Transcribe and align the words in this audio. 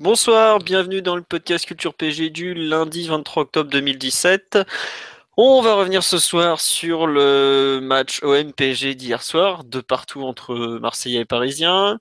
Bonsoir, 0.00 0.60
bienvenue 0.60 1.02
dans 1.02 1.16
le 1.16 1.22
podcast 1.22 1.66
Culture 1.66 1.92
PG 1.92 2.30
du 2.30 2.54
lundi 2.54 3.08
23 3.08 3.42
octobre 3.42 3.68
2017. 3.68 4.58
On 5.36 5.60
va 5.60 5.74
revenir 5.74 6.04
ce 6.04 6.18
soir 6.18 6.60
sur 6.60 7.08
le 7.08 7.80
match 7.82 8.22
OM-PSG 8.22 8.94
d'hier 8.94 9.24
soir, 9.24 9.64
de 9.64 9.80
partout 9.80 10.22
entre 10.22 10.78
Marseillais 10.80 11.22
et 11.22 11.24
Parisiens. 11.24 11.98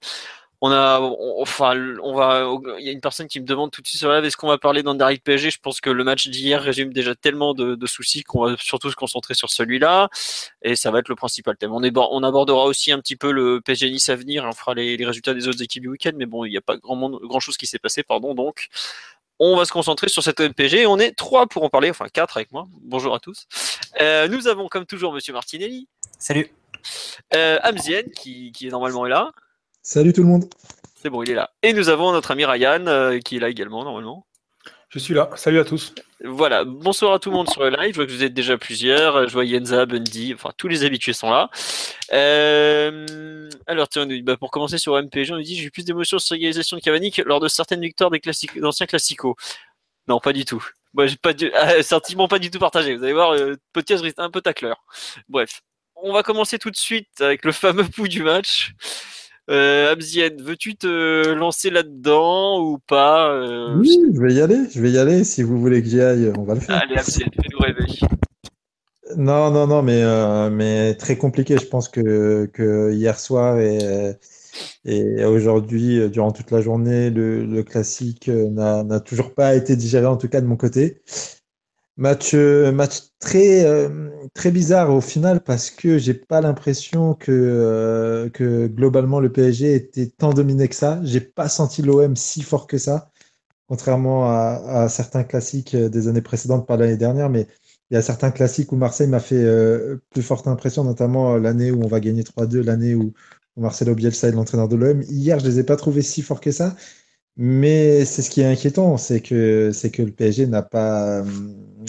On 0.61 0.71
a, 0.71 0.99
enfin, 0.99 1.75
on 2.01 2.15
va, 2.15 2.49
il 2.79 2.85
y 2.85 2.89
a 2.89 2.91
une 2.91 2.99
personne 2.99 3.27
qui 3.27 3.39
me 3.39 3.45
demande 3.45 3.69
tout 3.69 3.83
de 3.83 3.87
suite 3.87 3.99
sur 3.99 4.11
live, 4.11 4.25
est-ce 4.25 4.35
qu'on 4.35 4.47
va 4.47 4.57
parler 4.57 4.81
d'Anderlecht 4.81 5.23
PSG 5.23 5.51
Je 5.51 5.59
pense 5.59 5.79
que 5.81 5.91
le 5.91 6.03
match 6.03 6.27
d'hier 6.29 6.59
résume 6.59 6.91
déjà 6.91 7.13
tellement 7.13 7.53
de, 7.53 7.85
soucis 7.85 8.23
qu'on 8.23 8.47
va 8.47 8.55
surtout 8.57 8.89
se 8.89 8.95
concentrer 8.95 9.35
sur 9.35 9.51
celui-là, 9.51 10.09
et 10.63 10.75
ça 10.75 10.89
va 10.89 10.97
être 10.99 11.09
le 11.09 11.15
principal 11.15 11.57
thème. 11.57 11.73
On, 11.73 11.83
est, 11.83 11.95
on 11.95 12.23
abordera 12.23 12.65
aussi 12.65 12.91
un 12.91 12.99
petit 12.99 13.15
peu 13.15 13.31
le 13.31 13.61
PSG 13.61 13.91
Nice 13.91 14.09
à 14.09 14.15
venir, 14.15 14.45
on 14.45 14.51
fera 14.51 14.73
les, 14.73 15.05
résultats 15.05 15.35
des 15.35 15.47
autres 15.47 15.61
équipes 15.61 15.83
du 15.83 15.89
week-end, 15.89 16.13
mais 16.15 16.25
bon, 16.25 16.43
il 16.43 16.49
n'y 16.49 16.57
a 16.57 16.61
pas 16.61 16.75
grand 16.77 16.95
monde, 16.95 17.19
grand 17.21 17.39
chose 17.39 17.55
qui 17.55 17.67
s'est 17.67 17.77
passé, 17.77 18.01
pardon. 18.01 18.33
Donc, 18.33 18.69
on 19.37 19.55
va 19.55 19.65
se 19.65 19.71
concentrer 19.71 20.09
sur 20.09 20.23
cette 20.23 20.39
MPG. 20.39 20.87
On 20.87 20.97
est 20.97 21.11
trois 21.11 21.45
pour 21.45 21.63
en 21.63 21.69
parler, 21.69 21.91
enfin 21.91 22.07
quatre 22.11 22.37
avec 22.37 22.51
moi. 22.51 22.65
Bonjour 22.81 23.13
à 23.13 23.19
tous. 23.19 23.45
Euh, 24.01 24.27
nous 24.27 24.47
avons 24.47 24.67
comme 24.67 24.87
toujours 24.87 25.13
Monsieur 25.13 25.33
Martinelli. 25.33 25.87
Salut. 26.17 26.49
Euh, 27.35 27.59
Amzien 27.61 28.01
qui, 28.15 28.51
qui 28.51 28.67
est 28.67 28.71
normalement 28.71 29.05
là. 29.05 29.31
Salut 29.89 30.11
tout 30.11 30.21
le 30.21 30.27
monde. 30.27 30.49
C'est 31.01 31.09
bon, 31.09 31.23
il 31.23 31.29
est 31.29 31.33
là. 31.33 31.49
Et 31.63 31.71
nous 31.71 31.87
avons 31.87 32.11
notre 32.11 32.31
ami 32.31 32.43
Ryan 32.43 32.85
euh, 32.87 33.19
qui 33.19 33.37
est 33.37 33.39
là 33.39 33.47
également 33.47 33.85
normalement. 33.85 34.27
Je 34.89 34.99
suis 34.99 35.13
là. 35.13 35.29
Salut 35.37 35.59
à 35.59 35.63
tous. 35.63 35.95
Voilà. 36.25 36.65
Bonsoir 36.65 37.13
à 37.13 37.19
tout 37.19 37.29
le 37.29 37.37
monde 37.37 37.49
sur 37.49 37.63
le 37.63 37.69
live. 37.69 37.93
Je 37.93 37.95
vois 37.95 38.05
que 38.05 38.11
vous 38.11 38.25
êtes 38.25 38.33
déjà 38.33 38.57
plusieurs. 38.57 39.29
Je 39.29 39.31
vois 39.31 39.45
Yenza, 39.45 39.85
Bundy, 39.85 40.33
enfin 40.33 40.51
tous 40.57 40.67
les 40.67 40.83
habitués 40.83 41.13
sont 41.13 41.29
là. 41.29 41.49
Euh, 42.11 43.49
alors 43.65 43.87
tiens, 43.87 44.05
bah, 44.23 44.35
pour 44.35 44.51
commencer 44.51 44.77
sur 44.77 45.01
MPG, 45.01 45.31
on 45.31 45.37
nous 45.37 45.43
dit 45.43 45.55
j'ai 45.55 45.63
eu 45.63 45.71
plus 45.71 45.85
d'émotions 45.85 46.19
sur 46.19 46.35
l'égalisation 46.35 46.75
de 46.75 46.81
Cavani 46.81 47.13
lors 47.25 47.39
de 47.39 47.47
certaines 47.47 47.79
victoires 47.79 48.11
des 48.11 48.19
classiques, 48.19 48.59
d'anciens 48.59 48.87
classicos. 48.87 49.35
Non, 50.09 50.19
pas 50.19 50.33
du 50.33 50.43
tout. 50.43 50.65
Moi, 50.95 51.07
j'ai 51.07 51.15
pas 51.15 51.31
du, 51.31 51.49
ah, 51.55 51.81
sentiment 51.81 52.27
pas 52.27 52.39
du 52.39 52.51
tout 52.51 52.59
partagé. 52.59 52.93
Vous 52.93 53.05
allez 53.05 53.13
voir, 53.13 53.35
le 53.35 53.51
euh, 53.51 53.55
podcast 53.71 54.03
reste 54.03 54.19
un 54.19 54.31
peu 54.31 54.41
tacleur. 54.41 54.83
Bref, 55.29 55.61
on 55.95 56.11
va 56.11 56.23
commencer 56.23 56.59
tout 56.59 56.71
de 56.71 56.75
suite 56.75 57.21
avec 57.21 57.45
le 57.45 57.53
fameux 57.53 57.85
pouls 57.95 58.09
du 58.09 58.21
match. 58.21 58.73
Euh, 59.49 59.95
veux-tu 60.39 60.75
te 60.75 61.33
lancer 61.33 61.69
là-dedans 61.69 62.61
ou 62.61 62.79
pas 62.79 63.31
euh, 63.31 63.77
Oui, 63.77 63.97
je 64.13 64.19
vais 64.19 64.33
y 64.33 64.41
aller. 64.41 64.59
Je 64.73 64.81
vais 64.81 64.91
y 64.91 64.97
aller. 64.97 65.23
Si 65.23 65.43
vous 65.43 65.59
voulez 65.59 65.81
que 65.81 65.87
j'y 65.87 66.01
aille, 66.01 66.31
on 66.37 66.43
va 66.43 66.55
le 66.55 66.59
faire. 66.59 66.81
Allez, 66.83 66.97
Abzied, 66.97 67.29
fais-nous 67.33 67.59
rêver. 67.59 67.85
Non, 69.15 69.51
non, 69.51 69.67
non, 69.67 69.81
mais, 69.83 70.03
euh, 70.03 70.49
mais 70.49 70.95
très 70.95 71.17
compliqué. 71.17 71.57
Je 71.57 71.65
pense 71.65 71.87
que, 71.87 72.49
que 72.53 72.91
hier 72.91 73.17
soir 73.17 73.57
et, 73.59 74.17
et 74.83 75.23
aujourd'hui, 75.23 75.99
euh, 75.99 76.09
durant 76.09 76.33
toute 76.33 76.51
la 76.51 76.59
journée, 76.59 77.09
le, 77.09 77.45
le 77.45 77.63
classique 77.63 78.27
n'a 78.27 78.99
toujours 78.99 79.33
pas 79.33 79.55
été 79.55 79.77
digéré, 79.77 80.05
en 80.07 80.17
tout 80.17 80.27
cas 80.27 80.41
de 80.41 80.45
mon 80.45 80.57
côté. 80.57 81.01
Match, 81.97 82.35
euh, 82.35 82.71
match 82.71 83.09
très, 83.19 83.65
euh, 83.65 84.09
très 84.35 84.51
bizarre 84.51 84.93
au 84.93 85.01
final 85.01 85.41
parce 85.43 85.71
que 85.71 85.97
j'ai 85.97 86.13
pas 86.13 86.41
l'impression 86.41 87.15
que, 87.15 87.31
euh, 87.31 88.29
que 88.29 88.67
globalement 88.67 89.19
le 89.19 89.31
PSG 89.31 89.73
était 89.73 90.05
tant 90.07 90.31
dominé 90.31 90.67
que 90.67 90.75
ça. 90.75 90.99
J'ai 91.03 91.21
pas 91.21 91.49
senti 91.49 91.81
l'OM 91.81 92.15
si 92.15 92.43
fort 92.43 92.67
que 92.67 92.77
ça, 92.77 93.09
contrairement 93.67 94.29
à, 94.29 94.89
certains 94.89 95.23
classiques 95.23 95.75
des 95.75 96.07
années 96.07 96.21
précédentes, 96.21 96.67
pas 96.67 96.77
l'année 96.77 96.97
dernière, 96.97 97.29
mais 97.29 97.47
il 97.91 97.95
y 97.95 97.97
a 97.97 98.01
certains 98.03 98.31
classiques 98.31 98.71
où 98.71 98.75
Marseille 98.77 99.07
m'a 99.07 99.19
fait 99.19 99.45
plus 100.11 100.23
forte 100.23 100.47
impression, 100.47 100.83
notamment 100.83 101.37
l'année 101.37 101.71
où 101.71 101.83
on 101.83 101.87
va 101.87 101.99
gagner 101.99 102.23
3-2, 102.23 102.61
l'année 102.63 102.95
où, 102.95 103.13
Marcelo 103.57 103.95
Bielsa 103.95 104.27
est 104.27 104.31
l'entraîneur 104.33 104.67
de 104.67 104.75
l'OM. 104.75 105.01
Hier, 105.09 105.39
je 105.39 105.45
les 105.47 105.59
ai 105.59 105.63
pas 105.63 105.77
trouvés 105.77 106.03
si 106.03 106.21
forts 106.21 106.41
que 106.41 106.51
ça. 106.51 106.75
Mais 107.37 108.03
c'est 108.05 108.23
ce 108.23 108.31
qui 108.31 108.41
est 108.41 108.45
inquiétant, 108.45 108.97
c'est 108.97 109.21
que 109.21 109.71
c'est 109.71 109.91
que 109.91 110.01
le 110.01 110.11
PSG 110.11 110.47
n'a 110.47 110.63
pas, 110.63 111.23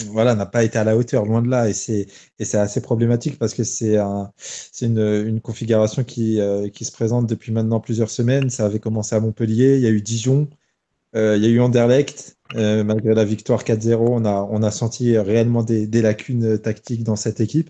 voilà, 0.07 0.35
n'a 0.35 0.45
pas 0.45 0.63
été 0.63 0.77
à 0.77 0.83
la 0.83 0.97
hauteur, 0.97 1.25
loin 1.25 1.41
de 1.41 1.49
là, 1.49 1.69
et 1.69 1.73
c'est 1.73 2.07
et 2.39 2.45
c'est 2.45 2.57
assez 2.57 2.81
problématique 2.81 3.37
parce 3.39 3.53
que 3.53 3.63
c'est 3.63 3.97
un, 3.97 4.31
c'est 4.37 4.85
une, 4.87 5.41
configuration 5.41 6.03
qui 6.03 6.39
euh, 6.39 6.69
qui 6.69 6.85
se 6.85 6.91
présente 6.91 7.27
depuis 7.27 7.51
maintenant 7.51 7.79
plusieurs 7.79 8.09
semaines. 8.09 8.49
Ça 8.49 8.65
avait 8.65 8.79
commencé 8.79 9.15
à 9.15 9.19
Montpellier, 9.19 9.75
il 9.77 9.81
y 9.81 9.87
a 9.87 9.89
eu 9.89 10.01
Dijon, 10.01 10.49
euh, 11.15 11.37
il 11.37 11.43
y 11.43 11.47
a 11.47 11.49
eu 11.49 11.59
Anderlecht. 11.61 12.37
malgré 12.55 13.13
la 13.13 13.25
victoire 13.25 13.63
4-0, 13.63 13.95
on 13.97 14.25
a 14.25 14.47
on 14.51 14.63
a 14.63 14.71
senti 14.71 15.17
réellement 15.17 15.63
des, 15.63 15.87
des 15.87 16.01
lacunes 16.01 16.57
tactiques 16.59 17.03
dans 17.03 17.15
cette 17.15 17.39
équipe. 17.41 17.69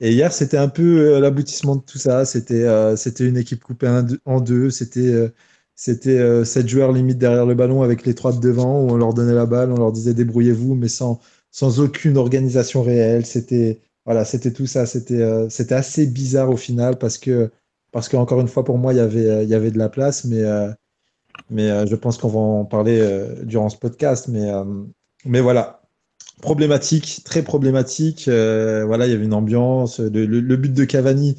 Et 0.00 0.12
hier, 0.12 0.32
c'était 0.32 0.58
un 0.58 0.68
peu 0.68 1.20
l'aboutissement 1.20 1.76
de 1.76 1.82
tout 1.82 1.98
ça. 1.98 2.24
C'était 2.24 2.66
c'était 2.96 3.26
une 3.28 3.36
équipe 3.38 3.64
coupée 3.64 3.88
en 4.24 4.40
deux. 4.40 4.70
C'était 4.70 5.32
c'était 5.74 6.18
euh, 6.18 6.44
sept 6.44 6.68
joueurs 6.68 6.92
limite 6.92 7.18
derrière 7.18 7.46
le 7.46 7.54
ballon 7.54 7.82
avec 7.82 8.06
les 8.06 8.14
trois 8.14 8.32
de 8.32 8.40
devant 8.40 8.82
où 8.82 8.90
on 8.90 8.96
leur 8.96 9.14
donnait 9.14 9.34
la 9.34 9.46
balle, 9.46 9.72
on 9.72 9.76
leur 9.78 9.92
disait 9.92 10.14
débrouillez-vous, 10.14 10.74
mais 10.74 10.88
sans, 10.88 11.20
sans 11.52 11.80
aucune 11.80 12.16
organisation 12.16 12.82
réelle. 12.82 13.26
C'était 13.26 13.80
voilà, 14.06 14.24
c'était 14.24 14.52
tout 14.52 14.66
ça. 14.66 14.86
C'était 14.86 15.22
euh, 15.22 15.48
c'était 15.48 15.76
assez 15.76 16.06
bizarre 16.06 16.50
au 16.50 16.56
final 16.56 16.98
parce 16.98 17.18
que 17.18 17.50
parce 17.92 18.08
qu'encore 18.08 18.40
une 18.40 18.48
fois 18.48 18.64
pour 18.64 18.78
moi 18.78 18.92
il 18.92 18.96
y 18.96 19.00
avait 19.00 19.26
euh, 19.30 19.42
il 19.44 19.48
y 19.48 19.54
avait 19.54 19.70
de 19.70 19.78
la 19.78 19.88
place, 19.88 20.24
mais 20.24 20.42
mais 21.50 21.86
je 21.86 21.94
pense 21.96 22.18
qu'on 22.18 22.28
va 22.28 22.40
en 22.40 22.64
parler 22.64 23.00
durant 23.44 23.68
ce 23.68 23.76
podcast. 23.76 24.28
Mais 24.28 24.50
mais 25.24 25.40
voilà, 25.40 25.82
problématique, 26.40 27.22
très 27.24 27.42
problématique. 27.42 28.24
voilà, 28.26 29.06
il 29.06 29.12
y 29.12 29.14
avait 29.14 29.24
une 29.24 29.34
ambiance. 29.34 30.00
le 30.00 30.56
but 30.56 30.74
de 30.74 30.84
Cavani 30.84 31.36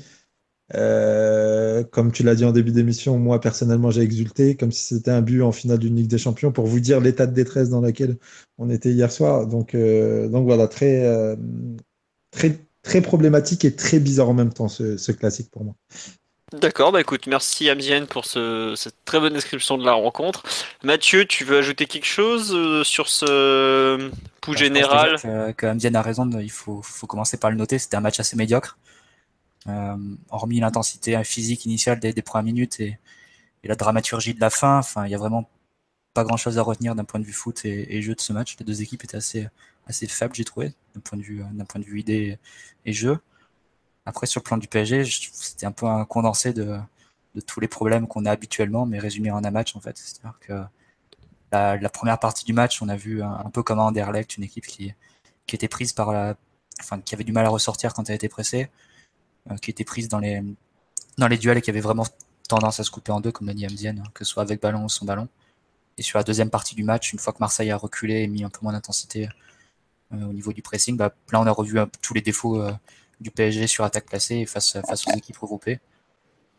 euh, 0.76 1.84
comme 1.84 2.12
tu 2.12 2.24
l'as 2.24 2.36
dit 2.36 2.46
en 2.46 2.52
début 2.52 2.72
d'émission, 2.72 3.20
moi 3.20 3.40
personnellement 3.42 3.92
j'ai 3.92 4.02
exulté 4.02 4.56
comme 4.56 4.72
si 4.72 4.96
c'était 4.96 5.12
un 5.12 5.22
but 5.22 5.42
en 5.42 5.52
finale 5.52 5.78
d'une 5.78 5.96
Ligue 5.96 6.08
des 6.08 6.18
Champions 6.18 6.52
pour 6.52 6.66
vous 6.66 6.80
dire 6.80 7.00
l'état 7.00 7.28
de 7.28 7.34
détresse 7.34 7.70
dans 7.70 7.82
lequel 7.82 8.18
on 8.58 8.70
était 8.70 8.90
hier 8.90 9.12
soir. 9.12 9.46
Donc, 9.46 9.76
euh, 9.76 10.28
donc 10.30 10.46
voilà, 10.46 10.68
très, 10.68 11.06
euh, 11.06 11.36
très, 12.32 12.60
très 12.82 13.02
problématique 13.02 13.66
et 13.66 13.76
très 13.76 14.00
bizarre 14.00 14.30
en 14.30 14.34
même 14.34 14.54
temps 14.54 14.70
ce, 14.70 15.12
classique 15.12 15.52
pour 15.52 15.66
moi. 15.66 15.76
D'accord, 16.54 16.92
bah 16.92 17.02
écoute, 17.02 17.26
merci 17.26 17.68
Amzien 17.68 18.06
pour 18.06 18.26
cette 18.26 18.96
très 19.06 19.20
bonne 19.20 19.34
description 19.34 19.78
de 19.78 19.86
la 19.86 19.94
rencontre. 19.94 20.44
Mathieu, 20.84 21.26
tu 21.26 21.46
veux 21.46 21.58
ajouter 21.58 21.88
quelque 21.88 22.06
chose 22.06 22.56
sur 22.84 23.10
ce 23.10 24.10
pouls 24.40 24.52
bah, 24.52 24.58
général? 24.58 25.20
que, 25.20 25.52
que, 25.54 25.96
a 25.96 26.02
raison, 26.04 26.30
il 26.40 26.52
faut, 26.52 26.82
faut 26.84 27.08
commencer 27.08 27.38
par 27.38 27.50
le 27.50 27.58
noter, 27.58 27.80
c'était 27.80 27.98
un 27.98 28.02
match 28.02 28.20
assez 28.20 28.36
médiocre. 28.36 28.78
Euh, 29.68 29.98
hormis 30.30 30.60
l'intensité 30.60 31.22
physique 31.24 31.66
initiale 31.66 32.00
des, 32.00 32.14
premières 32.22 32.44
minutes 32.44 32.80
et, 32.80 33.00
la 33.64 33.76
dramaturgie 33.76 34.34
de 34.34 34.42
la 34.42 34.50
fin, 34.50 34.80
enfin, 34.80 35.06
il 35.06 35.12
y 35.12 35.16
a 35.16 35.18
vraiment 35.18 35.50
pas 36.14 36.26
grand 36.26 36.38
chose 36.38 36.58
à 36.58 36.62
retenir 36.62 36.96
d'un 36.96 37.06
point 37.06 37.20
de 37.20 37.26
vue 37.26 37.34
foot 37.34 37.64
et, 37.66 38.02
jeu 38.02 38.14
de 38.14 38.22
ce 38.22 38.34
match. 38.34 38.58
Les 38.60 38.66
deux 38.66 38.82
équipes 38.82 39.04
étaient 39.06 39.18
assez, 39.18 39.48
assez 39.88 40.08
faibles, 40.08 40.36
j'ai 40.36 40.44
trouvé, 40.44 40.74
d'un 40.96 41.02
point 41.02 41.18
de 41.18 41.24
vue, 41.24 41.44
d'un 41.54 41.66
point 41.66 41.80
de 41.80 41.86
vue 41.86 42.02
idée 42.02 42.40
et 42.86 42.94
jeu. 42.94 43.20
Après, 44.06 44.28
sur 44.28 44.42
le 44.42 44.44
plan 44.44 44.58
du 44.58 44.68
PSG, 44.68 45.06
c'était 45.06 45.66
un 45.66 45.72
peu 45.72 45.86
un 45.86 46.06
condensé 46.06 46.54
de, 46.54 46.78
tous 47.48 47.60
les 47.62 47.70
problèmes 47.70 48.08
qu'on 48.08 48.26
a 48.26 48.32
habituellement, 48.32 48.86
mais 48.86 49.00
résumé 49.00 49.32
en 49.32 49.44
un 49.44 49.52
match, 49.52 49.76
en 49.76 49.80
fait. 49.80 49.98
C'est-à-dire 49.98 50.38
que 50.42 50.62
la, 51.52 51.90
première 51.90 52.20
partie 52.20 52.46
du 52.46 52.54
match, 52.54 52.82
on 52.82 52.90
a 52.90 52.98
vu 52.98 53.24
un, 53.24 53.50
peu 53.52 53.64
comme 53.64 53.80
Anderlecht, 53.80 54.38
une 54.38 54.44
équipe 54.44 54.68
qui, 54.68 54.94
qui 55.48 55.56
était 55.56 55.70
prise 55.70 55.94
par 55.94 56.12
la, 56.12 56.36
enfin, 56.82 57.00
qui 57.00 57.16
avait 57.16 57.24
du 57.24 57.32
mal 57.32 57.46
à 57.46 57.50
ressortir 57.50 57.94
quand 57.94 58.10
elle 58.10 58.16
était 58.16 58.30
pressée, 58.30 58.70
qui 59.62 59.72
était 59.72 59.84
prise 59.84 60.08
dans 60.08 60.20
les, 60.20 60.42
dans 61.18 61.28
les 61.28 61.38
duels 61.38 61.58
et 61.58 61.62
qui 61.62 61.70
avait 61.70 61.82
vraiment 61.82 62.06
tendance 62.48 62.80
à 62.80 62.84
se 62.84 62.92
couper 62.92 63.12
en 63.12 63.22
deux, 63.22 63.32
comme 63.32 63.48
l'a 63.48 63.54
dit 63.54 63.66
Amzien, 63.66 63.98
hein, 63.98 64.10
que 64.14 64.24
ce 64.24 64.32
soit 64.32 64.44
avec 64.44 64.62
ballon 64.62 64.86
ou 64.86 64.90
sans 64.90 65.06
ballon. 65.06 65.28
Et 65.98 66.02
sur 66.02 66.18
la 66.18 66.24
deuxième 66.24 66.50
partie 66.50 66.76
du 66.76 66.84
match, 66.84 67.14
une 67.14 67.20
fois 67.20 67.34
que 67.34 67.40
Marseille 67.40 67.72
a 67.72 67.78
reculé 67.78 68.24
et 68.24 68.28
mis 68.28 68.44
un 68.44 68.50
peu 68.50 68.60
moins 68.62 68.74
d'intensité 68.74 69.30
euh, 70.14 70.26
au 70.26 70.34
niveau 70.34 70.54
du 70.54 70.62
pressing, 70.62 70.98
bah, 70.98 71.14
là 71.32 71.40
on 71.42 71.46
a 71.46 71.52
revu 71.52 71.80
tous 72.02 72.14
les 72.14 72.22
défauts 72.22 72.62
euh, 72.62 72.74
du 73.20 73.32
PSG 73.32 73.68
sur 73.68 73.84
attaque 73.84 74.06
placée 74.06 74.46
face, 74.46 74.78
face 74.82 75.08
aux 75.08 75.12
équipes 75.12 75.38
regroupées. 75.38 75.80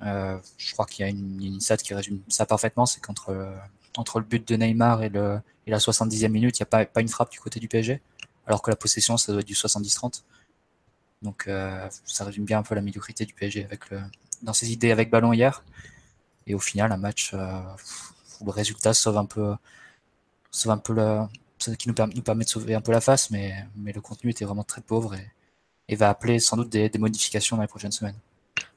Euh, 0.03 0.39
je 0.57 0.73
crois 0.73 0.87
qu'il 0.87 1.05
y 1.05 1.09
a 1.09 1.11
une, 1.11 1.43
une 1.43 1.61
stat 1.61 1.79
qui 1.79 1.95
résume 1.95 2.21
ça 2.29 2.47
parfaitement, 2.47 2.87
c'est 2.87 3.01
qu'entre 3.01 3.55
entre 3.97 4.19
le 4.19 4.25
but 4.25 4.47
de 4.47 4.57
Neymar 4.57 5.03
et, 5.03 5.09
le, 5.09 5.39
et 5.67 5.71
la 5.71 5.79
70e 5.79 6.29
minute, 6.29 6.59
il 6.59 6.63
n'y 6.63 6.65
a 6.65 6.67
pas, 6.67 6.85
pas 6.85 7.01
une 7.01 7.09
frappe 7.09 7.31
du 7.31 7.39
côté 7.39 7.61
du 7.61 7.69
PSG, 7.69 8.01
alors 8.47 8.61
que 8.61 8.71
la 8.71 8.77
possession, 8.77 9.17
ça 9.17 9.33
doit 9.33 9.41
être 9.41 9.47
du 9.47 9.55
70-30. 9.55 10.23
Donc 11.25 11.49
euh, 11.49 11.89
ça 12.05 12.25
résume 12.25 12.45
bien 12.45 12.61
un 12.61 12.63
peu 12.63 12.77
la 12.77 12.81
médiocrité 12.81 13.25
du 13.25 13.35
PSG 13.35 13.65
avec 13.65 13.91
le, 13.91 14.01
dans 14.43 14.53
ses 14.53 14.71
idées 14.71 14.93
avec 14.93 15.11
ballon 15.11 15.33
hier. 15.33 15.65
Et 16.47 16.55
au 16.55 16.61
final, 16.61 16.93
un 16.93 16.97
match 16.99 17.33
où 17.35 18.45
le 18.45 18.51
résultat 18.51 18.95
sauve 18.95 19.17
un 19.17 19.25
peu, 19.25 19.55
sauve 20.51 20.73
un 20.73 20.79
peu 20.79 20.95
la, 20.95 21.29
qui 21.79 21.89
nous, 21.89 21.95
permet, 21.95 22.45
de 22.45 22.49
sauver 22.49 22.75
un 22.75 22.81
peu 22.81 22.93
la 22.93 23.01
face, 23.01 23.31
mais, 23.31 23.55
le 23.83 24.01
contenu 24.01 24.31
était 24.31 24.45
vraiment 24.45 24.65
très 24.65 24.83
pauvre 24.83 25.15
et, 25.89 25.97
va 25.97 26.11
appeler 26.11 26.39
sans 26.39 26.57
doute 26.57 26.69
des, 26.69 26.89
des 26.89 26.99
modifications 26.99 27.57
dans 27.57 27.63
les 27.63 27.69
prochaines 27.69 27.93
semaines. 27.93 28.19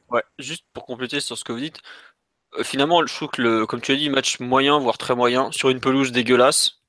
Ouais, 0.10 0.24
juste 0.40 0.64
pour 0.74 0.86
compléter 0.86 1.20
sur 1.20 1.38
ce 1.38 1.44
que 1.44 1.52
vous 1.52 1.60
dites, 1.60 1.82
euh, 2.58 2.64
finalement, 2.64 3.06
je 3.06 3.14
trouve 3.14 3.30
que, 3.30 3.42
le, 3.42 3.66
comme 3.66 3.82
tu 3.82 3.92
as 3.92 3.96
dit, 3.96 4.10
match 4.10 4.40
moyen, 4.40 4.80
voire 4.80 4.98
très 4.98 5.16
moyen, 5.16 5.52
sur 5.52 5.70
une 5.70 5.80
pelouse 5.80 6.12
dégueulasse. 6.12 6.82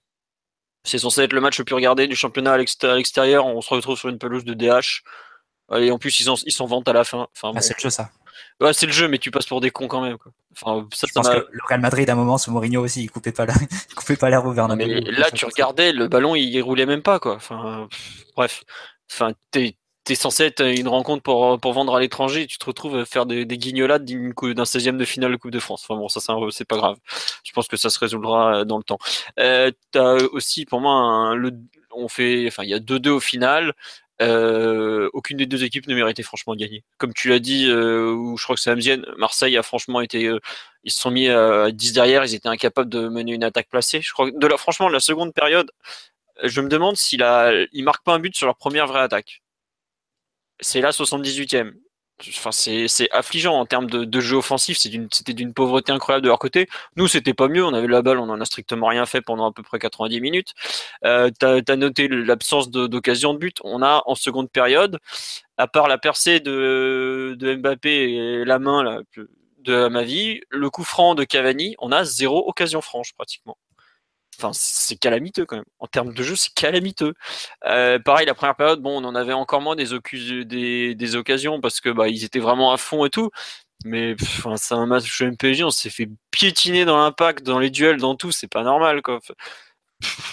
C'est 0.84 0.98
censé 0.98 1.22
être 1.22 1.32
le 1.32 1.40
match 1.40 1.58
le 1.58 1.64
plus 1.64 1.74
regardé 1.74 2.06
du 2.06 2.16
championnat 2.16 2.52
à 2.52 2.58
l'extérieur. 2.58 3.46
On 3.46 3.60
se 3.60 3.74
retrouve 3.74 3.98
sur 3.98 4.08
une 4.08 4.18
pelouse 4.18 4.44
de 4.44 4.54
DH. 4.54 5.02
Et 5.76 5.90
en 5.90 5.98
plus, 5.98 6.20
ils 6.20 6.52
s'en 6.52 6.66
vantent 6.66 6.88
à 6.88 6.92
la 6.92 7.04
fin. 7.04 7.28
Enfin, 7.34 7.52
ah, 7.54 7.60
c'est 7.60 7.74
le 7.76 7.80
jeu, 7.80 7.90
ça. 7.90 8.10
Ouais, 8.60 8.72
c'est 8.72 8.86
le 8.86 8.92
jeu, 8.92 9.08
mais 9.08 9.18
tu 9.18 9.30
passes 9.30 9.46
pour 9.46 9.60
des 9.60 9.70
cons 9.70 9.88
quand 9.88 10.00
même. 10.00 10.18
Quoi. 10.18 10.32
Enfin, 10.52 10.86
ça, 10.92 11.06
je 11.06 11.12
pense 11.12 11.28
que 11.28 11.46
le 11.50 11.60
Real 11.68 11.80
Madrid, 11.80 12.08
à 12.08 12.14
un 12.14 12.16
moment, 12.16 12.38
ce 12.38 12.50
Mourinho 12.50 12.82
aussi, 12.82 13.02
il 13.04 13.10
coupait 13.10 13.32
pas 13.32 13.46
l'air, 13.46 13.56
il 13.90 13.94
coupait 13.94 14.16
pas 14.16 14.30
l'air 14.30 14.44
au 14.44 14.52
Mais 14.52 15.00
là, 15.00 15.30
tu 15.30 15.44
regardais, 15.44 15.92
le 15.92 16.08
ballon, 16.08 16.34
il 16.34 16.60
roulait 16.62 16.86
même 16.86 17.02
pas, 17.02 17.18
quoi. 17.18 17.36
Enfin, 17.36 17.88
bref. 18.36 18.64
Enfin, 19.10 19.32
t'es, 19.50 19.76
c'est 20.08 20.14
censé 20.14 20.44
être 20.44 20.64
une 20.64 20.88
rencontre 20.88 21.22
pour, 21.22 21.60
pour 21.60 21.74
vendre 21.74 21.94
à 21.94 22.00
l'étranger, 22.00 22.46
tu 22.46 22.56
te 22.56 22.64
retrouves 22.64 22.96
à 22.96 23.04
faire 23.04 23.26
des, 23.26 23.44
des 23.44 23.58
guignolades 23.58 24.06
d'un 24.06 24.62
16e 24.64 24.96
de 24.96 25.04
finale 25.04 25.32
de 25.32 25.36
Coupe 25.36 25.50
de 25.50 25.58
France. 25.58 25.84
Enfin 25.84 26.00
bon, 26.00 26.08
ça 26.08 26.20
c'est 26.50 26.64
pas 26.64 26.78
grave. 26.78 26.96
Je 27.44 27.52
pense 27.52 27.68
que 27.68 27.76
ça 27.76 27.90
se 27.90 27.98
résoudra 27.98 28.60
euh, 28.60 28.64
dans 28.64 28.78
le 28.78 28.84
temps. 28.84 28.98
Euh, 29.38 29.70
as 29.94 30.14
aussi 30.32 30.64
pour 30.64 30.80
moi 30.80 31.34
le, 31.36 31.52
on 31.90 32.08
fait, 32.08 32.46
enfin 32.46 32.62
il 32.64 32.70
y 32.70 32.74
a 32.74 32.78
2-2 32.78 33.10
au 33.10 33.20
final. 33.20 33.74
Euh, 34.20 35.08
aucune 35.12 35.36
des 35.36 35.46
deux 35.46 35.62
équipes 35.64 35.86
ne 35.86 35.94
méritait 35.94 36.22
franchement 36.22 36.54
de 36.54 36.60
gagner. 36.60 36.84
Comme 36.98 37.14
tu 37.14 37.28
l'as 37.28 37.38
dit, 37.38 37.66
euh, 37.68 38.10
ou 38.12 38.36
je 38.36 38.44
crois 38.44 38.56
que 38.56 38.60
c'est 38.60 38.70
Amzienne, 38.70 39.06
Marseille 39.16 39.56
a 39.56 39.62
franchement 39.62 40.00
été, 40.00 40.26
euh, 40.26 40.40
ils 40.84 40.90
se 40.90 41.00
sont 41.00 41.10
mis 41.10 41.28
à 41.28 41.70
10 41.70 41.92
derrière, 41.92 42.24
ils 42.24 42.34
étaient 42.34 42.48
incapables 42.48 42.90
de 42.90 43.08
mener 43.08 43.32
une 43.32 43.44
attaque 43.44 43.68
placée. 43.68 44.00
Je 44.02 44.12
crois 44.12 44.30
de 44.30 44.46
la, 44.46 44.56
franchement, 44.56 44.88
la 44.88 45.00
seconde 45.00 45.32
période, 45.34 45.70
je 46.42 46.60
me 46.60 46.68
demande 46.68 46.96
s'il 46.96 47.22
a, 47.22 47.52
il 47.72 47.84
marque 47.84 48.04
pas 48.04 48.14
un 48.14 48.18
but 48.20 48.36
sur 48.36 48.46
leur 48.46 48.56
première 48.56 48.86
vraie 48.86 49.00
attaque 49.00 49.42
c'est 50.60 50.80
la 50.80 50.90
78e. 50.90 51.74
Enfin, 52.28 52.50
c'est 52.50 53.10
affligeant 53.12 53.54
en 53.54 53.64
termes 53.64 53.88
de, 53.88 54.20
jeu 54.20 54.36
offensif. 54.36 54.78
C'était 54.78 55.34
d'une 55.34 55.54
pauvreté 55.54 55.92
incroyable 55.92 56.24
de 56.24 56.28
leur 56.28 56.38
côté. 56.38 56.68
Nous, 56.96 57.06
c'était 57.06 57.34
pas 57.34 57.48
mieux. 57.48 57.64
On 57.64 57.74
avait 57.74 57.86
la 57.86 58.02
balle, 58.02 58.18
on 58.18 58.28
en 58.28 58.40
a 58.40 58.44
strictement 58.44 58.88
rien 58.88 59.06
fait 59.06 59.20
pendant 59.20 59.48
à 59.48 59.52
peu 59.52 59.62
près 59.62 59.78
90 59.78 60.20
minutes. 60.20 60.54
Euh, 61.04 61.30
T'as 61.38 61.60
as 61.66 61.76
noté 61.76 62.08
l'absence 62.08 62.70
d'occasion 62.70 63.34
de, 63.34 63.38
but. 63.38 63.58
On 63.62 63.82
a 63.82 64.02
en 64.06 64.14
seconde 64.14 64.50
période, 64.50 64.98
à 65.58 65.68
part 65.68 65.88
la 65.88 65.98
percée 65.98 66.40
de, 66.40 67.36
Mbappé 67.40 67.90
et 67.90 68.44
la 68.44 68.58
main 68.58 69.02
de 69.60 69.88
ma 69.88 70.02
vie, 70.02 70.40
le 70.50 70.70
coup 70.70 70.84
franc 70.84 71.14
de 71.14 71.24
Cavani, 71.24 71.76
on 71.78 71.92
a 71.92 72.04
zéro 72.04 72.48
occasion 72.48 72.80
franche 72.80 73.12
pratiquement. 73.14 73.56
Enfin, 74.38 74.50
c'est 74.54 74.96
calamiteux 74.96 75.46
quand 75.46 75.56
même. 75.56 75.64
En 75.80 75.86
termes 75.88 76.14
de 76.14 76.22
jeu, 76.22 76.36
c'est 76.36 76.54
calamiteux. 76.54 77.14
Euh, 77.66 77.98
pareil, 77.98 78.26
la 78.26 78.34
première 78.34 78.54
période, 78.56 78.80
bon, 78.80 79.02
on 79.02 79.04
en 79.04 79.14
avait 79.16 79.32
encore 79.32 79.60
moins 79.60 79.74
des, 79.76 79.86
des, 80.94 81.16
occasions 81.16 81.60
parce 81.60 81.80
que 81.80 81.90
bah, 81.90 82.08
ils 82.08 82.24
étaient 82.24 82.38
vraiment 82.38 82.72
à 82.72 82.76
fond 82.76 83.04
et 83.04 83.10
tout. 83.10 83.30
Mais 83.84 84.14
enfin, 84.22 84.56
c'est 84.56 84.74
un 84.74 84.86
match 84.86 85.20
MPG, 85.22 85.64
on 85.64 85.70
s'est 85.70 85.90
fait 85.90 86.08
piétiner 86.30 86.84
dans 86.84 86.98
l'impact, 86.98 87.44
dans 87.44 87.58
les 87.58 87.70
duels, 87.70 87.98
dans 87.98 88.16
tout. 88.16 88.32
C'est 88.32 88.48
pas 88.48 88.62
normal, 88.62 89.02
quoi. 89.02 89.20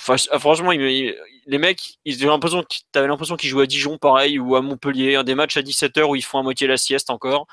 Ah, 0.08 0.40
franchement, 0.40 0.72
les 0.72 1.58
mecs, 1.58 1.98
ils 2.06 2.16
avaient 2.22 2.28
l'impression, 2.28 2.64
t'avais 2.92 3.08
l'impression 3.08 3.36
qu'ils 3.36 3.50
jouaient 3.50 3.64
à 3.64 3.68
Dijon, 3.68 3.98
pareil, 3.98 4.38
ou 4.40 4.56
à 4.56 4.62
Montpellier, 4.62 5.24
des 5.24 5.36
matchs 5.36 5.58
à 5.58 5.62
17h 5.62 6.04
où 6.04 6.16
ils 6.16 6.24
font 6.24 6.40
à 6.40 6.44
moitié 6.44 6.68
la 6.68 6.78
sieste 6.78 7.10
encore. 7.10 7.48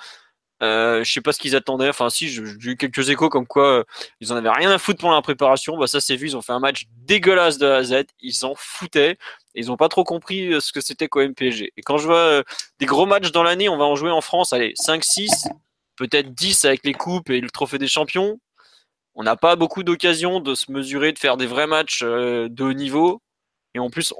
Euh, 0.62 1.02
je 1.02 1.12
sais 1.12 1.20
pas 1.20 1.32
ce 1.32 1.40
qu'ils 1.40 1.56
attendaient. 1.56 1.88
Enfin, 1.88 2.08
si, 2.08 2.28
j'ai 2.28 2.42
eu 2.42 2.76
quelques 2.76 3.10
échos 3.10 3.28
comme 3.28 3.46
quoi 3.46 3.80
euh, 3.80 3.84
ils 4.20 4.32
en 4.32 4.36
avaient 4.36 4.50
rien 4.50 4.70
à 4.70 4.78
foutre 4.78 5.00
pour 5.00 5.10
la 5.10 5.20
préparation. 5.20 5.76
Bah, 5.76 5.86
ça 5.86 6.00
c'est 6.00 6.16
vu. 6.16 6.28
Ils 6.28 6.36
ont 6.36 6.42
fait 6.42 6.52
un 6.52 6.60
match 6.60 6.84
dégueulasse 7.04 7.58
de 7.58 7.66
A 7.66 7.76
à 7.76 7.82
Z. 7.82 8.04
Ils 8.20 8.34
s'en 8.34 8.54
foutaient. 8.56 9.18
ils 9.54 9.72
ont 9.72 9.76
pas 9.76 9.88
trop 9.88 10.04
compris 10.04 10.52
euh, 10.52 10.60
ce 10.60 10.72
que 10.72 10.80
c'était 10.80 11.08
qu'au 11.08 11.20
MPG. 11.20 11.72
Et 11.76 11.82
quand 11.82 11.98
je 11.98 12.06
vois 12.06 12.16
euh, 12.16 12.42
des 12.78 12.86
gros 12.86 13.06
matchs 13.06 13.32
dans 13.32 13.42
l'année, 13.42 13.68
on 13.68 13.76
va 13.76 13.84
en 13.84 13.96
jouer 13.96 14.10
en 14.10 14.20
France. 14.20 14.52
Allez, 14.52 14.72
5, 14.76 15.02
6, 15.02 15.48
peut-être 15.96 16.32
10 16.32 16.64
avec 16.64 16.84
les 16.84 16.94
coupes 16.94 17.30
et 17.30 17.40
le 17.40 17.50
trophée 17.50 17.78
des 17.78 17.88
champions. 17.88 18.38
On 19.14 19.24
n'a 19.24 19.36
pas 19.36 19.56
beaucoup 19.56 19.82
d'occasions 19.82 20.40
de 20.40 20.54
se 20.54 20.70
mesurer, 20.70 21.12
de 21.12 21.18
faire 21.18 21.36
des 21.36 21.46
vrais 21.46 21.66
matchs 21.66 22.02
de 22.02 22.62
haut 22.62 22.72
niveau. 22.72 23.20
Et 23.74 23.78
en 23.78 23.90
plus, 23.90 24.14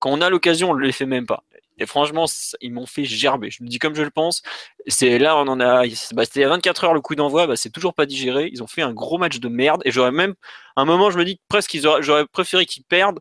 quand 0.00 0.10
on 0.10 0.20
a 0.20 0.30
l'occasion, 0.30 0.70
on 0.70 0.74
ne 0.74 0.82
les 0.82 0.92
fait 0.92 1.06
même 1.06 1.26
pas. 1.26 1.42
Et 1.78 1.86
franchement, 1.86 2.26
ils 2.60 2.72
m'ont 2.72 2.86
fait 2.86 3.04
gerber. 3.04 3.50
Je 3.50 3.62
me 3.62 3.68
dis 3.68 3.78
comme 3.78 3.94
je 3.94 4.02
le 4.02 4.10
pense. 4.10 4.42
C'est 4.86 5.18
là, 5.18 5.36
on 5.36 5.48
en 5.48 5.60
a. 5.60 5.84
Bah, 6.12 6.24
c'était 6.24 6.44
à 6.44 6.48
24 6.48 6.84
heures 6.84 6.94
le 6.94 7.00
coup 7.00 7.14
d'envoi. 7.14 7.46
Bah, 7.46 7.56
c'est 7.56 7.70
toujours 7.70 7.94
pas 7.94 8.06
digéré. 8.06 8.48
Ils 8.52 8.62
ont 8.62 8.66
fait 8.66 8.82
un 8.82 8.92
gros 8.92 9.18
match 9.18 9.38
de 9.38 9.48
merde. 9.48 9.82
Et 9.84 9.90
j'aurais 9.90 10.12
même, 10.12 10.34
un 10.76 10.84
moment, 10.84 11.10
je 11.10 11.18
me 11.18 11.24
dis 11.24 11.40
presque 11.48 11.70
qu'ils 11.70 11.82
j'aurais 12.00 12.26
préféré 12.26 12.66
qu'ils 12.66 12.84
perdent 12.84 13.20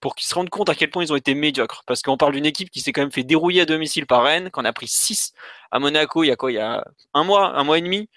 pour 0.00 0.14
qu'ils 0.14 0.28
se 0.28 0.34
rendent 0.34 0.50
compte 0.50 0.68
à 0.68 0.74
quel 0.74 0.90
point 0.90 1.02
ils 1.02 1.12
ont 1.12 1.16
été 1.16 1.34
médiocres. 1.34 1.82
Parce 1.86 2.02
qu'on 2.02 2.16
parle 2.16 2.32
d'une 2.34 2.46
équipe 2.46 2.70
qui 2.70 2.80
s'est 2.80 2.92
quand 2.92 3.02
même 3.02 3.12
fait 3.12 3.24
dérouiller 3.24 3.62
à 3.62 3.66
domicile 3.66 4.06
par 4.06 4.22
Rennes, 4.24 4.50
qu'on 4.50 4.64
a 4.64 4.72
pris 4.72 4.88
6 4.88 5.32
à 5.70 5.78
Monaco 5.80 6.22
il 6.22 6.28
y 6.28 6.30
a 6.30 6.36
quoi? 6.36 6.52
Il 6.52 6.54
y 6.54 6.58
a 6.58 6.84
un 7.14 7.24
mois, 7.24 7.56
un 7.56 7.64
mois 7.64 7.78
et 7.78 7.82
demi. 7.82 8.08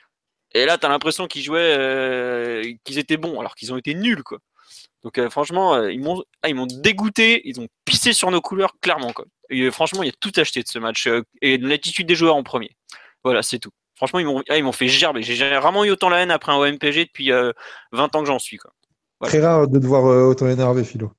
Et 0.53 0.65
là, 0.65 0.77
tu 0.77 0.85
as 0.85 0.89
l'impression 0.89 1.27
qu'ils 1.27 1.43
jouaient, 1.43 1.75
euh, 1.77 2.73
qu'ils 2.83 2.99
étaient 2.99 3.17
bons, 3.17 3.39
alors 3.39 3.55
qu'ils 3.55 3.73
ont 3.73 3.77
été 3.77 3.93
nuls, 3.95 4.23
quoi. 4.23 4.39
Donc 5.03 5.17
euh, 5.17 5.29
franchement, 5.29 5.73
euh, 5.75 5.91
ils 5.91 5.99
m'ont 5.99 6.23
ah, 6.43 6.49
ils 6.49 6.55
m'ont 6.55 6.67
dégoûté, 6.67 7.41
ils 7.45 7.59
ont 7.59 7.67
pissé 7.85 8.13
sur 8.13 8.29
nos 8.31 8.41
couleurs 8.41 8.73
clairement 8.81 9.13
quoi. 9.13 9.25
Et, 9.51 9.61
euh, 9.61 9.71
franchement, 9.71 10.03
il 10.03 10.07
y 10.07 10.09
a 10.09 10.15
tout 10.19 10.31
acheté 10.37 10.63
de 10.63 10.67
ce 10.67 10.79
match 10.79 11.07
et 11.41 11.57
l'attitude 11.57 12.07
des 12.07 12.15
joueurs 12.15 12.35
en 12.35 12.43
premier. 12.43 12.75
Voilà, 13.23 13.43
c'est 13.43 13.59
tout. 13.59 13.71
Franchement, 13.95 14.19
ils 14.19 14.25
m'ont 14.25 14.41
ah, 14.49 14.57
ils 14.57 14.63
m'ont 14.63 14.71
fait 14.71 14.87
gerber. 14.87 15.21
J'ai 15.21 15.35
vraiment 15.59 15.85
eu 15.85 15.91
autant 15.91 16.09
la 16.09 16.17
haine 16.19 16.31
après 16.31 16.51
un 16.51 16.55
OMPG 16.55 17.05
depuis 17.05 17.29
20 17.91 18.15
ans 18.15 18.21
que 18.21 18.27
j'en 18.27 18.39
suis 18.39 18.57
quoi. 18.57 18.71
Très 19.23 19.39
rare 19.39 19.67
de 19.67 19.77
te 19.77 19.85
voir 19.85 20.03
autant 20.03 20.47
énervé, 20.47 20.83
Philo. 20.83 21.11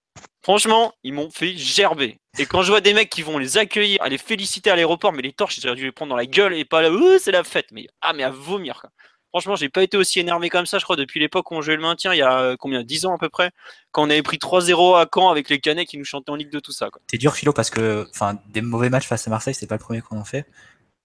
Franchement, 0.43 0.93
ils 1.05 1.13
m'ont 1.13 1.31
fait 1.31 1.57
gerber. 1.57 2.19
Et 2.37 2.47
quand 2.47 2.63
je 2.63 2.73
vois 2.73 2.81
des 2.81 2.95
mecs 2.95 3.11
qui 3.11 3.23
vont 3.23 3.39
les 3.39 3.59
accueillir, 3.59 4.03
à 4.03 4.09
les 4.09 4.19
féliciter 4.19 4.71
à 4.71 4.77
l'aéroport, 4.77 5.13
mais 5.13 5.23
les 5.23 5.33
torches, 5.33 5.61
j'aurais 5.61 5.77
dû 5.77 5.85
les 5.85 5.93
prendre 5.93 6.11
dans 6.11 6.17
la 6.17 6.27
gueule 6.27 6.55
et 6.55 6.65
pas 6.65 6.83
là, 6.83 6.91
c'est 7.21 7.31
la 7.31 7.45
fête. 7.45 7.67
Mais 7.71 7.87
ah, 8.01 8.13
mais 8.13 8.25
à 8.25 8.31
vomir. 8.31 8.81
Quoi. 8.81 8.91
Franchement, 9.33 9.57
j'ai 9.57 9.71
pas 9.71 9.83
été 9.83 9.97
aussi 9.97 10.21
énervé 10.21 10.51
comme 10.51 10.67
ça, 10.67 10.79
je 10.79 10.85
crois, 10.85 10.97
depuis 10.97 11.19
l'époque 11.19 11.51
où 11.51 11.55
on 11.55 11.63
jouait 11.63 11.77
le 11.77 11.81
maintien, 11.81 12.13
il 12.13 12.19
y 12.19 12.23
a 12.23 12.39
euh, 12.39 12.57
combien 12.59 12.83
10 12.83 13.07
ans 13.07 13.15
à 13.15 13.19
peu 13.19 13.31
près, 13.31 13.51
quand 13.91 14.03
on 14.03 14.11
avait 14.11 14.23
pris 14.23 14.37
3-0 14.37 14.99
à 15.01 15.09
Caen 15.13 15.31
avec 15.31 15.49
les 15.49 15.59
Canets 15.59 15.89
qui 15.89 15.97
nous 15.97 16.05
chantaient 16.05 16.31
en 16.31 16.35
Ligue 16.35 16.51
de 16.51 16.61
tout 16.61 16.73
ça. 16.73 16.91
C'est 17.11 17.17
dur, 17.17 17.35
Philo, 17.35 17.55
parce 17.55 17.71
que 17.71 18.07
enfin, 18.11 18.39
des 18.51 18.61
mauvais 18.61 18.91
matchs 18.91 19.07
face 19.07 19.27
à 19.27 19.31
Marseille, 19.31 19.55
c'est 19.55 19.67
pas 19.67 19.77
le 19.77 19.81
premier 19.81 20.03
qu'on 20.03 20.19
en 20.19 20.25
fait, 20.25 20.47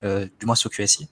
euh, 0.03 0.27
du 0.41 0.45
moins 0.45 0.55
sur 0.55 0.69
QSI. 0.69 1.07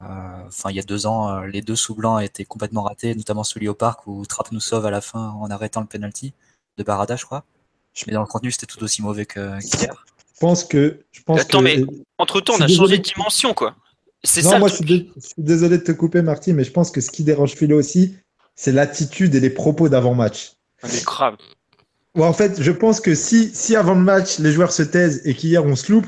Euh, 0.00 0.06
enfin, 0.46 0.70
il 0.70 0.76
y 0.76 0.78
a 0.78 0.84
deux 0.84 1.06
ans, 1.06 1.40
les 1.40 1.60
deux 1.60 1.74
sous 1.74 1.96
blancs 1.96 2.22
étaient 2.22 2.44
complètement 2.44 2.82
ratés, 2.82 3.16
notamment 3.16 3.42
celui 3.42 3.66
au 3.66 3.74
parc 3.74 4.06
où 4.06 4.24
Trapp 4.24 4.52
nous 4.52 4.60
sauve 4.60 4.86
à 4.86 4.92
la 4.92 5.00
fin 5.00 5.30
en 5.30 5.50
arrêtant 5.50 5.80
le 5.80 5.88
penalty 5.88 6.34
de 6.78 6.84
Barada, 6.84 7.16
je 7.16 7.24
crois. 7.24 7.44
Mais 8.06 8.12
dans 8.12 8.20
le 8.20 8.28
contenu, 8.28 8.52
c'était 8.52 8.66
tout 8.66 8.82
aussi 8.84 9.02
mauvais 9.02 9.26
qu'hier. 9.26 9.60
je 9.60 10.40
pense 10.40 10.62
que. 10.62 11.00
Je 11.10 11.22
pense 11.22 11.40
Attends, 11.40 11.62
mais 11.62 11.82
entre 12.18 12.40
temps, 12.40 12.54
on 12.58 12.60
a 12.60 12.68
changé 12.68 12.98
de 12.98 13.02
dimension, 13.02 13.54
quoi. 13.54 13.74
C'est 14.24 14.42
ça. 14.42 14.58
Moi, 14.58 14.68
je 14.68 14.74
suis, 14.76 15.12
désolé 15.38 15.78
de 15.78 15.82
te 15.82 15.92
couper, 15.92 16.22
Marty, 16.22 16.52
mais 16.52 16.64
je 16.64 16.70
pense 16.70 16.90
que 16.90 17.00
ce 17.00 17.10
qui 17.10 17.24
dérange 17.24 17.52
Philo 17.52 17.78
aussi, 17.78 18.16
c'est 18.54 18.72
l'attitude 18.72 19.34
et 19.34 19.40
les 19.40 19.50
propos 19.50 19.88
d'avant-match. 19.88 20.52
Ah, 20.82 20.88
mais 20.92 21.00
grave. 21.00 21.36
en 22.18 22.32
fait, 22.32 22.62
je 22.62 22.70
pense 22.70 23.00
que 23.00 23.14
si, 23.14 23.50
si 23.52 23.74
avant 23.74 23.94
le 23.94 24.02
match, 24.02 24.38
les 24.38 24.52
joueurs 24.52 24.72
se 24.72 24.82
taisent 24.82 25.22
et 25.24 25.34
qu'hier 25.34 25.64
on 25.64 25.76
se 25.76 25.90
loupe, 25.90 26.06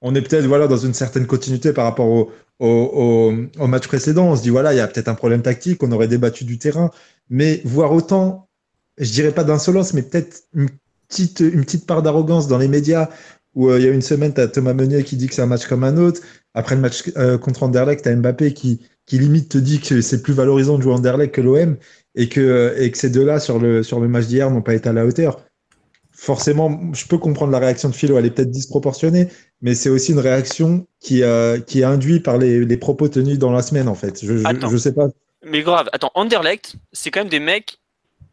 on 0.00 0.14
est 0.14 0.22
peut-être 0.22 0.46
voilà, 0.46 0.66
dans 0.68 0.78
une 0.78 0.94
certaine 0.94 1.26
continuité 1.26 1.72
par 1.72 1.84
rapport 1.84 2.06
au, 2.06 2.30
au, 2.58 3.34
au, 3.58 3.66
match 3.66 3.86
précédent. 3.86 4.28
On 4.28 4.36
se 4.36 4.42
dit, 4.42 4.50
voilà, 4.50 4.72
il 4.72 4.76
y 4.76 4.80
a 4.80 4.88
peut-être 4.88 5.08
un 5.08 5.14
problème 5.14 5.42
tactique, 5.42 5.82
on 5.82 5.92
aurait 5.92 6.08
débattu 6.08 6.44
du 6.44 6.58
terrain. 6.58 6.90
Mais 7.28 7.60
voir 7.64 7.92
autant, 7.92 8.48
je 8.96 9.10
dirais 9.10 9.32
pas 9.32 9.44
d'insolence, 9.44 9.92
mais 9.92 10.02
peut-être 10.02 10.44
une 10.54 10.70
petite, 11.08 11.40
une 11.40 11.64
petite 11.64 11.86
part 11.86 12.02
d'arrogance 12.02 12.48
dans 12.48 12.58
les 12.58 12.68
médias 12.68 13.10
où 13.54 13.68
euh, 13.68 13.78
il 13.78 13.84
y 13.84 13.88
a 13.88 13.92
une 13.92 14.02
semaine, 14.02 14.32
tu 14.32 14.40
as 14.40 14.48
Thomas 14.48 14.74
Meunier 14.74 15.04
qui 15.04 15.16
dit 15.16 15.26
que 15.26 15.34
c'est 15.34 15.42
un 15.42 15.46
match 15.46 15.66
comme 15.66 15.84
un 15.84 15.96
autre. 15.96 16.20
Après 16.54 16.74
le 16.74 16.80
match 16.80 17.10
euh, 17.16 17.38
contre 17.38 17.62
Anderlecht, 17.62 18.02
tu 18.02 18.08
as 18.08 18.16
Mbappé 18.16 18.54
qui, 18.54 18.80
qui 19.06 19.18
limite 19.18 19.48
te 19.48 19.58
dit 19.58 19.80
que 19.80 20.00
c'est 20.00 20.22
plus 20.22 20.32
valorisant 20.32 20.78
de 20.78 20.82
jouer 20.82 20.94
Anderlecht 20.94 21.34
que 21.34 21.40
l'OM 21.40 21.76
et 22.14 22.28
que, 22.28 22.74
et 22.78 22.90
que 22.90 22.98
ces 22.98 23.10
deux-là 23.10 23.40
sur 23.40 23.58
le, 23.58 23.82
sur 23.82 24.00
le 24.00 24.08
match 24.08 24.26
d'hier 24.26 24.50
n'ont 24.50 24.62
pas 24.62 24.74
été 24.74 24.88
à 24.88 24.92
la 24.92 25.06
hauteur. 25.06 25.40
Forcément, 26.12 26.92
je 26.92 27.06
peux 27.06 27.18
comprendre 27.18 27.50
la 27.50 27.58
réaction 27.58 27.88
de 27.88 27.94
Philo, 27.94 28.18
elle 28.18 28.26
est 28.26 28.30
peut-être 28.30 28.50
disproportionnée, 28.50 29.28
mais 29.62 29.74
c'est 29.74 29.88
aussi 29.88 30.12
une 30.12 30.18
réaction 30.18 30.86
qui, 31.00 31.22
euh, 31.22 31.60
qui 31.60 31.80
est 31.80 31.84
induite 31.84 32.24
par 32.24 32.36
les, 32.36 32.64
les, 32.64 32.76
propos 32.76 33.08
tenus 33.08 33.38
dans 33.38 33.52
la 33.52 33.62
semaine, 33.62 33.88
en 33.88 33.94
fait. 33.94 34.22
Je, 34.22 34.36
je, 34.36 34.76
sais 34.76 34.92
pas. 34.92 35.08
Mais 35.46 35.62
grave, 35.62 35.88
attends, 35.92 36.10
Anderlecht, 36.14 36.74
c'est 36.92 37.10
quand 37.10 37.20
même 37.20 37.30
des 37.30 37.40
mecs, 37.40 37.78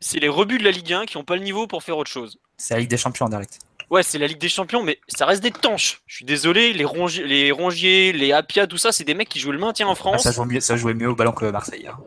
c'est 0.01 0.19
les 0.19 0.27
rebuts 0.27 0.57
de 0.57 0.65
la 0.65 0.71
Ligue 0.71 0.91
1 0.91 1.05
qui 1.05 1.17
n'ont 1.17 1.23
pas 1.23 1.37
le 1.37 1.43
niveau 1.43 1.65
pour 1.65 1.81
faire 1.81 1.97
autre 1.97 2.11
chose. 2.11 2.39
C'est 2.57 2.73
la 2.73 2.81
Ligue 2.81 2.89
des 2.89 2.97
Champions, 2.97 3.27
Anderlecht. 3.27 3.59
Ouais, 3.89 4.03
c'est 4.03 4.17
la 4.17 4.27
Ligue 4.27 4.39
des 4.39 4.49
Champions, 4.49 4.83
mais 4.83 4.99
ça 5.07 5.25
reste 5.25 5.41
des 5.41 5.51
tanches. 5.51 6.01
Je 6.07 6.15
suis 6.17 6.25
désolé, 6.25 6.73
les, 6.73 6.83
rongiers, 6.83 7.25
les 7.25 7.51
Rongiers, 7.51 8.11
les 8.11 8.33
Apia, 8.33 8.67
tout 8.67 8.77
ça, 8.77 8.91
c'est 8.91 9.05
des 9.05 9.13
mecs 9.13 9.29
qui 9.29 9.39
jouent 9.39 9.53
le 9.53 9.59
maintien 9.59 9.87
en 9.87 9.95
France. 9.95 10.25
Ah, 10.25 10.31
ça, 10.31 10.31
jouait 10.31 10.45
mieux, 10.45 10.59
ça 10.59 10.75
jouait 10.75 10.93
mieux 10.93 11.09
au 11.09 11.15
ballon 11.15 11.31
que 11.31 11.45
Marseille. 11.45 11.87
Hein. 11.87 11.97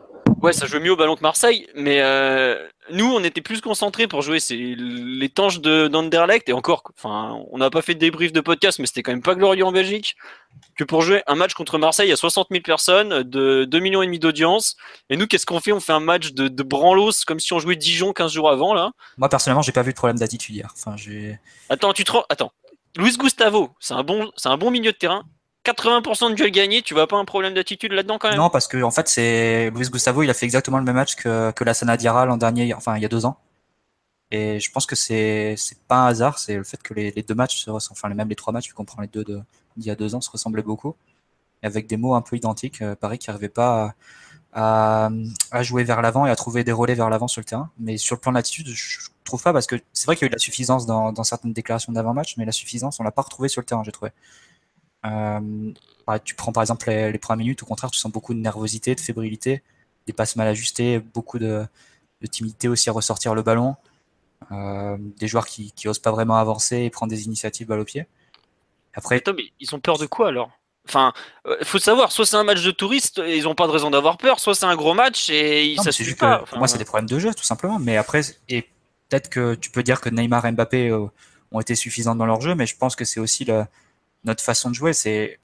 Ouais, 0.41 0.53
ça 0.53 0.65
jouait 0.65 0.79
mieux 0.79 0.91
au 0.91 0.95
ballon 0.95 1.15
que 1.15 1.21
Marseille, 1.21 1.67
mais 1.75 2.01
euh, 2.01 2.67
nous, 2.91 3.05
on 3.05 3.23
était 3.23 3.41
plus 3.41 3.61
concentrés 3.61 4.07
pour 4.07 4.21
jouer 4.23 4.39
c'est 4.39 4.55
les 4.55 5.29
tanches 5.29 5.61
d'Anderlecht 5.61 6.49
et 6.49 6.53
encore, 6.53 6.83
enfin, 6.97 7.39
on 7.51 7.59
n'a 7.59 7.69
pas 7.69 7.81
fait 7.81 7.93
de 7.93 7.99
débrief 7.99 8.31
de 8.31 8.41
podcast, 8.41 8.79
mais 8.79 8.87
c'était 8.87 9.03
quand 9.03 9.11
même 9.11 9.21
pas 9.21 9.35
glorieux 9.35 9.63
en 9.63 9.71
Belgique 9.71 10.15
que 10.77 10.83
pour 10.83 11.03
jouer 11.03 11.21
un 11.27 11.35
match 11.35 11.53
contre 11.53 11.77
Marseille 11.77 12.11
à 12.11 12.15
60 12.15 12.47
000 12.49 12.63
personnes, 12.63 13.23
de 13.23 13.65
2 13.65 13.79
millions 13.79 14.01
et 14.01 14.07
demi 14.07 14.19
d'audience. 14.19 14.77
Et 15.09 15.17
nous, 15.17 15.27
qu'est-ce 15.27 15.45
qu'on 15.45 15.59
fait? 15.59 15.71
On 15.71 15.79
fait 15.79 15.93
un 15.93 15.99
match 15.99 16.33
de, 16.33 16.47
de 16.47 16.63
branlos 16.63 17.23
comme 17.27 17.39
si 17.39 17.53
on 17.53 17.59
jouait 17.59 17.75
Dijon 17.75 18.11
15 18.11 18.31
jours 18.31 18.49
avant 18.49 18.73
là. 18.73 18.91
Moi 19.17 19.29
personnellement, 19.29 19.61
j'ai 19.61 19.71
pas 19.71 19.83
vu 19.83 19.91
de 19.91 19.97
problème 19.97 20.17
d'attitude 20.17 20.55
hier. 20.55 20.73
Enfin. 20.75 20.95
Attends, 21.69 21.93
tu 21.93 22.03
te 22.03 22.11
rends... 22.11 22.25
Attends. 22.29 22.51
Luis 22.97 23.15
Gustavo, 23.15 23.69
c'est 23.79 23.93
un 23.93 24.03
bon, 24.03 24.31
c'est 24.35 24.49
un 24.49 24.57
bon 24.57 24.71
milieu 24.71 24.91
de 24.91 24.97
terrain. 24.97 25.23
80% 25.65 26.31
de 26.31 26.35
duels 26.35 26.51
gagnés, 26.51 26.81
tu 26.81 26.93
vois 26.93 27.07
pas 27.07 27.17
un 27.17 27.25
problème 27.25 27.53
d'attitude 27.53 27.91
là-dedans 27.91 28.17
quand 28.17 28.29
même? 28.29 28.37
Non, 28.37 28.49
parce 28.49 28.67
que 28.67 28.81
en 28.81 28.91
fait, 28.91 29.07
c'est 29.07 29.69
Luis 29.71 29.89
Gustavo, 29.89 30.23
il 30.23 30.29
a 30.29 30.33
fait 30.33 30.45
exactement 30.45 30.77
le 30.77 30.83
même 30.83 30.95
match 30.95 31.15
que, 31.15 31.63
la 31.63 31.73
Sana 31.73 31.97
Diarra 31.97 32.25
l'an 32.25 32.37
dernier, 32.37 32.73
enfin 32.73 32.95
il 32.97 33.01
y 33.01 33.05
a 33.05 33.09
deux 33.09 33.25
ans. 33.25 33.37
Et 34.31 34.59
je 34.59 34.71
pense 34.71 34.85
que 34.85 34.95
c'est 34.95 35.55
pas 35.87 35.97
un 35.97 36.07
hasard, 36.07 36.39
c'est 36.39 36.55
le 36.55 36.63
fait 36.63 36.81
que 36.81 36.93
les, 36.93 37.11
deux 37.11 37.35
matchs 37.35 37.63
se 37.63 37.69
ressemblent, 37.69 37.97
enfin 37.99 38.13
même 38.13 38.29
les 38.29 38.35
trois 38.35 38.53
matchs, 38.53 38.69
vu 38.69 38.73
qu'on 38.73 38.85
prend 38.85 39.01
les 39.01 39.07
deux 39.07 39.23
de 39.23 39.41
d'il 39.77 39.87
y 39.87 39.91
a 39.91 39.95
deux 39.95 40.15
ans, 40.15 40.21
se 40.21 40.29
ressemblaient 40.29 40.63
beaucoup, 40.63 40.95
avec 41.63 41.87
des 41.87 41.97
mots 41.97 42.15
un 42.15 42.21
peu 42.21 42.35
identiques. 42.35 42.81
Euh, 42.81 42.95
pareil, 42.95 43.19
qui 43.19 43.29
n'arrivaient 43.29 43.49
pas 43.49 43.95
à, 44.53 45.09
jouer 45.61 45.83
vers 45.83 46.01
l'avant 46.01 46.25
et 46.25 46.29
à 46.29 46.35
trouver 46.35 46.63
des 46.63 46.71
relais 46.71 46.95
vers 46.95 47.09
l'avant 47.09 47.27
sur 47.27 47.41
le 47.41 47.45
terrain. 47.45 47.69
Mais 47.79 47.97
sur 47.97 48.15
le 48.15 48.21
plan 48.21 48.31
de 48.33 48.41
je 48.43 49.09
trouve 49.23 49.41
pas 49.41 49.53
parce 49.53 49.67
que 49.67 49.77
c'est 49.93 50.05
vrai 50.05 50.15
qu'il 50.15 50.23
y 50.23 50.25
a 50.25 50.27
eu 50.27 50.29
de 50.29 50.35
la 50.35 50.39
suffisance 50.39 50.85
dans, 50.85 51.13
dans 51.13 51.23
certaines 51.23 51.53
déclarations 51.53 51.93
d'avant-match, 51.93 52.35
mais 52.37 52.45
la 52.45 52.51
suffisance, 52.51 52.99
on 52.99 53.03
l'a 53.03 53.11
pas 53.11 53.21
retrouvée 53.21 53.47
sur 53.49 53.61
le 53.61 53.65
terrain, 53.65 53.83
j'ai 53.83 53.91
trouvé. 53.91 54.11
Euh, 55.05 55.71
tu 56.23 56.35
prends 56.35 56.51
par 56.51 56.61
exemple 56.61 56.89
les, 56.89 57.11
les, 57.11 57.17
premières 57.17 57.39
minutes, 57.39 57.63
au 57.63 57.65
contraire, 57.65 57.89
tu 57.89 57.97
sens 57.99 58.11
beaucoup 58.11 58.33
de 58.33 58.39
nervosité, 58.39 58.95
de 58.95 58.99
fébrilité, 58.99 59.63
des 60.07 60.13
passes 60.13 60.35
mal 60.35 60.47
ajustées, 60.47 60.99
beaucoup 60.99 61.39
de, 61.39 61.65
de 62.21 62.27
timidité 62.27 62.67
aussi 62.67 62.89
à 62.89 62.93
ressortir 62.93 63.33
le 63.33 63.41
ballon, 63.41 63.75
euh, 64.51 64.97
des 64.99 65.27
joueurs 65.27 65.47
qui, 65.47 65.71
qui 65.71 65.87
osent 65.87 65.99
pas 65.99 66.11
vraiment 66.11 66.35
avancer 66.35 66.77
et 66.77 66.89
prendre 66.89 67.09
des 67.09 67.25
initiatives 67.25 67.67
balle 67.67 67.79
au 67.79 67.85
pied. 67.85 68.07
Après, 68.93 69.17
Attends, 69.17 69.33
mais 69.35 69.45
ils 69.59 69.73
ont 69.73 69.79
peur 69.79 69.97
de 69.97 70.05
quoi 70.05 70.29
alors? 70.29 70.51
Enfin, 70.87 71.13
il 71.45 71.51
euh, 71.51 71.57
faut 71.63 71.79
savoir, 71.79 72.11
soit 72.11 72.25
c'est 72.25 72.35
un 72.35 72.43
match 72.43 72.63
de 72.63 72.71
touristes 72.71 73.19
et 73.19 73.37
ils 73.37 73.43
n'ont 73.43 73.55
pas 73.55 73.67
de 73.67 73.71
raison 73.71 73.91
d'avoir 73.91 74.17
peur, 74.17 74.39
soit 74.39 74.55
c'est 74.55 74.65
un 74.65 74.75
gros 74.75 74.93
match 74.93 75.29
et 75.29 75.65
ils, 75.65 75.81
ça 75.81 75.91
suffit 75.91 76.15
pas. 76.15 76.41
Enfin, 76.41 76.57
moi, 76.57 76.67
c'est 76.67 76.79
des 76.79 76.85
problèmes 76.85 77.09
de 77.09 77.19
jeu, 77.19 77.33
tout 77.33 77.43
simplement. 77.43 77.79
Mais 77.79 77.97
après, 77.97 78.21
et 78.49 78.63
peut-être 79.07 79.29
que 79.29 79.55
tu 79.55 79.69
peux 79.69 79.83
dire 79.83 80.01
que 80.01 80.09
Neymar 80.09 80.45
et 80.45 80.51
Mbappé 80.51 80.89
euh, 80.89 81.05
ont 81.51 81.59
été 81.59 81.75
suffisants 81.75 82.15
dans 82.15 82.25
leur 82.25 82.41
jeu, 82.41 82.55
mais 82.55 82.65
je 82.65 82.75
pense 82.75 82.95
que 82.95 83.05
c'est 83.05 83.19
aussi 83.19 83.45
le, 83.45 83.63
notre 84.23 84.43
façon 84.43 84.69
de 84.69 84.75
jouer. 84.75 84.93
C'est 84.93 85.39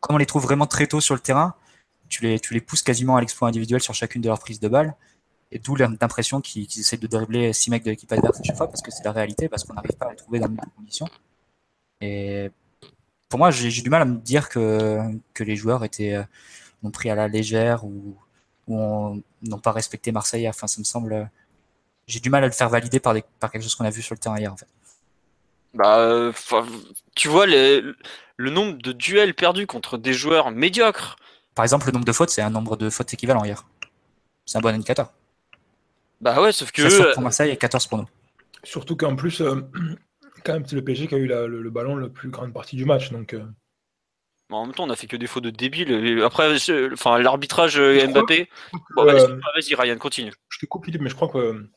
comme 0.00 0.16
on 0.16 0.18
les 0.18 0.26
trouve 0.26 0.42
vraiment 0.42 0.66
très 0.66 0.86
tôt 0.86 1.00
sur 1.00 1.14
le 1.14 1.20
terrain, 1.20 1.54
tu 2.08 2.22
les, 2.22 2.40
tu 2.40 2.54
les 2.54 2.60
pousses 2.60 2.82
quasiment 2.82 3.16
à 3.16 3.20
l'exploit 3.20 3.48
individuel 3.48 3.80
sur 3.80 3.94
chacune 3.94 4.22
de 4.22 4.28
leurs 4.28 4.38
prises 4.38 4.60
de 4.60 4.68
balles. 4.68 4.94
Et 5.50 5.58
d'où 5.58 5.76
l'impression 5.76 6.40
qu'ils 6.40 6.66
qu 6.66 6.80
essaient 6.80 6.98
de 6.98 7.06
dribbler 7.06 7.52
six 7.54 7.70
mecs 7.70 7.82
de 7.82 7.90
l'équipe 7.90 8.12
adverse 8.12 8.38
à 8.40 8.42
chaque 8.42 8.56
fois, 8.56 8.68
parce 8.68 8.82
que 8.82 8.90
c'est 8.90 9.04
la 9.04 9.12
réalité, 9.12 9.48
parce 9.48 9.64
qu'on 9.64 9.74
n'arrive 9.74 9.96
pas 9.96 10.06
à 10.06 10.10
les 10.10 10.16
trouver 10.16 10.40
dans 10.40 10.46
les 10.46 10.54
mêmes 10.54 10.70
conditions. 10.76 11.08
Et 12.02 12.50
pour 13.28 13.38
moi, 13.38 13.50
j'ai 13.50 13.82
du 13.82 13.90
mal 13.90 14.02
à 14.02 14.04
me 14.04 14.18
dire 14.18 14.48
que, 14.48 15.00
que 15.34 15.44
les 15.44 15.56
joueurs 15.56 15.84
étaient 15.84 16.14
euh, 16.14 16.22
ont 16.82 16.90
pris 16.90 17.10
à 17.10 17.14
la 17.14 17.28
légère 17.28 17.84
ou, 17.84 18.16
n'ont 18.68 19.22
pas 19.62 19.72
respecté 19.72 20.12
Marseille. 20.12 20.48
Enfin, 20.48 20.66
ça 20.66 20.78
me 20.78 20.84
semble. 20.84 21.30
J'ai 22.06 22.20
du 22.20 22.30
mal 22.30 22.44
à 22.44 22.46
le 22.46 22.52
faire 22.52 22.68
valider 22.68 23.00
par, 23.00 23.14
des, 23.14 23.24
par 23.40 23.50
quelque 23.50 23.62
chose 23.62 23.74
qu'on 23.74 23.84
a 23.84 23.90
vu 23.90 24.02
sur 24.02 24.14
le 24.14 24.18
terrain 24.18 24.38
hier, 24.38 24.52
en 24.52 24.56
fait. 24.56 24.68
Bah, 25.74 26.32
tu 27.14 27.28
vois 27.28 27.46
les, 27.46 27.82
le 28.36 28.50
nombre 28.50 28.78
de 28.78 28.92
duels 28.92 29.34
perdus 29.34 29.66
contre 29.66 29.98
des 29.98 30.14
joueurs 30.14 30.50
médiocres. 30.50 31.16
Par 31.54 31.64
exemple, 31.64 31.86
le 31.86 31.92
nombre 31.92 32.04
de 32.04 32.12
fautes, 32.12 32.30
c'est 32.30 32.42
un 32.42 32.50
nombre 32.50 32.76
de 32.76 32.88
fautes 32.88 33.12
équivalent 33.12 33.44
hier. 33.44 33.64
C'est 34.46 34.58
un 34.58 34.60
bon 34.60 34.74
indicateur. 34.74 35.12
Bah 36.20 36.40
ouais, 36.40 36.52
sauf 36.52 36.72
que. 36.72 36.88
16 36.88 37.14
pour 37.14 37.22
Marseille 37.22 37.50
et 37.50 37.56
14 37.56 37.86
pour 37.86 37.98
nous. 37.98 38.08
Surtout 38.64 38.96
qu'en 38.96 39.16
plus, 39.16 39.40
euh, 39.40 39.60
quand 40.44 40.52
même, 40.52 40.66
c'est 40.66 40.76
le 40.76 40.84
PSG 40.84 41.08
qui 41.08 41.14
a 41.14 41.18
eu 41.18 41.26
la, 41.26 41.46
le, 41.46 41.62
le, 41.62 41.70
ballon 41.70 41.96
la 41.96 42.08
plus 42.08 42.28
grande 42.30 42.52
partie 42.52 42.76
du 42.76 42.84
match. 42.84 43.10
Donc, 43.10 43.34
euh... 43.34 43.44
bon, 44.48 44.58
en 44.58 44.66
même 44.66 44.74
temps, 44.74 44.84
on 44.84 44.90
a 44.90 44.96
fait 44.96 45.06
que 45.06 45.16
des 45.16 45.26
fautes 45.26 45.44
de 45.44 45.50
débiles. 45.50 46.22
Après, 46.22 46.56
enfin, 46.92 47.18
l'arbitrage 47.18 47.78
Mbappé. 47.78 48.48
Bon, 48.96 49.06
euh... 49.06 49.26
Vas-y, 49.26 49.74
Ryan, 49.74 49.98
continue. 49.98 50.32
Je 50.48 50.58
te 50.58 50.66
coupe, 50.66 50.84
Philippe, 50.84 51.02
mais 51.02 51.10
je 51.10 51.14
crois 51.14 51.28
que 51.28 51.68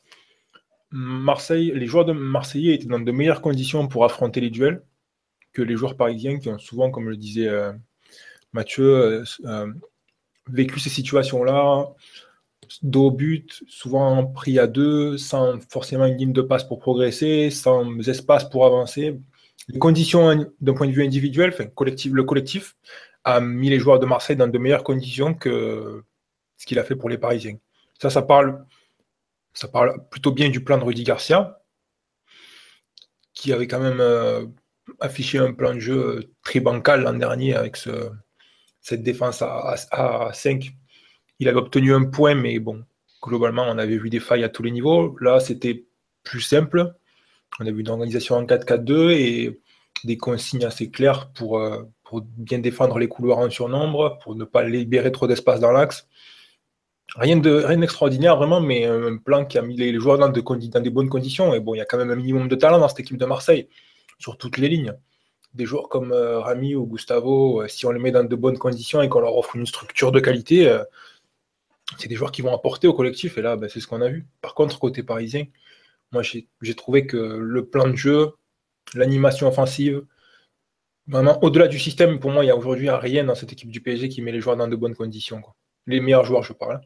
Marseille, 0.92 1.72
les 1.74 1.86
joueurs 1.86 2.04
de 2.04 2.12
Marseillais 2.12 2.74
étaient 2.74 2.86
dans 2.86 3.00
de 3.00 3.12
meilleures 3.12 3.40
conditions 3.40 3.88
pour 3.88 4.04
affronter 4.04 4.40
les 4.40 4.50
duels 4.50 4.82
que 5.52 5.62
les 5.62 5.76
joueurs 5.76 5.96
parisiens 5.96 6.38
qui 6.38 6.48
ont 6.48 6.58
souvent, 6.58 6.90
comme 6.90 7.08
le 7.08 7.16
disait 7.16 7.48
euh, 7.48 7.72
Mathieu, 8.52 9.24
euh, 9.44 9.66
vécu 10.48 10.80
ces 10.80 10.90
situations-là, 10.90 11.88
dos 12.82 13.06
au 13.06 13.10
but, 13.10 13.62
souvent 13.68 14.26
pris 14.26 14.58
à 14.58 14.66
deux, 14.66 15.18
sans 15.18 15.60
forcément 15.68 16.06
une 16.06 16.16
ligne 16.16 16.32
de 16.32 16.42
passe 16.42 16.64
pour 16.64 16.78
progresser, 16.78 17.50
sans 17.50 17.98
espace 18.08 18.48
pour 18.48 18.66
avancer. 18.66 19.18
Les 19.68 19.78
conditions 19.78 20.46
d'un 20.60 20.74
point 20.74 20.86
de 20.86 20.92
vue 20.92 21.04
individuel, 21.04 21.54
collectif, 21.74 22.12
le 22.12 22.24
collectif 22.24 22.76
a 23.24 23.40
mis 23.40 23.70
les 23.70 23.78
joueurs 23.78 23.98
de 23.98 24.06
Marseille 24.06 24.36
dans 24.36 24.48
de 24.48 24.58
meilleures 24.58 24.84
conditions 24.84 25.34
que 25.34 26.02
ce 26.56 26.66
qu'il 26.66 26.78
a 26.78 26.84
fait 26.84 26.96
pour 26.96 27.08
les 27.08 27.18
Parisiens. 27.18 27.56
Ça, 28.00 28.10
ça 28.10 28.22
parle 28.22 28.64
ça 29.54 29.68
parle 29.68 30.08
plutôt 30.10 30.32
bien 30.32 30.48
du 30.48 30.62
plan 30.62 30.78
de 30.78 30.84
Rudy 30.84 31.04
Garcia, 31.04 31.62
qui 33.34 33.52
avait 33.52 33.66
quand 33.66 33.80
même 33.80 34.00
euh, 34.00 34.46
affiché 35.00 35.38
un 35.38 35.52
plan 35.52 35.74
de 35.74 35.80
jeu 35.80 36.32
très 36.42 36.60
bancal 36.60 37.02
l'an 37.02 37.14
dernier 37.14 37.54
avec 37.54 37.76
ce, 37.76 38.10
cette 38.80 39.02
défense 39.02 39.42
à, 39.42 39.74
à, 39.90 40.28
à, 40.28 40.32
5. 40.32 40.72
Il 41.38 41.48
avait 41.48 41.58
obtenu 41.58 41.94
un 41.94 42.04
point, 42.04 42.34
mais 42.34 42.58
bon, 42.58 42.84
globalement, 43.22 43.64
on 43.68 43.78
avait 43.78 43.96
vu 43.96 44.10
des 44.10 44.20
failles 44.20 44.44
à 44.44 44.48
tous 44.48 44.62
les 44.62 44.70
niveaux. 44.70 45.16
Là, 45.20 45.40
c'était 45.40 45.86
plus 46.22 46.40
simple. 46.40 46.94
On 47.60 47.66
a 47.66 47.70
vu 47.70 47.80
une 47.80 47.88
organisation 47.88 48.36
en 48.36 48.44
4-4-2 48.44 49.10
et 49.10 49.60
des 50.04 50.16
consignes 50.16 50.64
assez 50.64 50.90
claires 50.90 51.30
euh, 51.42 51.84
pour 52.04 52.22
bien 52.22 52.58
défendre 52.58 52.98
les 52.98 53.08
couloirs 53.08 53.38
en 53.38 53.50
surnombre, 53.50 54.18
pour 54.22 54.34
ne 54.34 54.44
pas 54.44 54.62
libérer 54.64 55.12
trop 55.12 55.26
d'espace 55.26 55.60
dans 55.60 55.72
l'axe. 55.72 56.08
Rien 57.16 57.36
de 57.36 57.50
rien 57.50 57.76
d'extraordinaire 57.76 58.36
vraiment, 58.36 58.60
mais 58.60 58.86
un 58.86 59.18
plan 59.18 59.44
qui 59.44 59.58
a 59.58 59.62
mis 59.62 59.76
les 59.76 59.94
joueurs 59.98 60.18
dans, 60.18 60.30
de, 60.30 60.80
des 60.80 60.90
bonnes 60.90 61.10
conditions. 61.10 61.52
Et 61.54 61.60
bon, 61.60 61.74
il 61.74 61.78
y 61.78 61.80
a 61.80 61.84
quand 61.84 61.98
même 61.98 62.10
un 62.10 62.16
minimum 62.16 62.48
de 62.48 62.56
talent 62.56 62.78
dans 62.78 62.88
cette 62.88 63.00
équipe 63.00 63.18
de 63.18 63.26
Marseille, 63.26 63.68
sur 64.18 64.38
toutes 64.38 64.56
les 64.56 64.68
lignes. 64.68 64.94
Des 65.54 65.66
joueurs 65.66 65.90
comme 65.90 66.12
euh, 66.12 66.40
Rami 66.40 66.74
ou 66.74 66.86
Gustavo, 66.86 67.62
euh, 67.62 67.68
si 67.68 67.84
on 67.84 67.90
les 67.90 67.98
met 67.98 68.10
dans 68.12 68.24
de 68.24 68.36
bonnes 68.36 68.56
conditions 68.56 69.02
et 69.02 69.10
qu'on 69.10 69.20
leur 69.20 69.36
offre 69.36 69.56
une 69.56 69.66
structure 69.66 70.10
de 70.10 70.20
qualité, 70.20 70.66
euh, 70.68 70.82
c'est 71.98 72.08
des 72.08 72.14
joueurs 72.14 72.32
qui 72.32 72.40
vont 72.40 72.54
apporter 72.54 72.88
au 72.88 72.94
collectif. 72.94 73.36
Et 73.36 73.42
là, 73.42 73.56
ben, 73.56 73.68
c'est 73.68 73.80
ce 73.80 73.86
qu'on 73.86 74.00
a 74.00 74.08
vu. 74.08 74.26
Par 74.40 74.54
contre, 74.54 74.78
côté 74.78 75.02
parisien, 75.02 75.44
moi 76.12 76.22
j'ai 76.22 76.74
trouvé 76.74 77.06
que 77.06 77.16
le 77.16 77.66
plan 77.66 77.88
de 77.88 77.96
jeu, 77.96 78.32
l'animation 78.94 79.48
offensive, 79.48 80.02
au-delà 81.42 81.68
du 81.68 81.78
système, 81.78 82.20
pour 82.20 82.30
moi, 82.30 82.44
il 82.44 82.48
y 82.48 82.50
a 82.50 82.56
aujourd'hui 82.56 82.88
rien 82.90 83.24
dans 83.24 83.34
cette 83.34 83.52
équipe 83.52 83.70
du 83.70 83.82
PSG 83.82 84.08
qui 84.08 84.22
met 84.22 84.32
les 84.32 84.40
joueurs 84.40 84.56
dans 84.56 84.68
de 84.68 84.76
bonnes 84.76 84.94
conditions. 84.94 85.42
Les 85.86 86.00
meilleurs 86.00 86.24
joueurs, 86.24 86.42
je 86.42 86.52
parle. 86.52 86.80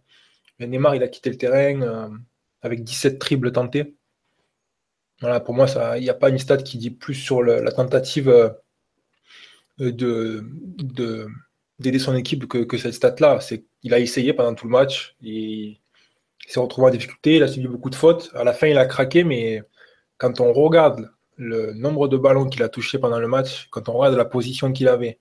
Neymar, 0.58 0.94
il 0.94 1.02
a 1.02 1.08
quitté 1.08 1.30
le 1.30 1.36
terrain 1.36 1.82
euh, 1.82 2.08
avec 2.62 2.82
17 2.82 3.18
triples 3.18 3.52
tentés. 3.52 3.94
Voilà, 5.20 5.40
pour 5.40 5.54
moi, 5.54 5.66
il 5.96 6.02
n'y 6.02 6.10
a 6.10 6.14
pas 6.14 6.28
une 6.28 6.38
stat 6.38 6.58
qui 6.58 6.78
dit 6.78 6.90
plus 6.90 7.14
sur 7.14 7.42
la 7.42 7.72
tentative 7.72 8.28
euh, 8.28 8.50
de, 9.78 10.44
de, 10.78 11.28
d'aider 11.78 11.98
son 11.98 12.14
équipe 12.14 12.46
que, 12.46 12.76
cette 12.78 12.94
stat-là. 12.94 13.38
Il 13.82 13.94
a 13.94 13.98
essayé 13.98 14.32
pendant 14.32 14.54
tout 14.54 14.66
le 14.66 14.72
match. 14.72 15.16
Il, 15.20 15.78
il 16.46 16.52
s'est 16.52 16.60
retrouvé 16.60 16.88
en 16.88 16.90
difficulté. 16.90 17.36
Il 17.36 17.42
a 17.42 17.48
subi 17.48 17.66
beaucoup 17.66 17.90
de 17.90 17.94
fautes. 17.94 18.30
À 18.34 18.44
la 18.44 18.52
fin, 18.52 18.66
il 18.68 18.78
a 18.78 18.86
craqué, 18.86 19.24
mais 19.24 19.62
quand 20.18 20.40
on 20.40 20.52
regarde 20.52 21.10
le 21.36 21.72
nombre 21.72 22.08
de 22.08 22.16
ballons 22.16 22.46
qu'il 22.46 22.62
a 22.62 22.68
touché 22.68 22.98
pendant 22.98 23.18
le 23.18 23.28
match, 23.28 23.68
quand 23.70 23.88
on 23.88 23.94
regarde 23.94 24.16
la 24.16 24.24
position 24.24 24.72
qu'il 24.72 24.88
avait, 24.88 25.18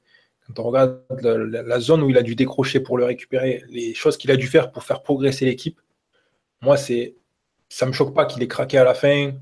quand 0.47 0.59
on 0.59 0.63
regarde 0.63 1.01
la, 1.09 1.79
zone 1.79 2.03
où 2.03 2.09
il 2.09 2.17
a 2.17 2.21
dû 2.21 2.35
décrocher 2.35 2.79
pour 2.79 2.97
le 2.97 3.05
récupérer, 3.05 3.63
les 3.69 3.93
choses 3.93 4.17
qu'il 4.17 4.31
a 4.31 4.35
dû 4.35 4.47
faire 4.47 4.71
pour 4.71 4.83
faire 4.83 5.01
progresser 5.01 5.45
l'équipe, 5.45 5.79
moi, 6.61 6.77
c'est, 6.77 7.15
ça 7.69 7.85
me 7.85 7.93
choque 7.93 8.13
pas 8.13 8.25
qu'il 8.25 8.41
ait 8.43 8.47
craqué 8.47 8.77
à 8.77 8.83
la 8.83 8.93
fin. 8.93 9.33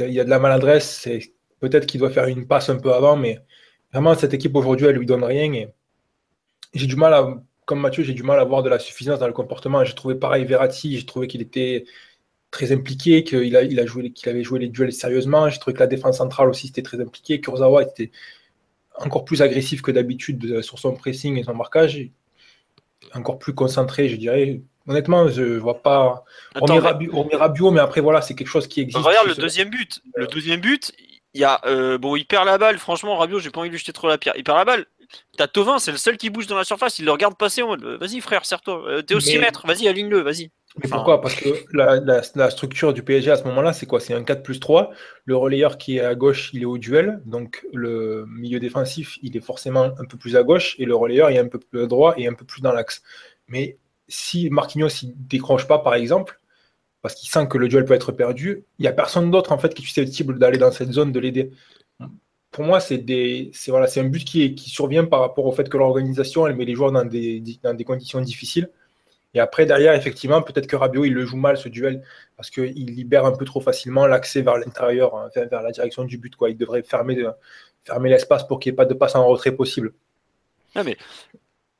Il 0.00 0.10
y 0.10 0.20
a 0.20 0.24
de 0.24 0.30
la 0.30 0.38
maladresse. 0.38 1.00
C'est 1.02 1.34
peut-être 1.60 1.86
qu'il 1.86 2.00
doit 2.00 2.10
faire 2.10 2.26
une 2.26 2.46
passe 2.46 2.68
un 2.68 2.76
peu 2.76 2.92
avant, 2.92 3.16
mais 3.16 3.40
vraiment 3.92 4.14
cette 4.14 4.34
équipe 4.34 4.54
aujourd'hui, 4.56 4.86
elle 4.86 4.96
lui 4.96 5.06
donne 5.06 5.24
rien. 5.24 5.52
Et 5.52 5.68
j'ai 6.74 6.86
du 6.86 6.96
mal 6.96 7.14
à, 7.14 7.42
comme 7.64 7.80
Mathieu, 7.80 8.04
j'ai 8.04 8.14
du 8.14 8.22
mal 8.22 8.38
à 8.38 8.44
voir 8.44 8.62
de 8.62 8.68
la 8.68 8.78
suffisance 8.78 9.18
dans 9.18 9.26
le 9.26 9.32
comportement. 9.32 9.84
J'ai 9.84 9.94
trouvé 9.94 10.14
pareil 10.14 10.44
Verratti. 10.44 10.98
J'ai 10.98 11.06
trouvé 11.06 11.28
qu'il 11.28 11.42
était 11.42 11.84
très 12.50 12.72
impliqué, 12.72 13.24
qu'il 13.24 13.56
a, 13.56 13.86
joué, 13.86 14.12
qu'il 14.12 14.28
avait 14.28 14.44
joué 14.44 14.60
les 14.60 14.68
duels 14.68 14.92
sérieusement. 14.92 15.48
J'ai 15.48 15.58
trouvé 15.58 15.74
que 15.74 15.80
la 15.80 15.86
défense 15.86 16.18
centrale 16.18 16.48
aussi 16.48 16.68
était 16.68 16.82
très 16.82 17.00
impliquée. 17.00 17.40
Kurzawa 17.40 17.82
était 17.82 18.10
encore 18.98 19.24
plus 19.24 19.42
agressif 19.42 19.82
que 19.82 19.90
d'habitude 19.90 20.62
sur 20.62 20.78
son 20.78 20.94
pressing 20.94 21.38
et 21.38 21.42
son 21.42 21.54
marquage, 21.54 22.08
encore 23.14 23.38
plus 23.38 23.54
concentré, 23.54 24.08
je 24.08 24.16
dirais. 24.16 24.60
Honnêtement, 24.88 25.28
je 25.28 25.58
vois 25.58 25.82
pas. 25.82 26.24
Attends, 26.54 26.66
on, 26.70 26.74
met 26.74 26.78
Rabiot, 26.78 27.10
on 27.12 27.24
met 27.24 27.36
Rabiot, 27.36 27.70
mais 27.72 27.80
après, 27.80 28.00
voilà, 28.00 28.22
c'est 28.22 28.34
quelque 28.34 28.48
chose 28.48 28.68
qui 28.68 28.80
existe. 28.80 29.04
Regarde 29.04 29.28
le 29.28 29.34
deuxième 29.34 29.68
but. 29.68 30.00
Le 30.14 30.26
deuxième 30.26 30.60
but, 30.60 30.92
il 31.34 31.40
y 31.40 31.44
a. 31.44 31.60
Euh, 31.66 31.98
bon, 31.98 32.14
il 32.14 32.24
perd 32.24 32.46
la 32.46 32.56
balle. 32.56 32.78
Franchement, 32.78 33.16
Rabiot, 33.16 33.40
j'ai 33.40 33.50
pas 33.50 33.60
envie 33.60 33.68
de 33.68 33.72
lui 33.72 33.80
jeter 33.80 33.92
trop 33.92 34.08
la 34.08 34.18
pierre. 34.18 34.34
Il 34.36 34.44
perd 34.44 34.58
la 34.58 34.64
balle. 34.64 34.86
T'as 35.36 35.48
Tovin, 35.48 35.78
c'est 35.78 35.92
le 35.92 35.96
seul 35.96 36.16
qui 36.16 36.30
bouge 36.30 36.46
dans 36.46 36.56
la 36.56 36.64
surface. 36.64 36.98
Il 36.98 37.04
le 37.04 37.12
regarde 37.12 37.36
passer 37.36 37.62
en 37.62 37.68
mode 37.68 37.84
Vas-y, 37.84 38.20
frère, 38.20 38.44
serre-toi. 38.44 38.88
Euh, 38.88 39.02
T'es 39.02 39.14
au 39.14 39.20
6 39.20 39.38
mètres. 39.38 39.66
Vas-y, 39.66 39.88
aligne-le. 39.88 40.20
Vas-y. 40.20 40.50
Mais 40.82 40.90
pourquoi? 40.90 41.20
Parce 41.20 41.34
que 41.34 41.48
la, 41.72 42.50
structure 42.50 42.92
du 42.92 43.02
PSG 43.02 43.30
à 43.30 43.36
ce 43.36 43.44
moment-là, 43.44 43.72
c'est 43.72 43.86
quoi? 43.86 44.00
C'est 44.00 44.14
un 44.14 44.22
4 44.22 44.42
plus 44.42 44.60
3. 44.60 44.90
Le 45.24 45.36
relayeur 45.36 45.78
qui 45.78 45.96
est 45.96 46.00
à 46.00 46.14
gauche, 46.14 46.50
il 46.52 46.62
est 46.62 46.66
au 46.66 46.78
duel. 46.78 47.22
Donc 47.24 47.66
le 47.72 48.26
milieu 48.28 48.60
défensif, 48.60 49.18
il 49.22 49.36
est 49.36 49.40
forcément 49.40 49.84
un 49.98 50.04
peu 50.04 50.18
plus 50.18 50.36
à 50.36 50.42
gauche. 50.42 50.76
Et 50.78 50.84
le 50.84 50.94
relayeur 50.94 51.30
est 51.30 51.38
un 51.38 51.48
peu 51.48 51.58
plus 51.58 51.82
à 51.82 51.86
droite 51.86 52.16
et 52.18 52.26
un 52.26 52.34
peu 52.34 52.44
plus 52.44 52.60
dans 52.60 52.72
l'axe. 52.72 53.02
Mais 53.48 53.78
si 54.08 54.50
Marquinhos 54.50 54.88
ne 55.04 55.12
décroche 55.14 55.66
pas, 55.66 55.78
par 55.78 55.94
exemple, 55.94 56.40
parce 57.00 57.14
qu'il 57.14 57.30
sent 57.30 57.46
que 57.48 57.58
le 57.58 57.68
duel 57.68 57.84
peut 57.84 57.94
être 57.94 58.12
perdu, 58.12 58.64
il 58.78 58.82
n'y 58.82 58.88
a 58.88 58.92
personne 58.92 59.30
d'autre 59.30 59.52
en 59.52 59.58
fait 59.58 59.72
qui 59.74 59.82
est 59.82 59.86
susceptible 59.86 60.38
d'aller 60.38 60.58
dans 60.58 60.72
cette 60.72 60.92
zone, 60.92 61.12
de 61.12 61.20
l'aider. 61.20 61.52
Pour 62.50 62.64
moi, 62.64 62.80
c'est 62.80 63.04
voilà, 63.68 63.86
un 63.96 64.04
but 64.04 64.24
qui, 64.24 64.54
qui 64.54 64.70
survient 64.70 65.04
par 65.04 65.20
rapport 65.20 65.46
au 65.46 65.52
fait 65.52 65.68
que 65.68 65.76
l'organisation 65.76 66.46
elle 66.46 66.56
met 66.56 66.64
les 66.64 66.74
joueurs 66.74 66.92
dans 66.92 67.04
des, 67.04 67.42
dans 67.62 67.74
des 67.74 67.84
conditions 67.84 68.20
difficiles. 68.20 68.70
Et 69.36 69.38
après, 69.38 69.66
derrière, 69.66 69.92
effectivement, 69.92 70.40
peut-être 70.40 70.66
que 70.66 70.76
Rabiot, 70.76 71.04
il 71.04 71.12
le 71.12 71.26
joue 71.26 71.36
mal, 71.36 71.58
ce 71.58 71.68
duel, 71.68 72.02
parce 72.38 72.48
qu'il 72.48 72.86
libère 72.86 73.26
un 73.26 73.32
peu 73.32 73.44
trop 73.44 73.60
facilement 73.60 74.06
l'accès 74.06 74.40
vers 74.40 74.56
l'intérieur, 74.56 75.14
hein, 75.14 75.28
vers, 75.34 75.62
la 75.62 75.72
direction 75.72 76.04
du 76.04 76.16
but. 76.16 76.34
Quoi. 76.34 76.48
Il 76.48 76.56
devrait 76.56 76.82
fermer, 76.82 77.22
fermer 77.84 78.08
l'espace 78.08 78.46
pour 78.46 78.58
qu'il 78.58 78.72
n'y 78.72 78.74
ait 78.74 78.76
pas 78.76 78.86
de 78.86 78.94
passe 78.94 79.14
en 79.14 79.26
retrait 79.26 79.52
possible. 79.52 79.92
Ah, 80.74 80.82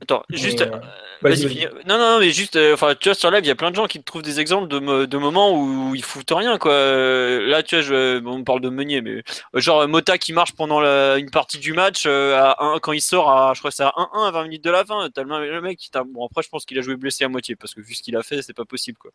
Attends, 0.03 0.23
juste. 0.29 0.61
Euh, 0.61 0.79
vas-y, 1.23 1.71
Non, 1.87 1.97
non, 1.97 2.21
mais 2.21 2.31
juste. 2.31 2.57
Euh, 2.57 2.75
enfin, 2.75 2.95
tu 3.01 3.09
vois, 3.09 3.15
sur 3.15 3.31
live, 3.31 3.43
il 3.43 3.49
y 3.49 3.51
a 3.51 3.55
plein 3.55 3.71
de 3.71 3.77
gens 3.77 3.87
qui 3.87 3.99
te 3.99 4.05
trouvent 4.05 4.21
des 4.21 4.41
exemples 4.41 4.69
de, 4.69 5.07
de 5.07 5.17
moments 5.17 5.59
où, 5.59 5.95
ils 5.95 6.05
foutent 6.05 6.33
rien, 6.33 6.59
quoi. 6.59 6.73
Euh, 6.73 7.47
là, 7.47 7.63
tu 7.63 7.77
vois, 7.77 7.83
je, 7.83 8.23
on 8.27 8.45
parle 8.45 8.61
de 8.61 8.69
Meunier, 8.69 9.01
mais 9.01 9.23
genre 9.55 9.89
Mota 9.89 10.19
qui 10.19 10.35
marche 10.35 10.53
pendant 10.53 10.83
une 11.17 11.31
partie 11.31 11.59
du 11.59 11.73
match, 11.73 12.05
à 12.05 12.57
un, 12.63 12.79
quand 12.79 12.93
il 12.93 13.01
sort 13.01 13.31
à, 13.31 13.55
je 13.55 13.61
crois 13.61 13.71
que 13.71 13.77
c'est 13.77 13.85
à 13.85 13.95
1-1 13.97 14.29
à 14.29 14.31
20 14.33 14.43
minutes 14.43 14.65
de 14.65 14.71
la 14.71 14.85
fin. 14.85 15.09
Tellement 15.09 15.39
le 15.39 15.61
mec, 15.63 15.79
bon, 16.13 16.27
après, 16.27 16.43
je 16.43 16.51
pense 16.51 16.67
qu'il 16.67 16.79
a 16.79 16.83
joué 16.83 16.97
blessé 16.97 17.25
à 17.25 17.29
moitié, 17.29 17.57
parce 17.57 17.73
que 17.73 17.81
vu 17.81 17.95
ce 17.95 18.03
qu'il 18.03 18.17
a 18.19 18.23
fait, 18.23 18.43
c'est 18.43 18.53
pas 18.53 18.67
possible, 18.67 18.99
quoi. 18.99 19.13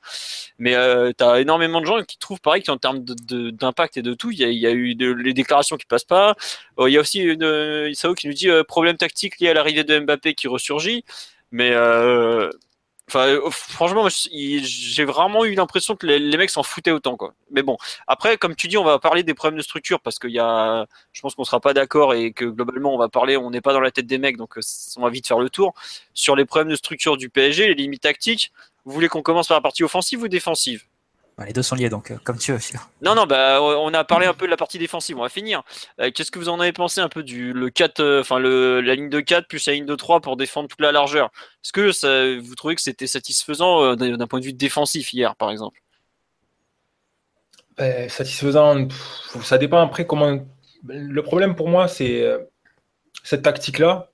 Mais 0.58 0.74
t'as 1.14 1.40
énormément 1.40 1.80
de 1.80 1.86
gens 1.86 2.02
qui 2.04 2.18
trouvent 2.18 2.42
pareil 2.42 2.64
qu'en 2.64 2.78
termes 2.78 3.04
d'impact 3.04 3.98
et 3.98 4.02
de 4.02 4.16
tout, 4.16 4.32
il 4.32 4.40
y 4.40 4.66
a, 4.66 4.72
eu 4.72 4.96
les 4.96 5.34
déclarations 5.34 5.78
qui 5.78 5.86
passent 5.86 6.06
pas. 6.06 6.36
Il 6.80 6.90
y 6.90 6.98
a 6.98 7.02
aussi 7.02 7.20
une, 7.20 7.88
Isao 7.88 8.16
qui 8.16 8.28
nous 8.28 8.34
dit 8.34 8.50
problème 8.68 8.98
tactique 8.98 9.40
lié 9.40 9.50
à 9.50 9.54
l'arrivée 9.54 9.84
de 9.84 10.00
Mbappé 10.00 10.34
qui 10.34 10.48
mais 11.52 11.72
euh, 11.74 12.50
Enfin, 13.14 13.40
franchement, 13.52 14.08
j'ai 14.10 15.04
vraiment 15.04 15.44
eu 15.44 15.54
l'impression 15.54 15.98
que 15.98 16.08
les, 16.08 16.38
mecs 16.38 16.50
s'en 16.50 16.64
foutaient 16.64 16.92
autant, 16.92 17.18
quoi. 17.18 17.34
Mais 17.52 17.62
bon, 17.62 17.76
après, 18.08 18.38
comme 18.38 18.56
tu 18.56 18.70
dis, 18.70 18.78
on 18.78 18.86
va 18.86 19.00
parler 19.00 19.24
des 19.24 19.34
problèmes 19.34 19.58
de 19.58 19.64
structure 19.64 20.00
parce 20.00 20.18
qu'il 20.18 20.30
y 20.30 20.40
a, 20.40 20.86
je 21.12 21.20
pense 21.20 21.36
qu'on 21.36 21.44
sera 21.44 21.60
pas 21.60 21.74
d'accord 21.74 22.14
et 22.14 22.32
que 22.32 22.46
globalement, 22.46 22.96
on 22.96 22.98
va 22.98 23.10
parler, 23.10 23.36
on 23.36 23.52
n'est 23.52 23.60
pas 23.60 23.74
dans 23.74 23.82
la 23.82 23.92
tête 23.92 24.06
des 24.06 24.18
mecs, 24.18 24.38
donc 24.38 24.58
euh, 24.58 24.62
on 24.96 25.02
va 25.02 25.10
vite 25.10 25.28
faire 25.28 25.40
le 25.40 25.50
tour 25.50 25.74
sur 26.14 26.38
les 26.38 26.46
problèmes 26.46 26.70
de 26.70 26.76
structure 26.78 27.18
du 27.18 27.30
PSG, 27.30 27.68
les 27.68 27.74
limites 27.74 28.04
tactiques. 28.04 28.54
Vous 28.86 28.94
voulez 28.94 29.10
qu'on 29.10 29.22
commence 29.22 29.50
par 29.50 29.58
la 29.58 29.62
partie 29.62 29.84
offensive 29.84 30.22
ou 30.22 30.30
défensive? 30.30 30.86
Bah, 31.38 31.46
les 31.46 31.54
deux 31.54 31.64
sont 31.64 31.76
liés, 31.76 31.90
donc 31.90 32.12
euh, 32.12 32.18
comme 32.24 32.38
tu 32.38 32.52
veux. 32.52 32.60
Non, 33.02 33.16
non, 33.16 33.26
bah, 33.26 33.62
on 33.62 33.94
a 33.94 34.04
parlé 34.04 34.28
un 34.28 34.34
peu 34.34 34.46
de 34.46 34.52
la 34.52 34.58
partie 34.58 34.78
défensive. 34.78 35.18
On 35.18 35.22
va 35.22 35.30
finir. 35.30 35.64
Euh, 36.00 36.12
qu'est-ce 36.14 36.30
que 36.30 36.40
vous 36.40 36.50
en 36.50 36.60
avez 36.60 36.74
pensé 36.74 37.02
un 37.02 37.10
peu 37.10 37.24
du 37.24 37.54
le 37.54 37.70
4, 37.70 38.00
euh, 38.00 38.22
enfin 38.22 38.38
le, 38.38 38.82
la 38.82 38.96
ligne 38.96 39.10
de 39.10 39.20
4 39.20 39.48
plus 39.48 39.66
la 39.66 39.74
ligne 39.74 39.86
de 39.86 39.96
3 39.96 40.20
pour 40.22 40.38
défendre 40.38 40.68
toute 40.68 40.82
la 40.82 40.92
largeur? 40.92 41.32
Est-ce 41.64 41.72
que 41.72 41.92
ça, 41.92 42.38
vous 42.38 42.56
trouvez 42.56 42.76
que 42.76 42.82
c'était 42.82 43.08
satisfaisant 43.08 43.96
d'un 43.96 44.28
point 44.28 44.40
de 44.40 44.46
vue 44.46 44.54
défensif 44.54 45.14
hier, 45.14 45.36
par 45.36 45.52
exemple? 45.52 45.82
Ben, 47.78 48.10
Satisfaisant, 48.10 48.88
ça 49.42 49.58
dépend 49.58 49.82
après 49.82 50.06
comment. 50.06 50.46
Le 50.84 51.22
problème 51.24 51.56
pour 51.56 51.70
moi, 51.70 51.88
c'est 51.88 52.24
cette 53.24 53.44
tactique-là. 53.44 54.12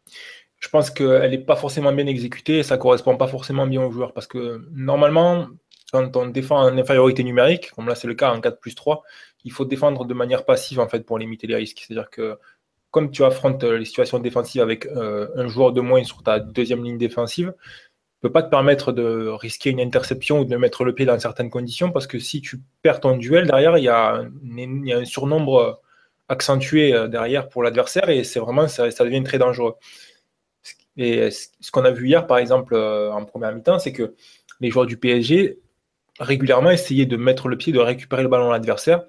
Je 0.59 0.69
pense 0.69 0.91
qu'elle 0.91 1.31
n'est 1.31 1.38
pas 1.38 1.55
forcément 1.55 1.91
bien 1.91 2.07
exécutée 2.07 2.59
et 2.59 2.63
ça 2.63 2.77
correspond 2.77 3.15
pas 3.15 3.27
forcément 3.27 3.67
bien 3.67 3.81
aux 3.83 3.91
joueurs 3.91 4.13
parce 4.13 4.27
que 4.27 4.65
normalement, 4.71 5.47
quand 5.91 6.15
on 6.17 6.27
défend 6.27 6.60
en 6.60 6.77
infériorité 6.77 7.24
numérique, 7.24 7.72
comme 7.72 7.88
là 7.88 7.96
c'est 7.96 8.08
le 8.08 8.15
cas 8.15 8.32
en 8.32 8.41
4 8.41 8.60
plus 8.60 8.75
3, 8.75 9.03
il 9.46 9.51
faut 9.51 9.65
défendre 9.65 10.06
de 10.06 10.13
manière 10.13 10.46
passive 10.46 10.79
en 10.79 10.88
fait 10.88 11.06
pour 11.06 11.17
limiter 11.17 11.48
les 11.48 11.56
risques. 11.56 11.84
C'est-à-dire 11.88 12.10
que 12.10 12.38
comme 12.91 13.12
tu 13.12 13.24
affrontes 13.24 13.63
les 13.63 13.86
situations 13.86 14.20
défensives 14.20 14.62
avec 14.62 14.86
euh, 14.88 15.27
un 15.36 15.48
joueur 15.48 15.72
de 15.72 15.82
moins 15.82 16.03
sur 16.03 16.24
ta 16.24 16.39
deuxième 16.39 16.84
ligne 16.84 16.98
défensive, 16.98 17.48
ne 17.48 18.29
peut 18.29 18.32
pas 18.32 18.44
te 18.44 18.50
permettre 18.50 18.91
de 18.91 19.27
risquer 19.27 19.70
une 19.70 19.79
interception 19.79 20.39
ou 20.39 20.46
de 20.46 20.56
mettre 20.58 20.84
le 20.84 20.94
pied 20.96 21.06
dans 21.06 21.20
certaines 21.20 21.50
conditions 21.50 21.91
parce 21.91 22.08
que 22.08 22.20
si 22.20 22.41
tu 22.41 22.62
perds 22.82 23.00
ton 23.00 23.15
duel 23.15 23.45
derrière, 23.45 23.78
il 23.78 23.84
y 23.84 23.89
a 23.89 24.23
un, 24.23 25.06
surnombre 25.06 25.82
accentué 26.28 26.93
euh, 26.93 27.08
derrière 27.08 27.47
pour 27.50 27.63
l'adversaire 27.63 28.10
et 28.10 28.23
c'est 28.23 28.39
vraiment 28.39 28.67
ça, 28.67 28.89
ça, 28.91 29.04
devient 29.04 29.23
très 29.23 29.38
dangereux. 29.38 29.76
Et 30.97 31.30
ce 31.30 31.71
qu'on 31.71 31.86
a 31.86 31.91
vu 31.91 32.08
hier, 32.08 32.26
par 32.26 32.39
exemple, 32.39 32.73
euh, 32.73 33.12
en 33.12 33.23
première 33.23 33.54
mi-temps, 33.54 33.78
c'est 33.80 33.93
que 33.93 34.15
les 34.60 34.71
joueurs 34.71 34.88
du 34.88 34.97
PSG 34.97 35.60
régulièrement 36.19 36.71
essayer 36.71 37.06
de 37.06 37.17
mettre 37.17 37.47
le 37.47 37.58
pied, 37.58 37.73
de 37.73 37.80
récupérer 37.80 38.23
le 38.23 38.30
ballon 38.30 38.49
à 38.49 38.53
l'adversaire, 38.53 39.03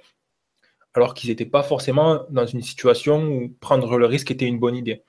alors 0.94 1.14
qu'ils 1.14 1.30
n'étaient 1.30 1.46
pas 1.46 1.62
forcément 1.62 2.24
dans 2.30 2.46
une 2.46 2.62
situation 2.62 3.22
où 3.22 3.48
prendre 3.60 3.98
le 3.98 4.06
risque 4.06 4.30
était 4.30 4.46
une 4.46 4.58
bonne 4.58 4.76
idée. 4.76 5.02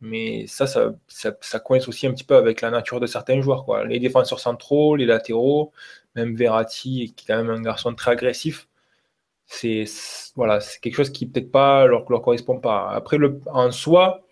Mais 0.00 0.46
ça 0.46 0.66
ça, 0.66 0.92
ça, 1.08 1.60
coince 1.60 1.88
aussi 1.88 2.06
un 2.06 2.12
petit 2.12 2.24
peu 2.24 2.36
avec 2.36 2.60
la 2.60 2.70
nature 2.70 3.00
de 3.00 3.06
certains 3.06 3.40
joueurs. 3.40 3.64
Quoi. 3.64 3.84
Les 3.86 3.98
défenseurs 3.98 4.40
centraux, 4.40 4.94
les 4.96 5.06
latéraux, 5.06 5.72
même 6.14 6.36
Verratti, 6.36 7.14
qui 7.16 7.24
est 7.24 7.26
quand 7.26 7.42
même 7.42 7.50
un 7.50 7.62
garçon 7.62 7.94
très 7.94 8.12
agressif, 8.12 8.68
c'est 9.46 9.84
voilà, 10.36 10.60
quelque 10.82 10.96
chose 10.96 11.10
qui 11.10 11.26
peut-être 11.26 11.50
pas 11.52 11.86
leur, 11.86 12.04
correspond 12.04 12.60
pas. 12.60 12.90
Après, 12.90 13.18
en 13.46 13.70
soi, 13.70 14.25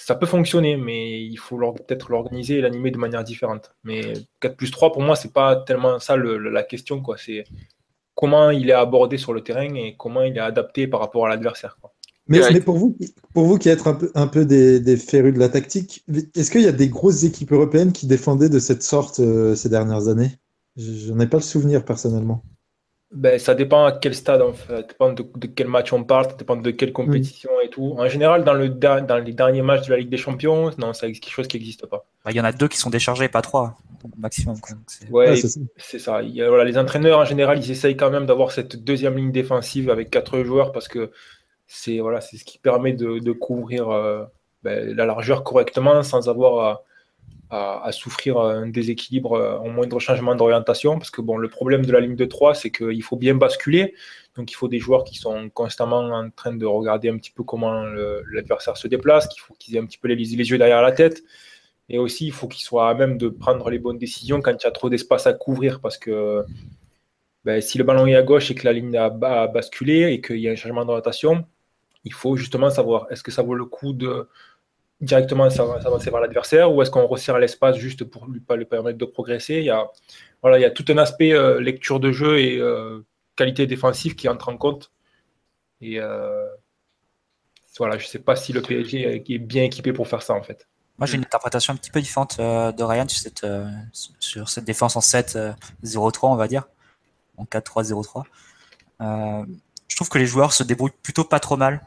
ça 0.00 0.14
peut 0.14 0.26
fonctionner, 0.26 0.76
mais 0.76 1.20
il 1.20 1.36
faut 1.36 1.58
peut-être 1.72 2.10
l'organiser 2.10 2.58
et 2.58 2.60
l'animer 2.60 2.90
de 2.90 2.98
manière 2.98 3.24
différente. 3.24 3.74
Mais 3.82 4.12
4 4.40 4.56
plus 4.56 4.70
3, 4.70 4.92
pour 4.92 5.02
moi, 5.02 5.16
c'est 5.16 5.32
pas 5.32 5.56
tellement 5.56 5.98
ça 5.98 6.16
la 6.16 6.62
question. 6.62 7.02
Quoi. 7.02 7.16
C'est 7.18 7.44
comment 8.14 8.50
il 8.50 8.70
est 8.70 8.74
abordé 8.74 9.18
sur 9.18 9.32
le 9.32 9.42
terrain 9.42 9.74
et 9.74 9.96
comment 9.98 10.22
il 10.22 10.36
est 10.36 10.40
adapté 10.40 10.86
par 10.86 11.00
rapport 11.00 11.26
à 11.26 11.28
l'adversaire. 11.28 11.78
Mais, 12.28 12.40
mais, 12.52 12.60
pour, 12.60 12.76
vous, 12.76 12.96
pour 13.32 13.46
vous 13.46 13.58
qui 13.58 13.70
êtes 13.70 13.86
un 13.86 13.94
peu, 13.94 14.10
un 14.14 14.28
peu 14.28 14.44
des, 14.44 14.80
des 14.80 14.96
férus 14.96 15.34
de 15.34 15.38
la 15.38 15.48
tactique, 15.48 16.04
est-ce 16.34 16.50
qu'il 16.50 16.62
y 16.62 16.66
a 16.66 16.72
des 16.72 16.88
grosses 16.88 17.24
équipes 17.24 17.52
européennes 17.52 17.92
qui 17.92 18.06
défendaient 18.06 18.50
de 18.50 18.58
cette 18.58 18.82
sorte 18.82 19.18
euh, 19.18 19.54
ces 19.54 19.68
dernières 19.68 20.08
années? 20.08 20.30
Je 20.76 21.12
n'en 21.12 21.20
ai 21.20 21.26
pas 21.26 21.38
le 21.38 21.42
souvenir 21.42 21.84
personnellement. 21.84 22.44
Ben, 23.10 23.38
ça 23.38 23.54
dépend 23.54 23.86
à 23.86 23.92
quel 23.92 24.14
stade, 24.14 24.42
en 24.42 24.52
fait. 24.52 24.66
Ça 24.66 24.82
dépend 24.82 25.12
de, 25.12 25.24
quel 25.46 25.66
match 25.66 25.92
on 25.94 26.04
parle, 26.04 26.26
ça 26.26 26.36
dépend 26.36 26.56
de 26.56 26.70
quelle 26.70 26.92
compétition 26.92 27.50
et 27.64 27.70
tout. 27.70 27.94
En 27.96 28.06
général, 28.06 28.44
dans, 28.44 28.52
le, 28.52 28.68
dans 28.68 29.24
les 29.24 29.32
derniers 29.32 29.62
matchs 29.62 29.86
de 29.86 29.92
la 29.92 29.98
Ligue 29.98 30.10
des 30.10 30.18
Champions, 30.18 30.70
non, 30.76 30.92
c'est 30.92 31.10
quelque 31.12 31.30
chose 31.32 31.48
qui 31.48 31.56
n'existe 31.56 31.86
pas. 31.86 32.04
Il 32.28 32.36
y 32.36 32.40
en 32.40 32.44
a 32.44 32.52
deux 32.52 32.68
qui 32.68 32.76
sont 32.76 32.90
déchargés, 32.90 33.28
pas 33.28 33.40
trois, 33.40 33.78
maximum. 34.18 34.56
Ouais, 35.10 35.34
c'est 35.78 35.98
ça. 35.98 36.22
Il 36.22 36.44
voilà, 36.44 36.64
les 36.64 36.76
entraîneurs, 36.76 37.18
en 37.18 37.24
général, 37.24 37.58
ils 37.58 37.70
essayent 37.70 37.96
quand 37.96 38.10
même 38.10 38.26
d'avoir 38.26 38.52
cette 38.52 38.76
deuxième 38.84 39.16
ligne 39.16 39.32
défensive 39.32 39.88
avec 39.88 40.10
quatre 40.10 40.42
joueurs 40.42 40.72
parce 40.72 40.88
que 40.88 41.10
c'est 41.66 42.00
voilà, 42.00 42.20
ce 42.20 42.44
qui 42.44 42.58
permet 42.58 42.92
de, 42.92 43.20
de 43.20 43.32
couvrir 43.32 43.88
euh, 43.88 44.24
ben, 44.62 44.94
la 44.94 45.06
largeur 45.06 45.44
correctement 45.44 46.02
sans 46.02 46.28
avoir 46.28 46.64
à 46.64 46.82
à, 47.50 47.90
souffrir 47.92 48.38
un 48.38 48.66
déséquilibre, 48.66 49.32
euh, 49.32 49.60
un 49.60 49.70
moindre 49.70 49.98
changement 50.00 50.34
d'orientation. 50.34 50.98
Parce 50.98 51.10
que 51.10 51.20
bon, 51.20 51.36
le 51.36 51.48
problème 51.48 51.84
de 51.84 51.92
la 51.92 52.00
ligne 52.00 52.16
de 52.16 52.24
3, 52.24 52.54
c'est 52.54 52.70
qu'il 52.70 53.02
faut 53.02 53.16
bien 53.16 53.34
basculer. 53.34 53.94
Donc 54.36 54.50
il 54.50 54.54
faut 54.54 54.68
des 54.68 54.78
joueurs 54.78 55.04
qui 55.04 55.16
sont 55.16 55.48
constamment 55.50 56.00
en 56.00 56.30
train 56.30 56.54
de 56.54 56.66
regarder 56.66 57.08
un 57.08 57.16
petit 57.16 57.30
peu 57.30 57.42
comment 57.42 57.84
l'adversaire 58.30 58.76
se 58.76 58.86
déplace, 58.86 59.26
qu'il 59.28 59.40
faut 59.40 59.54
qu'ils 59.58 59.76
aient 59.76 59.80
un 59.80 59.86
petit 59.86 59.98
peu 59.98 60.08
les, 60.08 60.14
yeux 60.14 60.58
derrière 60.58 60.82
la 60.82 60.92
tête. 60.92 61.22
Et 61.88 61.98
aussi, 61.98 62.26
il 62.26 62.32
faut 62.32 62.48
qu'ils 62.48 62.64
soient 62.64 62.90
à 62.90 62.94
même 62.94 63.16
de 63.16 63.28
prendre 63.28 63.70
les 63.70 63.78
bonnes 63.78 63.98
décisions 63.98 64.42
quand 64.42 64.52
il 64.52 64.64
y 64.64 64.68
a 64.68 64.70
trop 64.70 64.90
d'espace 64.90 65.26
à 65.26 65.32
couvrir. 65.32 65.80
Parce 65.80 65.96
que 65.98 66.44
ben, 67.44 67.60
si 67.62 67.78
le 67.78 67.84
ballon 67.84 68.06
est 68.06 68.14
à 68.14 68.22
gauche 68.22 68.50
et 68.50 68.54
que 68.54 68.64
la 68.64 68.72
ligne 68.74 68.96
a, 68.96 69.06
a 69.06 69.46
basculé 69.46 70.12
et 70.12 70.20
qu'il 70.20 70.38
y 70.38 70.48
a 70.48 70.52
un 70.52 70.56
changement 70.56 70.84
d'orientation, 70.84 71.46
il 72.04 72.12
faut 72.12 72.36
justement 72.36 72.70
savoir 72.70 73.06
est-ce 73.10 73.22
que 73.22 73.30
ça 73.30 73.42
vaut 73.42 73.54
le 73.54 73.64
coup 73.64 73.92
de 73.92 74.28
directement 75.00 75.48
s'avancer 75.48 76.10
vers 76.10 76.20
l'adversaire 76.20 76.72
ou 76.72 76.82
est-ce 76.82 76.90
qu'on 76.90 77.06
resserre 77.06 77.38
l'espace 77.38 77.76
juste 77.76 78.04
pour 78.04 78.26
lui, 78.26 78.40
pas 78.40 78.56
lui 78.56 78.64
permettre 78.64 78.98
de 78.98 79.04
progresser? 79.04 79.54
Il 79.54 79.64
y, 79.64 79.70
a, 79.70 79.86
voilà, 80.42 80.58
il 80.58 80.62
y 80.62 80.64
a 80.64 80.70
tout 80.70 80.84
un 80.88 80.98
aspect 80.98 81.32
euh, 81.32 81.60
lecture 81.60 82.00
de 82.00 82.10
jeu 82.10 82.40
et 82.40 82.58
euh, 82.58 83.04
qualité 83.36 83.66
défensive 83.66 84.16
qui 84.16 84.28
entre 84.28 84.48
en 84.48 84.56
compte. 84.56 84.90
Et 85.80 86.00
euh, 86.00 86.46
voilà, 87.78 87.96
je 87.98 88.06
sais 88.06 88.18
pas 88.18 88.34
si 88.34 88.52
le 88.52 88.60
PSG 88.60 89.24
est 89.28 89.38
bien 89.38 89.62
équipé 89.62 89.92
pour 89.92 90.08
faire 90.08 90.22
ça 90.22 90.34
en 90.34 90.42
fait. 90.42 90.66
Moi 90.98 91.06
j'ai 91.06 91.14
une 91.14 91.22
interprétation 91.22 91.72
un 91.72 91.76
petit 91.76 91.92
peu 91.92 92.00
différente 92.00 92.38
de 92.38 92.82
Ryan 92.82 93.06
sur 93.06 93.20
cette, 93.20 93.46
sur 94.18 94.48
cette 94.48 94.64
défense 94.64 94.96
en 94.96 95.00
7-0-3 95.00 95.54
on 96.22 96.34
va 96.34 96.48
dire, 96.48 96.64
en 97.36 97.44
4-3-0-3. 97.44 98.24
je 99.86 99.94
trouve 99.96 100.08
que 100.08 100.18
les 100.18 100.26
joueurs 100.26 100.52
se 100.52 100.64
débrouillent 100.64 100.90
plutôt 101.00 101.22
pas 101.22 101.38
trop 101.38 101.56
mal. 101.56 101.80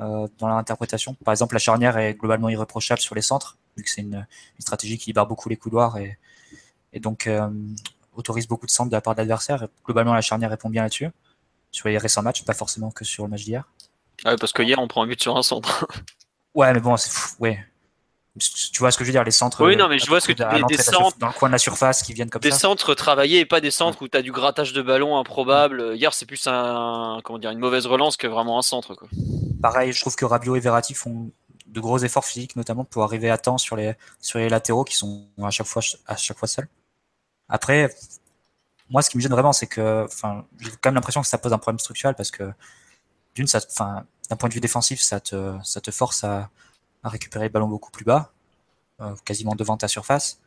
Euh, 0.00 0.28
dans 0.38 0.48
l'interprétation. 0.48 1.14
Par 1.24 1.32
exemple, 1.32 1.54
la 1.54 1.58
charnière 1.58 1.98
est 1.98 2.14
globalement 2.14 2.48
irréprochable 2.48 3.00
sur 3.00 3.14
les 3.14 3.20
centres, 3.20 3.58
vu 3.76 3.82
que 3.82 3.90
c'est 3.90 4.00
une, 4.00 4.26
stratégie 4.58 4.96
qui 4.96 5.10
libère 5.10 5.26
beaucoup 5.26 5.50
les 5.50 5.58
couloirs 5.58 5.98
et, 5.98 6.16
et 6.94 7.00
donc 7.00 7.26
euh, 7.26 7.50
autorise 8.14 8.48
beaucoup 8.48 8.64
de 8.64 8.70
centres 8.70 8.88
de 8.88 8.96
la 8.96 9.02
part 9.02 9.14
de 9.14 9.20
l'adversaire. 9.20 9.68
Globalement, 9.84 10.14
la 10.14 10.22
charnière 10.22 10.48
répond 10.48 10.70
bien 10.70 10.84
là-dessus. 10.84 11.08
Sur 11.70 11.88
les 11.88 11.98
récents 11.98 12.22
matchs, 12.22 12.44
pas 12.44 12.54
forcément 12.54 12.90
que 12.90 13.04
sur 13.04 13.24
le 13.24 13.30
match 13.30 13.44
d'hier. 13.44 13.68
Ah 14.24 14.36
parce 14.40 14.54
que 14.54 14.62
hier, 14.62 14.78
on 14.78 14.88
prend 14.88 15.02
un 15.02 15.06
but 15.06 15.20
sur 15.20 15.36
un 15.36 15.42
centre. 15.42 15.86
ouais, 16.54 16.72
mais 16.72 16.80
bon, 16.80 16.96
c'est 16.96 17.10
fou. 17.10 17.34
Ouais. 17.38 17.62
Tu 18.38 18.78
vois 18.78 18.92
ce 18.92 18.98
que 18.98 19.02
je 19.02 19.08
veux 19.08 19.12
dire, 19.12 19.24
les 19.24 19.32
centres. 19.32 19.64
Oui, 19.64 19.76
non, 19.76 19.88
mais 19.88 19.98
je 19.98 20.06
vois 20.06 20.20
ce 20.20 20.28
que 20.28 20.32
tu. 20.32 20.42
Des 20.68 20.82
centres, 20.82 21.18
dans 21.18 21.26
le 21.26 21.32
coin 21.32 21.48
de 21.48 21.52
la 21.52 21.58
surface 21.58 22.02
qui 22.02 22.14
viennent 22.14 22.30
comme 22.30 22.40
des 22.40 22.52
ça. 22.52 22.58
centres 22.58 22.94
travaillés 22.94 23.40
et 23.40 23.44
pas 23.44 23.60
des 23.60 23.72
centres 23.72 24.02
où 24.02 24.08
tu 24.08 24.16
as 24.16 24.22
du 24.22 24.30
grattage 24.30 24.72
de 24.72 24.82
ballon 24.82 25.18
improbable. 25.18 25.94
Hier, 25.96 26.14
c'est 26.14 26.26
plus 26.26 26.46
un, 26.46 27.20
comment 27.24 27.40
dire, 27.40 27.50
une 27.50 27.58
mauvaise 27.58 27.86
relance 27.86 28.16
que 28.16 28.28
vraiment 28.28 28.58
un 28.58 28.62
centre. 28.62 28.94
Quoi. 28.94 29.08
Pareil, 29.60 29.92
je 29.92 30.00
trouve 30.00 30.14
que 30.14 30.24
Rabiot 30.24 30.54
et 30.54 30.60
Verratti 30.60 30.94
font 30.94 31.32
de 31.66 31.80
gros 31.80 31.98
efforts 31.98 32.24
physiques, 32.24 32.54
notamment 32.54 32.84
pour 32.84 33.02
arriver 33.02 33.30
à 33.30 33.38
temps 33.38 33.58
sur 33.58 33.74
les, 33.74 33.94
sur 34.20 34.38
les 34.38 34.48
latéraux 34.48 34.84
qui 34.84 34.96
sont 34.96 35.26
à 35.42 35.50
chaque 35.50 35.66
fois, 35.66 35.82
à 36.06 36.16
chaque 36.16 36.38
fois 36.38 36.48
seuls. 36.48 36.68
Après, 37.48 37.92
moi, 38.90 39.02
ce 39.02 39.10
qui 39.10 39.16
me 39.16 39.22
gêne 39.22 39.32
vraiment, 39.32 39.52
c'est 39.52 39.66
que, 39.66 40.04
enfin, 40.04 40.44
j'ai 40.60 40.70
quand 40.70 40.90
même 40.90 40.94
l'impression 40.94 41.20
que 41.20 41.26
ça 41.26 41.38
pose 41.38 41.52
un 41.52 41.58
problème 41.58 41.80
structurel 41.80 42.14
parce 42.14 42.30
que, 42.30 42.52
d'une, 43.34 43.48
ça, 43.48 43.60
enfin, 43.68 44.04
d'un 44.28 44.36
point 44.36 44.48
de 44.48 44.54
vue 44.54 44.60
défensif, 44.60 45.00
ça 45.00 45.20
te, 45.20 45.56
ça 45.64 45.80
te 45.80 45.90
force 45.90 46.24
à, 46.24 46.48
à 47.02 47.08
récupérer 47.08 47.46
le 47.46 47.50
ballon 47.50 47.68
beaucoup 47.68 47.90
plus 47.90 48.04
bas, 48.04 48.32
euh, 49.00 49.14
quasiment 49.24 49.54
devant 49.54 49.76
ta 49.76 49.88
surface. 49.88 50.40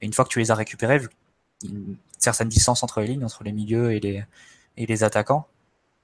Et 0.00 0.06
une 0.06 0.12
fois 0.12 0.24
que 0.24 0.30
tu 0.30 0.38
les 0.38 0.50
as 0.50 0.54
récupérés, 0.54 0.98
vu 0.98 1.08
une 1.64 1.96
certaine 2.18 2.48
distance 2.48 2.82
entre 2.82 3.00
les 3.00 3.08
lignes, 3.08 3.24
entre 3.24 3.44
les 3.44 3.52
milieux 3.52 3.92
et 3.92 4.00
les, 4.00 4.24
et 4.76 4.86
les 4.86 5.04
attaquants, 5.04 5.46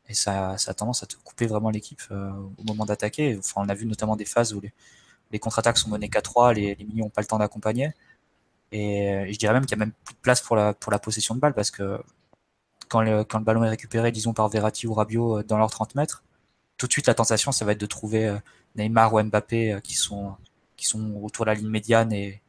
et 0.09 0.14
ça, 0.14 0.59
ça 0.59 0.73
a 0.73 0.75
tendance 0.75 1.03
à 1.03 1.07
te 1.07 1.16
couper 1.16 1.47
vraiment 1.47 1.70
l'équipe 1.70 2.03
euh, 2.11 2.31
au 2.59 2.64
moment 2.64 2.85
d'attaquer. 2.85 3.37
Enfin, 3.38 3.62
on 3.64 3.68
a 3.68 3.75
vu 3.75 3.87
notamment 3.87 4.16
des 4.16 4.25
phases 4.27 4.53
où 4.53 4.61
les, 4.61 4.73
les 5.33 5.38
contre-attaques 5.38 5.79
sont 5.79 5.90
menées 5.90 6.09
4-3, 6.09 6.55
les, 6.55 6.75
les 6.75 6.85
milieux 6.85 7.03
n'ont 7.05 7.11
pas 7.11 7.23
le 7.23 7.27
temps 7.27 7.38
d'accompagner. 7.38 7.92
Et 8.73 9.11
euh, 9.11 9.27
je 9.33 9.38
dirais 9.38 9.55
même 9.55 9.66
qu'il 9.66 9.77
n'y 9.79 9.83
a 9.83 9.87
même 9.87 9.94
plus 10.05 10.14
de 10.14 10.20
place 10.20 10.40
pour 10.42 10.57
la, 10.57 10.75
pour 10.75 10.92
la 10.92 10.99
possession 10.99 11.35
de 11.35 11.40
balle 11.40 11.55
parce 11.55 11.70
que 11.70 12.01
quand 12.88 13.03
le, 13.03 13.25
quand 13.25 13.38
le 13.38 13.44
ballon 13.44 13.64
est 13.64 13.68
récupéré, 13.70 14.12
disons 14.12 14.35
par 14.35 14.49
Verratti 14.49 14.87
ou 14.87 14.94
Rabiot 14.94 15.42
dans 15.44 15.59
leurs 15.59 15.70
30 15.70 15.94
mètres, 15.94 16.23
tout 16.77 16.87
de 16.87 16.92
suite 16.92 17.07
la 17.07 17.14
tentation, 17.14 17.53
ça 17.53 17.64
va 17.64 17.73
être 17.73 17.81
de 17.81 17.87
trouver 17.87 18.37
Neymar 18.76 19.12
ou 19.12 19.22
Mbappé 19.22 19.72
euh, 19.72 19.80
qui, 19.80 19.94
sont, 19.94 20.37
autour 21.22 21.44
de 21.44 21.50
la 21.50 21.54
ligne 21.54 21.68
médiane 21.68 22.12
et, 22.12 22.40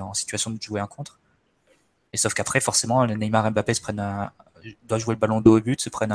en 0.00 0.14
situation 0.14 0.50
de 0.50 0.60
jouer 0.60 0.80
un 0.80 0.86
contre. 0.86 1.20
Et 2.12 2.16
sauf 2.16 2.32
qu'après, 2.32 2.60
forcément, 2.60 3.06
Neymar 3.06 3.46
et 3.46 3.50
Mbappé 3.50 3.72
doivent 4.84 5.00
jouer 5.00 5.14
le 5.14 5.18
ballon 5.18 5.40
dos 5.40 5.58
au 5.58 5.60
but, 5.60 5.80
se 5.80 5.90
prennent 5.90 6.12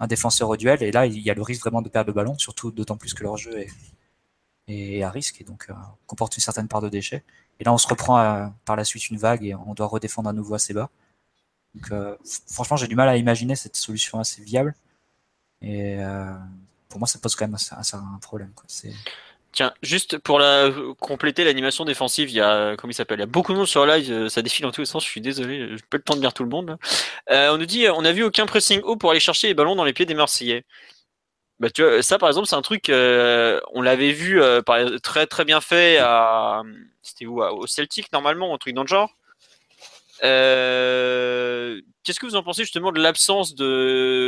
un, 0.00 0.06
défenseur 0.06 0.48
au 0.48 0.56
duel, 0.56 0.82
et 0.82 0.92
là, 0.92 1.06
il 1.06 1.18
y 1.18 1.30
a 1.30 1.34
le 1.34 1.42
risque 1.42 1.62
vraiment 1.62 1.82
de 1.82 1.88
perdre 1.88 2.08
le 2.08 2.14
ballon, 2.14 2.38
surtout 2.38 2.70
d'autant 2.70 2.96
plus 2.96 3.14
que 3.14 3.22
leur 3.24 3.36
jeu 3.36 3.66
est, 4.68 5.02
à 5.02 5.10
risque 5.10 5.40
et 5.40 5.44
donc 5.44 5.66
euh, 5.70 5.74
comporte 6.06 6.36
une 6.36 6.42
certaine 6.42 6.68
part 6.68 6.82
de 6.82 6.88
déchets. 6.88 7.24
Et 7.58 7.64
là, 7.64 7.72
on 7.72 7.78
se 7.78 7.88
reprend 7.88 8.52
par 8.64 8.76
la 8.76 8.84
suite 8.84 9.08
une 9.10 9.16
vague 9.16 9.44
et 9.44 9.54
on 9.54 9.74
doit 9.74 9.86
redéfendre 9.86 10.28
à 10.28 10.32
nouveau 10.32 10.54
assez 10.54 10.74
bas. 10.74 10.90
Donc, 11.74 11.90
euh, 11.90 12.16
franchement, 12.46 12.76
j'ai 12.76 12.86
du 12.86 12.94
mal 12.94 13.08
à 13.08 13.16
imaginer 13.16 13.56
cette 13.56 13.76
solution 13.76 14.20
assez 14.20 14.42
viable. 14.42 14.74
Et 15.62 15.98
pour 16.88 16.98
moi, 16.98 17.06
ça 17.06 17.18
pose 17.18 17.34
quand 17.34 17.46
même 17.46 17.56
un, 17.56 18.18
problème. 18.20 18.52
Tiens, 19.52 19.72
juste 19.82 20.18
pour 20.18 20.38
la, 20.38 20.70
compléter 21.00 21.44
l'animation 21.44 21.84
défensive, 21.84 22.30
il 22.30 22.36
y 22.36 22.40
a, 22.40 22.76
comment 22.76 22.90
il 22.90 22.94
s'appelle, 22.94 23.18
il 23.18 23.22
y 23.22 23.24
a 23.24 23.26
beaucoup 23.26 23.52
de 23.52 23.58
monde 23.58 23.66
sur 23.66 23.86
live, 23.86 24.12
euh, 24.12 24.28
ça 24.28 24.42
défile 24.42 24.64
dans 24.64 24.72
tous 24.72 24.82
les 24.82 24.86
sens, 24.86 25.04
je 25.04 25.08
suis 25.10 25.22
désolé, 25.22 25.70
j'ai 25.70 25.82
pas 25.88 25.96
le 25.96 26.02
temps 26.02 26.16
de 26.16 26.20
lire 26.20 26.34
tout 26.34 26.42
le 26.44 26.50
monde. 26.50 26.76
Euh, 27.30 27.50
on 27.52 27.56
nous 27.56 27.66
dit, 27.66 27.86
on 27.88 28.04
a 28.04 28.12
vu 28.12 28.22
aucun 28.24 28.44
pressing 28.46 28.82
haut 28.82 28.96
pour 28.96 29.10
aller 29.10 29.20
chercher 29.20 29.48
les 29.48 29.54
ballons 29.54 29.74
dans 29.74 29.84
les 29.84 29.94
pieds 29.94 30.06
des 30.06 30.14
Marseillais. 30.14 30.64
Bah, 31.60 31.68
ça 32.02 32.18
par 32.18 32.28
exemple, 32.28 32.46
c'est 32.46 32.56
un 32.56 32.62
truc, 32.62 32.88
euh, 32.90 33.60
on 33.72 33.82
l'avait 33.82 34.12
vu 34.12 34.40
très 35.02 35.26
très 35.26 35.44
bien 35.44 35.60
fait 35.60 35.98
c'était 37.02 37.26
où, 37.26 37.42
au 37.42 37.66
Celtic 37.66 38.12
normalement, 38.12 38.54
un 38.54 38.58
truc 38.58 38.74
dans 38.74 38.82
le 38.82 38.88
genre. 38.88 39.16
Qu'est-ce 42.08 42.20
que 42.20 42.26
vous 42.26 42.36
en 42.36 42.42
pensez 42.42 42.62
justement 42.62 42.92
de 42.92 43.00
l'absence 43.00 43.54
de, 43.54 44.27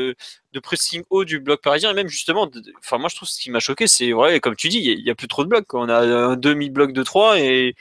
de 0.52 0.60
pressing 0.60 1.02
haut 1.10 1.24
du 1.24 1.40
bloc 1.40 1.60
parisien 1.62 1.90
et 1.90 1.94
même 1.94 2.08
justement, 2.08 2.46
de- 2.46 2.60
de- 2.60 2.72
enfin 2.78 2.98
moi 2.98 3.08
je 3.08 3.16
trouve 3.16 3.28
ce 3.28 3.40
qui 3.40 3.50
m'a 3.50 3.60
choqué, 3.60 3.86
c'est 3.86 4.12
ouais, 4.12 4.40
comme 4.40 4.56
tu 4.56 4.68
dis, 4.68 4.78
il 4.78 5.00
y 5.06 5.10
a- 5.10 5.14
plus 5.14 5.28
trop 5.28 5.44
de 5.44 5.48
blocs. 5.48 5.66
quoi. 5.66 5.80
On 5.82 5.88
a 5.88 6.00
un 6.00 6.36
demi-bloc 6.36 6.92
de 6.92 7.02
3 7.02 7.38
et, 7.38 7.74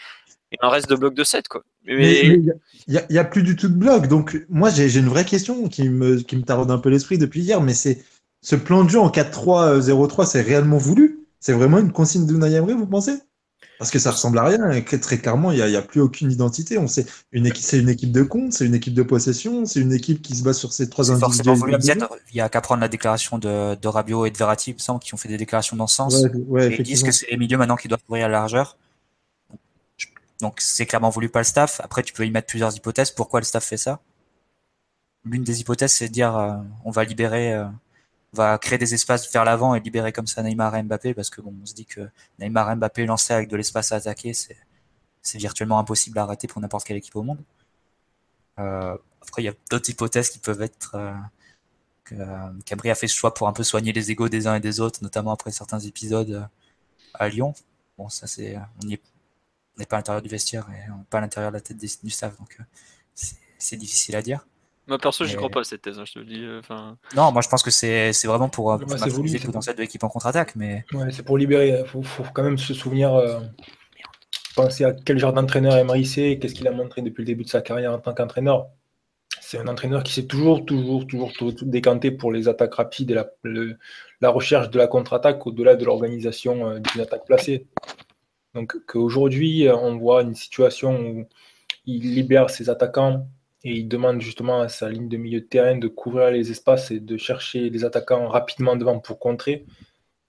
et 0.52 0.58
un 0.62 0.69
reste 0.69 0.89
de 0.89 0.95
bloc 0.95 1.13
de 1.13 1.23
7 1.23 1.47
quoi. 1.47 1.63
Mais, 1.86 2.21
il 2.23 2.54
n'y 2.88 2.97
a, 2.97 3.06
y 3.10 3.17
a 3.17 3.23
plus 3.23 3.43
du 3.43 3.56
tout 3.56 3.67
de 3.69 3.73
bloc. 3.75 4.08
Donc, 4.08 4.45
moi, 4.49 4.69
j'ai 4.69 4.95
une 4.97 5.08
vraie 5.08 5.25
question 5.25 5.67
qui 5.69 5.89
me, 5.89 6.17
qui 6.17 6.36
me 6.38 6.43
taraude 6.43 6.71
un 6.71 6.78
peu 6.78 6.89
l'esprit 6.89 7.17
depuis 7.17 7.41
hier, 7.41 7.62
mais 7.62 7.73
c'est 7.73 8.04
ce 8.41 8.56
plan 8.56 8.84
de 8.84 8.89
jeu 8.89 8.99
en 8.99 9.10
4-3-0-3, 9.10 10.25
c'est 10.25 10.41
réellement 10.41 10.78
voulu? 10.78 11.19
C'est 11.39 11.54
vraiment 11.54 11.80
une 11.80 11.91
consigne 11.91 12.25
d'Unai 12.28 12.54
Emery, 12.54 12.73
vous 12.73 12.88
pensez? 12.88 13.13
Parce 13.80 13.92
que 13.92 13.98
ça 13.98 14.12
ressemble 14.12 14.38
à 14.39 14.44
rien. 14.44 14.72
Et 14.72 14.84
très 14.84 15.18
clairement, 15.18 15.52
il 15.52 15.65
n'y 15.65 15.76
a, 15.76 15.82
plus 15.82 16.02
aucune 16.02 16.30
identité. 16.30 16.78
On 16.78 16.88
sait, 16.88 17.06
une 17.32 17.46
équipe, 17.46 17.63
c'est 17.63 17.80
une 17.80 17.88
équipe 17.88 18.12
de 18.12 18.24
compte, 18.24 18.52
c'est 18.52 18.65
une 18.65 18.76
équipe 18.76 18.94
de 18.94 19.04
possession, 19.04 19.65
c'est 19.65 19.80
une 19.80 19.94
équipe 19.94 20.22
qui 20.22 20.36
se 20.36 20.44
base 20.44 20.58
sur 20.58 20.74
ces 20.74 20.89
trois. 20.89 21.06
Peut-être, 21.06 22.10
Il 22.32 22.36
y 22.36 22.42
a 22.42 22.50
qu'à 22.50 22.60
prendre 22.60 22.82
la 22.82 22.89
déclaration 22.89 23.38
de, 23.38 23.76
de 23.76 23.88
Rabiot 23.88 24.26
et 24.26 24.32
de 24.32 24.38
Verratti, 24.38 24.76
il 24.78 25.00
qui 25.00 25.13
ont 25.13 25.18
fait 25.18 25.30
des 25.30 25.38
déclarations 25.38 25.78
dans 25.78 25.88
ce 25.88 25.96
sens. 25.96 26.22
Ouais, 26.22 26.32
ouais, 26.48 26.74
et 26.74 26.80
ils 26.80 26.84
disent 26.84 27.04
que 27.04 27.12
c'est 27.12 27.32
les 27.32 27.38
milieux 27.38 27.58
maintenant 27.58 27.78
qui 27.78 27.88
doivent 27.88 28.04
couvrir 28.04 28.28
la 28.28 28.39
largeur. 28.39 28.78
Donc 30.42 30.60
c'est 30.60 30.86
clairement 30.86 31.10
voulu 31.10 31.30
par 31.30 31.39
le 31.39 31.46
staff. 31.46 31.80
Après, 31.82 32.04
tu 32.04 32.12
peux 32.12 32.26
y 32.26 32.32
mettre 32.32 32.48
plusieurs 32.48 32.76
hypothèses. 32.76 33.12
Pourquoi 33.12 33.39
le 33.39 33.46
staff 33.46 33.63
fait 33.63 33.78
ça? 33.78 34.02
L'une 35.24 35.44
des 35.44 35.62
hypothèses, 35.62 35.94
c'est 35.94 36.10
de 36.10 36.13
dire 36.13 36.36
euh, 36.36 36.54
on 36.84 36.92
va 36.92 37.06
libérer, 37.06 37.54
euh, 37.54 37.65
va 38.34 38.58
créer 38.58 38.78
des 38.78 38.94
espaces 38.94 39.32
vers 39.32 39.44
l'avant 39.44 39.76
et 39.76 39.80
libérer 39.80 40.12
comme 40.12 40.28
ça 40.28 40.44
Neymar 40.44 40.76
et 40.76 40.84
Mbappé, 40.84 41.13
parce 41.13 41.30
que 41.30 41.42
bon, 41.42 41.54
on 41.62 41.65
se 41.65 41.74
dit 41.74 41.86
que 41.86 42.10
Neymar 42.39 42.72
et 42.72 42.76
Mbappé 42.76 43.06
lancés 43.06 43.34
avec 43.34 43.50
de 43.50 43.58
l'espace 43.58 43.92
à 43.92 43.96
attaquer, 43.98 44.34
c'est 44.34 45.38
virtuellement 45.38 45.80
impossible 45.80 46.20
à 46.20 46.24
arrêter 46.24 46.48
pour 46.48 46.62
n'importe 46.62 46.86
quelle 46.86 46.98
équipe 46.98 47.15
au 47.15 47.24
monde. 47.24 47.39
Euh, 48.60 48.98
après, 49.22 49.42
il 49.42 49.46
y 49.46 49.50
a 49.50 49.54
d'autres 49.70 49.89
hypothèses 49.89 50.30
qui 50.30 50.39
peuvent 50.39 50.62
être 50.62 50.96
euh, 50.96 51.13
que 52.10 52.15
euh, 52.15 52.50
Cabri 52.65 52.89
a 52.89 52.96
fait 52.96 53.08
ce 53.08 53.15
choix 53.15 53.34
pour 53.34 53.48
un 53.48 53.54
peu 53.54 53.63
soigner 53.63 53.94
les 53.94 54.12
égaux 54.12 54.30
des 54.30 54.48
uns 54.48 54.56
et 54.56 54.60
des 54.60 54.80
autres, 54.80 55.00
notamment 55.04 55.32
après 55.32 55.52
certains 55.52 55.80
épisodes 55.80 56.32
euh, 56.32 56.44
à 57.13 57.30
Lyon. 57.30 57.54
Bon, 57.98 58.10
ça 58.10 58.28
c'est, 58.28 58.58
on 58.82 58.88
n'est 58.88 58.98
pas 59.86 59.98
à 59.98 60.00
l'intérieur 60.00 60.22
du 60.22 60.30
vestiaire 60.30 60.68
et 60.72 60.92
on 60.92 60.98
n'est 60.98 61.04
pas 61.10 61.20
à 61.20 61.22
l'intérieur 61.22 61.52
de 61.52 61.58
la 61.58 61.62
tête 61.62 61.78
des, 61.78 61.89
du 62.04 62.10
staff, 62.10 62.38
donc 62.38 62.58
euh, 62.60 62.63
c'est 63.58 63.78
difficile 63.78 64.15
à 64.15 64.22
dire. 64.22 64.48
Moi 64.89 64.97
perso, 64.97 65.23
j'y 65.23 65.32
mais- 65.32 65.38
crois 65.38 65.49
pas 65.49 65.62
à 65.62 65.63
cette 65.63 65.82
thèse, 65.82 65.97
hein, 65.99 66.04
je 66.06 66.13
te 66.13 66.19
le 66.19 66.25
dis. 66.25 66.43
euh, 66.43 66.60
Enfin, 66.60 66.97
Non, 67.15 67.32
moi 67.32 67.41
je 67.41 67.47
pense 67.47 67.63
que 67.63 67.71
c'est 67.71 68.12
c'est 68.12 68.28
vraiment 68.28 68.49
pour, 68.49 68.73
euh, 68.73 68.78
pour 68.78 68.89
Ouais, 68.91 69.10
voulu, 69.10 69.32
le 69.32 69.39
potentiel 69.39 69.75
de 69.75 69.82
l'équipe 69.82 70.04
en 70.04 70.10
contre-attaque, 70.10 70.56
mais 70.58 70.84
Ouais, 70.93 71.12
c'est 71.12 71.23
pour 71.23 71.38
libérer. 71.38 71.80
Il 71.80 71.86
faut, 71.88 72.02
faut 72.04 72.23
quand 72.34 72.43
même 72.43 72.58
se 72.58 72.73
souvenir, 72.73 73.13
euh, 73.13 73.39
penser 74.56 74.84
à 74.84 74.93
quel 74.93 75.17
genre 75.19 75.32
d'entraîneur 75.34 75.75
Emery 75.78 76.06
c'est, 76.06 76.38
qu'est-ce 76.39 76.54
qu'il 76.56 76.67
a 76.67 76.71
montré 76.71 77.02
depuis 77.02 77.21
le 77.21 77.28
début 77.28 77.43
de 77.43 77.49
sa 77.49 77.62
carrière 77.62 77.93
en 77.93 77.99
tant 77.99 78.13
qu'entraîneur. 78.13 78.67
C'est 79.41 79.58
un 79.58 79.67
entraîneur 79.67 80.04
qui 80.04 80.12
s'est 80.13 80.25
toujours, 80.25 80.65
toujours, 80.65 81.08
toujours 81.08 81.32
tout- 81.34 81.52
tout 81.54 81.65
décanté 81.65 82.12
pour 82.12 82.32
les 82.32 82.47
attaques 82.47 82.75
rapides 82.75 83.12
et 83.12 83.13
la, 83.13 83.28
le- 83.43 83.78
la 84.21 84.30
recherche 84.30 84.69
de 84.69 84.78
la 84.78 84.88
contre-attaque 84.88 85.45
au-delà 85.47 85.75
de 85.75 85.86
l'organisation 85.86 86.67
euh, 86.69 86.80
d'une 86.80 87.02
attaque 87.02 87.25
placée. 87.25 87.67
Donc 88.56 88.75
qu'aujourd'hui, 88.88 89.67
euh, 89.67 89.75
on 89.78 89.97
voit 89.97 90.23
une 90.23 90.36
situation 90.36 90.99
où 90.99 91.25
il 91.86 92.13
libère 92.15 92.49
ses 92.49 92.69
attaquants 92.69 93.28
et 93.63 93.74
il 93.74 93.88
demande 93.88 94.22
justement 94.22 94.62
à 94.62 94.69
sa 94.69 94.89
ligne 94.89 95.10
de 95.10 95.17
milieu 95.17 95.41
de 95.41 95.45
terrain 95.45 95.78
de 95.78 95.88
couvrir 95.88 96.32
les 96.32 96.52
espaces 96.52 96.91
et 96.91 97.00
de 97.00 97.17
chercher 97.17 97.69
les 97.69 97.84
attaquants 97.84 98.28
rapidement 98.28 98.76
devant 98.76 99.00
pour 99.00 99.19
contrer. 99.19 99.65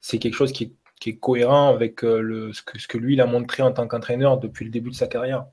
C'est 0.00 0.18
quelque 0.18 0.34
chose 0.34 0.52
qui 0.52 0.64
est, 0.64 1.16
cohérent 1.18 1.70
avec 1.70 2.04
euh, 2.04 2.20
le, 2.20 2.52
ce, 2.52 2.62
que, 2.62 2.78
ce 2.78 2.86
que 2.86 2.98
lui 2.98 3.14
il 3.14 3.20
a 3.22 3.26
montré 3.26 3.62
en 3.62 3.72
tant 3.72 3.86
qu'entraîneur 3.88 4.38
depuis 4.38 4.66
le 4.66 4.70
début 4.70 4.90
de 4.90 4.94
sa 4.94 5.06
carrière. 5.06 5.46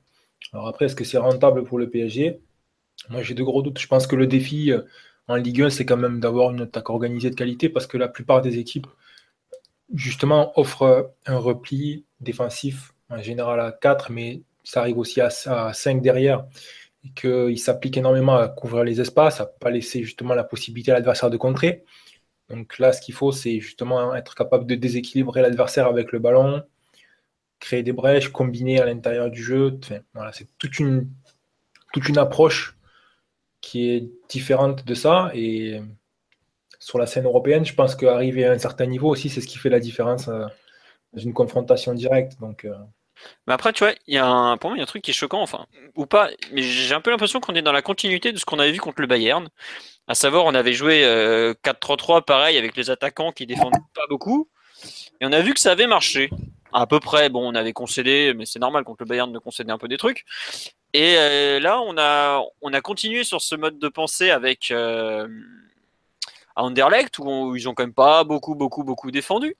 Alors 0.52 0.68
après, 0.68 0.86
est-ce 0.86 0.96
que 0.96 1.04
c'est 1.04 1.18
rentable 1.18 1.64
pour 1.64 1.78
le 1.78 1.88
PSG 1.88 2.40
Moi, 3.08 3.22
j'ai 3.22 3.34
de 3.34 3.42
gros 3.42 3.62
doutes. 3.62 3.78
Je 3.78 3.86
pense 3.86 4.06
que 4.06 4.16
le 4.16 4.26
défi 4.26 4.72
euh, 4.72 4.82
en 5.26 5.36
Ligue 5.36 5.62
1, 5.62 5.70
c'est 5.70 5.86
quand 5.86 5.96
même 5.96 6.20
d'avoir 6.20 6.50
une 6.50 6.62
attaque 6.62 6.90
organisée 6.90 7.30
de 7.30 7.34
qualité 7.34 7.70
parce 7.70 7.86
que 7.86 7.96
la 7.96 8.08
plupart 8.08 8.42
des 8.42 8.58
équipes, 8.58 8.88
justement, 9.94 10.52
offrent 10.58 10.82
euh, 10.82 11.02
un 11.26 11.38
repli 11.38 12.04
défensif 12.20 12.92
en 13.08 13.22
général 13.22 13.60
à 13.60 13.72
4, 13.72 14.12
mais 14.12 14.42
ça 14.64 14.80
arrive 14.80 14.98
aussi 14.98 15.20
à, 15.22 15.30
à 15.46 15.72
5 15.72 16.02
derrière 16.02 16.44
et 17.08 17.12
qu'il 17.14 17.58
s'applique 17.58 17.96
énormément 17.96 18.36
à 18.36 18.48
couvrir 18.48 18.84
les 18.84 19.00
espaces, 19.00 19.40
à 19.40 19.44
ne 19.44 19.58
pas 19.58 19.70
laisser 19.70 20.02
justement 20.02 20.34
la 20.34 20.44
possibilité 20.44 20.90
à 20.90 20.94
l'adversaire 20.94 21.30
de 21.30 21.36
contrer. 21.36 21.84
Donc 22.48 22.78
là, 22.78 22.92
ce 22.92 23.00
qu'il 23.00 23.14
faut, 23.14 23.32
c'est 23.32 23.60
justement 23.60 24.14
être 24.14 24.34
capable 24.34 24.66
de 24.66 24.74
déséquilibrer 24.74 25.42
l'adversaire 25.42 25.86
avec 25.86 26.12
le 26.12 26.18
ballon, 26.18 26.62
créer 27.60 27.82
des 27.82 27.92
brèches, 27.92 28.28
combiner 28.28 28.80
à 28.80 28.86
l'intérieur 28.86 29.30
du 29.30 29.42
jeu. 29.42 29.78
C'est 30.32 30.48
toute 30.58 30.78
une, 30.78 31.10
toute 31.92 32.08
une 32.08 32.18
approche 32.18 32.76
qui 33.60 33.90
est 33.90 34.10
différente 34.28 34.84
de 34.84 34.94
ça. 34.94 35.30
Et 35.34 35.80
sur 36.78 36.98
la 36.98 37.06
scène 37.06 37.24
européenne, 37.24 37.64
je 37.64 37.74
pense 37.74 37.94
qu'arriver 37.94 38.46
à 38.46 38.52
un 38.52 38.58
certain 38.58 38.86
niveau 38.86 39.10
aussi, 39.10 39.28
c'est 39.28 39.40
ce 39.40 39.46
qui 39.46 39.58
fait 39.58 39.70
la 39.70 39.80
différence 39.80 40.28
euh, 40.28 40.46
dans 41.12 41.20
une 41.20 41.34
confrontation 41.34 41.92
directe. 41.92 42.38
Donc, 42.40 42.64
euh, 42.64 42.74
Mais 43.46 43.54
après, 43.54 43.72
tu 43.72 43.84
vois, 43.84 43.94
il 44.06 44.14
y 44.14 44.18
a 44.18 44.26
un, 44.26 44.56
pour 44.56 44.70
moi, 44.70 44.76
il 44.76 44.80
y 44.80 44.82
a 44.82 44.84
un 44.84 44.86
truc 44.86 45.02
qui 45.02 45.10
est 45.10 45.14
choquant, 45.14 45.40
enfin, 45.42 45.66
ou 45.96 46.06
pas, 46.06 46.30
mais 46.52 46.62
j'ai 46.62 46.94
un 46.94 47.00
peu 47.00 47.10
l'impression 47.10 47.40
qu'on 47.40 47.54
est 47.54 47.62
dans 47.62 47.72
la 47.72 47.82
continuité 47.82 48.32
de 48.32 48.38
ce 48.38 48.44
qu'on 48.44 48.58
avait 48.58 48.72
vu 48.72 48.80
contre 48.80 49.00
le 49.00 49.06
Bayern. 49.06 49.48
À 50.06 50.14
savoir, 50.14 50.44
on 50.44 50.54
avait 50.54 50.72
joué 50.72 51.04
euh, 51.04 51.54
4-3-3, 51.64 52.24
pareil, 52.24 52.56
avec 52.56 52.76
les 52.76 52.90
attaquants 52.90 53.32
qui 53.32 53.46
défendent 53.46 53.74
pas 53.94 54.06
beaucoup. 54.08 54.48
Et 55.20 55.26
on 55.26 55.32
a 55.32 55.40
vu 55.40 55.54
que 55.54 55.60
ça 55.60 55.72
avait 55.72 55.86
marché. 55.86 56.30
À 56.72 56.86
peu 56.86 57.00
près, 57.00 57.30
bon, 57.30 57.50
on 57.50 57.54
avait 57.54 57.72
concédé, 57.72 58.34
mais 58.36 58.44
c'est 58.44 58.58
normal 58.58 58.84
contre 58.84 59.02
le 59.02 59.08
Bayern 59.08 59.32
de 59.32 59.38
concéder 59.38 59.72
un 59.72 59.78
peu 59.78 59.88
des 59.88 59.96
trucs. 59.96 60.24
Et 60.92 61.16
euh, 61.16 61.60
là, 61.60 61.80
on 61.80 61.96
a, 61.98 62.42
on 62.60 62.72
a 62.72 62.80
continué 62.80 63.24
sur 63.24 63.40
ce 63.40 63.54
mode 63.54 63.78
de 63.78 63.88
pensée 63.88 64.30
avec 64.30 64.70
euh, 64.70 65.28
à 66.56 66.62
Anderlecht, 66.64 67.18
où, 67.18 67.24
où 67.24 67.56
ils 67.56 67.68
ont 67.68 67.74
quand 67.74 67.84
même 67.84 67.94
pas 67.94 68.24
beaucoup, 68.24 68.54
beaucoup, 68.54 68.84
beaucoup 68.84 69.10
défendu. 69.10 69.56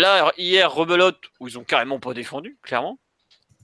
Là, 0.00 0.32
hier, 0.38 0.72
rebelote, 0.72 1.18
où 1.40 1.48
ils 1.48 1.58
ont 1.58 1.64
carrément 1.64 2.00
pas 2.00 2.14
défendu, 2.14 2.58
clairement. 2.62 2.98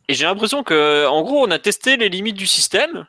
Et 0.08 0.14
j'ai 0.14 0.24
l'impression 0.24 0.62
que, 0.62 1.06
en 1.06 1.22
gros, 1.22 1.46
on 1.46 1.50
a 1.50 1.58
testé 1.58 1.96
les 1.96 2.08
limites 2.08 2.36
du 2.36 2.46
système. 2.46 3.06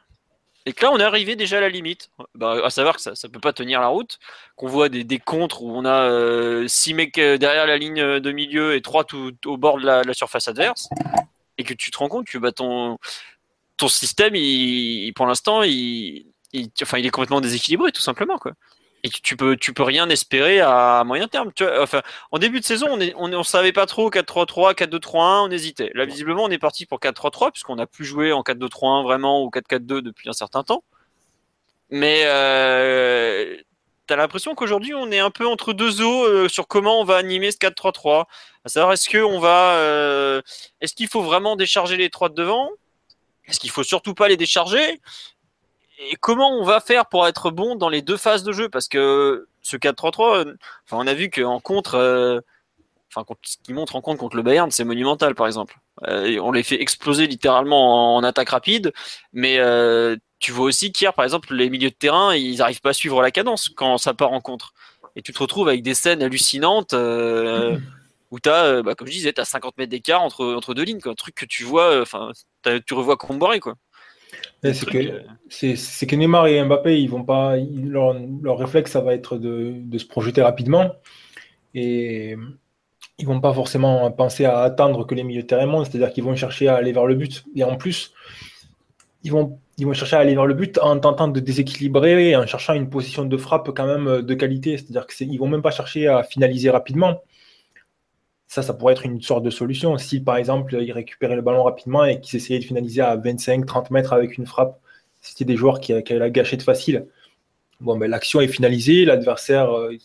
Et 0.66 0.74
que 0.74 0.86
là, 0.86 0.92
on 0.92 1.00
est 1.00 1.04
arrivé 1.04 1.36
déjà 1.36 1.58
à 1.58 1.62
la 1.62 1.70
limite. 1.70 2.10
Bah, 2.36 2.58
à 2.64 2.70
savoir 2.70 2.98
que 2.98 3.02
ça 3.02 3.12
ne 3.12 3.32
peut 3.32 3.40
pas 3.40 3.54
tenir 3.54 3.80
la 3.80 3.88
route. 3.88 4.20
Qu'on 4.56 4.68
voit 4.68 4.90
des, 4.90 5.04
des, 5.04 5.18
contres 5.18 5.64
où 5.64 5.72
on 5.72 5.86
a 5.86 6.68
6 6.68 6.94
mecs 6.94 7.16
derrière 7.16 7.66
la 7.66 7.78
ligne 7.78 8.20
de 8.20 8.32
milieu 8.32 8.76
et 8.76 8.82
3 8.82 9.06
tout, 9.06 9.36
au 9.46 9.58
bord 9.58 9.80
de 9.80 9.86
la, 9.86 10.02
de 10.02 10.08
la, 10.08 10.14
surface 10.14 10.48
adverse. 10.50 10.90
Et 11.58 11.64
que 11.64 11.74
tu 11.74 11.92
te 11.92 11.98
rends 11.98 12.10
compte 12.10 12.28
que 12.28 12.38
bah, 12.38 12.52
ton, 12.52 12.98
ton 13.78 13.88
système, 13.88 14.36
il, 14.36 15.12
pour 15.14 15.26
l'instant, 15.26 15.64
il, 15.64 16.26
il, 16.52 16.70
enfin, 16.82 16.98
il 16.98 17.06
est 17.06 17.10
complètement 17.10 17.42
déséquilibré, 17.42 17.92
tout 17.92 18.02
simplement. 18.02 18.38
Quoi. 18.38 18.54
Et 19.04 19.10
tu 19.10 19.38
peux, 19.38 19.56
tu 19.56 19.74
peux 19.74 19.84
rien 19.84 20.10
espérer 20.10 20.60
à 20.60 21.04
moyen 21.06 21.28
terme. 21.28 21.52
Tu 21.54 21.64
vois, 21.64 21.82
enfin, 21.82 22.02
en 22.32 22.38
début 22.38 22.60
de 22.60 22.66
saison, 22.66 22.88
on 22.92 22.98
ne 22.98 23.12
on, 23.16 23.32
on 23.32 23.44
savait 23.44 23.72
pas 23.72 23.86
trop 23.86 24.10
4-3-3, 24.10 24.74
4-2-3-1, 24.74 25.48
on 25.48 25.52
hésitait. 25.52 25.92
Là, 25.94 26.06
visiblement, 26.06 26.44
on 26.44 26.50
est 26.50 26.58
parti 26.58 26.86
pour 26.86 27.00
4-3-3, 27.00 27.52
puisqu'on 27.52 27.78
n'a 27.78 27.88
plus 27.88 28.04
joué 28.06 28.34
en 28.34 28.42
4-2-3-1 28.42 29.04
vraiment 29.04 29.44
ou 29.44 29.50
4-4-2 29.50 30.02
depuis 30.02 30.30
un 30.30 30.34
certain 30.34 30.64
temps. 30.64 30.84
Mais 31.90 32.24
euh, 32.26 33.56
tu 34.08 34.14
as 34.14 34.18
l'impression 34.18 34.54
qu'aujourd'hui, 34.56 34.94
on 34.94 35.12
est 35.12 35.20
un 35.20 35.32
peu 35.32 35.48
entre 35.48 35.74
deux 35.74 36.02
eaux 36.02 36.26
euh, 36.26 36.50
sur 36.50 36.68
comment 36.68 37.00
on 37.00 37.04
va 37.04 37.16
animer 37.16 37.52
ce 37.52 37.58
4-3-3. 37.58 38.26
À 38.66 38.70
savoir, 38.70 38.94
est-ce 38.94 39.10
qu'on 39.10 39.40
va. 39.40 39.76
Euh, 39.76 40.42
est-ce 40.82 40.94
qu'il 40.94 41.08
faut 41.08 41.22
vraiment 41.22 41.56
décharger 41.56 41.98
les 41.98 42.10
trois 42.10 42.30
de 42.30 42.36
devant? 42.36 42.70
Est-ce 43.46 43.60
qu'il 43.60 43.72
faut 43.72 43.84
surtout 43.84 44.14
pas 44.14 44.28
les 44.28 44.38
décharger? 44.38 45.00
Et 46.00 46.16
comment 46.16 46.52
on 46.58 46.64
va 46.64 46.80
faire 46.80 47.08
pour 47.08 47.28
être 47.28 47.52
bon 47.52 47.76
dans 47.76 47.90
les 47.90 48.02
deux 48.02 48.18
phases 48.18 48.44
de 48.44 48.54
jeu? 48.54 48.70
Parce 48.70 48.88
que 48.88 49.48
ce 49.62 49.76
4-3-3, 49.76 50.56
enfin, 50.86 50.98
on 50.98 51.08
a 51.08 51.14
vu 51.14 51.30
qu'en 51.30 51.60
contre, 51.60 51.96
euh, 51.96 52.40
enfin, 53.14 53.26
ce 53.44 53.58
qui 53.64 53.74
montre 53.74 53.96
en 53.96 54.02
contre 54.02 54.20
contre 54.20 54.38
le 54.38 54.44
Bayern, 54.44 54.72
c'est 54.72 54.86
monumental, 54.86 55.36
par 55.36 55.48
exemple. 55.48 55.78
Euh, 56.08 56.40
on 56.40 56.52
les 56.52 56.64
fait 56.64 56.82
exploser 56.82 57.28
littéralement 57.28 58.16
en, 58.16 58.24
attaque 58.24 58.50
rapide, 58.50 58.94
mais 59.34 59.58
euh, 59.60 60.16
tu 60.40 60.54
vois 60.54 60.66
aussi 60.66 60.92
qu'hier, 60.94 61.14
par 61.14 61.26
exemple, 61.26 61.54
les 61.54 61.70
milieux 61.70 61.90
de 61.90 61.96
terrain, 61.96 62.34
ils 62.34 62.58
n'arrivent 62.60 62.82
pas 62.82 62.92
à 62.92 62.94
suivre 62.94 63.22
la 63.22 63.32
cadence 63.32 63.70
quand 63.70 63.98
ça 63.98 64.14
part 64.14 64.32
en 64.32 64.40
contre. 64.40 64.74
Et 65.18 65.22
tu 65.22 65.34
te 65.34 65.40
retrouves 65.40 65.68
avec 65.68 65.84
des 65.84 65.96
scènes 65.96 66.24
hallucinantes 66.24 66.94
euh, 66.94 67.78
où 68.32 68.40
tu 68.40 68.50
as, 68.50 68.82
bah, 68.84 68.96
comme 68.96 69.08
je 69.08 69.14
disais, 69.14 69.34
tu 69.34 69.42
as 69.42 69.46
50 69.46 69.78
mètres 69.78 69.92
d'écart 69.92 70.22
entre, 70.22 70.46
entre 70.46 70.74
deux 70.74 70.84
lignes, 70.84 71.02
un 71.06 71.14
truc 71.16 71.36
que 71.36 71.46
tu 71.46 71.64
vois, 71.64 72.02
enfin, 72.02 72.32
tu 72.86 72.94
revois 72.94 73.18
Comboré, 73.18 73.60
quoi. 73.60 73.76
C'est 74.62 74.86
que, 74.86 75.22
c'est 75.50 76.06
que 76.06 76.16
Neymar 76.16 76.48
et 76.48 76.64
Mbappé, 76.64 77.02
ils 77.02 77.10
vont 77.10 77.24
pas, 77.24 77.56
leur, 77.58 78.14
leur, 78.42 78.58
réflexe, 78.58 78.92
ça 78.92 79.02
va 79.02 79.14
être 79.14 79.38
de, 79.38 79.76
de, 79.78 79.98
se 79.98 80.06
projeter 80.06 80.42
rapidement. 80.42 80.92
Et 81.74 82.36
ils 83.18 83.26
vont 83.26 83.40
pas 83.40 83.54
forcément 83.54 84.12
penser 84.12 84.46
à 84.46 84.60
attendre 84.60 85.06
que 85.06 85.16
les 85.16 85.24
milieux 85.24 85.44
de 85.44 85.48
terrain 85.48 85.66
montent, 85.66 85.86
c'est-à-dire 85.86 86.12
qu'ils 86.12 86.26
vont 86.26 86.36
chercher 86.36 86.68
à 86.68 86.76
aller 86.76 86.92
vers 86.92 87.06
le 87.06 87.16
but. 87.16 87.46
Et 87.56 87.64
en 87.64 87.78
plus, 87.78 88.14
ils 89.24 89.32
vont, 89.32 89.60
ils 89.78 89.86
vont 89.86 89.94
chercher 89.94 90.18
à 90.18 90.20
aller 90.20 90.36
vers 90.36 90.46
le 90.46 90.54
but 90.54 90.78
en 90.80 91.00
tentant 91.00 91.30
de 91.30 91.40
déséquilibrer 91.40 92.36
en 92.36 92.46
cherchant 92.46 92.74
une 92.74 92.90
position 92.90 93.24
de 93.26 93.38
frappe 93.38 93.72
quand 93.74 93.86
même 93.86 94.22
de 94.22 94.34
qualité. 94.34 94.78
C'est-à-dire 94.78 95.08
qu'ils 95.08 95.40
vont 95.40 95.48
même 95.48 95.62
pas 95.62 95.72
chercher 95.72 96.08
à 96.08 96.24
finaliser 96.24 96.70
rapidement 96.70 97.22
ça, 98.50 98.64
ça 98.64 98.74
pourrait 98.74 98.94
être 98.94 99.06
une 99.06 99.22
sorte 99.22 99.44
de 99.44 99.52
solution. 99.52 99.98
Si, 100.00 100.20
par 100.22 100.36
exemple, 100.38 100.76
ils 100.82 100.92
récupéraient 100.92 101.36
le 101.36 101.44
ballon 101.44 101.64
rapidement 101.64 102.04
et 102.04 102.20
qu'ils 102.20 102.38
essayaient 102.38 102.60
de 102.60 102.66
finaliser 102.66 103.02
à 103.02 103.16
25-30 103.16 103.94
mètres 103.94 104.12
avec 104.12 104.38
une 104.40 104.48
frappe, 104.48 104.80
c'était 105.22 105.46
des 105.46 105.56
joueurs 105.56 105.80
qui, 105.80 105.94
avaient 105.94 106.04
la 106.18 106.32
gâchette 106.32 106.64
facile. 106.64 107.06
Bon, 107.80 107.96
ben, 107.96 108.10
l'action 108.10 108.42
est 108.42 108.48
finalisée, 108.48 109.06
l'adversaire 109.06 109.72
euh, 109.72 109.96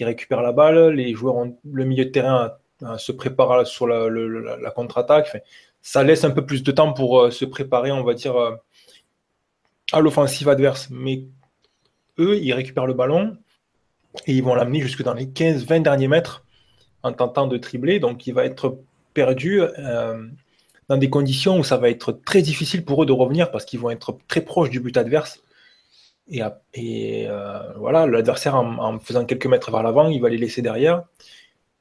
récupère 0.00 0.40
la 0.40 0.52
balle, 0.52 0.94
les 0.94 1.14
joueurs 1.14 1.34
ont 1.36 1.58
le 1.64 1.84
milieu 1.84 2.04
de 2.04 2.10
terrain 2.10 2.52
se 2.98 3.12
prépare 3.12 3.66
sur 3.66 3.86
la, 3.86 4.70
contre-attaque. 4.70 5.42
ça 5.82 6.04
laisse 6.04 6.24
un 6.24 6.30
peu 6.30 6.46
plus 6.46 6.62
de 6.62 6.70
temps 6.70 6.92
pour 6.92 7.20
euh, 7.20 7.30
se 7.30 7.44
préparer, 7.44 7.90
on 7.90 8.04
va 8.04 8.14
dire, 8.14 8.36
euh, 8.36 8.54
à 9.92 10.00
l'offensive 10.00 10.48
adverse. 10.48 10.88
Mais 10.90 11.24
eux, 12.18 12.38
ils 12.38 12.52
récupèrent 12.52 12.86
le 12.86 12.94
ballon 12.94 13.36
et 14.26 14.34
ils 14.34 14.42
vont 14.44 14.54
l'amener 14.54 14.80
jusque 14.80 15.02
dans 15.02 15.14
les 15.14 15.26
15-20 15.26 15.82
derniers 15.82 16.08
mètres 16.08 16.43
en 17.04 17.12
tentant 17.12 17.46
de 17.46 17.56
tribler. 17.56 18.00
Donc, 18.00 18.26
il 18.26 18.34
va 18.34 18.44
être 18.44 18.78
perdu 19.12 19.60
euh, 19.60 20.26
dans 20.88 20.96
des 20.96 21.10
conditions 21.10 21.58
où 21.58 21.64
ça 21.64 21.76
va 21.76 21.90
être 21.90 22.12
très 22.12 22.42
difficile 22.42 22.84
pour 22.84 23.02
eux 23.02 23.06
de 23.06 23.12
revenir 23.12 23.50
parce 23.52 23.64
qu'ils 23.64 23.78
vont 23.78 23.90
être 23.90 24.18
très 24.26 24.40
proches 24.40 24.70
du 24.70 24.80
but 24.80 24.96
adverse. 24.96 25.42
Et, 26.26 26.40
et 26.72 27.26
euh, 27.28 27.72
voilà, 27.76 28.06
l'adversaire, 28.06 28.56
en, 28.56 28.98
faisant 28.98 29.26
quelques 29.26 29.46
mètres 29.46 29.70
vers 29.70 29.82
l'avant, 29.82 30.08
il 30.08 30.20
va 30.20 30.30
les 30.30 30.38
laisser 30.38 30.62
derrière. 30.62 31.04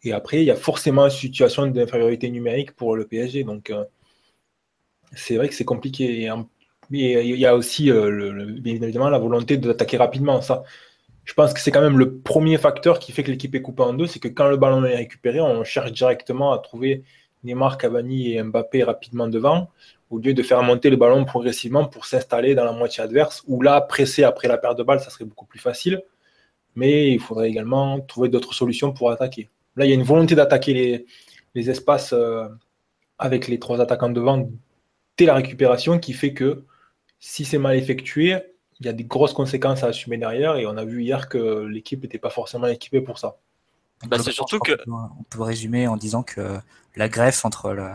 Et 0.04 0.12
après, 0.12 0.42
il 0.42 0.46
y 0.46 0.52
a 0.52 0.56
forcément 0.56 1.06
une 1.06 1.12
situation 1.12 1.66
d'infériorité 1.66 2.30
numérique 2.30 2.74
pour 2.74 2.98
le 2.98 3.08
PSG. 3.08 3.46
Donc, 3.46 3.70
euh, 3.70 3.86
c'est 5.16 5.38
vrai 5.38 5.48
que 5.48 5.56
c'est 5.56 5.66
compliqué. 5.66 6.30
Mais 6.90 7.26
il 7.26 7.40
y 7.40 7.46
a 7.46 7.56
aussi, 7.56 7.86
le, 7.86 8.60
bien 8.60 8.76
évidemment, 8.76 9.10
la 9.10 9.20
volonté 9.20 9.56
d'attaquer 9.56 9.96
rapidement. 9.96 10.42
Ça, 10.42 10.64
je 11.26 11.34
pense 11.34 11.54
que 11.54 11.60
c'est 11.60 11.72
quand 11.72 11.82
même 11.82 11.98
le 11.98 12.18
premier 12.18 12.58
facteur 12.58 13.00
qui 13.00 13.12
fait 13.12 13.24
que 13.24 13.32
l'équipe 13.32 13.54
est 13.56 13.62
coupée 13.62 13.84
en 13.84 13.94
deux, 13.94 14.08
c'est 14.08 14.20
que 14.20 14.28
quand 14.28 14.50
le 14.50 14.58
ballon 14.58 14.84
est 14.86 14.96
récupéré, 14.96 15.40
on 15.40 15.64
cherche 15.64 15.92
directement 15.92 16.52
à 16.52 16.60
trouver 16.60 17.04
Neymar, 17.44 17.78
Cavani 17.78 18.34
et 18.34 18.44
Mbappé 18.44 18.84
rapidement 18.84 19.28
devant, 19.28 19.70
au 20.10 20.20
lieu 20.20 20.34
de 20.34 20.44
faire 20.44 20.62
monter 20.64 20.90
le 20.90 20.98
ballon 20.98 21.26
progressivement 21.26 21.86
pour 21.86 22.06
s'installer 22.06 22.56
dans 22.56 22.66
la 22.66 22.72
moitié 22.72 23.04
adverse, 23.04 23.44
où 23.48 23.62
là, 23.62 23.82
presser 23.82 24.24
après 24.24 24.48
la 24.48 24.58
perte 24.58 24.78
de 24.78 24.84
balle, 24.84 25.00
ça 25.00 25.10
serait 25.10 25.26
beaucoup 25.26 25.46
plus 25.46 25.60
facile. 25.60 26.02
Mais 26.76 27.12
il 27.12 27.20
faudrait 27.20 27.50
également 27.50 28.00
trouver 28.02 28.30
d'autres 28.30 28.54
solutions 28.54 28.94
pour 28.94 29.12
attaquer. 29.12 29.50
Là, 29.76 29.86
il 29.86 29.90
y 29.90 29.92
a 29.92 29.96
une 29.96 30.04
volonté 30.04 30.36
d'attaquer 30.36 31.06
les, 31.56 31.70
espaces 31.70 32.14
euh, 32.14 32.48
avec 33.18 33.48
les 33.48 33.60
trois 33.60 33.80
attaquants 33.80 34.10
devant 34.10 34.50
dès 35.18 35.26
la 35.26 35.36
récupération 35.36 36.00
qui 36.00 36.14
fait 36.14 36.34
que 36.34 36.64
si 37.20 37.46
c'est 37.46 37.60
mal 37.60 37.76
effectué, 37.76 38.38
il 38.84 38.88
y 38.88 38.90
a 38.90 38.94
des 38.94 39.06
grosses 39.06 39.34
conséquences 39.34 39.82
à 39.84 39.88
assumer 39.88 40.18
derrière 40.18 40.58
et 40.58 40.66
on 40.66 40.76
a 40.76 40.84
vu 40.84 41.04
hier 41.04 41.30
que 41.30 41.64
l'équipe 41.66 42.04
n'était 42.04 42.18
pas 42.18 42.30
forcément 42.30 42.68
équipée 42.68 43.00
pour 43.00 43.18
ça. 43.18 43.38
Bah, 44.08 44.18
c'est 44.20 44.34
surtout 44.34 44.60
que. 44.60 44.74
On 44.88 45.24
peut 45.30 45.42
résumer 45.42 45.88
en 45.88 45.96
disant 45.96 46.22
que 46.22 46.60
la 46.98 47.08
greffe 47.08 47.46
entre 47.46 47.72
le 47.72 47.92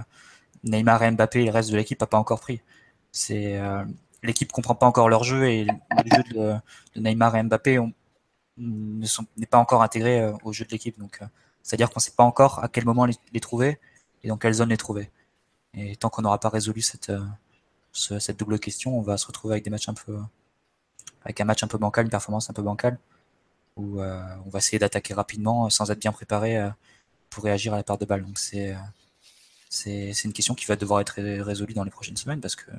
Neymar 0.64 1.02
et 1.02 1.10
Mbappé 1.10 1.42
et 1.42 1.44
le 1.44 1.50
reste 1.50 1.70
de 1.70 1.76
l'équipe 1.76 2.00
n'a 2.00 2.06
pas 2.06 2.16
encore 2.16 2.40
pris. 2.40 2.62
C'est 3.12 3.58
euh, 3.58 3.84
l'équipe 4.22 4.50
comprend 4.50 4.74
pas 4.74 4.86
encore 4.86 5.10
leur 5.10 5.24
jeu 5.24 5.46
et 5.46 5.64
le 5.64 6.16
jeu 6.16 6.22
de, 6.34 6.54
Neymar 6.96 7.36
et 7.36 7.42
Mbappé 7.42 7.80
n'est 8.56 9.46
pas 9.46 9.58
encore 9.58 9.82
intégré 9.82 10.22
euh, 10.22 10.32
au 10.42 10.54
jeu 10.54 10.64
de 10.64 10.70
l'équipe. 10.70 10.98
Donc, 10.98 11.18
euh, 11.20 11.26
c'est-à-dire 11.62 11.90
qu'on 11.90 12.00
ne 12.00 12.02
sait 12.02 12.14
pas 12.16 12.24
encore 12.24 12.64
à 12.64 12.68
quel 12.68 12.86
moment 12.86 13.04
les, 13.04 13.40
trouver 13.40 13.78
et 14.22 14.28
dans 14.28 14.38
quelle 14.38 14.54
zone 14.54 14.70
les 14.70 14.78
trouver. 14.78 15.10
Et 15.74 15.96
tant 15.96 16.08
qu'on 16.08 16.22
n'aura 16.22 16.40
pas 16.40 16.48
résolu 16.48 16.80
cette, 16.80 17.12
cette 17.92 18.38
double 18.38 18.58
question, 18.58 18.98
on 18.98 19.02
va 19.02 19.18
se 19.18 19.26
retrouver 19.26 19.52
avec 19.52 19.64
des 19.64 19.70
matchs 19.70 19.90
un 19.90 19.94
peu, 19.94 20.18
avec 21.28 21.40
un 21.42 21.44
match 21.44 21.62
un 21.62 21.66
peu 21.66 21.76
bancal, 21.76 22.06
une 22.06 22.10
performance 22.10 22.48
un 22.48 22.54
peu 22.54 22.62
bancale, 22.62 22.98
où 23.76 24.00
euh, 24.00 24.20
on 24.46 24.48
va 24.48 24.58
essayer 24.58 24.78
d'attaquer 24.78 25.12
rapidement 25.12 25.68
sans 25.68 25.90
être 25.90 25.98
bien 25.98 26.10
préparé 26.10 26.56
euh, 26.56 26.70
pour 27.28 27.44
réagir 27.44 27.74
à 27.74 27.76
la 27.76 27.82
perte 27.82 28.00
de 28.00 28.06
balle. 28.06 28.24
Donc 28.24 28.38
c'est 28.38 28.72
euh, 29.86 30.12
une 30.24 30.32
question 30.32 30.54
qui 30.54 30.64
va 30.64 30.76
devoir 30.76 31.00
être 31.00 31.20
résolue 31.42 31.74
dans 31.74 31.84
les 31.84 31.90
prochaines 31.90 32.16
semaines 32.16 32.40
parce 32.40 32.56
que 32.56 32.70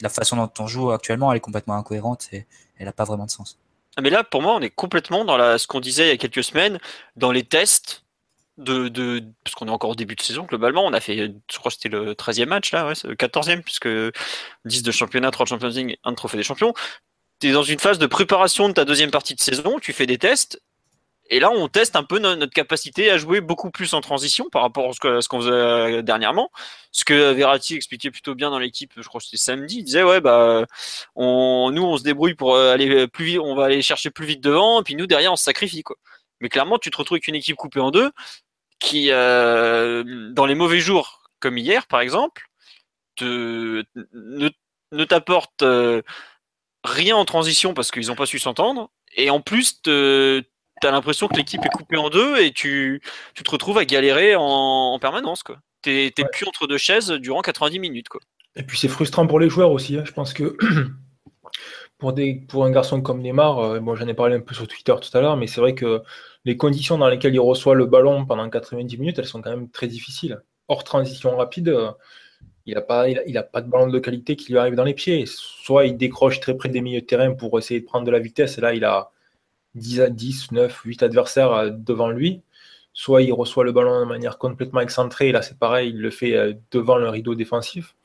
la 0.00 0.08
façon 0.08 0.36
dont 0.36 0.50
on 0.58 0.66
joue 0.66 0.90
actuellement, 0.90 1.30
elle 1.30 1.36
est 1.36 1.40
complètement 1.40 1.74
incohérente 1.74 2.28
et 2.32 2.46
elle 2.78 2.86
n'a 2.86 2.92
pas 2.92 3.04
vraiment 3.04 3.26
de 3.26 3.30
sens. 3.30 3.58
Ah, 3.96 4.00
mais 4.00 4.08
là, 4.08 4.24
pour 4.24 4.40
moi, 4.40 4.54
on 4.54 4.60
est 4.60 4.70
complètement 4.70 5.26
dans 5.26 5.36
la, 5.36 5.58
ce 5.58 5.66
qu'on 5.66 5.80
disait 5.80 6.06
il 6.06 6.08
y 6.08 6.12
a 6.12 6.16
quelques 6.16 6.42
semaines, 6.42 6.78
dans 7.16 7.32
les 7.32 7.44
tests 7.44 8.04
de, 8.56 8.88
de 8.88 9.22
parce 9.44 9.54
qu'on 9.54 9.68
est 9.68 9.70
encore 9.70 9.90
au 9.90 9.94
début 9.94 10.14
de 10.14 10.22
saison 10.22 10.44
globalement. 10.44 10.86
On 10.86 10.94
a 10.94 11.00
fait, 11.00 11.34
je 11.50 11.58
crois 11.58 11.70
que 11.70 11.76
c'était 11.76 11.90
le 11.90 12.14
13e 12.14 12.46
match 12.46 12.72
là, 12.72 12.86
ouais, 12.86 12.94
le 13.04 13.14
14e, 13.14 13.62
puisque 13.62 13.88
10 14.64 14.82
de 14.82 14.90
championnat, 14.90 15.30
3 15.30 15.44
de 15.44 15.48
Champions 15.48 15.68
League, 15.68 15.98
1 16.04 16.10
de 16.10 16.16
trophée 16.16 16.38
des 16.38 16.42
champions 16.42 16.72
tu 17.40 17.48
es 17.48 17.52
dans 17.52 17.62
une 17.62 17.78
phase 17.78 17.98
de 17.98 18.06
préparation 18.06 18.68
de 18.68 18.74
ta 18.74 18.84
deuxième 18.84 19.10
partie 19.10 19.34
de 19.34 19.40
saison, 19.40 19.78
tu 19.80 19.92
fais 19.92 20.06
des 20.06 20.18
tests, 20.18 20.60
et 21.30 21.40
là 21.40 21.50
on 21.50 21.68
teste 21.68 21.96
un 21.96 22.02
peu 22.02 22.18
notre 22.18 22.52
capacité 22.52 23.10
à 23.10 23.16
jouer 23.16 23.40
beaucoup 23.40 23.70
plus 23.70 23.94
en 23.94 24.00
transition 24.00 24.50
par 24.50 24.62
rapport 24.62 24.90
à 24.90 24.92
ce 24.92 25.28
qu'on 25.28 25.40
faisait 25.40 25.50
euh, 25.50 26.02
dernièrement. 26.02 26.50
Ce 26.92 27.04
que 27.04 27.32
Verratti 27.32 27.76
expliquait 27.76 28.10
plutôt 28.10 28.34
bien 28.34 28.50
dans 28.50 28.58
l'équipe, 28.58 28.92
je 28.96 29.06
crois 29.06 29.20
que 29.20 29.26
c'était 29.26 29.36
samedi, 29.38 29.78
il 29.78 29.84
disait 29.84 30.02
ouais 30.02 30.20
bah 30.20 30.66
on, 31.14 31.70
nous 31.72 31.82
on 31.82 31.96
se 31.96 32.02
débrouille 32.02 32.34
pour 32.34 32.56
euh, 32.56 32.72
aller 32.74 33.06
plus 33.08 33.24
vite, 33.24 33.38
on 33.38 33.54
va 33.54 33.64
aller 33.66 33.80
chercher 33.80 34.10
plus 34.10 34.26
vite 34.26 34.40
devant, 34.42 34.80
et 34.80 34.84
puis 34.84 34.96
nous 34.96 35.06
derrière 35.06 35.32
on 35.32 35.36
se 35.36 35.44
sacrifie 35.44 35.82
quoi. 35.82 35.96
Mais 36.40 36.48
clairement 36.48 36.78
tu 36.78 36.90
te 36.90 36.96
retrouves 36.96 37.16
avec 37.16 37.28
une 37.28 37.36
équipe 37.36 37.56
coupée 37.56 37.80
en 37.80 37.90
deux 37.90 38.10
qui 38.80 39.10
euh, 39.10 40.32
dans 40.32 40.46
les 40.46 40.54
mauvais 40.54 40.80
jours 40.80 41.22
comme 41.38 41.58
hier 41.58 41.86
par 41.86 42.00
exemple 42.00 42.42
te, 43.16 43.84
ne, 43.94 45.04
t'apporte 45.04 45.64
rien 46.84 47.16
en 47.16 47.24
transition 47.24 47.74
parce 47.74 47.90
qu'ils 47.90 48.06
n'ont 48.08 48.16
pas 48.16 48.26
su 48.26 48.38
s'entendre. 48.38 48.90
Et 49.16 49.30
en 49.30 49.40
plus, 49.40 49.82
tu 49.82 49.90
as 49.90 50.90
l'impression 50.90 51.28
que 51.28 51.36
l'équipe 51.36 51.64
est 51.64 51.76
coupée 51.76 51.96
en 51.96 52.10
deux 52.10 52.38
et 52.38 52.52
tu, 52.52 53.02
tu 53.34 53.42
te 53.42 53.50
retrouves 53.50 53.78
à 53.78 53.84
galérer 53.84 54.34
en, 54.36 54.98
permanence. 55.00 55.42
Tu 55.44 55.52
T'es 55.82 56.22
ouais. 56.22 56.28
plus 56.32 56.46
entre 56.46 56.66
deux 56.66 56.78
chaises 56.78 57.10
durant 57.10 57.42
90 57.42 57.78
minutes. 57.78 58.08
Quoi. 58.08 58.20
Et 58.56 58.62
puis 58.62 58.78
c'est 58.78 58.88
frustrant 58.88 59.26
pour 59.26 59.40
les 59.40 59.48
joueurs 59.48 59.70
aussi. 59.70 59.96
Hein. 59.96 60.04
Je 60.04 60.12
pense 60.12 60.32
que 60.32 60.56
pour, 61.98 62.12
des, 62.12 62.34
pour 62.34 62.64
un 62.64 62.70
garçon 62.70 63.00
comme 63.00 63.20
Neymar, 63.20 63.58
euh, 63.58 63.80
bon, 63.80 63.94
j'en 63.94 64.08
ai 64.08 64.14
parlé 64.14 64.36
un 64.36 64.40
peu 64.40 64.54
sur 64.54 64.66
Twitter 64.66 64.94
tout 65.00 65.16
à 65.16 65.20
l'heure, 65.20 65.36
mais 65.36 65.46
c'est 65.46 65.60
vrai 65.60 65.74
que 65.74 66.02
les 66.44 66.56
conditions 66.56 66.98
dans 66.98 67.08
lesquelles 67.08 67.34
il 67.34 67.40
reçoit 67.40 67.74
le 67.74 67.86
ballon 67.86 68.26
pendant 68.26 68.48
90 68.48 68.98
minutes, 68.98 69.18
elles 69.18 69.26
sont 69.26 69.42
quand 69.42 69.50
même 69.50 69.70
très 69.70 69.86
difficiles. 69.86 70.42
Hors 70.68 70.84
transition 70.84 71.36
rapide, 71.36 71.68
euh, 71.68 71.90
il 72.66 72.74
n'a 72.74 72.82
pas, 72.82 73.08
il 73.08 73.38
a, 73.38 73.42
pas 73.42 73.62
de 73.62 73.68
ballon 73.68 73.88
de 73.88 73.98
qualité 73.98 74.36
qui 74.36 74.52
lui 74.52 74.58
arrive 74.58 74.74
dans 74.74 74.84
les 74.84 74.94
pieds. 74.94 75.24
Soit 75.26 75.86
il 75.86 75.96
décroche 75.96 76.40
très 76.40 76.56
près 76.56 76.68
des 76.68 76.80
milieux 76.80 77.00
de 77.00 77.06
terrain 77.06 77.32
pour 77.34 77.58
essayer 77.58 77.80
de 77.80 77.86
prendre 77.86 78.04
de 78.06 78.10
la 78.10 78.18
vitesse, 78.18 78.58
et 78.58 78.60
là 78.60 78.74
il 78.74 78.84
a 78.84 79.10
10, 79.74 80.02
10 80.10 80.52
9, 80.52 80.82
8 80.84 81.02
adversaires 81.02 81.52
euh, 81.52 81.70
devant 81.70 82.10
lui. 82.10 82.42
Soit 82.92 83.22
il 83.22 83.32
reçoit 83.32 83.64
le 83.64 83.72
ballon 83.72 84.00
de 84.00 84.04
manière 84.04 84.38
complètement 84.38 84.80
excentrée, 84.80 85.28
et 85.28 85.32
là 85.32 85.42
c'est 85.42 85.58
pareil, 85.58 85.90
il 85.90 86.00
le 86.00 86.10
fait 86.10 86.36
euh, 86.36 86.54
devant 86.70 86.96
le 86.96 87.08
rideau 87.08 87.34
défensif. 87.34 87.96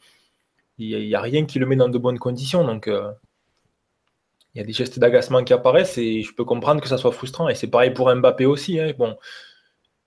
Il 0.77 1.07
n'y 1.07 1.15
a, 1.15 1.21
rien 1.21 1.45
qui 1.45 1.59
le 1.59 1.65
met 1.65 1.77
dans 1.77 1.89
de 1.89 1.97
bonnes 1.97 2.19
conditions. 2.19 2.65
Donc 2.65 2.89
il 4.55 4.59
y 4.59 4.61
a 4.61 4.63
des 4.63 4.73
gestes 4.73 4.99
d'agacement 4.99 5.43
qui 5.43 5.53
apparaissent 5.53 5.97
et 5.97 6.21
je 6.21 6.33
peux 6.33 6.45
comprendre 6.45 6.81
que 6.81 6.87
ça 6.87 6.97
soit 6.97 7.11
frustrant. 7.11 7.49
Et 7.49 7.55
c'est 7.55 7.67
pareil 7.67 7.91
pour 7.91 8.13
Mbappé 8.13 8.45
aussi. 8.45 8.79
Hein. 8.79 8.93
Bon, 8.97 9.17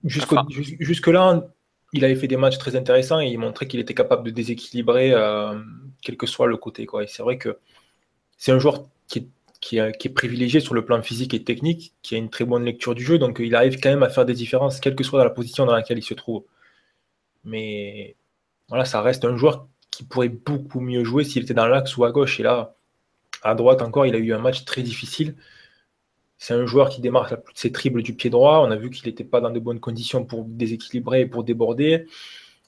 jusque-là, 0.03 1.47
il 1.93 2.05
avait 2.05 2.15
fait 2.15 2.27
des 2.27 2.37
matchs 2.37 2.57
très 2.57 2.75
intéressants 2.75 3.19
et 3.19 3.27
il 3.27 3.39
montrait 3.39 3.67
qu'il 3.67 3.79
était 3.79 3.93
capable 3.93 4.23
de 4.23 4.31
déséquilibrer 4.31 5.11
euh, 5.13 5.59
quel 6.01 6.17
que 6.17 6.27
soit 6.27 6.47
le 6.47 6.57
côté. 6.57 6.83
Et 6.83 7.07
c'est 7.07 7.23
vrai 7.23 7.37
que 7.37 7.57
c'est 8.37 8.51
un 8.51 8.59
joueur 8.59 8.85
qui 9.07 9.77
est, 9.77 10.13
privilégié 10.13 10.59
sur 10.59 10.73
le 10.73 10.85
plan 10.85 11.01
physique 11.01 11.33
et 11.33 11.43
technique, 11.43 11.93
qui 12.01 12.15
a 12.15 12.17
une 12.17 12.29
très 12.29 12.45
bonne 12.45 12.63
lecture 12.63 12.95
du 12.95 13.03
jeu, 13.03 13.17
donc 13.17 13.39
il 13.39 13.55
arrive 13.55 13.79
quand 13.79 13.89
même 13.89 14.03
à 14.03 14.09
faire 14.09 14.25
des 14.25 14.33
différences, 14.33 14.79
quelle 14.79 14.95
que 14.95 15.03
soit 15.03 15.23
la 15.23 15.29
position 15.29 15.65
dans 15.65 15.73
laquelle 15.73 15.97
il 15.97 16.03
se 16.03 16.13
trouve. 16.13 16.45
Mais 17.43 18.15
voilà, 18.69 18.85
ça 18.85 19.01
reste 19.01 19.25
un 19.25 19.35
joueur 19.37 19.67
qui 19.91 20.03
pourrait 20.05 20.29
beaucoup 20.29 20.79
mieux 20.79 21.03
jouer 21.03 21.23
s'il 21.23 21.43
était 21.43 21.53
dans 21.53 21.67
l'axe 21.67 21.97
ou 21.97 22.05
à 22.05 22.11
gauche. 22.11 22.39
Et 22.39 22.43
là, 22.43 22.75
à 23.43 23.55
droite 23.55 23.81
encore, 23.81 24.05
il 24.05 24.15
a 24.15 24.17
eu 24.19 24.33
un 24.33 24.39
match 24.39 24.65
très 24.65 24.81
difficile. 24.83 25.35
C'est 26.39 26.53
un 26.53 26.65
joueur 26.65 26.87
qui 26.89 27.01
démarre 27.01 27.35
ses 27.53 27.71
triples 27.73 28.01
du 28.01 28.15
pied 28.15 28.29
droit. 28.29 28.65
On 28.65 28.71
a 28.71 28.77
vu 28.77 28.89
qu'il 28.89 29.05
n'était 29.07 29.25
pas 29.25 29.41
dans 29.41 29.51
de 29.51 29.59
bonnes 29.59 29.81
conditions 29.81 30.23
pour 30.23 30.45
déséquilibrer 30.45 31.21
et 31.21 31.25
pour 31.25 31.43
déborder. 31.43 32.05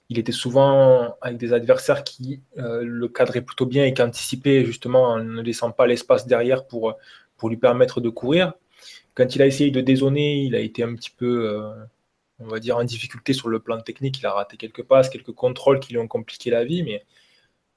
Il 0.10 0.20
était 0.20 0.34
souvent 0.34 1.16
avec 1.22 1.38
des 1.38 1.54
adversaires 1.54 2.04
qui 2.04 2.42
euh, 2.58 2.82
le 2.84 3.08
cadraient 3.08 3.42
plutôt 3.42 3.66
bien 3.66 3.86
et 3.86 3.94
qui 3.94 4.02
anticipaient 4.02 4.66
justement 4.66 5.04
en 5.04 5.24
ne 5.24 5.42
laissant 5.42 5.72
pas 5.72 5.88
l'espace 5.88 6.28
derrière 6.28 6.68
pour, 6.68 6.96
pour 7.38 7.48
lui 7.48 7.56
permettre 7.56 8.02
de 8.02 8.10
courir. 8.10 8.54
Quand 9.16 9.36
il 9.36 9.42
a 9.42 9.46
essayé 9.46 9.72
de 9.72 9.80
dézoner, 9.80 10.44
il 10.44 10.54
a 10.54 10.60
été 10.60 10.84
un 10.84 10.94
petit 10.96 11.12
peu, 11.12 11.50
euh, 11.50 11.72
on 12.40 12.48
va 12.48 12.60
dire, 12.60 12.76
en 12.76 12.84
difficulté 12.84 13.32
sur 13.32 13.48
le 13.48 13.60
plan 13.60 13.80
technique. 13.80 14.20
Il 14.20 14.26
a 14.26 14.34
raté 14.34 14.58
quelques 14.58 14.84
passes, 14.84 15.10
quelques 15.10 15.32
contrôles 15.32 15.80
qui 15.80 15.94
lui 15.94 16.00
ont 16.00 16.10
compliqué 16.10 16.50
la 16.50 16.66
vie. 16.66 16.84
Mais 16.84 17.06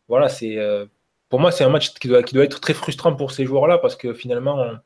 voilà, 0.09 0.29
c'est 0.29 0.59
euh, 0.59 0.87
pour 1.29 1.39
moi, 1.39 1.53
c'est 1.53 1.63
un 1.63 1.71
match 1.71 1.95
qui 1.95 2.09
doit, 2.09 2.21
être 2.21 2.61
très 2.61 2.75
frustrant 2.75 3.15
pour 3.15 3.31
ces 3.31 3.47
joueurs-là 3.47 3.79
parce 3.79 3.95
que 3.95 4.13
finalement, 4.13 4.77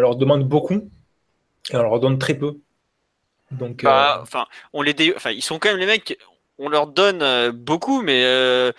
leur 0.00 0.16
demande 0.16 0.48
beaucoup 0.48 0.90
et 1.70 1.76
on 1.76 1.82
leur 1.82 2.00
donne 2.00 2.18
très 2.18 2.34
peu. 2.34 2.56
Donc, 3.52 3.82
bah, 3.82 4.16
euh, 4.18 4.22
enfin, 4.22 4.46
on 4.72 4.82
les 4.82 4.94
enfin, 5.14 5.30
ils 5.30 5.42
sont 5.42 5.58
quand 5.58 5.70
même 5.70 5.78
les 5.78 5.86
mecs. 5.86 6.18
On 6.58 6.68
leur 6.68 6.86
donne 6.86 7.22
euh, 7.22 7.52
beaucoup, 7.52 8.02
mais 8.02 8.22
euh, 8.24 8.72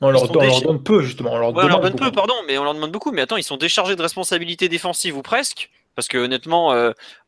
on, 0.00 0.10
leur, 0.10 0.28
donne 0.28 0.82
peu 0.82 1.02
justement. 1.02 1.32
On 1.32 1.38
leur, 1.38 1.52
donne 1.52 1.94
peu, 1.94 2.10
pardon, 2.10 2.34
mais 2.46 2.58
on 2.58 2.64
leur 2.64 2.74
demande 2.74 2.92
beaucoup. 2.92 3.12
Mais 3.12 3.22
attends, 3.22 3.36
ils 3.36 3.44
sont 3.44 3.56
déchargés 3.56 3.96
de 3.96 4.02
responsabilités 4.02 4.68
défensives 4.68 5.16
ou 5.16 5.22
presque. 5.22 5.70
Parce 5.94 6.08
que 6.08 6.16
honnêtement, 6.16 6.74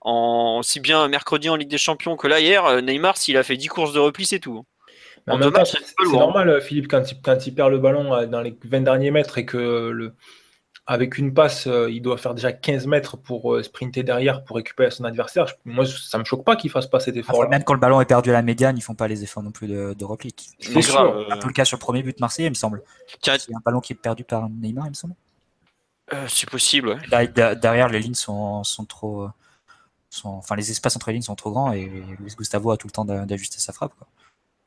en, 0.01 0.63
si 0.63 0.81
bien 0.81 1.07
mercredi 1.09 1.51
en 1.51 1.57
Ligue 1.57 1.69
des 1.69 1.77
Champions 1.77 2.17
que 2.17 2.27
là 2.27 2.41
hier, 2.41 2.81
Neymar, 2.81 3.19
s'il 3.19 3.37
a 3.37 3.43
fait 3.43 3.59
10 3.59 3.69
courses 3.69 3.93
de 3.93 3.99
repli, 3.99 4.25
c'est 4.25 4.39
tout. 4.39 4.65
C'est 5.27 6.13
normal, 6.13 6.63
Philippe, 6.63 6.89
quand 6.89 7.13
il, 7.13 7.21
quand 7.21 7.47
il, 7.47 7.55
perd 7.55 7.71
le 7.71 7.79
ballon 7.79 8.27
dans 8.27 8.41
les 8.41 8.57
20 8.65 8.81
derniers 8.81 9.11
mètres 9.11 9.37
et 9.37 9.45
que 9.45 9.91
le, 9.91 10.15
avec 10.87 11.17
une 11.17 11.33
passe, 11.33 11.67
euh, 11.67 11.91
il 11.91 12.03
doit 12.03 12.19
faire 12.19 12.35
déjà 12.35 12.53
15 12.53 12.87
mètres 12.87 13.17
pour 13.17 13.59
sprinter 13.63 14.03
derrière 14.03 14.45
pour 14.45 14.57
récupérer 14.57 14.91
son 14.91 15.05
adversaire. 15.05 15.47
Moi, 15.65 15.87
ça 15.87 16.19
me 16.19 16.25
choque 16.25 16.45
pas 16.45 16.57
qu'il 16.57 16.71
fasse 16.71 16.87
pas 16.87 17.01
cet 17.01 17.17
effort. 17.17 17.49
même 17.49 17.65
quand 17.65 17.73
le 17.73 17.81
ballon 17.81 18.01
est 18.01 18.07
perdu 18.07 18.31
à 18.31 18.35
la 18.35 18.43
médiane, 18.43 18.77
ils 18.77 18.83
font 18.83 18.95
pas 18.95 19.09
les 19.09 19.23
efforts 19.23 19.43
non 19.43 19.51
plus 19.51 19.67
de, 19.67 19.95
de 19.95 20.05
repli. 20.05 20.35
C'est 20.59 20.83
sûr. 20.83 21.27
Un 21.31 21.39
peu 21.39 21.49
le 21.49 21.53
cas 21.53 21.65
sur 21.65 21.77
le 21.77 21.81
premier 21.81 22.03
but 22.03 22.21
Marseille, 22.21 22.47
il 22.47 22.51
me 22.51 22.55
semble. 22.55 22.83
C'est 23.23 23.55
un 23.55 23.61
ballon 23.65 23.81
qui 23.81 23.95
est 23.95 23.97
perdu 23.97 24.25
par 24.25 24.49
Neymar, 24.51 24.87
il 24.87 24.91
me 24.91 24.95
semble. 24.95 25.15
c'est 26.29 26.49
possible. 26.51 26.99
Ouais. 27.11 27.29
Derrière, 27.29 27.89
les 27.89 28.01
lignes 28.01 28.15
sont, 28.15 28.63
sont 28.65 28.85
trop. 28.85 29.29
Sont, 30.11 30.29
enfin, 30.29 30.55
les 30.55 30.71
espaces 30.71 30.95
entre 30.95 31.09
les 31.09 31.15
lignes 31.15 31.23
sont 31.23 31.35
trop 31.35 31.51
grands 31.51 31.73
et 31.73 31.87
Luis 32.21 32.35
Gustavo 32.39 32.71
a 32.71 32.77
tout 32.77 32.87
le 32.87 32.93
temps 32.93 33.05
d'ajuster 33.05 33.59
sa 33.59 33.73
frappe. 33.73 33.95
Quoi. 33.99 34.07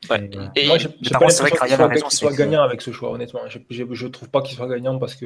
Ouais. 0.09 0.29
Et, 0.55 0.67
moi, 0.67 0.77
j'ai 0.77 0.89
pas 0.89 1.19
l'impression 1.19 1.45
qu'il 1.45 2.17
soit, 2.17 2.33
gagnant 2.33 2.63
avec 2.63 2.81
ce 2.81 2.91
choix, 2.91 3.11
honnêtement. 3.11 3.41
Je 3.47 3.83
ne 3.83 4.07
trouve 4.09 4.29
pas 4.29 4.41
qu'il 4.41 4.55
soit 4.55 4.67
gagnant 4.67 4.99
parce 4.99 5.15
que 5.15 5.25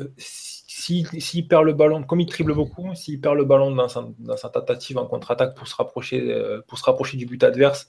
euh, 0.00 0.12
s'il 0.16 1.48
perd 1.48 1.64
le 1.64 1.72
ballon, 1.72 2.02
comme 2.02 2.20
il 2.20 2.26
triple 2.26 2.54
beaucoup, 2.54 2.94
s'il 2.94 3.20
perd 3.20 3.36
le 3.36 3.44
ballon 3.44 3.74
dans 3.74 3.88
sa, 3.88 4.48
tentative 4.48 4.98
en 4.98 5.06
contre-attaque 5.06 5.54
pour, 5.54 5.68
se 5.68 5.74
rapprocher, 5.74 6.32
euh, 6.32 6.62
pour 6.66 6.78
se 6.78 6.84
rapprocher 6.84 7.16
du 7.16 7.26
but 7.26 7.42
adverse, 7.42 7.88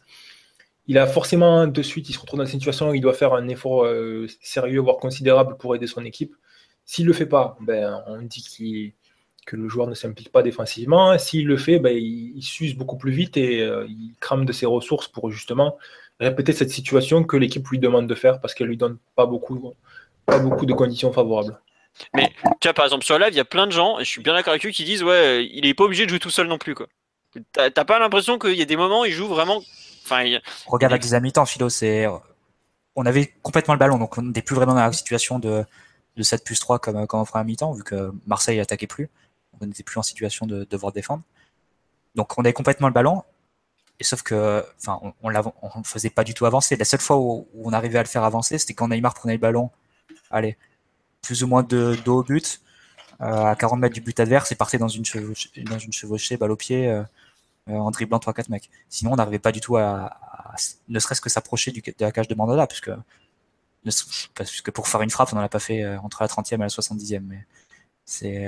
il 0.88 0.98
a 0.98 1.06
forcément 1.08 1.68
de 1.68 1.82
suite, 1.82 2.10
il 2.10 2.14
se 2.14 2.20
retrouve 2.20 2.40
dans 2.40 2.46
une 2.46 2.52
situation 2.52 2.90
où 2.90 2.96
il 2.96 3.02
doit 3.02 3.14
faire 3.14 3.34
un 3.34 3.48
effort 3.48 3.86
euh, 3.86 4.28
sérieux, 4.42 4.80
voire 4.80 4.98
considérable 4.98 5.56
pour 5.58 5.76
aider 5.76 5.88
son 5.88 6.04
équipe. 6.04 6.36
S'il 6.86 7.06
ne 7.06 7.10
le 7.10 7.14
fait 7.14 7.28
pas, 7.28 7.58
ben, 7.62 8.04
on 8.08 8.22
dit 8.24 8.94
que 9.46 9.56
le 9.56 9.70
joueur 9.70 9.88
ne 9.88 9.94
s'implique 9.94 10.32
pas 10.32 10.42
défensivement. 10.42 11.18
S'il 11.20 11.46
le 11.46 11.58
fait, 11.58 11.80
ben, 11.80 11.96
il, 11.96 12.42
s'use 12.42 12.76
beaucoup 12.76 12.98
plus 12.98 13.12
vite 13.12 13.38
et 13.38 13.60
il 13.88 14.16
crame 14.20 14.46
de 14.46 14.52
ses 14.52 14.66
ressources 14.66 15.08
pour 15.08 15.30
justement 15.30 15.78
répéter 16.20 16.54
cette 16.54 16.72
situation 16.72 17.24
que 17.24 17.38
l'équipe 17.38 17.68
lui 17.68 17.78
demande 17.78 18.08
de 18.08 18.16
faire 18.16 18.42
parce 18.42 18.56
qu'elle 18.56 18.68
lui 18.68 18.78
donne 18.78 18.98
pas 19.16 19.28
beaucoup, 19.28 19.76
pas 20.26 20.40
beaucoup 20.40 20.66
de 20.66 20.74
conditions 20.74 21.14
favorables. 21.14 21.60
Mais 22.16 22.34
tu 22.60 22.68
vois, 22.68 22.74
par 22.74 22.86
exemple, 22.86 23.06
sur 23.06 23.18
la 23.18 23.28
live, 23.28 23.36
il 23.36 23.38
y 23.38 23.42
a 23.42 23.46
plein 23.46 23.68
de 23.68 23.72
gens, 23.72 24.00
et 24.00 24.06
je 24.06 24.10
suis 24.10 24.22
bien 24.22 24.34
d'accord 24.34 24.52
avec 24.52 24.66
eux, 24.66 24.70
qui 24.70 24.84
disent 24.84 25.04
Ouais, 25.04 25.46
il 25.46 25.66
est 25.66 25.74
pas 25.74 25.84
obligé 25.84 26.06
de 26.06 26.10
jouer 26.10 26.20
tout 26.20 26.30
seul 26.30 26.48
non 26.48 26.58
plus. 26.58 26.76
quoi. 26.76 26.88
T'as 27.54 27.86
pas 27.86 28.00
l'impression 28.00 28.40
qu'il 28.40 28.56
y 28.56 28.62
a 28.62 28.66
des 28.66 28.78
moments 28.78 29.02
où 29.02 29.06
il 29.06 29.12
joue 29.12 29.28
vraiment. 29.28 29.62
Enfin, 30.04 30.24
Regarde 30.66 30.92
la 30.92 30.98
deuxième 30.98 31.24
mi-temps, 31.24 31.46
Philo, 31.46 31.70
c'est. 31.70 32.08
On 32.96 33.06
avait 33.06 33.28
complètement 33.44 33.74
le 33.76 33.80
ballon, 33.80 33.98
donc 33.98 34.18
on 34.18 34.24
n'était 34.24 34.42
plus 34.42 34.56
vraiment 34.56 34.74
dans 34.74 34.82
la 34.82 34.92
situation 34.92 35.40
de, 35.40 35.64
de 36.18 36.24
7 36.24 36.44
plus 36.44 36.60
3 36.60 36.80
comme, 36.80 37.08
comme 37.08 37.20
en 37.20 37.26
première 37.26 37.46
mi-temps, 37.46 37.72
vu 37.74 37.84
que 37.84 38.12
Marseille 38.26 38.60
attaquait 38.60 38.88
plus 38.88 39.10
on 39.62 39.66
n'était 39.66 39.84
plus 39.84 40.00
en 40.00 40.04
situation 40.04 40.46
de 40.46 40.66
devoir 40.70 40.92
défendre. 40.92 41.24
Donc 42.16 42.38
on 42.38 42.42
avait 42.42 42.54
complètement 42.54 42.88
le 42.88 42.94
ballon, 42.94 43.24
et 44.00 44.04
sauf 44.04 44.22
que, 44.24 44.66
enfin, 44.78 45.00
on, 45.22 45.30
ne 45.30 45.84
faisait 45.84 46.10
pas 46.10 46.24
du 46.24 46.34
tout 46.34 46.46
avancer. 46.46 46.76
La 46.76 46.86
seule 46.86 47.02
fois 47.02 47.18
où, 47.18 47.48
on 47.54 47.74
arrivait 47.74 48.00
à 48.00 48.04
le 48.04 48.08
faire 48.08 48.24
avancer, 48.24 48.58
c'était 48.58 48.74
quand 48.74 48.88
Neymar 48.88 49.14
prenait 49.14 49.34
le 49.34 49.40
ballon, 49.40 49.72
allez, 50.32 50.58
plus 51.22 51.44
ou 51.44 51.48
moins 51.48 51.64
de 51.64 51.98
dos 52.06 52.20
au 52.20 52.24
but, 52.24 52.62
euh, 53.22 53.46
à 53.46 53.56
40 53.56 53.80
mètres 53.80 53.94
du 53.94 54.02
but 54.02 54.20
adverse, 54.20 54.52
et 54.52 54.56
partait 54.56 54.78
dans 54.78 54.88
une 54.88 55.04
chevauchée, 55.06 56.38
balle 56.38 56.52
au 56.52 56.56
pied, 56.56 56.88
euh, 56.88 57.04
euh, 57.70 57.74
en 57.74 57.92
dribblant 57.92 58.20
3-4 58.20 58.50
mecs. 58.50 58.70
Sinon, 58.88 59.14
on 59.14 59.16
n'arrivait 59.18 59.40
pas 59.40 59.52
du 59.52 59.60
tout 59.60 59.78
à, 59.78 60.16
ne 60.88 61.00
serait-ce 61.00 61.22
que 61.22 61.30
s'approcher 61.30 61.72
de 61.72 61.82
la 62.00 62.12
cage 62.12 62.28
de 62.30 62.36
Mandela, 62.36 62.66
puisque, 62.66 62.92
puisque 64.36 64.72
pour 64.72 64.88
faire 64.88 65.02
une 65.02 65.10
frappe, 65.10 65.30
on 65.34 65.36
n'en 65.36 65.42
a 65.42 65.50
pas 65.50 65.60
fait 65.60 65.86
entre 65.98 66.24
la 66.24 66.28
30e 66.28 66.56
et 66.56 66.58
la 66.58 66.68
70e. 66.68 67.20
Mais 67.20 67.46
c'est 68.06 68.48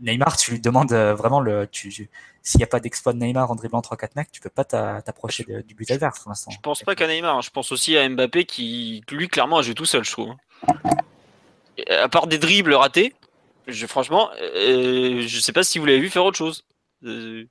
Neymar, 0.00 0.36
tu 0.36 0.52
lui 0.52 0.60
demandes 0.60 0.92
vraiment 0.92 1.40
le. 1.40 1.68
S'il 1.72 2.58
n'y 2.58 2.64
a 2.64 2.66
pas 2.66 2.80
d'exploit 2.80 3.12
de 3.12 3.18
Neymar 3.18 3.50
en 3.50 3.54
dribblant 3.54 3.80
3-4 3.80 4.10
mecs, 4.16 4.30
tu 4.30 4.40
peux 4.40 4.50
pas 4.50 4.64
t'approcher 4.64 5.44
du 5.66 5.74
but 5.74 5.90
adverse 5.90 6.20
pour 6.20 6.30
l'instant. 6.30 6.50
Je 6.50 6.60
pense 6.60 6.82
pas 6.82 6.94
qu'à 6.94 7.08
Neymar, 7.08 7.42
je 7.42 7.50
pense 7.50 7.72
aussi 7.72 7.96
à 7.96 8.08
Mbappé 8.08 8.44
qui, 8.44 9.02
lui, 9.10 9.28
clairement, 9.28 9.58
a 9.58 9.62
joué 9.62 9.74
tout 9.74 9.86
seul, 9.86 10.04
je 10.04 10.12
trouve. 10.12 10.34
À 11.88 12.08
part 12.08 12.26
des 12.26 12.38
dribbles 12.38 12.74
ratés, 12.74 13.14
je, 13.66 13.86
franchement, 13.86 14.30
euh, 14.40 15.22
je 15.26 15.40
sais 15.40 15.52
pas 15.52 15.64
si 15.64 15.78
vous 15.78 15.86
l'avez 15.86 16.00
vu 16.00 16.10
faire 16.10 16.24
autre 16.24 16.36
chose. 16.36 16.64
Euh, 17.04 17.44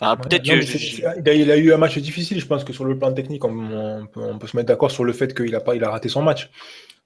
enfin, 0.00 0.16
peut-être 0.16 0.44
que. 0.44 1.30
Il 1.32 1.50
a 1.50 1.56
eu 1.56 1.72
un 1.72 1.76
match 1.76 1.98
difficile, 1.98 2.40
je 2.40 2.46
pense 2.46 2.64
que 2.64 2.72
sur 2.72 2.84
le 2.84 2.98
plan 2.98 3.12
technique, 3.12 3.44
on, 3.44 4.06
peut, 4.06 4.46
se 4.46 4.56
mettre 4.56 4.68
d'accord 4.68 4.90
sur 4.90 5.04
le 5.04 5.12
fait 5.12 5.34
qu'il 5.34 5.54
a, 5.54 5.60
pas, 5.60 5.74
il 5.74 5.84
a 5.84 5.90
raté 5.90 6.08
son 6.08 6.22
match. 6.22 6.50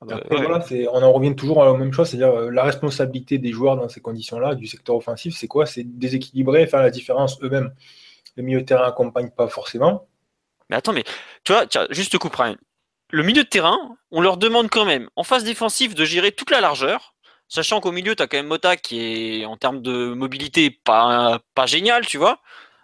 Ah 0.03 0.07
bah, 0.07 0.21
on 0.31 1.03
en 1.03 1.13
revient 1.13 1.37
toujours 1.37 1.63
à 1.63 1.67
la 1.67 1.75
même 1.75 1.93
chose, 1.93 2.09
c'est-à-dire 2.09 2.35
euh, 2.35 2.51
la 2.51 2.63
responsabilité 2.63 3.37
des 3.37 3.53
joueurs 3.53 3.77
dans 3.77 3.89
ces 3.89 4.01
conditions-là, 4.01 4.55
du 4.55 4.67
secteur 4.67 4.97
offensif, 4.97 5.37
c'est 5.37 5.47
quoi? 5.47 5.67
C'est 5.67 5.85
déséquilibrer, 5.85 6.67
faire 6.67 6.81
la 6.81 6.91
différence 6.91 7.39
eux-mêmes. 7.43 7.71
Le 8.37 8.43
milieu 8.43 8.61
de 8.61 8.65
terrain 8.65 8.87
accompagne 8.87 9.29
pas 9.29 9.49
forcément. 9.49 10.07
Mais 10.71 10.77
attends, 10.77 10.95
mais 10.95 11.05
tu 11.45 11.53
vois, 11.53 11.67
juste 11.91 12.17
coupe 12.17 12.35
Ryan. 12.35 12.57
Le 13.13 13.23
milieu 13.23 13.43
de 13.43 13.49
terrain, 13.49 13.79
on 14.11 14.21
leur 14.21 14.37
demande 14.37 14.71
quand 14.71 14.85
même, 14.85 15.09
en 15.17 15.25
phase 15.25 15.45
défensive, 15.45 15.95
de 15.95 16.05
gérer 16.05 16.33
toute 16.33 16.51
la 16.51 16.61
largeur, 16.61 17.15
sachant 17.49 17.81
qu'au 17.81 17.93
milieu, 17.93 18.15
tu 18.15 18.23
as 18.23 18.27
quand 18.27 18.37
même 18.37 18.47
Mota 18.47 18.77
qui 18.77 19.01
est, 19.41 19.45
en 19.45 19.57
termes 19.57 19.83
de 19.83 20.15
mobilité, 20.15 20.71
pas, 20.71 21.41
pas 21.55 21.67
génial, 21.67 22.07
tu 22.07 22.19
vois. 22.19 22.39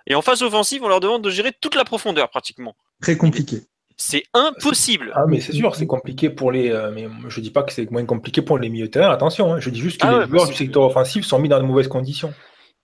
Et 0.07 0.15
en 0.15 0.23
phase 0.23 0.43
offensive, 0.43 0.83
on 0.83 0.89
leur 0.89 1.01
demande 1.01 1.23
de 1.23 1.31
gérer 1.31 1.53
toute 1.61 1.75
la 1.75 1.85
profondeur, 1.85 2.29
pratiquement. 2.31 2.77
Très 3.01 3.17
compliqué. 3.17 3.63
C'est 3.97 4.25
impossible. 4.35 5.13
Ah, 5.15 5.25
mais 5.27 5.41
c'est 5.41 5.53
sûr, 5.53 5.75
c'est 5.75 5.87
compliqué 5.87 6.29
pour 6.29 6.53
les. 6.53 6.71
Euh, 6.71 6.91
mais 6.95 7.09
je 7.29 7.41
dis 7.41 7.51
pas 7.51 7.63
que 7.63 7.73
c'est 7.73 7.91
moins 7.91 8.05
compliqué 8.05 8.43
pour 8.43 8.59
les 8.59 8.69
milieux 8.69 8.87
de 8.87 8.91
terrain, 8.91 9.11
attention. 9.11 9.55
Hein. 9.55 9.61
je 9.61 9.71
dis 9.71 9.81
juste 9.81 10.01
que 10.01 10.07
ah 10.07 10.25
les 10.25 10.29
joueurs 10.29 10.47
du 10.47 10.55
secteur 10.55 10.83
offensif 10.83 11.25
sont 11.25 11.39
mis 11.39 11.49
dans 11.49 11.59
de 11.59 11.65
mauvaises 11.65 11.89
conditions. 11.89 12.35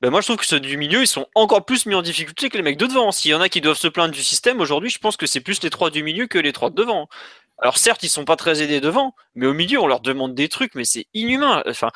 Ben 0.03 0.11
moi, 0.11 0.21
je 0.21 0.27
trouve 0.27 0.37
que 0.37 0.47
ceux 0.47 0.59
du 0.59 0.77
milieu, 0.77 1.03
ils 1.03 1.07
sont 1.07 1.29
encore 1.37 1.65
plus 1.65 1.87
mis 1.87 1.95
en 1.95 2.03
difficulté 2.03 2.51
que 2.51 2.57
les 2.57 2.63
mecs 2.65 2.77
de 2.77 2.87
devant. 2.87 3.13
S'il 3.13 3.31
y 3.31 3.35
en 3.35 3.41
a 3.41 3.49
qui 3.49 3.61
doivent 3.61 3.79
se 3.79 3.87
plaindre 3.87 4.13
du 4.13 4.23
système, 4.23 4.61
aujourd'hui, 4.61 4.91
je 4.91 4.99
pense 4.99 5.17
que 5.17 5.27
c'est 5.27 5.41
plus 5.41 5.63
les 5.63 5.71
trois 5.71 5.91
du 5.91 6.03
milieu 6.03 6.27
que 6.27 6.39
les 6.39 6.53
trois 6.53 6.71
de 6.71 6.75
devant. 6.75 7.09
Alors 7.59 7.79
certes, 7.79 8.03
ils 8.03 8.09
sont 8.09 8.25
pas 8.25 8.35
très 8.37 8.63
aidés 8.63 8.81
devant, 8.81 9.15
mais 9.37 9.47
au 9.47 9.55
milieu, 9.55 9.79
on 9.81 9.87
leur 9.87 10.01
demande 10.01 10.35
des 10.35 10.49
trucs, 10.49 10.75
mais 10.75 10.85
c'est 10.85 11.07
inhumain. 11.15 11.63
Enfin, 11.69 11.91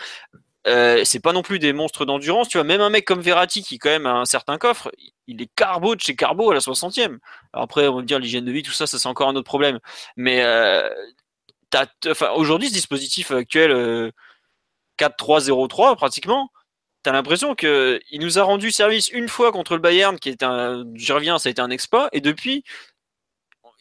Euh, 0.69 1.05
c'est 1.05 1.21
pas 1.21 1.33
non 1.33 1.43
plus 1.43 1.59
des 1.61 1.73
monstres 1.73 2.05
d'endurance. 2.07 2.49
Tu 2.49 2.59
vois, 2.59 2.65
même 2.65 2.81
un 2.81 2.91
mec 2.91 3.05
comme 3.05 3.21
Verratti 3.21 3.63
qui 3.63 3.79
quand 3.79 3.91
même 3.91 4.07
a 4.07 4.15
un 4.15 4.25
certain 4.25 4.59
coffre, 4.59 4.91
il 5.29 5.41
est 5.43 5.51
carbo 5.57 5.95
de 5.97 6.01
chez 6.01 6.17
carbo 6.17 6.51
à 6.51 6.55
la 6.55 6.61
60e. 6.61 7.19
après, 7.53 7.89
on 7.89 7.97
va 7.97 8.03
dire 8.03 8.19
l'hygiène 8.19 8.45
de 8.45 8.53
vie, 8.53 8.63
tout 8.63 8.73
ça, 8.73 8.87
ça 8.87 8.99
c'est 8.99 9.09
encore 9.09 9.29
un 9.29 9.37
autre 9.37 9.47
problème. 9.47 9.79
Mais 10.17 10.43
euh, 10.45 10.89
aujourd'hui, 12.35 12.69
ce 12.69 12.75
dispositif 12.75 13.31
actuel 13.31 14.13
4-3-0-3 14.99 15.97
pratiquement, 15.97 16.51
t'as 17.07 17.13
l'impression 17.13 17.55
que 17.55 18.01
il 18.11 18.21
nous 18.21 18.41
a 18.41 18.43
rendu 18.43 18.73
service 18.73 19.11
une 19.11 19.29
fois 19.29 19.53
contre 19.53 19.75
le 19.75 19.81
Bayern, 19.81 20.19
qui 20.19 20.29
est 20.29 20.43
un, 20.43 20.85
je 20.97 21.13
reviens, 21.13 21.39
ça 21.39 21.49
a 21.49 21.53
été 21.53 21.63
un 21.63 21.71
exploit, 21.71 22.09
et 22.11 22.21
depuis, 22.21 22.65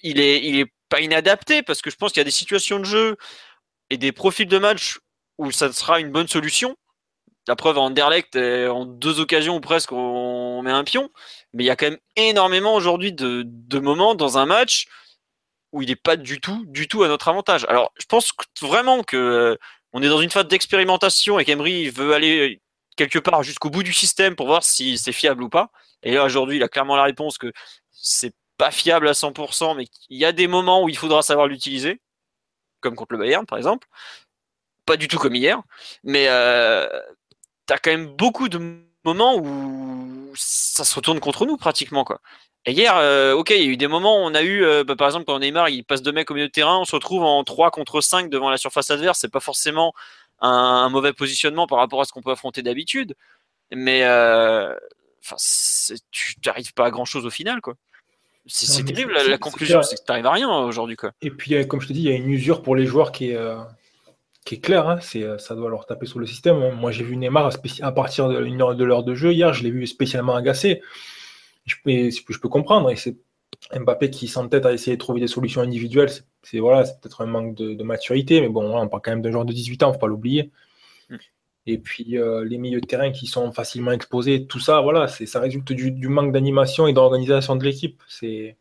il 0.03 0.19
est, 0.19 0.45
il 0.45 0.59
est 0.59 0.71
pas 0.89 1.01
inadapté 1.01 1.63
parce 1.63 1.81
que 1.81 1.89
je 1.89 1.95
pense 1.95 2.11
qu'il 2.11 2.19
y 2.19 2.21
a 2.21 2.25
des 2.25 2.29
situations 2.29 2.77
de 2.77 2.83
jeu 2.85 3.17
et 3.89 3.97
des 3.97 4.11
profils 4.11 4.47
de 4.47 4.57
match 4.59 4.99
où 5.39 5.49
ça 5.49 5.73
sera 5.73 5.99
une 5.99 6.11
bonne 6.11 6.27
solution. 6.27 6.77
La 7.47 7.55
preuve 7.55 7.79
en 7.79 7.89
Derlect, 7.89 8.35
en 8.35 8.85
deux 8.85 9.19
occasions 9.19 9.55
ou 9.55 9.59
presque, 9.59 9.91
on 9.91 10.61
met 10.61 10.71
un 10.71 10.83
pion. 10.83 11.09
Mais 11.53 11.63
il 11.63 11.67
y 11.67 11.71
a 11.71 11.75
quand 11.75 11.89
même 11.89 11.99
énormément 12.15 12.75
aujourd'hui 12.75 13.11
de, 13.11 13.41
de, 13.43 13.79
moments 13.79 14.13
dans 14.13 14.37
un 14.37 14.45
match 14.45 14.85
où 15.71 15.81
il 15.81 15.89
n'est 15.89 15.95
pas 15.95 16.15
du 16.15 16.39
tout, 16.39 16.63
du 16.67 16.87
tout 16.87 17.01
à 17.01 17.07
notre 17.07 17.27
avantage. 17.27 17.65
Alors, 17.69 17.91
je 17.99 18.05
pense 18.05 18.31
vraiment 18.61 19.01
que 19.01 19.17
euh, 19.17 19.55
on 19.93 20.03
est 20.03 20.09
dans 20.09 20.21
une 20.21 20.29
phase 20.29 20.47
d'expérimentation 20.47 21.39
et 21.39 21.45
qu'Emery 21.45 21.89
veut 21.89 22.13
aller 22.13 22.61
quelque 22.95 23.19
part 23.19 23.43
jusqu'au 23.43 23.69
bout 23.69 23.83
du 23.83 23.93
système 23.93 24.35
pour 24.35 24.47
voir 24.47 24.63
si 24.63 24.97
c'est 24.97 25.11
fiable 25.11 25.43
ou 25.43 25.49
pas. 25.49 25.71
Et 26.03 26.13
là, 26.13 26.23
aujourd'hui, 26.25 26.57
il 26.57 26.63
a 26.63 26.69
clairement 26.69 26.95
la 26.95 27.03
réponse 27.03 27.37
que 27.37 27.51
c'est 27.91 28.33
pas 28.57 28.71
fiable 28.71 29.07
à 29.07 29.13
100%, 29.13 29.75
mais 29.75 29.87
il 30.09 30.17
y 30.17 30.25
a 30.25 30.31
des 30.31 30.47
moments 30.47 30.83
où 30.83 30.89
il 30.89 30.97
faudra 30.97 31.21
savoir 31.21 31.47
l'utiliser, 31.47 32.01
comme 32.81 32.95
contre 32.95 33.13
le 33.13 33.19
Bayern, 33.19 33.45
par 33.45 33.57
exemple 33.57 33.87
pas 34.85 34.97
du 34.97 35.07
tout 35.07 35.17
comme 35.17 35.35
hier, 35.35 35.61
mais 36.03 36.27
euh, 36.29 36.87
tu 37.67 37.73
as 37.73 37.77
quand 37.77 37.91
même 37.91 38.07
beaucoup 38.07 38.49
de 38.49 38.59
moments 39.03 39.35
où 39.37 40.31
ça 40.35 40.83
se 40.83 40.95
retourne 40.95 41.19
contre 41.19 41.45
nous 41.45 41.57
pratiquement 41.57 42.03
quoi. 42.03 42.21
Et 42.67 42.71
hier, 42.71 42.95
euh, 42.97 43.33
ok, 43.33 43.51
il 43.51 43.57
y 43.57 43.61
a 43.61 43.65
eu 43.65 43.77
des 43.77 43.87
moments 43.87 44.23
où 44.23 44.27
on 44.27 44.33
a 44.33 44.41
eu, 44.41 44.63
euh, 44.63 44.83
bah, 44.83 44.95
par 44.95 45.07
exemple, 45.07 45.25
quand 45.25 45.37
Neymar 45.37 45.69
il 45.69 45.83
passe 45.83 46.01
deux 46.01 46.11
mecs 46.11 46.31
au 46.31 46.33
milieu 46.33 46.47
de 46.47 46.51
terrain, 46.51 46.79
on 46.79 46.85
se 46.85 46.95
retrouve 46.95 47.23
en 47.23 47.43
3 47.43 47.69
contre 47.69 48.01
5 48.01 48.29
devant 48.29 48.49
la 48.49 48.57
surface 48.57 48.89
adverse. 48.89 49.19
C'est 49.19 49.31
pas 49.31 49.39
forcément 49.39 49.93
un, 50.39 50.89
mauvais 50.89 51.13
positionnement 51.13 51.67
par 51.67 51.79
rapport 51.79 52.01
à 52.01 52.05
ce 52.05 52.11
qu'on 52.11 52.21
peut 52.21 52.31
affronter 52.31 52.61
d'habitude, 52.61 53.15
mais 53.71 54.03
euh, 54.03 54.75
tu 56.11 56.35
n'arrives 56.45 56.73
pas 56.73 56.85
à 56.85 56.91
grand 56.91 57.05
chose 57.05 57.25
au 57.25 57.31
final, 57.31 57.61
quoi. 57.61 57.75
C'est 58.47 58.83
terrible, 58.83 59.13
la, 59.13 59.39
conclusion, 59.39 59.81
c'est 59.81 59.95
que 59.95 60.01
tu 60.01 60.11
n'arrives 60.11 60.27
à 60.27 60.31
rien 60.31 60.49
aujourd'hui, 60.49 60.95
quoi. 60.95 61.11
Et 61.21 61.31
puis, 61.31 61.67
comme 61.67 61.81
je 61.81 61.87
te 61.87 61.93
dis, 61.93 62.01
il 62.01 62.05
y 62.05 62.11
a 62.11 62.15
une 62.15 62.29
usure 62.29 62.61
pour 62.61 62.75
les 62.75 62.85
joueurs 62.85 63.11
qui 63.11 63.31
est 63.31 63.37
qui 64.45 64.55
est 64.55 64.59
clair, 64.59 64.87
hein, 64.87 64.99
euh, 65.15 65.37
ça 65.39 65.55
doit 65.55 65.69
leur 65.69 65.87
taper 65.87 66.05
sur 66.05 66.19
le 66.19 66.27
système. 66.27 66.75
Moi, 66.75 66.91
j'ai 66.91 67.03
vu 67.03 67.17
Neymar 67.17 67.49
à 67.81 67.91
partir 67.91 68.29
d'une 68.29 68.61
heure 68.61 68.75
de 68.75 68.83
l'heure 68.83 69.03
de 69.03 69.15
jeu 69.15 69.33
hier, 69.33 69.53
je 69.53 69.63
l'ai 69.63 69.71
vu 69.71 69.87
spécialement 69.87 70.35
agacé. 70.35 70.81
Je 71.65 71.75
peux, 71.83 72.09
je 72.11 72.39
peux 72.39 72.47
comprendre. 72.47 72.91
Et 72.91 72.95
c'est 72.95 73.17
Mbappé 73.73 74.09
qui 74.11 74.27
s'entête 74.27 74.65
à 74.65 74.73
essayer 74.73 74.95
de 74.95 75.01
trouver 75.01 75.19
des 75.19 75.27
solutions 75.27 75.61
individuelles. 75.61 76.11
C'est, 76.43 76.59
voilà, 76.59 76.85
c'est 76.85 76.99
peut-être 76.99 77.21
un 77.21 77.25
manque 77.25 77.55
de, 77.55 77.83
maturité, 77.83 78.41
mais 78.41 78.49
bon, 78.49 78.77
on 78.77 78.87
parle 78.87 79.01
quand 79.03 79.11
même 79.11 79.21
d'un 79.21 79.31
joueur 79.31 79.45
de 79.45 79.53
18 79.53 79.83
ans, 79.83 79.93
faut 79.93 79.99
pas 79.99 80.07
l'oublier. 80.07 80.51
Mm. 81.09 81.15
Et 81.67 81.77
puis 81.79 82.17
euh, 82.17 82.45
les 82.45 82.57
milieux 82.57 82.81
de 82.81 82.85
terrain 82.85 83.11
qui 83.11 83.27
sont 83.27 83.51
facilement 83.51 83.91
exposés, 83.91 84.45
tout 84.45 84.59
ça, 84.59 84.81
voilà, 84.81 85.07
c'est, 85.07 85.25
ça 85.25 85.39
résulte 85.39 85.73
du, 85.73 85.91
du 85.91 86.07
manque 86.09 86.31
d'animation 86.31 86.87
et 86.87 86.93
d'organisation 86.93 87.55
de 87.55 87.63
l'équipe. 87.63 88.01
C'est, 88.07 88.57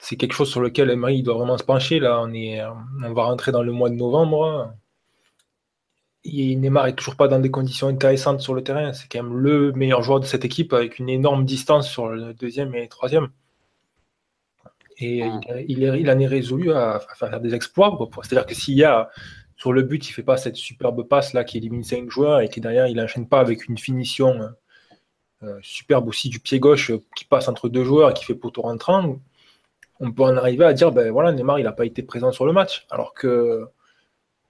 c'est 0.00 0.16
quelque 0.16 0.34
chose 0.34 0.50
sur 0.50 0.60
lequel 0.60 0.90
Emery 0.90 1.22
doit 1.22 1.34
vraiment 1.34 1.56
se 1.56 1.64
pencher. 1.64 1.98
Là, 2.00 2.20
on, 2.22 2.32
est, 2.34 2.60
on 2.64 3.12
va 3.14 3.24
rentrer 3.24 3.52
dans 3.52 3.62
le 3.62 3.72
mois 3.72 3.88
de 3.88 3.94
novembre. 3.94 4.74
Et 6.24 6.54
Neymar 6.56 6.86
est 6.86 6.94
toujours 6.94 7.16
pas 7.16 7.28
dans 7.28 7.40
des 7.40 7.50
conditions 7.50 7.88
intéressantes 7.88 8.40
sur 8.40 8.54
le 8.54 8.62
terrain. 8.62 8.92
C'est 8.92 9.10
quand 9.10 9.22
même 9.22 9.36
le 9.38 9.72
meilleur 9.72 10.02
joueur 10.02 10.20
de 10.20 10.26
cette 10.26 10.44
équipe 10.44 10.72
avec 10.72 10.98
une 10.98 11.08
énorme 11.08 11.44
distance 11.44 11.88
sur 11.90 12.08
le 12.08 12.34
deuxième 12.34 12.74
et 12.74 12.82
le 12.82 12.88
troisième. 12.88 13.30
Et 15.02 15.22
il, 15.68 15.82
il, 15.82 16.10
en 16.10 16.18
est 16.18 16.26
résolu 16.26 16.72
à, 16.72 17.00
faire 17.16 17.40
des 17.40 17.54
exploits. 17.54 17.98
C'est-à-dire 18.22 18.46
que 18.46 18.54
s'il 18.54 18.74
y 18.74 18.84
a 18.84 19.10
sur 19.56 19.72
le 19.72 19.82
but, 19.82 20.08
il 20.08 20.12
fait 20.12 20.22
pas 20.22 20.36
cette 20.36 20.56
superbe 20.56 21.06
passe 21.06 21.32
là 21.34 21.44
qui 21.44 21.58
élimine 21.58 21.84
cinq 21.84 22.10
joueurs 22.10 22.40
et 22.40 22.48
qui 22.48 22.60
derrière 22.60 22.86
il 22.86 23.00
enchaîne 23.00 23.28
pas 23.28 23.40
avec 23.40 23.68
une 23.68 23.78
finition 23.78 24.50
euh, 25.42 25.58
superbe 25.62 26.08
aussi 26.08 26.28
du 26.28 26.40
pied 26.40 26.58
gauche 26.58 26.92
qui 27.16 27.24
passe 27.24 27.48
entre 27.48 27.68
deux 27.68 27.84
joueurs 27.84 28.10
et 28.10 28.14
qui 28.14 28.24
fait 28.24 28.34
poteau 28.34 28.62
rentrant 28.62 29.18
on 30.02 30.12
peut 30.12 30.24
en 30.24 30.36
arriver 30.36 30.64
à 30.64 30.72
dire, 30.72 30.90
ben 30.92 31.10
voilà, 31.12 31.32
Neymar, 31.32 31.60
il 31.60 31.62
n'a 31.62 31.72
pas 31.72 31.86
été 31.86 32.02
présent 32.02 32.32
sur 32.32 32.44
le 32.44 32.52
match, 32.52 32.86
alors 32.90 33.14
que 33.14 33.68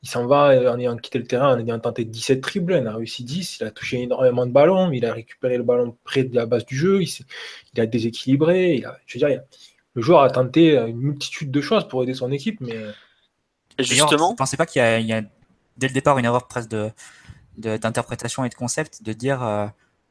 il 0.02 0.08
s'en 0.08 0.26
va 0.26 0.72
en 0.72 0.78
ayant 0.80 0.96
quitté 0.96 1.18
le 1.18 1.26
terrain, 1.26 1.54
en 1.54 1.60
ayant 1.60 1.78
tenté 1.78 2.04
17 2.04 2.40
triples, 2.40 2.78
il 2.80 2.86
a 2.88 2.96
réussi 2.96 3.22
10, 3.22 3.58
il 3.60 3.66
a 3.66 3.70
touché 3.70 4.02
énormément 4.02 4.46
de 4.46 4.50
ballons, 4.50 4.90
il 4.90 5.04
a 5.06 5.12
récupéré 5.12 5.56
le 5.58 5.62
ballon 5.62 5.96
près 6.02 6.24
de 6.24 6.34
la 6.34 6.46
base 6.46 6.64
du 6.64 6.76
jeu, 6.76 7.02
il, 7.02 7.80
a 7.80 7.86
déséquilibré, 7.86 8.74
il 8.76 8.86
a, 8.86 8.98
je 9.06 9.18
veux 9.18 9.28
dire, 9.28 9.42
le 9.94 10.02
joueur 10.02 10.22
a 10.22 10.30
tenté 10.30 10.76
une 10.76 10.98
multitude 10.98 11.50
de 11.50 11.60
choses 11.60 11.86
pour 11.88 12.02
aider 12.02 12.14
son 12.14 12.32
équipe, 12.32 12.60
mais... 12.60 12.76
justement... 13.78 14.26
Vous 14.26 14.32
ne 14.32 14.36
pensez 14.36 14.56
pas 14.56 14.66
qu'il 14.66 14.80
y, 14.82 15.12
a, 15.12 15.22
dès 15.76 15.88
le 15.88 15.94
départ 15.94 16.18
une 16.18 16.24
erreur 16.24 16.48
presque 16.48 16.70
de, 16.70 16.90
d'interprétation 17.56 18.44
et 18.44 18.48
de 18.48 18.54
concept, 18.54 19.02
de 19.02 19.12
dire, 19.12 19.42
euh, 19.42 19.66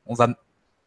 on 0.06 0.14
va 0.14 0.28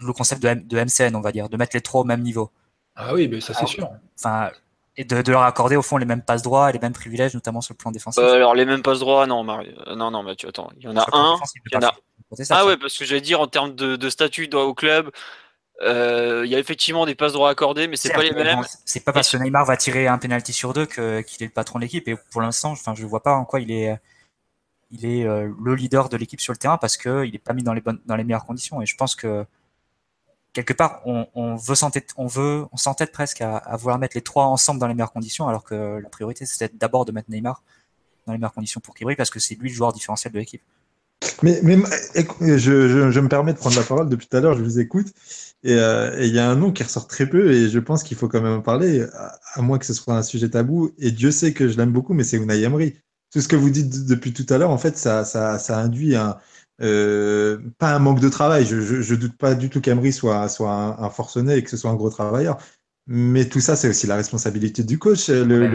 le 0.00 0.12
concept 0.12 0.42
de, 0.42 0.54
de 0.54 0.78
MCN, 0.78 1.16
on 1.16 1.20
va 1.20 1.32
dire, 1.32 1.48
de 1.48 1.56
mettre 1.56 1.74
les 1.74 1.80
trois 1.80 2.02
au 2.02 2.04
même 2.04 2.22
niveau? 2.22 2.50
Ah 2.96 3.14
oui, 3.14 3.28
mais 3.28 3.40
ça 3.40 3.54
c'est 3.54 3.66
sûr. 3.66 3.88
Enfin, 4.18 4.50
et 4.96 5.04
de, 5.04 5.32
leur 5.32 5.42
accorder 5.42 5.76
au 5.76 5.82
fond 5.82 5.96
les 5.96 6.06
mêmes 6.06 6.22
passes 6.22 6.42
droits 6.42 6.70
et 6.70 6.72
les 6.72 6.78
mêmes 6.78 6.92
privilèges, 6.92 7.34
notamment 7.34 7.60
sur 7.60 7.74
le 7.74 7.78
plan 7.78 7.90
défensif? 7.90 8.22
Euh, 8.22 8.34
alors 8.34 8.54
les 8.54 8.64
mêmes 8.64 8.82
passes 8.82 9.00
droits, 9.00 9.26
non, 9.26 9.42
Mario. 9.42 9.72
Euh, 9.86 9.96
non, 9.96 10.10
non, 10.10 10.22
Mathieu, 10.22 10.48
attends. 10.48 10.70
Il 10.78 10.84
y 10.84 10.88
en 10.88 10.96
a 10.96 11.04
un. 11.12 11.36
Il 11.66 11.74
y 11.74 11.76
en 11.76 11.88
a... 11.88 11.94
ah 12.50 12.66
ouais, 12.66 12.76
parce 12.76 12.96
que 12.96 13.04
j'allais 13.04 13.20
dire 13.20 13.40
en 13.40 13.48
termes 13.48 13.74
de, 13.74 14.08
statut 14.08 14.48
au 14.54 14.74
club, 14.74 15.10
il 15.80 16.48
y 16.48 16.54
a 16.54 16.58
effectivement 16.58 17.06
des 17.06 17.14
passes 17.14 17.32
droits 17.32 17.50
accordées, 17.50 17.88
mais 17.88 17.96
c'est 17.96 18.12
pas 18.12 18.22
les 18.22 18.32
mêmes. 18.32 18.60
c'est 18.84 19.04
pas 19.04 19.12
parce 19.12 19.30
que 19.30 19.36
Neymar 19.36 19.64
va 19.64 19.76
tirer 19.76 20.06
un 20.06 20.18
penalty 20.18 20.52
sur 20.52 20.72
deux 20.72 20.86
qu'il 20.86 21.02
est 21.02 21.40
le 21.40 21.48
patron 21.48 21.78
de 21.78 21.84
l'équipe. 21.84 22.06
Et 22.08 22.16
pour 22.30 22.40
l'instant, 22.40 22.70
enfin, 22.72 22.94
je 22.94 23.04
vois 23.06 23.22
pas 23.22 23.34
en 23.34 23.44
quoi 23.44 23.60
il 23.60 23.70
est, 23.70 23.98
il 24.90 25.04
est 25.04 25.24
le 25.24 25.74
leader 25.74 26.08
de 26.08 26.16
l'équipe 26.16 26.40
sur 26.40 26.52
le 26.52 26.58
terrain 26.58 26.78
parce 26.78 26.96
qu'il 26.96 27.30
n'est 27.32 27.38
pas 27.38 27.52
mis 27.52 27.62
dans 27.62 27.74
les 27.74 27.80
bonnes, 27.80 28.00
dans 28.06 28.16
les 28.16 28.24
meilleures 28.24 28.46
conditions. 28.46 28.80
Et 28.80 28.86
je 28.86 28.96
pense 28.96 29.14
que 29.14 29.44
quelque 30.54 30.72
part, 30.72 31.02
on, 31.04 31.56
veut 31.56 31.74
s'entête, 31.74 32.14
on 32.16 32.26
veut, 32.26 32.64
on 32.72 32.76
s'entête 32.76 33.12
presque 33.12 33.42
à, 33.42 33.76
vouloir 33.76 33.98
mettre 33.98 34.16
les 34.16 34.22
trois 34.22 34.46
ensemble 34.46 34.80
dans 34.80 34.86
les 34.86 34.94
meilleures 34.94 35.12
conditions, 35.12 35.48
alors 35.48 35.64
que 35.64 36.00
la 36.02 36.08
priorité 36.08 36.46
c'était 36.46 36.74
d'abord 36.74 37.04
de 37.04 37.12
mettre 37.12 37.28
Neymar 37.30 37.62
dans 38.26 38.32
les 38.32 38.38
meilleures 38.38 38.54
conditions 38.54 38.80
pour 38.80 38.94
qu'il 38.94 39.04
brille, 39.04 39.16
parce 39.16 39.30
que 39.30 39.40
c'est 39.40 39.56
lui 39.56 39.68
le 39.68 39.74
joueur 39.74 39.92
différentiel 39.92 40.32
de 40.32 40.38
l'équipe. 40.38 40.62
Mais, 41.42 41.60
mais 41.62 41.76
je, 42.56 43.20
me 43.20 43.28
permets 43.28 43.52
de 43.52 43.58
prendre 43.58 43.76
la 43.76 43.82
parole 43.82 44.08
depuis 44.08 44.26
tout 44.28 44.36
à 44.36 44.40
l'heure, 44.40 44.56
je 44.56 44.62
vous 44.62 44.78
écoute, 44.78 45.08
euh, 45.08 45.53
et 45.64 46.26
il 46.26 46.34
y 46.34 46.38
a 46.38 46.50
un 46.50 46.56
nom 46.56 46.72
qui 46.72 46.82
ressort 46.82 47.06
très 47.06 47.26
peu, 47.28 47.52
et 47.52 47.68
je 47.70 47.78
pense 47.78 48.02
qu'il 48.02 48.16
faut 48.16 48.28
quand 48.28 48.42
même 48.42 48.58
en 48.58 48.62
parler, 48.62 49.06
à, 49.54 49.62
moins 49.62 49.78
que 49.78 49.86
ce 49.86 49.94
soit 49.94 50.14
un 50.16 50.22
sujet 50.22 50.50
tabou, 50.50 50.90
et 50.98 51.10
Dieu 51.10 51.30
sait 51.30 51.52
que 51.54 51.68
je 51.68 51.76
l'aime 51.78 51.92
beaucoup, 51.92 52.14
mais 52.14 52.24
c'est 52.24 52.36
Unai 52.36 52.62
Emery. 52.62 52.96
Tout 53.32 53.40
ce 53.40 53.48
que 53.48 53.56
vous 53.56 53.70
dites 53.70 54.06
depuis 54.06 54.32
tout 54.32 54.46
à 54.50 54.58
l'heure, 54.58 54.70
en 54.70 54.78
fait, 54.78 54.96
ça, 54.96 55.24
ça, 55.24 55.78
induit 55.78 56.16
un, 56.16 56.36
euh, 56.82 57.58
pas 57.78 57.94
un 57.94 57.98
manque 57.98 58.20
de 58.20 58.28
travail. 58.28 58.66
Je, 58.66 58.80
je, 58.80 59.14
doute 59.14 59.36
pas 59.38 59.54
du 59.54 59.70
tout 59.70 59.80
qu'Emery 59.80 60.12
soit, 60.12 60.48
soit 60.48 60.72
un, 60.72 61.10
forcené 61.10 61.56
et 61.56 61.62
que 61.64 61.70
ce 61.70 61.76
soit 61.76 61.90
un 61.90 61.94
gros 61.94 62.10
travailleur. 62.10 62.58
Mais 63.06 63.44
tout 63.44 63.60
ça, 63.60 63.76
c'est 63.76 63.88
aussi 63.88 64.06
la 64.06 64.16
responsabilité 64.16 64.82
du 64.82 64.98
coach. 64.98 65.28
Le, 65.28 65.66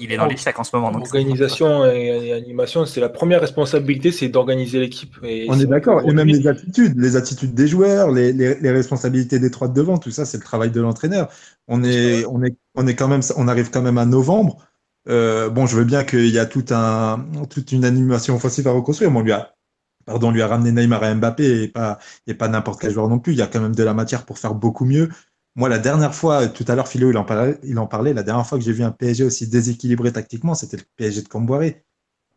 Il 0.00 0.12
est 0.12 0.16
dans 0.18 0.26
l'échec 0.26 0.58
en 0.58 0.64
ce 0.64 0.76
moment. 0.76 0.92
Organisation 0.94 1.86
et, 1.86 2.32
animation, 2.34 2.84
c'est 2.84 3.00
la 3.00 3.08
première 3.08 3.40
responsabilité, 3.40 4.12
c'est 4.12 4.28
d'organiser 4.28 4.80
l'équipe. 4.80 5.16
On 5.22 5.58
est 5.58 5.66
d'accord. 5.66 6.02
Et 6.06 6.12
même 6.12 6.28
les 6.28 6.46
attitudes, 6.46 6.98
les 6.98 7.16
attitudes 7.16 7.54
des 7.54 7.66
joueurs, 7.66 8.10
les, 8.10 8.34
les, 8.34 8.60
les 8.60 8.70
responsabilités 8.70 9.38
des 9.38 9.50
trois 9.50 9.68
de 9.68 9.72
devant, 9.72 9.96
tout 9.96 10.10
ça, 10.10 10.26
c'est 10.26 10.36
le 10.36 10.42
travail 10.42 10.70
de 10.70 10.80
l'entraîneur. 10.80 11.30
On 11.68 11.82
est, 11.82 12.26
on 12.26 12.42
est, 12.44 12.54
on 12.74 12.86
est 12.86 12.94
quand 12.94 13.08
même, 13.08 13.22
on 13.36 13.48
arrive 13.48 13.70
quand 13.70 13.82
même 13.82 13.98
à 13.98 14.04
novembre. 14.04 14.58
Euh, 15.08 15.48
bon, 15.48 15.66
je 15.66 15.76
veux 15.76 15.84
bien 15.84 16.04
qu'il 16.04 16.28
y 16.28 16.38
a 16.38 16.44
tout 16.44 16.66
un, 16.70 17.26
toute 17.48 17.72
une 17.72 17.84
animation 17.86 18.36
offensive 18.36 18.68
à 18.68 18.72
reconstruire, 18.72 19.10
mais 19.10 19.20
on 19.20 19.22
lui 19.22 19.32
a, 19.32 19.54
pardon, 20.04 20.30
lui 20.30 20.42
a 20.42 20.46
ramené 20.46 20.72
Neymar 20.72 21.04
et 21.04 21.14
Mbappé 21.14 21.62
et 21.62 21.68
pas, 21.68 21.98
et 22.26 22.34
pas 22.34 22.48
n'importe 22.48 22.80
quel 22.80 22.92
joueur 22.92 23.08
non 23.08 23.18
plus. 23.18 23.32
Il 23.32 23.38
y 23.38 23.42
a 23.42 23.46
quand 23.46 23.60
même 23.60 23.74
de 23.74 23.82
la 23.82 23.94
matière 23.94 24.26
pour 24.26 24.38
faire 24.38 24.54
beaucoup 24.54 24.84
mieux. 24.84 25.08
Moi, 25.58 25.68
la 25.68 25.78
dernière 25.78 26.14
fois, 26.14 26.46
tout 26.46 26.64
à 26.68 26.74
l'heure, 26.76 26.86
Philo, 26.86 27.10
il 27.10 27.18
en, 27.18 27.24
parlait, 27.24 27.58
il 27.64 27.78
en 27.78 27.86
parlait, 27.86 28.14
la 28.14 28.22
dernière 28.22 28.46
fois 28.46 28.58
que 28.58 28.64
j'ai 28.64 28.72
vu 28.72 28.84
un 28.84 28.92
PSG 28.92 29.24
aussi 29.24 29.48
déséquilibré 29.48 30.12
tactiquement, 30.12 30.54
c'était 30.54 30.76
le 30.76 30.84
PSG 30.96 31.22
de 31.22 31.28
Camboiré. 31.28 31.84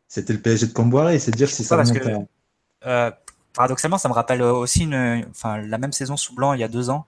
C'était 0.07 0.34
le 0.34 0.41
PSG 0.41 0.67
de 0.67 0.74
Camboiré, 0.74 1.19
c'est 1.19 1.32
dire 1.32 1.47
si 1.47 1.63
ça 1.63 1.78
parce 1.78 1.91
que, 1.91 1.99
euh, 2.86 3.11
Paradoxalement, 3.53 3.99
ça 3.99 4.09
me 4.09 4.13
rappelle 4.13 4.41
aussi 4.41 4.86
une, 4.86 5.26
enfin, 5.30 5.61
la 5.61 5.78
même 5.78 5.91
saison 5.91 6.17
sous 6.17 6.34
blanc 6.34 6.53
il 6.53 6.61
y 6.61 6.63
a 6.63 6.67
deux 6.67 6.89
ans. 6.89 7.05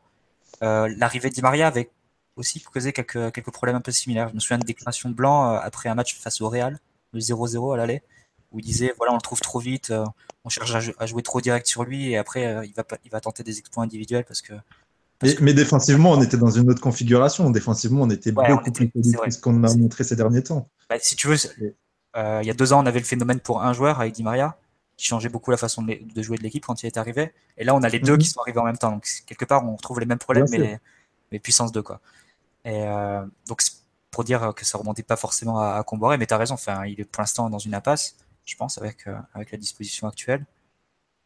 Euh, 0.62 0.94
l'arrivée 0.98 1.30
d'I 1.30 1.42
Maria 1.42 1.68
avec 1.68 1.92
aussi 2.36 2.62
causé 2.62 2.94
quelques, 2.94 3.32
quelques 3.32 3.52
problèmes 3.52 3.76
un 3.76 3.82
peu 3.82 3.92
similaires. 3.92 4.30
Je 4.30 4.36
me 4.36 4.40
souviens 4.40 4.60
de 4.60 4.66
déclaration 4.66 5.10
de 5.10 5.16
Blanc 5.16 5.54
euh, 5.54 5.60
après 5.62 5.90
un 5.90 5.96
match 5.96 6.16
face 6.20 6.42
au 6.42 6.50
Real, 6.50 6.80
le 7.12 7.20
0-0 7.20 7.74
à 7.74 7.78
l'aller, 7.78 8.02
où 8.52 8.60
il 8.60 8.66
disait 8.66 8.94
voilà, 8.98 9.14
on 9.14 9.16
le 9.16 9.22
trouve 9.22 9.40
trop 9.40 9.60
vite, 9.60 9.92
euh, 9.92 10.06
on 10.46 10.50
cherche 10.50 10.76
à, 10.98 11.06
jouer 11.06 11.24
trop 11.24 11.42
direct 11.42 11.68
sur 11.68 11.84
lui 11.84 12.12
et 12.12 12.18
après 12.18 12.46
euh, 12.46 12.66
il, 12.66 12.74
va, 12.74 12.84
il 13.04 13.12
va 13.12 13.22
tenter 13.22 13.44
des 13.44 13.60
exploits 13.60 13.84
individuels 13.84 14.26
parce 14.26 14.42
que. 14.42 14.54
Mais, 15.42 15.54
défensivement, 15.54 16.12
on 16.12 16.22
était 16.22 16.38
dans 16.38 16.50
une 16.50 16.70
autre 16.70 16.82
configuration. 16.82 17.50
Défensivement, 17.50 18.04
on 18.04 18.10
était 18.10 18.32
beaucoup 18.32 18.72
plus 18.72 18.90
que 18.90 19.02
ce 19.02 19.40
qu'on 19.40 19.64
a 19.64 19.76
montré 19.76 20.04
ces 20.04 20.16
derniers 20.16 20.44
temps. 20.44 20.70
Bah, 20.90 20.98
si 21.00 21.16
tu 21.16 21.28
veux, 21.28 21.38
il 22.16 22.46
y 22.46 22.50
a 22.50 22.54
deux 22.54 22.74
ans, 22.74 22.84
on 22.84 22.86
avait 22.86 23.00
le 23.00 23.06
phénomène 23.06 23.40
pour 23.40 23.62
un 23.62 23.74
joueur 23.74 24.00
avec 24.00 24.14
Di 24.14 24.24
Maria. 24.24 24.58
qui 24.96 25.06
changeait 25.08 25.30
beaucoup 25.30 25.52
la 25.52 25.58
façon 25.58 25.82
de, 25.82 26.22
jouer 26.22 26.38
de 26.38 26.44
l'équipe 26.44 26.66
quand 26.66 26.84
il 26.84 26.88
est 26.88 26.98
arrivé. 26.98 27.34
Et 27.58 27.64
là, 27.64 27.76
on 27.76 27.82
a 27.82 27.90
les 27.90 28.00
deux 28.00 28.14
mhm. 28.14 28.20
qui 28.20 28.28
sont 28.28 28.42
arrivés 28.42 28.60
en 28.60 28.66
même 28.66 28.78
temps. 28.78 28.92
Donc, 28.92 29.08
quelque 29.26 29.46
part, 29.46 29.66
on 29.68 29.76
retrouve 29.76 30.00
les 30.00 30.06
mêmes 30.06 30.20
problèmes, 30.20 30.46
mais, 30.52 30.80
mais, 31.32 31.40
puissance 31.40 31.72
2. 31.72 31.82
Quoi. 31.82 32.00
Et 32.66 32.84
euh, 32.84 33.26
donc, 33.48 33.62
pour 34.12 34.24
dire 34.24 34.54
que 34.56 34.66
ça 34.66 34.78
remontait 34.78 35.04
pas 35.04 35.16
forcément 35.16 35.60
à, 35.60 35.76
à 35.76 35.84
Comboré, 35.84 36.18
mais 36.18 36.28
tu 36.28 36.34
as 36.34 36.38
raison. 36.38 36.54
Enfin, 36.54 36.86
il 36.86 37.00
est 37.02 37.06
pour 37.06 37.22
l'instant 37.22 37.50
dans 37.50 37.60
une 37.60 37.74
impasse, 37.74 38.16
je 38.46 38.56
pense, 38.56 38.78
avec, 38.78 39.08
euh, 39.08 39.16
avec 39.34 39.52
la 39.52 39.58
disposition 39.58 40.08
actuelle. 40.08 40.46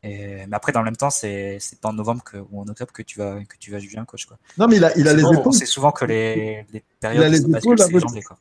Et, 0.04 0.46
mais 0.48 0.56
après, 0.56 0.72
dans 0.72 0.82
le 0.82 0.86
même 0.86 0.96
temps, 0.96 1.10
c'est 1.10 1.60
pas 1.82 1.90
en 1.90 1.94
novembre 1.94 2.24
que, 2.24 2.38
ou 2.38 2.62
en 2.62 2.68
octobre 2.68 2.92
que 2.92 3.02
tu 3.02 3.20
vas, 3.20 3.44
que 3.44 3.58
tu 3.60 3.72
vas 3.72 3.80
juger 3.80 3.98
un 3.98 4.06
coach. 4.06 4.26
Quoi. 4.26 4.38
Non, 4.58 4.68
mais 4.68 4.78
il 4.78 4.86
a, 4.86 4.98
il 4.98 5.08
a 5.08 5.14
les 5.14 5.24
épaules. 5.24 5.54
C'est 5.54 5.66
souvent 5.66 5.92
que 5.92 6.06
les, 6.06 6.66
les 6.72 6.84
périodes 7.00 7.22
il 7.22 7.26
a 7.26 7.30
les 7.30 7.42
épaules, 7.42 8.24
quoi. 8.24 8.38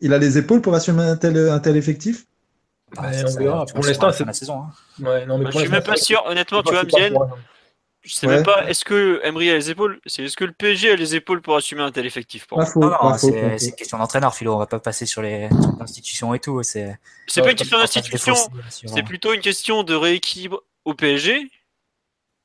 Il 0.00 0.12
a 0.12 0.18
les 0.18 0.38
épaules 0.38 0.60
pour 0.60 0.74
assumer 0.74 1.02
un 1.02 1.16
tel, 1.16 1.36
un 1.36 1.58
tel 1.58 1.76
effectif? 1.76 2.26
Bah, 2.94 3.10
on 3.26 3.38
verra. 3.38 3.66
Pour 3.66 3.84
l'instant, 3.84 4.12
c'est 4.12 4.24
la 4.24 4.32
saison. 4.32 4.62
Hein. 4.62 4.70
Ouais, 5.02 5.26
non, 5.26 5.38
mais 5.38 5.44
bah, 5.44 5.50
je 5.52 5.58
suis 5.58 5.68
même 5.68 5.82
pas 5.82 5.96
sûr. 5.96 6.22
Honnêtement, 6.26 6.62
tu 6.62 6.72
vois, 6.72 6.84
Mien, 6.84 7.10
je 8.02 8.14
sais 8.14 8.26
même 8.26 8.44
pas. 8.44 8.68
Est-ce 8.68 8.84
que 8.84 9.20
Emery 9.24 9.50
a 9.50 9.54
les 9.54 9.70
épaules? 9.70 10.00
C'est 10.06 10.22
est-ce 10.22 10.36
que 10.36 10.44
le 10.44 10.52
PSG 10.52 10.92
a 10.92 10.96
les 10.96 11.14
épaules 11.14 11.42
pour 11.42 11.56
assumer 11.56 11.82
un 11.82 11.90
tel 11.90 12.06
effectif 12.06 12.46
pour 12.46 12.58
Non, 12.58 12.90
non, 12.90 13.18
c'est 13.18 13.66
une 13.66 13.72
question 13.72 13.98
d'entraîneur, 13.98 14.34
Philo. 14.34 14.54
On 14.54 14.58
va 14.58 14.66
pas 14.66 14.78
passer 14.78 15.04
sur 15.04 15.20
les 15.20 15.48
institutions 15.80 16.32
et 16.32 16.38
tout. 16.38 16.62
C'est 16.62 16.96
pas 17.36 17.50
une 17.50 17.56
question 17.56 17.78
d'institution. 17.78 18.34
C'est 18.70 19.02
plutôt 19.02 19.32
une 19.34 19.40
question 19.40 19.82
de 19.82 19.94
rééquilibre 19.94 20.62
au 20.88 20.94
PSG. 20.94 21.50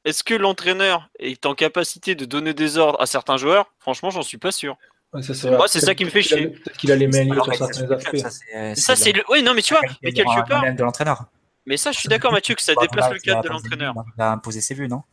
Est-ce 0.06 0.24
que 0.24 0.34
l'entraîneur 0.34 1.10
est 1.18 1.46
en 1.46 1.56
capacité 1.56 2.14
de 2.14 2.26
donner 2.26 2.54
des 2.54 2.78
ordres 2.78 3.02
à 3.02 3.06
certains 3.06 3.38
joueurs? 3.38 3.72
Franchement, 3.80 4.10
j'en 4.10 4.22
suis 4.22 4.38
pas 4.38 4.52
sûr. 4.52 4.78
Moi, 5.14 5.68
c'est 5.68 5.80
ça 5.80 5.96
qui 5.96 6.06
me 6.06 6.10
fait 6.10 6.24
chier. 6.24 6.48
Peut-être 6.48 6.78
qu'il 6.78 6.92
a 6.92 6.96
les 6.96 7.08
mains 7.08 7.24
libres 7.24 7.46
sur 7.46 7.56
certains 7.56 7.92
aspects. 7.92 8.76
Ça, 8.76 8.96
c'est 8.96 9.14
le. 9.14 9.24
Oui, 9.30 9.44
non, 9.44 9.54
mais 9.54 9.62
tu 9.62 9.74
vois, 9.74 9.84
mais 10.02 10.12
quelque 10.12 10.48
part. 10.48 10.64
de 10.74 10.84
l'entraîneur. 10.84 11.26
Mais 11.66 11.78
ça, 11.78 11.94
je 11.94 12.00
suis 12.00 12.10
d'accord, 12.10 12.34
Mathieu, 12.34 12.56
que 12.56 12.62
ça 12.62 12.74
déplace 12.76 13.12
le 13.12 13.20
cadre 13.20 13.42
de 13.42 13.50
l'entraîneur. 13.50 13.94
Il 14.18 14.22
a 14.22 14.32
imposé 14.32 14.60
ses 14.60 14.74
vues, 14.74 14.90
non? 14.90 15.04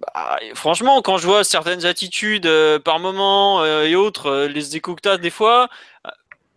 Bah, 0.00 0.38
franchement, 0.54 1.02
quand 1.02 1.18
je 1.18 1.26
vois 1.26 1.44
certaines 1.44 1.84
attitudes 1.84 2.46
euh, 2.46 2.78
par 2.78 3.00
moment 3.00 3.62
euh, 3.62 3.84
et 3.84 3.96
autres, 3.96 4.26
euh, 4.26 4.48
les 4.48 4.80
que 4.80 5.16
des 5.16 5.30
fois, 5.30 5.68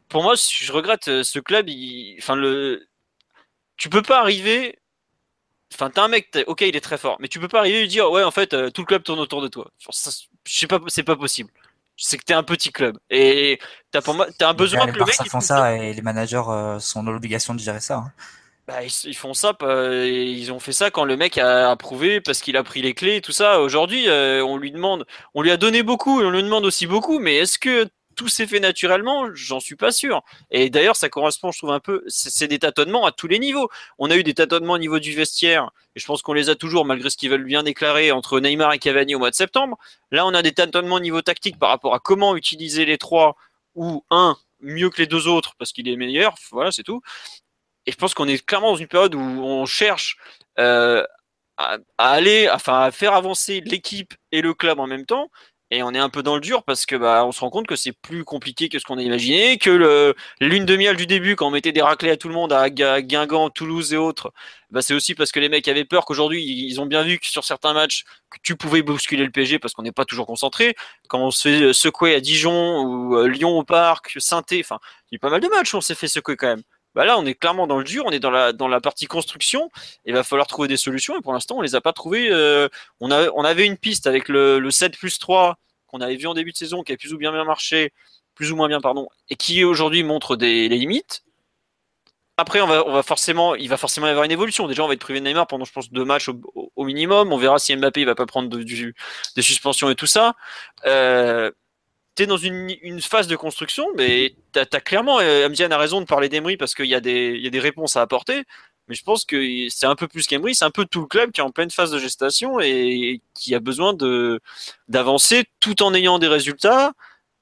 pour 0.09 0.23
moi, 0.23 0.35
je 0.35 0.71
regrette 0.71 1.23
ce 1.23 1.39
club. 1.39 1.67
Enfin, 2.19 2.35
le, 2.35 2.87
tu 3.77 3.89
peux 3.89 4.01
pas 4.01 4.19
arriver. 4.19 4.80
Enfin, 5.73 5.89
t'es 5.89 5.99
un 5.99 6.07
mec, 6.07 6.37
ok, 6.47 6.61
il 6.61 6.75
est 6.75 6.81
très 6.81 6.97
fort, 6.97 7.17
mais 7.19 7.27
tu 7.27 7.39
peux 7.39 7.47
pas 7.47 7.59
arriver 7.59 7.77
et 7.77 7.81
lui 7.81 7.87
dire, 7.87 8.11
ouais, 8.11 8.23
en 8.23 8.31
fait, 8.31 8.49
tout 8.71 8.81
le 8.81 8.85
club 8.85 9.03
tourne 9.03 9.19
autour 9.19 9.41
de 9.41 9.47
toi. 9.47 9.71
je 9.79 9.89
sais 10.45 10.67
pas, 10.67 10.79
c'est 10.87 11.03
pas 11.03 11.15
possible 11.15 11.49
c'est 12.01 12.17
que 12.17 12.23
tu 12.25 12.33
es 12.33 12.35
un 12.35 12.43
petit 12.43 12.71
club 12.71 12.97
et 13.09 13.59
tu 13.91 13.97
as, 13.97 14.01
pour 14.01 14.15
moi, 14.15 14.27
as 14.39 14.47
un 14.47 14.53
besoin 14.53 14.87
que 14.87 14.97
le 14.97 15.05
mec. 15.05 15.15
Ils 15.23 15.29
font 15.29 15.39
ça 15.39 15.75
et 15.75 15.93
les 15.93 16.01
managers 16.01 16.41
euh, 16.47 16.79
sont 16.79 17.03
dans 17.03 17.11
l'obligation 17.11 17.53
de 17.53 17.59
gérer 17.59 17.79
ça. 17.79 17.97
Hein. 17.97 18.11
Bah, 18.67 18.83
ils, 18.83 19.15
font 19.15 19.33
ça, 19.33 19.55
ils 19.61 20.51
ont 20.51 20.59
fait 20.59 20.71
ça 20.71 20.91
quand 20.91 21.03
le 21.03 21.17
mec 21.17 21.37
a 21.37 21.69
approuvé 21.69 22.21
parce 22.21 22.41
qu'il 22.41 22.57
a 22.57 22.63
pris 22.63 22.81
les 22.81 22.93
clés 22.93 23.17
et 23.17 23.21
tout 23.21 23.31
ça. 23.31 23.59
Aujourd'hui, 23.59 24.07
euh, 24.07 24.43
on 24.43 24.57
lui 24.57 24.71
demande, 24.71 25.05
on 25.33 25.41
lui 25.41 25.51
a 25.51 25.57
donné 25.57 25.83
beaucoup 25.83 26.21
et 26.21 26.25
on 26.25 26.29
lui 26.29 26.43
demande 26.43 26.65
aussi 26.65 26.87
beaucoup, 26.87 27.19
mais 27.19 27.37
est-ce 27.37 27.59
que 27.59 27.87
tout 28.21 28.27
s'est 28.27 28.45
fait 28.45 28.59
naturellement, 28.59 29.33
j'en 29.33 29.59
suis 29.59 29.75
pas 29.75 29.91
sûr. 29.91 30.21
Et 30.51 30.69
d'ailleurs, 30.69 30.95
ça 30.95 31.09
correspond, 31.09 31.51
je 31.51 31.57
trouve, 31.57 31.71
un 31.71 31.79
peu, 31.79 32.03
c'est 32.07 32.47
des 32.47 32.59
tâtonnements 32.59 33.03
à 33.07 33.11
tous 33.11 33.27
les 33.27 33.39
niveaux. 33.39 33.67
On 33.97 34.11
a 34.11 34.15
eu 34.15 34.23
des 34.23 34.35
tâtonnements 34.35 34.73
au 34.73 34.77
niveau 34.77 34.99
du 34.99 35.13
vestiaire, 35.13 35.71
et 35.95 35.99
je 35.99 36.05
pense 36.05 36.21
qu'on 36.21 36.33
les 36.33 36.49
a 36.49 36.55
toujours, 36.55 36.85
malgré 36.85 37.09
ce 37.09 37.17
qu'ils 37.17 37.31
veulent 37.31 37.43
bien 37.43 37.63
déclarer 37.63 38.11
entre 38.11 38.39
Neymar 38.39 38.73
et 38.73 38.79
Cavani 38.79 39.15
au 39.15 39.19
mois 39.19 39.31
de 39.31 39.35
septembre. 39.35 39.79
Là, 40.11 40.27
on 40.27 40.35
a 40.35 40.43
des 40.43 40.51
tâtonnements 40.51 40.97
au 40.97 40.99
niveau 40.99 41.23
tactique 41.23 41.57
par 41.57 41.69
rapport 41.69 41.95
à 41.95 41.99
comment 41.99 42.35
utiliser 42.35 42.85
les 42.85 42.99
trois, 42.99 43.37
ou 43.73 44.05
un 44.11 44.37
mieux 44.59 44.91
que 44.91 45.01
les 45.01 45.07
deux 45.07 45.27
autres, 45.27 45.55
parce 45.57 45.71
qu'il 45.71 45.87
est 45.89 45.95
meilleur, 45.95 46.35
voilà, 46.51 46.71
c'est 46.71 46.83
tout. 46.83 47.01
Et 47.87 47.91
je 47.91 47.97
pense 47.97 48.13
qu'on 48.13 48.27
est 48.27 48.45
clairement 48.45 48.73
dans 48.73 48.77
une 48.77 48.87
période 48.87 49.15
où 49.15 49.19
on 49.19 49.65
cherche 49.65 50.17
euh, 50.59 51.03
à, 51.57 51.79
aller, 51.97 52.47
enfin, 52.51 52.81
à 52.81 52.91
faire 52.91 53.13
avancer 53.13 53.61
l'équipe 53.61 54.13
et 54.31 54.43
le 54.43 54.53
club 54.53 54.79
en 54.79 54.85
même 54.85 55.07
temps 55.07 55.31
et 55.71 55.83
on 55.83 55.91
est 55.91 55.99
un 55.99 56.09
peu 56.09 56.21
dans 56.21 56.35
le 56.35 56.41
dur 56.41 56.63
parce 56.63 56.85
que 56.85 56.95
bah 56.95 57.25
on 57.25 57.31
se 57.31 57.39
rend 57.39 57.49
compte 57.49 57.65
que 57.65 57.77
c'est 57.77 57.93
plus 57.93 58.25
compliqué 58.25 58.69
que 58.69 58.77
ce 58.77 58.83
qu'on 58.83 58.97
a 58.97 59.01
imaginé, 59.01 59.57
que 59.57 60.13
lune 60.41 60.65
de 60.65 60.75
miel 60.75 60.97
du 60.97 61.07
début 61.07 61.35
quand 61.35 61.47
on 61.47 61.51
mettait 61.51 61.71
des 61.71 61.81
raclés 61.81 62.11
à 62.11 62.17
tout 62.17 62.27
le 62.27 62.33
monde 62.33 62.51
à 62.53 62.69
Guingamp, 62.69 63.49
Toulouse 63.49 63.93
et 63.93 63.97
autres, 63.97 64.33
bah 64.69 64.81
c'est 64.81 64.93
aussi 64.93 65.15
parce 65.15 65.31
que 65.31 65.39
les 65.39 65.49
mecs 65.49 65.67
avaient 65.67 65.85
peur 65.85 66.05
qu'aujourd'hui 66.05 66.43
ils 66.43 66.79
ont 66.81 66.85
bien 66.85 67.03
vu 67.03 67.17
que 67.19 67.27
sur 67.27 67.45
certains 67.45 67.73
matchs 67.73 68.03
que 68.29 68.37
tu 68.43 68.55
pouvais 68.55 68.81
bousculer 68.81 69.23
le 69.23 69.31
PG 69.31 69.59
parce 69.59 69.73
qu'on 69.73 69.83
n'est 69.83 69.91
pas 69.91 70.05
toujours 70.05 70.27
concentré. 70.27 70.75
Quand 71.07 71.19
on 71.19 71.31
se 71.31 71.41
fait 71.49 71.73
secouer 71.73 72.15
à 72.15 72.19
Dijon 72.19 72.81
ou 72.83 73.17
euh, 73.17 73.27
Lyon 73.27 73.57
au 73.57 73.63
parc, 73.63 74.15
saint 74.19 74.43
enfin 74.59 74.79
il 75.11 75.15
y 75.15 75.17
a 75.17 75.19
pas 75.19 75.29
mal 75.29 75.41
de 75.41 75.47
matchs 75.47 75.73
où 75.73 75.77
on 75.77 75.81
s'est 75.81 75.95
fait 75.95 76.07
secouer 76.07 76.35
quand 76.35 76.47
même. 76.47 76.63
Bah 76.93 77.05
là, 77.05 77.17
on 77.17 77.25
est 77.25 77.35
clairement 77.35 77.67
dans 77.67 77.77
le 77.77 77.83
dur, 77.83 78.03
on 78.05 78.11
est 78.11 78.19
dans 78.19 78.31
la, 78.31 78.51
dans 78.51 78.67
la 78.67 78.81
partie 78.81 79.05
construction. 79.05 79.69
Il 80.05 80.13
va 80.13 80.23
falloir 80.23 80.47
trouver 80.47 80.67
des 80.67 80.77
solutions 80.77 81.17
et 81.17 81.21
pour 81.21 81.33
l'instant, 81.33 81.57
on 81.57 81.61
les 81.61 81.75
a 81.75 81.81
pas 81.81 81.93
trouvées. 81.93 82.29
Euh, 82.31 82.67
on, 82.99 83.11
a, 83.11 83.29
on 83.31 83.43
avait 83.43 83.65
une 83.65 83.77
piste 83.77 84.07
avec 84.07 84.27
le, 84.27 84.59
le 84.59 84.71
7 84.71 84.97
plus 84.97 85.17
3 85.19 85.57
qu'on 85.87 86.01
avait 86.01 86.15
vu 86.15 86.27
en 86.27 86.33
début 86.33 86.51
de 86.51 86.57
saison, 86.57 86.83
qui 86.83 86.93
a 86.93 86.97
plus 86.97 87.13
ou 87.13 87.17
bien 87.17 87.31
bien 87.31 87.43
marché, 87.43 87.93
plus 88.35 88.51
ou 88.51 88.55
moins 88.55 88.67
bien, 88.67 88.81
pardon, 88.81 89.07
et 89.29 89.35
qui 89.35 89.63
aujourd'hui 89.63 90.03
montre 90.03 90.35
des 90.35 90.69
limites. 90.69 91.23
Après, 92.37 92.61
on 92.61 92.67
va, 92.67 92.87
on 92.87 92.93
va 92.93 93.03
forcément, 93.03 93.55
il 93.55 93.69
va 93.69 93.77
forcément 93.77 94.07
y 94.07 94.09
avoir 94.09 94.25
une 94.25 94.31
évolution. 94.31 94.67
Déjà, 94.67 94.83
on 94.83 94.87
va 94.87 94.93
être 94.93 95.01
privé 95.01 95.19
de 95.19 95.25
Neymar 95.25 95.47
pendant, 95.47 95.65
je 95.65 95.71
pense, 95.71 95.91
deux 95.91 96.05
matchs 96.05 96.29
au, 96.29 96.83
minimum. 96.83 97.31
On 97.31 97.37
verra 97.37 97.59
si 97.59 97.75
Mbappé 97.75 98.01
il 98.01 98.05
va 98.05 98.15
pas 98.15 98.25
prendre 98.25 98.49
de, 98.49 98.63
des 98.63 99.41
suspensions 99.41 99.89
et 99.89 99.95
tout 99.95 100.07
ça. 100.07 100.33
Euh, 100.85 101.51
tu 102.15 102.23
es 102.23 102.25
dans 102.25 102.37
une, 102.37 102.75
une, 102.81 103.01
phase 103.01 103.27
de 103.27 103.35
construction, 103.35 103.87
mais 103.95 104.35
tu 104.53 104.59
as, 104.59 104.65
clairement, 104.81 105.19
euh, 105.19 105.47
Amdian 105.47 105.71
a 105.71 105.77
raison 105.77 106.01
de 106.01 106.05
parler 106.05 106.29
d'Emery 106.29 106.57
parce 106.57 106.75
qu'il 106.75 106.85
y, 106.85 106.95
a 106.95 106.99
des, 106.99 107.37
y 107.37 107.47
a 107.47 107.49
des 107.49 107.59
réponses 107.59 107.95
à 107.95 108.01
apporter. 108.01 108.43
Mais 108.87 108.95
je 108.95 109.03
pense 109.03 109.23
que 109.23 109.69
c'est 109.69 109.85
un 109.85 109.95
peu 109.95 110.07
plus 110.07 110.27
qu'Emery, 110.27 110.55
c'est 110.55 110.65
un 110.65 110.71
peu 110.71 110.85
tout 110.85 111.01
le 111.01 111.07
club 111.07 111.31
qui 111.31 111.39
est 111.39 111.43
en 111.43 111.51
pleine 111.51 111.71
phase 111.71 111.91
de 111.91 111.99
gestation 111.99 112.59
et 112.59 113.21
qui 113.33 113.55
a 113.55 113.59
besoin 113.59 113.95
d'avancer 114.89 115.45
tout 115.59 115.81
en 115.83 115.93
ayant 115.93 116.19
des 116.19 116.27
résultats 116.27 116.91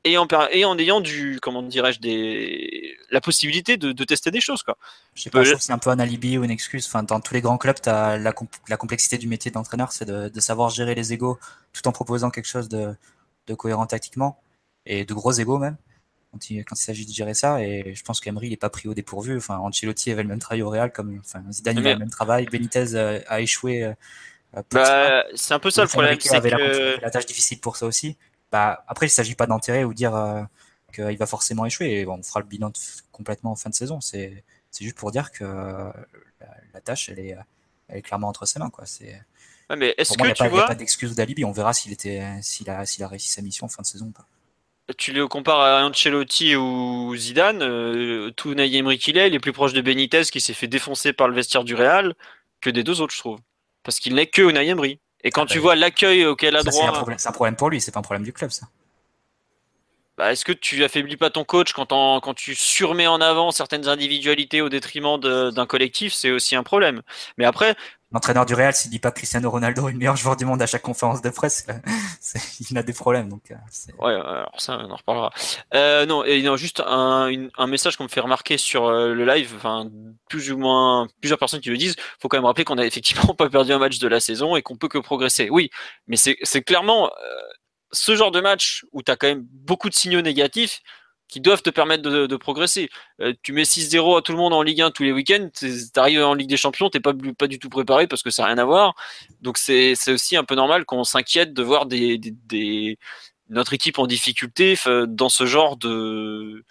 et 0.03 0.17
en, 0.17 0.27
et 0.51 0.63
en 0.63 0.77
ayant 0.77 1.01
du 1.01 1.39
comment 1.41 1.61
dirais-je 1.61 1.99
des 1.99 2.95
la 3.09 3.19
possibilité 3.19 3.77
de, 3.77 3.91
de, 3.91 4.03
tester 4.03 4.31
des 4.31 4.39
choses 4.39 4.63
quoi. 4.63 4.77
Je 5.13 5.23
sais 5.23 5.29
pas, 5.29 5.43
je 5.43 5.51
trouve 5.51 5.61
c'est 5.61 5.73
un 5.73 5.77
peu 5.77 5.89
un 5.89 5.99
alibi 5.99 6.37
ou 6.37 6.43
une 6.43 6.51
excuse. 6.51 6.85
Enfin, 6.85 7.03
dans 7.03 7.19
tous 7.19 7.33
les 7.33 7.41
grands 7.41 7.57
clubs, 7.57 7.75
as 7.85 8.17
la, 8.17 8.33
la, 8.69 8.77
complexité 8.77 9.17
du 9.17 9.27
métier 9.27 9.51
d'entraîneur, 9.51 9.91
c'est 9.91 10.05
de, 10.05 10.29
de, 10.29 10.39
savoir 10.39 10.69
gérer 10.69 10.95
les 10.95 11.11
égaux 11.13 11.37
tout 11.73 11.85
en 11.87 11.91
proposant 11.91 12.29
quelque 12.29 12.47
chose 12.47 12.69
de, 12.69 12.95
de 13.47 13.53
cohérent 13.55 13.87
tactiquement 13.87 14.39
et 14.89 15.05
de 15.05 15.13
gros 15.13 15.31
égaux 15.31 15.57
même 15.57 15.77
quand 16.31 16.49
il, 16.49 16.63
s'agit 16.73 17.05
de 17.05 17.13
gérer 17.13 17.33
ça. 17.33 17.61
Et 17.63 17.93
je 17.95 18.03
pense 18.03 18.19
qu'Emery, 18.19 18.49
n'est 18.49 18.57
pas 18.57 18.69
pris 18.69 18.87
au 18.87 18.93
dépourvu. 18.93 19.37
Enfin, 19.37 19.57
Ancelotti 19.57 20.11
avait 20.11 20.23
le 20.23 20.29
même 20.29 20.39
travail 20.39 20.61
au 20.61 20.69
Real, 20.69 20.91
comme 20.91 21.19
enfin, 21.19 21.43
Zidane 21.51 21.77
avait 21.79 21.93
le 21.93 21.99
même 21.99 22.09
travail. 22.09 22.45
Benitez 22.51 22.95
euh, 22.95 23.19
a 23.27 23.41
échoué. 23.41 23.83
Euh, 23.83 23.93
bah, 24.71 25.25
c'est 25.35 25.53
un 25.53 25.59
peu 25.59 25.71
ça 25.71 25.83
le 25.83 25.87
problème. 25.87 26.17
Il 26.23 26.35
avait 26.35 26.49
la, 27.01 27.11
tâche 27.11 27.25
difficile 27.25 27.59
pour 27.59 27.77
ça 27.77 27.85
aussi. 27.85 28.17
Bah, 28.51 28.83
après, 28.87 29.05
il 29.05 29.09
ne 29.09 29.13
s'agit 29.13 29.35
pas 29.35 29.47
d'enterrer 29.47 29.83
ou 29.83 29.93
dire 29.93 30.15
euh, 30.15 30.43
qu'il 30.93 31.17
va 31.17 31.25
forcément 31.25 31.65
échouer. 31.65 32.05
on 32.07 32.21
fera 32.23 32.39
le 32.39 32.45
bilan 32.45 32.71
complètement 33.11 33.51
en 33.51 33.55
fin 33.55 33.69
de 33.69 33.75
saison. 33.75 34.01
C'est 34.01 34.43
juste 34.79 34.97
pour 34.97 35.11
dire 35.11 35.31
que 35.31 35.43
la, 36.73 36.81
tâche, 36.81 37.09
elle 37.09 37.19
est, 37.19 37.37
elle 37.87 37.97
est 37.97 38.01
clairement 38.01 38.27
entre 38.27 38.45
ses 38.45 38.59
mains. 38.59 38.69
Quoi. 38.69 38.85
C'est. 38.85 39.21
mais 39.75 39.93
est-ce 39.97 40.17
que 40.17 40.31
tu 40.31 40.43
vois... 40.43 40.47
Il 40.47 40.53
n'y 40.53 40.59
a 40.59 40.67
pas 40.67 40.75
d'excuse 40.75 41.15
d'alibi. 41.15 41.45
On 41.45 41.51
verra 41.51 41.73
s'il 41.73 41.91
était, 41.91 42.23
s'il 42.41 42.69
a, 42.69 42.85
s'il 42.85 43.03
a 43.03 43.07
réussi 43.07 43.29
sa 43.29 43.41
mission 43.41 43.65
en 43.65 43.69
fin 43.69 43.81
de 43.81 43.87
saison 43.87 44.05
ou 44.07 44.11
pas 44.11 44.27
tu 44.97 45.11
le 45.11 45.27
compares 45.27 45.61
à 45.61 45.85
Ancelotti 45.85 46.55
ou 46.55 47.15
Zidane, 47.15 47.61
euh, 47.61 48.31
tout 48.31 48.53
Emery 48.53 48.97
qu'il 48.97 49.17
est, 49.17 49.27
il 49.27 49.35
est 49.35 49.39
plus 49.39 49.53
proche 49.53 49.73
de 49.73 49.81
Benitez 49.81 50.23
qui 50.23 50.41
s'est 50.41 50.53
fait 50.53 50.67
défoncer 50.67 51.13
par 51.13 51.27
le 51.27 51.35
vestiaire 51.35 51.63
du 51.63 51.75
Real 51.75 52.15
que 52.61 52.69
des 52.69 52.83
deux 52.83 53.01
autres, 53.01 53.13
je 53.13 53.19
trouve. 53.19 53.39
Parce 53.83 53.99
qu'il 53.99 54.15
n'est 54.15 54.27
que 54.27 54.41
Unai 54.41 54.67
Emery. 54.67 54.99
Et 55.23 55.31
quand 55.31 55.43
ah, 55.43 55.47
tu 55.47 55.55
bah, 55.55 55.63
vois 55.63 55.75
l'accueil 55.75 56.25
auquel 56.25 56.55
a 56.55 56.63
droit. 56.63 56.91
C'est 57.17 57.27
un, 57.27 57.31
problème 57.31 57.55
pour 57.55 57.69
lui, 57.69 57.81
c'est 57.81 57.91
pas 57.91 57.99
un 57.99 58.03
problème 58.03 58.23
du 58.23 58.33
club, 58.33 58.51
ça. 58.51 58.67
Bah, 60.17 60.31
est-ce 60.31 60.43
que 60.43 60.51
tu 60.51 60.83
affaiblis 60.83 61.17
pas 61.17 61.29
ton 61.29 61.45
coach 61.45 61.71
quand, 61.71 61.87
quand 61.87 62.33
tu 62.33 62.55
surmets 62.55 63.07
en 63.07 63.21
avant 63.21 63.51
certaines 63.51 63.87
individualités 63.87 64.61
au 64.61 64.69
détriment 64.69 65.17
d'un 65.19 65.65
collectif? 65.65 66.13
C'est 66.13 66.31
aussi 66.31 66.55
un 66.55 66.63
problème. 66.63 67.01
Mais 67.37 67.45
après, 67.45 67.75
l'entraîneur 68.11 68.45
du 68.45 68.53
Real, 68.53 68.73
s'il 68.73 68.89
dit 68.89 68.99
pas 68.99 69.11
Cristiano 69.11 69.49
Ronaldo 69.49 69.87
est 69.87 69.91
le 69.91 69.97
meilleur 69.97 70.15
joueur 70.15 70.35
du 70.35 70.45
monde 70.45 70.61
à 70.61 70.67
chaque 70.67 70.81
conférence 70.81 71.21
de 71.21 71.29
presse, 71.29 71.67
il 72.69 72.77
a 72.77 72.83
des 72.83 72.93
problèmes. 72.93 73.29
Donc, 73.29 73.51
euh, 73.51 73.55
ouais, 73.99 74.13
alors 74.13 74.59
ça, 74.59 74.79
on 74.79 74.89
en 74.89 74.95
reparlera. 74.95 75.31
Euh, 75.73 76.05
non, 76.05 76.23
et 76.23 76.41
non, 76.41 76.57
juste 76.57 76.81
un, 76.85 77.29
un 77.57 77.67
message 77.67 77.97
qu'on 77.97 78.05
me 78.05 78.09
fait 78.09 78.19
remarquer 78.19 78.57
sur 78.57 78.85
euh, 78.85 79.13
le 79.13 79.25
live, 79.25 79.53
enfin, 79.55 79.89
plus 80.29 80.51
ou 80.51 80.57
moins 80.57 81.07
plusieurs 81.21 81.39
personnes 81.39 81.61
qui 81.61 81.69
le 81.69 81.77
disent. 81.77 81.95
Faut 82.19 82.27
quand 82.27 82.37
même 82.37 82.45
rappeler 82.45 82.65
qu'on 82.65 82.77
a 82.77 82.85
effectivement 82.85 83.33
pas 83.37 83.49
perdu 83.49 83.71
un 83.73 83.79
match 83.79 83.99
de 83.99 84.07
la 84.07 84.19
saison 84.19 84.55
et 84.55 84.61
qu'on 84.61 84.75
peut 84.75 84.87
que 84.87 84.97
progresser. 84.97 85.49
Oui, 85.49 85.69
mais 86.07 86.17
c'est 86.17 86.61
clairement 86.63 87.07
euh, 87.07 87.09
ce 87.91 88.15
genre 88.15 88.31
de 88.31 88.41
match 88.41 88.85
où 88.91 89.03
tu 89.03 89.11
as 89.11 89.15
quand 89.15 89.27
même 89.27 89.45
beaucoup 89.51 89.89
de 89.89 89.95
signaux 89.95 90.21
négatifs 90.21 90.81
qui 91.29 91.39
doivent 91.39 91.61
te 91.61 91.69
permettre 91.69 92.01
de, 92.01 92.35
progresser. 92.35 92.89
Euh, 93.21 93.33
tu 93.43 93.53
mets 93.53 93.63
6-0 93.63 94.17
à 94.17 94.21
tout 94.21 94.31
le 94.31 94.37
monde 94.37 94.53
en 94.53 94.63
Ligue 94.63 94.81
1 94.81 94.91
tous 94.91 95.03
les 95.03 95.13
week-ends, 95.13 95.49
tu 95.53 95.69
arrives 95.95 96.21
en 96.21 96.33
Ligue 96.33 96.49
des 96.49 96.57
Champions, 96.57 96.89
t'es 96.89 96.99
pas, 96.99 97.13
pas 97.37 97.47
du 97.47 97.59
tout 97.59 97.69
préparé 97.69 98.07
parce 98.07 98.23
que 98.23 98.31
ça 98.31 98.41
n'a 98.41 98.47
rien 98.47 98.57
à 98.57 98.65
voir. 98.65 98.95
Donc 99.41 99.57
c'est 99.57 99.93
aussi 100.07 100.35
un 100.35 100.43
peu 100.43 100.55
normal 100.55 100.85
qu'on 100.85 101.03
s'inquiète 101.03 101.53
de 101.53 101.63
voir 101.63 101.85
des, 101.85 102.17
des, 102.17 102.97
notre 103.47 103.73
équipe 103.73 103.99
en 103.99 104.07
difficulté 104.07 104.77
dans 105.07 105.29
ce 105.29 105.45
genre 105.45 105.77
de 105.77 106.65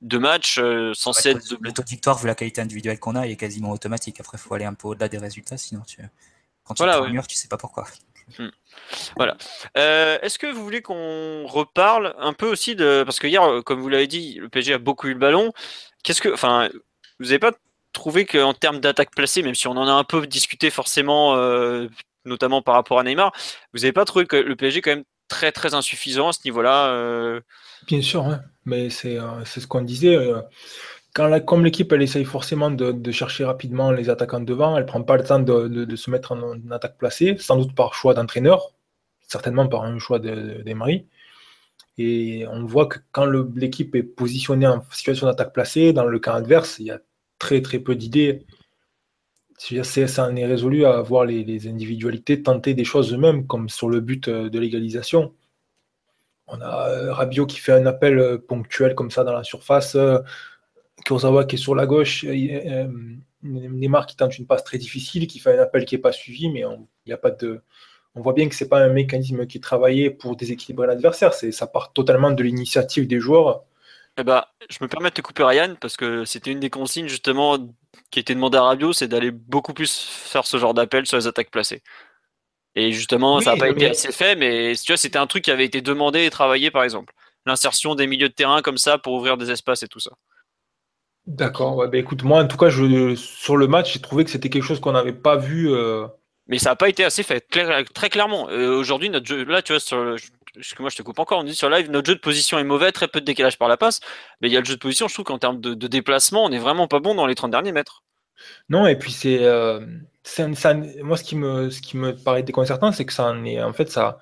deux 0.00 0.18
matchs 0.20 0.60
censés 0.94 1.30
être. 1.30 1.56
Le 1.60 1.72
taux 1.72 1.82
de 1.82 1.88
victoire, 1.88 2.18
vu 2.18 2.28
la 2.28 2.36
qualité 2.36 2.60
individuelle 2.60 3.00
qu'on 3.00 3.16
a, 3.16 3.26
il 3.26 3.32
est 3.32 3.36
quasiment 3.36 3.70
automatique. 3.70 4.20
Après, 4.20 4.38
il 4.38 4.40
faut 4.40 4.54
aller 4.54 4.64
un 4.64 4.74
peu 4.74 4.88
au-delà 4.88 5.08
des 5.08 5.18
résultats, 5.18 5.56
sinon 5.56 5.82
tu... 5.86 6.00
quand 6.62 6.74
tu 6.74 6.84
voilà, 6.84 7.00
te 7.00 7.10
mur, 7.10 7.26
tu 7.26 7.34
sais 7.34 7.48
pas 7.48 7.58
pourquoi. 7.58 7.86
Hmm. 8.38 8.48
Voilà. 9.16 9.36
Euh, 9.76 10.18
est-ce 10.22 10.38
que 10.38 10.46
vous 10.46 10.62
voulez 10.62 10.82
qu'on 10.82 11.46
reparle 11.46 12.14
un 12.18 12.32
peu 12.32 12.46
aussi 12.46 12.74
de 12.74 13.02
parce 13.04 13.18
que 13.18 13.26
hier, 13.26 13.62
comme 13.64 13.80
vous 13.80 13.88
l'avez 13.88 14.06
dit, 14.06 14.34
le 14.40 14.48
PSG 14.48 14.74
a 14.74 14.78
beaucoup 14.78 15.08
eu 15.08 15.12
le 15.12 15.18
ballon. 15.18 15.52
Qu'est-ce 16.02 16.20
que, 16.20 16.32
enfin, 16.32 16.68
vous 17.18 17.26
n'avez 17.26 17.38
pas 17.38 17.52
trouvé 17.92 18.26
qu'en 18.26 18.54
termes 18.54 18.80
d'attaque 18.80 19.14
placée, 19.14 19.42
même 19.42 19.54
si 19.54 19.68
on 19.68 19.72
en 19.72 19.86
a 19.86 19.92
un 19.92 20.04
peu 20.04 20.26
discuté 20.26 20.70
forcément, 20.70 21.36
euh, 21.36 21.88
notamment 22.24 22.60
par 22.60 22.74
rapport 22.74 22.98
à 22.98 23.04
Neymar, 23.04 23.32
vous 23.72 23.80
n'avez 23.80 23.92
pas 23.92 24.04
trouvé 24.04 24.26
que 24.26 24.36
le 24.36 24.56
PSG 24.56 24.78
est 24.78 24.82
quand 24.82 24.90
même 24.96 25.04
très 25.28 25.52
très 25.52 25.74
insuffisant 25.74 26.28
à 26.28 26.32
ce 26.32 26.40
niveau-là 26.44 26.88
euh? 26.88 27.40
Bien 27.86 28.02
sûr, 28.02 28.26
hein. 28.26 28.42
mais 28.64 28.90
c'est 28.90 29.18
ce 29.44 29.66
qu'on 29.66 29.82
disait 29.82 30.16
comme 31.14 31.64
l'équipe 31.64 31.92
elle 31.92 32.02
essaye 32.02 32.24
forcément 32.24 32.70
de, 32.70 33.12
chercher 33.12 33.44
rapidement 33.44 33.92
les 33.92 34.10
attaquants 34.10 34.40
devant, 34.40 34.76
elle 34.76 34.86
prend 34.86 35.02
pas 35.02 35.16
le 35.16 35.24
temps 35.24 35.38
de, 35.38 35.96
se 35.96 36.10
mettre 36.10 36.32
en, 36.32 36.70
attaque 36.70 36.98
placée, 36.98 37.36
sans 37.38 37.56
doute 37.56 37.74
par 37.74 37.94
choix 37.94 38.14
d'entraîneur, 38.14 38.72
certainement 39.28 39.68
par 39.68 39.84
un 39.84 39.98
choix 39.98 40.18
d'Emery. 40.18 41.06
Et 41.98 42.44
on 42.50 42.64
voit 42.64 42.86
que 42.86 42.98
quand 43.12 43.26
l'équipe 43.26 43.94
est 43.94 44.02
positionnée 44.02 44.66
en 44.66 44.82
situation 44.90 45.28
d'attaque 45.28 45.52
placée, 45.52 45.92
dans 45.92 46.04
le 46.04 46.18
camp 46.18 46.34
adverse, 46.34 46.78
il 46.80 46.86
y 46.86 46.90
a 46.90 46.98
très 47.38 47.62
très 47.62 47.78
peu 47.78 47.94
d'idées. 47.94 48.44
Ça 49.56 50.26
en 50.26 50.34
est 50.34 50.46
résolu 50.46 50.84
à 50.84 51.00
voir 51.00 51.24
les, 51.24 51.68
individualités 51.68 52.42
tenter 52.42 52.74
des 52.74 52.84
choses 52.84 53.14
eux-mêmes, 53.14 53.46
comme 53.46 53.68
sur 53.68 53.88
le 53.88 54.00
but 54.00 54.28
de 54.28 54.58
l'égalisation. 54.58 55.32
On 56.48 56.60
a 56.60 56.88
euh, 56.90 57.12
Rabiot 57.12 57.46
qui 57.46 57.58
fait 57.58 57.72
un 57.72 57.86
appel 57.86 58.18
euh, 58.18 58.36
ponctuel 58.36 58.94
comme 58.94 59.10
ça 59.10 59.24
dans 59.24 59.32
la 59.32 59.44
surface. 59.44 59.96
Euh, 61.04 61.14
Kurzawa 61.14 61.44
qui 61.44 61.56
est 61.56 61.58
sur 61.58 61.74
la 61.74 61.86
gauche, 61.86 62.24
euh, 62.24 62.88
Neymar 63.42 64.06
qui 64.06 64.16
tente 64.16 64.38
une 64.38 64.46
passe 64.46 64.64
très 64.64 64.78
difficile, 64.78 65.26
qui 65.26 65.38
fait 65.38 65.58
un 65.58 65.62
appel 65.62 65.84
qui 65.84 65.94
n'est 65.94 66.00
pas 66.00 66.12
suivi, 66.12 66.48
mais 66.48 66.64
on, 66.64 66.88
y 67.06 67.12
a 67.12 67.18
pas 67.18 67.30
de, 67.30 67.60
on 68.14 68.22
voit 68.22 68.32
bien 68.32 68.48
que 68.48 68.54
ce 68.54 68.64
n'est 68.64 68.70
pas 68.70 68.80
un 68.80 68.88
mécanisme 68.88 69.46
qui 69.46 69.58
est 69.58 69.60
travaillé 69.60 70.10
pour 70.10 70.36
déséquilibrer 70.36 70.86
l'adversaire, 70.86 71.34
ça 71.34 71.66
part 71.66 71.92
totalement 71.92 72.30
de 72.30 72.42
l'initiative 72.42 73.06
des 73.06 73.20
joueurs. 73.20 73.64
Eh 74.16 74.22
ben, 74.22 74.44
je 74.70 74.78
me 74.80 74.88
permets 74.88 75.10
de 75.10 75.14
te 75.14 75.22
couper 75.22 75.42
Ryan 75.42 75.74
parce 75.80 75.96
que 75.96 76.24
c'était 76.24 76.52
une 76.52 76.60
des 76.60 76.70
consignes 76.70 77.08
justement 77.08 77.58
qui 78.10 78.20
était 78.20 78.34
demandée 78.34 78.58
à 78.58 78.62
Rabiot, 78.62 78.92
c'est 78.92 79.08
d'aller 79.08 79.32
beaucoup 79.32 79.74
plus 79.74 79.92
faire 79.98 80.46
ce 80.46 80.56
genre 80.56 80.72
d'appel 80.72 81.04
sur 81.04 81.16
les 81.16 81.26
attaques 81.26 81.50
placées. 81.50 81.82
Et 82.76 82.92
justement, 82.92 83.40
ça 83.40 83.52
n'a 83.52 83.56
pas 83.56 83.68
été 83.68 83.90
assez 83.90 84.12
fait, 84.12 84.36
mais 84.36 84.74
tu 84.76 84.92
vois, 84.92 84.96
c'était 84.96 85.18
un 85.18 85.26
truc 85.26 85.44
qui 85.44 85.50
avait 85.50 85.64
été 85.64 85.80
demandé 85.80 86.24
et 86.24 86.30
travaillé 86.30 86.70
par 86.70 86.84
exemple. 86.84 87.12
L'insertion 87.46 87.94
des 87.94 88.06
milieux 88.06 88.28
de 88.28 88.34
terrain 88.34 88.62
comme 88.62 88.78
ça 88.78 88.98
pour 88.98 89.14
ouvrir 89.14 89.36
des 89.36 89.50
espaces 89.50 89.82
et 89.82 89.88
tout 89.88 90.00
ça. 90.00 90.12
D'accord. 91.26 91.76
Ouais, 91.76 91.88
bah, 91.88 91.98
écoute, 91.98 92.22
moi, 92.22 92.42
en 92.42 92.46
tout 92.46 92.56
cas, 92.56 92.68
je, 92.68 93.14
sur 93.14 93.56
le 93.56 93.66
match, 93.66 93.94
j'ai 93.94 94.00
trouvé 94.00 94.24
que 94.24 94.30
c'était 94.30 94.50
quelque 94.50 94.64
chose 94.64 94.80
qu'on 94.80 94.92
n'avait 94.92 95.12
pas 95.12 95.36
vu. 95.36 95.72
Euh. 95.72 96.06
Mais 96.48 96.58
ça 96.58 96.70
n'a 96.70 96.76
pas 96.76 96.88
été 96.88 97.04
assez 97.04 97.22
fait, 97.22 97.40
très 97.48 98.10
clairement. 98.10 98.48
Euh, 98.50 98.76
aujourd'hui, 98.76 99.08
notre 99.08 99.26
jeu, 99.26 99.44
là, 99.44 99.62
tu 99.62 99.72
vois, 99.72 99.80
sur 99.80 100.04
le, 100.04 100.16
que 100.74 100.82
moi 100.82 100.90
je 100.90 100.96
te 100.96 101.02
coupe 101.02 101.18
encore, 101.18 101.40
on 101.40 101.44
dit 101.44 101.54
sur 101.54 101.68
live, 101.68 101.90
notre 101.90 102.06
jeu 102.06 102.14
de 102.14 102.20
position 102.20 102.58
est 102.58 102.64
mauvais, 102.64 102.92
très 102.92 103.08
peu 103.08 103.20
de 103.20 103.24
décalage 103.24 103.58
par 103.58 103.68
la 103.68 103.76
passe. 103.76 104.00
Mais 104.40 104.48
il 104.48 104.52
y 104.52 104.56
a 104.56 104.60
le 104.60 104.66
jeu 104.66 104.74
de 104.74 104.80
position, 104.80 105.08
je 105.08 105.14
trouve 105.14 105.24
qu'en 105.24 105.38
termes 105.38 105.60
de, 105.60 105.74
déplacement, 105.74 106.44
on 106.44 106.48
n'est 106.48 106.58
vraiment 106.58 106.86
pas 106.86 107.00
bon 107.00 107.14
dans 107.14 107.26
les 107.26 107.34
30 107.34 107.50
derniers 107.50 107.72
mètres. 107.72 108.04
Non, 108.68 108.86
et 108.86 108.96
puis 108.96 109.12
c'est. 109.12 109.42
Euh, 109.42 109.80
moi, 111.02 111.16
ce 111.16 111.24
qui, 111.24 111.36
me, 111.36 111.70
ce 111.70 111.80
qui 111.80 111.96
me 111.96 112.14
paraît 112.14 112.42
déconcertant, 112.42 112.92
c'est 112.92 113.04
que 113.04 113.12
ça 113.12 113.26
en 113.26 113.44
est. 113.44 113.62
En 113.62 113.72
fait, 113.72 113.90
ça. 113.90 114.18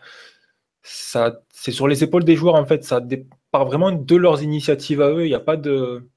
ça 0.82 1.40
c'est 1.52 1.72
sur 1.72 1.88
les 1.88 2.04
épaules 2.04 2.24
des 2.24 2.36
joueurs, 2.36 2.54
en 2.54 2.66
fait. 2.66 2.84
Ça 2.84 3.00
part 3.50 3.66
vraiment 3.66 3.92
de 3.92 4.16
leurs 4.16 4.42
initiatives 4.42 5.02
à 5.02 5.10
eux. 5.10 5.24
Il 5.24 5.28
n'y 5.28 5.34
a 5.34 5.40
pas 5.40 5.56
de 5.56 6.08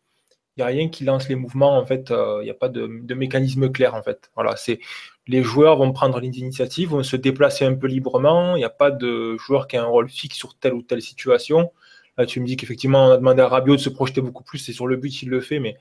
n'y 0.57 0.63
a 0.63 0.67
rien 0.67 0.89
qui 0.89 1.03
lance 1.03 1.27
les 1.29 1.35
mouvements, 1.35 1.77
en 1.77 1.85
fait, 1.85 2.11
euh, 2.11 2.39
il 2.41 2.45
n'y 2.45 2.51
a 2.51 2.55
pas 2.55 2.69
de, 2.69 2.87
mécanisme 3.13 3.69
clair, 3.71 3.95
en 3.95 4.03
fait. 4.03 4.29
Voilà, 4.35 4.55
c'est 4.55 4.79
les 5.27 5.43
joueurs 5.43 5.77
vont 5.77 5.91
prendre 5.91 6.19
l'initiative, 6.19 6.89
vont 6.89 7.03
se 7.03 7.15
déplacer 7.15 7.65
un 7.65 7.73
peu 7.75 7.87
librement, 7.87 8.55
il 8.55 8.59
n'y 8.59 8.65
a 8.65 8.69
pas 8.69 8.91
de 8.91 9.37
joueur 9.37 9.67
qui 9.67 9.77
a 9.77 9.83
un 9.83 9.87
rôle 9.87 10.09
fixe 10.09 10.37
sur 10.37 10.57
telle 10.57 10.73
ou 10.73 10.81
telle 10.83 11.01
situation. 11.01 11.71
Là, 12.17 12.25
tu 12.25 12.39
me 12.39 12.45
dis 12.45 12.57
qu'effectivement, 12.57 13.07
on 13.07 13.11
a 13.11 13.17
demandé 13.17 13.41
à 13.41 13.47
Rabiot 13.47 13.75
de 13.75 13.81
se 13.81 13.89
projeter 13.89 14.21
beaucoup 14.21 14.43
plus, 14.43 14.59
c'est 14.59 14.73
sur 14.73 14.87
le 14.87 14.97
but, 14.97 15.23
il 15.23 15.29
le 15.29 15.41
fait, 15.41 15.59
mais 15.59 15.77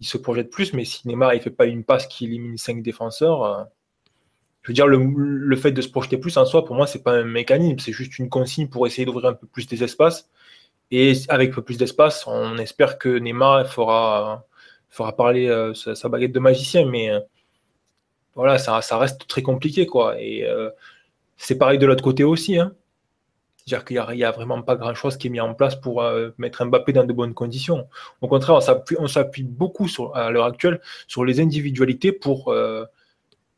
il 0.00 0.06
se 0.06 0.18
projette 0.18 0.50
plus, 0.50 0.72
mais 0.72 0.84
si 0.84 1.06
Neymar, 1.08 1.34
il 1.34 1.38
ne 1.38 1.42
fait 1.42 1.50
pas 1.50 1.66
une 1.66 1.84
passe 1.84 2.06
qui 2.06 2.24
élimine 2.26 2.58
cinq 2.58 2.82
défenseurs, 2.82 3.44
euh, 3.44 3.64
je 4.62 4.68
veux 4.68 4.74
dire, 4.74 4.86
le, 4.86 5.56
fait 5.56 5.72
de 5.72 5.82
se 5.82 5.88
projeter 5.88 6.16
plus 6.16 6.36
en 6.36 6.44
soi, 6.44 6.64
pour 6.64 6.76
moi, 6.76 6.86
c'est 6.86 7.02
pas 7.02 7.12
un 7.12 7.24
mécanisme, 7.24 7.78
c'est 7.80 7.92
juste 7.92 8.18
une 8.18 8.28
consigne 8.28 8.68
pour 8.68 8.86
essayer 8.86 9.04
d'ouvrir 9.04 9.30
un 9.30 9.34
peu 9.34 9.46
plus 9.46 9.66
des 9.66 9.82
espaces. 9.82 10.30
Et 10.92 11.14
avec 11.30 11.52
un 11.52 11.54
peu 11.54 11.62
plus 11.62 11.78
d'espace, 11.78 12.26
on 12.26 12.58
espère 12.58 12.98
que 12.98 13.08
Neymar 13.08 13.66
fera, 13.66 14.44
fera 14.90 15.16
parler 15.16 15.48
euh, 15.48 15.72
sa, 15.72 16.08
baguette 16.10 16.32
de 16.32 16.38
magicien. 16.38 16.84
Mais 16.84 17.10
euh, 17.10 17.20
voilà, 18.34 18.58
ça, 18.58 18.98
reste 18.98 19.26
très 19.26 19.40
compliqué. 19.40 19.86
quoi. 19.86 20.20
Et 20.20 20.44
euh, 20.44 20.68
c'est 21.38 21.56
pareil 21.56 21.78
de 21.78 21.86
l'autre 21.86 22.04
côté 22.04 22.24
aussi. 22.24 22.58
Hein. 22.58 22.72
C'est-à-dire 23.56 23.86
qu'il 23.86 24.16
n'y 24.16 24.24
a, 24.24 24.30
vraiment 24.32 24.60
pas 24.60 24.76
grand-chose 24.76 25.16
qui 25.16 25.28
est 25.28 25.30
mis 25.30 25.40
en 25.40 25.54
place 25.54 25.76
pour 25.76 26.04
mettre 26.36 26.64
Mbappé 26.64 26.92
dans 26.92 27.04
de 27.04 27.12
bonnes 27.12 27.32
conditions. 27.32 27.88
Au 28.20 28.28
contraire, 28.28 28.60
on 28.98 29.06
s'appuie 29.06 29.44
beaucoup 29.44 29.88
sur, 29.88 30.14
à 30.16 30.30
l'heure 30.30 30.46
actuelle 30.46 30.80
sur 31.06 31.24
les 31.24 31.40
individualités 31.40 32.10
pour 32.10 32.52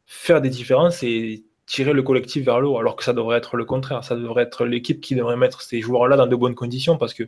faire 0.05 0.43
des 0.43 0.51
différences 0.51 1.03
et 1.03 1.43
tirer 1.66 1.92
le 1.92 2.02
collectif 2.02 2.44
vers 2.44 2.60
le 2.60 2.68
haut, 2.68 2.78
alors 2.78 2.96
que 2.96 3.04
ça 3.04 3.12
devrait 3.12 3.38
être 3.38 3.56
le 3.56 3.64
contraire. 3.64 4.04
Ça 4.04 4.16
devrait 4.16 4.42
être 4.42 4.66
l'équipe 4.66 5.00
qui 5.00 5.14
devrait 5.14 5.36
mettre 5.36 5.62
ces 5.62 5.80
joueurs-là 5.80 6.16
dans 6.16 6.26
de 6.26 6.36
bonnes 6.36 6.54
conditions, 6.54 6.98
parce 6.98 7.14
que 7.14 7.24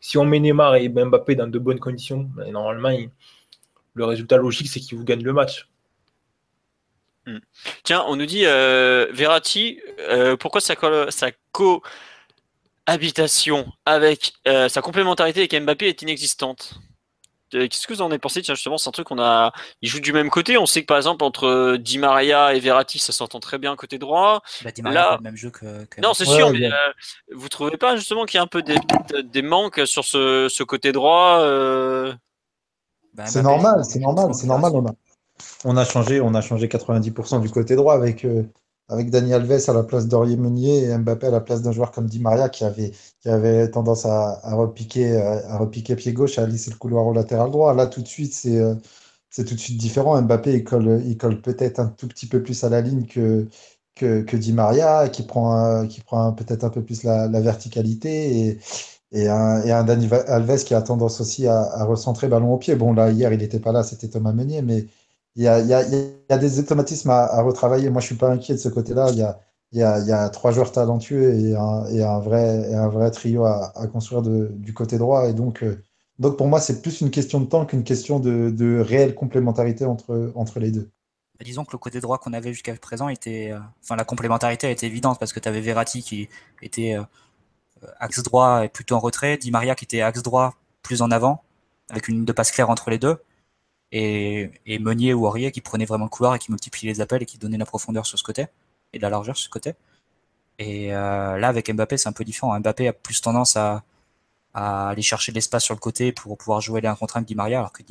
si 0.00 0.18
on 0.18 0.24
met 0.24 0.40
Neymar 0.40 0.76
et 0.76 0.88
Mbappé 0.88 1.34
dans 1.34 1.46
de 1.46 1.58
bonnes 1.58 1.80
conditions, 1.80 2.30
ben, 2.36 2.50
normalement, 2.52 2.96
le 3.94 4.04
résultat 4.04 4.36
logique, 4.36 4.68
c'est 4.68 4.80
qu'ils 4.80 4.98
vous 4.98 5.04
gagnent 5.04 5.24
le 5.24 5.32
match. 5.32 5.68
Hmm. 7.26 7.38
Tiens, 7.84 8.04
on 8.08 8.16
nous 8.16 8.26
dit 8.26 8.46
euh, 8.46 9.06
Verratti, 9.12 9.80
euh, 10.00 10.36
pourquoi 10.36 10.60
sa, 10.60 10.74
cohabitation 12.86 13.72
avec 13.86 14.32
euh, 14.48 14.68
sa 14.68 14.82
complémentarité 14.82 15.40
avec 15.40 15.54
Mbappé 15.54 15.86
est 15.86 16.02
inexistante? 16.02 16.74
Qu'est-ce 17.52 17.86
que 17.86 17.94
vous 17.94 18.02
en 18.02 18.06
avez 18.06 18.18
pensé? 18.18 18.42
Tiens, 18.42 18.54
justement, 18.54 18.78
c'est 18.78 18.88
un 18.88 18.92
truc 18.92 19.06
qu'on 19.06 19.20
a. 19.20 19.52
Ils 19.80 19.88
jouent 19.88 20.00
du 20.00 20.12
même 20.12 20.30
côté. 20.30 20.58
On 20.58 20.66
sait 20.66 20.80
que 20.82 20.86
par 20.86 20.96
exemple 20.96 21.24
entre 21.24 21.46
euh, 21.46 21.78
Di 21.78 21.98
Maria 21.98 22.54
et 22.54 22.60
Verratti, 22.60 22.98
ça 22.98 23.12
s'entend 23.12 23.40
très 23.40 23.58
bien 23.58 23.76
côté 23.76 23.98
droit. 23.98 24.42
Bah, 24.64 24.70
Di 24.70 24.82
Maria 24.82 25.00
Là... 25.00 25.16
le 25.18 25.22
même 25.22 25.36
jeu 25.36 25.50
que. 25.50 25.86
Non, 26.00 26.14
c'est 26.14 26.24
sûr, 26.24 26.50
mais 26.50 26.66
euh, 26.66 26.76
vous 27.32 27.48
trouvez 27.48 27.76
pas 27.76 27.96
justement 27.96 28.24
qu'il 28.24 28.38
y 28.38 28.40
a 28.40 28.42
un 28.42 28.46
peu 28.46 28.62
des, 28.62 28.76
des 29.24 29.42
manques 29.42 29.86
sur 29.86 30.04
ce, 30.04 30.48
ce 30.50 30.62
côté 30.62 30.92
droit 30.92 31.38
bah, 33.14 33.26
C'est 33.26 33.42
normal, 33.42 33.84
c'est 33.84 34.00
normal, 34.00 34.34
c'est 34.34 34.46
normal. 34.46 34.72
On 34.74 34.86
a, 34.86 34.92
on 35.64 35.76
a 35.76 35.84
changé, 35.84 36.20
on 36.20 36.34
a 36.34 36.40
changé 36.40 36.66
90% 36.66 37.40
du 37.40 37.50
côté 37.50 37.76
droit 37.76 37.94
avec 37.94 38.26
avec 38.92 39.10
Dani 39.10 39.32
Alves 39.34 39.68
à 39.68 39.72
la 39.72 39.82
place 39.82 40.06
d'Aurier 40.08 40.36
Meunier 40.36 40.84
et 40.84 40.98
Mbappé 40.98 41.28
à 41.28 41.30
la 41.30 41.40
place 41.40 41.62
d'un 41.62 41.72
joueur 41.72 41.90
comme 41.92 42.06
Di 42.06 42.20
Maria 42.20 42.48
qui 42.48 42.64
avait, 42.64 42.92
qui 43.20 43.28
avait 43.28 43.70
tendance 43.70 44.06
à, 44.06 44.40
repiquer, 44.54 45.16
à, 45.16 45.58
repiquer 45.58 45.96
pied 45.96 46.12
gauche, 46.12 46.38
à 46.38 46.46
lisser 46.46 46.70
le 46.70 46.76
couloir 46.76 47.06
au 47.06 47.12
latéral 47.12 47.50
droit. 47.50 47.74
Là, 47.74 47.86
tout 47.86 48.02
de 48.02 48.08
suite, 48.08 48.34
c'est 48.34 48.58
euh, 48.58 48.74
c'est 49.30 49.44
tout 49.46 49.54
de 49.54 49.60
suite 49.60 49.78
différent. 49.78 50.20
Mbappé, 50.22 50.54
il 50.54 50.64
colle, 50.64 51.02
il 51.06 51.16
colle 51.16 51.40
peut-être 51.40 51.80
un 51.80 51.88
tout 51.88 52.08
petit 52.08 52.26
peu 52.28 52.42
plus 52.42 52.64
à 52.64 52.68
la 52.68 52.82
ligne 52.82 53.06
que, 53.06 53.48
que, 53.94 54.22
que 54.22 54.36
Di 54.36 54.52
Maria, 54.52 55.08
qui 55.08 55.22
prend, 55.24 55.86
qui 55.86 56.02
prend 56.02 56.32
peut-être 56.32 56.64
un 56.64 56.70
peu 56.70 56.82
plus 56.84 57.02
la, 57.04 57.28
verticalité. 57.40 58.48
Et, 58.48 58.58
et 59.12 59.28
un, 59.28 59.62
et 59.62 59.84
Dani 59.86 60.08
Alves 60.26 60.64
qui 60.64 60.74
a 60.74 60.82
tendance 60.82 61.20
aussi 61.20 61.46
à, 61.46 61.62
à 61.62 61.84
recentrer 61.84 62.28
ballon 62.28 62.54
au 62.54 62.58
pied. 62.58 62.76
Bon, 62.76 62.92
là, 62.92 63.10
hier, 63.10 63.32
il 63.32 63.38
n'était 63.40 63.60
pas 63.60 63.72
là, 63.72 63.82
c'était 63.82 64.08
Thomas 64.08 64.32
Meunier, 64.32 64.62
mais 64.62 64.86
il 65.36 65.44
y 65.44 65.48
a, 65.48 66.38
des 66.38 66.58
automatismes 66.58 67.10
à, 67.10 67.42
retravailler. 67.42 67.90
Moi, 67.90 68.00
je 68.00 68.06
suis 68.06 68.16
pas 68.16 68.30
inquiet 68.30 68.54
de 68.54 68.58
ce 68.58 68.68
côté-là. 68.68 69.10
Il 69.72 69.78
y 69.78 69.82
a, 69.82 70.28
trois 70.30 70.52
joueurs 70.52 70.72
talentueux 70.72 71.34
et 71.34 71.56
un, 71.56 72.20
vrai, 72.20 73.10
trio 73.10 73.44
à, 73.44 73.72
construire 73.92 74.22
du 74.22 74.74
côté 74.74 74.98
droit. 74.98 75.28
Et 75.28 75.32
donc, 75.32 75.62
euh, 75.62 75.82
donc 76.18 76.36
pour 76.36 76.48
moi, 76.48 76.60
c'est 76.60 76.82
plus 76.82 77.00
une 77.00 77.10
question 77.10 77.40
de 77.40 77.46
temps 77.46 77.64
qu'une 77.64 77.84
question 77.84 78.20
de, 78.20 78.80
réelle 78.80 79.14
complémentarité 79.14 79.84
entre, 79.84 80.32
entre 80.34 80.60
les 80.60 80.70
deux. 80.70 80.90
Bah, 81.38 81.44
disons 81.44 81.64
que 81.64 81.72
le 81.72 81.78
côté 81.78 82.00
droit 82.00 82.18
qu'on 82.18 82.34
avait 82.34 82.52
jusqu'à 82.52 82.74
présent 82.76 83.08
était. 83.08 83.50
Euh, 83.52 83.58
enfin, 83.82 83.96
la 83.96 84.04
complémentarité 84.04 84.70
était 84.70 84.86
évidente 84.86 85.18
parce 85.18 85.32
que 85.32 85.40
tu 85.40 85.48
avais 85.48 85.62
Verratti 85.62 86.02
qui 86.02 86.28
était 86.60 86.94
euh, 86.94 87.86
axe 87.98 88.22
droit 88.22 88.64
et 88.64 88.68
plutôt 88.68 88.96
en 88.96 89.00
retrait, 89.00 89.38
Di 89.38 89.50
Maria 89.50 89.74
qui 89.74 89.86
était 89.86 90.02
axe 90.02 90.22
droit 90.22 90.54
plus 90.82 91.00
en 91.00 91.10
avant, 91.10 91.42
avec 91.88 92.08
une 92.08 92.16
ligne 92.16 92.24
de 92.26 92.32
passe 92.32 92.50
claire 92.50 92.68
entre 92.68 92.90
les 92.90 92.98
deux 92.98 93.16
et, 93.92 94.50
et 94.66 94.78
Meunier 94.78 95.14
ou 95.14 95.26
Aurier 95.26 95.52
qui 95.52 95.60
prenaient 95.60 95.84
vraiment 95.84 96.06
le 96.06 96.10
couloir 96.10 96.34
et 96.34 96.38
qui 96.38 96.50
multipliaient 96.50 96.92
les 96.92 97.00
appels 97.00 97.22
et 97.22 97.26
qui 97.26 97.38
donnaient 97.38 97.58
la 97.58 97.66
profondeur 97.66 98.06
sur 98.06 98.18
ce 98.18 98.24
côté 98.24 98.46
et 98.92 98.98
de 98.98 99.02
la 99.02 99.10
largeur 99.10 99.36
sur 99.36 99.44
ce 99.44 99.50
côté. 99.50 99.74
Et 100.58 100.94
euh, 100.94 101.38
là, 101.38 101.48
avec 101.48 101.70
Mbappé, 101.70 101.96
c'est 101.96 102.08
un 102.08 102.12
peu 102.12 102.24
différent. 102.24 102.58
Mbappé 102.58 102.88
a 102.88 102.92
plus 102.92 103.20
tendance 103.20 103.56
à, 103.56 103.84
à 104.54 104.90
aller 104.90 105.02
chercher 105.02 105.32
de 105.32 105.36
l'espace 105.36 105.64
sur 105.64 105.74
le 105.74 105.80
côté 105.80 106.12
pour 106.12 106.36
pouvoir 106.36 106.60
jouer 106.60 106.80
les 106.80 106.88
1 106.88 106.94
contre 106.96 107.16
1 107.16 107.20
avec 107.20 107.28
Di 107.28 107.34
Maria, 107.34 107.58
alors 107.58 107.72
que 107.72 107.82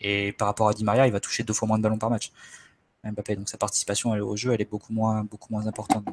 et 0.00 0.32
par 0.32 0.48
rapport 0.48 0.68
à 0.68 0.74
Di 0.74 0.84
Maria, 0.84 1.06
il 1.06 1.12
va 1.12 1.20
toucher 1.20 1.44
deux 1.44 1.54
fois 1.54 1.66
moins 1.66 1.78
de 1.78 1.82
ballons 1.82 1.98
par 1.98 2.10
match. 2.10 2.30
Mbappé, 3.04 3.36
donc 3.36 3.48
sa 3.48 3.58
participation 3.58 4.12
au 4.12 4.36
jeu, 4.36 4.52
elle 4.52 4.60
est 4.60 4.70
beaucoup 4.70 4.92
moins, 4.92 5.24
beaucoup 5.24 5.52
moins 5.52 5.66
importante. 5.66 6.04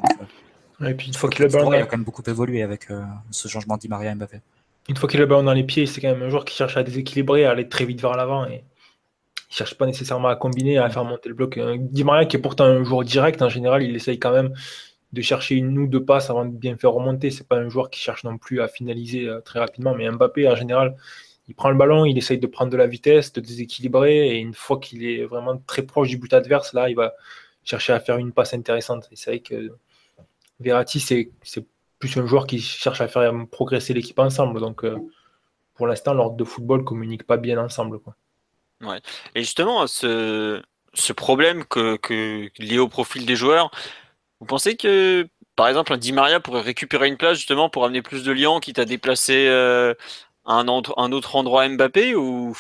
Euh, 0.82 0.88
et 0.88 0.94
puis 0.94 1.08
une 1.08 1.14
fois 1.14 1.30
qu'il 1.30 1.44
a 1.44 1.48
le 1.48 1.54
ballon, 1.54 1.74
il 1.74 1.78
a 1.78 1.86
quand 1.86 1.98
même 1.98 2.06
beaucoup 2.06 2.24
évolué 2.26 2.64
avec 2.64 2.90
euh, 2.92 3.04
ce 3.32 3.48
changement 3.48 3.76
de 3.76 3.82
Di 3.82 3.88
Maria 3.88 4.14
Mbappé. 4.16 4.42
une 4.90 4.98
fois 4.98 5.10
qu'il 5.10 5.20
a 5.20 5.24
le 5.24 5.30
ballon 5.30 5.44
dans 5.44 5.54
les 5.54 5.64
pieds, 5.64 5.86
c'est 5.86 6.02
quand 6.02 6.12
même 6.12 6.24
un 6.24 6.30
joueur 6.30 6.46
qui 6.46 6.56
cherche 6.56 6.78
à 6.78 6.84
déséquilibrer, 6.84 7.46
à 7.46 7.52
aller 7.52 7.68
très 7.68 7.86
vite 7.86 8.02
vers 8.02 8.16
l'avant. 8.16 8.46
Et 8.46 8.64
il 9.52 9.56
cherche 9.56 9.76
pas 9.76 9.86
nécessairement 9.86 10.30
à 10.30 10.38
combiner, 10.38 10.78
à 10.78 10.90
faire 10.90 11.04
monter 11.04 11.28
le 11.28 11.36
bloc. 11.36 11.60
Di 11.78 12.04
Maria, 12.06 12.26
qui 12.26 12.38
est 12.38 12.40
pourtant 12.40 12.64
un 12.64 12.84
joueur 12.86 13.04
direct, 13.04 13.42
en 13.42 13.50
général, 13.50 13.84
il 13.84 13.94
essaye 13.94 14.18
quand 14.18 14.32
même 14.32 14.54
de 15.12 15.22
chercher 15.22 15.56
une 15.56 15.78
ou 15.78 15.88
deux 15.88 16.06
passes 16.06 16.30
avant 16.30 16.46
de 16.46 16.52
bien 16.52 16.78
faire 16.78 16.94
remonter. 16.94 17.32
C'est 17.32 17.48
pas 17.48 17.58
un 17.58 17.68
joueur 17.68 17.90
qui 17.90 18.00
cherche 18.00 18.24
non 18.24 18.38
plus 18.38 18.62
à 18.62 18.70
finaliser 18.70 19.28
euh, 19.28 19.42
très 19.42 19.60
rapidement. 19.60 19.94
Mais 19.94 20.10
Mbappé, 20.10 20.48
en 20.48 20.56
général, 20.56 20.96
il 21.50 21.56
prend 21.56 21.70
le 21.70 21.76
ballon, 21.76 22.06
il 22.06 22.18
essaye 22.18 22.40
de 22.40 22.48
prendre 22.48 22.72
de 22.72 22.78
la 22.78 22.88
vitesse, 22.88 23.34
de 23.34 23.42
déséquilibrer. 23.42 24.30
Et 24.30 24.38
une 24.38 24.54
fois 24.54 24.80
qu'il 24.80 25.04
est 25.04 25.26
vraiment 25.26 25.58
très 25.58 25.82
proche 25.82 26.08
du 26.08 26.18
but 26.18 26.34
adverse, 26.34 26.72
là, 26.72 26.90
il 26.90 26.96
va 26.96 27.14
chercher 27.66 27.92
à 27.92 28.00
faire 28.00 28.18
une 28.18 28.32
passe 28.32 28.54
intéressante. 28.54 29.10
Et 29.12 29.18
c'est 29.18 29.32
vrai 29.32 29.40
que 29.42 29.74
Verratti, 30.62 31.02
c'est 31.02 31.30
plus 32.00 32.16
un 32.16 32.26
joueur 32.26 32.48
qui 32.48 32.60
cherche 32.60 33.02
à 33.02 33.10
faire 33.10 33.34
progresser 33.52 33.94
l'équipe 33.94 34.18
ensemble. 34.18 34.62
Donc, 34.62 34.86
euh, 34.86 34.96
pour 35.76 35.88
l'instant, 35.88 36.14
l'ordre 36.14 36.38
de 36.38 36.44
football 36.46 36.86
communique 36.86 37.24
pas 37.28 37.38
bien 37.38 37.62
ensemble. 37.62 38.00
Ouais. 38.82 39.00
Et 39.36 39.42
justement, 39.42 39.88
ce, 39.88 40.62
ce 40.94 41.14
problème 41.14 41.66
que, 41.66 41.98
que, 41.98 42.50
lié 42.60 42.80
au 42.80 42.88
profil 42.88 43.26
des 43.26 43.36
joueurs, 43.36 43.72
vous 44.40 44.46
pensez 44.46 44.76
que, 44.76 45.28
par 45.56 45.68
exemple, 45.68 45.94
un 45.94 45.98
Di 45.98 46.14
Maria 46.14 46.40
pourrait 46.40 46.62
récupérer 46.62 47.08
une 47.08 47.18
place 47.18 47.38
justement 47.38 47.70
pour 47.70 47.86
amener 47.86 48.02
plus 48.02 48.24
de 48.24 48.32
liens, 48.32 48.60
quitte 48.60 48.80
à 48.80 48.86
déplacer 48.86 49.48
euh, 49.48 49.94
un, 50.46 50.68
autre, 50.68 50.94
un 50.98 51.12
autre 51.12 51.36
endroit 51.36 51.68
Mbappé, 51.68 52.16
ou 52.16 52.56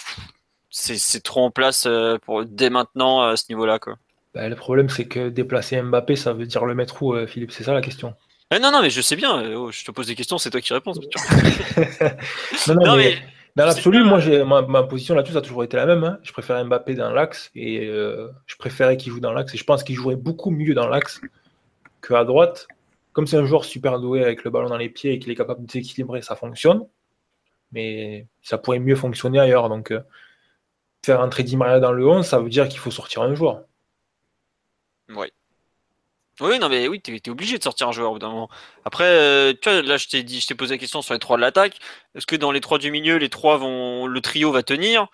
c'est 0.69 1.24
trop 1.24 1.43
en 1.43 1.51
place 1.51 1.86
euh, 1.88 2.17
pour, 2.19 2.45
dès 2.45 2.69
maintenant 2.69 3.22
à 3.22 3.36
ce 3.36 3.45
niveau-là 3.49 3.80
quoi? 3.80 3.95
Bah, 4.34 4.47
Le 4.47 4.55
problème, 4.55 4.89
c'est 4.89 5.05
que 5.05 5.30
déplacer 5.30 5.82
Mbappé, 5.82 6.15
ça 6.15 6.34
veut 6.34 6.45
dire 6.45 6.65
le 6.65 6.76
mettre 6.76 7.01
où, 7.03 7.15
Philippe? 7.28 7.51
C'est 7.51 7.63
ça 7.63 7.74
la 7.74 7.82
question? 7.82 8.15
Eh, 8.53 8.59
non, 8.59 8.72
non, 8.72 8.82
mais 8.82 8.89
je 8.89 9.01
sais 9.01 9.15
bien. 9.15 9.55
Oh, 9.55 9.72
je 9.72 9.86
te 9.86 9.91
pose 9.91 10.07
des 10.07 10.15
questions, 10.15 10.38
c'est 10.38 10.49
toi 10.49 10.59
qui 10.59 10.74
réponds. 10.74 10.91
non, 12.67 12.76
non, 12.76 12.95
mais, 12.97 13.17
dans 13.56 13.66
l'absolu, 13.66 14.04
moi, 14.04 14.20
ma, 14.45 14.62
ma, 14.62 14.84
position 14.84 15.14
là-dessus, 15.14 15.34
ça 15.34 15.39
a 15.39 15.41
toujours 15.41 15.64
été 15.64 15.76
la 15.76 15.86
même. 15.86 16.04
Hein. 16.04 16.20
Je 16.24 16.32
préfère 16.32 16.64
Mbappé 16.64 16.95
dans 16.95 17.12
l'axe 17.12 17.52
et 17.54 17.86
euh, 17.88 18.30
je 18.45 18.56
préférais 18.56 18.95
qu'il 18.97 19.12
joue 19.12 19.20
dans 19.20 19.34
l'axe. 19.34 19.54
Et 19.54 19.58
je 19.58 19.64
pense 19.64 19.84
qu'il 19.84 19.95
jouerait 19.95 20.16
beaucoup 20.16 20.52
mieux 20.52 20.74
dans 20.74 20.88
l'axe 20.88 21.20
qu'à 22.02 22.24
droite. 22.24 22.68
Comme 23.14 23.28
c'est 23.28 23.38
un 23.38 23.45
joueur 23.45 23.66
super 23.66 23.99
doué 23.99 24.24
avec 24.24 24.45
le 24.45 24.52
ballon 24.52 24.70
dans 24.70 24.78
les 24.78 24.89
pieds 24.89 25.14
et 25.14 25.20
qu'il 25.20 25.32
est 25.32 25.36
capable 25.36 25.66
de 25.66 25.72
s'équilibrer, 25.72 26.22
ça 26.22 26.36
fonctionne. 26.36 26.88
Mais 27.74 28.28
ça 28.41 28.58
pourrait 28.58 28.80
mieux 28.80 28.95
fonctionner 28.95 29.39
ailleurs. 29.39 29.68
Donc, 29.68 29.91
euh, 29.91 30.02
faire 31.06 31.20
entrer 31.20 31.43
Di 31.43 31.58
Maria 31.58 31.82
dans 31.82 31.91
le 31.91 32.08
11, 32.08 32.26
ça 32.26 32.39
veut 32.39 32.49
dire 32.49 32.70
qu'il 32.70 32.80
faut 32.80 32.91
sortir 32.91 33.22
un 33.22 33.36
joueur. 33.36 33.66
Oui. 35.10 35.28
Oui, 36.42 36.58
non, 36.58 36.70
mais 36.70 36.88
oui, 36.88 37.00
tu 37.00 37.16
es, 37.16 37.30
obligé 37.30 37.58
de 37.58 37.64
sortir 37.64 37.88
un 37.88 37.92
joueur 37.92 38.10
au 38.10 38.14
bout 38.14 38.20
d'un 38.20 38.30
moment. 38.30 38.50
Après, 38.84 39.06
euh, 39.06 39.54
tu 39.54 39.70
vois, 39.70 39.82
là, 39.84 39.98
je 39.98 40.08
t'ai 40.08 40.24
dit, 40.24 40.39
je 40.39 40.48
t'ai 40.48 40.56
posé 40.56 40.74
la 40.74 40.78
question 40.80 41.02
sur 41.04 41.14
les 41.14 41.20
trois 41.20 41.38
de 41.38 41.42
l'attaque. 41.42 41.78
Est-ce 42.16 42.26
que 42.26 42.36
dans 42.36 42.52
les 42.52 42.62
trois 42.62 42.80
du 42.80 42.89
milieu, 42.89 43.18
les 43.18 43.30
trois 43.30 43.58
vont, 43.58 44.08
le 44.08 44.22
trio 44.22 44.52
va 44.52 44.64
tenir? 44.64 45.08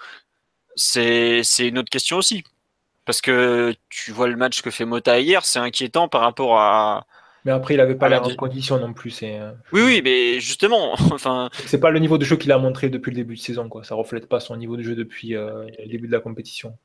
C'est, 0.76 1.44
une 1.60 1.80
autre 1.80 1.90
question 1.90 2.18
aussi. 2.18 2.44
Parce 3.06 3.22
que 3.22 3.74
tu 3.90 4.12
vois 4.12 4.28
le 4.28 4.38
match 4.38 4.62
que 4.62 4.72
fait 4.72 4.86
Mota 4.86 5.20
hier, 5.20 5.46
c'est 5.46 5.60
inquiétant 5.60 6.08
par 6.08 6.22
rapport 6.22 6.60
à. 6.60 7.06
Mais 7.46 7.52
après, 7.52 7.74
il 7.74 7.80
avait 7.80 7.96
pas 7.96 8.10
l'air 8.10 8.24
en 8.24 8.36
condition 8.36 8.78
non 8.78 8.94
plus. 8.94 9.18
Euh, 9.24 9.52
oui, 9.72 9.82
oui, 9.82 10.02
mais 10.04 10.40
justement, 10.40 10.94
enfin. 11.12 11.50
C'est 11.66 11.80
pas 11.80 11.90
le 11.90 12.00
niveau 12.00 12.18
de 12.18 12.26
jeu 12.26 12.36
qu'il 12.36 12.52
a 12.52 12.58
montré 12.58 12.90
depuis 12.90 13.12
le 13.12 13.16
début 13.16 13.36
de 13.36 13.40
saison, 13.40 13.70
quoi. 13.70 13.84
Ça 13.84 13.96
reflète 13.96 14.28
pas 14.28 14.40
son 14.40 14.58
niveau 14.58 14.76
de 14.76 14.84
jeu 14.84 14.96
depuis 14.96 15.36
euh, 15.36 15.66
le 15.80 15.90
début 15.90 16.08
de 16.08 16.12
la 16.12 16.20
compétition. 16.20 16.78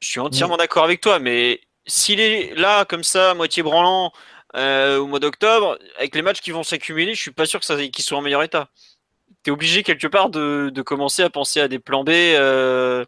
Je 0.00 0.08
suis 0.08 0.20
entièrement 0.20 0.56
d'accord 0.56 0.84
avec 0.84 1.00
toi, 1.00 1.18
mais 1.18 1.60
s'il 1.86 2.20
est 2.20 2.54
là, 2.54 2.84
comme 2.84 3.04
ça, 3.04 3.34
moitié 3.34 3.62
branlant, 3.62 4.12
euh, 4.56 4.98
au 4.98 5.06
mois 5.06 5.20
d'octobre, 5.20 5.78
avec 5.98 6.14
les 6.14 6.22
matchs 6.22 6.40
qui 6.40 6.50
vont 6.50 6.62
s'accumuler, 6.62 7.14
je 7.14 7.20
suis 7.20 7.30
pas 7.30 7.46
sûr 7.46 7.60
qu'il 7.60 8.04
soit 8.04 8.18
en 8.18 8.22
meilleur 8.22 8.42
état. 8.42 8.68
Tu 9.44 9.50
es 9.50 9.52
obligé 9.52 9.82
quelque 9.82 10.06
part 10.06 10.30
de, 10.30 10.72
commencer 10.84 11.22
à 11.22 11.30
penser 11.30 11.60
à 11.60 11.68
des 11.68 11.78
plans 11.78 12.04
B 12.04 12.10
euh, 12.10 13.04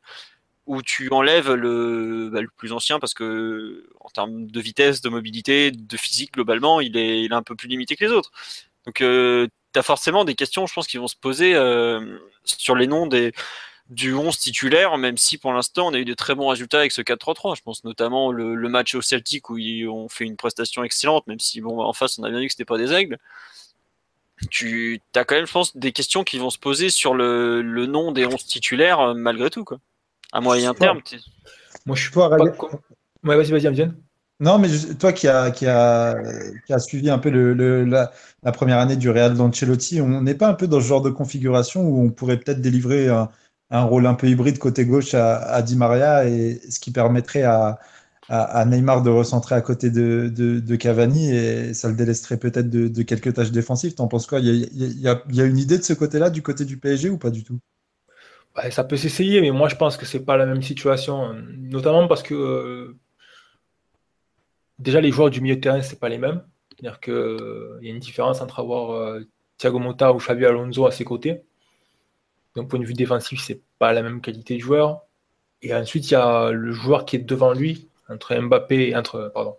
où 0.66 0.82
tu 0.82 1.10
enlèves 1.12 1.52
le, 1.52 2.30
bah, 2.32 2.40
le, 2.40 2.48
plus 2.56 2.72
ancien 2.72 3.00
parce 3.00 3.14
que 3.14 3.88
en 4.00 4.08
termes 4.10 4.46
de 4.46 4.60
vitesse, 4.60 5.00
de 5.02 5.08
mobilité, 5.08 5.72
de 5.72 5.96
physique, 5.96 6.34
globalement, 6.34 6.80
il 6.80 6.96
est, 6.96 7.22
il 7.24 7.32
est 7.32 7.34
un 7.34 7.42
peu 7.42 7.56
plus 7.56 7.68
limité 7.68 7.96
que 7.96 8.04
les 8.04 8.12
autres. 8.12 8.30
Donc, 8.86 9.00
euh, 9.00 9.48
tu 9.72 9.78
as 9.78 9.82
forcément 9.82 10.24
des 10.24 10.34
questions, 10.34 10.66
je 10.66 10.74
pense, 10.74 10.86
qui 10.86 10.98
vont 10.98 11.08
se 11.08 11.16
poser 11.16 11.54
sur 12.44 12.76
les 12.76 12.86
noms 12.86 13.06
des, 13.06 13.32
du 13.91 14.14
11 14.14 14.39
titulaire, 14.39 14.97
même 14.97 15.18
si 15.18 15.39
pour 15.39 15.53
l'instant 15.53 15.89
on 15.89 15.95
a 15.95 15.99
eu 15.99 16.05
de 16.05 16.14
très 16.14 16.35
bons 16.35 16.49
résultats 16.49 16.78
avec 16.78 16.93
ce 16.93 17.03
4-3-3. 17.03 17.57
Je 17.57 17.62
pense 17.62 17.85
notamment 17.85 18.33
le, 18.33 18.57
match 18.68 18.95
au 18.95 19.03
Celtic 19.03 19.51
où 19.51 19.59
ils 19.59 19.87
ont 19.89 20.09
fait 20.09 20.24
une 20.24 20.37
prestation 20.37 20.85
excellente, 20.85 21.26
même 21.26 21.41
si 21.41 21.61
bon 21.61 21.80
en 21.80 21.93
face 21.93 22.18
on 22.18 22.24
a 22.24 22.30
bien 22.30 22.41
vu 22.41 22.47
que 22.47 22.53
c'était 22.53 22.64
pas 22.64 22.78
des 22.78 22.93
aigles. 22.93 23.18
Tu 24.51 25.01
as 25.14 25.24
quand 25.24 25.37
même, 25.37 25.47
je 25.47 25.53
pense, 25.53 25.76
des 25.76 25.93
questions 25.93 26.24
qui 26.24 26.39
vont 26.39 26.51
se 26.51 26.59
poser 26.59 26.91
sur 26.91 27.14
le, 27.14 27.62
nom 27.87 28.11
des 28.11 28.26
11 28.26 28.45
titulaires 28.45 28.99
euh, 29.01 29.14
malgré 29.14 29.51
tout. 29.51 29.64
Quoi. 29.64 29.78
À 30.33 30.41
moyen 30.41 30.74
terme. 30.74 31.01
Moi 31.87 31.97
je 31.97 32.03
suis 32.03 32.11
pas. 32.11 32.28
Ouais, 33.24 33.37
vas-y, 33.37 33.53
vas-y, 33.53 33.93
Non, 34.41 34.59
mais 34.59 34.68
toi 34.99 35.12
qui 35.12 35.28
as 35.28 35.53
qui 35.53 35.66
a, 35.66 36.16
qui 36.66 36.72
a 36.72 36.78
suivi 36.80 37.09
un 37.09 37.18
peu 37.18 37.30
le, 37.30 37.85
la, 37.85 38.11
première 38.53 38.78
année 38.78 38.97
du 38.97 39.11
Real 39.11 39.37
d'Ancelotti, 39.37 40.01
on 40.01 40.22
n'est 40.22 40.35
pas 40.35 40.49
un 40.49 40.55
peu 40.55 40.66
dans 40.66 40.80
ce 40.80 40.87
genre 40.87 41.03
de 41.03 41.11
configuration 41.11 41.83
où 41.83 42.05
on 42.05 42.11
pourrait 42.11 42.39
peut-être 42.39 42.61
délivrer 42.61 43.09
un, 43.09 43.30
un 43.72 43.84
rôle 43.84 44.06
un 44.06 44.14
peu 44.14 44.28
hybride 44.28 44.58
côté 44.58 44.84
gauche 44.84 45.14
à, 45.14 45.62
Di 45.62 45.76
Maria 45.76 46.28
et 46.28 46.60
ce 46.70 46.78
qui 46.78 46.92
permettrait 46.92 47.42
à, 47.42 47.78
Neymar 48.66 49.02
de 49.02 49.10
recentrer 49.10 49.54
à 49.54 49.62
côté 49.62 49.90
de, 49.90 50.76
Cavani 50.76 51.34
et 51.34 51.74
ça 51.74 51.88
le 51.88 51.96
délaisserait 51.96 52.36
peut-être 52.36 52.68
de, 52.68 53.02
quelques 53.02 53.32
tâches 53.32 53.50
défensives. 53.50 53.94
T'en 53.94 54.08
penses 54.08 54.26
quoi? 54.26 54.40
Il 54.40 54.68
y, 55.00 55.08
a, 55.08 55.44
une 55.44 55.58
idée 55.58 55.78
de 55.78 55.82
ce 55.82 55.94
côté-là 55.94 56.28
du 56.30 56.42
côté 56.42 56.64
du 56.66 56.76
PSG 56.76 57.08
ou 57.08 57.18
pas 57.18 57.30
du 57.30 57.44
tout? 57.44 57.58
Ça 58.70 58.84
peut 58.84 58.98
s'essayer, 58.98 59.40
mais 59.40 59.50
moi 59.50 59.68
je 59.70 59.76
pense 59.76 59.96
que 59.96 60.04
c'est 60.04 60.20
pas 60.26 60.36
la 60.36 60.44
même 60.44 60.60
situation, 60.60 61.32
notamment 61.56 62.06
parce 62.06 62.22
que 62.22 62.34
euh, 62.34 62.98
déjà 64.78 65.00
les 65.00 65.10
joueurs 65.10 65.30
du 65.30 65.40
milieu 65.40 65.56
de 65.56 65.60
terrain 65.62 65.80
c'est 65.80 65.98
pas 65.98 66.10
les 66.10 66.18
mêmes. 66.18 66.42
C'est-à-dire 66.76 67.00
qu'il 67.00 67.14
euh, 67.14 67.78
y 67.80 67.88
a 67.88 67.90
une 67.90 67.98
différence 67.98 68.42
entre 68.42 68.60
avoir 68.60 68.90
euh, 68.90 69.20
Thiago 69.56 69.78
Motta 69.78 70.12
ou 70.12 70.18
Xavi 70.18 70.44
Alonso 70.44 70.84
à 70.84 70.90
ses 70.90 71.04
côtés 71.04 71.42
d'un 72.57 72.64
point 72.64 72.78
de 72.78 72.84
vue 72.84 72.94
défensif, 72.94 73.42
c'est 73.42 73.61
pas 73.78 73.92
la 73.92 74.03
même 74.03 74.20
qualité 74.20 74.57
de 74.57 74.61
joueur. 74.61 75.03
Et 75.62 75.74
ensuite, 75.74 76.11
il 76.11 76.14
y 76.14 76.16
a 76.16 76.50
le 76.50 76.72
joueur 76.72 77.05
qui 77.05 77.16
est 77.16 77.20
devant 77.20 77.53
lui, 77.53 77.88
entre 78.09 78.34
Mbappé, 78.34 78.96
entre 78.96 79.30
pardon, 79.32 79.57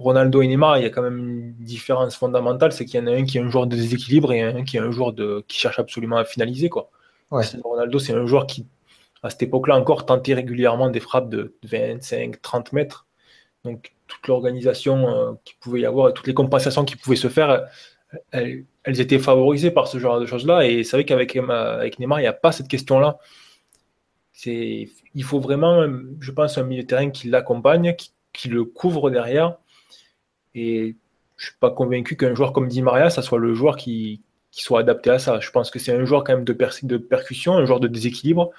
Ronaldo 0.00 0.40
et 0.40 0.46
Neymar, 0.46 0.78
il 0.78 0.84
y 0.84 0.86
a 0.86 0.90
quand 0.90 1.02
même 1.02 1.18
une 1.18 1.52
différence 1.54 2.16
fondamentale, 2.16 2.72
c'est 2.72 2.86
qu'il 2.86 2.98
y 2.98 3.02
en 3.02 3.06
a 3.06 3.12
un 3.12 3.24
qui 3.24 3.36
est 3.36 3.42
un 3.42 3.50
joueur 3.50 3.66
de 3.66 3.76
déséquilibre 3.76 4.32
et 4.32 4.40
un 4.40 4.64
qui 4.64 4.78
est 4.78 4.80
un 4.80 4.90
joueur 4.90 5.12
de, 5.12 5.44
qui 5.46 5.58
cherche 5.58 5.78
absolument 5.78 6.16
à 6.16 6.24
finaliser. 6.24 6.70
Quoi. 6.70 6.90
Ronaldo, 7.30 7.98
c'est 7.98 8.14
un 8.14 8.24
joueur 8.24 8.46
qui, 8.46 8.66
à 9.22 9.28
cette 9.28 9.42
époque-là 9.42 9.76
encore, 9.76 10.06
tentait 10.06 10.32
régulièrement 10.32 10.88
des 10.88 11.00
frappes 11.00 11.28
de 11.28 11.54
25, 11.64 12.40
30 12.40 12.72
mètres. 12.72 13.06
Donc 13.64 13.92
toute 14.06 14.26
l'organisation 14.26 15.08
euh, 15.08 15.32
qui 15.44 15.54
pouvait 15.60 15.80
y 15.80 15.86
avoir 15.86 16.08
et 16.08 16.14
toutes 16.14 16.26
les 16.26 16.34
compensations 16.34 16.86
qui 16.86 16.96
pouvaient 16.96 17.14
se 17.14 17.28
faire, 17.28 17.66
elles, 18.84 19.00
étaient 19.00 19.18
favorisées 19.18 19.70
par 19.70 19.88
ce 19.88 19.98
genre 19.98 20.20
de 20.20 20.26
choses-là. 20.26 20.66
Et 20.66 20.84
c'est 20.84 20.96
vrai 20.96 21.04
qu'avec 21.04 21.36
avec 21.36 21.98
Neymar, 21.98 22.20
il 22.20 22.22
n'y 22.22 22.28
a 22.28 22.32
pas 22.32 22.52
cette 22.52 22.68
question-là. 22.68 23.18
Il 24.44 25.24
faut 25.24 25.40
vraiment, 25.40 25.86
je 26.20 26.32
pense, 26.32 26.56
un 26.58 26.62
milieu 26.62 26.82
de 26.82 26.86
terrain 26.86 27.10
qui 27.10 27.28
l'accompagne, 27.28 27.94
qui, 28.32 28.48
le 28.48 28.64
couvre 28.64 29.10
derrière. 29.10 29.58
Et 30.54 30.96
je 31.36 31.42
ne 31.44 31.50
suis 31.50 31.58
pas 31.60 31.70
convaincu 31.70 32.16
qu'un 32.16 32.34
joueur 32.34 32.52
comme 32.52 32.68
Di 32.68 32.82
Maria, 32.82 33.10
ça 33.10 33.22
soit 33.22 33.38
le 33.38 33.54
joueur 33.54 33.76
qui, 33.76 34.22
soit 34.50 34.80
adapté 34.80 35.10
à 35.10 35.18
ça. 35.18 35.40
Je 35.40 35.50
pense 35.50 35.70
que 35.70 35.78
c'est 35.78 35.92
un 35.92 36.04
joueur 36.04 36.24
quand 36.24 36.34
même 36.34 36.44
de, 36.44 36.56
de 36.84 36.96
percussion, 36.96 37.54
un 37.54 37.64
joueur 37.64 37.80
de 37.80 37.88
déséquilibre. 37.88 38.50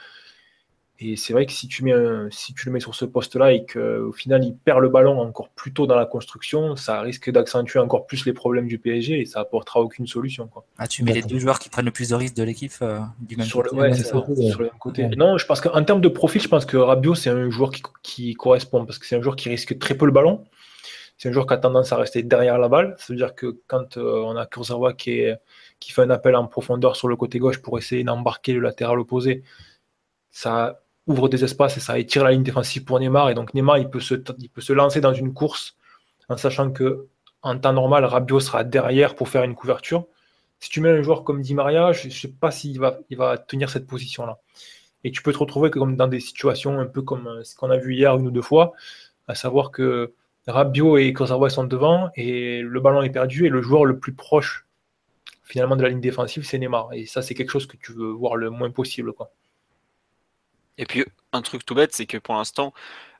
Et 1.03 1.15
c'est 1.15 1.33
vrai 1.33 1.47
que 1.47 1.51
si 1.51 1.67
tu, 1.67 1.83
mets 1.83 1.95
si 2.29 2.53
tu 2.53 2.67
le 2.67 2.73
mets 2.73 2.79
sur 2.79 2.93
ce 2.93 3.05
poste-là 3.05 3.53
et 3.53 3.65
qu'au 3.65 4.11
final 4.11 4.43
il 4.43 4.55
perd 4.55 4.81
le 4.81 4.89
ballon 4.89 5.19
encore 5.19 5.49
plus 5.49 5.73
tôt 5.73 5.87
dans 5.87 5.95
la 5.95 6.05
construction, 6.05 6.75
ça 6.75 7.01
risque 7.01 7.31
d'accentuer 7.31 7.79
encore 7.79 8.05
plus 8.05 8.23
les 8.27 8.33
problèmes 8.33 8.67
du 8.67 8.77
PSG 8.77 9.19
et 9.19 9.25
ça 9.25 9.39
apportera 9.39 9.81
aucune 9.81 10.05
solution. 10.05 10.47
Quoi. 10.47 10.63
Ah, 10.77 10.87
tu 10.87 11.03
mets 11.03 11.13
les 11.13 11.23
deux 11.23 11.39
joueurs 11.39 11.57
qui 11.57 11.69
prennent 11.69 11.85
le 11.85 11.91
plus 11.91 12.09
de 12.09 12.15
risques 12.15 12.35
de 12.35 12.43
l'équipe 12.43 12.71
euh, 12.83 12.99
du 13.19 13.35
même 13.35 13.47
sur 13.47 13.63
côté. 13.63 13.75
Le, 13.75 13.81
ouais, 13.81 13.93
c'est 13.95 14.03
ça, 14.03 14.23
sur 14.23 14.59
le 14.59 14.65
même 14.65 14.77
côté. 14.79 15.07
Non, 15.17 15.39
je 15.39 15.45
pense 15.47 15.59
qu'en 15.59 15.83
termes 15.83 16.01
de 16.01 16.07
profil, 16.07 16.39
je 16.39 16.47
pense 16.47 16.65
que 16.65 16.77
Rabiot 16.77 17.15
c'est 17.15 17.31
un 17.31 17.49
joueur 17.49 17.71
qui, 17.71 17.81
qui 18.03 18.33
correspond 18.35 18.85
parce 18.85 18.99
que 18.99 19.07
c'est 19.07 19.15
un 19.15 19.21
joueur 19.23 19.35
qui 19.35 19.49
risque 19.49 19.79
très 19.79 19.95
peu 19.95 20.05
le 20.05 20.11
ballon. 20.11 20.43
C'est 21.17 21.29
un 21.29 21.31
joueur 21.31 21.47
qui 21.47 21.53
a 21.55 21.57
tendance 21.57 21.91
à 21.91 21.97
rester 21.97 22.21
derrière 22.21 22.59
la 22.59 22.67
balle. 22.69 22.95
Ça 22.99 23.07
veut 23.09 23.17
dire 23.17 23.33
que 23.33 23.59
quand 23.65 23.97
euh, 23.97 24.21
on 24.23 24.35
a 24.35 24.45
Kurzawa 24.45 24.93
qui, 24.93 25.23
qui 25.79 25.93
fait 25.93 26.03
un 26.03 26.11
appel 26.11 26.35
en 26.35 26.45
profondeur 26.45 26.95
sur 26.95 27.07
le 27.07 27.15
côté 27.15 27.39
gauche 27.39 27.59
pour 27.59 27.79
essayer 27.79 28.03
d'embarquer 28.03 28.53
le 28.53 28.59
latéral 28.59 28.99
opposé, 28.99 29.43
ça 30.29 30.81
ouvre 31.11 31.29
des 31.29 31.43
espaces 31.43 31.77
et 31.77 31.79
ça 31.79 31.99
étire 31.99 32.23
la 32.23 32.31
ligne 32.31 32.43
défensive 32.43 32.83
pour 32.83 32.99
Neymar. 32.99 33.29
Et 33.29 33.33
donc 33.33 33.53
Neymar, 33.53 33.77
il 33.77 33.89
peut 33.89 33.99
se, 33.99 34.15
il 34.39 34.49
peut 34.49 34.61
se 34.61 34.73
lancer 34.73 35.01
dans 35.01 35.13
une 35.13 35.33
course 35.33 35.75
en 36.29 36.37
sachant 36.37 36.71
que 36.71 37.07
en 37.43 37.57
temps 37.57 37.73
normal, 37.73 38.05
Rabiot 38.05 38.39
sera 38.39 38.63
derrière 38.63 39.15
pour 39.15 39.29
faire 39.29 39.43
une 39.43 39.55
couverture. 39.55 40.05
Si 40.59 40.69
tu 40.69 40.79
mets 40.79 40.89
un 40.89 41.01
joueur 41.01 41.23
comme 41.23 41.41
Di 41.41 41.55
Maria, 41.55 41.91
je 41.91 42.07
ne 42.07 42.11
sais 42.11 42.27
pas 42.27 42.51
s'il 42.51 42.79
va, 42.79 42.99
il 43.09 43.17
va 43.17 43.37
tenir 43.37 43.69
cette 43.69 43.87
position-là. 43.87 44.39
Et 45.03 45.11
tu 45.11 45.23
peux 45.23 45.33
te 45.33 45.39
retrouver 45.39 45.71
comme 45.71 45.95
dans 45.95 46.07
des 46.07 46.19
situations 46.19 46.79
un 46.79 46.85
peu 46.85 47.01
comme 47.01 47.27
euh, 47.27 47.43
ce 47.43 47.55
qu'on 47.55 47.71
a 47.71 47.77
vu 47.77 47.95
hier 47.95 48.15
une 48.15 48.27
ou 48.27 48.31
deux 48.31 48.43
fois, 48.43 48.73
à 49.27 49.33
savoir 49.33 49.71
que 49.71 50.13
Rabiot 50.47 50.97
et 50.97 51.13
Kurzawa 51.13 51.49
sont 51.49 51.63
devant 51.63 52.11
et 52.15 52.61
le 52.61 52.79
ballon 52.79 53.01
est 53.01 53.09
perdu 53.09 53.45
et 53.45 53.49
le 53.49 53.61
joueur 53.61 53.85
le 53.85 53.97
plus 53.97 54.13
proche 54.13 54.67
finalement 55.43 55.75
de 55.75 55.83
la 55.83 55.89
ligne 55.89 55.99
défensive, 55.99 56.45
c'est 56.45 56.57
Neymar. 56.59 56.93
Et 56.93 57.05
ça, 57.05 57.21
c'est 57.21 57.33
quelque 57.33 57.49
chose 57.49 57.65
que 57.65 57.75
tu 57.77 57.91
veux 57.91 58.11
voir 58.11 58.35
le 58.37 58.49
moins 58.49 58.71
possible. 58.71 59.11
Quoi. 59.13 59.31
Et 60.77 60.85
puis, 60.85 61.05
un 61.33 61.41
truc 61.41 61.65
tout 61.65 61.75
bête, 61.75 61.93
c'est 61.93 62.05
que 62.05 62.17
pour 62.17 62.35
l'instant, 62.35 62.73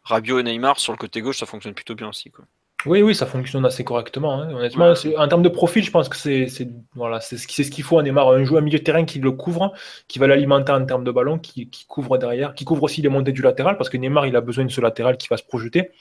Rabiot 0.04 0.40
et 0.40 0.44
Neymar, 0.44 0.80
sur 0.80 0.94
le 0.94 0.98
côté 0.98 1.22
gauche, 1.22 1.40
ça 1.40 1.46
fonctionne 1.46 1.74
plutôt 1.74 1.96
bien 1.96 2.10
aussi. 2.10 2.32
Quoi. 2.32 2.46
Oui, 2.86 3.04
oui, 3.04 3.14
ça 3.14 3.28
fonctionne 3.28 3.64
assez 3.66 3.84
correctement. 3.84 4.42
Hein. 4.42 4.54
Honnêtement, 4.54 4.94
en 5.18 5.28
termes 5.28 5.44
de 5.44 5.50
profil, 5.50 5.84
je 5.84 5.92
pense 5.92 6.10
que 6.10 6.16
c'est 6.16 6.48
voilà, 6.96 7.20
c'est 7.22 7.38
ce 7.38 7.48
qu'il 7.48 7.84
faut 7.84 8.00
à 8.00 8.04
Neymar, 8.04 8.30
un 8.30 8.44
joueur 8.44 8.64
milieu 8.64 8.80
de 8.80 8.84
terrain 8.84 9.06
qui 9.06 9.20
le 9.20 9.32
couvre, 9.32 9.74
qui 10.08 10.18
va 10.18 10.28
l'alimenter 10.28 10.72
en 10.72 10.84
termes 10.86 11.04
de 11.04 11.12
ballon, 11.12 11.38
qui, 11.38 11.70
couvre 11.88 12.18
derrière, 12.18 12.56
qui 12.56 12.66
couvre 12.66 12.84
aussi 12.84 13.02
les 13.02 13.10
montées 13.10 13.34
du 13.34 13.44
latéral, 13.44 13.78
parce 13.78 13.90
que 13.90 13.98
Neymar, 13.98 14.26
il 14.26 14.36
a 14.36 14.42
besoin 14.42 14.66
de 14.66 14.72
ce 14.72 14.82
latéral 14.82 15.18
qui 15.18 15.28
va 15.28 15.38
se 15.38 15.44
projeter. 15.44 15.92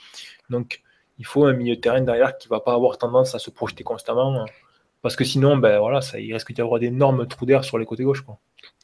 Donc, 0.48 0.82
il 1.18 1.26
faut 1.26 1.44
un 1.44 1.53
milieu 1.53 1.76
de 1.76 1.80
terrain 1.80 2.01
derrière 2.01 2.38
qui 2.38 2.48
va 2.48 2.61
pas 2.61 2.72
avoir 2.72 2.96
tendance 2.96 3.34
à 3.34 3.38
se 3.38 3.51
projeter 3.51 3.84
constamment. 3.84 4.46
Parce 5.03 5.16
que 5.16 5.24
sinon, 5.24 5.57
ben 5.57 5.78
voilà, 5.78 6.03
ça, 6.03 6.18
il 6.18 6.32
risque 6.32 6.53
d'y 6.53 6.61
avoir 6.61 6.78
d'énormes 6.78 7.26
trous 7.26 7.46
d'air 7.46 7.64
sur 7.64 7.78
les 7.78 7.86
côtés 7.86 8.05
gauche. 8.05 8.22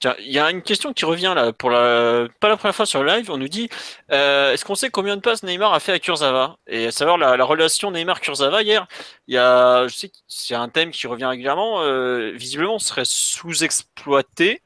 Tiens, 0.00 0.14
il 0.18 0.32
y 0.32 0.38
a 0.38 0.50
une 0.50 0.62
question 0.62 0.92
qui 0.94 1.04
revient 1.04 1.32
là, 1.36 1.52
pour 1.52 1.68
la, 1.68 2.26
pas 2.40 2.48
la 2.48 2.56
première 2.56 2.74
fois 2.74 2.86
sur 2.86 3.02
le 3.02 3.08
live. 3.08 3.30
On 3.30 3.36
nous 3.36 3.48
dit 3.48 3.68
euh, 4.12 4.52
est-ce 4.52 4.64
qu'on 4.64 4.74
sait 4.74 4.88
combien 4.88 5.16
de 5.16 5.20
passes 5.20 5.42
Neymar 5.42 5.74
a 5.74 5.80
fait 5.80 5.92
à 5.92 5.98
Kurzawa? 5.98 6.56
Et 6.66 6.86
à 6.86 6.90
savoir 6.90 7.18
la, 7.18 7.44
relation 7.44 7.90
Neymar-Kurzawa 7.90 8.62
hier, 8.62 8.86
il 9.28 9.34
y 9.34 9.38
a, 9.38 9.86
je 9.88 9.94
sais 9.94 10.08
que 10.08 10.16
c'est 10.26 10.54
un 10.54 10.68
thème 10.68 10.90
qui 10.90 11.06
revient 11.06 11.26
régulièrement. 11.26 11.82
Euh, 11.82 12.32
visiblement, 12.34 12.74
on 12.76 12.78
serait 12.78 13.04
sous-exploité. 13.04 14.62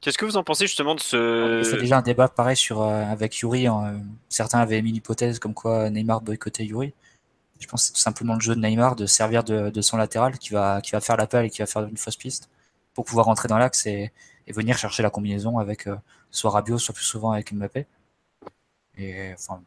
Qu'est-ce 0.00 0.18
que 0.18 0.24
vous 0.24 0.36
en 0.36 0.44
pensez 0.44 0.66
justement 0.66 0.94
de 0.94 1.00
ce. 1.00 1.62
C'est 1.64 1.78
déjà 1.78 1.98
un 1.98 2.02
débat 2.02 2.28
pareil 2.28 2.56
sur, 2.56 2.82
euh, 2.82 3.04
avec 3.04 3.38
Yuri. 3.38 3.66
Hein. 3.66 4.00
Certains 4.28 4.58
avaient 4.60 4.82
mis 4.82 4.92
l'hypothèse 4.92 5.38
comme 5.38 5.54
quoi 5.54 5.90
Neymar 5.90 6.20
boycottait 6.20 6.64
Yuri. 6.64 6.92
Je 7.60 7.66
pense 7.66 7.82
que 7.82 7.86
c'est 7.88 7.92
tout 7.92 8.00
simplement 8.00 8.34
le 8.34 8.40
jeu 8.40 8.54
de 8.54 8.60
Neymar 8.60 8.96
de 8.96 9.06
servir 9.06 9.44
de, 9.44 9.80
son 9.80 9.96
latéral 9.96 10.38
qui 10.38 10.50
va, 10.50 10.80
qui 10.80 10.92
va 10.92 11.00
faire 11.00 11.16
l'appel 11.16 11.46
et 11.46 11.50
qui 11.50 11.58
va 11.58 11.66
faire 11.66 11.84
une 11.84 11.96
fausse 11.96 12.16
piste 12.16 12.48
pour 12.94 13.04
pouvoir 13.04 13.26
rentrer 13.26 13.48
dans 13.48 13.58
l'axe 13.58 13.86
et, 13.86 14.12
venir 14.48 14.76
chercher 14.76 15.02
la 15.02 15.08
combinaison 15.08 15.58
avec 15.58 15.86
euh, 15.86 15.96
soit 16.30 16.50
Rabiot, 16.50 16.78
soit 16.78 16.94
plus 16.94 17.04
souvent 17.04 17.32
avec 17.32 17.54
Mbappé. 17.54 17.86
Et 18.98 19.32
enfin, 19.32 19.62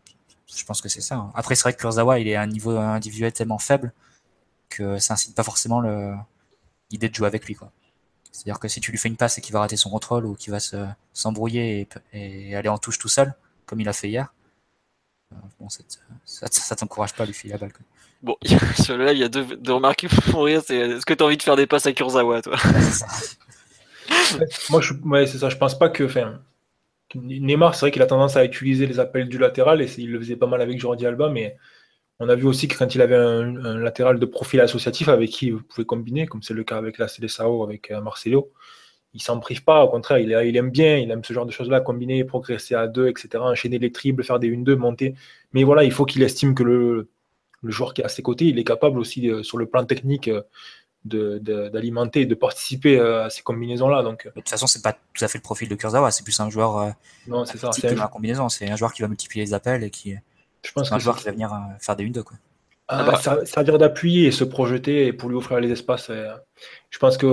je 0.56 0.64
pense 0.66 0.82
que 0.82 0.90
c'est 0.90 1.02
ça. 1.02 1.16
Hein. 1.16 1.32
Après, 1.34 1.56
c'est 1.56 1.64
vrai 1.64 1.74
que 1.74 1.80
Kurzawa, 1.80 2.20
il 2.20 2.28
est 2.28 2.36
à 2.36 2.42
un 2.42 2.48
niveau 2.48 2.78
individuel 2.78 3.34
tellement 3.34 3.58
faible 3.58 3.92
que 4.70 5.00
ça 5.00 5.16
incite 5.16 5.36
pas 5.36 5.44
forcément 5.44 5.82
l'idée 6.92 7.10
de 7.10 7.16
jouer 7.16 7.26
avec 7.26 7.46
lui. 7.46 7.56
Quoi. 7.56 7.72
C'est-à-dire 8.38 8.60
que 8.60 8.68
si 8.68 8.80
tu 8.82 8.92
lui 8.92 9.00
fais 9.00 9.10
une 9.10 9.18
passe 9.18 9.40
et 9.40 9.42
qu'il 9.42 9.54
va 9.54 9.62
rater 9.62 9.78
son 9.78 9.90
contrôle 9.90 10.26
ou 10.28 10.36
qu'il 10.36 10.52
va 10.52 10.60
s'embrouiller 11.14 11.88
et, 12.14 12.56
aller 12.56 12.70
en 12.70 12.78
touche 12.78 13.00
tout 13.00 13.08
seul, 13.08 13.34
comme 13.66 13.82
il 13.82 13.90
a 13.90 13.94
fait 13.94 14.10
hier, 14.10 14.32
bon, 15.60 15.68
ça, 15.70 15.84
ça, 16.50 16.76
t'encourage 16.76 17.14
pas 17.14 17.24
à 17.24 17.26
lui 17.26 17.34
filer 17.34 17.54
la 17.54 17.60
balle. 17.60 17.72
Bon, 18.22 18.36
sur 18.82 18.98
le 18.98 19.06
live, 19.06 19.18
il 19.18 19.22
y 19.22 19.24
a 19.24 19.30
deux, 19.30 19.72
remarques 19.72 20.08
pour 20.32 20.46
rire. 20.46 20.62
C'est 20.66 20.78
est-ce 20.78 21.06
que 21.06 21.14
tu 21.14 21.24
as 21.24 21.26
envie 21.26 21.38
de 21.38 21.44
faire 21.44 21.56
des 21.56 21.68
passes 21.68 21.86
à 21.86 21.94
Kurzawa, 21.94 22.42
toi? 22.42 22.56
Moi, 24.70 24.82
je, 24.82 24.94
ouais, 24.94 25.28
c'est 25.28 25.38
ça. 25.38 25.50
Je 25.50 25.58
pense 25.58 25.78
pas 25.78 25.90
que. 25.90 26.04
Enfin, 26.04 26.40
Neymar, 27.16 27.76
c'est 27.76 27.82
vrai 27.82 27.92
qu'il 27.92 28.02
a 28.02 28.08
tendance 28.08 28.36
à 28.36 28.44
utiliser 28.44 28.88
les 28.88 29.00
appels 29.00 29.30
du 29.30 29.38
latéral 29.38 29.82
et 29.82 29.90
il 29.98 30.12
le 30.12 30.20
faisait 30.20 30.36
pas 30.36 30.48
mal 30.48 30.62
avec 30.62 30.80
Jordi 30.80 31.06
Alba, 31.06 31.30
mais 31.30 31.58
on 32.20 32.30
a 32.30 32.36
vu 32.36 32.46
aussi 32.46 32.68
que 32.68 32.78
quand 32.78 32.96
il 32.96 33.02
avait 33.02 33.16
un, 33.16 33.78
latéral 33.78 34.20
de 34.20 34.26
profil 34.26 34.60
associatif 34.60 35.08
avec 35.08 35.30
qui 35.30 35.52
vous 35.52 35.62
pouvez 35.62 35.86
combiner, 35.86 36.26
comme 36.26 36.42
c'est 36.42 36.54
le 36.54 36.64
cas 36.64 36.78
avec 36.78 36.98
la 36.98 37.08
Célessao, 37.08 37.64
avec 37.64 37.92
euh, 37.92 38.02
Marcelo, 38.02 38.52
il 39.14 39.22
s'en 39.22 39.40
prive 39.40 39.64
pas, 39.64 39.84
au 39.84 39.90
contraire, 39.90 40.20
il, 40.20 40.30
il, 40.30 40.58
aime 40.58 40.70
bien, 40.70 40.98
il 40.98 41.10
aime 41.12 41.24
ce 41.24 41.34
genre 41.34 41.46
de 41.46 41.52
choses-là, 41.52 41.82
combiner, 41.82 42.24
progresser 42.24 42.76
à 42.76 42.88
deux, 42.88 43.08
etc., 43.08 43.30
enchaîner 43.38 43.80
les 43.80 43.92
triples, 43.92 44.24
faire 44.24 44.40
des 44.40 44.56
1-2, 44.56 44.76
monter. 44.76 45.16
Mais 45.54 45.64
voilà, 45.64 45.84
il 45.84 45.92
faut 45.92 46.06
qu'il 46.06 46.22
estime 46.24 46.54
que 46.54 46.64
le, 46.64 47.10
le, 47.62 47.72
joueur 47.72 47.94
qui 47.94 48.02
est 48.02 48.06
à 48.06 48.10
ses 48.10 48.22
côtés, 48.22 48.46
il 48.46 48.60
est 48.60 48.64
capable 48.64 49.00
aussi, 49.00 49.30
euh, 49.30 49.44
sur 49.44 49.58
le 49.58 49.66
plan 49.66 49.86
technique, 49.86 50.28
euh, 50.28 50.42
d'alimenter 51.04 52.22
et 52.22 52.26
de 52.26 52.36
participer 52.36 53.00
à 53.00 53.30
ces 53.30 53.42
combinaisons-là. 53.42 54.04
Donc, 54.04 54.26
de 54.26 54.32
toute 54.32 54.50
façon, 54.50 54.68
c'est 54.68 54.82
pas 54.82 54.92
tout 54.92 55.24
à 55.24 55.30
fait 55.30 55.38
le 55.38 55.44
profil 55.44 55.70
de 55.70 55.76
Kurzawa, 55.76 56.12
c'est 56.12 56.24
plus 56.24 56.38
un 56.42 56.50
joueur 56.50 56.94
non, 57.28 57.46
c'est 57.46 57.58
ça, 57.58 57.72
c'est 57.72 57.98
un... 57.98 58.08
combinaison, 58.08 58.50
c'est 58.50 58.70
un 58.70 58.76
joueur 58.76 58.92
qui 58.92 59.04
va 59.04 59.08
multiplier 59.08 59.46
les 59.46 59.54
appels 59.54 59.84
et 59.86 59.90
qui, 59.90 60.16
je 60.68 60.72
pense 60.74 60.92
un 60.92 61.00
joueur 61.00 61.18
qui 61.18 61.26
va 61.26 61.32
venir 61.32 61.54
euh, 61.54 61.58
faire 61.80 61.96
des 61.96 62.06
1-2. 62.06 62.24
Ah, 62.90 63.04
bah, 63.04 63.18
ça, 63.18 63.46
servir 63.46 63.78
d'appui 63.78 64.26
et 64.26 64.32
se 64.32 64.46
projeter 64.46 65.12
pour 65.12 65.30
lui 65.30 65.36
offrir 65.36 65.60
les 65.60 65.72
espaces. 65.72 66.10
je 66.90 67.00
pense 67.00 67.18
que 67.18 67.28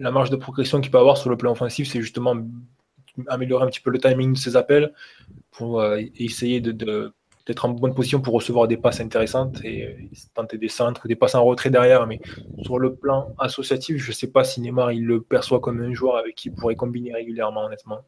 la 0.00 0.10
marge 0.10 0.30
de 0.30 0.36
progression 0.36 0.80
qu'il 0.80 0.90
peut 0.90 0.98
avoir 0.98 1.16
sur 1.16 1.30
le 1.30 1.36
plan 1.36 1.52
offensif, 1.52 1.88
c'est 1.88 2.00
justement 2.00 2.34
améliorer 3.28 3.64
un 3.64 3.68
petit 3.68 3.80
peu 3.80 3.90
le 3.90 3.98
timing 3.98 4.34
de 4.34 4.38
ses 4.38 4.56
appels 4.56 4.92
pour 5.50 5.80
euh, 5.80 6.00
essayer 6.16 6.60
de, 6.60 7.12
d'être 7.46 7.64
en 7.64 7.70
bonne 7.70 7.94
position 7.94 8.20
pour 8.20 8.34
recevoir 8.34 8.68
des 8.68 8.76
passes 8.76 9.00
intéressantes 9.00 9.64
et 9.64 10.10
tenter 10.34 10.58
des 10.58 10.68
centres, 10.68 11.08
des 11.08 11.16
passes 11.16 11.34
en 11.34 11.44
retrait 11.44 11.70
derrière. 11.70 12.06
Mais 12.06 12.20
sur 12.62 12.78
le 12.78 12.94
plan 12.94 13.34
associatif, 13.38 13.96
je 13.98 14.08
ne 14.08 14.14
sais 14.14 14.30
pas 14.30 14.44
si 14.44 14.60
Neymar 14.60 14.92
il 14.92 15.04
le 15.04 15.22
perçoit 15.22 15.60
comme 15.60 15.80
un 15.80 15.94
joueur 15.94 16.16
avec 16.16 16.34
qui 16.34 16.48
il 16.48 16.54
pourrait 16.54 16.76
combiner 16.76 17.12
régulièrement, 17.14 17.64
honnêtement. 17.64 18.00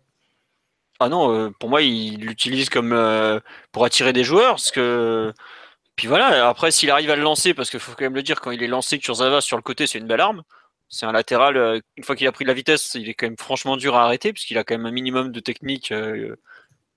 Ah 1.01 1.09
non, 1.09 1.33
euh, 1.33 1.51
pour 1.61 1.71
moi, 1.71 1.81
il 1.83 2.19
l'utilise 2.19 2.69
comme 2.71 2.93
euh, 2.93 3.39
pour 3.71 3.85
attirer 3.85 4.13
des 4.13 4.25
joueurs, 4.25 4.55
parce 4.55 4.73
que 4.73 5.33
puis 5.99 6.07
voilà. 6.07 6.49
Après, 6.49 6.71
s'il 6.71 6.91
arrive 6.91 7.11
à 7.11 7.17
le 7.17 7.23
lancer, 7.23 7.55
parce 7.55 7.71
qu'il 7.71 7.81
faut 7.81 7.93
quand 7.93 8.05
même 8.05 8.15
le 8.15 8.23
dire, 8.23 8.41
quand 8.41 8.53
il 8.53 8.63
est 8.63 8.69
lancé 8.69 9.01
Kurzawa 9.01 9.41
sur 9.41 9.57
le 9.57 9.63
côté, 9.63 9.89
c'est 9.89 9.99
une 9.99 10.07
belle 10.07 10.21
arme. 10.21 10.45
C'est 10.89 11.07
un 11.07 11.13
latéral. 11.13 11.57
Euh, 11.57 11.81
une 11.97 12.05
fois 12.05 12.15
qu'il 12.17 12.27
a 12.29 12.33
pris 12.33 12.45
de 12.45 12.49
la 12.49 12.55
vitesse, 12.55 12.95
il 12.95 13.09
est 13.09 13.15
quand 13.15 13.27
même 13.27 13.37
franchement 13.37 13.77
dur 13.77 13.97
à 13.97 14.05
arrêter, 14.05 14.33
puisqu'il 14.33 14.59
a 14.59 14.65
quand 14.65 14.75
même 14.77 14.87
un 14.87 14.93
minimum 14.93 15.33
de 15.33 15.41
technique 15.41 15.93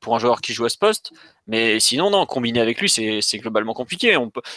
pour 0.02 0.16
un 0.16 0.20
joueur 0.20 0.41
qui 0.41 0.54
joue 0.54 0.66
à 0.66 0.70
ce 0.70 0.78
poste. 0.78 1.14
Mais 1.47 1.80
sinon, 1.80 2.12
non, 2.12 2.26
combiner 2.28 2.62
avec 2.62 2.80
lui, 2.80 2.89
c'est 2.89 3.38
globalement 3.39 3.74
compliqué. 3.74 4.16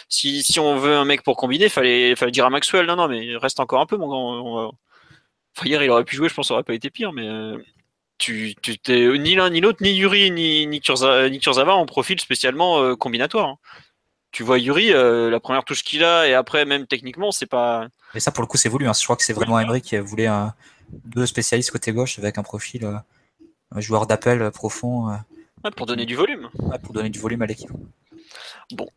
Si, 0.09 0.59
on 0.59 0.77
veut 0.77 0.95
un 0.95 1.05
mec 1.05 1.23
pour 1.23 1.37
combiner, 1.37 1.69
fallait 1.69 2.15
fallait 2.15 2.31
dire 2.31 2.45
à 2.45 2.49
Maxwell, 2.51 2.85
non, 2.85 2.95
non, 2.95 3.07
mais 3.07 3.35
reste 3.37 3.59
encore 3.59 3.81
un 3.81 3.85
peu, 3.87 3.97
mon 3.97 4.07
grand. 4.07 4.73
Hier, 5.63 5.83
il 5.83 5.89
aurait 5.89 6.03
pu 6.05 6.15
jouer, 6.15 6.29
je 6.29 6.33
pense, 6.35 6.49
ça 6.49 6.53
aurait 6.53 6.63
pas 6.63 6.73
été 6.73 6.89
pire, 6.89 7.13
mais 7.13 7.27
tu, 8.17 8.55
tu 8.61 8.77
ni 9.19 9.35
l'un 9.35 9.49
ni 9.49 9.61
l'autre, 9.61 9.79
ni 9.81 9.91
Yuri 9.93 10.31
ni, 10.31 10.67
ni, 10.67 10.81
Kurzawa, 10.81 11.75
en 11.75 11.85
profil 11.85 12.19
spécialement 12.19 12.81
euh, 12.81 12.95
combinatoire. 12.95 13.49
Hein. 13.49 13.57
Tu 14.35 14.43
vois 14.43 14.59
Yuri, 14.59 14.91
euh, 14.91 15.29
la 15.29 15.39
première 15.39 15.63
touche 15.63 15.81
qu'il 15.81 16.03
a, 16.03 16.27
et 16.27 16.33
après 16.33 16.65
même 16.65 16.87
techniquement, 16.87 17.31
c'est 17.31 17.45
pas. 17.45 17.87
Mais 18.13 18.19
ça 18.19 18.33
pour 18.33 18.41
le 18.41 18.47
coup 18.47 18.57
c'est 18.57 18.67
voulu. 18.67 18.85
Hein. 18.85 18.91
Je 18.91 19.01
crois 19.01 19.15
que 19.15 19.23
c'est 19.23 19.31
vraiment 19.31 19.57
Emery 19.57 19.81
qui 19.81 19.97
voulait 19.97 20.27
un, 20.27 20.53
deux 21.05 21.25
spécialistes 21.25 21.71
côté 21.71 21.93
gauche 21.93 22.19
avec 22.19 22.37
un 22.37 22.43
profil 22.43 22.83
euh, 22.83 22.95
un 23.73 23.79
joueur 23.79 24.07
d'appel 24.07 24.51
profond. 24.51 25.17
pour 25.77 25.85
donner 25.85 26.05
du 26.05 26.17
volume. 26.17 26.49
pour 26.83 26.93
donner 26.93 27.07
du 27.07 27.17
volume 27.17 27.43
à 27.43 27.45
l'équipe. 27.45 27.71
Bon, 28.71 28.89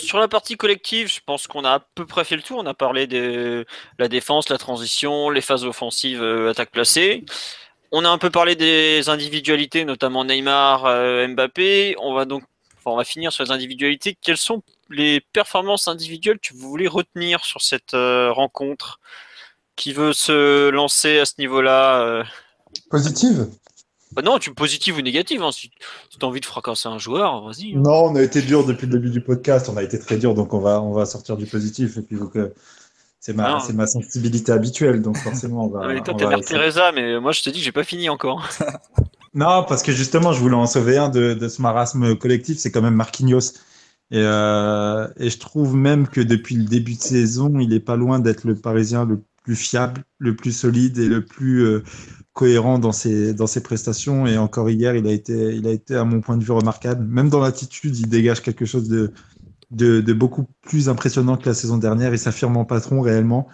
sur 0.00 0.18
la 0.18 0.26
partie 0.26 0.56
collective, 0.56 1.06
je 1.06 1.20
pense 1.24 1.46
qu'on 1.46 1.64
a 1.64 1.74
à 1.74 1.80
peu 1.94 2.04
près 2.04 2.24
fait 2.24 2.34
le 2.34 2.42
tour. 2.42 2.58
On 2.58 2.66
a 2.66 2.74
parlé 2.74 3.06
de 3.06 3.64
la 4.00 4.08
défense, 4.08 4.48
la 4.48 4.58
transition, 4.58 5.30
les 5.30 5.42
phases 5.42 5.64
offensives, 5.64 6.24
attaque 6.24 6.72
placée. 6.72 7.24
On 7.94 8.06
a 8.06 8.08
un 8.08 8.16
peu 8.16 8.30
parlé 8.30 8.56
des 8.56 9.10
individualités, 9.10 9.84
notamment 9.84 10.24
Neymar, 10.24 10.86
euh, 10.86 11.28
Mbappé. 11.28 11.94
On 12.00 12.14
va 12.14 12.24
donc, 12.24 12.42
on 12.90 12.96
va 12.96 13.04
finir 13.04 13.32
sur 13.32 13.44
les 13.44 13.50
individualités. 13.50 14.16
Quelles 14.20 14.36
sont 14.36 14.62
les 14.90 15.20
performances 15.32 15.88
individuelles 15.88 16.38
que 16.38 16.54
vous 16.54 16.68
voulez 16.68 16.88
retenir 16.88 17.44
sur 17.44 17.60
cette 17.62 17.94
euh, 17.94 18.32
rencontre 18.32 19.00
Qui 19.76 19.92
veut 19.92 20.12
se 20.12 20.70
lancer 20.70 21.18
à 21.18 21.24
ce 21.24 21.34
niveau-là 21.38 22.02
euh? 22.02 22.24
Positive? 22.90 23.48
Bah 24.12 24.22
non, 24.22 24.38
tu 24.38 24.52
positive 24.52 24.96
ou 24.98 25.00
négative. 25.00 25.42
Hein. 25.42 25.52
Si 25.52 25.70
tu 25.70 26.18
as 26.20 26.26
envie 26.26 26.40
de 26.40 26.46
fracasser 26.46 26.88
un 26.88 26.98
joueur, 26.98 27.42
vas-y. 27.46 27.74
Hein. 27.74 27.80
Non, 27.82 28.04
on 28.06 28.16
a 28.16 28.22
été 28.22 28.42
dur 28.42 28.66
depuis 28.66 28.86
le 28.86 28.92
début 28.92 29.10
du 29.10 29.22
podcast. 29.22 29.70
On 29.70 29.76
a 29.76 29.82
été 29.82 29.98
très 29.98 30.18
dur, 30.18 30.34
donc 30.34 30.52
on 30.52 30.60
va, 30.60 30.82
on 30.82 30.92
va 30.92 31.06
sortir 31.06 31.36
du 31.36 31.46
positif. 31.46 31.96
Et 31.96 32.02
puis, 32.02 32.18
c'est 33.20 33.34
ma, 33.34 33.60
c'est 33.60 33.72
ma 33.72 33.86
sensibilité 33.86 34.52
habituelle, 34.52 35.00
donc 35.00 35.16
forcément 35.16 35.66
on 35.66 35.68
va. 35.68 35.86
Oui, 35.86 36.02
toi, 36.02 36.12
t'es 36.12 36.26
Mère 36.26 36.40
Teresa, 36.40 36.92
mais 36.92 37.20
moi 37.20 37.32
je 37.32 37.42
te 37.42 37.50
dis 37.50 37.60
que 37.60 37.64
j'ai 37.64 37.72
pas 37.72 37.84
fini 37.84 38.08
encore. 38.08 38.46
non, 39.34 39.64
parce 39.66 39.82
que 39.82 39.92
justement, 39.92 40.32
je 40.32 40.40
voulais 40.40 40.54
en 40.54 40.66
sauver 40.66 40.98
un 40.98 41.08
de, 41.08 41.34
de 41.34 41.48
ce 41.48 41.62
marasme 41.62 42.16
collectif, 42.16 42.58
c'est 42.58 42.70
quand 42.70 42.82
même 42.82 42.94
Marquinhos. 42.94 43.52
Et, 44.10 44.18
euh, 44.18 45.08
et, 45.16 45.30
je 45.30 45.38
trouve 45.38 45.74
même 45.74 46.06
que 46.06 46.20
depuis 46.20 46.56
le 46.56 46.64
début 46.64 46.94
de 46.94 47.00
saison, 47.00 47.58
il 47.58 47.72
est 47.72 47.80
pas 47.80 47.96
loin 47.96 48.18
d'être 48.18 48.44
le 48.44 48.54
Parisien 48.54 49.06
le 49.06 49.22
plus 49.42 49.56
fiable, 49.56 50.04
le 50.18 50.36
plus 50.36 50.52
solide 50.52 50.98
et 50.98 51.08
le 51.08 51.24
plus 51.24 51.64
euh, 51.64 51.82
cohérent 52.34 52.78
dans 52.78 52.92
ses, 52.92 53.32
dans 53.32 53.46
ses 53.46 53.62
prestations. 53.62 54.26
Et 54.26 54.36
encore 54.36 54.68
hier, 54.68 54.96
il 54.96 55.06
a 55.06 55.12
été, 55.12 55.54
il 55.54 55.66
a 55.66 55.70
été 55.70 55.94
à 55.96 56.04
mon 56.04 56.20
point 56.20 56.36
de 56.36 56.44
vue 56.44 56.52
remarquable. 56.52 57.04
Même 57.06 57.30
dans 57.30 57.40
l'attitude, 57.40 57.96
il 57.98 58.08
dégage 58.08 58.42
quelque 58.42 58.66
chose 58.66 58.88
de, 58.88 59.12
de, 59.70 60.12
beaucoup 60.12 60.46
plus 60.60 60.88
impressionnant 60.88 61.36
que 61.36 61.48
la 61.48 61.54
saison 61.54 61.78
dernière. 61.78 62.12
Il 62.12 62.18
s'affirme 62.18 62.56
en 62.56 62.64
patron 62.64 63.00
réellement. 63.00 63.48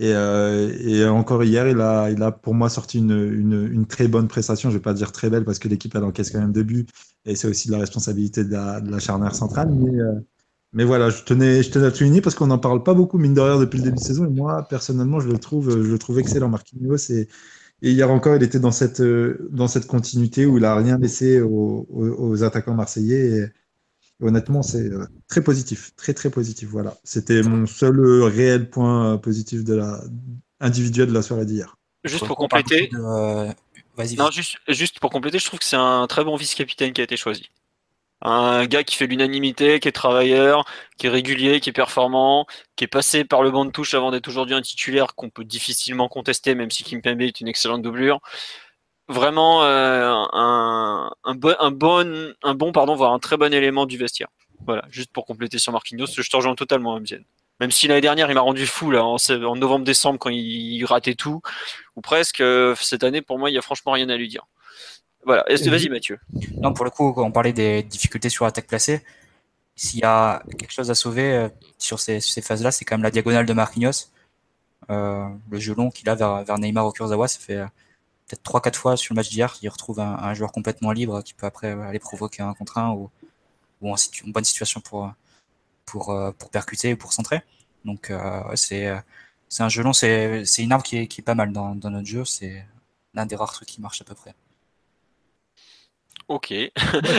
Et, 0.00 0.14
euh, 0.14 1.12
encore 1.12 1.44
hier, 1.44 1.68
il 1.68 1.78
a, 1.78 2.10
il 2.10 2.22
a 2.22 2.32
pour 2.32 2.54
moi 2.54 2.70
sorti 2.70 2.98
une, 2.98 3.86
très 3.86 4.08
bonne 4.08 4.28
prestation. 4.28 4.70
Je 4.70 4.74
ne 4.74 4.78
vais 4.78 4.82
pas 4.82 4.94
dire 4.94 5.12
très 5.12 5.28
belle 5.28 5.44
parce 5.44 5.58
que 5.58 5.68
l'équipe 5.68 5.94
a 5.94 6.00
encaisse 6.00 6.30
quand 6.30 6.40
même 6.40 6.52
deux 6.52 6.62
buts 6.62 6.86
et 7.26 7.36
c'est 7.36 7.46
aussi 7.46 7.68
de 7.68 7.72
la 7.72 7.80
responsabilité 7.80 8.44
de 8.44 8.52
la, 8.52 8.98
charnière 8.98 9.34
centrale. 9.34 9.68
Mais, 9.70 10.00
euh, 10.00 10.14
mais, 10.72 10.84
voilà, 10.84 11.10
je 11.10 11.22
tenais, 11.22 11.62
je 11.62 11.70
tenais 11.70 11.86
à 11.86 11.90
souligner 11.94 12.22
parce 12.22 12.34
qu'on 12.34 12.46
n'en 12.46 12.58
parle 12.58 12.82
pas 12.82 12.94
beaucoup, 12.94 13.18
mine 13.18 13.34
de 13.34 13.40
rien, 13.42 13.60
depuis 13.60 13.76
le 13.76 13.84
début 13.84 13.96
de 13.96 14.02
saison. 14.02 14.24
Et 14.24 14.30
moi, 14.30 14.66
personnellement, 14.70 15.20
je 15.20 15.28
le 15.28 15.36
trouve, 15.38 15.70
je 15.70 15.90
le 15.90 15.98
trouve 15.98 16.18
excellent, 16.18 16.48
Marquinhos. 16.48 17.10
Et, 17.10 17.28
et 17.82 17.90
hier 17.92 18.10
encore, 18.10 18.36
il 18.36 18.42
était 18.42 18.60
dans 18.60 18.72
cette, 18.72 19.02
dans 19.02 19.68
cette 19.68 19.86
continuité 19.86 20.46
où 20.46 20.56
il 20.56 20.62
n'a 20.62 20.74
rien 20.76 20.96
laissé 20.98 21.42
aux, 21.42 21.86
aux, 21.90 22.42
attaquants 22.42 22.74
marseillais. 22.74 23.26
Et, 23.36 23.46
honnêtement, 24.20 24.62
c'est 24.62 24.84
euh, 24.84 25.06
très 25.28 25.42
positif, 25.42 25.94
très 25.96 26.14
très 26.14 26.30
positif. 26.30 26.68
Voilà, 26.68 26.96
c'était 27.04 27.42
mon 27.42 27.66
seul 27.66 27.98
euh, 28.00 28.24
réel 28.24 28.68
point 28.68 29.14
euh, 29.14 29.16
positif 29.16 29.64
de 29.64 29.74
la 29.74 30.00
individuelle 30.60 31.08
de 31.08 31.14
la 31.14 31.22
soirée 31.22 31.46
d'hier. 31.46 31.76
Juste 32.04 32.26
pour 32.26 32.36
compléter. 32.36 32.90
Non, 34.16 34.30
juste, 34.30 34.56
juste 34.68 35.00
pour 35.00 35.10
compléter, 35.10 35.38
je 35.38 35.44
trouve 35.44 35.58
que 35.58 35.64
c'est 35.64 35.76
un 35.76 36.06
très 36.06 36.24
bon 36.24 36.36
vice-capitaine 36.36 36.92
qui 36.92 37.00
a 37.00 37.04
été 37.04 37.16
choisi. 37.16 37.50
Un 38.22 38.66
gars 38.66 38.84
qui 38.84 38.96
fait 38.96 39.06
l'unanimité, 39.06 39.80
qui 39.80 39.88
est 39.88 39.92
travailleur, 39.92 40.64
qui 40.98 41.06
est 41.06 41.10
régulier, 41.10 41.60
qui 41.60 41.70
est 41.70 41.74
performant, 41.74 42.46
qui 42.76 42.84
est 42.84 42.88
passé 42.88 43.24
par 43.24 43.42
le 43.42 43.50
banc 43.50 43.64
de 43.64 43.70
touche 43.70 43.94
avant 43.94 44.10
d'être 44.10 44.28
aujourd'hui 44.28 44.54
un 44.54 44.60
titulaire 44.60 45.14
qu'on 45.14 45.30
peut 45.30 45.44
difficilement 45.44 46.08
contester, 46.08 46.54
même 46.54 46.70
si 46.70 46.84
Kim 46.84 47.00
Pembe 47.00 47.22
est 47.22 47.40
une 47.40 47.48
excellente 47.48 47.82
doublure. 47.82 48.20
Vraiment 49.10 49.64
euh, 49.64 50.14
un, 50.32 51.10
un, 51.24 51.34
bon, 51.34 51.56
un, 51.58 51.70
bon, 51.72 52.32
un 52.44 52.54
bon, 52.54 52.70
pardon, 52.70 52.94
voire 52.94 53.12
un 53.12 53.18
très 53.18 53.36
bon 53.36 53.52
élément 53.52 53.84
du 53.84 53.98
vestiaire. 53.98 54.28
Voilà, 54.64 54.84
juste 54.88 55.10
pour 55.12 55.26
compléter 55.26 55.58
sur 55.58 55.72
Marquinhos, 55.72 56.06
je 56.06 56.30
te 56.30 56.36
rejoins 56.36 56.54
totalement, 56.54 57.00
Mzien. 57.00 57.18
Même 57.58 57.72
si 57.72 57.88
l'année 57.88 58.02
dernière, 58.02 58.30
il 58.30 58.34
m'a 58.34 58.40
rendu 58.40 58.66
fou 58.66 58.92
là, 58.92 59.04
en, 59.04 59.16
novembre-décembre 59.56 60.20
quand 60.20 60.30
il, 60.30 60.84
ratait 60.84 61.16
tout, 61.16 61.42
ou 61.96 62.00
presque. 62.02 62.40
Euh, 62.40 62.76
cette 62.80 63.02
année, 63.02 63.20
pour 63.20 63.36
moi, 63.40 63.50
il 63.50 63.54
y 63.54 63.58
a 63.58 63.62
franchement 63.62 63.92
rien 63.92 64.08
à 64.10 64.16
lui 64.16 64.28
dire. 64.28 64.46
Voilà. 65.24 65.44
Vas-y, 65.48 65.88
Mathieu. 65.88 66.20
Non, 66.58 66.72
pour 66.72 66.84
le 66.84 66.92
coup, 66.92 67.12
on 67.16 67.32
parlait 67.32 67.52
des 67.52 67.82
difficultés 67.82 68.28
sur 68.28 68.44
l'attaque 68.44 68.68
placée. 68.68 69.02
S'il 69.74 70.00
y 70.00 70.04
a 70.04 70.40
quelque 70.56 70.72
chose 70.72 70.90
à 70.90 70.94
sauver 70.94 71.32
euh, 71.32 71.48
sur 71.78 71.98
ces, 71.98 72.20
phases-là, 72.20 72.70
c'est 72.70 72.84
quand 72.84 72.94
même 72.94 73.02
la 73.02 73.10
diagonale 73.10 73.44
de 73.44 73.52
Marquinhos. 73.54 74.12
Le 74.88 75.58
jeu 75.58 75.74
long 75.74 75.90
qu'il 75.90 76.08
a 76.08 76.14
vers, 76.14 76.58
Neymar 76.58 76.86
au 76.86 76.92
Kurzawa, 76.92 77.26
ça 77.26 77.40
fait 77.40 77.60
peut-être 78.30 78.70
3-4 78.70 78.74
fois 78.74 78.96
sur 78.96 79.14
le 79.14 79.16
match 79.16 79.30
d'hier 79.30 79.52
qu'il 79.52 79.68
retrouve 79.68 80.00
un, 80.00 80.34
joueur 80.34 80.52
complètement 80.52 80.92
libre 80.92 81.22
qui 81.22 81.34
peut 81.34 81.46
après 81.46 81.70
aller 81.70 81.98
provoquer 81.98 82.42
un 82.42 82.54
contre 82.54 82.78
un 82.78 82.92
ou, 82.92 83.10
ou 83.80 83.94
une 84.24 84.32
bonne 84.32 84.44
situation 84.44 84.80
pour, 84.80 85.12
pour, 85.86 86.10
euh, 86.10 86.30
pour 86.32 86.50
percuter 86.50 86.92
ou 86.92 86.96
pour 86.96 87.12
centrer. 87.12 87.42
Donc 87.84 88.10
euh, 88.10 88.42
c'est 88.54 88.86
euh, 88.86 88.98
c'est 89.48 89.64
un 89.64 89.68
jeu 89.68 89.82
long, 89.82 89.92
c'est 89.92 90.44
une 90.58 90.70
arme 90.70 90.82
qui 90.82 90.96
est, 90.98 91.06
qui 91.08 91.22
est 91.22 91.24
pas 91.24 91.34
mal 91.34 91.52
dans, 91.52 91.74
dans 91.74 91.90
notre 91.90 92.06
jeu. 92.06 92.24
C'est 92.24 92.64
l'un 93.14 93.26
des 93.26 93.34
rares 93.34 93.52
trucs 93.52 93.68
qui 93.68 93.80
marche 93.80 94.00
à 94.00 94.04
peu 94.04 94.14
près. 94.14 94.32
Ok. 96.28 96.54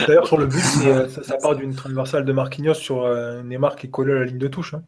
D'ailleurs, 0.06 0.26
sur 0.26 0.38
le 0.38 0.46
but, 0.46 0.62
ça, 1.24 1.36
part 1.36 1.56
d'une 1.56 1.74
transversale 1.74 2.24
de 2.24 2.32
Marquinhos 2.32 2.72
sur 2.72 3.06
Neymar 3.44 3.76
qui 3.76 3.86
est 3.86 3.90
collé 3.90 4.12
à 4.12 4.20
la 4.20 4.24
ligne 4.24 4.38
de 4.38 4.48
touche. 4.48 4.72
Hein. 4.72 4.82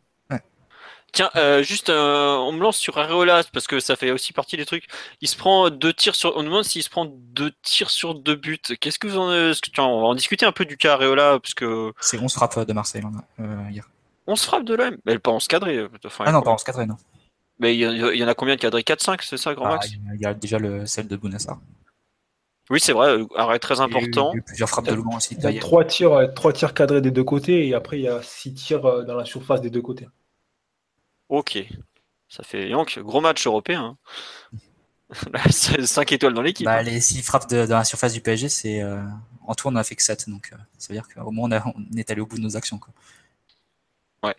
Tiens, 1.14 1.30
euh, 1.36 1.62
juste, 1.62 1.90
euh, 1.90 2.34
on 2.38 2.50
me 2.50 2.60
lance 2.60 2.76
sur 2.76 2.98
Areola 2.98 3.42
parce 3.52 3.68
que 3.68 3.78
ça 3.78 3.94
fait 3.94 4.10
aussi 4.10 4.32
partie 4.32 4.56
des 4.56 4.66
trucs. 4.66 4.88
Il 5.20 5.28
se 5.28 5.36
prend 5.36 5.70
deux 5.70 5.92
tirs 5.92 6.16
sur. 6.16 6.36
On 6.36 6.40
me 6.40 6.46
demande 6.46 6.64
s'il 6.64 6.82
se 6.82 6.90
prend 6.90 7.04
deux 7.06 7.52
tirs 7.62 7.90
sur 7.90 8.16
deux 8.16 8.34
buts. 8.34 8.58
Qu'est-ce 8.80 8.98
que 8.98 9.06
vous 9.06 9.18
en. 9.18 9.52
Tiens, 9.72 9.84
on 9.84 10.00
va 10.00 10.06
en 10.08 10.16
discuter 10.16 10.44
un 10.44 10.50
peu 10.50 10.64
du 10.64 10.76
cas 10.76 10.94
Areola 10.94 11.38
parce 11.38 11.54
que. 11.54 11.92
C'est 12.00 12.18
11 12.18 12.32
frappes 12.32 12.66
de 12.66 12.72
Marseille 12.72 13.02
euh, 13.38 13.70
hier. 13.70 13.88
11 14.26 14.42
frappes 14.42 14.64
de 14.64 14.74
l'OM 14.74 14.96
Mais 15.06 15.20
pas 15.20 15.30
11 15.30 15.46
cadrés. 15.46 15.86
ah 16.18 16.32
non, 16.32 16.42
pas 16.42 16.50
11 16.50 16.64
cadrés, 16.64 16.86
non. 16.86 16.96
Mais 17.60 17.76
il 17.76 17.80
y, 17.80 18.24
en 18.24 18.28
a 18.28 18.34
combien 18.34 18.56
de 18.56 18.60
cadrés 18.60 18.82
4-5, 18.82 19.20
c'est 19.22 19.36
ça, 19.36 19.54
grand 19.54 19.66
ah, 19.66 19.70
max? 19.74 19.92
Il 19.92 20.20
y 20.20 20.26
a 20.26 20.34
déjà 20.34 20.58
le, 20.58 20.84
celle 20.86 21.06
de 21.06 21.14
Bounassar. 21.14 21.60
Oui, 22.68 22.80
c'est 22.80 22.92
vrai, 22.92 23.18
arrêt 23.36 23.60
très 23.60 23.78
important. 23.80 24.32
Il 24.32 24.34
y 24.34 24.38
a 24.38 24.38
eu 24.38 24.42
plusieurs 24.42 24.68
frappes 24.68 24.86
de 24.86 24.94
loin 24.94 25.18
aussi. 25.18 25.36
Il 25.38 25.44
y 25.44 25.58
a 25.58 25.60
trois 25.60 25.84
tirs, 25.84 26.34
trois 26.34 26.52
tirs 26.52 26.74
cadrés 26.74 27.00
des 27.00 27.12
deux 27.12 27.22
côtés 27.22 27.68
et 27.68 27.74
après 27.74 28.00
il 28.00 28.02
y 28.02 28.08
a 28.08 28.20
six 28.22 28.52
tirs 28.54 29.04
dans 29.04 29.14
la 29.14 29.24
surface 29.24 29.60
des 29.60 29.70
deux 29.70 29.82
côtés. 29.82 30.08
Ok. 31.34 31.58
Ça 32.28 32.44
fait 32.44 32.68
donc 32.68 32.98
gros 33.00 33.20
match 33.20 33.44
européen. 33.46 33.96
5 35.50 35.76
hein. 35.78 36.02
étoiles 36.14 36.32
dans 36.32 36.42
l'équipe. 36.42 36.64
Bah, 36.64 36.76
hein. 36.76 36.82
les 36.82 37.00
6 37.00 37.22
frappes 37.22 37.50
de, 37.50 37.66
dans 37.66 37.76
la 37.76 37.84
surface 37.84 38.12
du 38.12 38.20
PSG, 38.20 38.48
c'est 38.48 38.82
euh, 38.82 39.02
en 39.46 39.54
tout 39.54 39.66
on 39.66 39.74
a 39.74 39.82
fait 39.82 39.96
que 39.96 40.02
7. 40.02 40.28
Donc 40.28 40.50
euh, 40.52 40.56
ça 40.78 40.88
veut 40.88 40.94
dire 40.94 41.08
qu'au 41.12 41.30
moins 41.32 41.48
on, 41.66 41.96
est 41.96 42.10
allé 42.10 42.20
au 42.20 42.26
bout 42.26 42.36
de 42.36 42.42
nos 42.42 42.56
actions. 42.56 42.78
Quoi. 42.78 42.94
Ouais. 44.22 44.36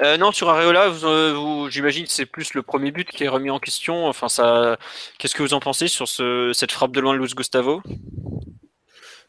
Euh, 0.00 0.18
non, 0.18 0.30
sur 0.30 0.50
Areola, 0.50 0.90
vous, 0.90 1.70
j'imagine 1.70 2.04
que 2.04 2.12
c'est 2.12 2.26
plus 2.26 2.52
le 2.52 2.62
premier 2.62 2.90
but 2.90 3.08
qui 3.08 3.24
est 3.24 3.28
remis 3.28 3.50
en 3.50 3.58
question. 3.58 4.06
Enfin, 4.06 4.28
ça, 4.28 4.78
qu'est-ce 5.18 5.34
que 5.34 5.42
vous 5.42 5.54
en 5.54 5.60
pensez 5.60 5.88
sur 5.88 6.06
ce, 6.06 6.52
cette 6.54 6.70
frappe 6.70 6.92
de 6.92 7.00
loin 7.00 7.14
de 7.14 7.18
Luis 7.18 7.32
Gustavo? 7.34 7.82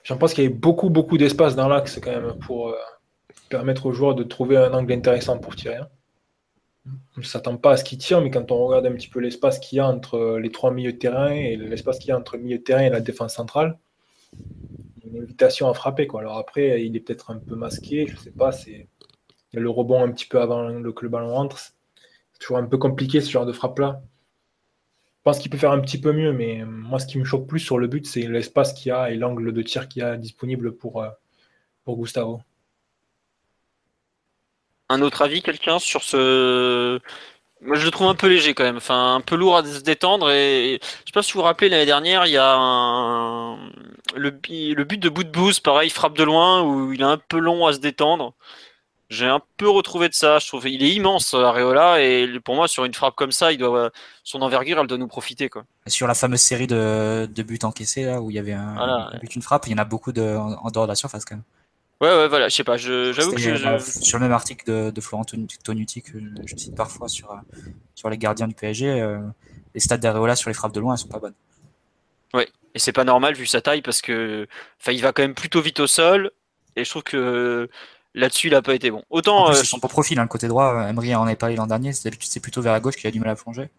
J'en 0.03 0.18
pense 0.18 0.34
qu'il 0.34 0.43
y 0.43 0.47
avait 0.47 0.55
beaucoup, 0.55 0.89
beaucoup 0.89 1.18
d'espace 1.18 1.55
dans 1.55 1.70
l'axe 1.70 1.99
quand 2.03 2.12
même 2.12 2.38
pour 2.39 2.76
permettre 3.49 3.86
aux 3.86 3.93
joueurs 3.93 4.14
de 4.14 4.24
trouver 4.24 4.58
un 4.58 4.74
angle 4.74 4.91
intéressant 4.91 5.38
pour 5.39 5.55
tirer. 5.55 5.78
Hein 5.78 5.88
on 7.15 7.21
ne 7.21 7.25
s'attend 7.25 7.57
pas 7.57 7.71
à 7.71 7.77
ce 7.77 7.83
qu'il 7.83 7.97
tire, 7.97 8.21
mais 8.21 8.29
quand 8.29 8.51
on 8.51 8.65
regarde 8.65 8.85
un 8.85 8.93
petit 8.93 9.07
peu 9.07 9.19
l'espace 9.19 9.59
qu'il 9.59 9.77
y 9.77 9.79
a 9.79 9.88
entre 9.88 10.38
les 10.38 10.51
trois 10.51 10.71
milieux 10.71 10.93
de 10.93 10.97
terrain 10.97 11.31
et 11.31 11.55
l'espace 11.55 11.99
qu'il 11.99 12.09
y 12.09 12.11
a 12.11 12.17
entre 12.17 12.38
le 12.38 12.43
milieu 12.43 12.57
de 12.57 12.63
terrain 12.63 12.81
et 12.81 12.89
la 12.89 13.01
défense 13.01 13.33
centrale, 13.33 13.77
une 15.03 15.21
invitation 15.21 15.69
à 15.69 15.73
frapper. 15.73 16.07
Alors 16.17 16.38
après, 16.38 16.85
il 16.85 16.95
est 16.95 16.99
peut-être 16.99 17.31
un 17.31 17.38
peu 17.38 17.55
masqué, 17.55 18.07
je 18.07 18.13
ne 18.13 18.17
sais 18.19 18.31
pas, 18.31 18.51
c'est 18.51 18.88
le 19.53 19.69
rebond 19.69 20.03
un 20.03 20.11
petit 20.11 20.27
peu 20.27 20.39
avant 20.39 20.81
que 20.91 21.03
le 21.03 21.09
ballon 21.09 21.33
rentre. 21.33 21.57
C'est 21.57 22.39
toujours 22.39 22.57
un 22.57 22.65
peu 22.65 22.77
compliqué 22.77 23.21
ce 23.21 23.31
genre 23.31 23.45
de 23.45 23.53
frappe-là. 23.53 24.01
Je 25.17 25.21
pense 25.23 25.39
qu'il 25.39 25.51
peut 25.51 25.57
faire 25.57 25.71
un 25.71 25.79
petit 25.79 25.99
peu 25.99 26.13
mieux, 26.13 26.31
mais 26.31 26.63
moi, 26.65 26.99
ce 26.99 27.07
qui 27.07 27.17
me 27.17 27.25
choque 27.25 27.47
plus 27.47 27.59
sur 27.59 27.77
le 27.79 27.88
but, 27.88 28.05
c'est 28.05 28.21
l'espace 28.21 28.73
qu'il 28.73 28.89
y 28.89 28.91
a 28.91 29.11
et 29.11 29.15
l'angle 29.15 29.51
de 29.51 29.61
tir 29.61 29.89
qu'il 29.89 30.01
y 30.01 30.05
a 30.05 30.15
disponible 30.15 30.73
pour, 30.73 31.01
euh, 31.01 31.09
pour 31.83 31.97
Gustavo 31.97 32.41
un 34.89 35.01
autre 35.01 35.21
avis, 35.21 35.41
quelqu'un, 35.41 35.79
sur 35.79 36.03
ce. 36.03 36.99
Moi, 37.61 37.75
je 37.75 37.85
le 37.85 37.91
trouve 37.91 38.07
un 38.07 38.15
peu 38.15 38.27
léger 38.27 38.53
quand 38.53 38.63
même, 38.63 38.77
enfin 38.77 39.15
un 39.15 39.21
peu 39.21 39.35
lourd 39.35 39.57
à 39.57 39.65
se 39.65 39.79
détendre. 39.81 40.29
Et 40.29 40.79
je 40.81 41.05
sais 41.07 41.11
pas 41.13 41.23
si 41.23 41.33
vous 41.33 41.39
vous 41.39 41.45
rappelez 41.45 41.69
l'année 41.69 41.88
dernière, 41.88 42.27
il 42.27 42.33
y 42.33 42.38
a 42.38 43.57
le, 44.15 44.29
le 44.29 44.83
but 44.83 44.99
de 44.99 45.09
bout 45.09 45.23
de 45.23 45.31
bouse, 45.31 45.59
pareil, 45.59 45.89
frappe 45.89 46.15
de 46.15 46.23
loin 46.23 46.61
où 46.61 46.93
il 46.93 47.01
est 47.01 47.05
un 47.05 47.17
peu 47.17 47.39
long 47.39 47.65
à 47.65 47.73
se 47.73 47.79
détendre. 47.79 48.33
J'ai 49.09 49.25
un 49.25 49.41
peu 49.55 49.69
retrouvé 49.69 50.09
de 50.09 50.13
ça. 50.13 50.39
Je 50.39 50.47
trouve 50.47 50.67
il 50.67 50.83
est 50.83 50.93
immense 50.93 51.33
Areola 51.33 52.01
et 52.01 52.27
pour 52.43 52.55
moi 52.55 52.67
sur 52.67 52.83
une 52.83 52.93
frappe 52.93 53.15
comme 53.15 53.31
ça, 53.31 53.53
il 53.53 53.57
doit 53.57 53.91
son 54.23 54.41
envergure, 54.41 54.79
elle 54.79 54.88
doit 54.88 54.97
nous 54.97 55.07
profiter 55.07 55.49
quoi. 55.49 55.63
Sur 55.88 56.07
la 56.07 56.13
fameuse 56.13 56.41
série 56.41 56.67
de, 56.67 57.27
de 57.33 57.43
buts 57.43 57.59
encaissés 57.63 58.03
là 58.03 58.21
où 58.21 58.29
il 58.29 58.35
y 58.35 58.39
avait 58.39 58.53
un, 58.53 59.09
but 59.21 59.33
une 59.35 59.41
frappe, 59.41 59.67
il 59.67 59.71
y 59.71 59.75
en 59.75 59.77
a 59.77 59.85
beaucoup 59.85 60.11
de, 60.11 60.21
en, 60.21 60.69
dehors 60.71 60.85
de 60.85 60.91
la 60.91 60.95
surface 60.95 61.23
quand 61.23 61.35
même. 61.35 61.43
Ouais, 61.99 62.09
ouais, 62.09 62.27
voilà, 62.27 62.47
je 62.47 62.55
sais 62.55 62.63
pas, 62.63 62.77
j'avoue 62.77 63.31
que 63.31 63.39
je, 63.39 63.63
bah, 63.63 63.79
Sur 63.79 64.19
le 64.19 64.25
même 64.25 64.31
article 64.31 64.71
de, 64.71 64.91
de 64.91 65.01
Florent 65.01 65.25
Tonuti 65.63 66.03
que 66.03 66.19
je 66.45 66.55
cite 66.55 66.75
parfois 66.75 67.07
sur, 67.07 67.31
euh, 67.31 67.35
sur 67.95 68.09
les 68.11 68.19
gardiens 68.19 68.47
du 68.47 68.53
PSG, 68.53 69.01
euh, 69.01 69.19
les 69.73 69.79
stats 69.79 69.97
d'Areola 69.97 70.35
sur 70.35 70.51
les 70.51 70.53
frappes 70.53 70.73
de 70.73 70.79
loin, 70.79 70.93
elles 70.93 70.99
sont 70.99 71.07
pas 71.07 71.17
bonnes. 71.17 71.33
Ouais, 72.35 72.47
et 72.75 72.79
c'est 72.79 72.91
pas 72.91 73.03
normal 73.03 73.33
vu 73.33 73.47
sa 73.47 73.61
taille 73.61 73.81
parce 73.81 74.01
que 74.01 74.47
enfin, 74.79 74.91
il 74.91 75.01
va 75.01 75.11
quand 75.11 75.23
même 75.23 75.33
plutôt 75.33 75.59
vite 75.59 75.79
au 75.79 75.87
sol 75.87 76.31
et 76.75 76.83
je 76.83 76.89
trouve 76.89 77.03
que 77.03 77.67
là-dessus 78.13 78.47
il 78.47 78.55
a 78.55 78.61
pas 78.61 78.75
été 78.75 78.91
bon. 78.91 79.03
Autant. 79.09 79.51
c'est 79.53 79.61
euh, 79.61 79.63
son 79.63 79.79
profil, 79.79 80.19
hein, 80.19 80.23
le 80.23 80.27
côté 80.27 80.47
droit, 80.47 80.87
Emery 80.87 81.15
en 81.15 81.23
avait 81.23 81.35
parlé 81.35 81.55
l'an 81.55 81.65
dernier, 81.65 81.93
c'est 81.93 82.39
plutôt 82.39 82.61
vers 82.61 82.73
la 82.73 82.79
gauche 82.79 82.95
qu'il 82.95 83.07
a 83.07 83.11
du 83.11 83.19
mal 83.19 83.29
à 83.29 83.35
plonger. 83.35 83.71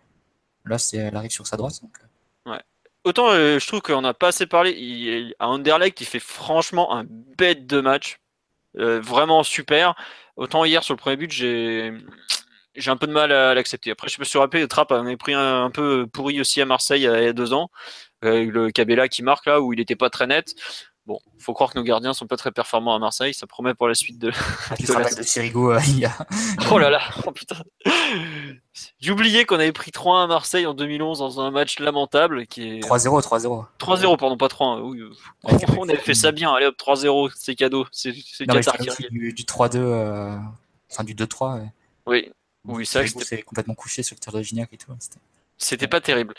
Là, 0.64 0.76
elle 0.92 1.14
arrive 1.14 1.30
sur 1.30 1.46
sa 1.46 1.56
droite. 1.56 1.80
Donc... 1.82 1.92
Autant 3.09 3.30
euh, 3.30 3.59
je 3.59 3.66
trouve 3.66 3.80
qu'on 3.80 4.02
n'a 4.02 4.12
pas 4.12 4.28
assez 4.28 4.46
parlé. 4.46 5.34
À 5.38 5.48
Anderlecht, 5.48 5.98
il 6.02 6.06
fait 6.06 6.18
franchement 6.20 6.94
un 6.94 7.04
bête 7.09 7.66
de 7.66 7.80
match. 7.80 8.18
Euh, 8.76 9.00
vraiment 9.00 9.42
super. 9.42 9.94
Autant 10.36 10.66
hier 10.66 10.84
sur 10.84 10.92
le 10.92 10.98
premier 10.98 11.16
but, 11.16 11.32
j'ai 11.32 11.90
un 12.86 12.96
peu 12.98 13.06
de 13.06 13.12
mal 13.12 13.32
à 13.32 13.54
l'accepter. 13.54 13.92
Après, 13.92 14.09
je 14.09 14.20
me 14.20 14.26
suis 14.26 14.38
rappelé, 14.38 14.68
Trapp 14.68 14.92
avait 14.92 15.16
pris 15.16 15.32
un, 15.32 15.70
peu 15.70 16.06
pourri 16.06 16.38
aussi 16.38 16.61
à 16.61 16.66
Marseille 16.66 17.00
il 17.00 17.04
y 17.04 17.28
a 17.28 17.32
deux 17.32 17.54
ans. 17.54 17.70
le 18.20 18.70
Cabella 18.72 19.09
qui 19.09 19.22
marque 19.22 19.46
là, 19.46 19.62
où 19.62 19.72
il 19.72 19.78
n'était 19.78 19.96
pas 19.96 20.11
très 20.11 20.26
net. 20.26 20.54
Bon, 21.09 21.18
faut 21.38 21.54
croire 21.54 21.72
que 21.72 21.78
nos 21.78 21.84
gardiens 21.84 22.12
sont 22.12 22.26
pas 22.26 22.36
très 22.36 22.52
performants 22.52 22.94
à 22.94 22.98
Marseille. 22.98 23.32
Ça 23.32 23.46
promet 23.46 23.72
pour 23.72 23.88
la 23.88 23.94
suite 23.94 24.18
de. 24.18 24.30
Ah, 24.70 24.74
tu 24.78 24.84
de, 24.84 25.16
de 25.16 25.22
Sirigo, 25.22 25.72
euh, 25.72 25.80
il 25.88 26.00
y 26.00 26.04
a. 26.04 26.14
oh 26.70 26.78
là 26.78 26.90
là, 26.90 27.00
oh 27.26 27.32
putain. 27.32 27.56
J'ai 29.00 29.11
oublié 29.11 29.46
qu'on 29.46 29.54
avait 29.54 29.72
pris 29.72 29.90
3-1 29.90 30.24
à 30.24 30.26
Marseille 30.26 30.66
en 30.66 30.74
2011 30.74 31.20
dans 31.20 31.40
un 31.40 31.50
match 31.50 31.78
lamentable 31.78 32.46
qui 32.46 32.62
est. 32.62 32.80
3-0, 32.80 33.22
3-0. 33.22 33.64
3-0, 33.80 34.18
pardon, 34.18 34.36
pas 34.36 34.48
3-1. 34.48 34.82
Oui, 34.82 35.02
on 35.78 35.88
avait 35.88 35.96
fait 35.96 36.12
ça 36.12 36.30
bien. 36.30 36.52
Allez 36.52 36.66
hop, 36.66 36.76
3-0, 36.76 37.32
c'est 37.34 37.54
cadeau. 37.54 37.86
C'est 37.90 38.12
Qatar 38.46 38.76
qui 38.76 39.09
du, 39.09 39.32
du 39.32 39.44
3-2, 39.44 39.76
euh... 39.76 40.36
enfin 40.90 41.04
du 41.04 41.14
2-3. 41.14 41.54
Ouais. 41.54 41.70
Oui, 42.04 42.32
oui, 42.66 42.84
ça. 42.84 43.00
C'est 43.06 43.40
complètement 43.40 43.74
couché 43.74 44.02
sur 44.02 44.14
le 44.14 44.20
tir 44.20 44.32
de 44.34 44.42
Gignac 44.42 44.68
et 44.74 44.76
tout. 44.76 44.92
C'était 45.56 45.88
pas 45.88 46.02
terrible. 46.02 46.34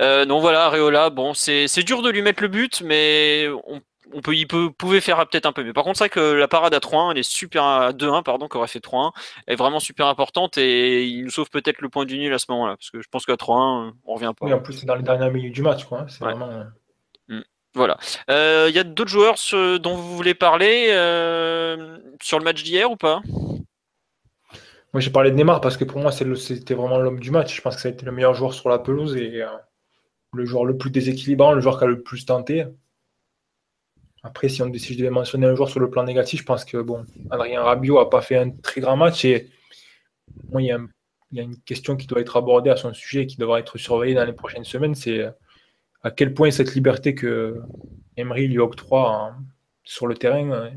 Euh, 0.00 0.24
non, 0.24 0.40
voilà, 0.40 0.64
Areola, 0.64 1.10
bon, 1.10 1.34
c'est 1.34 1.82
dur 1.84 2.00
de 2.00 2.08
lui 2.08 2.22
mettre 2.22 2.42
le 2.42 2.48
but, 2.48 2.80
mais 2.80 3.48
on 3.66 3.82
on 4.12 4.20
peut, 4.20 4.34
il 4.34 4.46
peut, 4.46 4.70
pouvait 4.70 5.00
faire 5.00 5.26
peut-être 5.28 5.46
un 5.46 5.52
peu 5.52 5.64
mieux. 5.64 5.72
Par 5.72 5.84
contre, 5.84 5.98
c'est 5.98 6.04
vrai 6.04 6.08
que 6.10 6.34
la 6.34 6.48
parade 6.48 6.74
à 6.74 6.78
3-1, 6.78 7.12
elle 7.12 7.18
est 7.18 7.22
super 7.22 7.64
à 7.64 7.92
2-1, 7.92 8.22
pardon, 8.22 8.48
qu'aurait 8.48 8.68
fait 8.68 8.84
3-1, 8.84 9.12
est 9.46 9.56
vraiment 9.56 9.80
super 9.80 10.06
importante 10.06 10.58
et 10.58 11.04
il 11.06 11.24
nous 11.24 11.30
sauve 11.30 11.50
peut-être 11.50 11.80
le 11.80 11.88
point 11.88 12.04
du 12.04 12.18
nul 12.18 12.32
à 12.32 12.38
ce 12.38 12.46
moment-là, 12.50 12.76
parce 12.76 12.90
que 12.90 13.00
je 13.00 13.08
pense 13.08 13.24
qu'à 13.24 13.34
3-1, 13.34 13.92
on 14.04 14.14
revient 14.14 14.32
pas. 14.38 14.46
Oui, 14.46 14.52
en 14.52 14.60
plus, 14.60 14.74
c'est 14.74 14.86
dans 14.86 14.94
les 14.94 15.02
dernières 15.02 15.30
minutes 15.30 15.54
du 15.54 15.62
match, 15.62 15.84
quoi. 15.84 16.00
Hein. 16.00 16.06
Vraiment. 16.20 16.48
Euh, 16.50 16.64
mm. 17.28 17.42
Voilà. 17.74 17.96
Euh, 18.30 18.66
il 18.68 18.74
y 18.74 18.78
a 18.78 18.84
d'autres 18.84 19.10
joueurs 19.10 19.36
dont 19.80 19.96
vous 19.96 20.16
voulez 20.16 20.34
parler 20.34 20.88
euh, 20.90 21.98
sur 22.22 22.38
le 22.38 22.44
match 22.44 22.62
d'hier 22.62 22.90
ou 22.90 22.96
pas? 22.96 23.20
Moi, 24.92 25.00
j'ai 25.00 25.10
parlé 25.10 25.32
de 25.32 25.36
Neymar 25.36 25.60
parce 25.60 25.76
que 25.76 25.84
pour 25.84 26.00
moi, 26.00 26.12
c'était 26.12 26.74
vraiment 26.74 26.98
l'homme 26.98 27.18
du 27.18 27.32
match. 27.32 27.56
Je 27.56 27.60
pense 27.60 27.74
que 27.74 27.82
ça 27.82 27.88
a 27.88 27.90
été 27.90 28.06
le 28.06 28.12
meilleur 28.12 28.34
joueur 28.34 28.54
sur 28.54 28.68
la 28.68 28.78
pelouse 28.78 29.16
et 29.16 29.42
le 30.32 30.44
joueur 30.44 30.64
le 30.64 30.76
plus 30.76 30.90
déséquilibrant, 30.90 31.52
le 31.52 31.60
joueur 31.60 31.78
qui 31.78 31.84
a 31.84 31.88
le 31.88 32.00
plus 32.00 32.26
tenté. 32.26 32.66
Après, 34.24 34.48
si, 34.48 34.62
on, 34.62 34.72
si 34.74 34.94
je 34.94 34.98
devais 34.98 35.10
mentionner 35.10 35.46
un 35.46 35.54
joueur 35.54 35.68
sur 35.68 35.80
le 35.80 35.90
plan 35.90 36.02
négatif, 36.02 36.40
je 36.40 36.44
pense 36.44 36.64
que 36.64 36.78
bon, 36.78 37.04
Adrien 37.30 37.62
Rabiot 37.62 37.98
n'a 37.98 38.06
pas 38.06 38.22
fait 38.22 38.36
un 38.36 38.50
très 38.50 38.80
grand 38.80 38.96
match. 38.96 39.24
Et 39.24 39.50
moi, 40.50 40.60
il 40.62 40.66
y 41.32 41.40
a 41.40 41.42
une 41.42 41.60
question 41.60 41.94
qui 41.94 42.06
doit 42.06 42.20
être 42.20 42.36
abordée 42.36 42.70
à 42.70 42.76
son 42.76 42.92
sujet 42.92 43.22
et 43.22 43.26
qui 43.26 43.36
devra 43.36 43.60
être 43.60 43.78
surveillée 43.78 44.14
dans 44.14 44.24
les 44.24 44.32
prochaines 44.32 44.64
semaines, 44.64 44.94
c'est 44.94 45.24
à 46.02 46.10
quel 46.10 46.34
point 46.34 46.50
cette 46.50 46.74
liberté 46.74 47.14
que 47.14 47.60
Emery 48.16 48.48
lui 48.48 48.58
octroie 48.58 49.34
sur 49.84 50.06
le 50.06 50.14
terrain 50.14 50.50
euh, 50.50 50.70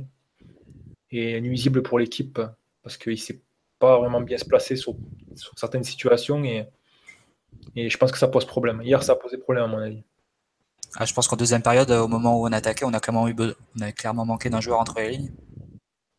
est 1.11 1.41
nuisible 1.41 1.83
pour 1.83 1.99
l'équipe 1.99 2.39
parce 2.81 2.97
qu'il 2.97 3.13
ne 3.13 3.17
sait 3.17 3.41
pas 3.79 3.99
vraiment 3.99 4.21
bien 4.21 4.37
se 4.37 4.45
placer 4.45 4.75
sur, 4.75 4.95
certaines 5.55 5.83
situations 5.83 6.43
et, 6.43 6.67
je 7.75 7.97
pense 7.97 8.11
que 8.11 8.17
ça 8.17 8.27
pose 8.27 8.45
problème. 8.45 8.81
Hier, 8.81 9.03
ça 9.03 9.13
a 9.13 9.15
posé 9.15 9.37
problème 9.37 9.65
à 9.65 9.67
mon 9.67 9.77
avis. 9.77 10.03
Ah, 10.99 11.05
je 11.05 11.13
pense 11.13 11.27
qu'en 11.27 11.35
deuxième 11.35 11.61
période, 11.61 11.91
au 11.91 12.07
moment 12.07 12.41
où 12.41 12.47
on 12.47 12.51
attaquait, 12.51 12.83
on 12.83 12.93
a 12.93 12.99
clairement, 12.99 13.27
eu 13.27 13.35
on 13.75 13.81
a 13.81 13.91
clairement 13.91 14.25
manqué 14.25 14.49
d'un 14.49 14.61
joueur 14.61 14.79
entre 14.79 14.99
les 14.99 15.11
lignes. 15.11 15.31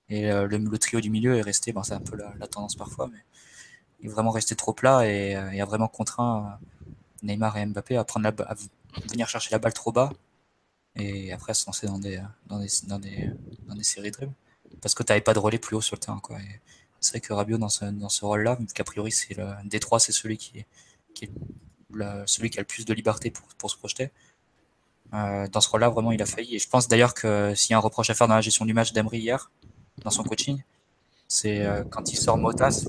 Et 0.09 0.31
euh, 0.31 0.47
le, 0.47 0.79
trio 0.79 1.01
du 1.01 1.11
milieu 1.11 1.37
est 1.37 1.43
resté, 1.43 1.75
c'est 1.83 1.95
un 1.95 2.01
peu 2.01 2.17
la, 2.17 2.47
tendance 2.47 2.77
parfois, 2.77 3.09
mais 3.13 3.19
il 3.99 4.07
est 4.07 4.09
vraiment 4.09 4.31
resté 4.31 4.55
trop 4.55 4.73
plat 4.73 5.05
et, 5.05 5.35
euh, 5.35 5.63
a 5.63 5.65
vraiment 5.65 5.89
contraint 5.89 6.61
Neymar 7.25 7.57
et 7.59 7.67
Mbappé 7.67 7.97
à, 7.97 8.05
prendre 8.05 8.25
la, 8.25 8.45
à 8.47 8.55
venir 9.11 9.29
chercher 9.29 9.51
la 9.51 9.59
balle 9.59 9.73
trop 9.73 9.91
bas 9.91 10.13
et 10.95 11.33
après 11.33 11.55
se 11.55 11.67
lancer 11.67 11.89
dans 11.89 11.99
des, 11.99 12.23
dans 12.47 12.61
des, 12.61 12.69
dans 12.87 12.99
des, 13.01 14.11
dribbles. 14.13 14.33
Parce 14.81 14.95
que 14.95 15.03
tu 15.03 15.11
n'avais 15.11 15.23
pas 15.23 15.35
de 15.35 15.41
relais 15.41 15.59
plus 15.59 15.75
haut 15.75 15.81
sur 15.81 15.97
le 15.97 16.01
terrain. 16.01 16.23
C'est 17.01 17.15
vrai 17.15 17.21
que 17.21 17.33
Rabiot, 17.33 17.59
dans 17.59 17.69
ce, 17.69 17.85
dans 17.87 18.09
ce 18.09 18.25
rôle-là, 18.25 18.57
qu'a 18.75 18.85
priori, 18.85 19.11
c'est 19.11 19.37
le, 19.37 19.49
des 19.65 19.81
trois, 19.81 19.99
c'est 19.99 20.13
celui 20.13 20.37
qui, 20.37 20.65
qui 21.15 21.29
celui 22.27 22.51
qui 22.51 22.59
a 22.59 22.63
le 22.63 22.67
plus 22.67 22.85
de 22.85 22.95
liberté 22.95 23.33
pour, 23.33 23.49
pour 23.57 23.71
se 23.73 23.77
projeter. 23.77 24.13
Euh, 25.15 25.47
dans 25.49 25.61
ce 25.61 25.69
rôle-là, 25.69 25.89
vraiment, 25.89 26.13
il 26.13 26.21
a 26.21 26.27
failli. 26.27 26.57
Et 26.57 26.59
je 26.59 26.69
pense 26.69 26.89
d'ailleurs 26.89 27.15
que 27.15 27.55
s'il 27.55 27.73
y 27.73 27.75
a 27.75 27.79
un 27.79 27.81
reproche 27.81 28.11
à 28.11 28.15
faire 28.15 28.29
dans 28.29 28.35
la 28.35 28.41
gestion 28.41 28.65
du 28.65 28.75
match 28.75 28.93
d'Emery 28.93 29.19
hier, 29.19 29.51
dans 30.03 30.11
son 30.11 30.23
coaching, 30.23 30.63
c'est 31.27 31.65
euh, 31.65 31.85
quand 31.85 32.13
il 32.13 32.17
sort 32.17 32.37
Motas 32.37 32.87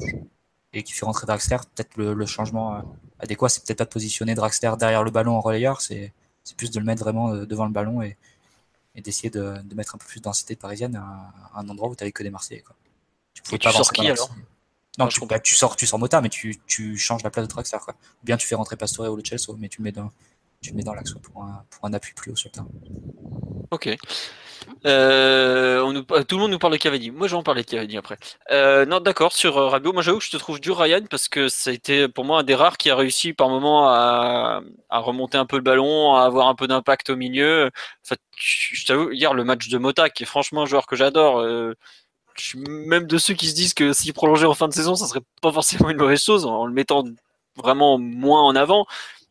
et 0.73 0.83
qu'il 0.83 0.93
fait 0.95 1.05
rentrer 1.05 1.25
Draxler, 1.25 1.57
peut-être 1.75 1.97
le, 1.97 2.13
le, 2.13 2.25
changement 2.25 2.75
euh, 2.75 2.81
adéquat, 3.19 3.49
c'est 3.49 3.65
peut-être 3.65 3.79
pas 3.79 3.85
de 3.85 3.89
positionner 3.89 4.35
Draxler 4.35 4.71
derrière 4.77 5.03
le 5.03 5.11
ballon 5.11 5.35
en 5.35 5.41
relayeur, 5.41 5.81
c'est 5.81 6.13
plus 6.57 6.71
de 6.71 6.79
le 6.79 6.85
mettre 6.85 7.03
vraiment 7.03 7.33
devant 7.33 7.65
le 7.65 7.71
ballon 7.71 8.01
et, 8.01 8.17
d'essayer 8.95 9.29
de, 9.29 9.61
mettre 9.75 9.95
un 9.95 9.97
peu 9.97 10.05
plus 10.05 10.19
de 10.19 10.25
densité 10.25 10.57
parisienne 10.57 10.97
à, 10.97 11.31
un 11.55 11.69
endroit 11.69 11.87
où 11.89 11.95
tu 11.95 12.03
n'avais 12.03 12.11
que 12.11 12.21
des 12.21 12.29
Marseillais. 12.29 12.61
Quoi. 12.61 12.75
Tu 13.33 13.41
pouvais 13.41 13.57
pas 13.57 13.71
sors 13.71 13.91
qui 13.93 14.05
alors? 14.05 14.29
Non, 14.97 15.07
tu, 15.07 15.25
bah, 15.25 15.39
tu, 15.39 15.55
sors, 15.55 15.77
tu 15.77 15.87
sors 15.87 15.97
Mota, 15.97 16.19
mais 16.19 16.27
tu, 16.27 16.59
tu 16.67 16.97
changes 16.97 17.23
la 17.23 17.29
place 17.29 17.47
de 17.47 17.51
Draxler. 17.51 17.79
Quoi. 17.79 17.93
Ou 18.21 18.25
bien 18.25 18.35
tu 18.35 18.45
fais 18.45 18.55
rentrer 18.55 18.75
Pastore 18.75 19.09
ou 19.13 19.15
le 19.15 19.23
Chelsea, 19.23 19.55
mais 19.57 19.69
tu 19.69 19.77
le 19.77 19.85
mets 19.85 19.93
dans, 19.93 20.11
tu 20.61 20.73
mets 20.73 20.83
dans 20.83 20.93
l'axe 20.93 21.13
pour 21.13 21.43
un, 21.43 21.65
pour 21.69 21.85
un 21.85 21.93
appui 21.93 22.13
plus 22.13 22.31
haut 22.31 22.35
sur 22.35 22.49
le 22.49 22.53
terrain. 22.53 22.67
Ok. 23.71 23.95
Euh, 24.85 25.91
nous, 25.91 26.03
tout 26.03 26.35
le 26.35 26.41
monde 26.41 26.51
nous 26.51 26.59
parle 26.59 26.73
de 26.73 26.77
Cavani. 26.77 27.11
Moi, 27.11 27.27
je 27.27 27.33
vais 27.33 27.37
en 27.37 27.43
parler 27.43 27.63
de 27.63 27.69
Cavani 27.69 27.97
après. 27.97 28.17
Euh, 28.51 28.85
non, 28.85 28.99
d'accord, 28.99 29.33
sur 29.33 29.57
euh, 29.57 29.67
Rabiot, 29.67 29.93
moi 29.93 30.01
j'avoue 30.01 30.19
que 30.19 30.25
je 30.25 30.31
te 30.31 30.37
trouve 30.37 30.59
dur, 30.59 30.77
Ryan, 30.77 31.01
parce 31.09 31.27
que 31.27 31.47
ça 31.47 31.69
a 31.69 31.73
été 31.73 32.07
pour 32.07 32.25
moi 32.25 32.39
un 32.39 32.43
des 32.43 32.55
rares 32.55 32.77
qui 32.77 32.89
a 32.89 32.95
réussi 32.95 33.33
par 33.33 33.49
moment 33.49 33.89
à, 33.89 34.61
remonter 34.89 35.37
un 35.37 35.45
peu 35.45 35.57
le 35.57 35.63
ballon, 35.63 36.15
à 36.15 36.23
avoir 36.23 36.47
un 36.47 36.55
peu 36.55 36.67
d'impact 36.67 37.09
au 37.09 37.15
milieu. 37.15 37.67
En 37.67 38.07
fait, 38.07 38.19
je 38.37 38.85
t'avoue, 38.85 39.11
hier, 39.11 39.33
le 39.33 39.43
match 39.43 39.69
de 39.69 39.77
Mota, 39.77 40.09
qui 40.09 40.23
est 40.23 40.25
franchement 40.25 40.63
un 40.63 40.65
joueur 40.65 40.87
que 40.87 40.95
j'adore, 40.95 41.39
euh, 41.39 41.73
je 42.35 42.45
suis 42.45 42.59
même 42.59 43.05
de 43.05 43.17
ceux 43.17 43.33
qui 43.33 43.47
se 43.49 43.55
disent 43.55 43.73
que 43.73 43.93
s'il 43.93 44.13
prolongeait 44.13 44.45
en 44.45 44.53
fin 44.53 44.67
de 44.67 44.73
saison, 44.73 44.95
ça 44.95 45.07
serait 45.07 45.21
pas 45.41 45.51
forcément 45.51 45.89
une 45.89 45.97
mauvaise 45.97 46.23
chose 46.23 46.45
en 46.45 46.65
le 46.65 46.73
mettant 46.73 47.03
vraiment 47.57 47.97
moins 47.97 48.41
en 48.43 48.55
avant. 48.55 48.85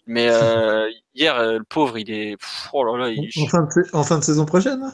Mais 0.09 0.29
euh, 0.29 0.91
hier, 1.15 1.41
le 1.41 1.63
pauvre, 1.63 1.99
il 1.99 2.11
est. 2.11 2.37
oh 2.73 2.83
là 2.83 2.97
là, 2.97 3.09
il... 3.11 3.31
en, 3.43 3.47
fin 3.47 3.63
de, 3.63 3.97
en 3.97 4.03
fin 4.03 4.19
de 4.19 4.25
saison 4.25 4.45
prochaine 4.45 4.93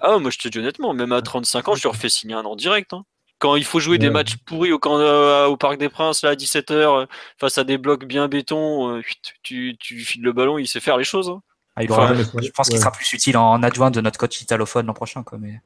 ah, 0.00 0.18
moi 0.18 0.30
je 0.30 0.38
te 0.38 0.48
dis 0.48 0.58
honnêtement, 0.58 0.92
même 0.92 1.12
à 1.12 1.22
35 1.22 1.68
ans, 1.68 1.74
je 1.74 1.84
leur 1.84 1.96
fais 1.96 2.08
signer 2.08 2.34
un 2.34 2.44
an 2.44 2.56
direct. 2.56 2.92
Hein. 2.92 3.04
Quand 3.38 3.56
il 3.56 3.64
faut 3.64 3.80
jouer 3.80 3.98
des 3.98 4.10
matchs 4.10 4.36
pourris 4.46 4.72
au, 4.72 4.80
euh, 4.86 5.46
au 5.46 5.56
Parc 5.56 5.78
des 5.78 5.88
Princes, 5.88 6.22
là, 6.22 6.30
à 6.30 6.34
17h, 6.34 6.72
euh, 6.72 7.06
face 7.38 7.58
à 7.58 7.64
des 7.64 7.78
blocs 7.78 8.04
bien 8.04 8.28
béton, 8.28 8.96
euh, 8.96 9.02
tu, 9.42 9.76
tu 9.78 10.00
files 10.00 10.22
le 10.22 10.32
ballon, 10.32 10.58
il 10.58 10.66
sait 10.66 10.80
faire 10.80 10.96
les 10.96 11.04
choses. 11.04 11.28
Hein. 11.28 11.42
Ah, 11.76 11.82
je 11.82 12.50
pense 12.50 12.68
qu'il 12.68 12.78
sera 12.78 12.92
plus 12.92 13.12
utile 13.12 13.36
en 13.36 13.62
adjoint 13.62 13.90
de 13.90 14.00
notre 14.00 14.18
coach 14.18 14.40
italophone 14.40 14.86
l'an 14.86 14.94
prochain. 14.94 15.22
Quoi, 15.24 15.38
mais... 15.38 15.60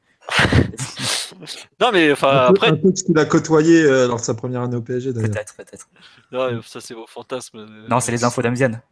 non, 1.81 1.91
mais 1.93 2.13
enfin, 2.13 2.47
après. 2.49 2.69
Un 2.69 2.77
coach 2.77 3.03
qu'il 3.05 3.19
a 3.19 3.25
côtoyé 3.25 3.83
lors 4.07 4.19
de 4.19 4.25
sa 4.25 4.35
première 4.35 4.63
année 4.63 4.77
au 4.77 4.83
PSG, 4.83 5.13
Peut-être, 5.13 5.55
peut-être. 5.57 5.89
Non, 6.33 6.61
ça, 6.63 6.81
c'est 6.81 6.95
vos 6.95 7.07
fantasmes. 7.07 7.67
Non, 7.89 8.01
c'est 8.01 8.13
les 8.13 8.25
infos 8.25 8.43
d'Amzienne. 8.43 8.83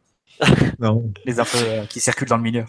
les 1.25 1.41
infos 1.41 1.59
qui 1.89 2.01
circulent 2.01 2.29
dans 2.29 2.37
le 2.37 2.43
milieu 2.43 2.65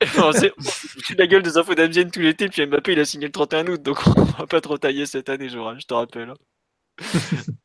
c'est 0.32 1.18
la 1.18 1.26
gueule 1.26 1.42
des 1.42 1.58
infos 1.58 1.74
d'Amzienne 1.74 2.10
tout 2.10 2.20
l'été, 2.20 2.48
puis 2.48 2.64
Mbappé 2.64 2.92
il 2.92 3.00
a 3.00 3.04
signé 3.04 3.26
le 3.26 3.32
31 3.32 3.66
août, 3.66 3.82
donc 3.82 3.98
on 4.06 4.24
va 4.24 4.46
pas 4.46 4.62
trop 4.62 4.78
tailler 4.78 5.04
cette 5.04 5.28
année, 5.28 5.50
je 5.50 5.86
te 5.86 5.94
rappelle. 5.94 6.30
Hein. 6.30 6.98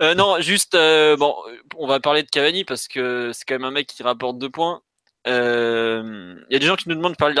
Euh, 0.00 0.14
non, 0.14 0.40
juste, 0.40 0.74
euh, 0.74 1.14
bon, 1.18 1.34
on 1.76 1.86
va 1.86 2.00
parler 2.00 2.22
de 2.22 2.30
Cavani 2.30 2.64
parce 2.64 2.88
que 2.88 3.32
c'est 3.34 3.44
quand 3.46 3.56
même 3.56 3.64
un 3.64 3.70
mec 3.70 3.86
qui 3.86 4.02
rapporte 4.02 4.38
deux 4.38 4.48
points. 4.48 4.80
Il 5.26 5.32
euh, 5.32 6.36
y 6.48 6.56
a 6.56 6.58
des 6.58 6.64
gens 6.64 6.76
qui 6.76 6.88
nous 6.88 6.94
demandent 6.94 7.12
de 7.12 7.18
parler 7.18 7.34
de 7.34 7.40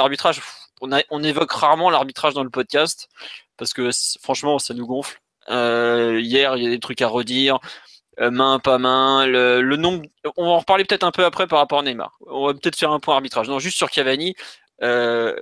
On, 0.80 1.22
évoque 1.22 1.52
rarement 1.52 1.90
l'arbitrage 1.90 2.34
dans 2.34 2.44
le 2.44 2.50
podcast 2.50 3.08
parce 3.56 3.72
que 3.72 3.90
franchement, 4.22 4.58
ça 4.58 4.74
nous 4.74 4.86
gonfle. 4.86 5.20
hier, 5.48 6.56
il 6.56 6.62
y 6.62 6.66
a 6.66 6.70
des 6.70 6.80
trucs 6.80 7.02
à 7.02 7.08
redire. 7.08 7.58
Euh, 8.20 8.30
main, 8.30 8.58
pas 8.58 8.78
main, 8.78 9.26
le. 9.26 9.60
On 10.36 10.44
va 10.44 10.50
en 10.50 10.58
reparler 10.58 10.84
peut-être 10.84 11.04
un 11.04 11.12
peu 11.12 11.24
après 11.24 11.46
par 11.46 11.60
rapport 11.60 11.78
à 11.80 11.82
Neymar. 11.82 12.18
On 12.26 12.46
va 12.46 12.54
peut-être 12.54 12.76
faire 12.76 12.90
un 12.90 13.00
point 13.00 13.14
arbitrage. 13.14 13.48
Non, 13.48 13.58
juste 13.58 13.76
sur 13.76 13.90
Cavani. 13.90 14.34
Euh, 14.82 15.36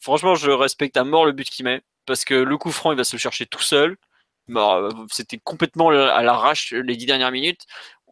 franchement, 0.00 0.34
je 0.34 0.50
respecte 0.50 0.96
à 0.96 1.04
mort 1.04 1.26
le 1.26 1.32
but 1.32 1.48
qu'il 1.48 1.64
met 1.64 1.82
parce 2.06 2.24
que 2.24 2.34
le 2.34 2.58
coup 2.58 2.72
franc, 2.72 2.92
il 2.92 2.96
va 2.96 3.04
se 3.04 3.16
chercher 3.16 3.46
tout 3.46 3.62
seul. 3.62 3.96
C'était 5.10 5.38
complètement 5.38 5.90
à 5.90 6.22
l'arrache 6.22 6.72
les 6.72 6.96
dix 6.96 7.06
dernières 7.06 7.30
minutes. 7.30 7.66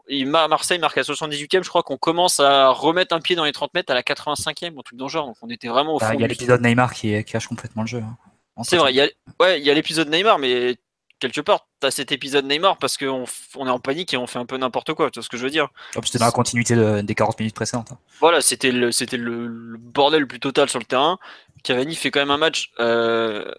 Marseille 0.09 0.79
marque 0.79 0.99
à 0.99 1.03
78e. 1.03 1.63
Je 1.63 1.69
crois 1.69 1.83
qu'on 1.83 1.97
commence 1.97 2.41
à 2.41 2.69
remettre 2.69 3.15
un 3.15 3.21
pied 3.21 3.37
dans 3.37 3.45
les 3.45 3.53
30 3.53 3.75
mètres 3.75 3.91
à 3.91 3.95
la 3.95 4.03
85e, 4.03 4.79
un 4.79 4.83
truc 4.83 4.99
dans 4.99 5.09
genre. 5.09 5.27
Donc 5.27 5.37
on 5.43 5.51
était 5.51 5.69
vraiment 5.69 5.95
au 5.95 5.99
bah, 5.99 6.09
fond. 6.09 6.15
Il 6.15 6.21
y 6.21 6.25
a 6.25 6.29
l'épisode 6.29 6.61
Neymar 6.61 6.93
qui, 6.93 7.25
cache 7.25 7.47
complètement 7.47 7.83
le 7.83 7.89
jeu. 7.89 7.99
Hein. 7.99 8.17
C'est 8.63 8.77
vrai, 8.77 8.93
il 8.93 8.97
y 8.97 9.01
a, 9.01 9.09
ouais, 9.41 9.61
il 9.61 9.67
y 9.67 9.71
a 9.71 9.75
l'épisode 9.75 10.09
Neymar, 10.09 10.39
mais 10.39 10.77
quelque 11.19 11.41
part, 11.41 11.67
tu 11.81 11.87
as 11.87 11.91
cet 11.91 12.13
épisode 12.13 12.47
Neymar 12.47 12.79
parce 12.79 12.97
qu'on 12.97 13.25
on 13.57 13.67
est 13.67 13.71
en 13.71 13.79
panique 13.79 14.15
et 14.15 14.17
on 14.17 14.27
fait 14.27 14.39
un 14.39 14.47
peu 14.47 14.57
n'importe 14.57 14.95
quoi, 14.95 15.11
tu 15.11 15.19
vois 15.19 15.25
ce 15.25 15.29
que 15.29 15.37
je 15.37 15.45
veux 15.45 15.51
dire 15.51 15.69
oh, 15.97 16.01
C'était 16.05 16.19
dans 16.19 16.27
la 16.27 16.33
continuité 16.33 16.75
des 17.03 17.15
40 17.15 17.39
minutes 17.39 17.55
précédentes. 17.55 17.93
Hein. 17.93 17.99
Voilà, 18.21 18.41
c'était 18.41 18.73
le, 18.73 18.93
c'était 18.93 19.17
le, 19.17 19.77
bordel 19.79 20.21
le 20.23 20.27
plus 20.27 20.41
total 20.41 20.69
sur 20.69 20.79
le 20.79 20.85
terrain. 20.85 21.19
Cavani 21.63 21.95
fait 21.95 22.11
quand 22.11 22.21
même 22.21 22.31
un 22.31 22.39
match, 22.39 22.73
euh, 22.81 23.51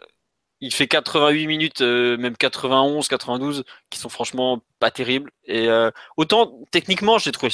il 0.62 0.74
fait 0.74 0.88
88 0.88 1.48
minutes, 1.48 1.82
euh, 1.82 2.18
même 2.18 2.36
91, 2.36 3.08
92, 3.08 3.64
qui 3.90 4.00
sont 4.00 4.10
franchement 4.10 4.62
pas 4.80 4.92
terribles. 4.92 5.32
Et 5.46 5.70
euh, 5.70 5.92
autant 6.18 6.60
techniquement, 6.72 7.18
j'ai 7.20 7.32
trouvé 7.32 7.52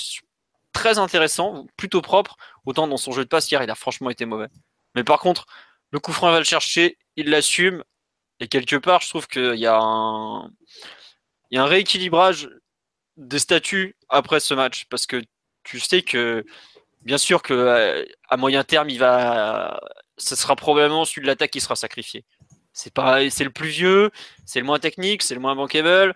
très 0.71 0.99
intéressant, 0.99 1.67
plutôt 1.77 2.01
propre, 2.01 2.37
autant 2.65 2.87
dans 2.87 2.97
son 2.97 3.11
jeu 3.11 3.23
de 3.23 3.29
passe 3.29 3.49
hier, 3.51 3.61
il 3.63 3.69
a 3.69 3.75
franchement 3.75 4.09
été 4.09 4.25
mauvais. 4.25 4.47
Mais 4.95 5.03
par 5.03 5.19
contre, 5.19 5.45
le 5.91 5.99
coup 5.99 6.13
franc, 6.13 6.31
va 6.31 6.39
le 6.39 6.45
chercher, 6.45 6.97
il 7.15 7.29
l'assume, 7.29 7.83
et 8.39 8.47
quelque 8.47 8.75
part, 8.77 9.01
je 9.01 9.09
trouve 9.09 9.27
qu'il 9.27 9.55
y 9.55 9.67
a 9.67 9.77
un, 9.77 10.49
y 11.51 11.57
a 11.57 11.63
un 11.63 11.67
rééquilibrage 11.67 12.49
des 13.17 13.39
statuts 13.39 13.95
après 14.09 14.39
ce 14.39 14.53
match 14.53 14.85
parce 14.89 15.05
que 15.05 15.21
tu 15.63 15.79
sais 15.79 16.01
que 16.01 16.43
bien 17.01 17.17
sûr 17.17 17.41
que 17.43 17.53
euh, 17.53 18.05
à 18.29 18.37
moyen 18.37 18.63
terme, 18.63 18.89
il 18.89 18.97
va, 18.99 19.79
ce 20.17 20.35
sera 20.35 20.55
probablement 20.55 21.05
celui 21.05 21.21
de 21.21 21.27
l'attaque 21.27 21.51
qui 21.51 21.61
sera 21.61 21.75
sacrifié. 21.75 22.25
C'est 22.73 22.93
pas, 22.93 23.29
c'est 23.29 23.43
le 23.43 23.51
plus 23.51 23.69
vieux, 23.69 24.11
c'est 24.45 24.59
le 24.59 24.65
moins 24.65 24.79
technique, 24.79 25.21
c'est 25.23 25.35
le 25.35 25.39
moins 25.39 25.55
bankable. 25.55 26.15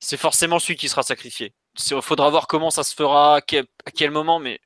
C'est 0.00 0.16
forcément 0.16 0.58
celui 0.58 0.76
qui 0.76 0.88
sera 0.88 1.02
sacrifié. 1.04 1.54
Il 1.90 2.02
faudra 2.02 2.28
voir 2.30 2.48
comment 2.48 2.70
ça 2.70 2.82
se 2.82 2.94
fera, 2.94 3.36
à 3.36 3.40
quel, 3.40 4.10
moment, 4.10 4.40
mais 4.40 4.60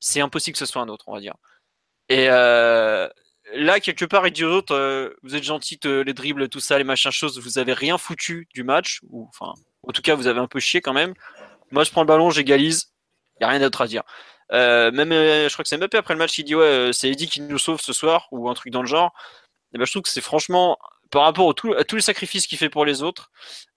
c'est 0.00 0.20
impossible 0.20 0.54
que 0.54 0.58
ce 0.60 0.66
soit 0.66 0.82
un 0.82 0.88
autre, 0.88 1.04
on 1.08 1.14
va 1.14 1.20
dire. 1.20 1.34
Et, 2.08 2.28
euh, 2.30 3.08
là, 3.54 3.80
quelque 3.80 4.04
part, 4.04 4.26
il 4.26 4.32
dit 4.32 4.44
aux 4.44 4.52
autres, 4.52 4.74
euh, 4.74 5.10
vous 5.22 5.34
êtes 5.34 5.42
gentils, 5.42 5.78
les 5.84 6.14
dribbles, 6.14 6.48
tout 6.48 6.60
ça, 6.60 6.78
les 6.78 6.84
machins 6.84 7.10
choses, 7.10 7.38
vous 7.40 7.58
avez 7.58 7.72
rien 7.72 7.98
foutu 7.98 8.48
du 8.54 8.62
match, 8.62 9.00
ou 9.10 9.26
enfin, 9.28 9.52
en 9.82 9.92
tout 9.92 10.02
cas, 10.02 10.14
vous 10.14 10.28
avez 10.28 10.40
un 10.40 10.46
peu 10.46 10.60
chié 10.60 10.80
quand 10.80 10.92
même. 10.92 11.14
Moi, 11.72 11.84
je 11.84 11.90
prends 11.90 12.02
le 12.02 12.06
ballon, 12.06 12.30
j'égalise, 12.30 12.92
il 13.34 13.44
n'y 13.44 13.46
a 13.46 13.50
rien 13.50 13.60
d'autre 13.60 13.82
à 13.82 13.88
dire. 13.88 14.04
Euh, 14.52 14.92
même, 14.92 15.10
je 15.10 15.52
crois 15.52 15.64
que 15.64 15.68
c'est 15.68 15.76
Mbappé 15.78 15.98
après 15.98 16.14
le 16.14 16.18
match, 16.18 16.38
il 16.38 16.44
dit 16.44 16.54
ouais, 16.54 16.90
c'est 16.92 17.10
Eddie 17.10 17.28
qui 17.28 17.40
nous 17.40 17.58
sauve 17.58 17.80
ce 17.80 17.92
soir, 17.92 18.28
ou 18.30 18.48
un 18.48 18.54
truc 18.54 18.72
dans 18.72 18.82
le 18.82 18.88
genre. 18.88 19.12
Et 19.76 19.78
ben, 19.78 19.84
je 19.84 19.90
trouve 19.92 20.02
que 20.04 20.08
c'est 20.08 20.22
franchement 20.22 20.78
par 21.10 21.24
rapport 21.24 21.50
à 21.50 21.84
tous 21.84 21.96
les 21.96 22.02
sacrifices 22.02 22.46
qu'il 22.46 22.56
fait 22.56 22.70
pour 22.70 22.86
les 22.86 23.02
autres, 23.02 23.30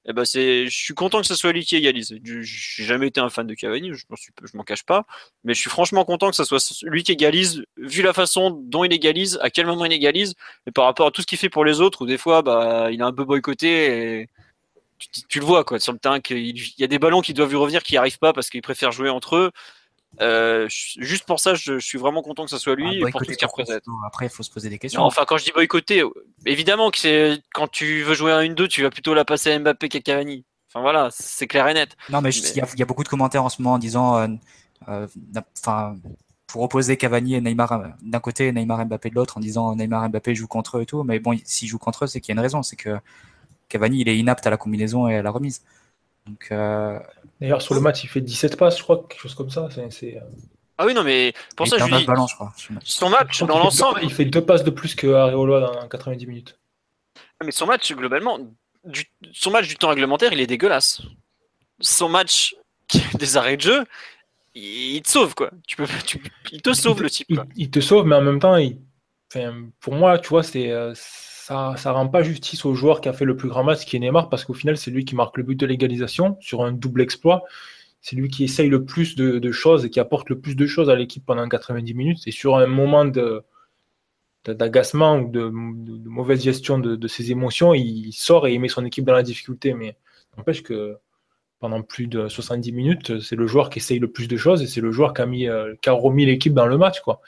eh 0.06 0.14
ben 0.14 0.24
c'est, 0.24 0.66
je 0.66 0.76
suis 0.76 0.94
content 0.94 1.20
que 1.20 1.28
ce 1.28 1.36
soit 1.36 1.52
lui 1.52 1.66
qui 1.66 1.76
égalise. 1.76 2.18
Je 2.24 2.38
n'ai 2.38 2.88
jamais 2.88 3.08
été 3.08 3.20
un 3.20 3.30
fan 3.30 3.46
de 3.46 3.54
Cavani, 3.54 3.92
je 3.94 4.06
ne 4.10 4.58
m'en 4.58 4.64
cache 4.64 4.84
pas, 4.84 5.06
mais 5.44 5.54
je 5.54 5.60
suis 5.60 5.70
franchement 5.70 6.06
content 6.06 6.30
que 6.30 6.38
ce 6.38 6.46
soit 6.46 6.60
lui 6.84 7.04
qui 7.04 7.12
égalise, 7.12 7.66
vu 7.76 8.02
la 8.02 8.14
façon 8.14 8.50
dont 8.50 8.86
il 8.86 8.94
égalise, 8.94 9.38
à 9.42 9.50
quel 9.50 9.66
moment 9.66 9.84
il 9.84 9.92
égalise, 9.92 10.36
et 10.68 10.72
par 10.72 10.86
rapport 10.86 11.08
à 11.08 11.12
tout 11.12 11.22
ce 11.22 11.28
qu'il 11.28 11.38
fait 11.38 11.50
pour 11.50 11.66
les 11.66 11.82
autres, 11.82 12.04
où 12.04 12.06
des 12.08 12.18
fois, 12.18 12.42
bah, 12.44 12.90
il 12.92 13.02
a 13.02 13.06
un 13.06 13.14
peu 13.14 13.26
boycotté, 13.26 14.22
et 14.22 14.30
tu, 15.28 15.40
le 15.40 15.46
vois 15.46 15.66
quoi, 15.66 15.80
sur 15.82 15.92
le 15.92 16.00
terrain, 16.00 16.22
qu'il 16.22 16.58
y 16.80 16.84
a 16.84 16.88
des 16.88 17.00
ballons 17.00 17.22
qui 17.22 17.34
doivent 17.34 17.50
lui 17.50 17.58
revenir 17.58 17.84
qui 17.84 17.94
n'y 17.94 17.98
arrivent 17.98 18.20
pas 18.20 18.32
parce 18.32 18.50
qu'ils 18.50 18.62
préfèrent 18.62 18.94
jouer 18.94 19.10
entre 19.10 19.36
eux. 19.36 19.52
Euh, 20.22 20.68
juste 20.70 21.26
pour 21.26 21.40
ça, 21.40 21.54
je, 21.54 21.80
suis 21.80 21.98
vraiment 21.98 22.22
content 22.22 22.44
que 22.44 22.50
ce 22.50 22.58
soit 22.58 22.76
lui. 22.76 23.04
Ah, 23.04 23.10
pour 23.12 23.22
tout 23.22 23.32
ce 23.32 24.06
Après, 24.06 24.26
il 24.26 24.30
faut 24.30 24.44
se 24.44 24.50
poser 24.50 24.70
des 24.70 24.80
questions. 24.80 25.04
enfin, 25.04 25.26
quand 25.28 25.38
je 25.38 25.46
dis 25.46 25.52
boycotter, 25.52 26.04
évidemment 26.46 26.92
que 26.92 26.98
c'est 26.98 27.42
quand 27.54 27.68
tu 27.68 28.04
veux 28.04 28.16
jouer 28.16 28.32
un 28.32 28.42
1-2, 28.42 28.68
tu 28.68 28.82
vas 28.82 28.90
plutôt 28.90 29.14
la 29.14 29.26
passer 29.26 29.52
à 29.52 29.60
Mbappé 29.60 29.90
qu'à 29.90 30.00
Cavani. 30.02 30.46
Enfin 30.68 30.82
voilà, 30.82 31.10
c'est 31.12 31.48
clair 31.48 31.68
et 31.68 31.74
net. 31.74 31.96
Non, 32.10 32.22
mais 32.22 32.30
il 32.32 32.58
y, 32.58 32.82
a 32.82 32.86
beaucoup 32.86 33.04
de 33.04 33.10
commentaires 33.10 33.44
en 33.44 33.50
ce 33.50 33.62
moment 33.62 33.76
en 33.76 33.80
disant, 33.80 34.28
enfin, 34.86 35.96
pour 36.48 36.64
opposer 36.64 36.98
Cavani 36.98 37.36
et 37.36 37.42
Neymar 37.42 37.94
d'un 38.02 38.20
côté 38.20 38.48
et 38.48 38.52
Neymar 38.52 38.86
Mbappé 38.86 39.10
de 39.10 39.16
l'autre 39.16 39.38
en 39.38 39.40
disant 39.40 39.76
Neymar 39.76 40.10
Mbappé 40.10 40.36
joue 40.36 40.48
contre 40.48 40.78
eux 40.78 40.82
et 40.82 40.86
tout. 40.86 41.04
Mais 41.04 41.20
bon, 41.20 41.38
s'il 41.44 41.68
joue 41.68 41.80
contre 41.80 42.04
eux, 42.04 42.08
c'est 42.08 42.22
qu'il 42.22 42.34
y 42.34 42.34
a 42.34 42.38
une 42.38 42.44
raison, 42.44 42.62
c'est 42.62 42.76
que 42.76 42.98
Cavani 43.68 44.02
il 44.02 44.10
est 44.10 44.18
inapte 44.18 44.46
à 44.46 44.50
la 44.50 44.58
combinaison 44.58 45.08
et 45.08 45.16
à 45.16 45.22
la 45.22 45.32
remise. 45.32 45.64
Donc, 46.30 46.54
D'ailleurs, 47.42 47.62
sur 47.62 47.74
le 47.74 47.82
match, 47.82 48.04
il 48.04 48.10
fait 48.10 48.22
17 48.22 48.58
passes, 48.58 48.78
je 48.78 48.84
crois, 48.84 49.06
quelque 49.08 49.22
chose 49.22 49.34
comme 49.34 49.50
ça. 49.50 49.70
C'est, 49.90 50.20
ah 50.82 50.86
oui, 50.86 50.94
non, 50.94 51.04
mais 51.04 51.34
pour 51.58 51.68
ça, 51.68 51.78
je 51.78 51.84
dis, 51.84 52.06
je 52.06 52.36
crois, 52.36 52.54
son 52.86 53.10
match, 53.10 53.44
dans 53.44 53.60
l'ensemble. 53.60 54.00
Il 54.02 54.14
fait 54.14 54.24
deux 54.24 54.44
passes 54.44 54.64
de 54.64 54.70
plus 54.70 54.96
que 54.96 55.08
Areola 55.08 55.60
dans 55.60 55.88
90 55.90 56.26
minutes. 56.26 56.58
Ah, 57.18 57.46
mais 57.46 57.52
son 57.52 57.66
match, 57.66 57.92
globalement, 57.94 58.40
du, 58.86 59.06
son 59.34 59.52
match 59.52 59.68
du 59.68 59.76
temps 59.76 59.90
réglementaire, 59.90 60.32
il 60.32 60.40
est 60.40 60.48
dégueulasse. 60.48 61.02
Son 61.82 62.08
match 62.08 62.56
des 63.20 63.36
arrêts 63.36 63.58
de 63.58 63.62
jeu, 63.62 63.86
il, 64.56 65.02
te 65.02 65.10
sauve, 65.10 65.36
quoi. 65.36 65.52
Tu 65.68 65.76
peux, 65.76 65.86
il 66.54 66.62
te 66.62 66.74
sauve, 66.74 67.02
le 67.02 67.10
type. 67.10 67.28
Il, 67.58 67.70
te 67.70 67.82
sauve, 67.82 68.06
mais 68.06 68.16
en 68.16 68.22
même 68.22 68.40
temps, 68.40 68.56
il, 68.56 68.78
pour 69.82 69.96
moi, 69.96 70.18
tu 70.18 70.30
vois, 70.30 70.44
c'est. 70.44 70.72
Euh, 70.72 70.94
ça, 71.50 71.76
ça 71.78 71.92
rend 71.92 72.08
pas 72.08 72.24
justice 72.24 72.64
au 72.66 72.74
joueur 72.74 73.02
qui 73.02 73.10
a 73.10 73.14
fait 73.14 73.26
le 73.26 73.36
plus 73.36 73.50
grand 73.50 73.64
match, 73.64 73.86
qui 73.86 73.98
est 73.98 74.00
Neymar, 74.00 74.30
parce 74.30 74.46
qu'au 74.46 74.54
final, 74.54 74.78
c'est 74.78 74.92
lui 74.92 75.04
qui 75.04 75.16
marque 75.16 75.38
le 75.38 75.44
but 75.44 75.60
de 75.60 75.66
l'égalisation 75.66 76.38
sur 76.40 76.64
un 76.64 76.72
double 76.72 77.02
exploit 77.02 77.44
c'est 78.02 78.16
lui 78.16 78.30
qui 78.30 78.46
essaye 78.46 78.70
le 78.70 78.86
plus 78.86 79.16
de, 79.16 79.52
choses 79.52 79.86
et 79.86 79.90
qui 79.90 80.00
apporte 80.00 80.30
le 80.30 80.40
plus 80.40 80.56
de 80.56 80.66
choses 80.66 80.90
à 80.90 80.96
l'équipe 80.96 81.26
pendant 81.26 81.48
90 81.48 81.94
minutes. 81.94 82.28
Et 82.28 82.32
sur 82.32 82.58
un 82.58 82.68
moment 82.68 83.06
d'agacement 84.46 85.20
ou 85.20 85.30
de, 85.30 85.50
mauvaise 85.50 86.42
gestion 86.44 86.80
de, 86.80 87.08
ses 87.08 87.32
émotions, 87.32 87.74
il 87.74 88.12
sort 88.14 88.48
et 88.48 88.54
il 88.54 88.60
met 88.60 88.70
son 88.70 88.86
équipe 88.86 89.06
dans 89.06 89.14
la 89.14 89.24
difficulté. 89.24 89.74
Mais 89.74 89.98
n'empêche 90.38 90.64
que 90.64 90.98
pendant 91.60 91.82
plus 91.82 92.08
de 92.08 92.30
70 92.30 92.72
minutes, 92.72 93.20
c'est 93.20 93.36
le 93.36 93.48
joueur 93.48 93.70
qui 93.70 93.80
essaye 93.80 94.00
le 94.00 94.10
plus 94.10 94.30
de 94.30 94.38
choses 94.38 94.62
et 94.62 94.68
c'est 94.68 94.82
le 94.82 94.92
joueur 94.92 95.14
qui 95.14 95.22
a, 95.22 95.54
euh, 95.54 95.76
qui 95.82 95.90
a 95.90 95.94
remis 95.94 96.26
l'équipe 96.26 96.54
dans 96.54 96.68
le 96.68 96.78
match. 96.78 97.02
Quoi. 97.02 97.20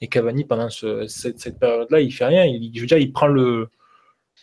Et 0.00 0.08
Cavani, 0.08 0.44
pendant 0.44 0.70
cette, 0.70 1.58
période-là, 1.58 2.00
il 2.00 2.10
fait 2.12 2.26
rien. 2.26 2.44
Il, 2.44 2.72
je 2.74 2.80
veux 2.80 2.86
dire, 2.86 2.98
il 2.98 3.12
prend 3.12 3.26
le, 3.26 3.68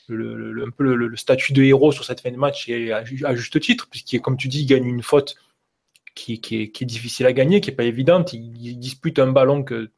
un 0.09 0.69
peu 0.69 0.95
le, 0.95 1.15
statut 1.15 1.53
de 1.53 1.63
héros 1.63 1.91
sur 1.91 2.05
cette 2.05 2.21
fin 2.21 2.31
de 2.31 2.37
match 2.37 2.69
et 2.69 2.91
à, 2.91 3.03
juste 3.35 3.59
titre, 3.59 3.87
puisqu'il, 3.89 4.21
comme 4.21 4.37
tu 4.37 4.47
dis, 4.47 4.61
il 4.61 4.65
gagne 4.67 4.85
une 4.85 5.01
faute 5.01 5.35
qui, 6.13 6.33
est, 6.33 6.83
difficile 6.83 7.25
à 7.25 7.33
gagner, 7.33 7.61
qui 7.61 7.69
n'est 7.69 7.75
pas 7.75 7.83
évidente. 7.83 8.33
Il, 8.33 8.77
dispute 8.79 9.19
un 9.19 9.31
ballon 9.31 9.63
que 9.63 9.91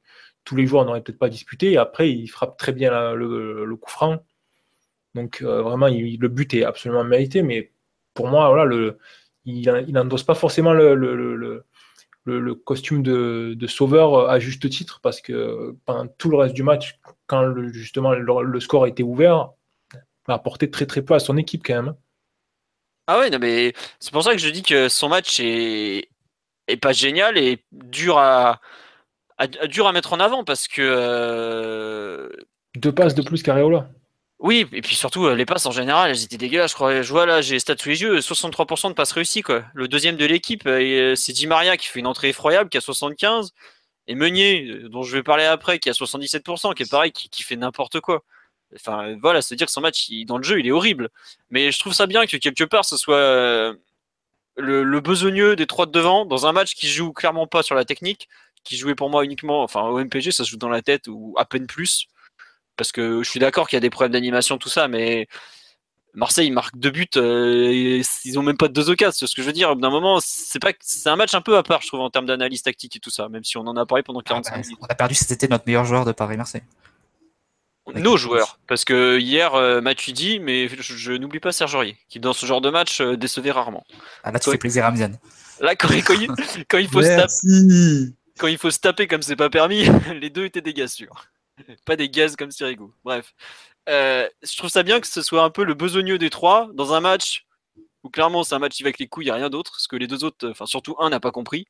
tous 0.46 0.56
les 0.56 0.66
joueurs 0.66 0.86
n'auraient 0.86 1.02
peut-être 1.02 1.20
pas 1.20 1.30
disputé. 1.30 1.74
Et 1.74 1.78
après, 1.78 2.10
il 2.10 2.28
frappe 2.28 2.58
très 2.58 2.72
bien 2.72 3.14
le, 3.14 3.76
coup 3.76 3.90
franc. 3.90 4.24
Donc 5.16 5.42
euh, 5.42 5.62
vraiment, 5.62 5.88
le 5.88 6.28
but 6.28 6.54
est 6.54 6.64
absolument 6.64 7.04
mérité. 7.04 7.42
Mais 7.42 7.72
pour 8.14 8.28
moi, 8.28 8.50
voilà, 8.50 8.94
il 9.46 9.92
n'endosse 9.92 10.24
pas 10.24 10.36
forcément 10.36 10.74
le 10.74 11.66
costume 12.66 13.04
de, 13.04 13.68
sauveur 13.68 14.30
à 14.30 14.40
juste 14.40 14.70
titre 14.70 15.00
parce 15.02 15.22
que 15.22 15.76
pendant 15.86 16.08
tout 16.08 16.30
le 16.30 16.38
reste 16.38 16.56
du 16.56 16.64
match, 16.64 17.00
quand 17.28 17.54
justement 17.72 18.14
le, 18.14 18.60
score 18.60 18.88
était 18.88 19.04
ouvert, 19.04 19.50
a 20.28 20.34
apporté 20.34 20.70
très 20.70 20.86
très 20.86 21.02
peu 21.02 21.14
à 21.14 21.20
son 21.20 21.38
équipe 21.38 21.64
quand 21.66 21.82
même. 21.82 21.96
Ah 23.08 23.20
ouais, 23.20 23.30
non, 23.32 23.40
mais 23.40 23.74
c'est 24.00 24.12
pour 24.12 24.24
ça 24.24 24.34
que 24.34 24.38
je 24.38 24.50
dis 24.50 24.62
que 24.62 24.88
son 24.88 25.10
match 25.10 25.40
est, 25.40 26.10
est 26.68 26.78
pas 26.78 26.94
génial 26.94 27.38
et 27.38 27.64
dur 27.72 28.18
à, 28.18 28.60
dur 29.68 29.88
à 29.88 29.92
mettre 29.92 30.14
en 30.14 30.20
avant 30.20 30.44
parce 30.44 30.68
que. 30.68 30.82
Euh, 30.82 32.30
Deux 32.76 32.94
passes 32.94 33.16
de 33.16 33.22
plus 33.22 33.42
qu'Areola. 33.42 33.90
Oui, 34.40 34.66
et 34.72 34.82
puis 34.82 34.96
surtout, 34.96 35.26
euh, 35.26 35.36
les 35.36 35.46
passes 35.46 35.66
en 35.66 35.72
général, 35.72 36.12
elles 36.12 36.24
étaient 36.24 36.38
dégueulasses. 36.38 36.72
Je, 36.72 36.76
crois, 36.76 37.02
je 37.02 37.12
vois 37.12 37.26
là, 37.26 37.42
j'ai 37.42 37.56
les 37.56 37.60
stats 37.60 37.78
sous 37.78 37.90
les 37.90 38.02
yeux 38.02 38.20
63% 38.20 38.90
de 38.90 38.94
passes 38.94 39.12
réussies. 39.12 39.42
Quoi. 39.42 39.66
Le 39.74 39.88
deuxième 39.90 40.16
de 40.16 40.26
l'équipe, 40.26 40.66
euh, 40.66 41.16
c'est 41.16 41.34
Di 41.34 41.46
Maria 41.46 41.76
qui 41.78 41.88
fait 41.88 42.00
une 42.00 42.08
entrée 42.08 42.30
effroyable, 42.30 42.70
qui 42.70 42.78
a 42.78 42.82
75%. 42.82 43.50
Et 44.08 44.16
Meunier, 44.16 44.66
dont 44.90 45.04
je 45.04 45.16
vais 45.16 45.24
parler 45.24 45.44
après, 45.44 45.78
qui 45.80 45.90
a 45.90 45.94
77%, 45.94 46.74
qui 46.74 46.84
est 46.84 46.90
pareil, 46.90 47.12
qui 47.12 47.44
fait 47.44 47.56
n'importe 47.58 48.00
quoi. 48.00 48.24
Enfin, 48.76 49.18
voilà, 49.22 49.42
c'est 49.42 49.56
dire 49.56 49.68
que 49.68 49.72
son 49.72 49.82
match, 49.82 50.10
dans 50.26 50.38
le 50.38 50.44
jeu, 50.44 50.60
il 50.60 50.68
est 50.68 50.72
horrible. 50.72 51.10
Mais 51.50 51.72
je 51.72 51.80
trouve 51.80 51.94
ça 51.94 52.08
bien 52.08 52.26
que 52.26 52.38
quelque 52.38 52.64
part, 52.64 52.86
ce 52.86 52.98
soit 52.98 53.16
euh, 53.16 53.74
le, 54.58 55.00
besogneux 55.02 55.56
des 55.56 55.68
trois 55.68 55.86
de 55.86 55.92
devant 55.92 56.26
dans 56.26 56.46
un 56.48 56.52
match 56.54 56.76
qui 56.76 56.88
joue 56.88 57.14
clairement 57.14 57.48
pas 57.48 57.64
sur 57.64 57.76
la 57.76 57.86
technique, 57.86 58.30
qui 58.64 58.78
jouait 58.78 58.96
pour 58.96 59.10
moi 59.10 59.26
uniquement, 59.26 59.64
enfin, 59.64 59.84
au 59.84 60.00
MPG, 60.04 60.32
ça 60.32 60.44
se 60.44 60.52
joue 60.52 60.58
dans 60.58 60.70
la 60.70 60.82
tête 60.82 61.08
ou 61.08 61.36
à 61.38 61.46
peine 61.46 61.68
plus. 61.68 62.08
Parce 62.80 62.94
que 62.94 63.22
je 63.24 63.30
suis 63.30 63.42
d'accord 63.42 63.68
qu'il 63.68 63.76
y 63.76 63.78
a 63.78 63.82
des 63.82 63.90
problèmes 63.90 64.14
d'animation, 64.14 64.58
tout 64.58 64.70
ça, 64.70 64.88
mais 64.88 65.28
Marseille 66.14 66.50
marque 66.50 66.78
deux 66.78 66.92
buts, 66.92 67.10
euh, 67.18 68.02
ils 68.24 68.40
ont 68.40 68.42
même 68.42 68.56
pas 68.56 68.70
de 68.70 68.74
deux 68.74 68.90
occasions. 68.90 69.28
Ce 69.28 69.36
que 69.36 69.42
je 69.42 69.48
veux 69.48 69.52
dire, 69.52 69.76
d'un 69.76 69.90
moment, 69.90 70.20
c'est 70.22 70.60
pas, 70.60 70.72
c'est 70.80 71.10
un 71.10 71.18
match 71.18 71.36
un 71.36 71.42
peu 71.42 71.58
à 71.58 71.64
part, 71.64 71.82
je 71.82 71.88
trouve, 71.88 72.00
en 72.00 72.10
termes 72.10 72.26
d'analyse 72.26 72.64
tactique 72.64 72.96
et 72.96 73.00
tout 73.00 73.10
ça, 73.10 73.28
même 73.28 73.44
si 73.44 73.58
on 73.58 73.68
en 73.68 73.76
a 73.76 73.86
parlé 73.86 74.02
pendant 74.02 74.22
45 74.22 74.50
ah 74.50 74.56
bah, 74.56 74.62
minutes. 74.62 74.80
On 74.82 74.86
a 74.86 74.96
perdu 74.96 75.14
cet 75.14 75.30
été 75.32 75.50
notre 75.50 75.66
meilleur 75.68 75.84
joueur 75.84 76.06
de 76.06 76.14
Paris-Marseille. 76.14 76.64
Nos 77.96 78.16
joueurs, 78.16 78.60
parce 78.66 78.86
que 78.86 79.20
hier, 79.20 79.56
euh, 79.56 79.82
Mathieu 79.82 80.14
dit, 80.14 80.40
mais 80.40 80.70
je, 80.70 81.12
n'oublie 81.12 81.42
pas 81.42 81.52
Serge 81.52 81.76
Aurier, 81.76 81.98
qui 82.08 82.22
dans 82.22 82.32
ce 82.32 82.46
genre 82.46 82.62
de 82.62 82.70
match 82.70 83.02
euh, 83.02 83.18
décevait 83.18 83.52
rarement. 83.52 83.84
Ah 84.24 84.32
là, 84.32 84.40
tu 84.40 84.50
fais 84.50 84.58
plaisir 84.58 84.86
à 84.86 84.92
Mian. 84.92 85.12
Là, 85.60 85.76
quand, 85.76 85.90
il, 85.92 86.02
faut 86.88 87.02
se 87.02 87.18
taper, 87.18 88.14
quand 88.40 88.48
il 88.48 88.58
faut 88.58 88.72
se 88.72 88.80
taper 88.80 89.08
comme 89.08 89.22
c'est 89.22 89.36
pas 89.36 89.50
permis, 89.50 89.90
les 90.22 90.30
deux 90.30 90.46
étaient 90.46 90.62
des 90.62 90.88
sûrs. 90.88 91.26
Pas 91.86 91.96
des 91.96 92.10
gaz 92.10 92.36
comme 92.36 92.52
Sirigu. 92.52 92.86
Bref. 93.04 93.34
Euh, 93.88 94.28
je 94.44 94.58
trouve 94.58 94.70
ça 94.70 94.84
bien 94.84 95.00
que 95.00 95.08
ce 95.08 95.22
soit 95.22 95.44
un 95.44 95.50
peu 95.50 95.64
le 95.64 95.74
besogneux 95.74 96.18
des 96.18 96.30
trois 96.30 96.70
dans 96.74 96.94
un 96.94 97.00
match 97.00 97.46
où 98.04 98.10
clairement 98.10 98.44
c'est 98.44 98.56
un 98.56 98.60
match 98.60 98.76
qui 98.76 98.84
va 98.84 98.88
avec 98.88 99.00
les 99.00 99.08
couilles, 99.08 99.26
il 99.26 99.28
n'y 99.28 99.32
a 99.32 99.36
rien 99.36 99.50
d'autre, 99.50 99.72
parce 99.72 99.88
que 99.88 99.96
les 99.96 100.08
deux 100.08 100.24
autres, 100.24 100.50
enfin 100.50 100.66
surtout 100.66 100.96
un 101.00 101.10
n'a 101.10 101.20
pas 101.20 101.32
compris 101.32 101.68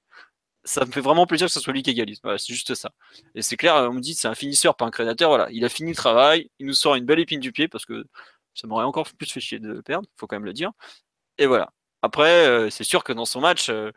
ça 0.63 0.85
me 0.85 0.91
fait 0.91 1.01
vraiment 1.01 1.25
plaisir 1.25 1.47
que 1.47 1.53
ce 1.53 1.59
soit 1.59 1.73
lui 1.73 1.83
qui 1.83 1.91
égalise. 1.91 2.21
C'est 2.23 2.53
juste 2.53 2.75
ça. 2.75 2.91
Et 3.35 3.41
c'est 3.41 3.57
clair, 3.57 3.75
on 3.75 3.93
me 3.93 4.01
dit 4.01 4.13
c'est 4.15 4.27
un 4.27 4.35
finisseur, 4.35 4.75
pas 4.75 4.85
un 4.85 4.91
créateur. 4.91 5.29
Voilà, 5.29 5.47
il 5.51 5.65
a 5.65 5.69
fini 5.69 5.89
le 5.89 5.95
travail, 5.95 6.49
il 6.59 6.67
nous 6.67 6.73
sort 6.73 6.95
une 6.95 7.05
belle 7.05 7.19
épine 7.19 7.39
du 7.39 7.51
pied 7.51 7.67
parce 7.67 7.85
que 7.85 8.05
ça 8.53 8.67
m'aurait 8.67 8.85
encore 8.85 9.07
plus 9.17 9.31
fait 9.31 9.39
chier 9.39 9.59
de 9.59 9.81
perdre, 9.81 10.07
faut 10.17 10.27
quand 10.27 10.35
même 10.35 10.45
le 10.45 10.53
dire. 10.53 10.71
Et 11.37 11.47
voilà. 11.47 11.71
Après, 12.01 12.47
euh, 12.47 12.69
c'est 12.69 12.83
sûr 12.83 13.03
que 13.03 13.13
dans 13.13 13.25
son 13.25 13.41
match, 13.41 13.69
euh, 13.69 13.91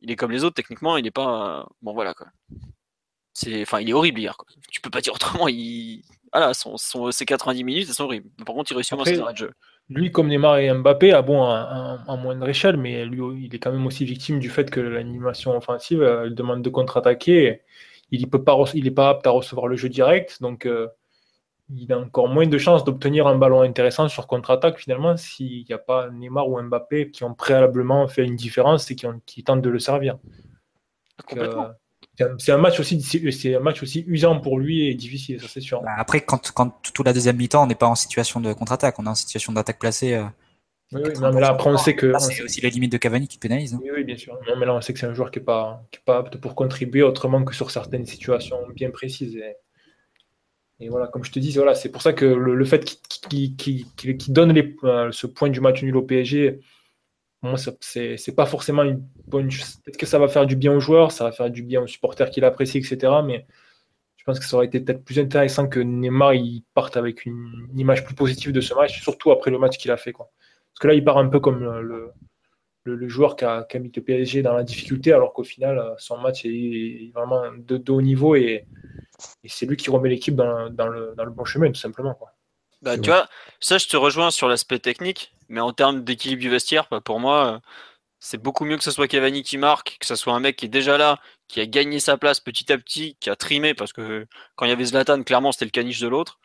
il 0.00 0.10
est 0.10 0.16
comme 0.16 0.30
les 0.32 0.44
autres, 0.44 0.54
techniquement, 0.56 0.96
il 0.96 1.04
n'est 1.04 1.10
pas. 1.10 1.66
bon, 1.82 1.94
voilà 1.94 2.14
quoi. 2.14 2.28
C'est, 3.34 3.62
enfin, 3.62 3.80
il 3.80 3.90
est 3.90 3.92
horrible 3.92 4.20
hier. 4.20 4.36
Quoi. 4.36 4.46
Tu 4.70 4.80
peux 4.80 4.90
pas 4.90 5.00
dire 5.00 5.12
autrement. 5.12 5.48
Il, 5.48 6.02
voilà, 6.32 6.54
son, 6.54 6.76
son, 6.76 7.10
ses 7.10 7.26
90 7.26 7.64
minutes, 7.64 7.86
elles 7.88 7.94
sont 7.94 8.04
horribles. 8.04 8.28
Par 8.46 8.54
contre, 8.54 8.72
il 8.72 8.74
réussit 8.74 8.98
à 8.98 9.04
ses 9.04 9.20
arrêts 9.20 9.32
de 9.32 9.38
jeu 9.38 9.50
lui, 9.90 10.10
comme 10.10 10.28
Neymar 10.28 10.58
et 10.58 10.72
Mbappé, 10.72 11.12
a 11.12 11.22
bon, 11.22 11.42
en 11.42 12.16
moindre 12.16 12.48
échelle, 12.48 12.76
mais 12.76 13.04
lui, 13.04 13.46
il 13.46 13.54
est 13.54 13.58
quand 13.58 13.72
même 13.72 13.86
aussi 13.86 14.04
victime 14.04 14.38
du 14.38 14.48
fait 14.48 14.70
que 14.70 14.80
l'animation 14.80 15.56
offensive, 15.56 16.02
euh, 16.02 16.24
elle 16.24 16.34
demande 16.34 16.62
de 16.62 16.70
contre-attaquer. 16.70 17.62
Il 18.10 18.20
n'est 18.20 18.26
pas, 18.26 18.64
il 18.74 18.94
pas 18.94 19.10
apte 19.10 19.26
à 19.26 19.30
recevoir 19.30 19.66
le 19.66 19.76
jeu 19.76 19.88
direct, 19.88 20.40
donc 20.40 20.66
euh, 20.66 20.88
il 21.74 21.92
a 21.92 21.98
encore 21.98 22.28
moins 22.28 22.46
de 22.46 22.58
chances 22.58 22.84
d'obtenir 22.84 23.26
un 23.26 23.36
ballon 23.36 23.62
intéressant 23.62 24.08
sur 24.08 24.26
contre-attaque 24.26 24.78
finalement 24.78 25.16
s'il 25.16 25.64
n'y 25.64 25.72
a 25.72 25.78
pas 25.78 26.10
Neymar 26.10 26.48
ou 26.48 26.60
Mbappé 26.62 27.10
qui 27.10 27.24
ont 27.24 27.34
préalablement 27.34 28.06
fait 28.06 28.24
une 28.24 28.36
différence 28.36 28.90
et 28.90 28.96
qui, 28.96 29.06
ont, 29.06 29.20
qui 29.26 29.42
tentent 29.42 29.62
de 29.62 29.70
le 29.70 29.78
servir. 29.78 30.18
Complètement. 31.26 31.64
Euh, 31.64 31.72
c'est 32.38 32.52
un 32.52 32.58
match 32.58 32.78
aussi, 32.78 33.00
c'est 33.00 33.54
un 33.54 33.60
match 33.60 33.82
aussi 33.82 34.04
usant 34.06 34.40
pour 34.40 34.58
lui 34.58 34.88
et 34.88 34.94
difficile, 34.94 35.40
ça 35.40 35.48
c'est 35.48 35.60
sûr. 35.60 35.82
Bah, 35.82 35.94
après, 35.96 36.20
quand, 36.20 36.52
quand 36.52 36.80
toute 36.92 37.04
la 37.04 37.12
deuxième 37.12 37.36
mi-temps, 37.36 37.64
on 37.64 37.66
n'est 37.66 37.74
pas 37.74 37.88
en 37.88 37.96
situation 37.96 38.40
de 38.40 38.52
contre-attaque, 38.52 38.98
on 38.98 39.06
est 39.06 39.08
en 39.08 39.14
situation 39.14 39.52
d'attaque 39.52 39.78
placée. 39.80 40.14
Euh, 40.14 40.24
oui, 40.92 41.02
non, 41.20 41.32
mais 41.32 41.40
là, 41.40 41.48
après, 41.48 41.70
on 41.70 41.76
sait 41.76 41.96
que. 41.96 42.12
C'est 42.18 42.42
aussi 42.42 42.60
la 42.60 42.68
limite 42.68 42.92
de 42.92 42.98
Cavani 42.98 43.26
qui 43.26 43.38
pénalise. 43.38 43.74
Hein. 43.74 43.80
Oui, 43.82 43.90
oui, 43.96 44.04
bien 44.04 44.16
sûr. 44.16 44.38
Non, 44.46 44.56
mais 44.56 44.66
là, 44.66 44.74
on 44.74 44.80
sait 44.80 44.92
que 44.92 44.98
c'est 44.98 45.06
un 45.06 45.14
joueur 45.14 45.30
qui 45.30 45.40
n'est 45.40 45.44
pas, 45.44 45.84
qui 45.90 45.98
pas 46.04 46.18
apte 46.18 46.36
pour 46.36 46.54
contribuer 46.54 47.02
autrement 47.02 47.42
que 47.44 47.54
sur 47.54 47.70
certaines 47.70 48.06
situations 48.06 48.58
bien 48.74 48.90
précises. 48.90 49.36
Et, 50.80 50.88
voilà, 50.88 51.06
comme 51.06 51.24
je 51.24 51.32
te 51.32 51.38
dis, 51.38 51.52
voilà, 51.52 51.74
c'est 51.74 51.88
pour 51.88 52.02
ça 52.02 52.12
que 52.12 52.24
le, 52.24 52.64
fait 52.64 52.84
qu'il 52.84 53.86
donne 54.28 54.52
les, 54.52 54.76
euh, 54.84 55.10
ce 55.12 55.26
point 55.26 55.48
du 55.48 55.60
match 55.60 55.82
nul 55.82 55.96
au 55.96 56.02
PSG, 56.02 56.60
moi, 57.44 57.58
c'est 57.80 58.34
pas 58.34 58.46
forcément 58.46 58.82
une 58.82 59.06
bonne 59.26 59.50
chose. 59.50 59.76
Peut-être 59.84 59.98
que 59.98 60.06
ça 60.06 60.18
va 60.18 60.28
faire 60.28 60.46
du 60.46 60.56
bien 60.56 60.72
aux 60.72 60.80
joueurs, 60.80 61.12
ça 61.12 61.24
va 61.24 61.32
faire 61.32 61.50
du 61.50 61.62
bien 61.62 61.82
aux 61.82 61.86
supporters 61.86 62.30
qui 62.30 62.40
l'apprécient, 62.40 62.80
etc. 62.80 63.12
Mais 63.24 63.46
je 64.16 64.24
pense 64.24 64.38
que 64.38 64.46
ça 64.46 64.56
aurait 64.56 64.66
été 64.66 64.80
peut-être 64.80 65.04
plus 65.04 65.18
intéressant 65.18 65.68
que 65.68 65.80
Neymar 65.80 66.32
il 66.32 66.64
parte 66.72 66.96
avec 66.96 67.26
une, 67.26 67.68
image 67.76 68.04
plus 68.04 68.14
positive 68.14 68.52
de 68.52 68.62
ce 68.62 68.72
match, 68.72 69.02
surtout 69.02 69.30
après 69.30 69.50
le 69.50 69.58
match 69.58 69.76
qu'il 69.76 69.90
a 69.90 69.98
fait. 69.98 70.12
Quoi. 70.12 70.30
Parce 70.72 70.80
que 70.80 70.88
là, 70.88 70.94
il 70.94 71.04
part 71.04 71.18
un 71.18 71.28
peu 71.28 71.38
comme 71.38 71.62
le, 72.84 73.08
joueur 73.08 73.36
qui 73.36 73.44
a, 73.44 73.66
mis 73.74 73.92
le 73.94 74.02
PSG 74.02 74.40
dans 74.40 74.54
la 74.54 74.62
difficulté, 74.62 75.12
alors 75.12 75.34
qu'au 75.34 75.44
final, 75.44 75.94
son 75.98 76.16
match 76.16 76.46
est 76.46 77.12
vraiment 77.14 77.42
de, 77.58 77.92
haut 77.92 78.00
niveau 78.00 78.34
et, 78.36 78.66
c'est 79.44 79.66
lui 79.66 79.76
qui 79.76 79.90
remet 79.90 80.08
l'équipe 80.08 80.34
dans, 80.34 80.70
le, 80.88 81.30
bon 81.30 81.44
chemin, 81.44 81.68
tout 81.68 81.80
simplement. 81.80 82.18
Bah, 82.84 82.98
tu 82.98 83.08
vois, 83.08 83.28
ça, 83.60 83.78
je 83.78 83.86
te 83.86 83.96
rejoins 83.96 84.30
sur 84.30 84.46
l'aspect 84.46 84.78
technique, 84.78 85.32
mais 85.48 85.60
en 85.60 85.72
termes 85.72 86.04
d'équilibre 86.04 86.42
du 86.42 86.50
vestiaire, 86.50 86.86
bah, 86.90 87.00
pour 87.00 87.18
moi, 87.18 87.60
c'est 88.20 88.36
beaucoup 88.36 88.66
mieux 88.66 88.76
que 88.76 88.84
ce 88.84 88.90
soit 88.90 89.08
Cavani 89.08 89.42
qui 89.42 89.56
marque, 89.56 89.96
que 89.98 90.06
ce 90.06 90.16
soit 90.16 90.34
un 90.34 90.40
mec 90.40 90.56
qui 90.56 90.66
est 90.66 90.68
déjà 90.68 90.98
là, 90.98 91.18
qui 91.48 91.60
a 91.60 91.66
gagné 91.66 91.98
sa 91.98 92.18
place 92.18 92.40
petit 92.40 92.70
à 92.72 92.78
petit, 92.78 93.16
qui 93.20 93.30
a 93.30 93.36
trimé, 93.36 93.72
parce 93.72 93.94
que 93.94 94.26
quand 94.54 94.66
il 94.66 94.68
y 94.68 94.72
avait 94.72 94.84
Zlatan, 94.84 95.22
clairement, 95.22 95.50
c'était 95.50 95.64
le 95.64 95.70
caniche 95.70 96.00
de 96.00 96.08
l'autre. 96.08 96.38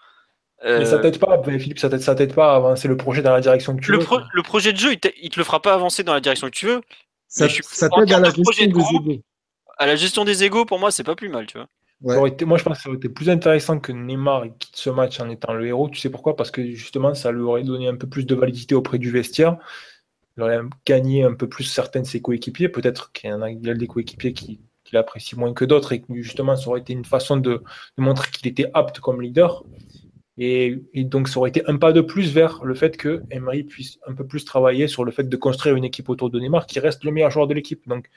Mais 0.64 0.86
ça 0.86 0.99
t'aide 0.99 1.20
pas, 1.20 1.41
Philippe, 1.44 1.80
ça 1.80 1.90
t'aide, 1.90 2.34
pas 2.34 2.53
à 2.53 2.56
avancer 2.56 2.88
le 2.88 2.98
projet 2.98 3.22
dans 3.22 3.34
la 3.34 3.41
direction 3.41 3.76
que 3.76 3.82
tu 3.82 3.91
le 3.91 3.99
veux. 3.99 4.06
le 4.34 4.44
projet 4.44 4.74
de 4.74 4.78
jeu, 4.78 4.94
il, 4.94 4.99
te 5.30 5.40
le 5.40 5.44
fera 5.44 5.61
pas 5.61 5.74
avancer 5.74 6.03
dans 6.03 6.14
la 6.14 6.20
direction 6.20 6.48
que 6.48 6.56
tu 6.56 6.68
veux. 6.68 6.82
Ça, 7.28 7.48
t'aide 7.48 8.11
à 8.14 8.20
la 8.20 8.30
gestion 8.30 8.44
des 8.57 8.64
égos. 8.64 9.22
À 9.78 9.86
la 9.86 9.95
gestion 9.95 10.26
des 10.26 10.44
égos, 10.44 10.66
pour 10.66 10.80
moi, 10.80 10.91
c'est 10.91 11.06
pas 11.06 11.16
plus 11.16 11.30
mal, 11.30 11.45
tu 11.45 11.57
vois. 11.57 11.68
Moi, 12.01 12.30
je 12.30 12.63
pense 12.63 12.77
que 12.77 12.84
ça 12.84 12.89
aurait 12.89 12.97
été 12.97 13.09
plus 13.09 13.30
intéressant 13.30 13.80
que 13.80 13.91
Neymar 13.91 14.45
quitte 14.57 14.76
ce 14.76 14.89
match 14.89 15.19
en 15.19 15.30
étant 15.30 15.53
le 15.53 15.67
héros. 15.67 15.89
Tu 15.89 15.99
sais 15.99 16.09
pourquoi? 16.09 16.35
Parce 16.35 16.51
que 16.51 16.63
justement, 16.71 17.13
ça 17.13 17.31
lui 17.31 17.41
aurait 17.41 17.63
donné 17.63 17.88
un 17.88 17.95
peu 17.95 18.07
plus 18.07 18.26
de 18.26 18.35
validité 18.35 18.73
auprès 18.76 18.99
du 18.99 19.11
vestiaire. 19.11 19.57
Il 20.38 20.43
aurait 20.43 20.61
gagné 20.85 21.23
un 21.23 21.34
peu 21.34 21.49
plus 21.49 21.65
certains 21.65 22.01
de 22.01 22.05
ses 22.05 22.21
coéquipiers. 22.21 22.69
Peut-être 22.69 23.11
qu'il 23.11 23.30
y 23.30 23.34
en 23.34 23.41
a, 23.41 23.51
des 23.51 23.88
coéquipiers 23.88 24.34
qui, 24.34 24.61
l'apprécient 24.91 25.38
moins 25.38 25.53
que 25.53 25.65
d'autres 25.65 25.91
et 25.91 26.01
que 26.01 26.07
justement, 26.15 26.55
ça 26.55 26.67
aurait 26.67 26.80
été 26.80 26.93
une 26.93 27.05
façon 27.05 27.38
de 27.38 27.61
montrer 27.97 28.31
qu'il 28.31 28.47
était 28.47 28.71
apte 28.73 28.99
comme 28.99 29.21
leader. 29.21 29.63
Et, 30.41 30.81
donc, 30.95 31.27
ça 31.27 31.38
aurait 31.38 31.49
été 31.49 31.61
un 31.67 31.76
pas 31.76 31.91
de 31.91 31.99
plus 31.99 32.31
vers 32.31 32.63
le 32.63 32.73
fait 32.73 32.95
que 32.95 33.21
Emery 33.30 33.65
puisse 33.65 33.99
un 34.07 34.13
peu 34.13 34.26
plus 34.26 34.45
travailler 34.45 34.88
sur 34.88 35.03
le 35.03 35.11
fait 35.11 35.27
de 35.27 35.35
construire 35.35 35.76
une 35.76 35.84
équipe 35.84 36.07
autour 36.07 36.30
de 36.30 36.39
Neymar 36.39 36.65
qui 36.65 36.80
reste 36.80 37.03
le 37.03 37.11
meilleur 37.11 37.30
joueur 37.30 37.45
de 37.45 37.53
l'équipe. 37.53 37.85
Donc 37.89 38.09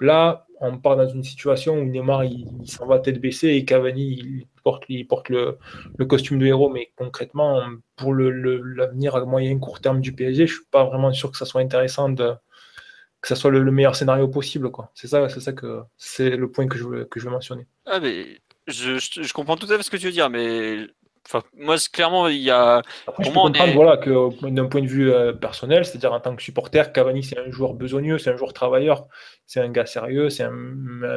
là, 0.00 0.46
on 0.60 0.78
part 0.78 0.96
dans 0.96 1.08
une 1.08 1.24
situation 1.24 1.74
où 1.74 1.84
Neymar 1.84 2.24
il, 2.24 2.46
s'en 2.66 2.86
va 2.86 3.00
tête 3.00 3.20
baissée 3.20 3.48
et 3.48 3.64
Cavani 3.64 4.02
il 4.02 4.46
porte, 4.62 5.28
le, 5.28 5.58
costume 6.06 6.38
de 6.38 6.46
héros. 6.46 6.70
Mais 6.70 6.92
concrètement, 6.96 7.60
pour 7.96 8.14
l'avenir 8.14 9.16
à 9.16 9.24
moyen 9.24 9.58
court 9.58 9.80
terme 9.80 10.00
du 10.00 10.12
PSG, 10.12 10.46
je 10.46 10.52
ne 10.52 10.56
suis 10.58 10.66
pas 10.70 10.84
vraiment 10.84 11.12
sûr 11.12 11.30
que 11.30 11.36
ça 11.36 11.44
soit 11.44 11.60
intéressant 11.60 12.14
que 12.14 13.28
ça 13.28 13.36
soit 13.36 13.50
le, 13.50 13.70
meilleur 13.70 13.96
scénario 13.96 14.28
possible. 14.28 14.70
C'est 14.94 15.08
ça, 15.08 15.28
c'est 15.28 15.40
ça 15.40 15.52
que 15.52 15.82
c'est 15.96 16.30
le 16.30 16.50
point 16.50 16.66
que 16.66 16.78
je 16.78 16.84
veux, 16.84 17.30
mentionner. 17.30 17.66
Ah 17.86 18.00
mais 18.00 18.40
je, 18.66 19.32
comprends 19.32 19.56
tout 19.56 19.66
à 19.70 19.76
fait 19.76 19.82
ce 19.82 19.90
que 19.90 19.96
tu 19.96 20.06
veux 20.06 20.12
dire, 20.12 20.30
mais 20.30 20.86
Enfin, 21.26 21.42
moi, 21.56 21.76
clairement, 21.92 22.26
il 22.28 22.38
y 22.38 22.50
a. 22.50 22.82
Après, 23.06 23.24
je 23.24 23.30
peux 23.30 23.72
voilà, 23.74 23.96
que 23.96 24.50
d'un 24.50 24.66
point 24.66 24.82
de 24.82 24.86
vue 24.86 25.12
euh, 25.12 25.32
personnel, 25.32 25.84
c'est-à-dire 25.84 26.12
en 26.12 26.20
tant 26.20 26.34
que 26.34 26.42
supporter, 26.42 26.92
Cavani, 26.92 27.22
c'est 27.22 27.38
un 27.38 27.50
joueur 27.50 27.74
besogneux, 27.74 28.18
c'est 28.18 28.30
un 28.30 28.36
joueur 28.36 28.52
travailleur, 28.52 29.06
c'est 29.46 29.60
un 29.60 29.68
gars 29.70 29.86
sérieux, 29.86 30.30
c'est 30.30 30.42
un, 30.42 30.50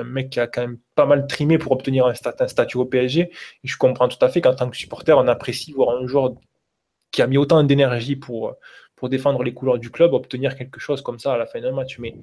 mec 0.04 0.30
qui 0.30 0.40
a 0.40 0.48
quand 0.48 0.62
même 0.62 0.78
pas 0.94 1.06
mal 1.06 1.26
trimé 1.28 1.58
pour 1.58 1.72
obtenir 1.72 2.06
un, 2.06 2.14
statut 2.14 2.78
au 2.78 2.86
PSG. 2.86 3.22
Et 3.22 3.68
je 3.68 3.78
comprends 3.78 4.08
tout 4.08 4.24
à 4.24 4.30
fait 4.30 4.42
qu'en 4.42 4.54
tant 4.54 4.70
que 4.70 4.78
supporter, 4.78 5.18
on 5.18 5.28
apprécie 5.28 5.74
voir 5.74 5.98
un 5.98 6.06
joueur 6.06 6.36
qui 7.12 7.22
a 7.22 7.28
mis 7.28 7.38
autant 7.38 7.64
d'énergie 7.64 8.16
pour, 8.16 8.54
pour 8.96 9.10
défendre 9.10 9.42
les 9.44 9.54
couleurs 9.54 9.80
du 9.80 9.90
club, 9.90 10.14
obtenir 10.14 10.56
quelque 10.56 10.80
chose 10.80 11.02
comme 11.02 11.18
ça 11.18 11.34
à 11.34 11.38
la 11.38 11.48
fin 11.48 11.62
d'un 11.62 11.72
match. 11.72 11.98
Mais 11.98 12.14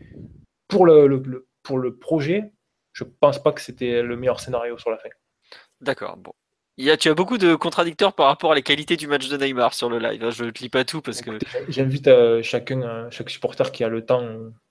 pour 0.68 0.86
le, 0.86 1.08
le, 1.08 1.46
pour 1.62 1.78
le 1.78 1.96
projet, 1.96 2.52
je 2.92 3.04
pense 3.04 3.42
pas 3.42 3.52
que 3.52 3.60
c'était 3.60 4.02
le 4.02 4.16
meilleur 4.16 4.38
scénario 4.38 4.78
sur 4.78 4.90
la 4.90 4.98
fin. 4.98 5.08
D'accord. 5.80 6.16
Bon, 6.16 6.32
il 6.78 6.86
y 6.86 6.90
a, 6.90 6.96
tu 6.96 7.10
as 7.10 7.14
beaucoup 7.14 7.36
de 7.36 7.54
contradicteurs 7.54 8.14
par 8.14 8.26
rapport 8.26 8.52
à 8.52 8.54
la 8.54 8.62
qualité 8.62 8.96
du 8.96 9.06
match 9.06 9.28
de 9.28 9.36
Neymar 9.36 9.74
sur 9.74 9.90
le 9.90 9.98
live. 9.98 10.24
Hein. 10.24 10.30
Je 10.30 10.44
ne 10.44 10.50
te 10.50 10.60
lis 10.60 10.70
pas 10.70 10.84
tout 10.84 11.02
parce 11.02 11.20
que. 11.20 11.30
J'invite 11.68 12.08
euh, 12.08 12.42
chacun, 12.42 12.82
euh, 12.82 13.10
chaque 13.10 13.28
supporter 13.28 13.70
qui 13.72 13.84
a 13.84 13.88
le 13.88 14.04
temps, 14.04 14.26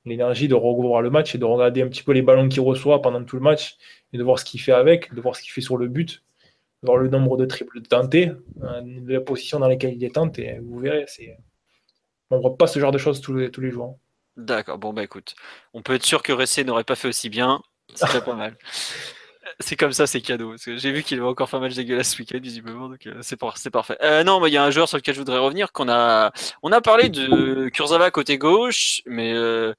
l'énergie 0.05 0.47
de 0.47 0.55
revoir 0.55 1.01
le 1.01 1.11
match 1.11 1.35
et 1.35 1.37
de 1.37 1.45
regarder 1.45 1.83
un 1.83 1.87
petit 1.87 2.01
peu 2.01 2.11
les 2.11 2.23
ballons 2.23 2.49
qu'il 2.49 2.61
reçoit 2.61 3.01
pendant 3.01 3.23
tout 3.23 3.35
le 3.35 3.43
match 3.43 3.77
et 4.13 4.17
de 4.17 4.23
voir 4.23 4.39
ce 4.39 4.45
qu'il 4.45 4.59
fait 4.59 4.71
avec, 4.71 5.13
de 5.13 5.21
voir 5.21 5.35
ce 5.35 5.43
qu'il 5.43 5.51
fait 5.51 5.61
sur 5.61 5.77
le 5.77 5.87
but, 5.87 6.23
de 6.81 6.87
voir 6.87 6.97
le 6.97 7.07
nombre 7.07 7.37
de 7.37 7.45
triples 7.45 7.81
tentés, 7.83 8.31
euh, 8.63 8.81
de 8.81 9.13
la 9.13 9.21
position 9.21 9.59
dans 9.59 9.67
laquelle 9.67 9.93
il 9.93 10.03
est 10.03 10.15
tenté. 10.15 10.47
Et 10.47 10.59
vous 10.59 10.79
verrez, 10.79 11.05
c'est... 11.07 11.37
on 12.31 12.37
ne 12.37 12.41
voit 12.41 12.57
pas 12.57 12.65
ce 12.65 12.79
genre 12.79 12.91
de 12.91 12.97
choses 12.97 13.21
tous 13.21 13.35
les, 13.35 13.51
tous 13.51 13.61
les 13.61 13.69
jours. 13.69 13.99
D'accord, 14.37 14.79
bon 14.79 14.91
bah 14.91 15.03
écoute, 15.03 15.35
on 15.73 15.83
peut 15.83 15.93
être 15.93 16.05
sûr 16.05 16.23
que 16.23 16.31
Ressé 16.31 16.63
n'aurait 16.63 16.83
pas 16.83 16.95
fait 16.95 17.09
aussi 17.09 17.29
bien. 17.29 17.61
C'est 17.93 18.25
pas 18.25 18.35
mal. 18.35 18.57
C'est 19.59 19.75
comme 19.75 19.91
ça, 19.91 20.07
c'est 20.07 20.21
cadeau. 20.21 20.55
J'ai 20.57 20.91
vu 20.91 21.03
qu'il 21.03 21.19
avait 21.19 21.27
encore 21.27 21.49
fait 21.49 21.57
un 21.57 21.59
match 21.59 21.75
dégueulasse 21.75 22.13
ce 22.13 22.17
week-end, 22.19 22.39
visiblement, 22.41 22.89
donc 22.89 23.05
euh, 23.07 23.19
c'est 23.21 23.37
parfait. 23.37 23.97
Euh, 24.01 24.23
non, 24.23 24.45
il 24.45 24.53
y 24.53 24.57
a 24.57 24.63
un 24.63 24.71
joueur 24.71 24.87
sur 24.87 24.97
lequel 24.97 25.15
je 25.15 25.19
voudrais 25.19 25.37
revenir. 25.37 25.71
Qu'on 25.71 25.89
a, 25.89 26.31
on 26.63 26.71
a 26.71 26.81
parlé 26.81 27.09
de 27.09 27.69
Kurzawa 27.69 28.11
côté 28.11 28.37
gauche, 28.37 29.01
mais 29.05 29.33
euh, 29.33 29.73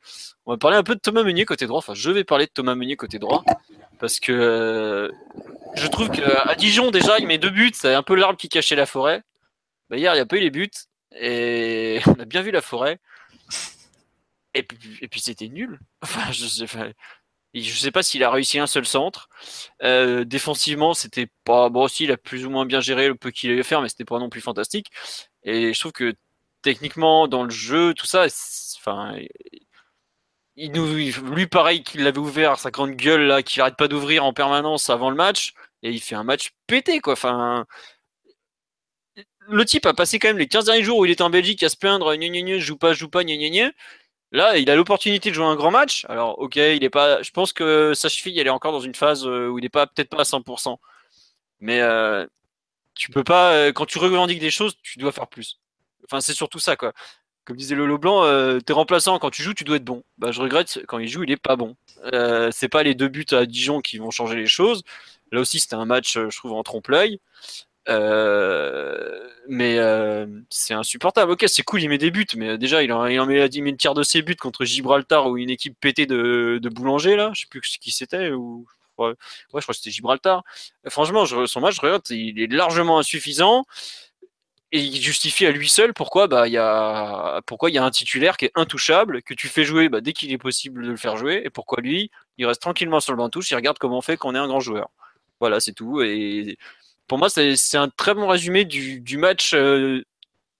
on 0.46 0.52
va 0.52 0.58
parler 0.58 0.76
un 0.76 0.82
peu 0.82 0.94
de 0.94 1.00
Thomas 1.00 1.22
Meunier 1.22 1.44
côté 1.44 1.66
droit. 1.66 1.78
Enfin, 1.78 1.94
je 1.94 2.10
vais 2.10 2.24
parler 2.24 2.46
de 2.46 2.52
Thomas 2.52 2.74
Meunier 2.74 2.96
côté 2.96 3.18
droit 3.18 3.44
parce 3.98 4.20
que 4.20 5.10
je 5.74 5.86
trouve 5.86 6.10
qu'à 6.10 6.54
Dijon 6.56 6.90
déjà, 6.90 7.18
il 7.18 7.26
met 7.26 7.38
deux 7.38 7.50
buts. 7.50 7.72
C'est 7.74 7.94
un 7.94 8.02
peu 8.02 8.14
l'arbre 8.14 8.38
qui 8.38 8.48
cachait 8.48 8.76
la 8.76 8.86
forêt. 8.86 9.22
Bah, 9.90 9.96
hier, 9.96 10.12
il 10.12 10.16
n'y 10.16 10.22
a 10.22 10.26
pas 10.26 10.36
eu 10.36 10.40
les 10.40 10.50
buts 10.50 10.70
et 11.18 12.00
on 12.06 12.20
a 12.20 12.24
bien 12.24 12.42
vu 12.42 12.50
la 12.50 12.62
forêt. 12.62 12.98
Et 14.54 14.62
puis, 14.62 14.98
et 15.00 15.08
puis 15.08 15.20
c'était 15.20 15.48
nul. 15.48 15.78
Enfin, 16.02 16.30
je 16.32 16.46
je 17.54 17.70
ne 17.70 17.76
sais 17.78 17.90
pas 17.90 18.02
s'il 18.02 18.24
a 18.24 18.30
réussi 18.30 18.58
un 18.58 18.66
seul 18.66 18.86
centre. 18.86 19.28
Euh, 19.82 20.24
défensivement, 20.24 20.94
c'était 20.94 21.28
pas 21.44 21.68
bon 21.68 21.84
aussi. 21.84 22.04
Il 22.04 22.12
a 22.12 22.16
plus 22.16 22.46
ou 22.46 22.50
moins 22.50 22.66
bien 22.66 22.80
géré 22.80 23.08
le 23.08 23.14
peu 23.14 23.30
qu'il 23.30 23.50
a 23.50 23.54
eu 23.54 23.60
à 23.60 23.62
faire, 23.64 23.82
mais 23.82 23.88
c'était 23.88 24.04
pas 24.04 24.18
non 24.18 24.30
plus 24.30 24.40
fantastique. 24.40 24.88
Et 25.44 25.74
je 25.74 25.80
trouve 25.80 25.92
que 25.92 26.14
techniquement, 26.62 27.28
dans 27.28 27.44
le 27.44 27.50
jeu, 27.50 27.94
tout 27.94 28.06
ça, 28.06 28.26
enfin, 28.78 29.14
il 30.56 30.72
nous, 30.72 30.94
lui 30.94 31.46
pareil 31.46 31.82
qu'il 31.82 32.02
l'avait 32.04 32.18
ouvert 32.18 32.58
sa 32.58 32.70
grande 32.70 32.92
gueule 32.92 33.22
là, 33.22 33.42
qu'il 33.42 33.60
arrête 33.62 33.76
pas 33.76 33.88
d'ouvrir 33.88 34.24
en 34.24 34.32
permanence 34.32 34.90
avant 34.90 35.10
le 35.10 35.16
match, 35.16 35.54
et 35.82 35.90
il 35.90 36.00
fait 36.00 36.14
un 36.14 36.24
match 36.24 36.50
pété 36.66 37.00
quoi. 37.00 37.14
Enfin, 37.14 37.66
le 39.48 39.64
type 39.64 39.86
a 39.86 39.94
passé 39.94 40.18
quand 40.18 40.28
même 40.28 40.38
les 40.38 40.48
15 40.48 40.66
derniers 40.66 40.84
jours 40.84 40.98
où 40.98 41.04
il 41.04 41.10
était 41.10 41.22
en 41.22 41.30
Belgique 41.30 41.62
à 41.62 41.68
se 41.68 41.76
plaindre, 41.76 42.12
je 42.14 42.58
joue 42.60 42.76
pas, 42.76 42.92
joue 42.92 43.08
pas, 43.08 43.24
gna 43.24 43.70
Là, 44.32 44.56
il 44.56 44.70
a 44.70 44.76
l'opportunité 44.76 45.28
de 45.28 45.34
jouer 45.34 45.44
un 45.44 45.56
grand 45.56 45.70
match. 45.70 46.06
Alors, 46.08 46.38
ok, 46.38 46.56
il 46.56 46.82
est 46.82 46.90
pas. 46.90 47.22
Je 47.22 47.30
pense 47.30 47.52
que 47.52 47.92
sa 47.94 48.08
cheville, 48.08 48.38
elle 48.38 48.46
est 48.46 48.50
encore 48.50 48.72
dans 48.72 48.80
une 48.80 48.94
phase 48.94 49.26
euh, 49.26 49.48
où 49.48 49.58
il 49.58 49.62
n'est 49.62 49.68
pas 49.68 49.86
peut-être 49.86 50.08
pas 50.08 50.20
à 50.20 50.24
100%. 50.24 50.78
Mais 51.60 51.80
euh, 51.82 52.26
tu 52.94 53.10
peux 53.10 53.24
pas. 53.24 53.52
Euh, 53.52 53.72
quand 53.72 53.86
tu 53.86 53.98
revendiques 53.98 54.40
des 54.40 54.50
choses, 54.50 54.74
tu 54.82 54.98
dois 54.98 55.12
faire 55.12 55.28
plus. 55.28 55.60
Enfin, 56.06 56.20
c'est 56.20 56.32
surtout 56.32 56.58
ça, 56.58 56.76
quoi. 56.76 56.94
Comme 57.44 57.56
disait 57.56 57.74
Lolo 57.74 57.98
Blanc, 57.98 58.22
t'es 58.60 58.72
remplaçant 58.72 59.18
quand 59.18 59.30
tu 59.30 59.42
joues, 59.42 59.54
tu 59.54 59.64
dois 59.64 59.76
être 59.76 59.84
bon. 59.84 60.04
Bah, 60.18 60.30
je 60.30 60.40
regrette 60.40 60.80
quand 60.86 60.98
il 60.98 61.08
joue, 61.08 61.24
il 61.24 61.30
est 61.32 61.36
pas 61.36 61.56
bon. 61.56 61.76
c'est 62.52 62.68
pas 62.68 62.84
les 62.84 62.94
deux 62.94 63.08
buts 63.08 63.26
à 63.32 63.46
Dijon 63.46 63.80
qui 63.80 63.98
vont 63.98 64.10
changer 64.12 64.36
les 64.36 64.46
choses. 64.46 64.84
Là 65.32 65.40
aussi, 65.40 65.58
c'était 65.58 65.74
un 65.74 65.84
match, 65.84 66.14
je 66.14 66.36
trouve, 66.36 66.52
en 66.52 66.62
trompe-l'œil. 66.62 67.18
Euh, 67.88 69.28
mais 69.48 69.78
euh, 69.78 70.26
c'est 70.50 70.74
insupportable. 70.74 71.32
Ok, 71.32 71.44
c'est 71.48 71.62
cool, 71.62 71.82
il 71.82 71.88
met 71.88 71.98
des 71.98 72.10
buts, 72.10 72.26
mais 72.36 72.58
déjà, 72.58 72.82
il 72.82 72.92
en, 72.92 73.06
il 73.06 73.18
en 73.20 73.26
met, 73.26 73.46
il 73.46 73.62
met 73.62 73.70
une 73.70 73.76
tiers 73.76 73.94
de 73.94 74.02
ses 74.02 74.22
buts 74.22 74.36
contre 74.36 74.64
Gibraltar 74.64 75.26
ou 75.28 75.36
une 75.36 75.50
équipe 75.50 75.76
pétée 75.80 76.06
de, 76.06 76.58
de 76.62 76.68
boulanger, 76.68 77.16
là. 77.16 77.30
Je 77.34 77.42
sais 77.42 77.46
plus 77.50 77.60
qui 77.60 77.90
c'était. 77.90 78.30
Ou... 78.30 78.66
Ouais, 78.98 79.14
je 79.18 79.48
crois 79.48 79.60
que 79.60 79.72
c'était 79.72 79.90
Gibraltar. 79.90 80.44
Franchement, 80.88 81.26
son 81.26 81.60
match, 81.60 81.76
je 81.76 81.80
regarde, 81.80 82.02
il 82.10 82.40
est 82.40 82.46
largement 82.52 82.98
insuffisant. 82.98 83.64
Et 84.74 84.80
il 84.80 85.02
justifie 85.02 85.44
à 85.44 85.50
lui 85.50 85.68
seul 85.68 85.92
pourquoi 85.92 86.28
bah 86.28 86.48
il 86.48 86.52
y 86.52 86.56
a 86.56 87.42
il 87.68 87.74
y 87.74 87.78
a 87.78 87.84
un 87.84 87.90
titulaire 87.90 88.38
qui 88.38 88.46
est 88.46 88.52
intouchable 88.54 89.22
que 89.22 89.34
tu 89.34 89.48
fais 89.48 89.64
jouer 89.64 89.90
bah, 89.90 90.00
dès 90.00 90.14
qu'il 90.14 90.32
est 90.32 90.38
possible 90.38 90.82
de 90.82 90.90
le 90.90 90.96
faire 90.96 91.18
jouer 91.18 91.42
et 91.44 91.50
pourquoi 91.50 91.82
lui 91.82 92.10
il 92.38 92.46
reste 92.46 92.62
tranquillement 92.62 92.98
sur 93.00 93.12
le 93.12 93.18
banc 93.18 93.28
touche 93.28 93.50
il 93.50 93.54
regarde 93.54 93.76
comment 93.78 93.98
on 93.98 94.00
fait 94.00 94.16
qu'on 94.16 94.34
est 94.34 94.38
un 94.38 94.46
grand 94.48 94.60
joueur 94.60 94.88
voilà 95.40 95.60
c'est 95.60 95.74
tout 95.74 96.00
pour 97.06 97.18
moi, 97.18 97.28
c'est 97.28 97.76
un 97.76 97.88
très 97.88 98.14
bon 98.14 98.26
résumé 98.26 98.64
du, 98.64 99.18
match 99.18 99.54
euh, 99.54 100.02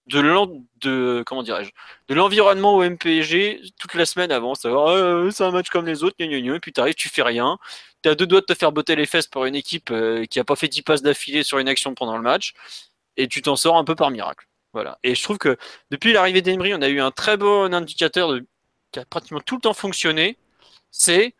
de 0.07 2.15
l'environnement 2.15 2.75
au 2.75 2.83
MPG 2.83 3.61
toute 3.79 3.95
la 3.95 4.07
semaine 4.07 4.33
avant. 4.33 4.55
Euh, 4.65 5.31
c'est 5.31 5.45
un 5.45 5.51
match 5.51 5.69
comme 5.71 5.87
les 5.87 6.03
autres, 6.03 6.17
et 6.19 6.61
puis 6.61 6.73
tu 6.73 6.81
arrives, 6.81 6.95
tu 6.95 7.09
fais 7.09 7.23
rien. 7.23 7.59
Tu 8.03 8.09
as 8.09 8.15
deux 8.15 8.27
doigts 8.27 8.41
de 8.41 8.47
te 8.47 8.55
faire 8.55 8.73
botter 8.73 8.97
les 8.97 9.07
fesses 9.07 9.29
pour 9.29 9.45
une 9.45 9.55
équipe 9.55 9.91
euh, 9.91 10.25
qui 10.27 10.41
a 10.41 10.45
pas 10.45 10.57
fait 10.57 10.69
10 10.69 10.83
passes 10.83 11.03
d'affilée 11.03 11.43
sur 11.43 11.59
une 11.59 11.69
action 11.69 11.95
pendant 11.95 12.17
le 12.17 12.23
match, 12.23 12.55
et 13.17 13.29
tu 13.29 13.43
t'en 13.43 13.57
sors 13.57 13.77
un 13.77 13.85
peu 13.85 13.95
par 13.95 14.11
miracle. 14.11 14.47
Voilà. 14.73 14.99
Et 15.03 15.15
je 15.15 15.23
trouve 15.23 15.39
que 15.39 15.57
depuis 15.91 16.13
l'arrivée 16.13 16.43
d'Emery, 16.43 16.75
on 16.75 16.83
a 16.83 16.89
eu 16.89 17.01
un 17.01 17.11
très 17.11 17.37
bon 17.37 17.73
indicateur 17.75 18.31
qui 18.91 18.99
a 18.99 19.05
pratiquement 19.05 19.41
tout 19.41 19.57
le 19.57 19.61
temps 19.63 19.75
fonctionné. 19.75 20.39
C'est 20.91 21.35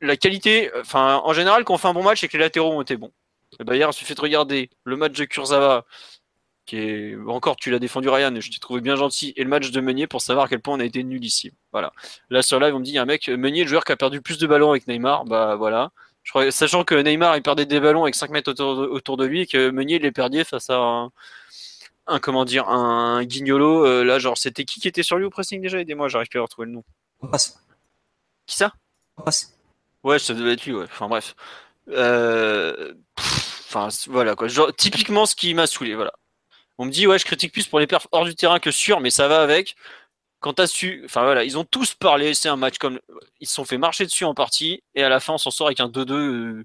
la 0.00 0.16
qualité. 0.16 0.70
En 0.94 1.32
général, 1.32 1.64
quand 1.64 1.74
on 1.74 1.78
fait 1.78 1.88
un 1.88 1.94
bon 1.94 2.02
match, 2.02 2.22
et 2.24 2.28
que 2.28 2.36
les 2.36 2.44
latéraux 2.44 2.72
ont 2.72 2.82
été 2.82 2.96
bons. 2.96 3.12
Et 3.60 3.64
bah 3.64 3.76
hier, 3.76 3.88
il 3.90 3.94
suffit 3.94 4.14
de 4.14 4.20
regarder 4.20 4.70
le 4.84 4.96
match 4.96 5.12
de 5.12 5.24
Kurzawa, 5.24 5.84
qui 6.66 6.78
est 6.78 7.16
encore, 7.26 7.56
tu 7.56 7.70
l'as 7.70 7.78
défendu 7.78 8.08
Ryan, 8.08 8.34
et 8.34 8.40
je 8.40 8.50
t'ai 8.50 8.58
trouvé 8.58 8.80
bien 8.80 8.96
gentil, 8.96 9.32
et 9.36 9.44
le 9.44 9.48
match 9.48 9.70
de 9.70 9.80
Meunier 9.80 10.06
pour 10.06 10.20
savoir 10.20 10.46
à 10.46 10.48
quel 10.48 10.60
point 10.60 10.74
on 10.74 10.80
a 10.80 10.84
été 10.84 11.02
nul 11.04 11.24
ici. 11.24 11.52
Voilà. 11.72 11.92
Là 12.28 12.42
sur 12.42 12.58
live, 12.60 12.74
on 12.74 12.80
me 12.80 12.84
dit, 12.84 12.90
il 12.90 12.94
y 12.94 12.98
a 12.98 13.02
un 13.02 13.06
mec, 13.06 13.28
Meunier, 13.28 13.62
le 13.62 13.68
joueur 13.68 13.84
qui 13.84 13.92
a 13.92 13.96
perdu 13.96 14.20
plus 14.20 14.38
de 14.38 14.46
ballons 14.46 14.70
avec 14.70 14.86
Neymar, 14.88 15.24
bah 15.24 15.54
voilà. 15.56 15.92
Je 16.26 16.32
crois, 16.32 16.50
sachant 16.50 16.82
que 16.82 16.96
Neymar 16.96 17.36
il 17.36 17.42
perdait 17.42 17.66
des 17.66 17.78
ballons 17.78 18.02
avec 18.02 18.16
5 18.16 18.30
mètres 18.30 18.50
autour 18.50 19.16
de, 19.16 19.24
lui 19.24 19.42
et 19.42 19.46
que 19.46 19.70
Meunier 19.70 20.00
les 20.00 20.10
perdait 20.10 20.42
face 20.42 20.68
à 20.70 21.08
un, 22.08 22.18
comment 22.18 22.44
dire 22.44 22.68
un 22.68 23.22
guignolo 23.22 23.86
euh, 23.86 24.02
là 24.02 24.18
genre 24.18 24.36
c'était 24.36 24.64
qui 24.64 24.80
qui 24.80 24.88
était 24.88 25.04
sur 25.04 25.18
lui 25.18 25.24
au 25.24 25.30
pressing 25.30 25.62
déjà? 25.62 25.78
Aidez-moi 25.78 26.08
j'arrive 26.08 26.26
plus 26.26 26.40
à 26.40 26.42
retrouver 26.42 26.66
le 26.66 26.72
nom. 26.72 26.84
Passe. 27.30 27.60
Qui 28.44 28.56
ça? 28.56 28.72
Passe. 29.24 29.56
Ouais 30.02 30.18
ça 30.18 30.34
devait 30.34 30.54
être 30.54 30.66
lui 30.66 30.74
ouais. 30.74 30.86
Enfin 30.86 31.06
bref. 31.06 31.36
Euh, 31.90 32.94
voilà 34.08 34.34
quoi. 34.34 34.48
Genre, 34.48 34.74
typiquement 34.74 35.26
ce 35.26 35.34
qui 35.34 35.54
m'a 35.54 35.66
saoulé. 35.66 35.94
Voilà. 35.94 36.12
On 36.78 36.84
me 36.84 36.90
dit, 36.90 37.06
ouais, 37.06 37.18
je 37.18 37.24
critique 37.24 37.52
plus 37.52 37.66
pour 37.66 37.80
les 37.80 37.86
perfs 37.86 38.06
hors 38.12 38.24
du 38.24 38.34
terrain 38.34 38.58
que 38.58 38.70
sur, 38.70 39.00
mais 39.00 39.10
ça 39.10 39.28
va 39.28 39.42
avec. 39.42 39.76
Quand 40.40 40.54
t'as 40.54 40.66
su, 40.66 41.02
enfin 41.06 41.22
voilà, 41.24 41.44
ils 41.44 41.56
ont 41.58 41.64
tous 41.64 41.94
parlé. 41.94 42.34
C'est 42.34 42.48
un 42.48 42.56
match 42.56 42.78
comme 42.78 43.00
ils 43.40 43.48
se 43.48 43.54
sont 43.54 43.64
fait 43.64 43.78
marcher 43.78 44.04
dessus 44.04 44.24
en 44.24 44.34
partie, 44.34 44.82
et 44.94 45.02
à 45.02 45.08
la 45.08 45.20
fin, 45.20 45.34
on 45.34 45.38
s'en 45.38 45.50
sort 45.50 45.68
avec 45.68 45.80
un 45.80 45.88
2-2. 45.88 46.12
Euh, 46.12 46.64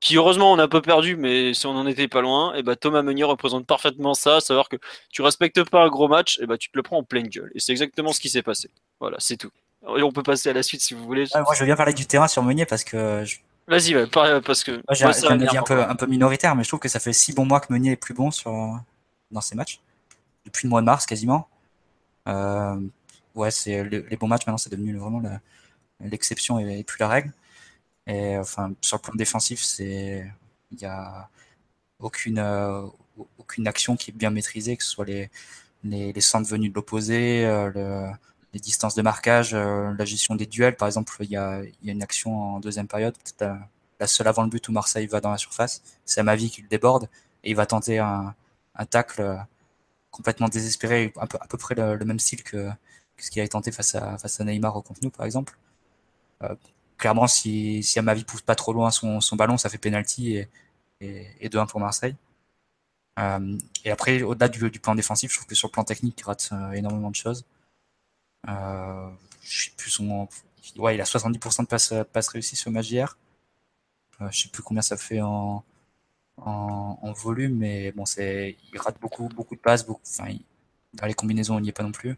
qui 0.00 0.16
heureusement 0.16 0.52
on 0.52 0.58
a 0.58 0.66
peu 0.66 0.82
perdu, 0.82 1.14
mais 1.14 1.54
si 1.54 1.64
on 1.66 1.76
en 1.76 1.86
était 1.86 2.08
pas 2.08 2.22
loin, 2.22 2.54
et 2.54 2.64
bah 2.64 2.74
Thomas 2.74 3.02
Meunier 3.02 3.22
représente 3.22 3.66
parfaitement 3.66 4.14
ça, 4.14 4.40
savoir 4.40 4.68
que 4.68 4.76
tu 5.10 5.22
respectes 5.22 5.62
pas 5.70 5.84
un 5.84 5.88
gros 5.88 6.08
match, 6.08 6.40
et 6.40 6.46
bah 6.46 6.58
tu 6.58 6.70
te 6.70 6.76
le 6.76 6.82
prends 6.82 6.98
en 6.98 7.04
pleine 7.04 7.28
gueule. 7.28 7.52
Et 7.54 7.60
c'est 7.60 7.70
exactement 7.70 8.12
ce 8.12 8.18
qui 8.18 8.28
s'est 8.28 8.42
passé. 8.42 8.68
Voilà, 8.98 9.16
c'est 9.20 9.36
tout. 9.36 9.50
Et 9.96 10.02
on 10.02 10.10
peut 10.10 10.24
passer 10.24 10.50
à 10.50 10.52
la 10.52 10.64
suite 10.64 10.80
si 10.80 10.94
vous 10.94 11.04
voulez. 11.04 11.26
moi 11.34 11.54
je 11.54 11.64
veux 11.64 11.76
parler 11.76 11.92
du 11.92 12.06
terrain 12.06 12.28
sur 12.28 12.42
Meunier 12.42 12.66
parce 12.66 12.84
que. 12.84 13.24
Vas-y, 13.68 14.06
parce 14.10 14.64
que. 14.64 14.82
j'ai 14.90 15.04
un 15.04 15.40
avis 15.40 15.56
un 15.56 15.62
peu, 15.62 15.82
un 15.82 15.94
peu 15.94 16.06
minoritaire, 16.06 16.54
mais 16.56 16.64
je 16.64 16.68
trouve 16.68 16.80
que 16.80 16.88
ça 16.88 17.00
fait 17.00 17.12
six 17.12 17.32
bons 17.32 17.46
mois 17.46 17.60
que 17.60 17.72
Meunier 17.72 17.92
est 17.92 17.96
plus 17.96 18.14
bon 18.14 18.30
sur, 18.30 18.52
dans 19.30 19.40
ses 19.40 19.54
matchs. 19.54 19.80
Depuis 20.44 20.66
le 20.66 20.70
mois 20.70 20.80
de 20.80 20.86
mars 20.86 21.06
quasiment. 21.06 21.48
Euh, 22.28 22.80
ouais, 23.34 23.50
c'est 23.50 23.84
les, 23.84 24.16
bons 24.16 24.28
matchs 24.28 24.46
maintenant, 24.46 24.58
c'est 24.58 24.70
devenu 24.70 24.96
vraiment 24.96 25.22
l'exception 26.00 26.58
et, 26.58 26.84
plus 26.84 26.98
la 26.98 27.08
règle. 27.08 27.32
Et 28.06 28.36
enfin, 28.36 28.72
sur 28.80 28.96
le 28.96 29.02
plan 29.02 29.14
défensif, 29.14 29.62
c'est 29.62 30.30
il 30.72 30.80
y 30.80 30.84
a 30.84 31.28
aucune 32.00 32.38
euh, 32.38 32.82
aucune 33.38 33.68
action 33.68 33.96
qui 33.96 34.10
est 34.10 34.14
bien 34.14 34.30
maîtrisée, 34.30 34.76
que 34.76 34.84
ce 34.84 34.90
soit 34.90 35.04
les 35.04 35.30
les, 35.84 36.12
les 36.12 36.20
centres 36.20 36.48
venus 36.48 36.70
de 36.70 36.76
l'opposé, 36.76 37.44
euh, 37.44 38.10
les 38.54 38.60
distances 38.60 38.94
de 38.94 39.02
marquage, 39.02 39.54
euh, 39.54 39.94
la 39.98 40.04
gestion 40.04 40.34
des 40.34 40.46
duels. 40.46 40.76
Par 40.76 40.88
exemple, 40.88 41.16
il 41.20 41.30
y 41.30 41.36
a, 41.36 41.62
une 41.82 42.02
action 42.02 42.56
en 42.56 42.60
deuxième 42.60 42.88
période, 42.88 43.14
la, 43.40 44.06
seule 44.06 44.28
avant 44.28 44.42
le 44.42 44.48
but 44.48 44.68
où 44.68 44.72
Marseille 44.72 45.06
va 45.06 45.20
dans 45.20 45.30
la 45.30 45.38
surface. 45.38 45.82
C'est 46.04 46.20
à 46.20 46.22
Mavi 46.24 46.50
qui 46.50 46.62
le 46.62 46.68
déborde 46.68 47.08
et 47.44 47.50
il 47.50 47.56
va 47.56 47.66
tenter 47.66 47.98
un, 47.98 48.34
un 48.74 48.86
tacle 48.86 49.38
complètement 50.10 50.48
désespéré, 50.48 51.12
à 51.18 51.26
peu, 51.26 51.58
près 51.58 51.74
le, 51.74 52.04
même 52.04 52.18
style 52.18 52.42
que, 52.42 52.68
ce 53.18 53.30
qu'il 53.30 53.40
avait 53.40 53.48
tenté 53.48 53.72
face 53.72 53.94
à, 53.94 54.44
Neymar 54.44 54.76
au 54.76 54.84
Nou, 55.02 55.10
par 55.10 55.26
exemple. 55.26 55.56
Euh, 56.42 56.54
clairement, 56.98 57.26
si, 57.26 57.82
si 57.82 57.98
Amavi 57.98 58.24
pousse 58.24 58.42
pas 58.42 58.54
trop 58.54 58.72
loin 58.72 58.90
son, 58.90 59.20
ballon, 59.36 59.56
ça 59.58 59.68
fait 59.70 59.78
penalty 59.78 60.36
et, 60.36 60.48
et, 61.00 61.26
et 61.40 61.48
2-1 61.48 61.66
pour 61.68 61.80
Marseille. 61.80 62.16
Euh, 63.18 63.58
et 63.84 63.90
après, 63.90 64.22
au-delà 64.22 64.48
du, 64.48 64.80
plan 64.80 64.94
défensif, 64.94 65.30
je 65.32 65.36
trouve 65.38 65.48
que 65.48 65.54
sur 65.54 65.68
le 65.68 65.72
plan 65.72 65.84
technique, 65.84 66.18
il 66.20 66.24
rate 66.24 66.50
euh, 66.52 66.72
énormément 66.72 67.10
de 67.10 67.16
choses. 67.16 67.44
Euh, 68.48 69.10
je 69.42 69.64
sais 69.64 69.70
plus 69.76 69.90
son, 69.90 70.28
ouais, 70.76 70.96
il 70.96 71.00
a 71.00 71.04
70% 71.04 71.62
de 71.62 71.66
passes, 71.66 71.94
passes 72.12 72.28
réussies 72.28 72.56
sur 72.56 72.70
le 72.70 72.74
match 72.74 72.90
hier. 72.90 73.18
Euh, 74.20 74.28
je 74.30 74.42
sais 74.42 74.48
plus 74.48 74.62
combien 74.62 74.82
ça 74.82 74.96
fait 74.96 75.20
en, 75.20 75.64
en, 76.36 77.12
volume, 77.12 77.56
mais 77.58 77.92
bon, 77.92 78.04
c'est, 78.04 78.56
il 78.72 78.78
rate 78.78 79.00
beaucoup, 79.00 79.28
beaucoup 79.28 79.54
de 79.54 79.60
passes, 79.60 79.86
beaucoup, 79.86 80.02
enfin, 80.06 80.34
dans 80.94 81.06
les 81.06 81.14
combinaisons, 81.14 81.58
il 81.58 81.62
n'y 81.62 81.68
est 81.70 81.72
pas 81.72 81.82
non 81.82 81.92
plus. 81.92 82.16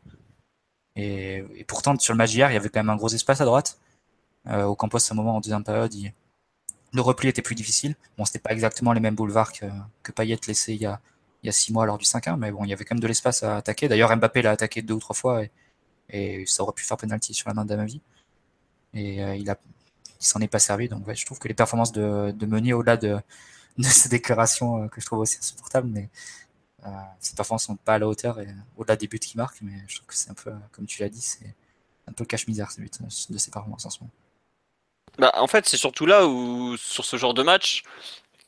Et, 0.96 1.44
pourtant, 1.66 1.98
sur 1.98 2.12
le 2.14 2.18
match 2.18 2.32
il 2.34 2.38
y 2.38 2.42
avait 2.42 2.68
quand 2.68 2.80
même 2.80 2.90
un 2.90 2.96
gros 2.96 3.08
espace 3.08 3.40
à 3.40 3.44
droite. 3.44 3.78
Euh, 4.48 4.64
au 4.64 4.76
Campos, 4.76 4.98
à 4.98 5.12
un 5.12 5.16
moment, 5.16 5.36
en 5.36 5.40
deuxième 5.40 5.64
période, 5.64 5.92
le 6.92 7.00
repli 7.00 7.28
était 7.28 7.42
plus 7.42 7.54
difficile. 7.54 7.96
Bon, 8.18 8.24
c'était 8.24 8.38
pas 8.38 8.52
exactement 8.52 8.92
les 8.92 9.00
mêmes 9.00 9.14
boulevards 9.14 9.52
que, 9.52 9.66
que 10.02 10.12
Payet 10.12 10.38
laissé 10.46 10.74
il 10.74 10.82
y 10.82 10.86
a, 10.86 11.00
il 11.42 11.46
y 11.46 11.48
a 11.48 11.52
six 11.52 11.72
mois 11.72 11.86
lors 11.86 11.98
du 11.98 12.04
5-1, 12.04 12.36
mais 12.36 12.52
bon, 12.52 12.64
il 12.64 12.70
y 12.70 12.72
avait 12.72 12.84
quand 12.84 12.94
même 12.94 13.02
de 13.02 13.08
l'espace 13.08 13.42
à 13.42 13.56
attaquer. 13.58 13.88
D'ailleurs, 13.88 14.14
Mbappé 14.16 14.42
l'a 14.42 14.52
attaqué 14.52 14.82
deux 14.82 14.94
ou 14.94 15.00
trois 15.00 15.16
fois 15.16 15.42
et 16.10 16.44
ça 16.46 16.62
aurait 16.62 16.72
pu 16.72 16.84
faire 16.84 16.96
penalty 16.96 17.34
sur 17.34 17.48
la 17.48 17.54
main 17.54 17.64
d'Amavi. 17.64 18.00
Et 18.94 19.22
euh, 19.22 19.36
il 19.36 19.50
a, 19.50 19.58
il 20.20 20.26
s'en 20.26 20.40
est 20.40 20.48
pas 20.48 20.58
servi. 20.58 20.88
Donc, 20.88 21.02
je 21.12 21.26
trouve 21.26 21.38
que 21.38 21.48
les 21.48 21.54
performances 21.54 21.92
de, 21.92 22.32
de 22.32 22.46
Meunier, 22.46 22.72
au-delà 22.72 22.96
de, 22.96 23.18
de 23.78 23.84
ces 23.84 24.08
déclarations 24.08 24.84
euh, 24.84 24.88
que 24.88 25.00
je 25.00 25.06
trouve 25.06 25.20
aussi 25.20 25.38
insupportables, 25.38 25.88
mais 25.88 26.08
euh, 26.86 26.90
ces 27.20 27.34
performances 27.34 27.64
sont 27.64 27.76
pas 27.76 27.94
à 27.94 27.98
la 27.98 28.08
hauteur 28.08 28.40
et 28.40 28.48
au-delà 28.76 28.96
des 28.96 29.08
buts 29.08 29.18
qu'il 29.18 29.38
marque, 29.38 29.58
mais 29.62 29.72
je 29.88 29.96
trouve 29.96 30.06
que 30.06 30.14
c'est 30.14 30.30
un 30.30 30.34
peu, 30.34 30.52
comme 30.72 30.86
tu 30.86 31.02
l'as 31.02 31.08
dit, 31.08 31.20
c'est 31.20 31.54
un 32.06 32.12
peu 32.12 32.24
cache-misère 32.24 32.70
ces 32.70 32.82
buts 32.82 32.90
de 33.00 33.38
ces 33.38 33.50
performances 33.50 33.86
en 33.86 33.90
ce 33.90 34.00
moment. 34.00 34.12
Bah, 35.18 35.32
en 35.36 35.46
fait, 35.46 35.66
c'est 35.66 35.76
surtout 35.76 36.06
là 36.06 36.26
où, 36.26 36.76
sur 36.76 37.04
ce 37.04 37.16
genre 37.16 37.34
de 37.34 37.42
match, 37.42 37.84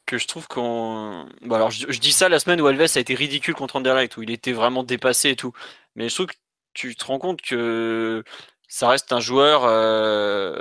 que 0.06 0.18
je 0.18 0.26
trouve 0.26 0.46
qu'on. 0.48 1.28
Bon, 1.42 1.54
alors, 1.54 1.70
je, 1.70 1.98
dis 1.98 2.12
ça 2.12 2.28
la 2.28 2.38
semaine 2.38 2.60
où 2.60 2.66
Alves 2.66 2.80
a 2.94 3.00
été 3.00 3.14
ridicule 3.14 3.54
contre 3.54 3.76
Anderlecht, 3.76 4.16
où 4.16 4.22
il 4.22 4.30
était 4.30 4.52
vraiment 4.52 4.84
dépassé 4.84 5.30
et 5.30 5.36
tout. 5.36 5.52
Mais 5.96 6.08
je 6.08 6.14
trouve 6.14 6.26
que 6.26 6.34
tu 6.76 6.94
te 6.96 7.04
rends 7.04 7.18
compte 7.18 7.42
que 7.42 8.22
ça 8.68 8.88
reste 8.88 9.12
un 9.12 9.20
joueur 9.20 9.64
euh, 9.64 10.60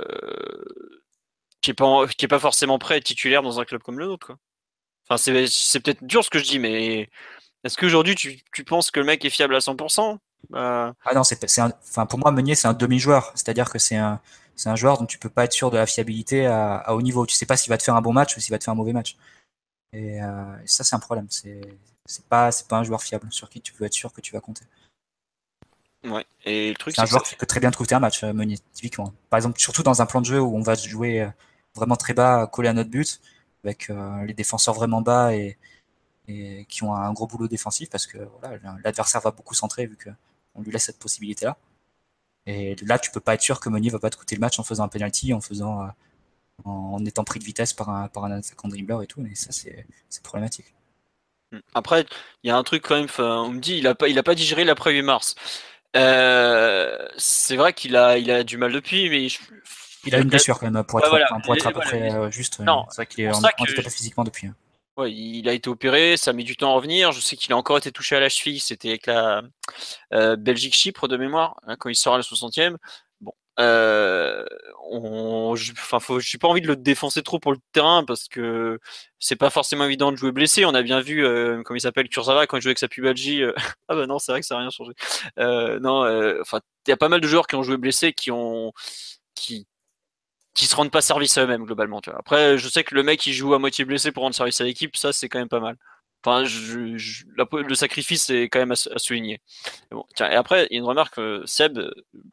qui 1.60 1.70
n'est 1.70 1.74
pas, 1.74 2.06
qui 2.08 2.24
est 2.24 2.28
pas 2.28 2.38
forcément 2.38 2.78
prêt 2.78 2.94
à 2.94 2.96
être 2.98 3.04
titulaire 3.04 3.42
dans 3.42 3.60
un 3.60 3.64
club 3.64 3.82
comme 3.82 3.98
le 3.98 4.06
nôtre. 4.06 4.32
C'est 5.16 5.80
peut-être 5.80 6.04
dur 6.04 6.24
ce 6.24 6.30
que 6.30 6.38
je 6.38 6.44
dis, 6.44 6.58
mais 6.58 7.10
est-ce 7.64 7.76
qu'aujourd'hui 7.78 8.14
tu, 8.14 8.42
tu 8.52 8.64
penses 8.64 8.90
que 8.90 9.00
le 9.00 9.06
mec 9.06 9.24
est 9.24 9.30
fiable 9.30 9.54
à 9.54 9.60
100% 9.60 10.18
bah... 10.50 10.94
Ah 11.04 11.14
non, 11.14 11.24
c'est, 11.24 11.38
enfin, 11.60 12.06
pour 12.06 12.18
moi, 12.18 12.30
Meunier, 12.30 12.54
c'est 12.54 12.68
un 12.68 12.74
demi-joueur. 12.74 13.32
C'est-à-dire 13.34 13.70
que 13.70 13.78
c'est 13.78 13.96
un, 13.96 14.20
joueur 14.74 14.98
dont 14.98 15.06
tu 15.06 15.18
peux 15.18 15.28
pas 15.28 15.44
être 15.44 15.52
sûr 15.52 15.70
de 15.70 15.76
la 15.76 15.86
fiabilité 15.86 16.46
à, 16.46 16.94
haut 16.94 17.02
niveau. 17.02 17.26
Tu 17.26 17.34
sais 17.34 17.46
pas 17.46 17.56
s'il 17.56 17.70
va 17.70 17.78
te 17.78 17.82
faire 17.82 17.96
un 17.96 18.02
bon 18.02 18.12
match 18.12 18.36
ou 18.36 18.40
s'il 18.40 18.52
va 18.52 18.58
te 18.58 18.64
faire 18.64 18.72
un 18.72 18.76
mauvais 18.76 18.92
match. 18.92 19.16
Et, 19.92 20.22
euh, 20.22 20.66
ça, 20.66 20.84
c'est 20.84 20.94
un 20.94 21.00
problème. 21.00 21.26
C'est, 21.30 21.60
c'est 22.04 22.26
pas, 22.26 22.52
c'est 22.52 22.68
pas 22.68 22.76
un 22.78 22.84
joueur 22.84 23.02
fiable 23.02 23.32
sur 23.32 23.48
qui 23.48 23.60
tu 23.60 23.72
peux 23.72 23.84
être 23.84 23.94
sûr 23.94 24.12
que 24.12 24.20
tu 24.20 24.32
vas 24.32 24.40
compter. 24.40 24.64
Ouais. 26.06 26.24
Et 26.44 26.68
le 26.70 26.76
truc, 26.76 26.94
c'est 26.94 27.00
un 27.00 27.06
joueur 27.06 27.22
qui 27.22 27.34
peut 27.34 27.46
très 27.46 27.60
bien 27.60 27.70
te 27.70 27.76
coûter 27.76 27.94
un 27.94 28.00
match, 28.00 28.22
Meunier, 28.22 28.58
typiquement. 28.72 29.12
Par 29.30 29.38
exemple, 29.38 29.58
surtout 29.58 29.82
dans 29.82 30.02
un 30.02 30.06
plan 30.06 30.20
de 30.20 30.26
jeu 30.26 30.40
où 30.40 30.56
on 30.56 30.62
va 30.62 30.74
jouer 30.74 31.22
euh, 31.22 31.28
vraiment 31.74 31.96
très 31.96 32.14
bas, 32.14 32.46
coller 32.46 32.68
à 32.68 32.72
notre 32.72 32.90
but, 32.90 33.20
avec 33.64 33.90
euh, 33.90 34.24
les 34.24 34.34
défenseurs 34.34 34.74
vraiment 34.74 35.02
bas 35.02 35.34
et, 35.34 35.58
et, 36.28 36.64
qui 36.68 36.84
ont 36.84 36.94
un 36.94 37.12
gros 37.12 37.26
boulot 37.26 37.48
défensif, 37.48 37.90
parce 37.90 38.06
que 38.06 38.18
voilà, 38.40 38.58
l'adversaire 38.84 39.20
va 39.20 39.32
beaucoup 39.32 39.54
centrer 39.54 39.86
vu 39.86 39.96
qu'on 39.96 40.62
lui 40.62 40.70
laisse 40.70 40.84
cette 40.84 40.98
possibilité-là. 40.98 41.56
Et 42.46 42.76
là, 42.82 42.98
tu 42.98 43.10
peux 43.10 43.20
pas 43.20 43.34
être 43.34 43.42
sûr 43.42 43.58
que 43.58 43.68
Meunier 43.68 43.90
va 43.90 43.98
pas 43.98 44.10
te 44.10 44.16
coûter 44.16 44.36
le 44.36 44.40
match 44.40 44.58
en 44.60 44.62
faisant 44.62 44.84
un 44.84 44.88
penalty, 44.88 45.34
en 45.34 45.40
faisant, 45.40 45.82
euh, 45.82 45.88
en 46.64 47.04
étant 47.04 47.24
pris 47.24 47.40
de 47.40 47.44
vitesse 47.44 47.72
par 47.72 47.90
un, 47.90 48.06
par 48.06 48.24
un 48.24 48.30
attaquant 48.30 48.68
dribbleur 48.68 49.02
et 49.02 49.08
tout. 49.08 49.26
Et 49.26 49.34
ça, 49.34 49.50
c'est 49.50 50.22
problématique. 50.22 50.72
Après, 51.74 52.06
il 52.42 52.48
y 52.48 52.50
a 52.50 52.56
un 52.56 52.62
truc 52.62 52.82
quand 52.82 52.96
même. 52.96 53.08
On 53.18 53.50
me 53.50 53.60
dit, 53.60 53.78
il 53.78 53.86
a 53.86 53.94
pas, 53.94 54.08
il 54.08 54.18
a 54.18 54.22
pas 54.22 54.34
digéré 54.34 54.64
l'après 54.64 54.92
8 54.92 55.02
mars. 55.02 55.34
Euh, 55.94 57.08
c'est 57.16 57.56
vrai 57.56 57.72
qu'il 57.72 57.96
a, 57.96 58.18
il 58.18 58.30
a 58.30 58.42
du 58.42 58.56
mal 58.56 58.72
depuis, 58.72 59.08
mais 59.08 59.28
il 60.04 60.14
a 60.14 60.18
une 60.18 60.28
blessure 60.28 60.58
quand 60.58 60.70
même 60.70 60.84
pour 60.84 61.00
être, 61.00 61.12
ouais, 61.12 61.22
pour 61.44 61.54
être 61.54 61.66
à 61.66 61.72
peu 61.72 61.80
près 61.80 62.12
euh, 62.12 62.30
juste. 62.30 62.60
Non, 62.60 62.86
c'est 62.90 62.96
vrai 62.96 63.06
qu'il 63.06 63.24
est 63.24 63.30
handicapé 63.30 63.90
physiquement 63.90 64.24
depuis. 64.24 64.48
Hein. 64.48 64.54
Ouais, 64.96 65.12
il 65.12 65.46
a 65.46 65.52
été 65.52 65.68
opéré, 65.68 66.16
ça 66.16 66.30
a 66.30 66.32
mis 66.32 66.44
du 66.44 66.56
temps 66.56 66.70
à 66.70 66.74
revenir. 66.74 67.12
Je 67.12 67.20
sais 67.20 67.36
qu'il 67.36 67.52
a 67.52 67.56
encore 67.56 67.76
été 67.76 67.92
touché 67.92 68.16
à 68.16 68.20
la 68.20 68.30
cheville. 68.30 68.60
C'était 68.60 68.88
avec 68.88 69.06
la 69.06 69.42
euh, 70.14 70.36
Belgique-Chypre 70.36 71.06
de 71.06 71.18
mémoire, 71.18 71.56
hein, 71.66 71.76
quand 71.78 71.90
il 71.90 71.96
sort 71.96 72.14
à 72.14 72.16
la 72.16 72.22
60e. 72.22 72.76
Euh, 73.58 74.44
on, 74.90 75.54
enfin, 75.72 75.98
faut, 76.00 76.18
pas 76.40 76.48
envie 76.48 76.60
de 76.60 76.68
le 76.68 76.76
défoncer 76.76 77.22
trop 77.22 77.38
pour 77.38 77.52
le 77.52 77.58
terrain 77.72 78.04
parce 78.04 78.28
que 78.28 78.78
c'est 79.18 79.36
pas 79.36 79.50
forcément 79.50 79.84
évident 79.84 80.12
de 80.12 80.16
jouer 80.16 80.32
blessé. 80.32 80.64
On 80.64 80.74
a 80.74 80.82
bien 80.82 81.00
vu, 81.00 81.24
euh, 81.24 81.62
comme 81.62 81.76
il 81.76 81.80
s'appelle, 81.80 82.08
Kurzawa 82.08 82.46
quand 82.46 82.58
il 82.58 82.60
jouait 82.62 82.70
avec 82.70 82.78
sa 82.78 82.88
pubalgie. 82.88 83.42
Euh, 83.42 83.52
ah 83.88 83.94
bah 83.96 84.06
non, 84.06 84.18
c'est 84.18 84.32
vrai 84.32 84.40
que 84.40 84.46
ça 84.46 84.54
n'a 84.56 84.60
rien 84.60 84.70
changé. 84.70 84.92
Euh, 85.38 85.78
non, 85.80 86.04
euh, 86.04 86.38
enfin, 86.42 86.60
il 86.86 86.90
y 86.90 86.92
a 86.92 86.96
pas 86.96 87.08
mal 87.08 87.20
de 87.20 87.26
joueurs 87.26 87.46
qui 87.46 87.56
ont 87.56 87.62
joué 87.62 87.76
blessés, 87.76 88.12
qui 88.12 88.30
ont, 88.30 88.72
qui, 89.34 89.66
qui 90.54 90.66
se 90.66 90.76
rendent 90.76 90.90
pas 90.90 91.02
service 91.02 91.38
à 91.38 91.44
eux-mêmes 91.44 91.64
globalement. 91.64 92.00
Tu 92.00 92.10
vois. 92.10 92.18
Après, 92.20 92.58
je 92.58 92.68
sais 92.68 92.84
que 92.84 92.94
le 92.94 93.02
mec 93.02 93.20
qui 93.20 93.32
joue 93.32 93.54
à 93.54 93.58
moitié 93.58 93.84
blessé 93.84 94.12
pour 94.12 94.22
rendre 94.22 94.34
service 94.34 94.60
à 94.60 94.64
l'équipe, 94.64 94.96
ça 94.96 95.12
c'est 95.12 95.28
quand 95.28 95.38
même 95.38 95.48
pas 95.48 95.60
mal. 95.60 95.76
Enfin, 96.26 96.44
je, 96.44 96.96
je, 96.96 97.24
le 97.36 97.74
sacrifice 97.74 98.30
est 98.30 98.48
quand 98.48 98.58
même 98.58 98.72
à, 98.72 98.94
à 98.94 98.98
souligner. 98.98 99.40
Bon, 99.90 100.04
tiens, 100.16 100.28
et 100.30 100.34
après, 100.34 100.66
il 100.70 100.74
y 100.74 100.76
a 100.76 100.78
une 100.80 100.86
remarque, 100.86 101.18
euh, 101.18 101.42
Seb, 101.46 101.78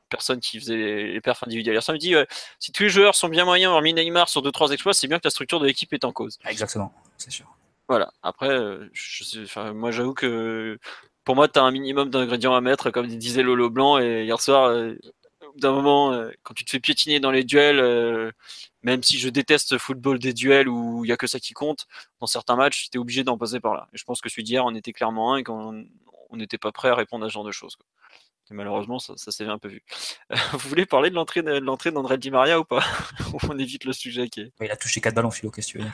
personne 0.10 0.40
qui 0.40 0.60
faisait 0.60 0.76
les, 0.76 1.22
perfs 1.22 1.44
individuels, 1.44 1.82
ça 1.82 1.94
me 1.94 2.00
dit 2.00 2.16
euh, 2.16 2.26
si 2.60 2.72
tous 2.72 2.84
les 2.84 2.90
joueurs 2.90 3.16
sont 3.16 3.30
bien 3.30 3.46
moyens, 3.46 3.72
hormis 3.72 3.94
Neymar 3.94 4.30
sur 4.30 4.42
2-3 4.42 4.74
exploits, 4.74 4.94
c'est 4.94 5.08
bien 5.08 5.20
que 5.20 5.26
la 5.26 5.30
structure 5.30 5.60
de 5.60 5.68
l'équipe 5.68 5.94
est 5.94 6.06
en 6.06 6.12
cause. 6.12 6.40
Exactement, 6.46 6.92
c'est 7.18 7.32
sûr. 7.32 7.46
Voilà, 7.88 8.12
après, 8.24 8.50
euh, 8.50 8.90
je 8.94 9.24
sais, 9.24 9.44
enfin, 9.44 9.74
moi 9.74 9.92
j'avoue 9.92 10.14
que 10.14 10.80
pour 11.24 11.36
moi, 11.36 11.48
tu 11.48 11.60
as 11.60 11.64
un 11.64 11.72
minimum 11.72 12.10
d'ingrédients 12.10 12.56
à 12.56 12.62
mettre, 12.62 12.92
comme 12.92 13.08
disait 13.08 13.44
Lolo 13.44 13.70
Blanc, 13.70 14.00
et 14.00 14.24
hier 14.24 14.40
soir, 14.42 14.66
euh, 14.70 14.96
d'un 15.58 15.72
moment, 15.72 16.14
euh, 16.14 16.32
quand 16.44 16.54
tu 16.54 16.66
te 16.66 16.72
fais 16.72 16.80
piétiner 16.80 17.20
dans 17.20 17.32
les 17.32 17.44
duels, 17.44 17.80
euh, 17.80 18.32
même 18.84 19.02
si 19.02 19.18
je 19.18 19.30
déteste 19.30 19.72
le 19.72 19.78
football 19.78 20.20
des 20.20 20.34
duels 20.34 20.70
où 20.70 21.04
il 21.04 21.08
n'y 21.08 21.14
a 21.14 21.18
que 21.18 21.28
ça 21.28 21.40
qui 21.40 21.54
compte, 21.54 21.88
dans 22.20 22.28
certains 22.28 22.56
matchs, 22.56 22.90
es 22.94 22.98
obligé 22.98 23.24
d'en 23.24 23.38
passer 23.38 23.60
par 23.60 23.74
là. 23.74 23.88
Et 23.94 23.98
je 23.98 24.04
pense 24.04 24.22
que 24.22 24.30
celui 24.30 24.44
d'hier, 24.44 24.66
on 24.66 24.76
était 24.76 24.94
clairement 24.94 25.34
un 25.34 25.38
et 25.38 25.44
qu'on 25.44 25.86
n'était 26.34 26.58
pas 26.58 26.72
prêt 26.72 26.90
à 26.90 26.96
répondre 26.96 27.26
à 27.26 27.30
ce 27.30 27.34
genre 27.34 27.46
de 27.46 27.52
choses. 27.52 27.76
Quoi. 27.76 27.86
Et 28.52 28.54
malheureusement, 28.54 29.00
ça, 29.00 29.14
ça 29.16 29.32
s'est 29.32 29.46
un 29.46 29.58
peu 29.58 29.70
vu. 29.70 29.84
vous 30.52 30.70
voulez 30.70 30.86
parler 30.86 31.10
de 31.10 31.16
l'entrée 31.16 31.42
de 31.42 31.60
l'entrée 31.60 31.92
d'André 31.92 32.18
Di 32.18 32.30
Maria 32.30 32.60
ou 32.60 32.66
pas? 32.66 32.84
On 33.50 33.58
évite 33.58 33.86
le 33.86 33.94
sujet 33.94 34.28
qui 34.28 34.42
est. 34.42 34.52
Il 34.62 34.70
a 34.70 34.76
touché 34.76 35.02
4 35.02 35.16
ballons, 35.16 35.32
Philo, 35.32 35.50
qu'est-ce 35.50 35.74
que 35.74 35.80
tu 35.80 35.84
veux 35.84 35.92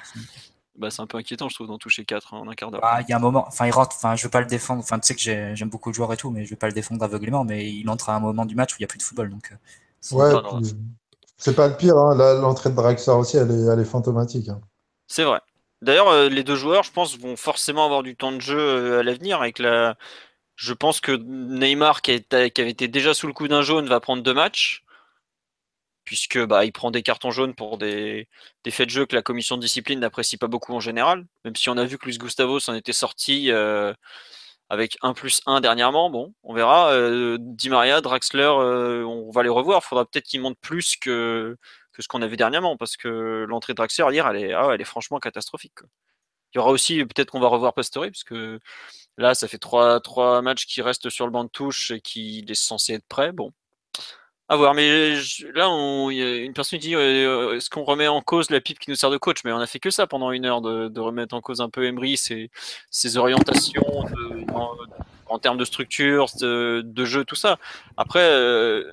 bah, 0.75 0.89
c'est 0.89 1.01
un 1.01 1.07
peu 1.07 1.17
inquiétant, 1.17 1.49
je 1.49 1.55
trouve, 1.55 1.67
d'en 1.67 1.77
toucher 1.77 2.05
4 2.05 2.33
en 2.33 2.47
un 2.47 2.53
quart 2.53 2.71
d'heure. 2.71 2.79
Ah, 2.83 3.01
il 3.01 3.09
y 3.09 3.13
a 3.13 3.17
un 3.17 3.19
moment, 3.19 3.45
enfin, 3.45 3.65
il 3.65 3.71
rentre, 3.71 3.97
enfin, 3.97 4.15
je 4.15 4.23
veux 4.23 4.29
pas 4.29 4.39
le 4.39 4.45
défendre, 4.47 4.81
enfin, 4.81 4.97
tu 4.97 5.07
sais 5.07 5.15
que 5.15 5.21
j'aime 5.53 5.69
beaucoup 5.69 5.89
le 5.89 5.93
joueur 5.93 6.13
et 6.13 6.15
tout, 6.15 6.29
mais 6.29 6.45
je 6.45 6.51
veux 6.51 6.55
pas 6.55 6.67
le 6.67 6.73
défendre 6.73 7.03
aveuglément, 7.03 7.43
mais 7.43 7.69
il 7.69 7.89
entre 7.89 8.09
à 8.09 8.15
un 8.15 8.21
moment 8.21 8.45
du 8.45 8.55
match 8.55 8.73
où 8.73 8.75
il 8.77 8.81
n'y 8.81 8.85
a 8.85 8.87
plus 8.87 8.97
de 8.97 9.03
football, 9.03 9.29
donc. 9.29 9.53
Ouais, 10.13 10.31
c'est 11.39 11.55
pas 11.55 11.67
le 11.67 11.75
pire, 11.75 11.97
hein. 11.97 12.15
l'entrée 12.41 12.69
de 12.69 12.75
Draxler 12.75 13.13
aussi, 13.13 13.37
elle 13.37 13.49
est, 13.51 13.85
fantomatique. 13.85 14.49
Hein. 14.49 14.61
C'est 15.07 15.23
vrai. 15.23 15.39
D'ailleurs, 15.81 16.29
les 16.29 16.43
deux 16.43 16.55
joueurs, 16.55 16.83
je 16.83 16.91
pense, 16.91 17.17
vont 17.17 17.37
forcément 17.37 17.85
avoir 17.85 18.03
du 18.03 18.15
temps 18.15 18.33
de 18.33 18.41
jeu 18.41 18.99
à 18.99 19.03
l'avenir. 19.03 19.41
Avec 19.41 19.59
la... 19.59 19.95
Je 20.55 20.73
pense 20.73 20.99
que 20.99 21.13
Neymar, 21.13 22.01
qui, 22.01 22.11
avait 22.31 22.49
été 22.49 22.89
déjà 22.89 23.13
sous 23.13 23.27
le 23.27 23.33
coup 23.33 23.47
d'un 23.47 23.61
jaune, 23.61 23.87
va 23.87 24.01
prendre 24.01 24.21
deux 24.21 24.33
matchs. 24.33 24.83
puisque 26.03 26.43
bah, 26.45 26.65
il 26.65 26.73
prend 26.73 26.91
des 26.91 27.03
cartons 27.03 27.31
jaunes 27.31 27.55
pour 27.55 27.77
des, 27.77 28.27
des 28.65 28.71
faits 28.71 28.87
de 28.87 28.91
jeu 28.91 29.05
que 29.05 29.15
la 29.15 29.21
commission 29.21 29.55
de 29.57 29.61
discipline 29.61 29.99
n'apprécie 29.99 30.37
pas 30.37 30.47
beaucoup 30.47 30.73
en 30.73 30.79
général, 30.81 31.25
même 31.45 31.55
si 31.55 31.69
on 31.69 31.77
a 31.77 31.85
vu 31.85 31.97
que 31.97 32.05
Luis 32.05 32.17
Gustavo 32.17 32.59
s'en 32.59 32.73
était 32.73 32.93
sorti 32.93 33.51
euh, 33.51 33.93
avec 34.69 34.97
1 35.01 35.13
plus 35.13 35.41
1 35.45 35.61
dernièrement. 35.61 36.09
Bon, 36.09 36.33
on 36.43 36.53
verra. 36.53 36.91
Euh, 36.93 37.37
Di 37.39 37.69
Maria, 37.69 38.01
Draxler, 38.01 38.43
euh, 38.43 39.03
on 39.03 39.31
va 39.31 39.43
les 39.43 39.49
revoir. 39.49 39.81
Il 39.83 39.87
faudra 39.87 40.05
peut-être 40.05 40.25
qu'ils 40.25 40.41
montent 40.41 40.59
plus 40.59 40.95
que, 40.97 41.57
que 41.93 42.01
ce 42.01 42.07
qu'on 42.07 42.21
a 42.21 42.27
vu 42.27 42.37
dernièrement, 42.37 42.77
parce 42.77 42.97
que 42.97 43.45
l'entrée 43.47 43.73
de 43.73 43.77
Draxler 43.77 44.05
hier, 44.11 44.27
elle 44.27 44.37
est, 44.37 44.53
ah 44.53 44.69
elle 44.73 44.81
est 44.81 44.85
franchement 44.85 45.19
catastrophique. 45.19 45.79
Il 46.53 46.57
y 46.57 46.59
aura 46.59 46.71
aussi, 46.71 47.03
peut-être 47.05 47.31
qu'on 47.31 47.39
va 47.39 47.47
revoir 47.47 47.73
Pastore, 47.73 48.05
parce 48.05 48.23
que 48.23 48.59
là, 49.17 49.35
ça 49.35 49.47
fait 49.47 49.59
trois, 49.59 49.99
trois 49.99 50.41
matchs 50.41 50.65
qui 50.65 50.81
restent 50.81 51.09
sur 51.09 51.25
le 51.25 51.31
banc 51.31 51.43
de 51.43 51.49
touche 51.49 51.91
et 51.91 52.01
qu'il 52.01 52.49
est 52.49 52.55
censé 52.55 52.93
être 52.93 53.07
prêt. 53.07 53.31
Bon, 53.31 53.53
à 54.51 54.55
voir, 54.55 54.73
mais 54.73 55.13
là, 55.53 55.69
on, 55.69 56.09
y 56.09 56.23
a 56.23 56.37
une 56.37 56.53
personne 56.53 56.79
qui 56.79 56.87
dit 56.87 56.95
euh, 56.95 57.55
est-ce 57.55 57.69
qu'on 57.69 57.83
remet 57.83 58.07
en 58.07 58.21
cause 58.21 58.49
la 58.49 58.59
pipe 58.59 58.79
qui 58.79 58.89
nous 58.89 58.95
sert 58.95 59.11
de 59.11 59.17
coach? 59.17 59.43
Mais 59.45 59.51
on 59.51 59.59
a 59.59 59.67
fait 59.67 59.77
que 59.77 59.91
ça 59.91 60.07
pendant 60.07 60.31
une 60.31 60.45
heure 60.45 60.61
de, 60.61 60.99
remettre 60.99 61.35
en 61.35 61.41
cause 61.41 61.61
un 61.61 61.69
peu 61.69 61.85
Emery, 61.85 62.17
ses, 62.17 62.49
ses 62.89 63.17
orientations 63.17 63.85
en, 65.27 65.37
termes 65.37 65.57
de 65.57 65.65
structure, 65.65 66.25
de, 66.41 67.05
jeu, 67.05 67.23
tout 67.25 67.35
ça. 67.35 67.59
Après, 67.95 68.23
euh, 68.23 68.91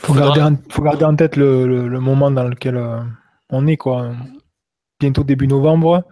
faut, 0.00 0.12
garder 0.12 0.42
en, 0.42 0.56
faut 0.68 0.82
garder 0.82 1.04
en 1.04 1.14
tête 1.14 1.36
le, 1.36 1.88
moment 2.00 2.32
dans 2.32 2.48
lequel 2.48 2.76
euh, 2.76 2.98
on 3.50 3.68
est, 3.68 3.76
quoi. 3.76 4.10
Bientôt 4.98 5.22
début 5.22 5.46
novembre. 5.46 6.02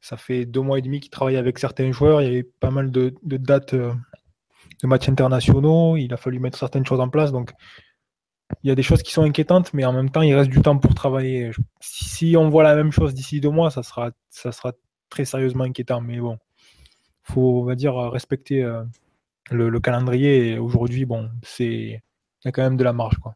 Ça 0.00 0.16
fait 0.16 0.46
deux 0.46 0.62
mois 0.62 0.78
et 0.78 0.82
demi 0.82 1.00
qu'il 1.00 1.10
travaille 1.10 1.36
avec 1.36 1.58
certains 1.58 1.92
joueurs. 1.92 2.22
Il 2.22 2.24
y 2.24 2.30
avait 2.30 2.42
pas 2.42 2.70
mal 2.70 2.90
de, 2.90 3.14
de 3.22 3.36
dates 3.36 3.74
de 4.82 4.88
matchs 4.88 5.08
internationaux, 5.08 5.96
il 5.96 6.12
a 6.12 6.16
fallu 6.16 6.38
mettre 6.38 6.58
certaines 6.58 6.84
choses 6.84 7.00
en 7.00 7.08
place. 7.08 7.32
Donc, 7.32 7.52
il 8.62 8.68
y 8.68 8.70
a 8.70 8.74
des 8.74 8.82
choses 8.82 9.02
qui 9.02 9.12
sont 9.12 9.22
inquiétantes, 9.22 9.72
mais 9.72 9.84
en 9.84 9.92
même 9.92 10.10
temps, 10.10 10.22
il 10.22 10.34
reste 10.34 10.50
du 10.50 10.60
temps 10.60 10.78
pour 10.78 10.94
travailler. 10.94 11.50
Si 11.80 12.36
on 12.36 12.48
voit 12.48 12.62
la 12.62 12.74
même 12.74 12.92
chose 12.92 13.14
d'ici 13.14 13.40
deux 13.40 13.50
mois, 13.50 13.70
ça 13.70 13.82
sera, 13.82 14.10
ça 14.30 14.52
sera 14.52 14.72
très 15.08 15.24
sérieusement 15.24 15.64
inquiétant. 15.64 16.00
Mais 16.00 16.18
bon, 16.18 16.38
il 17.28 17.32
faut, 17.32 17.60
on 17.60 17.64
va 17.64 17.74
dire, 17.74 17.94
respecter 17.94 18.62
euh, 18.62 18.82
le, 19.50 19.80
calendrier. 19.80 20.52
Et 20.52 20.58
aujourd'hui, 20.58 21.04
bon, 21.04 21.30
c'est, 21.42 21.66
il 21.66 22.44
y 22.44 22.48
a 22.48 22.52
quand 22.52 22.62
même 22.62 22.76
de 22.76 22.84
la 22.84 22.92
marge, 22.92 23.16
quoi. 23.18 23.34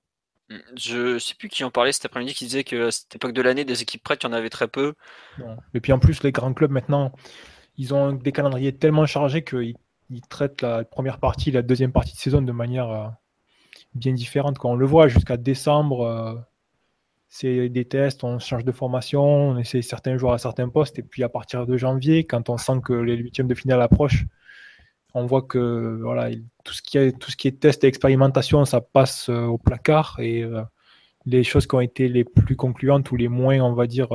Je 0.76 1.18
sais 1.18 1.34
plus 1.34 1.48
qui 1.48 1.64
en 1.64 1.72
parlait 1.72 1.90
cet 1.90 2.04
après-midi 2.04 2.32
qui 2.32 2.44
disait 2.44 2.62
que 2.62 2.86
à 2.86 2.90
cette 2.92 3.16
époque 3.16 3.32
de 3.32 3.42
l'année, 3.42 3.64
des 3.64 3.82
équipes 3.82 4.04
prêtes, 4.04 4.22
il 4.22 4.26
y 4.26 4.28
en 4.28 4.32
avait 4.32 4.50
très 4.50 4.68
peu. 4.68 4.94
Et 5.74 5.80
puis 5.80 5.92
en 5.92 5.98
plus, 5.98 6.22
les 6.22 6.30
grands 6.30 6.54
clubs 6.54 6.70
maintenant, 6.70 7.12
ils 7.76 7.92
ont 7.94 8.12
des 8.12 8.30
calendriers 8.30 8.76
tellement 8.76 9.06
chargés 9.06 9.42
qu'ils 9.42 9.74
il 10.10 10.20
traite 10.22 10.62
la 10.62 10.84
première 10.84 11.18
partie, 11.18 11.50
la 11.50 11.62
deuxième 11.62 11.92
partie 11.92 12.14
de 12.14 12.18
saison 12.18 12.42
de 12.42 12.52
manière 12.52 12.90
euh, 12.90 13.08
bien 13.94 14.12
différente. 14.12 14.58
Quand 14.58 14.72
on 14.72 14.76
le 14.76 14.86
voit 14.86 15.08
jusqu'à 15.08 15.36
décembre, 15.36 16.02
euh, 16.02 16.34
c'est 17.28 17.68
des 17.68 17.84
tests, 17.84 18.24
on 18.24 18.38
change 18.38 18.64
de 18.64 18.72
formation, 18.72 19.22
on 19.22 19.58
essaie 19.58 19.82
certains 19.82 20.16
joueurs 20.16 20.34
à 20.34 20.38
certains 20.38 20.68
postes, 20.68 20.98
et 20.98 21.02
puis 21.02 21.22
à 21.24 21.28
partir 21.28 21.66
de 21.66 21.76
janvier, 21.76 22.24
quand 22.24 22.48
on 22.48 22.56
sent 22.56 22.80
que 22.84 22.92
les 22.92 23.16
huitièmes 23.16 23.48
de 23.48 23.54
finale 23.54 23.82
approchent, 23.82 24.26
on 25.14 25.26
voit 25.26 25.42
que 25.42 25.98
voilà, 26.02 26.30
tout 26.64 26.74
ce 26.74 26.82
qui 26.82 26.98
est 26.98 27.18
tout 27.18 27.30
ce 27.30 27.36
qui 27.36 27.48
est 27.48 27.58
test 27.58 27.84
et 27.84 27.86
expérimentation, 27.86 28.64
ça 28.64 28.80
passe 28.80 29.28
euh, 29.28 29.44
au 29.46 29.58
placard, 29.58 30.18
et 30.20 30.44
les 31.24 31.42
choses 31.42 31.66
qui 31.66 31.74
ont 31.74 31.80
été 31.80 32.08
les 32.08 32.24
plus 32.24 32.54
concluantes 32.54 33.10
ou 33.10 33.16
les 33.16 33.28
moins, 33.28 33.60
on 33.60 33.72
va 33.74 33.86
dire, 33.86 34.08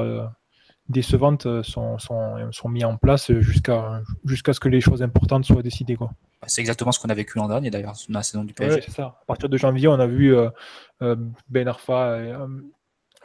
décevantes 0.91 1.45
euh, 1.45 1.63
sont, 1.63 1.97
sont, 1.97 2.51
sont 2.51 2.69
mis 2.69 2.83
en 2.83 2.97
place 2.97 3.31
jusqu'à 3.39 4.01
jusqu'à 4.25 4.53
ce 4.53 4.59
que 4.59 4.69
les 4.69 4.81
choses 4.81 5.01
importantes 5.01 5.45
soient 5.45 5.63
décidées. 5.63 5.95
Quoi. 5.95 6.11
C'est 6.47 6.61
exactement 6.61 6.91
ce 6.91 6.99
qu'on 6.99 7.09
a 7.09 7.13
vécu 7.13 7.37
l'an 7.37 7.47
dernier 7.47 7.69
d'ailleurs, 7.69 7.93
dans 8.09 8.19
la 8.19 8.23
saison 8.23 8.43
du 8.43 8.53
PSG. 8.53 8.81
c'est 8.85 8.91
ça. 8.91 9.19
À 9.21 9.25
partir 9.25 9.49
de 9.49 9.57
janvier, 9.57 9.87
on 9.87 9.99
a 9.99 10.07
vu 10.07 10.35
euh, 10.35 10.49
euh, 11.01 11.15
Ben 11.49 11.67
Arfa. 11.67 12.19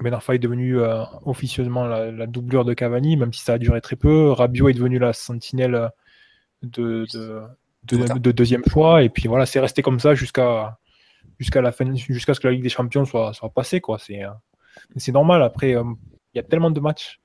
Ben 0.00 0.12
Arfa 0.12 0.34
est 0.34 0.38
devenu 0.38 0.78
officieusement 1.24 1.86
la, 1.86 2.26
doublure 2.26 2.64
de 2.64 2.74
Cavani, 2.74 3.16
même 3.16 3.32
si 3.32 3.42
ça 3.42 3.54
a 3.54 3.58
duré 3.58 3.80
très 3.80 3.96
peu. 3.96 4.30
Rabiot 4.30 4.68
est 4.68 4.74
devenu 4.74 4.98
la 4.98 5.14
sentinelle 5.14 5.90
de, 6.62 7.06
de, 7.14 8.18
de, 8.18 8.32
deuxième 8.32 8.62
choix. 8.66 9.02
Et 9.02 9.08
puis 9.08 9.26
voilà, 9.26 9.46
c'est 9.46 9.60
resté 9.60 9.80
comme 9.80 9.98
ça 9.98 10.14
jusqu'à 10.14 10.78
jusqu'à 11.38 11.62
la 11.62 11.72
fin, 11.72 11.94
jusqu'à 11.94 12.34
ce 12.34 12.40
que 12.40 12.46
la 12.46 12.52
Ligue 12.52 12.62
des 12.62 12.68
Champions 12.68 13.06
soit, 13.06 13.32
soit 13.32 13.48
passée. 13.48 13.80
Quoi. 13.80 13.98
C'est, 13.98 14.20
c'est 14.96 15.12
normal. 15.12 15.42
Après, 15.42 15.70
il 15.70 15.96
y 16.34 16.38
a 16.38 16.42
tellement 16.42 16.70
de 16.70 16.80
matchs 16.80 17.20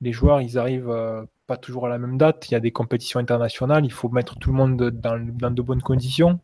les 0.00 0.12
joueurs, 0.12 0.40
ils 0.40 0.58
arrivent 0.58 0.90
euh, 0.90 1.24
pas 1.46 1.56
toujours 1.56 1.86
à 1.86 1.88
la 1.88 1.98
même 1.98 2.16
date. 2.18 2.48
Il 2.50 2.52
y 2.52 2.56
a 2.56 2.60
des 2.60 2.70
compétitions 2.70 3.20
internationales, 3.20 3.84
il 3.84 3.92
faut 3.92 4.08
mettre 4.08 4.38
tout 4.38 4.50
le 4.50 4.56
monde 4.56 4.90
dans, 4.90 5.54
de 5.54 5.62
bonnes 5.62 5.82
conditions. 5.82 6.40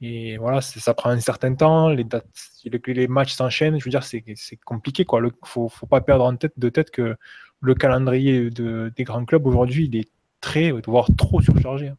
Et 0.00 0.36
voilà, 0.36 0.60
ça 0.60 0.92
prend 0.94 1.10
un 1.10 1.20
certain 1.20 1.54
temps. 1.54 1.88
Les, 1.88 2.04
dates, 2.04 2.26
les, 2.64 3.08
matchs 3.08 3.32
s'enchaînent. 3.34 3.78
Je 3.78 3.84
veux 3.84 3.90
dire, 3.90 4.04
c'est 4.04 4.22
compliqué. 4.64 5.06
Il 5.10 5.22
ne 5.22 5.30
faut, 5.44 5.70
pas 5.88 6.00
perdre 6.02 6.24
en 6.24 6.36
tête 6.36 6.52
de 6.58 6.68
tête 6.68 6.90
que 6.90 7.16
le 7.60 7.74
calendrier 7.74 8.50
des 8.50 9.04
grands 9.04 9.24
clubs 9.24 9.46
aujourd'hui, 9.46 9.86
il 9.86 9.96
est 9.96 10.10
très, 10.40 10.70
voire 10.86 11.08
trop 11.16 11.40
surchargé. 11.40 11.92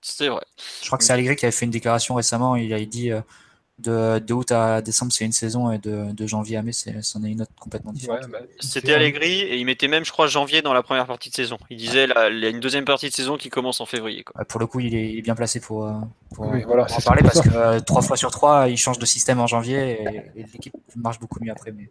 C'est 0.00 0.28
vrai. 0.28 0.44
Je 0.82 0.86
crois 0.86 0.98
que 0.98 1.04
c'est 1.04 1.12
Allegri 1.12 1.34
qui 1.34 1.44
avait 1.44 1.52
fait 1.52 1.64
une 1.64 1.72
déclaration 1.72 2.14
récemment. 2.14 2.56
Il 2.56 2.72
a 2.72 2.84
dit 2.84 3.10
euh, 3.10 3.20
de, 3.78 4.32
août 4.32 4.50
à 4.50 4.82
décembre, 4.82 5.12
c'est 5.12 5.24
une 5.24 5.32
saison, 5.32 5.70
et 5.70 5.78
de, 5.78 6.26
janvier 6.26 6.56
à 6.56 6.62
mai, 6.62 6.72
c'en 6.72 7.22
est, 7.22 7.30
une 7.30 7.42
autre 7.42 7.52
complètement 7.58 7.92
différente. 7.92 8.28
Bah, 8.30 8.40
C'était 8.58 8.92
Allegri, 8.92 9.40
et 9.40 9.56
il 9.56 9.64
mettait 9.64 9.88
même, 9.88 10.04
je 10.04 10.10
crois, 10.10 10.26
janvier 10.26 10.62
dans 10.62 10.72
la 10.72 10.82
première 10.82 11.06
partie 11.06 11.30
de 11.30 11.34
saison. 11.34 11.58
Il 11.70 11.76
disait 11.76 12.08
il 12.30 12.38
y 12.40 12.46
a 12.46 12.48
une 12.48 12.60
deuxième 12.60 12.84
partie 12.84 13.08
de 13.08 13.14
saison 13.14 13.36
qui 13.36 13.50
commence 13.50 13.80
en 13.80 13.86
février. 13.86 14.24
Quoi. 14.24 14.44
Pour 14.44 14.60
le 14.60 14.66
coup, 14.66 14.80
il 14.80 14.94
est, 14.94 15.22
bien 15.22 15.34
placé 15.34 15.60
pour, 15.60 15.86
euh, 15.86 15.92
en 16.38 17.00
parler, 17.04 17.22
parce 17.22 17.40
que 17.40 17.50
euh, 17.54 17.80
trois 17.80 18.02
fois 18.02 18.16
sur 18.16 18.30
trois, 18.30 18.68
il 18.68 18.76
change 18.76 18.98
de 18.98 19.06
système 19.06 19.40
en 19.40 19.46
janvier, 19.46 20.02
et, 20.02 20.44
l'équipe 20.52 20.74
marche 20.96 21.20
beaucoup 21.20 21.38
mieux 21.40 21.52
après. 21.52 21.72
Mais 21.72 21.90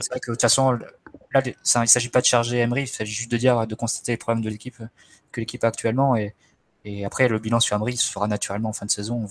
c'est 0.00 0.10
vrai 0.10 0.20
que 0.20 0.30
de 0.30 0.34
toute 0.34 0.42
façon, 0.42 0.72
là, 0.72 1.42
ça, 1.62 1.80
il 1.80 1.82
ne 1.82 1.86
s'agit 1.86 2.08
pas 2.08 2.20
de 2.20 2.26
charger 2.26 2.58
Emery, 2.58 2.82
il 2.82 2.88
s'agit 2.88 3.12
juste 3.12 3.30
de 3.30 3.36
dire, 3.36 3.66
de 3.66 3.74
constater 3.74 4.12
les 4.12 4.18
problèmes 4.18 4.44
de 4.44 4.50
l'équipe 4.50 4.76
que 5.30 5.40
l'équipe 5.40 5.62
a 5.62 5.68
actuellement, 5.68 6.16
et, 6.16 6.34
et 6.84 7.04
après, 7.04 7.28
le 7.28 7.38
bilan 7.38 7.60
sur 7.60 7.76
Emery 7.76 7.96
se 7.96 8.10
fera 8.10 8.26
naturellement 8.26 8.70
en 8.70 8.72
fin 8.72 8.86
de 8.86 8.90
saison 8.90 9.28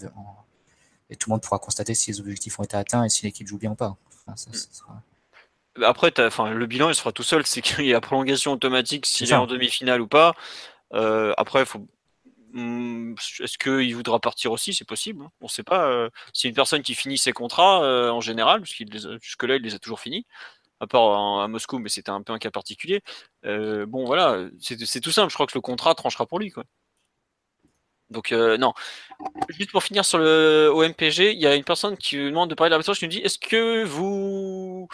et 1.10 1.15
tout 1.15 1.30
le 1.30 1.34
monde 1.34 1.41
pourra 1.41 1.60
constater 1.60 1.94
si 1.94 2.11
les 2.11 2.19
objectifs 2.19 2.60
ont 2.60 2.64
été 2.64 2.77
atteints 2.77 3.03
et 3.03 3.10
si 3.10 3.26
l'équipe 3.26 3.48
joue 3.48 3.57
bien 3.57 3.72
ou 3.72 3.76
pas. 3.76 3.98
Mm. 4.27 5.84
Après, 5.84 6.11
enfin, 6.19 6.52
le 6.52 6.65
bilan 6.65 6.90
il 6.90 6.95
sera 6.95 7.11
tout 7.11 7.23
seul, 7.23 7.45
c'est 7.45 7.61
qu'il 7.61 7.86
y 7.86 7.94
a 7.94 8.02
prolongation 8.02 8.53
automatique 8.53 9.06
s'il 9.06 9.30
est, 9.30 9.36
en 9.36 9.48
demi-finale 9.48 10.02
ou 10.02 10.07
pas. 10.07 10.36
Euh, 10.94 11.34
après, 11.38 11.65
faut... 11.65 11.88
Mm, 12.53 13.15
est-ce 13.41 13.57
qu'il 13.57 13.95
voudra 13.95 14.19
partir 14.19 14.52
aussi? 14.52 14.73
C'est 14.73 14.88
possible. 14.88 15.23
Hein. 15.23 15.31
On 15.41 15.45
ne 15.45 15.49
sait 15.49 15.64
pas. 15.64 15.88
Euh, 15.88 16.10
c'est 16.34 16.48
une 16.48 16.56
personne 16.56 16.81
qui 16.81 16.95
finit 16.95 17.18
ses 17.18 17.31
contrats 17.31 17.84
euh, 17.84 18.10
en 18.11 18.22
général, 18.22 18.61
puisqu'il 18.61 18.90
jusque-là, 19.22 19.56
il 19.57 19.61
les 19.61 19.76
a 19.76 19.80
toujours 19.80 19.99
finis 19.99 20.26
à 20.81 20.88
part 20.88 21.41
à 21.41 21.48
Moscou, 21.49 21.77
mais 21.80 21.90
c'était 21.90 22.10
un 22.10 22.22
peu 22.22 22.31
un 22.31 22.40
cas 22.40 22.52
particulier. 22.52 23.02
bon, 23.44 24.06
voilà, 24.06 24.48
c'est 24.61 25.02
tout 25.02 25.11
simple. 25.11 25.30
Je 25.30 25.34
crois 25.34 25.45
que 25.45 25.52
le 25.53 25.60
contrat 25.60 25.94
tranchera 25.94 26.26
pour 26.26 26.40
lui. 26.40 26.52
Quoi. 26.52 26.64
Donc 28.10 28.31
euh, 28.31 28.57
non. 28.57 28.73
Juste 29.49 29.72
pour 29.72 29.84
finir 29.84 30.06
sur 30.06 30.18
le 30.18 30.72
OMPG, 30.73 31.34
il 31.34 31.40
y 31.40 31.45
a 31.45 31.56
une 31.56 31.64
personne 31.64 31.98
qui 31.98 32.18
me 32.18 32.30
demande 32.30 32.49
de 32.49 32.56
parler 32.56 32.69
de 32.69 32.72
l'arbitrage 32.72 32.99
qui 32.99 33.06
nous 33.06 33.11
dit 33.11 33.19
est-ce 33.19 33.38
que 33.38 33.84
vous 33.84 34.88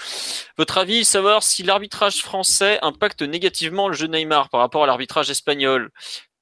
votre 0.57 0.77
avis 0.77 1.05
savoir 1.05 1.43
si 1.43 1.63
l'arbitrage 1.63 2.21
français 2.21 2.79
impacte 2.81 3.21
négativement 3.21 3.87
le 3.87 3.93
jeu 3.93 4.07
Neymar 4.07 4.49
par 4.49 4.59
rapport 4.59 4.83
à 4.83 4.87
l'arbitrage 4.87 5.29
espagnol? 5.29 5.91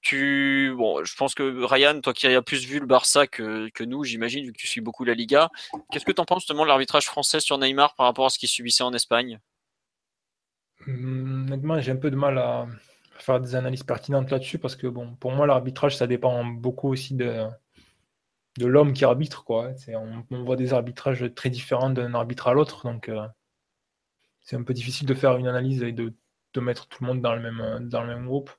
Tu 0.01 0.73
bon, 0.77 1.03
je 1.05 1.15
pense 1.15 1.33
que 1.33 1.63
Ryan, 1.63 2.01
toi 2.01 2.13
qui 2.13 2.27
as 2.27 2.41
plus 2.41 2.65
vu 2.65 2.79
le 2.79 2.85
Barça 2.85 3.25
que, 3.25 3.69
que 3.69 3.85
nous, 3.85 4.03
j'imagine, 4.03 4.43
vu 4.43 4.51
que 4.51 4.57
tu 4.57 4.67
suis 4.67 4.81
beaucoup 4.81 5.05
la 5.05 5.13
Liga, 5.13 5.49
qu'est-ce 5.91 6.03
que 6.03 6.11
tu 6.11 6.19
en 6.19 6.25
penses 6.25 6.41
justement 6.41 6.63
de 6.63 6.67
l'arbitrage 6.67 7.05
français 7.05 7.39
sur 7.39 7.57
Neymar 7.57 7.95
par 7.95 8.07
rapport 8.07 8.25
à 8.25 8.29
ce 8.29 8.37
qu'il 8.37 8.49
subissait 8.49 8.83
en 8.83 8.93
Espagne? 8.93 9.39
Hum, 10.87 11.45
Honnêtement, 11.47 11.79
j'ai 11.79 11.91
un 11.91 11.97
peu 11.97 12.11
de 12.11 12.17
mal 12.17 12.37
à, 12.37 12.67
faire 13.19 13.39
des 13.39 13.55
analyses 13.55 13.83
pertinentes 13.83 14.31
là-dessus 14.31 14.59
parce 14.59 14.75
que 14.75 14.87
bon, 14.87 15.15
pour 15.15 15.31
moi, 15.31 15.47
l'arbitrage, 15.47 15.97
ça 15.97 16.07
dépend 16.07 16.43
beaucoup 16.45 16.89
aussi 16.89 17.15
de, 17.15 17.45
de 18.57 18.65
l'homme 18.65 18.93
qui 18.93 19.05
arbitre. 19.05 19.43
Quoi. 19.43 19.71
On, 19.89 20.23
on, 20.31 20.43
voit 20.43 20.55
des 20.55 20.73
arbitrages 20.73 21.33
très 21.35 21.49
différents 21.49 21.89
d'un 21.89 22.13
arbitre 22.13 22.47
à 22.47 22.53
l'autre, 22.53 22.83
donc 22.85 23.09
euh, 23.09 23.25
c'est 24.41 24.55
un 24.55 24.63
peu 24.63 24.73
difficile 24.73 25.07
de 25.07 25.13
faire 25.13 25.37
une 25.37 25.47
analyse 25.47 25.83
et 25.83 25.91
de, 25.91 26.13
de, 26.53 26.59
mettre 26.59 26.87
tout 26.87 27.03
le 27.03 27.07
monde 27.07 27.21
dans 27.21 27.35
le, 27.35 27.41
même, 27.41 27.87
dans 27.87 28.01
le 28.01 28.07
même 28.07 28.25
groupe. 28.25 28.51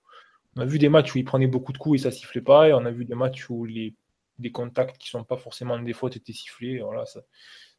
On 0.57 0.63
a 0.63 0.67
vu 0.67 0.79
des 0.79 0.89
matchs 0.89 1.15
où 1.15 1.19
il 1.19 1.25
prenait 1.25 1.47
beaucoup 1.47 1.73
de 1.73 1.79
coups 1.79 2.01
et 2.01 2.03
ça 2.05 2.11
sifflait 2.11 2.41
pas, 2.41 2.69
et 2.69 2.73
on 2.73 2.85
a 2.85 2.91
vu 2.91 3.05
des 3.05 3.15
matchs 3.15 3.51
où 3.51 3.65
les, 3.65 3.95
des 4.39 4.53
contacts 4.53 4.99
qui 4.99 5.09
sont 5.09 5.25
pas 5.25 5.37
forcément 5.37 5.79
des 5.79 5.93
fautes 5.93 6.17
étaient 6.17 6.33
sifflés. 6.33 6.81
Voilà, 6.81 7.07
ça, 7.07 7.21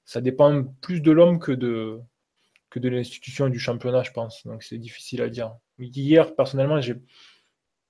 ça 0.03 0.22
dépend 0.22 0.64
plus 0.81 1.02
de 1.02 1.11
l'homme 1.11 1.39
que 1.39 1.52
de, 1.52 1.99
que 2.76 2.80
de 2.80 2.89
l'institution 2.89 3.47
du 3.47 3.57
championnat, 3.57 4.03
je 4.03 4.11
pense. 4.11 4.45
Donc 4.45 4.61
c'est 4.61 4.77
difficile 4.77 5.22
à 5.22 5.30
dire. 5.30 5.56
Hier, 5.80 6.35
personnellement, 6.35 6.81
j'ai 6.81 6.95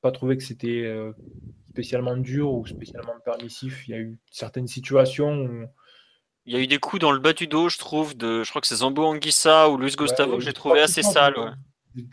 pas 0.02 0.12
trouvé 0.12 0.38
que 0.38 0.44
c'était 0.44 0.84
euh, 0.84 1.12
spécialement 1.70 2.16
dur 2.16 2.52
ou 2.52 2.68
spécialement 2.68 3.16
permissif. 3.26 3.88
Il 3.88 3.92
y 3.92 3.94
a 3.96 4.00
eu 4.00 4.20
certaines 4.30 4.68
situations 4.68 5.40
où... 5.40 5.66
Il 6.46 6.54
y 6.54 6.56
a 6.56 6.60
eu 6.60 6.68
des 6.68 6.78
coups 6.78 7.02
dans 7.02 7.12
le 7.12 7.18
bas 7.18 7.34
du 7.34 7.48
dos, 7.48 7.70
je 7.70 7.80
trouve, 7.80 8.16
de, 8.16 8.44
je 8.44 8.50
crois 8.52 8.62
que 8.62 8.68
c'est 8.68 8.76
Zambo 8.76 9.04
Anguissa 9.04 9.72
ou 9.72 9.78
Luis 9.78 9.96
Gustavo 9.98 10.38
que 10.38 10.44
j'ai 10.44 10.54
trouvé 10.54 10.82
assez 10.82 11.02
sale. 11.02 11.34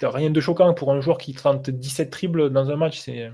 Rien 0.01 0.31
de 0.31 0.40
choquant 0.40 0.73
pour 0.73 0.90
un 0.93 1.03
joueur 1.03 1.19
qui 1.19 1.35
tente 1.35 1.69
17 1.69 2.09
triples 2.09 2.49
dans 2.49 2.70
un 2.70 2.77
match. 2.77 3.01
C'est, 3.01 3.31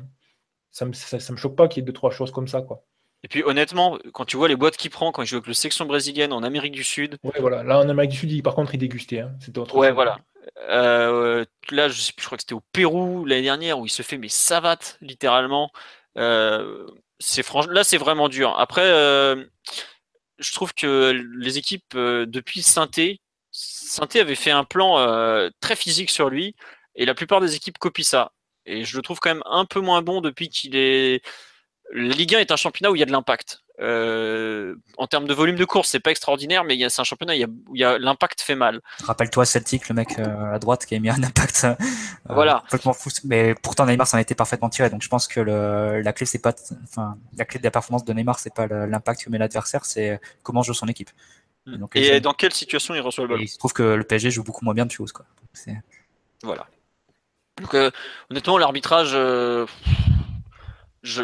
ça 0.73 0.85
me, 0.85 0.93
ça, 0.95 1.33
me 1.33 1.37
choque 1.37 1.55
pas 1.55 1.69
qu'il 1.69 1.81
y 1.81 1.85
ait 1.85 1.87
deux, 1.87 1.93
trois 1.93 2.11
choses 2.11 2.33
comme 2.33 2.49
ça. 2.49 2.63
Quoi. 2.63 2.85
Et 3.25 3.29
puis 3.29 3.43
honnêtement, 3.43 3.99
quand 4.13 4.25
tu 4.25 4.37
vois 4.37 4.49
les 4.49 4.57
boîtes 4.57 4.77
qu'il 4.77 4.91
prend 4.91 5.11
quand 5.11 5.23
il 5.23 5.27
joue 5.27 5.37
avec 5.37 5.49
le 5.49 5.55
section 5.55 5.87
brésilienne 5.87 6.33
en 6.33 6.43
Amérique 6.43 6.73
du 6.73 6.85
Sud. 6.85 7.17
Ouais, 7.25 7.41
voilà. 7.41 7.63
Là 7.65 7.79
en 7.81 7.89
Amérique 7.89 8.13
du 8.13 8.17
Sud, 8.17 8.43
par 8.43 8.55
contre, 8.55 8.75
il 8.75 8.79
dégustait. 8.79 9.21
Hein. 9.21 9.33
C'était 9.41 9.59
autre 9.59 9.75
Ouais, 9.75 9.91
voilà. 9.91 10.19
Euh, 10.69 11.45
là, 11.71 11.89
je, 11.89 12.01
sais 12.01 12.13
plus, 12.13 12.23
je 12.23 12.27
crois 12.27 12.39
que 12.39 12.43
c'était 12.43 12.55
au 12.55 12.63
Pérou 12.73 13.25
l'année 13.25 13.43
dernière 13.43 13.79
où 13.79 13.87
il 13.87 13.91
se 13.91 14.03
fait 14.03 14.19
mais 14.19 14.29
savate 14.29 14.99
littéralement. 15.01 15.71
Euh, 16.17 16.87
c'est 17.19 17.45
là, 17.69 17.85
c'est 17.85 17.99
vraiment 17.99 18.29
dur. 18.29 18.59
Après, 18.59 18.85
euh, 18.85 19.45
je 20.39 20.53
trouve 20.53 20.73
que 20.75 21.11
les 21.39 21.59
équipes 21.59 21.97
depuis 21.97 22.63
Synthé, 22.63 23.21
Synthé 23.51 24.21
avait 24.21 24.37
fait 24.37 24.53
un 24.53 24.65
plan 24.65 25.51
très 25.61 25.77
physique 25.77 26.11
sur 26.11 26.31
lui 26.31 26.55
et 26.95 27.05
la 27.05 27.15
plupart 27.15 27.41
des 27.41 27.57
équipes 27.57 27.79
copient 27.79 28.05
ça. 28.05 28.33
Et 28.67 28.85
je 28.85 28.97
le 28.97 29.03
trouve 29.03 29.19
quand 29.19 29.31
même 29.31 29.43
un 29.47 29.65
peu 29.65 29.81
moins 29.81 30.03
bon 30.03 30.21
depuis 30.21 30.49
qu'il 30.49 30.77
est. 30.77 31.23
La 31.93 32.15
Ligue 32.15 32.35
1 32.35 32.41
est 32.41 32.51
un 32.51 32.57
championnat 32.57 32.91
où 32.91 32.97
il 32.97 32.99
y 32.99 33.03
a 33.03 33.07
de 33.07 33.13
l'impact. 33.13 33.63
Euh, 33.81 34.75
en 34.97 35.07
termes 35.07 35.27
de 35.27 35.35
volume 35.35 35.57
de 35.57 35.65
course, 35.65 35.89
c'est 35.91 36.01
pas 36.01 36.11
extraordinaire, 36.11 36.65
mais 36.65 36.89
c'est 36.89 37.01
un 37.01 37.05
championnat 37.05 37.35
où 37.69 37.75
l'impact 37.75 38.41
fait 38.41 38.57
mal. 38.57 38.81
Rappelle-toi 39.05 39.45
Celtic, 39.45 39.89
le 39.89 39.95
mec 39.95 40.19
euh, 40.19 40.55
à 40.55 40.59
droite 40.59 40.85
qui 40.85 40.97
a 40.97 40.99
mis 40.99 41.11
un 41.11 41.23
impact 41.23 41.65
euh, 41.65 41.75
voilà. 42.29 42.61
complètement 42.63 42.93
fou. 42.93 43.11
Mais 43.25 43.55
pourtant 43.55 43.87
Neymar 43.87 44.07
s'en 44.07 44.19
était 44.19 44.35
parfaitement 44.35 44.69
tiré. 44.69 44.91
Donc 44.91 45.03
je 45.03 45.09
pense 45.09 45.29
que 45.29 45.41
la 45.41 46.13
clé 46.13 46.27
c'est 46.27 46.41
pas, 46.41 46.55
enfin 46.85 47.17
la 47.37 47.45
clé 47.45 47.61
de 47.61 47.65
la 47.65 47.71
performance 47.71 48.05
de 48.05 48.13
Neymar 48.13 48.39
c'est 48.39 48.55
pas 48.55 48.67
l'impact 48.67 49.25
que 49.25 49.31
met 49.31 49.39
l'adversaire, 49.39 49.85
c'est 49.85 50.21
comment 50.43 50.63
joue 50.63 50.75
son 50.75 50.89
équipe. 50.89 51.11
Et, 51.95 52.21
dans 52.21 52.33
quelle 52.33 52.55
situation 52.55 52.95
il 52.95 53.01
reçoit 53.01 53.25
le 53.25 53.29
ballon? 53.29 53.43
Il 53.43 53.49
se 53.49 53.59
trouve 53.59 53.75
que 53.75 53.83
le 53.83 54.03
PSG 54.03 54.31
joue 54.31 54.43
beaucoup 54.43 54.65
moins 54.65 54.75
bien 54.75 54.87
de 54.87 54.91
choses 54.91 55.13
quoi. 55.13 55.25
Voilà. 56.43 56.67
Donc 57.61 57.77
honnêtement 58.31 58.59
l'arbitrage 58.59 59.17
je, 61.03 61.23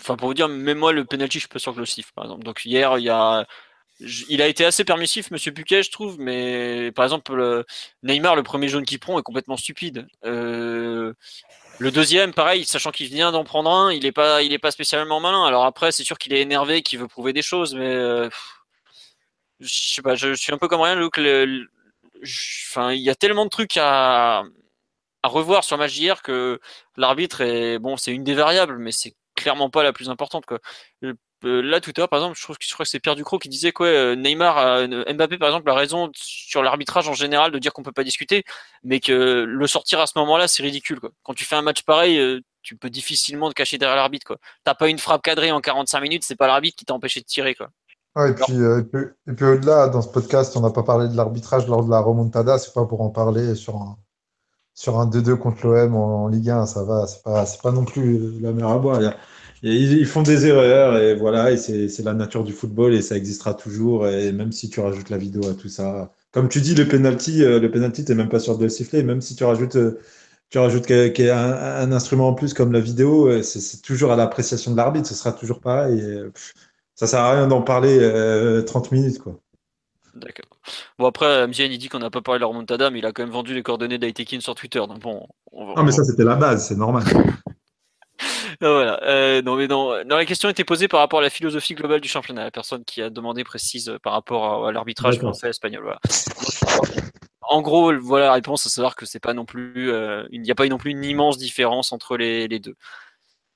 enfin 0.00 0.16
pour 0.16 0.28
vous 0.28 0.34
dire, 0.34 0.48
même 0.48 0.78
moi 0.78 0.92
le 0.92 1.04
penalty, 1.04 1.38
je 1.38 1.40
suis 1.40 1.48
pas 1.48 1.58
sûr 1.58 1.74
que 1.74 1.80
le 1.80 1.86
siffle 1.86 2.12
par 2.14 2.24
exemple. 2.24 2.44
Donc 2.44 2.64
hier, 2.64 2.98
il 2.98 3.04
y 3.04 3.10
a, 3.10 3.46
il 4.28 4.42
a 4.42 4.48
été 4.48 4.64
assez 4.64 4.84
permissif, 4.84 5.30
Monsieur 5.30 5.52
Buquet, 5.52 5.82
je 5.82 5.90
trouve, 5.90 6.18
mais 6.18 6.92
par 6.92 7.04
exemple 7.04 7.34
le, 7.34 7.64
Neymar, 8.02 8.36
le 8.36 8.42
premier 8.42 8.68
jaune 8.68 8.84
qu'il 8.84 8.98
prend 8.98 9.18
est 9.18 9.22
complètement 9.22 9.56
stupide. 9.56 10.06
Euh, 10.24 11.14
le 11.78 11.90
deuxième, 11.90 12.32
pareil, 12.32 12.64
sachant 12.64 12.90
qu'il 12.90 13.08
vient 13.08 13.32
d'en 13.32 13.44
prendre 13.44 13.70
un, 13.70 13.92
il 13.92 14.06
est 14.06 14.12
pas, 14.12 14.42
il 14.42 14.52
est 14.52 14.58
pas 14.58 14.70
spécialement 14.70 15.20
malin. 15.20 15.44
Alors 15.44 15.64
après, 15.64 15.92
c'est 15.92 16.04
sûr 16.04 16.18
qu'il 16.18 16.32
est 16.32 16.40
énervé, 16.40 16.82
qu'il 16.82 16.98
veut 16.98 17.08
prouver 17.08 17.32
des 17.32 17.42
choses, 17.42 17.74
mais 17.74 17.94
euh, 17.94 18.28
je 19.60 19.94
sais 19.94 20.02
pas, 20.02 20.14
je, 20.14 20.34
suis 20.34 20.52
un 20.52 20.58
peu 20.58 20.68
comme 20.68 20.80
rien, 20.80 20.94
Luke. 20.96 21.18
enfin, 22.68 22.92
il 22.92 23.00
y 23.00 23.10
a 23.10 23.14
tellement 23.14 23.44
de 23.44 23.50
trucs 23.50 23.76
à, 23.76 24.44
à 25.22 25.28
revoir 25.28 25.64
sur 25.64 25.76
le 25.76 25.82
match 25.82 25.94
d'hier 25.94 26.22
que 26.22 26.60
l'arbitre 26.96 27.40
est 27.40 27.78
bon, 27.78 27.96
c'est 27.96 28.12
une 28.12 28.24
des 28.24 28.34
variables, 28.34 28.78
mais 28.78 28.92
c'est 28.92 29.14
clairement 29.34 29.70
pas 29.70 29.82
la 29.82 29.92
plus 29.92 30.10
importante. 30.10 30.46
Quoi. 30.46 30.58
Euh, 31.02 31.62
là, 31.62 31.80
tout 31.80 31.90
à 31.96 32.00
l'heure, 32.00 32.08
par 32.08 32.20
exemple, 32.20 32.36
je, 32.38 32.42
trouve, 32.42 32.56
crois 32.72 32.84
que 32.84 32.90
c'est 32.90 33.00
Pierre 33.00 33.16
Ducrot 33.16 33.38
qui 33.38 33.48
disait 33.48 33.72
quoi 33.72 33.86
euh, 33.86 34.14
Neymar, 34.14 34.58
euh, 34.58 34.86
Mbappé, 35.12 35.38
par 35.38 35.48
exemple, 35.48 35.68
a 35.70 35.74
raison 35.74 36.10
sur 36.14 36.62
l'arbitrage 36.62 37.08
en 37.08 37.14
général 37.14 37.50
de 37.50 37.58
dire 37.58 37.72
qu'on 37.72 37.82
peut 37.82 37.92
pas 37.92 38.04
discuter, 38.04 38.44
mais 38.84 39.00
que 39.00 39.44
le 39.46 39.66
sortir 39.66 40.00
à 40.00 40.06
ce 40.06 40.12
moment-là, 40.16 40.48
c'est 40.48 40.62
ridicule. 40.62 41.00
Quoi. 41.00 41.10
Quand 41.22 41.34
tu 41.34 41.44
fais 41.44 41.56
un 41.56 41.62
match 41.62 41.82
pareil, 41.82 42.42
tu 42.62 42.76
peux 42.76 42.90
difficilement 42.90 43.48
te 43.48 43.54
cacher 43.54 43.78
derrière 43.78 43.96
l'arbitre. 43.96 44.26
Quoi. 44.26 44.38
T'as 44.64 44.74
pas 44.74 44.88
une 44.88 44.98
frappe 44.98 45.22
cadrée 45.22 45.50
en 45.50 45.60
45 45.60 46.00
minutes, 46.00 46.24
c'est 46.24 46.36
pas 46.36 46.46
l'arbitre 46.46 46.76
qui 46.76 46.84
t'a 46.84 46.94
empêché 46.94 47.20
de 47.20 47.26
tirer. 47.26 47.54
Quoi. 47.54 47.68
et, 48.28 48.34
puis, 48.34 48.54
et 48.54 49.32
puis, 49.32 49.44
au-delà, 49.44 49.88
dans 49.88 50.02
ce 50.02 50.08
podcast, 50.08 50.56
on 50.56 50.60
n'a 50.60 50.70
pas 50.70 50.84
parlé 50.84 51.08
de 51.08 51.16
l'arbitrage 51.16 51.66
lors 51.66 51.84
de 51.84 51.90
la 51.90 52.00
remontada, 52.00 52.58
c'est 52.58 52.72
pas 52.72 52.86
pour 52.86 53.00
en 53.00 53.10
parler 53.10 53.56
sur 53.56 53.76
un, 53.76 53.98
sur 54.74 54.98
un 54.98 55.06
2-2 55.08 55.36
contre 55.36 55.66
l'OM 55.66 55.94
en, 55.94 56.28
Ligue 56.28 56.50
1, 56.50 56.66
ça 56.66 56.84
va, 56.84 57.06
c'est 57.06 57.22
pas, 57.62 57.72
non 57.72 57.84
plus 57.84 58.40
la 58.40 58.52
mer 58.52 58.68
à 58.68 58.78
boire. 58.78 59.00
ils, 59.62 60.06
font 60.06 60.22
des 60.22 60.46
erreurs 60.46 60.96
et 60.98 61.14
voilà, 61.14 61.50
et 61.52 61.56
c'est 61.56 62.02
la 62.02 62.14
nature 62.14 62.44
du 62.44 62.52
football 62.52 62.94
et 62.94 63.02
ça 63.02 63.16
existera 63.16 63.54
toujours. 63.54 64.08
Et 64.08 64.32
même 64.32 64.52
si 64.52 64.70
tu 64.70 64.80
rajoutes 64.80 65.10
la 65.10 65.18
vidéo 65.18 65.48
à 65.48 65.54
tout 65.54 65.68
ça, 65.68 66.12
comme 66.32 66.48
tu 66.48 66.60
dis, 66.62 66.74
le 66.74 66.88
penalty, 66.88 67.44
euh, 67.44 67.60
le 67.60 67.70
penalty, 67.70 68.04
t'es 68.04 68.14
même 68.14 68.30
pas 68.30 68.40
sûr 68.40 68.56
de 68.58 68.64
le 68.64 68.70
siffler. 68.70 69.02
Même 69.02 69.20
si 69.20 69.36
tu 69.36 69.44
rajoutes, 69.44 69.76
euh, 69.76 70.00
tu 70.50 70.58
rajoutes 70.58 70.90
un, 70.90 71.92
instrument 71.92 72.28
en 72.28 72.34
plus 72.34 72.54
comme 72.54 72.72
la 72.72 72.80
vidéo, 72.80 73.28
euh, 73.28 73.42
c'est 73.42 73.82
toujours 73.82 74.12
à 74.12 74.16
l'appréciation 74.16 74.72
de 74.72 74.76
l'arbitre. 74.76 75.08
Ce 75.08 75.14
sera 75.14 75.32
toujours 75.32 75.60
pareil. 75.60 76.00
Et, 76.00 76.22
ça 76.94 77.06
sert 77.06 77.20
à 77.20 77.32
rien 77.32 77.48
d'en 77.48 77.62
parler 77.62 77.98
30 78.66 78.92
minutes, 78.92 79.18
quoi. 79.18 79.38
D'accord. 80.14 80.51
Bon, 80.98 81.06
après, 81.06 81.46
MJN, 81.46 81.72
il 81.72 81.78
dit 81.78 81.88
qu'on 81.88 81.98
n'a 81.98 82.10
pas 82.10 82.20
parlé 82.20 82.38
de 82.38 82.42
la 82.42 82.46
remontada, 82.46 82.90
mais 82.90 82.98
il 82.98 83.06
a 83.06 83.12
quand 83.12 83.22
même 83.22 83.32
vendu 83.32 83.54
les 83.54 83.62
coordonnées 83.62 83.98
d'Aitekin 83.98 84.40
sur 84.40 84.54
Twitter. 84.54 84.78
Donc 84.78 85.00
bon. 85.00 85.26
ah, 85.76 85.82
mais 85.82 85.92
ça, 85.92 86.04
c'était 86.04 86.24
la 86.24 86.36
base, 86.36 86.68
c'est 86.68 86.76
normal. 86.76 87.04
voilà. 88.60 89.02
Euh, 89.04 89.42
non, 89.42 89.56
mais 89.56 89.66
non, 89.66 89.92
la 89.92 90.24
question 90.24 90.48
était 90.48 90.64
posée 90.64 90.88
par 90.88 91.00
rapport 91.00 91.18
à 91.18 91.22
la 91.22 91.30
philosophie 91.30 91.74
globale 91.74 92.00
du 92.00 92.08
championnat. 92.08 92.44
La 92.44 92.50
personne 92.50 92.84
qui 92.84 93.02
a 93.02 93.10
demandé 93.10 93.44
précise 93.44 93.88
euh, 93.88 93.98
par 93.98 94.12
rapport 94.12 94.66
à, 94.66 94.72
l'arbitrage 94.72 95.18
français 95.18 95.50
espagnol. 95.50 95.82
Voilà. 95.82 96.00
En 97.42 97.60
gros, 97.60 97.92
voilà 98.00 98.26
la 98.26 98.32
réponse, 98.34 98.66
à 98.66 98.70
savoir 98.70 98.96
que 98.96 99.04
c'est 99.04 99.20
pas 99.20 99.34
non 99.34 99.44
plus, 99.44 99.90
euh, 99.90 100.24
il 100.30 100.42
n'y 100.42 100.50
a 100.50 100.54
pas 100.54 100.66
non 100.68 100.78
plus 100.78 100.92
une 100.92 101.04
immense 101.04 101.38
différence 101.38 101.92
entre 101.92 102.16
les, 102.16 102.48
les 102.48 102.60
deux. 102.60 102.76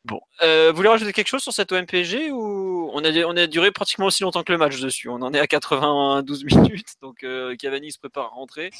Bon, 0.07 0.21
euh, 0.43 0.71
vous 0.71 0.77
voulez 0.77 0.89
rajouter 0.89 1.13
quelque 1.13 1.27
chose 1.27 1.43
sur 1.43 1.53
cette 1.53 1.73
OMPG 1.73 2.31
ou 2.31 2.91
on 2.95 3.05
a, 3.05 3.11
on 3.25 3.37
a 3.37 3.49
duré 3.49 3.73
pratiquement 3.73 4.07
aussi 4.07 4.23
longtemps 4.23 4.45
que 4.45 4.53
le 4.53 4.59
match 4.59 4.79
dessus? 4.81 5.09
On 5.09 5.21
en 5.21 5.35
est 5.35 5.41
à 5.41 5.49
92 5.49 6.45
minutes, 6.55 6.95
donc 7.03 7.25
euh, 7.25 7.57
Cavani 7.57 7.91
se 7.91 7.99
prépare 7.99 8.27
à 8.27 8.29
rentrer. 8.29 8.71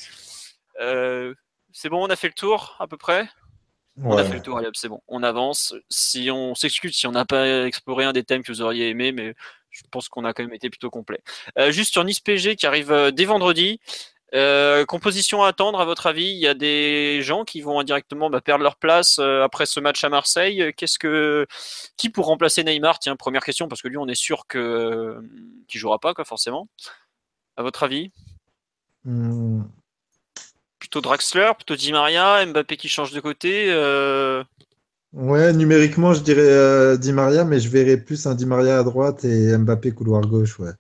Euh, 0.81 1.35
c'est 1.73 1.89
bon, 1.89 2.07
on 2.07 2.11
a 2.11 2.15
fait 2.15 2.29
le 2.29 2.35
tour 2.35 2.77
à 2.79 2.87
peu 2.87 2.97
près? 2.97 3.29
On 4.05 4.17
a 4.17 4.25
fait 4.25 4.35
le 4.35 4.43
tour, 4.43 4.61
c'est 4.75 4.91
bon. 4.91 5.01
On 5.09 5.23
avance. 5.23 5.75
Si 5.89 6.31
on 6.31 6.55
s'excuse 6.55 6.95
si 6.95 7.07
on 7.07 7.13
n'a 7.13 7.25
pas 7.25 7.67
exploré 7.67 8.05
un 8.05 8.13
des 8.13 8.25
thèmes 8.25 8.43
que 8.43 8.53
vous 8.53 8.61
auriez 8.61 8.91
aimé, 8.91 9.11
mais 9.11 9.35
je 9.71 9.83
pense 9.91 10.11
qu'on 10.11 10.25
a 10.27 10.35
quand 10.35 10.45
même 10.45 10.53
été 10.53 10.69
plutôt 10.69 10.91
complet. 10.91 11.23
juste 11.71 11.93
sur 11.93 12.05
Nice 12.05 12.21
PG 12.21 12.57
qui 12.57 12.67
arrive 12.67 13.11
dès 13.15 13.25
vendredi. 13.25 13.81
Euh, 14.35 14.85
composition 14.85 15.45
à 15.45 15.49
attendre, 15.49 15.81
à 15.81 15.85
votre 15.85 16.07
avis? 16.07 16.27
Il 16.27 16.39
y 16.39 16.49
a 16.49 16.55
des 16.55 17.23
gens 17.23 17.45
qui 17.45 17.61
vont 17.61 17.79
indirectement 17.79 18.29
bah, 18.29 18.41
perdre 18.41 18.65
leur 18.65 18.77
place 18.77 19.19
euh, 19.19 19.43
après 19.45 19.67
ce 19.67 19.79
match 19.79 20.03
à 20.03 20.09
Marseille. 20.09 20.73
Qu'est-ce 20.77 20.99
que 20.99 21.47
qui 21.97 22.11
pour 22.11 22.27
remplacer 22.27 22.65
Neymar? 22.65 22.99
Tiens, 22.99 23.17
première 23.17 23.45
question 23.45 23.69
parce 23.69 23.83
que 23.83 23.89
lui, 23.89 23.99
on 23.99 24.09
est 24.09 24.17
sûr 24.17 24.47
que 24.49 24.59
euh, 24.59 25.21
qu'il 25.69 25.81
jouera 25.81 25.99
pas, 25.99 26.13
quoi, 26.13 26.25
forcément. 26.25 26.69
À 27.57 27.63
votre 27.63 27.85
avis? 27.85 28.11
Hmm. 29.05 29.63
Plutôt 30.79 31.01
Draxler, 31.01 31.53
plutôt 31.57 31.77
Di 31.77 31.93
Maria, 31.93 32.45
Mbappé 32.45 32.77
qui 32.77 32.89
change 32.89 33.13
de 33.13 33.21
côté. 33.21 33.73
Ouais, 35.13 35.53
numériquement, 35.53 36.13
je 36.13 36.21
dirais 36.21 36.99
Di 36.99 37.13
Maria, 37.13 37.45
mais 37.45 37.59
je 37.59 37.69
verrais 37.71 37.97
plus 37.97 38.27
un 38.27 38.35
Di 38.35 38.45
Maria 38.45 38.81
à 38.81 38.83
droite 38.83 39.25
et 39.25 39.57
Mbappé 39.57 39.93
couloir 39.93 40.21
gauche, 40.23 40.59
ouais. 40.59 40.73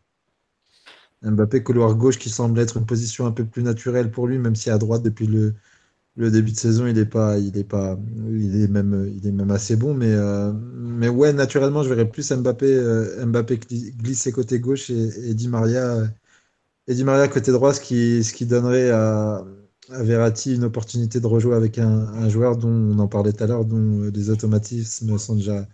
Mbappé 1.31 1.63
couloir 1.63 1.95
gauche 1.95 2.19
qui 2.19 2.31
semble 2.31 2.59
être 2.61 2.77
une 2.77 2.87
position 2.87 3.27
un 3.27 3.33
peu 3.33 3.45
plus 3.45 3.63
naturelle 3.63 4.11
pour 4.11 4.27
lui, 4.27 4.39
même 4.39 4.57
si 4.57 4.71
à 4.71 4.79
droite 4.79 5.03
depuis 5.03 5.27
le, 5.27 5.55
début 6.17 6.53
de 6.53 6.57
saison 6.57 6.87
il 6.87 6.99
est 6.99 7.05
pas, 7.07 7.39
il 7.39 7.53
pas, 7.67 7.99
il 8.31 8.63
est 8.63 8.69
même, 8.69 9.13
il 9.17 9.27
est 9.27 9.33
même 9.33 9.51
assez 9.51 9.77
bon, 9.77 9.95
mais 9.95 10.13
euh, 10.13 10.53
mais 10.53 11.09
ouais 11.09 11.33
naturellement 11.33 11.83
je 11.83 11.89
verrais 11.91 12.09
plus 12.09 12.31
Mbappé, 12.33 12.67
euh, 12.67 13.27
Mbappé 13.27 13.59
glisser 13.59 14.33
côté 14.33 14.61
gauche 14.61 14.91
et, 14.91 15.35
Di 15.35 15.49
Maria, 15.49 16.09
et 16.89 16.95
Di 16.95 17.05
Maria 17.05 17.29
côté 17.29 17.53
droit, 17.53 17.75
ce 17.75 17.81
qui, 17.81 18.25
ce 18.25 18.33
qui 18.33 18.47
donnerait 18.47 18.91
à, 18.91 19.45
à 19.91 20.03
Verratti 20.03 20.55
une 20.55 20.65
opportunité 20.65 21.21
de 21.21 21.27
rejouer 21.27 21.57
avec 21.57 21.79
un, 21.79 21.89
un 21.89 22.29
joueur 22.29 22.57
dont 22.57 22.69
on 22.69 22.99
en 22.99 23.09
parlait 23.09 23.33
tout 23.33 23.45
à 23.45 23.47
l'heure, 23.47 23.65
dont 23.65 24.11
les 24.15 24.31
automatismes 24.31 25.19
sont 25.19 25.37
déjà 25.37 25.67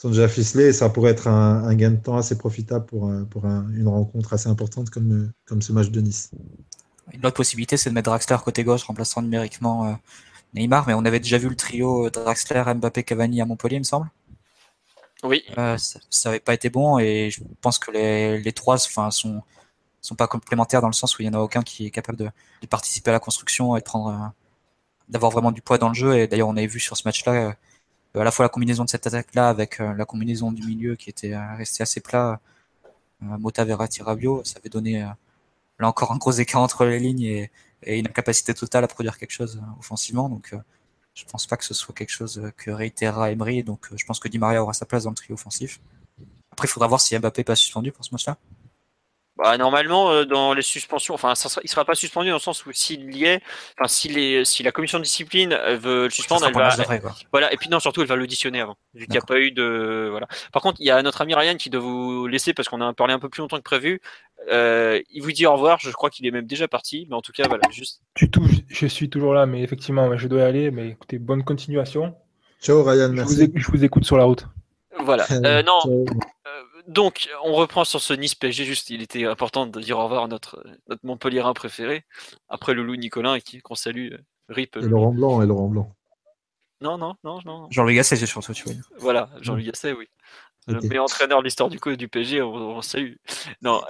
sont 0.00 0.08
déjà 0.08 0.28
ficelés 0.28 0.68
et 0.68 0.72
ça 0.72 0.88
pourrait 0.88 1.10
être 1.10 1.28
un, 1.28 1.74
gain 1.74 1.90
de 1.90 1.96
temps 1.96 2.16
assez 2.16 2.38
profitable 2.38 2.86
pour, 2.86 3.12
pour 3.28 3.44
une 3.44 3.86
rencontre 3.86 4.32
assez 4.32 4.48
importante 4.48 4.88
comme, 4.88 5.30
comme 5.44 5.60
ce 5.60 5.72
match 5.72 5.90
de 5.90 6.00
Nice. 6.00 6.30
Une 7.12 7.26
autre 7.26 7.36
possibilité, 7.36 7.76
c'est 7.76 7.90
de 7.90 7.94
mettre 7.94 8.10
Draxler 8.10 8.36
côté 8.42 8.64
gauche, 8.64 8.84
remplaçant 8.84 9.22
numériquement 9.22 9.86
euh, 9.86 9.92
Neymar, 10.54 10.86
mais 10.86 10.94
on 10.94 11.04
avait 11.04 11.20
déjà 11.20 11.38
vu 11.38 11.48
le 11.48 11.56
trio 11.56 12.06
euh, 12.06 12.10
Draxler, 12.10 12.62
Mbappé, 12.74 13.02
Cavani 13.02 13.40
à 13.40 13.44
Montpellier, 13.44 13.76
il 13.76 13.80
me 13.80 13.84
semble. 13.84 14.08
Oui. 15.22 15.44
Euh, 15.58 15.76
ça 15.78 16.30
n'avait 16.30 16.40
pas 16.40 16.54
été 16.54 16.70
bon 16.70 16.98
et 16.98 17.30
je 17.30 17.42
pense 17.60 17.78
que 17.78 17.90
les, 17.90 18.38
les 18.38 18.52
trois 18.52 18.76
enfin, 18.76 19.10
sont, 19.10 19.42
sont 20.00 20.14
pas 20.14 20.26
complémentaires 20.26 20.80
dans 20.80 20.88
le 20.88 20.94
sens 20.94 21.18
où 21.18 21.22
il 21.22 21.28
n'y 21.28 21.36
en 21.36 21.38
a 21.38 21.42
aucun 21.42 21.62
qui 21.62 21.86
est 21.86 21.90
capable 21.90 22.16
de, 22.16 22.30
de 22.62 22.66
participer 22.66 23.10
à 23.10 23.12
la 23.12 23.20
construction 23.20 23.76
et 23.76 23.80
de 23.80 23.84
prendre 23.84 24.32
d'avoir 25.10 25.30
vraiment 25.30 25.52
du 25.52 25.60
poids 25.60 25.76
dans 25.76 25.88
le 25.88 25.94
jeu. 25.94 26.16
Et 26.16 26.26
d'ailleurs, 26.26 26.48
on 26.48 26.56
avait 26.56 26.66
vu 26.66 26.80
sur 26.80 26.96
ce 26.96 27.02
match-là 27.04 27.54
à 28.14 28.24
la 28.24 28.30
fois 28.30 28.44
la 28.44 28.48
combinaison 28.48 28.84
de 28.84 28.90
cette 28.90 29.06
attaque-là 29.06 29.48
avec 29.48 29.80
euh, 29.80 29.94
la 29.94 30.04
combinaison 30.04 30.52
du 30.52 30.66
milieu 30.66 30.96
qui 30.96 31.10
était 31.10 31.34
euh, 31.34 31.54
resté 31.56 31.82
assez 31.82 32.00
plat, 32.00 32.40
euh, 33.22 33.38
Mota 33.38 33.64
Verratti 33.64 34.02
Rabiot, 34.02 34.42
ça 34.44 34.58
avait 34.58 34.68
donné 34.68 35.00
là 35.78 35.88
encore 35.88 36.12
un 36.12 36.16
gros 36.16 36.32
écart 36.32 36.60
entre 36.60 36.84
les 36.84 36.98
lignes 36.98 37.22
et, 37.22 37.50
une 37.86 38.06
incapacité 38.06 38.52
totale 38.52 38.84
à 38.84 38.88
produire 38.88 39.16
quelque 39.16 39.30
chose 39.30 39.62
offensivement. 39.78 40.28
Donc 40.28 40.54
je 41.14 41.24
pense 41.24 41.46
pas 41.46 41.56
que 41.56 41.64
ce 41.64 41.72
soit 41.72 41.94
quelque 41.94 42.10
chose 42.10 42.50
que 42.58 42.70
réitérera 42.70 43.30
Emery. 43.30 43.62
Donc 43.62 43.88
je 43.96 44.04
pense 44.04 44.20
que 44.20 44.28
Di 44.28 44.38
Maria 44.38 44.62
aura 44.62 44.74
sa 44.74 44.84
place 44.84 45.04
dans 45.04 45.10
le 45.10 45.16
trio 45.16 45.34
offensif. 45.34 45.80
Après, 46.50 46.68
il 46.68 46.70
faudra 46.70 46.88
voir 46.88 47.00
si 47.00 47.18
Mbappé 47.18 47.42
pas 47.42 47.56
suspendu 47.56 47.90
pour 47.90 48.04
ce 48.04 48.12
match-là. 48.12 48.36
Bah, 49.42 49.56
normalement, 49.56 50.10
euh, 50.10 50.24
dans 50.26 50.52
les 50.52 50.60
suspensions, 50.60 51.14
enfin, 51.14 51.34
ça 51.34 51.48
sera, 51.48 51.62
il 51.64 51.70
sera 51.70 51.86
pas 51.86 51.94
suspendu 51.94 52.28
dans 52.28 52.34
le 52.34 52.40
sens 52.40 52.66
où 52.66 52.72
s'il 52.72 53.16
y 53.16 53.24
est, 53.24 53.40
enfin, 53.78 53.88
si, 53.88 54.08
les, 54.10 54.44
si 54.44 54.62
la 54.62 54.70
commission 54.70 54.98
de 54.98 55.04
discipline 55.04 55.58
veut 55.78 56.04
le 56.04 56.10
suspendre, 56.10 56.46
elle 56.46 56.52
va, 56.52 56.76
voilà, 57.32 57.50
et 57.50 57.56
puis 57.56 57.70
non, 57.70 57.80
surtout, 57.80 58.02
elle 58.02 58.06
va 58.06 58.16
l'auditionner 58.16 58.60
avant, 58.60 58.76
vu 58.92 59.06
qu'il 59.06 59.12
n'y 59.12 59.18
a 59.18 59.22
pas 59.22 59.40
eu 59.40 59.50
de, 59.50 60.08
voilà. 60.10 60.28
Par 60.52 60.60
contre, 60.60 60.76
il 60.80 60.86
y 60.86 60.90
a 60.90 61.02
notre 61.02 61.22
ami 61.22 61.34
Ryan 61.34 61.56
qui 61.56 61.70
doit 61.70 61.80
vous 61.80 62.26
laisser 62.26 62.52
parce 62.52 62.68
qu'on 62.68 62.82
a 62.82 62.92
parlé 62.92 63.14
un 63.14 63.18
peu 63.18 63.30
plus 63.30 63.40
longtemps 63.40 63.56
que 63.56 63.62
prévu. 63.62 64.02
Euh, 64.50 65.00
il 65.10 65.22
vous 65.22 65.32
dit 65.32 65.46
au 65.46 65.52
revoir. 65.52 65.78
Je 65.80 65.90
crois 65.90 66.10
qu'il 66.10 66.26
est 66.26 66.30
même 66.30 66.46
déjà 66.46 66.68
parti, 66.68 67.06
mais 67.08 67.16
en 67.16 67.22
tout 67.22 67.32
cas, 67.32 67.48
voilà, 67.48 67.62
juste. 67.70 68.02
tout, 68.32 68.46
je 68.68 68.86
suis 68.86 69.08
toujours 69.08 69.32
là, 69.32 69.46
mais 69.46 69.62
effectivement, 69.62 70.16
je 70.16 70.28
dois 70.28 70.40
y 70.40 70.44
aller. 70.44 70.70
Mais 70.70 70.88
écoutez, 70.88 71.18
bonne 71.18 71.44
continuation. 71.44 72.14
Ciao 72.60 72.82
Ryan, 72.82 73.10
merci. 73.10 73.50
je 73.54 73.70
vous 73.70 73.84
écoute 73.84 74.04
sur 74.04 74.18
la 74.18 74.24
route. 74.24 74.46
Voilà. 74.98 75.26
Euh, 75.30 75.62
non. 75.62 76.04
Euh, 76.80 76.82
donc, 76.88 77.28
on 77.44 77.52
reprend 77.52 77.84
sur 77.84 78.00
ce 78.00 78.12
Nice 78.12 78.34
PSG. 78.34 78.64
Juste, 78.64 78.90
il 78.90 79.02
était 79.02 79.24
important 79.24 79.66
de 79.66 79.80
dire 79.80 79.98
au 79.98 80.04
revoir 80.04 80.24
à 80.24 80.28
notre, 80.28 80.64
notre 80.88 81.04
Montpellierin 81.04 81.54
préféré. 81.54 82.04
Après 82.48 82.74
le 82.74 82.82
loup 82.82 82.96
Nicolin, 82.96 83.38
qu'on 83.62 83.74
salue. 83.74 84.12
Euh, 84.12 84.18
Rip. 84.48 84.76
Et 84.76 84.80
Laurent 84.80 85.12
Blanc, 85.12 85.42
et 85.42 85.46
Laurent 85.46 85.68
Blanc. 85.68 85.94
Non, 86.80 86.98
non, 86.98 87.14
non, 87.22 87.38
non. 87.44 87.68
Jean-Louis 87.70 87.94
Gasset, 87.94 88.16
c'est 88.16 88.26
surtout, 88.26 88.52
tu 88.52 88.64
vois. 88.64 88.74
Voilà, 88.98 89.30
Jean-Louis 89.40 89.64
Gasset, 89.64 89.92
oui. 89.92 90.08
Le 90.66 90.80
meilleur 90.80 91.04
entraîneur 91.04 91.38
de 91.38 91.44
l'histoire 91.44 91.68
du, 91.68 91.78
du 91.96 92.08
PSG, 92.08 92.42
on, 92.42 92.82
salue. 92.82 93.14
Non, 93.62 93.80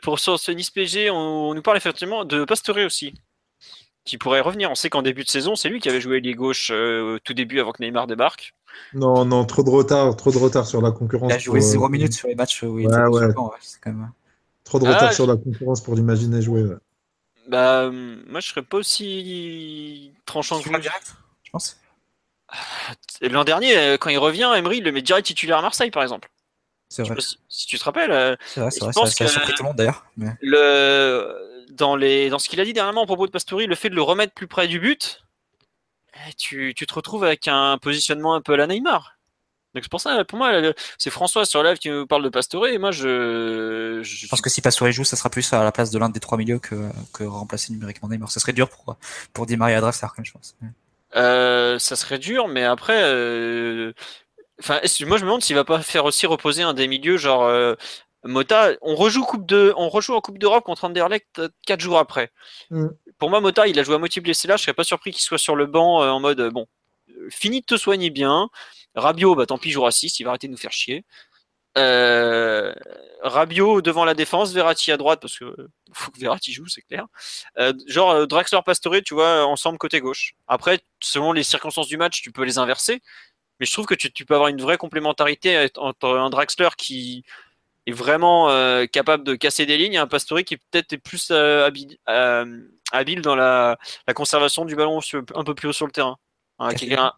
pour 0.00 0.18
sur 0.18 0.38
ce 0.38 0.50
Nice 0.50 0.70
PSG, 0.70 1.10
on, 1.10 1.52
nous 1.52 1.62
parle 1.62 1.76
effectivement 1.76 2.24
de 2.24 2.44
Pastore 2.44 2.78
aussi 2.78 3.12
qui 4.04 4.16
pourrait 4.16 4.40
revenir. 4.40 4.70
On 4.70 4.74
sait 4.74 4.88
qu'en 4.88 5.02
début 5.02 5.24
de 5.24 5.28
saison, 5.28 5.54
c'est 5.54 5.68
lui 5.68 5.80
qui 5.80 5.90
avait 5.90 6.00
joué 6.00 6.20
les 6.20 6.34
gauche 6.34 6.70
au 6.70 7.18
tout 7.18 7.34
début 7.34 7.60
avant 7.60 7.72
que 7.72 7.82
Neymar 7.82 8.06
débarque. 8.06 8.54
Non, 8.94 9.24
non, 9.24 9.44
trop 9.44 9.62
de 9.62 9.70
retard, 9.70 10.16
trop 10.16 10.30
de 10.30 10.38
retard 10.38 10.66
sur 10.66 10.80
la 10.80 10.90
concurrence. 10.90 11.30
Il 11.30 11.34
a 11.34 11.38
joué 11.38 11.60
0 11.60 11.84
euh, 11.84 11.88
minutes 11.88 12.14
sur 12.14 12.28
les 12.28 12.34
matchs 12.34 12.62
où 12.62 12.78
il 12.78 12.86
ouais, 12.86 12.92
était 12.92 13.02
ouais. 13.08 13.34
Quand 13.34 13.52
même... 13.86 14.02
Hein. 14.02 14.14
Trop 14.64 14.78
de 14.78 14.86
retard 14.86 15.08
ah, 15.10 15.12
sur 15.12 15.26
la 15.26 15.36
concurrence 15.36 15.82
pour 15.82 15.94
l'imaginer 15.94 16.42
jouer. 16.42 16.62
Ouais. 16.62 16.76
Bah, 17.48 17.82
euh, 17.82 18.16
moi, 18.28 18.40
je 18.40 18.48
serais 18.48 18.62
pas 18.62 18.76
aussi 18.76 20.12
tranchant 20.26 20.60
que 20.60 20.68
direct, 20.68 21.14
je 21.42 21.50
pense. 21.50 21.78
Ah, 22.48 22.56
l'an 23.22 23.44
dernier, 23.44 23.76
euh, 23.76 23.96
quand 23.96 24.10
il 24.10 24.18
revient, 24.18 24.50
Emery 24.56 24.78
il 24.78 24.84
le 24.84 24.92
met 24.92 25.02
direct 25.02 25.26
titulaire 25.26 25.58
à 25.58 25.62
Marseille, 25.62 25.90
par 25.90 26.02
exemple. 26.02 26.30
C'est 26.90 27.02
vrai. 27.02 27.16
Si, 27.48 27.66
tu 27.66 27.78
te 27.78 27.84
rappelles. 27.84 28.38
C'est 28.46 28.60
vrai, 28.60 28.70
c'est 28.70 28.80
vrai. 28.80 28.92
Ça, 28.92 29.02
a 29.02 29.28
surpris 29.28 29.54
tout 29.54 29.64
le 29.64 29.74
d'ailleurs. 29.74 30.06
Dans, 31.70 31.96
les... 31.96 32.30
dans 32.30 32.38
ce 32.38 32.48
qu'il 32.48 32.60
a 32.60 32.64
dit 32.64 32.72
dernièrement 32.72 33.02
à 33.02 33.06
propos 33.06 33.26
de 33.26 33.30
Pastoury, 33.30 33.66
le 33.66 33.74
fait 33.74 33.90
de 33.90 33.94
le 33.94 34.02
remettre 34.02 34.32
plus 34.32 34.46
près 34.46 34.66
du 34.66 34.80
but, 34.80 35.22
eh, 36.26 36.34
tu, 36.34 36.74
te 36.74 36.94
retrouves 36.94 37.24
avec 37.24 37.48
un 37.48 37.78
positionnement 37.78 38.34
un 38.34 38.40
peu 38.40 38.54
à 38.54 38.56
la 38.56 38.66
Neymar. 38.66 39.18
Donc 39.74 39.84
c'est 39.84 39.90
pour 39.90 40.00
ça, 40.00 40.24
pour 40.24 40.38
moi, 40.38 40.50
c'est 40.96 41.10
François 41.10 41.44
sur 41.44 41.62
live 41.62 41.76
qui 41.76 41.90
nous 41.90 42.06
parle 42.06 42.24
de 42.24 42.30
Pastore, 42.30 42.68
et 42.68 42.78
moi 42.78 42.90
je, 42.90 44.00
je... 44.02 44.26
pense 44.26 44.40
que 44.40 44.48
si 44.48 44.62
Pastore 44.62 44.90
joue, 44.90 45.04
ça 45.04 45.16
sera 45.16 45.28
plus 45.28 45.52
à 45.52 45.62
la 45.62 45.72
place 45.72 45.90
de 45.90 45.98
l'un 45.98 46.08
des 46.08 46.20
trois 46.20 46.38
milieux 46.38 46.58
que, 46.58 46.88
que 47.12 47.24
remplacer 47.24 47.72
numériquement 47.72 48.08
Neymar. 48.08 48.30
Ça 48.30 48.40
serait 48.40 48.54
dur 48.54 48.70
pour, 48.70 48.96
pour 49.34 49.46
Di 49.46 49.56
Maria 49.56 49.80
Draxler, 49.80 50.08
je 50.22 50.32
pense. 50.32 50.56
Euh, 51.16 51.78
ça 51.78 51.96
serait 51.96 52.18
dur, 52.18 52.48
mais 52.48 52.64
après, 52.64 53.02
euh... 53.02 53.92
enfin, 54.60 54.80
moi 55.06 55.18
je 55.18 55.24
me 55.24 55.28
demande 55.28 55.42
s'il 55.42 55.54
va 55.54 55.64
pas 55.64 55.82
faire 55.82 56.06
aussi 56.06 56.26
reposer 56.26 56.62
un 56.62 56.74
des 56.74 56.88
milieux, 56.88 57.18
genre 57.18 57.44
euh, 57.44 57.74
Mota, 58.28 58.72
on 58.82 58.94
rejoue 58.94 59.24
coupe 59.24 59.46
de, 59.46 59.72
on 59.76 59.88
rejoue 59.88 60.14
en 60.14 60.20
Coupe 60.20 60.38
d'Europe 60.38 60.64
contre 60.64 60.84
Anderlecht 60.84 61.40
4 61.66 61.80
jours 61.80 61.98
après. 61.98 62.30
Mm. 62.70 62.88
Pour 63.18 63.30
moi, 63.30 63.40
Mota, 63.40 63.66
il 63.66 63.78
a 63.78 63.82
joué 63.82 63.94
à 63.94 63.98
moitié 63.98 64.20
blessé 64.20 64.46
là. 64.46 64.56
Je 64.56 64.62
serais 64.62 64.74
pas 64.74 64.84
surpris 64.84 65.12
qu'il 65.12 65.22
soit 65.22 65.38
sur 65.38 65.56
le 65.56 65.64
banc 65.64 66.02
euh, 66.02 66.10
en 66.10 66.20
mode 66.20 66.50
bon, 66.50 66.66
euh, 67.08 67.28
fini 67.30 67.62
de 67.62 67.66
te 67.66 67.78
soigner 67.78 68.10
bien. 68.10 68.50
Rabio, 68.94 69.34
bah 69.34 69.46
tant 69.46 69.56
pis, 69.56 69.70
jouera 69.70 69.90
6, 69.90 70.20
il 70.20 70.24
va 70.24 70.30
arrêter 70.30 70.46
de 70.46 70.52
nous 70.52 70.58
faire 70.58 70.72
chier. 70.72 71.04
Euh, 71.78 72.74
Rabio 73.22 73.80
devant 73.80 74.04
la 74.04 74.12
défense, 74.12 74.52
Verratti 74.52 74.92
à 74.92 74.98
droite 74.98 75.20
parce 75.20 75.38
que 75.38 75.56
faut 75.92 76.10
que 76.10 76.18
Verratti 76.18 76.52
joue, 76.52 76.66
c'est 76.68 76.82
clair. 76.82 77.06
genre 77.86 78.26
Draxler 78.26 78.60
Pastore, 78.64 78.96
tu 79.04 79.14
vois, 79.14 79.46
ensemble 79.46 79.78
côté 79.78 80.00
gauche. 80.00 80.34
Après, 80.48 80.80
selon 81.00 81.32
les 81.32 81.44
circonstances 81.44 81.88
du 81.88 81.96
match, 81.96 82.20
tu 82.20 82.30
peux 82.30 82.44
les 82.44 82.58
inverser. 82.58 83.00
Mais 83.58 83.66
je 83.66 83.72
trouve 83.72 83.86
que 83.86 83.94
tu, 83.94 84.12
tu 84.12 84.24
peux 84.24 84.34
avoir 84.34 84.48
une 84.48 84.60
vraie 84.60 84.76
complémentarité 84.76 85.68
entre 85.76 86.08
un 86.08 86.30
Draxler 86.30 86.68
qui 86.76 87.24
est 87.88 87.92
vraiment 87.92 88.50
euh, 88.50 88.86
capable 88.86 89.24
de 89.24 89.34
casser 89.34 89.64
des 89.64 89.78
lignes, 89.78 89.96
un 89.96 90.06
Pastore 90.06 90.40
qui 90.40 90.56
peut-être 90.58 90.92
est 90.92 90.98
plus 90.98 91.28
euh, 91.30 91.66
habile, 91.66 91.96
euh, 92.08 92.60
habile, 92.92 93.22
dans 93.22 93.34
la, 93.34 93.78
la, 94.06 94.14
conservation 94.14 94.64
du 94.64 94.76
ballon 94.76 95.00
un 95.34 95.44
peu 95.44 95.54
plus 95.54 95.68
haut 95.68 95.72
sur 95.72 95.86
le 95.86 95.92
terrain. 95.92 96.16
Hein, 96.58 96.74
quelqu'un... 96.74 97.12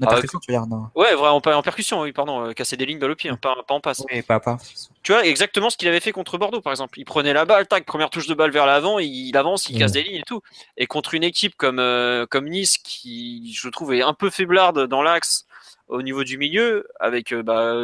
En 0.00 0.06
ah, 0.06 0.20
tu 0.22 0.28
veux 0.30 0.54
dire 0.54 0.64
non. 0.68 0.86
Ouais, 0.94 1.12
vraiment 1.16 1.38
en 1.38 1.62
percussion, 1.62 2.02
oui, 2.02 2.12
pardon, 2.12 2.52
casser 2.52 2.76
des 2.76 2.86
lignes 2.86 3.00
balle 3.00 3.10
au 3.10 3.16
pied, 3.16 3.30
hein, 3.30 3.36
pas, 3.42 3.56
pas, 3.66 3.74
en 3.74 3.80
passe. 3.80 4.04
Oui, 4.12 4.22
pas, 4.22 4.38
pas. 4.38 4.56
Tu 5.02 5.10
vois, 5.10 5.26
exactement 5.26 5.70
ce 5.70 5.76
qu'il 5.76 5.88
avait 5.88 5.98
fait 5.98 6.12
contre 6.12 6.38
Bordeaux, 6.38 6.60
par 6.60 6.72
exemple. 6.72 7.00
Il 7.00 7.04
prenait 7.04 7.32
la 7.32 7.44
balle, 7.44 7.66
tac, 7.66 7.84
première 7.84 8.08
touche 8.08 8.28
de 8.28 8.34
balle 8.34 8.52
vers 8.52 8.64
l'avant, 8.64 9.00
il, 9.00 9.36
avance, 9.36 9.68
il 9.68 9.76
casse 9.76 9.90
des 9.90 10.04
lignes 10.04 10.20
et 10.20 10.24
tout. 10.24 10.40
Et 10.76 10.86
contre 10.86 11.14
une 11.14 11.24
équipe 11.24 11.56
comme, 11.56 11.82
comme 12.30 12.48
Nice, 12.48 12.78
qui, 12.78 13.52
je 13.52 13.68
trouve, 13.68 13.92
est 13.92 14.02
un 14.02 14.14
peu 14.14 14.30
faiblarde 14.30 14.86
dans 14.86 15.02
l'axe, 15.02 15.47
au 15.88 16.02
niveau 16.02 16.22
du 16.24 16.38
milieu, 16.38 16.86
avec 17.00 17.32
euh, 17.32 17.42
bah, 17.42 17.74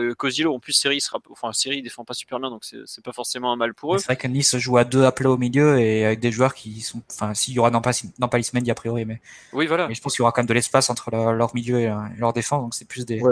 en 0.46 0.58
plus, 0.58 0.72
Série 0.72 1.00
sera, 1.00 1.18
enfin, 1.30 1.52
Série 1.52 1.82
défend 1.82 2.04
pas 2.04 2.14
super 2.14 2.38
bien, 2.38 2.50
donc 2.50 2.64
c'est 2.64 3.04
pas 3.04 3.12
forcément 3.12 3.52
un 3.52 3.56
mal 3.56 3.74
pour 3.74 3.94
eux. 3.94 3.98
C'est 3.98 4.06
vrai 4.06 4.16
que 4.16 4.28
Nice 4.28 4.56
joue 4.56 4.76
à 4.76 4.84
deux 4.84 5.04
appelés 5.04 5.28
au 5.28 5.38
milieu 5.38 5.78
et 5.78 6.04
avec 6.04 6.20
des 6.20 6.30
joueurs 6.30 6.54
qui 6.54 6.80
sont, 6.82 7.02
enfin, 7.10 7.34
s'il 7.34 7.54
y 7.54 7.58
aura 7.58 7.70
dans 7.70 7.80
Palis 7.80 8.50
Mendy 8.52 8.70
a 8.70 8.74
priori, 8.74 9.04
mais, 9.04 9.20
oui, 9.52 9.66
voilà. 9.66 9.88
mais 9.88 9.94
je 9.94 10.00
pense 10.02 10.12
qu'il 10.12 10.20
y 10.20 10.22
aura 10.22 10.32
quand 10.32 10.42
même 10.42 10.48
de 10.48 10.54
l'espace 10.54 10.90
entre 10.90 11.10
leur 11.10 11.54
milieu 11.54 11.80
et, 11.80 11.92
leur 12.18 12.32
défense, 12.32 12.62
donc 12.62 12.74
c'est 12.74 12.86
plus 12.86 13.06
des, 13.06 13.22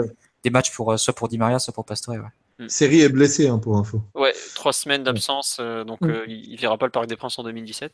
des 0.43 0.49
matchs 0.49 0.71
pour 0.71 0.91
euh, 0.91 0.97
soit 0.97 1.13
pour 1.13 1.27
Di 1.27 1.37
Maria, 1.37 1.59
soit 1.59 1.73
pour 1.73 1.85
Pastore. 1.85 2.15
Ouais. 2.15 2.65
Mm. 2.65 2.69
Série 2.69 3.01
est 3.01 3.09
blessé 3.09 3.47
hein, 3.47 3.59
pour 3.59 3.77
info. 3.77 4.01
Ouais, 4.15 4.33
trois 4.55 4.73
semaines 4.73 5.03
d'absence, 5.03 5.57
euh, 5.59 5.83
donc 5.83 6.01
mm. 6.01 6.23
il, 6.27 6.55
ne 6.55 6.59
verra 6.59 6.77
pas 6.77 6.85
le 6.85 6.91
Parc 6.91 7.07
des 7.07 7.15
Princes 7.15 7.37
en 7.39 7.43
2017. 7.43 7.93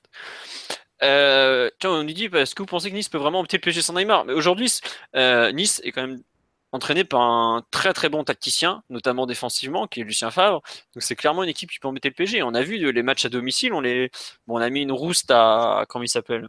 tiens, 1.01 1.69
on 1.83 2.03
nous 2.03 2.13
dit, 2.13 2.29
est-ce 2.33 2.55
que 2.55 2.61
vous 2.61 2.67
pensez 2.67 2.89
que 2.89 2.95
Nice 2.95 3.09
peut 3.09 3.17
vraiment 3.17 3.41
opter 3.41 3.57
le 3.57 3.61
PSG 3.61 3.81
sans 3.81 3.93
Neymar? 3.93 4.25
Mais 4.25 4.33
aujourd'hui, 4.33 4.71
Nice 5.13 5.81
est 5.83 5.91
quand 5.91 6.07
même 6.07 6.21
entraîné 6.71 7.03
par 7.03 7.21
un 7.21 7.63
très 7.71 7.93
très 7.93 8.09
bon 8.09 8.23
tacticien, 8.23 8.83
notamment 8.89 9.25
défensivement, 9.25 9.87
qui 9.87 10.01
est 10.01 10.03
Lucien 10.03 10.31
Favre. 10.31 10.61
Donc 10.93 11.03
c'est 11.03 11.15
clairement 11.15 11.43
une 11.43 11.49
équipe 11.49 11.71
qui 11.71 11.79
peut 11.79 11.87
embêter 11.87 12.09
le 12.09 12.13
PG. 12.13 12.43
On 12.43 12.53
a 12.53 12.61
vu 12.61 12.91
les 12.91 13.03
matchs 13.03 13.25
à 13.25 13.29
domicile, 13.29 13.73
on 13.73 14.57
a 14.57 14.69
mis 14.69 14.81
une 14.81 14.91
rouste 14.91 15.31
à 15.31 15.85
comment 15.89 16.03
il 16.03 16.09
s'appelle 16.09 16.47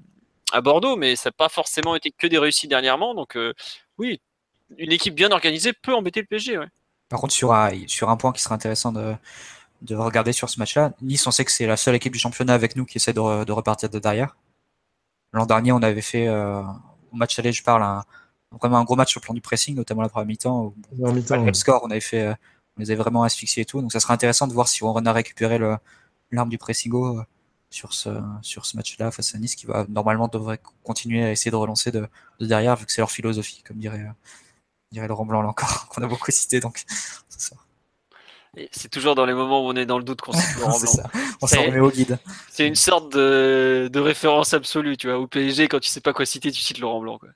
à 0.52 0.60
Bordeaux, 0.60 0.96
mais 0.96 1.16
ça 1.16 1.28
n'a 1.28 1.32
pas 1.32 1.48
forcément 1.48 1.94
été 1.94 2.10
que 2.10 2.26
des 2.26 2.38
réussites 2.38 2.70
dernièrement. 2.70 3.14
Donc 3.14 3.36
euh, 3.36 3.54
oui, 3.98 4.20
une 4.78 4.92
équipe 4.92 5.14
bien 5.14 5.30
organisée 5.30 5.72
peut 5.72 5.94
embêter 5.94 6.20
le 6.20 6.26
PSG. 6.26 6.58
Ouais. 6.58 6.66
Par 7.08 7.20
contre, 7.20 7.32
sur 7.32 7.52
un, 7.52 8.16
point 8.16 8.32
qui 8.32 8.42
serait 8.42 8.54
intéressant 8.54 8.92
de, 8.92 9.14
de 9.82 9.96
regarder 9.96 10.32
sur 10.32 10.48
ce 10.48 10.58
match-là, 10.58 10.92
Nice, 11.02 11.26
on 11.26 11.30
sait 11.30 11.44
que 11.44 11.50
c'est 11.50 11.66
la 11.66 11.76
seule 11.76 11.96
équipe 11.96 12.12
du 12.12 12.18
championnat 12.18 12.54
avec 12.54 12.76
nous 12.76 12.84
qui 12.84 12.98
essaie 12.98 13.12
de, 13.12 13.44
de 13.44 13.52
repartir 13.52 13.88
de 13.88 13.98
derrière. 13.98 14.36
L'an 15.32 15.46
dernier, 15.46 15.72
on 15.72 15.82
avait 15.82 16.00
fait 16.02 16.28
euh, 16.28 16.62
au 17.12 17.16
match 17.16 17.38
aller, 17.38 17.52
je 17.52 17.62
parle, 17.62 17.82
un, 17.82 18.04
vraiment 18.58 18.78
un 18.78 18.84
gros 18.84 18.96
match 18.96 19.10
sur 19.10 19.20
le 19.20 19.24
plan 19.24 19.34
du 19.34 19.40
pressing, 19.40 19.76
notamment 19.76 20.02
la 20.02 20.08
première 20.08 20.26
mi-temps. 20.26 20.74
le 20.98 21.54
score, 21.54 21.82
on 21.84 21.90
avait 21.90 22.00
fait, 22.00 22.22
euh, 22.22 22.34
on 22.76 22.80
les 22.80 22.90
avait 22.90 23.00
vraiment 23.00 23.22
asphyxiés 23.22 23.62
et 23.62 23.66
tout. 23.66 23.80
Donc 23.80 23.92
ça 23.92 24.00
serait 24.00 24.14
intéressant 24.14 24.46
de 24.46 24.52
voir 24.52 24.68
si 24.68 24.82
on 24.82 24.94
a 24.94 25.12
récupéré 25.12 25.58
l'arme 26.32 26.48
du 26.48 26.58
pressing 26.58 26.92
euh, 26.94 27.22
sur 27.70 27.92
ce, 27.92 28.10
sur 28.42 28.66
ce 28.66 28.76
match-là 28.76 29.10
face 29.10 29.34
à 29.34 29.38
Nice, 29.38 29.54
qui 29.54 29.66
va 29.66 29.86
normalement 29.88 30.28
devrait 30.28 30.60
continuer 30.82 31.24
à 31.24 31.30
essayer 31.30 31.50
de 31.50 31.56
relancer 31.56 31.92
de, 31.92 32.08
derrière, 32.40 32.76
vu 32.76 32.86
que 32.86 32.92
c'est 32.92 33.00
leur 33.00 33.10
philosophie, 33.10 33.62
comme 33.62 33.78
dirait, 33.78 34.00
euh, 34.00 34.12
dirait 34.90 35.06
Laurent 35.06 35.26
Blanc 35.26 35.42
là 35.42 35.48
encore, 35.48 35.88
qu'on 35.90 36.02
a 36.02 36.08
beaucoup 36.08 36.30
cité. 36.30 36.60
Donc 36.60 36.82
c'est 37.28 37.40
ça. 37.40 37.56
C'est 38.72 38.88
toujours 38.88 39.14
dans 39.14 39.26
les 39.26 39.34
moments 39.34 39.64
où 39.64 39.70
on 39.70 39.76
est 39.76 39.86
dans 39.86 39.98
le 39.98 40.02
doute 40.02 40.22
qu'on 40.22 40.32
cite 40.32 40.56
Laurent 40.58 40.80
Blanc. 40.80 40.92
On 41.40 41.46
s'en 41.46 41.62
remet 41.62 41.78
au 41.78 41.90
guide. 41.90 42.18
C'est 42.50 42.66
une 42.66 42.74
sorte 42.74 43.12
de, 43.12 43.88
de, 43.92 44.00
référence 44.00 44.54
absolue, 44.54 44.96
tu 44.96 45.06
vois. 45.06 45.20
Au 45.20 45.28
PSG, 45.28 45.68
quand 45.68 45.78
tu 45.78 45.88
sais 45.88 46.00
pas 46.00 46.12
quoi 46.12 46.26
citer, 46.26 46.50
tu 46.50 46.60
cites 46.60 46.80
Laurent 46.80 47.00
Blanc. 47.00 47.18
Quoi. 47.18 47.28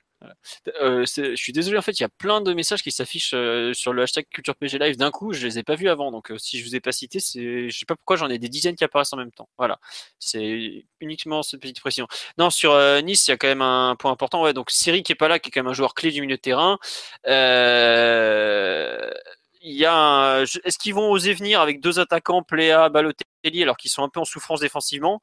Euh, 0.81 1.05
je 1.05 1.35
suis 1.35 1.53
désolé, 1.53 1.77
en 1.77 1.81
fait, 1.81 1.99
il 1.99 2.03
y 2.03 2.05
a 2.05 2.09
plein 2.09 2.41
de 2.41 2.53
messages 2.53 2.83
qui 2.83 2.91
s'affichent 2.91 3.33
euh, 3.33 3.73
sur 3.73 3.93
le 3.93 4.03
hashtag 4.03 4.25
Culture 4.29 4.55
PG 4.55 4.79
Live 4.79 4.97
d'un 4.97 5.11
coup. 5.11 5.33
Je 5.33 5.45
les 5.45 5.59
ai 5.59 5.63
pas 5.63 5.75
vus 5.75 5.89
avant, 5.89 6.11
donc 6.11 6.31
euh, 6.31 6.37
si 6.37 6.59
je 6.59 6.65
vous 6.65 6.75
ai 6.75 6.79
pas 6.79 6.91
cité, 6.91 7.19
je 7.19 7.69
sais 7.69 7.85
pas 7.85 7.95
pourquoi 7.95 8.15
j'en 8.15 8.29
ai 8.29 8.39
des 8.39 8.49
dizaines 8.49 8.75
qui 8.75 8.83
apparaissent 8.83 9.13
en 9.13 9.17
même 9.17 9.31
temps. 9.31 9.49
Voilà, 9.57 9.79
c'est 10.19 10.85
uniquement 10.99 11.43
cette 11.43 11.61
petite 11.61 11.79
précision. 11.79 12.07
Non, 12.37 12.49
sur 12.49 12.75
Nice, 13.03 13.27
il 13.27 13.31
y 13.31 13.33
a 13.33 13.37
quand 13.37 13.47
même 13.47 13.61
un 13.61 13.95
point 13.95 14.11
important. 14.11 14.51
Donc 14.53 14.71
Siri 14.71 15.03
qui 15.03 15.11
est 15.11 15.15
pas 15.15 15.27
là, 15.27 15.39
qui 15.39 15.49
est 15.49 15.51
quand 15.51 15.61
même 15.61 15.71
un 15.71 15.73
joueur 15.73 15.93
clé 15.93 16.11
du 16.11 16.21
milieu 16.21 16.35
de 16.37 16.41
terrain. 16.41 16.77
Il 19.67 19.73
y 19.75 19.85
a 19.85 20.43
Est-ce 20.43 20.77
qu'ils 20.77 20.93
vont 20.93 21.09
oser 21.09 21.33
venir 21.33 21.59
avec 21.59 21.81
deux 21.81 21.99
attaquants, 21.99 22.43
Pléa, 22.43 22.87
Balotelli, 22.89 23.63
alors 23.63 23.77
qu'ils 23.77 23.89
sont 23.89 24.03
un 24.03 24.09
peu 24.09 24.19
en 24.19 24.25
souffrance 24.25 24.59
défensivement? 24.59 25.21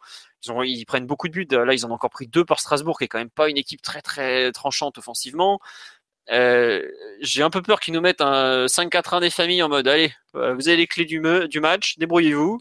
Ils, 0.65 0.85
prennent 0.85 1.07
beaucoup 1.07 1.29
de 1.29 1.33
buts. 1.33 1.47
Là, 1.51 1.73
ils 1.73 1.87
en 1.87 1.91
ont 1.91 1.95
encore 1.95 2.11
pris 2.11 2.27
deux 2.27 2.45
par 2.45 2.59
Strasbourg, 2.59 2.99
qui 2.99 3.05
est 3.05 3.09
quand 3.09 3.19
même 3.19 3.31
pas 3.31 3.49
une 3.49 3.57
équipe 3.57 3.83
très 3.83 4.03
très 4.03 4.51
tranchante 4.51 4.99
offensivement. 4.99 5.61
Euh, 6.31 6.83
j'ai 7.21 7.43
un 7.45 7.51
peu 7.51 7.63
peur 7.63 7.79
qu'ils 7.81 7.95
nous 7.95 8.01
mettent 8.01 8.21
un 8.21 8.67
5-4-1 8.67 9.21
des 9.21 9.31
familles 9.31 9.63
en 9.63 9.69
mode 9.69 9.89
allez, 9.89 10.13
euh, 10.37 10.55
vous 10.55 10.69
avez 10.69 10.77
les 10.79 10.87
clés 10.87 11.05
du, 11.05 11.21
du 11.49 11.61
match, 11.61 11.99
débrouillez-vous, 11.99 12.61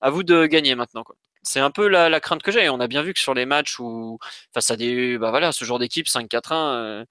à 0.00 0.10
vous 0.10 0.22
de 0.24 0.46
gagner 0.46 0.74
maintenant. 0.74 1.04
C'est 1.42 1.60
un 1.60 1.70
peu 1.70 1.88
la, 1.88 2.20
crainte 2.20 2.42
que 2.42 2.52
j'ai. 2.52 2.68
On 2.68 2.80
a 2.80 2.88
bien 2.88 3.02
vu 3.02 3.14
que 3.14 3.20
sur 3.20 3.34
les 3.34 3.46
matchs 3.46 3.78
où 3.80 4.18
face 4.54 4.70
à 4.70 4.76
des, 4.76 5.18
bah 5.18 5.30
voilà, 5.30 5.52
ce 5.52 5.64
genre 5.64 5.78
d'équipe 5.78 6.06
5-4-1, 6.06 6.52
euh, 6.52 7.04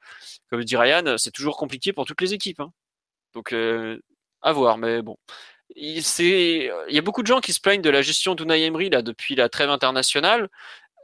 comme 0.50 0.64
dit 0.64 0.78
Ryan, 0.78 1.18
c'est 1.18 1.32
toujours 1.32 1.58
compliqué 1.58 1.94
pour 1.94 2.06
toutes 2.06 2.22
les 2.22 2.34
équipes. 2.34 2.62
Hein. 2.62 2.72
Donc, 3.34 3.54
euh, 3.54 4.00
à 4.42 4.52
voir, 4.54 4.78
mais 4.78 5.02
bon. 5.02 5.18
il, 5.76 6.04
il 6.20 6.72
y 6.90 6.98
a 6.98 7.02
beaucoup 7.02 7.22
de 7.22 7.28
gens 7.28 7.40
qui 7.40 7.54
se 7.54 7.60
plaignent 7.60 7.82
de 7.82 7.90
la 7.90 8.02
gestion 8.02 8.36
d'Unai 8.36 8.64
Emery 8.64 8.90
là, 8.90 9.02
depuis 9.02 9.36
la 9.36 9.50
trêve 9.50 9.70
internationale. 9.70 10.50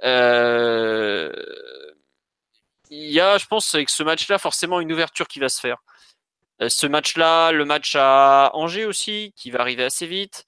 Euh, 0.03 1.31
il 2.89 3.11
y 3.11 3.19
a, 3.19 3.37
je 3.37 3.45
pense, 3.47 3.73
avec 3.75 3.89
ce 3.89 4.03
match-là, 4.03 4.37
forcément 4.37 4.79
une 4.79 4.91
ouverture 4.91 5.27
qui 5.27 5.39
va 5.39 5.49
se 5.49 5.59
faire. 5.59 5.77
Euh, 6.61 6.69
ce 6.69 6.87
match-là, 6.87 7.51
le 7.51 7.65
match 7.65 7.95
à 7.95 8.51
Angers 8.53 8.85
aussi, 8.85 9.33
qui 9.35 9.51
va 9.51 9.61
arriver 9.61 9.83
assez 9.83 10.07
vite. 10.07 10.45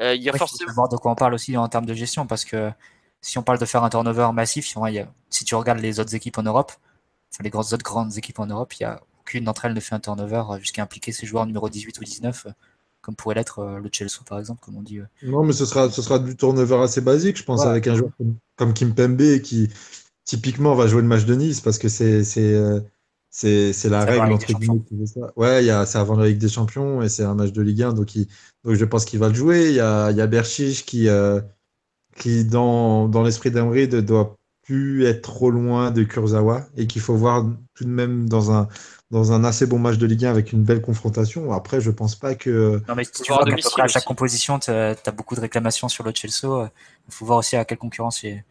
Euh, 0.00 0.14
il 0.14 0.22
y 0.22 0.28
a 0.28 0.32
forcément. 0.32 0.72
voir 0.72 0.88
de 0.88 0.96
quoi 0.96 1.12
on 1.12 1.14
parle 1.14 1.34
aussi 1.34 1.56
en 1.56 1.68
termes 1.68 1.86
de 1.86 1.94
gestion, 1.94 2.26
parce 2.26 2.44
que 2.44 2.70
si 3.20 3.38
on 3.38 3.42
parle 3.42 3.58
de 3.58 3.64
faire 3.64 3.82
un 3.82 3.90
turnover 3.90 4.30
massif, 4.32 4.66
si, 4.66 4.74
si 5.30 5.44
tu 5.44 5.54
regardes 5.54 5.80
les 5.80 6.00
autres 6.00 6.14
équipes 6.14 6.38
en 6.38 6.42
Europe, 6.42 6.72
enfin, 7.32 7.42
les 7.42 7.54
autres 7.54 7.82
grandes 7.82 8.16
équipes 8.16 8.38
en 8.38 8.46
Europe, 8.46 8.72
il 8.74 8.82
y 8.82 8.86
a 8.86 9.00
aucune 9.28 9.44
d'entre 9.44 9.66
elles 9.66 9.74
ne 9.74 9.80
fait 9.80 9.94
un 9.94 10.00
turnover 10.00 10.44
jusqu'à 10.58 10.82
impliquer 10.82 11.12
ses 11.12 11.26
joueurs 11.26 11.46
numéro 11.46 11.68
18 11.68 12.00
ou 12.00 12.04
19 12.04 12.46
comme 13.00 13.14
pourrait 13.14 13.36
l'être 13.36 13.60
euh, 13.60 13.78
le 13.78 13.88
Chelsea 13.90 14.20
par 14.28 14.38
exemple, 14.38 14.60
comme 14.62 14.76
on 14.76 14.82
dit. 14.82 14.98
Euh. 14.98 15.06
Non, 15.22 15.44
mais 15.44 15.52
ce 15.52 15.64
sera, 15.66 15.90
ce 15.90 16.02
sera 16.02 16.18
du 16.18 16.36
turnover 16.36 16.76
assez 16.76 17.00
basique, 17.00 17.38
je 17.38 17.44
pense, 17.44 17.62
avec 17.62 17.86
un 17.86 17.94
joueur 17.94 18.10
comme, 18.56 18.74
Kim 18.74 18.94
Pembe 18.94 19.38
qui 19.40 19.70
typiquement 20.24 20.74
va 20.74 20.88
jouer 20.88 21.02
le 21.02 21.08
match 21.08 21.24
de 21.24 21.34
Nice 21.34 21.60
parce 21.60 21.78
que 21.78 21.88
c'est 21.88 22.24
c'est 22.24 22.54
euh, 22.54 22.80
la 23.84 24.04
règle 24.04 24.32
entre 24.32 24.52
guillemets 24.52 24.82
Ouais, 25.36 25.66
c'est 25.86 25.98
avant 25.98 26.16
la 26.16 26.26
Ligue 26.26 26.38
des 26.38 26.48
Champions 26.48 27.02
et 27.02 27.08
c'est 27.08 27.22
un 27.22 27.34
match 27.34 27.52
de 27.52 27.62
Ligue 27.62 27.82
1, 27.82 27.92
donc, 27.94 28.14
donc 28.64 28.74
je 28.74 28.84
pense 28.84 29.04
qu'il 29.04 29.20
va 29.20 29.28
le 29.28 29.34
jouer. 29.34 29.68
Il 29.68 29.74
y 29.74 29.80
a, 29.80 30.10
y 30.10 30.20
a 30.20 30.26
Berchich 30.26 30.84
qui, 30.84 31.08
qui 32.16 32.44
dans, 32.44 33.08
dans 33.08 33.22
l'esprit 33.22 33.50
d'Emery 33.50 33.88
ne 33.88 34.00
doit 34.00 34.36
plus 34.64 35.06
être 35.06 35.22
trop 35.22 35.50
loin 35.50 35.90
de 35.90 36.02
Kurzawa 36.02 36.66
et 36.76 36.86
qu'il 36.86 37.00
faut 37.00 37.14
voir 37.14 37.46
tout 37.74 37.84
de 37.84 37.88
même 37.88 38.28
dans 38.28 38.52
un, 38.52 38.68
dans 39.10 39.32
un 39.32 39.44
assez 39.44 39.66
bon 39.66 39.78
match 39.78 39.96
de 39.96 40.06
Ligue 40.06 40.26
1 40.26 40.30
avec 40.30 40.52
une 40.52 40.62
belle 40.62 40.82
confrontation. 40.82 41.52
Après, 41.52 41.80
je 41.80 41.90
pense 41.90 42.14
pas 42.14 42.34
que. 42.34 42.82
Non, 42.88 42.94
mais 42.94 43.06
tu 43.06 43.32
vois 43.32 43.44
qu'à 43.44 43.54
peu 43.54 43.70
près 43.70 43.82
à 43.82 43.88
chaque 43.88 44.04
composition, 44.04 44.58
tu 44.58 44.70
as, 44.70 44.94
beaucoup 45.16 45.34
de 45.34 45.40
réclamations 45.40 45.88
sur 45.88 46.04
le 46.04 46.12
Chelsea. 46.14 46.44
Il 46.44 47.12
faut 47.12 47.24
voir 47.24 47.38
aussi 47.38 47.56
à 47.56 47.64
quelle 47.64 47.78
concurrence 47.78 48.22
il 48.22 48.42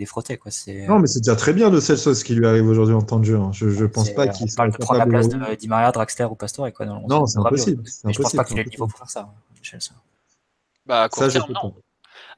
est, 0.00 0.06
frotté. 0.06 0.38
Quoi. 0.38 0.50
Non, 0.88 0.98
mais 0.98 1.06
c'est 1.06 1.20
déjà 1.20 1.36
très 1.36 1.52
bien 1.52 1.68
de 1.70 1.80
Celso 1.80 2.14
ce 2.14 2.24
qui 2.24 2.34
lui 2.34 2.46
arrive 2.46 2.66
aujourd'hui 2.66 2.94
en 2.94 3.02
temps 3.02 3.18
de 3.18 3.24
jeu. 3.24 3.36
Hein. 3.36 3.50
Je, 3.52 3.68
je 3.68 3.84
pense 3.84 4.10
pas 4.10 4.28
qu'il 4.28 4.50
soit. 4.50 4.68
de 4.68 4.98
la 4.98 5.06
place 5.06 5.28
de 5.28 5.54
Di 5.56 5.68
Maria, 5.68 5.92
Draxler 5.92 6.24
ou 6.24 6.34
Pastore. 6.34 6.72
Quoi. 6.72 6.86
Non, 6.86 7.26
c'est 7.26 7.38
impossible. 7.38 7.82
Mais 8.04 8.12
je 8.12 8.22
pense 8.22 8.32
pas 8.32 8.44
qu'il 8.44 8.58
ait 8.58 8.64
le 8.64 8.70
niveau 8.70 8.86
pour 8.86 8.98
faire 8.98 9.10
ça, 9.10 9.28
Chelsea. 9.62 9.92
Bah, 10.86 11.02
à 11.02 11.08
court 11.08 11.28
terme, 11.28 11.52
non. 11.52 11.74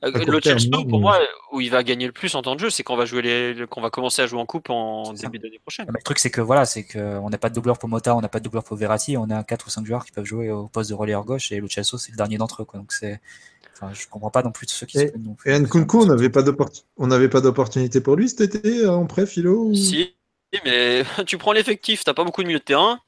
Euh, 0.04 0.10
le 0.12 0.40
Chelsea, 0.40 0.84
pour 0.88 1.00
moi, 1.00 1.18
où 1.52 1.60
il 1.60 1.70
va 1.70 1.84
gagner 1.84 2.06
le 2.06 2.12
plus 2.12 2.34
en 2.34 2.42
temps 2.42 2.54
de 2.54 2.60
jeu, 2.60 2.70
c'est 2.70 2.82
qu'on 2.82 2.96
va 2.96 3.04
jouer 3.04 3.22
les, 3.22 3.66
qu'on 3.68 3.80
va 3.80 3.90
commencer 3.90 4.22
à 4.22 4.26
jouer 4.26 4.40
en 4.40 4.46
coupe 4.46 4.68
en 4.68 5.12
début 5.12 5.38
d'année 5.38 5.60
prochaine. 5.60 5.86
le 5.88 6.02
truc, 6.02 6.18
c'est 6.18 6.30
que 6.30 6.40
voilà, 6.40 6.64
c'est 6.64 6.84
qu'on 6.84 7.30
n'a 7.30 7.38
pas 7.38 7.50
de 7.50 7.54
doubleur 7.54 7.78
pour 7.78 7.88
Mota, 7.88 8.16
on 8.16 8.20
n'a 8.20 8.28
pas 8.28 8.40
de 8.40 8.44
doubleur 8.44 8.64
pour 8.64 8.76
Verratti, 8.76 9.16
on 9.16 9.30
a 9.30 9.44
4 9.44 9.66
ou 9.66 9.70
5 9.70 9.86
joueurs 9.86 10.04
qui 10.04 10.10
peuvent 10.10 10.24
jouer 10.24 10.50
au 10.50 10.66
poste 10.66 10.90
de 10.90 10.94
relayeur 10.94 11.24
gauche 11.24 11.52
et 11.52 11.60
le 11.60 11.68
Chelsea, 11.68 11.98
c'est 11.98 12.10
le 12.10 12.16
dernier 12.16 12.36
d'entre 12.36 12.62
eux. 12.62 12.64
Quoi. 12.64 12.80
Donc 12.80 12.92
c'est, 12.92 13.20
enfin, 13.76 13.92
je 13.94 14.08
comprends 14.08 14.30
pas 14.30 14.42
non 14.42 14.50
plus 14.50 14.66
ceux 14.68 14.86
qui 14.86 14.98
et, 14.98 15.08
se 15.08 15.48
Et 15.48 15.58
Nkunku, 15.58 15.98
on 15.98 16.06
n'avait 17.06 17.28
pas 17.28 17.40
d'opportunité 17.40 18.00
pour 18.00 18.16
lui 18.16 18.28
cet 18.28 18.40
été 18.40 18.84
euh, 18.84 18.92
en 18.92 19.06
prêt, 19.06 19.26
Philo 19.26 19.72
Si, 19.72 20.14
mais 20.64 21.04
tu 21.26 21.38
prends 21.38 21.52
l'effectif, 21.52 22.02
t'as 22.02 22.14
pas 22.14 22.24
beaucoup 22.24 22.42
de 22.42 22.48
milieu 22.48 22.58
de 22.58 22.64
terrain. 22.64 22.98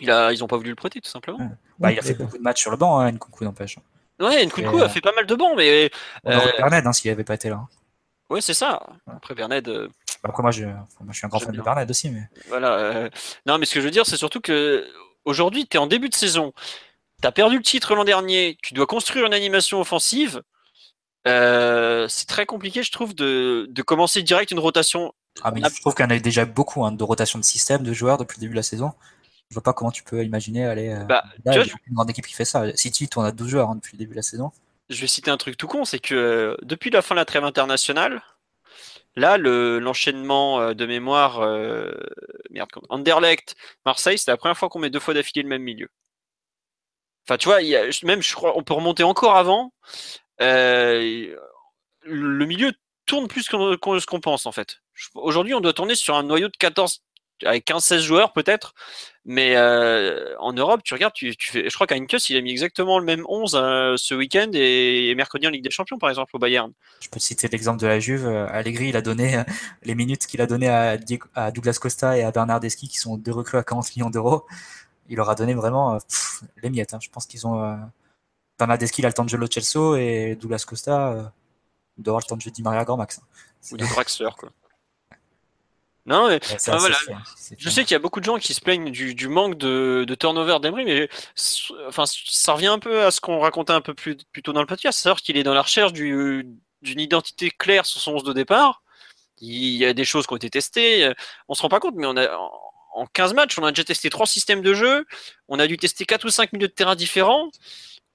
Il 0.00 0.10
a, 0.10 0.32
ils 0.32 0.42
ont 0.44 0.46
pas 0.46 0.56
voulu 0.56 0.70
le 0.70 0.76
prêter, 0.76 1.00
tout 1.00 1.10
simplement. 1.10 1.38
Bah, 1.78 1.92
il 1.92 1.98
a 1.98 2.02
fait 2.02 2.14
beaucoup 2.14 2.38
de 2.38 2.42
matchs 2.42 2.60
sur 2.60 2.70
le 2.70 2.76
banc, 2.76 3.00
hein, 3.00 3.10
Nkunku 3.10 3.44
n'empêche. 3.44 3.76
Ouais, 4.20 4.44
Nkunku 4.44 4.82
a 4.82 4.88
fait 4.88 5.00
pas 5.00 5.12
mal 5.12 5.26
de 5.26 5.34
bons, 5.34 5.56
mais. 5.56 5.90
On 6.24 6.36
aurait 6.36 6.60
euh... 6.60 6.82
hein, 6.84 6.92
s'il 6.92 7.10
avait 7.10 7.24
pas 7.24 7.34
été 7.34 7.48
là. 7.48 7.66
Ouais, 8.28 8.40
c'est 8.40 8.54
ça. 8.54 8.80
Après 9.06 9.34
Berned. 9.34 9.66
Euh, 9.68 9.88
Après, 10.22 10.42
moi 10.42 10.52
je... 10.52 10.64
moi, 10.64 10.76
je 11.10 11.16
suis 11.16 11.26
un 11.26 11.28
grand 11.28 11.40
fan 11.40 11.52
de 11.52 11.60
Berned 11.60 11.90
aussi. 11.90 12.10
Mais... 12.10 12.22
Voilà. 12.48 12.74
Euh, 12.74 13.10
non, 13.46 13.58
mais 13.58 13.66
ce 13.66 13.74
que 13.74 13.80
je 13.80 13.86
veux 13.86 13.90
dire, 13.90 14.06
c'est 14.06 14.16
surtout 14.16 14.40
que 14.40 14.86
aujourd'hui, 15.24 15.66
tu 15.66 15.76
es 15.76 15.80
en 15.80 15.86
début 15.86 16.08
de 16.08 16.14
saison. 16.14 16.52
Tu 17.20 17.26
as 17.26 17.32
perdu 17.32 17.56
le 17.56 17.62
titre 17.62 17.94
l'an 17.94 18.04
dernier. 18.04 18.56
Tu 18.62 18.74
dois 18.74 18.86
construire 18.86 19.26
une 19.26 19.34
animation 19.34 19.80
offensive. 19.80 20.42
Euh, 21.26 22.06
c'est 22.08 22.26
très 22.26 22.46
compliqué, 22.46 22.82
je 22.82 22.92
trouve, 22.92 23.14
de, 23.14 23.66
de, 23.68 23.82
commencer 23.82 24.22
direct 24.22 24.50
une 24.52 24.58
rotation. 24.58 25.12
Ah, 25.42 25.50
mais 25.50 25.60
je 25.60 25.80
trouve 25.80 25.94
qu'il 25.94 26.04
y 26.04 26.08
en 26.08 26.10
a 26.10 26.18
déjà 26.18 26.44
beaucoup 26.44 26.84
hein, 26.84 26.92
de 26.92 27.04
rotation 27.04 27.38
de 27.38 27.44
système 27.44 27.82
de 27.82 27.92
joueurs 27.92 28.16
depuis 28.16 28.36
le 28.38 28.40
début 28.40 28.52
de 28.52 28.56
la 28.56 28.62
saison 28.62 28.92
je 29.50 29.54
vois 29.54 29.62
pas 29.62 29.72
comment 29.72 29.90
tu 29.90 30.04
peux 30.04 30.24
imaginer 30.24 30.64
aller. 30.64 30.90
Euh, 30.90 31.04
bah, 31.04 31.24
là, 31.44 31.52
tu 31.52 31.70
vois, 31.70 31.80
une 31.88 31.94
grande 31.94 32.10
équipe 32.10 32.26
qui 32.26 32.34
fait 32.34 32.44
ça. 32.44 32.74
City 32.76 33.08
tourne 33.08 33.26
à 33.26 33.32
12 33.32 33.48
joueurs 33.48 33.70
hein, 33.70 33.74
depuis 33.74 33.94
le 33.94 33.98
début 33.98 34.12
de 34.12 34.16
la 34.16 34.22
saison. 34.22 34.52
Je 34.88 35.00
vais 35.00 35.08
citer 35.08 35.30
un 35.30 35.36
truc 35.36 35.56
tout 35.56 35.66
con, 35.66 35.84
c'est 35.84 35.98
que 35.98 36.14
euh, 36.14 36.56
depuis 36.62 36.90
la 36.90 37.02
fin 37.02 37.16
de 37.16 37.20
la 37.20 37.24
trêve 37.24 37.44
internationale, 37.44 38.22
là, 39.16 39.38
l'enchaînement 39.38 40.60
euh, 40.60 40.74
de 40.74 40.86
mémoire, 40.86 41.40
merde, 42.50 42.70
Anderlecht, 42.88 43.56
Marseille, 43.84 44.18
c'est 44.18 44.30
la 44.30 44.36
première 44.36 44.56
fois 44.56 44.68
qu'on 44.68 44.78
met 44.78 44.90
deux 44.90 45.00
fois 45.00 45.14
d'affilée 45.14 45.42
le 45.42 45.48
même 45.48 45.62
milieu. 45.62 45.88
Enfin, 47.26 47.36
tu 47.36 47.48
vois, 47.48 47.60
y 47.62 47.74
a, 47.74 47.86
même, 48.04 48.22
je 48.22 48.34
crois, 48.34 48.56
on 48.56 48.62
peut 48.62 48.74
remonter 48.74 49.02
encore 49.02 49.36
avant. 49.36 49.72
le 50.38 51.34
milieu 52.46 52.72
tourne 53.06 53.26
plus 53.26 53.48
que 53.48 53.98
ce 54.00 54.06
qu'on 54.06 54.20
pense, 54.20 54.46
en 54.46 54.52
fait. 54.52 54.78
Aujourd'hui, 55.14 55.54
on 55.54 55.60
doit 55.60 55.72
tourner 55.72 55.96
sur 55.96 56.14
un 56.14 56.22
noyau 56.22 56.48
de 56.48 56.56
14, 56.56 57.02
avec 57.44 57.66
15-16 57.66 57.98
joueurs 58.00 58.32
peut-être. 58.32 58.74
Mais 59.26 59.54
euh, 59.56 60.34
en 60.38 60.52
Europe, 60.52 60.80
tu 60.82 60.94
regardes, 60.94 61.12
tu, 61.12 61.36
tu 61.36 61.52
fais, 61.52 61.68
je 61.68 61.74
crois 61.74 61.86
qu'Ainkus, 61.86 62.30
il 62.30 62.36
a 62.36 62.40
mis 62.40 62.50
exactement 62.50 62.98
le 62.98 63.04
même 63.04 63.24
11 63.28 63.54
euh, 63.54 63.94
ce 63.96 64.14
week-end 64.14 64.48
et, 64.54 65.14
mercredi 65.14 65.46
en 65.46 65.50
Ligue 65.50 65.62
des 65.62 65.70
Champions, 65.70 65.98
par 65.98 66.08
exemple, 66.08 66.34
au 66.34 66.38
Bayern. 66.38 66.72
Je 67.00 67.08
peux 67.10 67.20
citer 67.20 67.48
l'exemple 67.48 67.80
de 67.80 67.86
la 67.86 68.00
Juve. 68.00 68.26
Euh, 68.26 68.46
Allegri, 68.48 68.88
il 68.88 68.96
a 68.96 69.02
donné 69.02 69.42
les 69.82 69.94
minutes 69.94 70.26
qu'il 70.26 70.40
a 70.40 70.46
donné 70.46 70.68
à, 70.68 70.96
à, 71.34 71.50
Douglas 71.50 71.78
Costa 71.80 72.16
et 72.16 72.22
à 72.22 72.30
Bernardeschi, 72.30 72.88
qui 72.88 72.98
sont 72.98 73.16
deux 73.18 73.32
recrues 73.32 73.58
à 73.58 73.62
40 73.62 73.94
millions 73.94 74.10
d'euros. 74.10 74.46
Il 75.08 75.16
leur 75.16 75.28
a 75.28 75.34
donné 75.34 75.54
vraiment 75.54 75.98
les 76.62 76.70
miettes. 76.70 76.94
Hein. 76.94 76.98
Je 77.02 77.10
pense 77.10 77.26
qu'ils 77.26 77.46
ont. 77.46 77.78
Bernardeschi, 78.58 79.00
il 79.02 79.04
a 79.06 79.08
le 79.08 79.14
temps 79.14 79.24
de 79.24 79.36
le 79.36 79.48
Chelsea 79.50 79.98
et 79.98 80.36
Douglas 80.36 80.64
Costa 80.66 81.32
doit 82.02 82.12
avoir 82.12 82.22
le 82.24 82.28
temps 82.28 82.36
de 82.36 82.42
jouer 82.42 82.52
Di 82.52 82.62
Maria 82.62 82.84
Grand 82.84 82.96
Max. 82.96 83.18
Hein. 83.18 83.26
Ou 83.72 83.76
de 83.76 83.84
Draxler, 83.84 84.30
quoi. 84.38 84.50
Non, 86.10 86.28
mais, 86.28 86.40
voilà. 86.66 86.96
je 87.56 87.70
sais 87.70 87.84
qu'il 87.84 87.92
y 87.92 87.94
a 87.94 88.00
beaucoup 88.00 88.18
de 88.18 88.24
gens 88.24 88.38
qui 88.38 88.52
se 88.52 88.60
plaignent 88.60 88.90
du, 88.90 89.28
manque 89.28 89.56
de, 89.56 90.04
turnover 90.18 90.58
d'Emery, 90.60 90.84
mais 90.84 91.08
enfin, 91.86 92.04
ça 92.06 92.52
revient 92.52 92.66
un 92.66 92.80
peu 92.80 93.04
à 93.04 93.12
ce 93.12 93.20
qu'on 93.20 93.38
racontait 93.38 93.72
un 93.72 93.80
peu 93.80 93.94
plus, 93.94 94.16
plus 94.32 94.42
tôt 94.42 94.52
dans 94.52 94.60
le 94.60 94.66
podcast, 94.66 94.98
c'est-à-dire 94.98 95.22
qu'il 95.22 95.36
est 95.36 95.44
dans 95.44 95.54
la 95.54 95.62
recherche 95.62 95.92
d'une 95.92 96.58
identité 96.82 97.50
claire 97.50 97.86
sur 97.86 98.00
son 98.00 98.14
11 98.14 98.24
de 98.24 98.32
départ. 98.32 98.82
Il 99.38 99.76
y 99.76 99.86
a 99.86 99.94
des 99.94 100.04
choses 100.04 100.26
qui 100.26 100.32
ont 100.32 100.36
été 100.36 100.50
testées, 100.50 101.12
on 101.48 101.54
se 101.54 101.62
rend 101.62 101.68
pas 101.68 101.78
compte, 101.78 101.94
mais 101.96 102.06
on 102.06 102.16
a, 102.16 102.28
en 102.92 103.06
15 103.06 103.34
matchs, 103.34 103.58
on 103.58 103.64
a 103.64 103.70
déjà 103.70 103.84
testé 103.84 104.10
trois 104.10 104.26
systèmes 104.26 104.62
de 104.62 104.74
jeu, 104.74 105.06
on 105.48 105.60
a 105.60 105.66
dû 105.68 105.76
tester 105.76 106.04
4 106.04 106.24
ou 106.24 106.30
5 106.30 106.52
milieux 106.52 106.68
de 106.68 106.72
terrain 106.72 106.96
différents. 106.96 107.50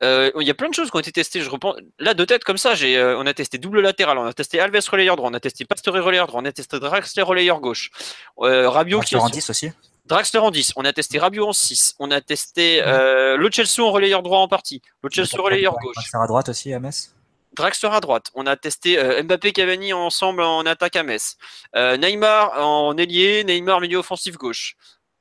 Euh, 0.04 0.30
il 0.40 0.48
y 0.48 0.52
a 0.52 0.54
plein 0.54 0.70
de 0.70 0.74
choses 0.74 0.92
qui 0.92 0.98
ont 0.98 1.00
été 1.00 1.12
testées. 1.12 1.42
Je 1.42 1.50
reprends 1.50 1.76
là 2.00 2.14
de 2.14 2.26
tête 2.26 2.44
comme 2.44 2.58
ça. 2.58 2.76
J'ai, 2.76 2.98
euh, 2.98 3.18
on 3.18 3.26
a 3.26 3.34
testé 3.34 3.58
double 3.58 3.82
latéral, 3.82 4.18
on 4.18 4.26
a 4.26 4.34
testé 4.34 4.60
Alves 4.60 4.90
relayeur 4.90 5.16
droit, 5.16 5.30
on 5.30 5.34
a 5.34 5.40
testé 5.40 5.66
Pastore 5.66 5.96
relayeur 5.96 6.28
droit, 6.28 6.42
on 6.42 6.46
a 6.46 6.52
testé 6.52 6.80
Draxler 6.80 7.24
relayeur 7.24 7.62
gauche, 7.62 7.92
euh, 8.40 8.70
Rabiot 8.70 9.00
Draxler 9.00 9.20
en 9.20 9.30
10 9.30 9.50
aussi. 9.50 9.72
Draxler 10.06 10.40
en 10.40 10.52
10. 10.52 10.74
On 10.76 10.86
a 10.86 10.94
testé 10.94 11.18
Rabiot 11.18 11.48
en 11.48 11.54
6. 11.54 11.96
On 12.00 12.12
a 12.12 12.22
testé 12.22 12.84
euh, 12.84 13.38
Lo 13.38 13.48
en 13.48 13.92
relayeur 13.92 14.22
droit 14.22 14.40
en 14.40 14.48
partie. 14.48 14.82
Lo 15.02 15.10
Celso 15.10 15.42
relayeur 15.42 15.76
gauche. 15.82 15.96
Draxler 15.96 16.20
à 16.22 16.28
droite 16.28 16.50
aussi 16.50 16.74
à 16.74 16.80
Metz. 16.80 17.16
Draxler 17.54 17.90
à 17.90 18.00
droite. 18.02 18.28
On 18.36 18.46
a 18.46 18.56
testé 18.58 19.02
Mbappé 19.24 19.54
Cavani 19.54 19.94
ensemble 19.94 20.44
en 20.44 20.66
attaque 20.66 20.98
à 20.98 21.04
Metz. 21.04 21.38
Neymar 21.74 22.64
en 22.64 22.98
ailier, 22.98 23.46
Neymar 23.46 23.80
milieu 23.80 23.98
offensif 24.00 24.36
gauche. 24.36 24.76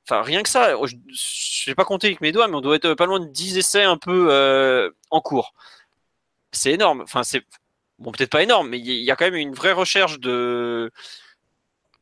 Enfin, 0.07 0.23
rien 0.23 0.43
que 0.43 0.49
ça, 0.49 0.77
je 0.87 1.71
n'ai 1.71 1.75
pas 1.75 1.85
compté 1.85 2.09
avec 2.09 2.21
mes 2.21 2.33
doigts, 2.33 2.47
mais 2.47 2.57
on 2.57 2.61
doit 2.61 2.77
être 2.77 2.95
pas 2.95 3.07
loin 3.07 3.21
de 3.21 3.29
10 3.29 3.57
essais 3.59 3.85
un 3.85 3.97
peu 3.97 4.29
euh, 4.31 4.91
en 5.11 5.21
cours. 5.21 5.55
C'est 6.53 6.73
énorme. 6.73 7.01
Enfin, 7.03 7.23
c'est 7.23 7.43
bon, 7.99 8.13
peut-être 8.13 8.31
pas 8.31 8.43
énorme, 8.43 8.69
mais 8.69 8.79
il 8.79 9.03
y 9.03 9.11
a 9.11 9.17
quand 9.17 9.25
même 9.25 9.35
une 9.35 9.55
vraie 9.55 9.73
recherche 9.73 10.21
de 10.21 10.91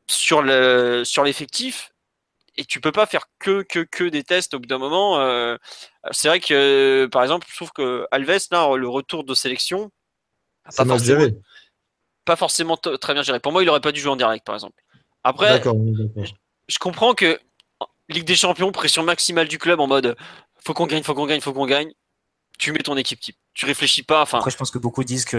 sur 0.08 0.42
le 0.42 1.04
sur 1.04 1.22
l'effectif. 1.24 1.92
Et 2.56 2.64
tu 2.64 2.80
peux 2.80 2.92
pas 2.92 3.06
faire 3.06 3.26
que 3.38 3.62
que 3.62 3.80
que 3.80 4.04
des 4.04 4.24
tests 4.24 4.54
au 4.54 4.58
bout 4.58 4.66
d'un 4.66 4.78
moment. 4.78 5.20
Euh, 5.20 5.56
c'est 6.10 6.28
vrai 6.28 6.40
que 6.40 7.08
par 7.12 7.22
exemple, 7.22 7.46
je 7.48 7.56
trouve 7.56 7.72
que 7.72 8.06
Alves 8.10 8.48
là, 8.50 8.76
le 8.76 8.88
retour 8.88 9.24
de 9.24 9.34
sélection, 9.34 9.90
pas 10.76 10.84
forcément, 10.84 11.28
pas 12.24 12.36
forcément 12.36 12.76
très 12.76 13.14
bien 13.14 13.22
géré. 13.22 13.40
Pour 13.40 13.52
moi, 13.52 13.62
il 13.62 13.68
aurait 13.68 13.80
pas 13.80 13.92
dû 13.92 14.00
jouer 14.00 14.12
en 14.12 14.16
direct, 14.16 14.44
par 14.44 14.54
exemple. 14.54 14.82
Après, 15.24 15.62
je 16.68 16.78
comprends 16.78 17.14
que 17.14 17.38
Ligue 18.12 18.24
des 18.24 18.36
Champions, 18.36 18.70
pression 18.72 19.02
maximale 19.02 19.48
du 19.48 19.58
club 19.58 19.80
en 19.80 19.86
mode 19.86 20.16
faut 20.64 20.74
qu'on 20.74 20.86
gagne, 20.86 21.02
faut 21.02 21.14
qu'on 21.14 21.26
gagne, 21.26 21.40
faut 21.40 21.52
qu'on 21.52 21.66
gagne. 21.66 21.92
Tu 22.58 22.72
mets 22.72 22.78
ton 22.78 22.96
équipe 22.96 23.20
type. 23.20 23.36
Tu 23.54 23.66
réfléchis 23.66 24.02
pas. 24.02 24.22
Enfin. 24.22 24.38
Après, 24.38 24.50
je 24.50 24.56
pense 24.56 24.70
que 24.70 24.78
beaucoup 24.78 25.04
disent 25.04 25.24
que 25.24 25.36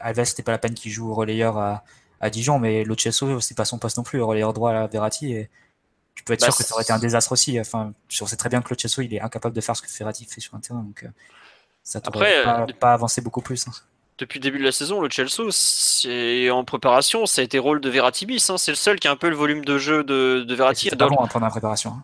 Alves 0.00 0.24
c'était 0.24 0.42
pas 0.42 0.52
la 0.52 0.58
peine 0.58 0.74
qu'il 0.74 0.90
joue 0.90 1.10
au 1.10 1.14
relayeur 1.14 1.58
à, 1.58 1.84
à 2.20 2.30
Dijon, 2.30 2.58
mais 2.58 2.84
Lo 2.84 2.96
Celso 2.96 3.40
c'est 3.40 3.56
pas 3.56 3.64
son 3.64 3.78
poste 3.78 3.98
non 3.98 4.02
plus, 4.02 4.18
le 4.18 4.24
relayeur 4.24 4.52
droit 4.52 4.72
à 4.72 4.86
Verratti. 4.86 5.32
Et 5.32 5.50
tu 6.14 6.24
peux 6.24 6.32
être 6.32 6.40
bah, 6.40 6.46
sûr 6.46 6.56
que 6.56 6.64
ça 6.64 6.74
aurait 6.74 6.82
été 6.82 6.92
un 6.92 6.98
désastre 6.98 7.32
aussi. 7.32 7.60
Enfin, 7.60 7.92
je 8.08 8.24
sais 8.24 8.36
très 8.36 8.48
bien 8.48 8.62
que 8.62 8.70
Lo 8.70 8.78
Celso 8.78 9.02
il 9.02 9.12
est 9.14 9.20
incapable 9.20 9.54
de 9.54 9.60
faire 9.60 9.76
ce 9.76 9.82
que 9.82 9.88
Verratti 9.98 10.24
fait 10.24 10.40
sur 10.40 10.54
un 10.54 10.60
terrain, 10.60 10.82
donc 10.82 11.02
euh, 11.02 11.08
ça 11.82 12.00
Après, 12.04 12.42
pas, 12.44 12.60
euh, 12.62 12.66
pas 12.78 12.92
avancé 12.94 13.20
beaucoup 13.20 13.42
plus. 13.42 13.68
Hein. 13.68 13.72
Depuis 14.18 14.38
le 14.38 14.42
début 14.44 14.58
de 14.58 14.64
la 14.64 14.72
saison, 14.72 15.00
le 15.00 15.10
Chelsea, 15.10 15.42
c'est 15.50 16.48
en 16.50 16.64
préparation, 16.64 17.26
ça 17.26 17.40
a 17.40 17.44
été 17.44 17.58
rôle 17.58 17.80
de 17.80 17.90
Verratti 17.90 18.24
bis. 18.24 18.50
Hein. 18.50 18.58
C'est 18.58 18.70
le 18.70 18.76
seul 18.76 19.00
qui 19.00 19.08
a 19.08 19.10
un 19.10 19.16
peu 19.16 19.28
le 19.28 19.34
volume 19.34 19.64
de 19.64 19.78
jeu 19.78 20.04
de, 20.04 20.44
de 20.46 20.54
Verratti. 20.54 20.90
C'est 20.90 20.96
pas 20.96 21.08
bon 21.08 21.16
à 21.16 21.26
prendre 21.26 21.46
en 21.46 21.50
préparation. 21.50 21.90
Hein. 21.90 22.02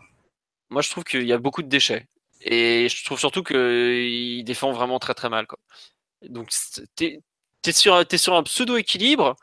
Moi, 0.70 0.82
je 0.82 0.90
trouve 0.90 1.05
qu'il 1.05 1.27
y 1.27 1.32
a 1.32 1.39
beaucoup 1.39 1.62
de 1.62 1.69
déchets. 1.69 2.07
Et 2.43 2.89
je 2.89 3.05
trouve 3.05 3.19
surtout 3.19 3.43
qu'il 3.43 4.45
défend 4.45 4.73
vraiment 4.73 4.99
très 4.99 5.15
très 5.15 5.28
mal. 5.28 5.47
Donc, 6.23 6.51
tu 6.97 7.05
es, 7.05 7.73
sur, 7.73 7.95
un 8.35 8.43
pseudo-équilibre. 8.43 9.36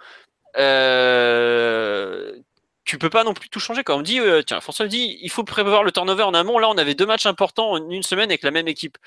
Euh, 0.57 2.37
tu 2.85 2.97
peux 2.97 3.09
pas 3.09 3.23
non 3.23 3.33
plus 3.33 3.49
tout 3.49 3.59
changer. 3.59 3.83
On 3.89 4.01
dit, 4.01 4.19
euh, 4.19 4.43
tiens, 4.43 4.61
François 4.61 4.87
dit, 4.87 5.17
il 5.21 5.29
faut 5.31 5.43
prévoir 5.43 5.83
le 5.83 5.91
turnover 5.91 6.23
en 6.23 6.33
amont. 6.33 6.59
Là, 6.59 6.69
on 6.69 6.77
avait 6.77 6.95
deux 6.95 7.05
matchs 7.05 7.25
importants 7.25 7.71
en 7.71 7.89
une 7.89 8.03
semaine 8.03 8.29
avec 8.29 8.43
la 8.43 8.51
même 8.51 8.67
équipe. 8.67 8.97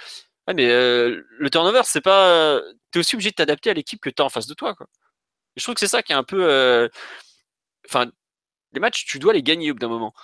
mais 0.55 0.69
euh, 0.71 1.23
le 1.39 1.51
turnover, 1.51 1.83
c'est 1.85 2.01
pas. 2.01 2.61
Tu 2.93 2.99
es 2.99 3.01
aussi 3.01 3.17
obligé 3.17 3.31
de 3.31 3.37
t'adapter 3.37 3.71
à 3.71 3.75
l'équipe 3.75 4.01
que 4.01 4.11
tu 4.11 4.23
as 4.23 4.25
en 4.25 4.29
face 4.31 4.47
de 4.47 4.55
toi. 4.55 4.75
Je 5.57 5.63
trouve 5.65 5.75
que 5.75 5.81
c'est 5.81 5.89
ça 5.89 6.03
qui 6.03 6.13
est 6.13 6.17
un 6.17 6.25
peu. 6.25 6.49
Euh, 6.49 6.89
enfin, 7.87 8.11
les 8.73 8.81
matchs, 8.81 9.07
tu 9.07 9.19
dois 9.19 9.33
les 9.33 9.43
gagner 9.43 9.71
au 9.71 9.75
bout 9.75 9.81
d'un 9.81 9.89
moment. 9.89 10.15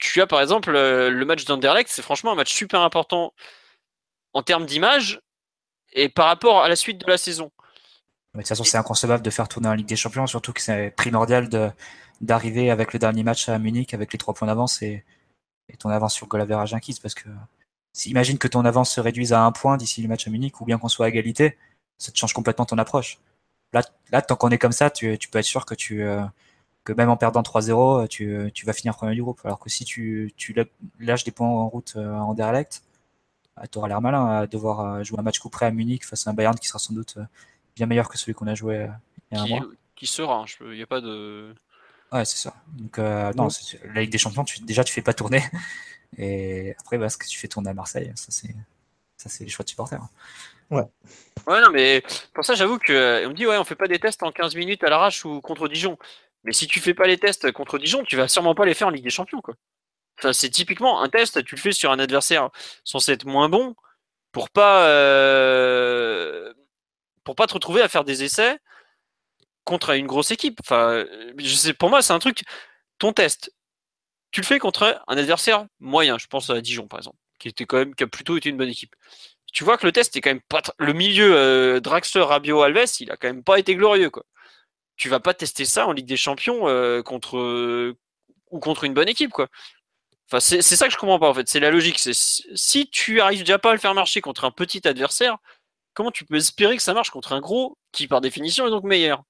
Tu 0.00 0.20
as 0.20 0.26
par 0.26 0.40
exemple 0.40 0.72
le 0.72 1.24
match 1.24 1.44
d'Anderlecht, 1.44 1.90
c'est 1.90 2.02
franchement 2.02 2.32
un 2.32 2.34
match 2.34 2.52
super 2.52 2.80
important 2.80 3.32
en 4.32 4.42
termes 4.42 4.66
d'image 4.66 5.20
et 5.92 6.08
par 6.08 6.26
rapport 6.26 6.62
à 6.62 6.68
la 6.68 6.76
suite 6.76 6.98
de 6.98 7.10
la 7.10 7.18
saison. 7.18 7.50
de 8.34 8.40
toute 8.40 8.48
façon, 8.48 8.64
c'est 8.64 8.78
inconcevable 8.78 9.22
de 9.22 9.30
faire 9.30 9.48
tourner 9.48 9.68
en 9.68 9.74
Ligue 9.74 9.88
des 9.88 9.96
Champions, 9.96 10.26
surtout 10.26 10.52
que 10.52 10.60
c'est 10.60 10.92
primordial 10.96 11.48
d'arriver 12.20 12.70
avec 12.70 12.92
le 12.92 12.98
dernier 12.98 13.22
match 13.22 13.48
à 13.48 13.58
Munich 13.58 13.94
avec 13.94 14.12
les 14.12 14.18
trois 14.18 14.34
points 14.34 14.48
d'avance 14.48 14.82
et, 14.82 15.04
ton 15.78 15.88
avance 15.88 16.14
sur 16.14 16.26
goal 16.26 16.40
average 16.40 16.74
inquise. 16.74 16.98
Parce 16.98 17.14
que 17.14 17.28
imagine 18.06 18.38
que 18.38 18.48
ton 18.48 18.64
avance 18.64 18.90
se 18.90 19.00
réduise 19.00 19.32
à 19.32 19.42
un 19.42 19.52
point 19.52 19.76
d'ici 19.76 20.02
le 20.02 20.08
match 20.08 20.26
à 20.26 20.30
Munich 20.30 20.60
ou 20.60 20.64
bien 20.64 20.78
qu'on 20.78 20.88
soit 20.88 21.06
à 21.06 21.08
égalité, 21.08 21.56
ça 21.96 22.10
te 22.10 22.18
change 22.18 22.32
complètement 22.32 22.66
ton 22.66 22.78
approche. 22.78 23.18
Là, 23.72 23.82
là 24.10 24.20
tant 24.20 24.34
qu'on 24.34 24.50
est 24.50 24.58
comme 24.58 24.72
ça, 24.72 24.90
tu, 24.90 25.16
peux 25.30 25.38
être 25.38 25.44
sûr 25.44 25.66
que 25.66 25.74
tu 25.74 26.02
euh, 26.02 26.22
que 26.84 26.92
même 26.92 27.10
en 27.10 27.16
perdant 27.16 27.42
3-0, 27.42 28.08
tu, 28.08 28.50
tu, 28.54 28.66
vas 28.66 28.72
finir 28.72 28.96
premier 28.96 29.14
du 29.14 29.22
groupe. 29.22 29.40
Alors 29.44 29.58
que 29.58 29.68
si 29.70 29.84
tu, 29.84 30.32
tu 30.36 30.54
lâches 30.98 31.24
des 31.24 31.30
points 31.30 31.48
en 31.48 31.68
route 31.68 31.94
euh, 31.96 32.14
en 32.14 32.34
direct, 32.34 32.82
ah, 33.60 33.66
tu 33.66 33.78
auras 33.78 33.88
l'air 33.88 34.00
malin 34.00 34.26
à 34.26 34.46
devoir 34.46 34.80
euh, 34.80 35.04
jouer 35.04 35.18
un 35.18 35.22
match 35.22 35.38
coup 35.38 35.50
près 35.50 35.66
à 35.66 35.70
Munich 35.70 36.06
face 36.06 36.26
à 36.26 36.30
un 36.30 36.32
Bayern 36.32 36.58
qui 36.58 36.66
sera 36.66 36.78
sans 36.78 36.94
doute 36.94 37.16
euh, 37.18 37.24
bien 37.76 37.84
meilleur 37.84 38.08
que 38.08 38.16
celui 38.16 38.32
qu'on 38.32 38.46
a 38.46 38.54
joué 38.54 38.76
euh, 38.76 38.88
il 39.30 39.36
y 39.36 39.40
a 39.40 39.42
un 39.42 39.46
mois. 39.46 39.66
Qui 39.94 40.06
sera, 40.06 40.46
il 40.62 40.70
n'y 40.70 40.82
a 40.82 40.86
pas 40.86 41.02
de. 41.02 41.54
Ouais, 42.10 42.24
c'est 42.24 42.38
ça. 42.38 42.54
Donc, 42.72 42.96
non, 42.96 43.48
la 43.94 44.00
Ligue 44.00 44.10
des 44.10 44.18
Champions, 44.18 44.44
tu, 44.44 44.60
déjà, 44.60 44.82
tu 44.82 44.94
fais 44.94 45.02
pas 45.02 45.12
tourner. 45.12 45.42
Et 46.16 46.74
après, 46.80 46.96
bah, 46.96 47.10
ce 47.10 47.18
que 47.18 47.26
tu 47.26 47.38
fais 47.38 47.48
tourner 47.48 47.68
à 47.68 47.74
Marseille, 47.74 48.10
ça, 48.16 48.28
c'est, 48.30 48.56
ça, 49.18 49.28
c'est 49.28 49.44
les 49.44 49.50
choix 49.50 49.62
de 49.62 49.68
supporters. 49.68 50.02
Ouais. 50.70 50.84
Ouais, 51.46 51.60
non, 51.60 51.70
mais 51.70 52.02
pour 52.32 52.44
ça, 52.44 52.54
j'avoue 52.54 52.78
que 52.78 53.26
on 53.26 53.28
me 53.28 53.34
dit, 53.34 53.46
ouais, 53.46 53.58
on 53.58 53.64
fait 53.64 53.74
pas 53.74 53.88
des 53.88 53.98
tests 53.98 54.22
en 54.22 54.32
15 54.32 54.56
minutes 54.56 54.82
à 54.82 54.88
l'arrache 54.88 55.24
ou 55.26 55.42
contre 55.42 55.68
Dijon. 55.68 55.98
Mais 56.44 56.52
si 56.52 56.66
tu 56.66 56.80
fais 56.80 56.94
pas 56.94 57.06
les 57.06 57.18
tests 57.18 57.52
contre 57.52 57.78
Dijon, 57.78 58.02
tu 58.04 58.16
vas 58.16 58.28
sûrement 58.28 58.54
pas 58.54 58.64
les 58.64 58.74
faire 58.74 58.88
en 58.88 58.90
Ligue 58.90 59.04
des 59.04 59.10
Champions, 59.10 59.40
quoi 59.40 59.54
c'est 60.32 60.50
typiquement 60.50 61.02
un 61.02 61.08
test, 61.08 61.44
tu 61.44 61.54
le 61.54 61.60
fais 61.60 61.72
sur 61.72 61.90
un 61.90 61.98
adversaire 61.98 62.50
censé 62.84 63.12
être 63.12 63.26
moins 63.26 63.48
bon 63.48 63.74
pour 64.32 64.50
pas 64.50 64.86
euh, 64.86 66.52
pour 67.24 67.34
pas 67.34 67.46
te 67.46 67.54
retrouver 67.54 67.82
à 67.82 67.88
faire 67.88 68.04
des 68.04 68.22
essais 68.24 68.58
contre 69.64 69.90
une 69.90 70.06
grosse 70.06 70.30
équipe. 70.30 70.60
Enfin, 70.64 71.04
je 71.38 71.54
sais, 71.54 71.74
pour 71.74 71.90
moi, 71.90 72.02
c'est 72.02 72.12
un 72.12 72.18
truc. 72.18 72.44
Ton 72.98 73.12
test, 73.12 73.52
tu 74.30 74.40
le 74.40 74.46
fais 74.46 74.58
contre 74.58 75.02
un 75.06 75.16
adversaire 75.16 75.66
moyen. 75.80 76.18
Je 76.18 76.26
pense 76.26 76.50
à 76.50 76.60
Dijon, 76.60 76.88
par 76.88 77.00
exemple, 77.00 77.18
qui 77.38 77.48
était 77.48 77.66
quand 77.66 77.78
même 77.78 77.94
qui 77.94 78.04
a 78.04 78.06
plutôt 78.06 78.36
été 78.36 78.48
une 78.50 78.56
bonne 78.56 78.68
équipe. 78.68 78.94
Tu 79.52 79.64
vois 79.64 79.78
que 79.78 79.86
le 79.86 79.92
test 79.92 80.16
est 80.16 80.20
quand 80.20 80.30
même 80.30 80.42
pas 80.42 80.62
le 80.78 80.92
milieu 80.92 81.34
euh, 81.36 81.80
Draxler, 81.80 82.22
Rabio, 82.22 82.62
Alves, 82.62 82.86
il 83.00 83.10
a 83.10 83.16
quand 83.16 83.28
même 83.28 83.44
pas 83.44 83.58
été 83.58 83.74
glorieux, 83.74 84.10
quoi. 84.10 84.24
Tu 85.00 85.08
vas 85.08 85.18
pas 85.18 85.32
tester 85.32 85.64
ça 85.64 85.86
en 85.86 85.92
Ligue 85.92 86.06
des 86.06 86.18
Champions 86.18 86.68
euh, 86.68 87.02
contre 87.02 87.94
ou 88.50 88.58
contre 88.60 88.84
une 88.84 88.92
bonne 88.92 89.08
équipe, 89.08 89.30
quoi 89.30 89.48
c'est 90.38 90.62
ça 90.62 90.86
que 90.86 90.92
je 90.92 90.96
comprends 90.96 91.18
pas 91.18 91.28
en 91.28 91.34
fait. 91.34 91.48
C'est 91.48 91.58
la 91.58 91.72
logique. 91.72 91.98
Si 91.98 92.88
tu 92.88 93.20
arrives 93.20 93.40
déjà 93.40 93.58
pas 93.58 93.70
à 93.70 93.72
le 93.72 93.80
faire 93.80 93.94
marcher 93.94 94.20
contre 94.20 94.44
un 94.44 94.52
petit 94.52 94.86
adversaire, 94.86 95.38
comment 95.92 96.12
tu 96.12 96.24
peux 96.24 96.36
espérer 96.36 96.76
que 96.76 96.84
ça 96.84 96.94
marche 96.94 97.10
contre 97.10 97.32
un 97.32 97.40
gros 97.40 97.76
qui 97.90 98.06
par 98.06 98.20
définition 98.20 98.64
est 98.64 98.70
donc 98.70 98.84
meilleur? 98.84 99.24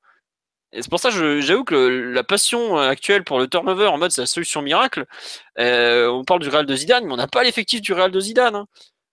Et 0.73 0.83
c'est 0.83 0.91
pour 0.91 1.01
ça 1.01 1.09
j'avoue 1.09 1.65
que 1.65 1.75
la 1.75 2.23
passion 2.23 2.77
actuelle 2.77 3.25
pour 3.25 3.39
le 3.39 3.49
turnover 3.49 3.87
en 3.87 3.97
mode 3.97 4.11
c'est 4.11 4.21
la 4.21 4.27
solution 4.27 4.61
miracle. 4.61 5.07
Euh, 5.59 6.07
on 6.09 6.25
parle 6.25 6.41
du 6.41 6.51
Real 6.51 6.67
de 6.67 6.77
Zidane, 6.77 7.07
mais 7.07 7.15
on 7.15 7.17
n'a 7.17 7.29
pas 7.29 7.45
l'effectif 7.45 7.81
du 7.81 7.95
Real 7.95 8.11
de 8.11 8.21
Zidane. 8.21 8.57
Hein. 8.57 8.67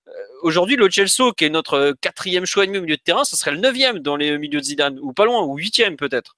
Euh, 0.09 0.11
aujourd'hui, 0.41 0.75
le 0.75 0.89
Chelsea, 0.89 1.31
qui 1.37 1.45
est 1.45 1.49
notre 1.49 1.95
quatrième 2.01 2.45
choix 2.45 2.65
et 2.65 2.67
au 2.67 2.81
milieu 2.81 2.97
de 2.97 3.01
terrain, 3.01 3.23
ça 3.23 3.37
serait 3.37 3.51
le 3.51 3.59
neuvième 3.59 3.99
dans 3.99 4.17
les 4.17 4.37
milieux 4.37 4.59
de 4.59 4.65
Zidane, 4.65 4.99
ou 5.01 5.13
pas 5.13 5.25
loin, 5.25 5.41
ou 5.43 5.57
huitième 5.57 5.95
peut-être. 5.95 6.35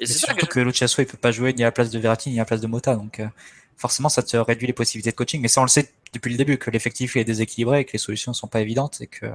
Et 0.00 0.06
c'est 0.06 0.14
surtout 0.14 0.46
que, 0.46 0.60
que, 0.60 1.00
il 1.02 1.06
peut 1.06 1.16
pas 1.16 1.30
jouer 1.30 1.52
ni 1.52 1.62
à 1.62 1.66
la 1.66 1.72
place 1.72 1.90
de 1.90 1.98
Verratti 1.98 2.30
ni 2.30 2.36
à 2.36 2.42
la 2.42 2.44
place 2.44 2.60
de 2.60 2.66
Mota, 2.66 2.96
donc. 2.96 3.20
Euh, 3.20 3.28
forcément, 3.76 4.08
ça 4.08 4.22
te 4.22 4.36
réduit 4.36 4.66
les 4.66 4.72
possibilités 4.72 5.10
de 5.10 5.16
coaching. 5.16 5.40
Mais 5.40 5.48
ça, 5.48 5.60
on 5.60 5.64
le 5.64 5.68
sait 5.68 5.92
depuis 6.12 6.30
le 6.30 6.36
début, 6.36 6.58
que 6.58 6.70
l'effectif 6.70 7.16
est 7.16 7.24
déséquilibré 7.24 7.80
et 7.80 7.84
que 7.84 7.92
les 7.92 7.98
solutions 7.98 8.32
ne 8.32 8.36
sont 8.36 8.48
pas 8.48 8.60
évidentes 8.60 9.00
et 9.00 9.06
que, 9.06 9.26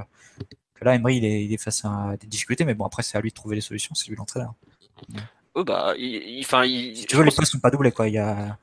là, 0.82 0.96
Emery, 0.96 1.18
il 1.18 1.54
est, 1.54 1.58
face 1.58 1.84
à 1.86 2.16
des 2.20 2.28
difficultés. 2.28 2.66
Mais 2.66 2.74
bon, 2.74 2.86
après, 2.86 3.04
c'est 3.04 3.18
à 3.18 3.22
lui 3.22 3.30
de 3.30 3.36
trouver 3.36 3.56
les 3.56 3.62
solutions, 3.62 3.96
c'est 3.96 4.08
lui 4.08 4.16
l'entraîneur. 4.16 4.54
Oh, 5.56 5.64
bah, 5.64 5.94
il, 5.98 6.46
si 6.96 7.06
tu 7.06 7.16
veux, 7.16 7.24
les 7.24 7.32
postes 7.32 7.52
sont 7.52 7.60
pas 7.60 7.72
doublés, 7.72 7.92
quoi. 7.92 8.08
Il 8.08 8.14
y 8.14 8.18
a, 8.18 8.58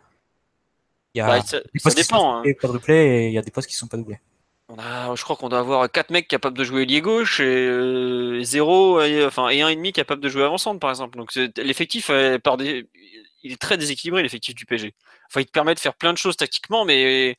il 1.15 1.19
y 1.19 1.21
a 1.21 1.27
bah, 1.27 1.43
ça, 1.43 1.61
des 1.61 1.81
postes 1.83 1.97
dépend, 1.97 2.43
qui 2.43 2.55
sont 2.55 2.89
hein. 2.89 2.95
et 2.95 3.29
il 3.29 3.33
y 3.33 3.39
a 3.39 3.43
des 3.43 3.51
postes 3.51 3.69
qui 3.69 3.75
sont 3.75 3.89
pas 3.89 3.97
doublés. 3.97 4.21
On 4.69 4.79
a, 4.79 5.15
je 5.15 5.23
crois 5.23 5.37
qu'on 5.37 5.49
doit 5.49 5.61
avoir 5.61 5.91
4 5.91 6.11
mecs 6.11 6.27
capables 6.27 6.59
de 6.59 6.65
jouer 6.65 6.83
ailier 6.83 7.01
gauche 7.01 7.39
et 7.41 8.41
0 8.43 9.01
euh, 9.01 9.27
enfin, 9.27 9.49
et 9.49 9.63
un 9.63 9.69
et 9.69 9.77
demi 9.77 9.93
capable 9.93 10.21
de 10.21 10.29
jouer 10.29 10.43
avant-centre, 10.43 10.81
par 10.81 10.91
exemple. 10.91 11.17
Donc 11.17 11.35
l'effectif 11.57 12.11
par 12.43 12.57
des, 12.57 12.89
il 13.47 13.53
est 13.53 13.61
très 13.61 13.79
déséquilibré 13.79 14.23
l'effectif 14.23 14.55
du 14.55 14.67
PG. 14.67 14.95
Enfin, 15.29 15.41
il 15.41 15.47
te 15.47 15.53
permet 15.53 15.75
de 15.75 15.81
faire 15.81 15.95
plein 15.95 16.13
de 16.13 16.19
choses 16.19 16.37
tactiquement, 16.37 16.85
mais 16.85 17.37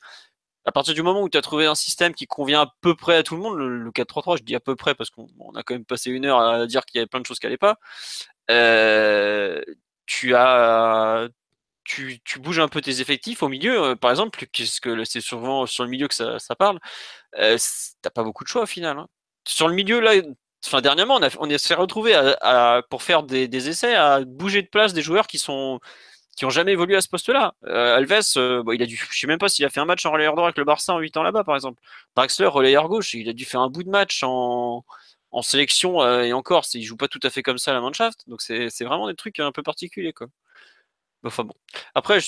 à 0.64 0.72
partir 0.72 0.94
du 0.94 1.02
moment 1.02 1.22
où 1.22 1.28
tu 1.28 1.38
as 1.38 1.42
trouvé 1.42 1.66
un 1.66 1.74
système 1.74 2.14
qui 2.14 2.26
convient 2.26 2.62
à 2.62 2.72
peu 2.82 2.94
près 2.94 3.16
à 3.16 3.22
tout 3.22 3.36
le 3.36 3.42
monde, 3.42 3.56
le, 3.58 3.90
4-3-3, 3.90 4.38
je 4.38 4.42
dis 4.44 4.54
à 4.54 4.60
peu 4.60 4.76
près 4.76 4.94
parce 4.94 5.10
qu'on 5.10 5.28
a 5.54 5.62
quand 5.62 5.74
même 5.74 5.84
passé 5.84 6.10
une 6.10 6.26
heure 6.26 6.40
à 6.40 6.66
dire 6.66 6.84
qu'il 6.84 6.98
y 6.98 7.00
avait 7.00 7.06
plein 7.06 7.20
de 7.20 7.26
choses 7.26 7.38
qui 7.38 7.46
n'allaient 7.46 7.56
pas. 7.58 7.78
Euh, 8.50 9.62
tu 10.06 10.34
as 10.34 11.28
tu, 11.88 12.38
bouges 12.38 12.58
un 12.60 12.68
peu 12.68 12.80
tes 12.80 13.00
effectifs 13.00 13.42
au 13.42 13.48
milieu, 13.48 13.82
euh, 13.82 13.96
par 13.96 14.10
exemple, 14.10 14.46
puisque 14.52 14.90
c'est 15.06 15.20
souvent 15.20 15.66
sur 15.66 15.84
le 15.84 15.90
milieu 15.90 16.08
que 16.08 16.14
ça, 16.14 16.56
parle, 16.58 16.78
euh, 17.38 17.56
t'as 18.02 18.10
pas 18.10 18.22
beaucoup 18.24 18.44
de 18.44 18.48
choix 18.48 18.62
au 18.62 18.66
final. 18.66 18.98
Hein. 18.98 19.08
Sur 19.46 19.68
le 19.68 19.74
milieu, 19.74 20.00
là, 20.00 20.12
enfin, 20.66 20.80
dernièrement, 20.82 21.20
on, 21.38 21.58
s'est 21.58 21.74
retrouvé 21.74 22.14
pour 22.90 23.02
faire 23.02 23.22
des, 23.22 23.68
essais 23.68 23.94
à 23.94 24.20
bouger 24.24 24.62
de 24.62 24.68
place 24.68 24.92
des 24.92 25.02
joueurs 25.02 25.26
qui 25.26 25.38
sont 25.38 25.80
qui 26.36 26.44
ont 26.44 26.50
jamais 26.50 26.72
évolué 26.72 26.96
à 26.96 27.00
ce 27.00 27.08
poste-là. 27.08 27.54
Euh, 27.66 27.96
Alves, 27.96 28.22
euh, 28.36 28.62
il 28.72 28.80
a 28.82 28.86
dû, 28.86 28.96
je 29.10 29.18
sais 29.18 29.26
même 29.26 29.40
pas 29.40 29.48
s'il 29.48 29.64
a 29.64 29.70
fait 29.70 29.80
un 29.80 29.84
match 29.86 30.06
en 30.06 30.12
relayeur 30.12 30.36
droit 30.36 30.46
avec 30.46 30.56
le 30.58 30.64
Barça 30.64 30.94
en 30.94 31.00
8 31.00 31.16
ans 31.16 31.24
là-bas, 31.24 31.42
par 31.42 31.56
exemple. 31.56 31.82
Draxler, 32.14 32.46
relayeur 32.46 32.88
gauche, 32.88 33.14
il 33.14 33.28
a 33.28 33.32
dû 33.32 33.44
faire 33.44 33.60
un 33.60 33.68
bout 33.70 33.82
de 33.82 33.90
match 33.90 34.22
en, 34.22 34.84
en 35.32 35.42
sélection 35.42 36.00
et 36.22 36.32
encore, 36.32 36.64
il 36.74 36.84
joue 36.84 36.96
pas 36.96 37.08
tout 37.08 37.20
à 37.24 37.30
fait 37.30 37.42
comme 37.42 37.58
ça 37.58 37.72
à 37.72 37.74
la 37.74 37.80
Mannschaft. 37.80 38.28
Donc 38.28 38.40
c'est 38.42 38.84
vraiment 38.84 39.08
des 39.08 39.16
trucs 39.16 39.40
un 39.40 39.52
peu 39.52 39.62
particuliers, 39.64 40.12
quoi. 40.12 40.28
Enfin 41.24 41.44
bon. 41.44 41.54
Après, 41.94 42.20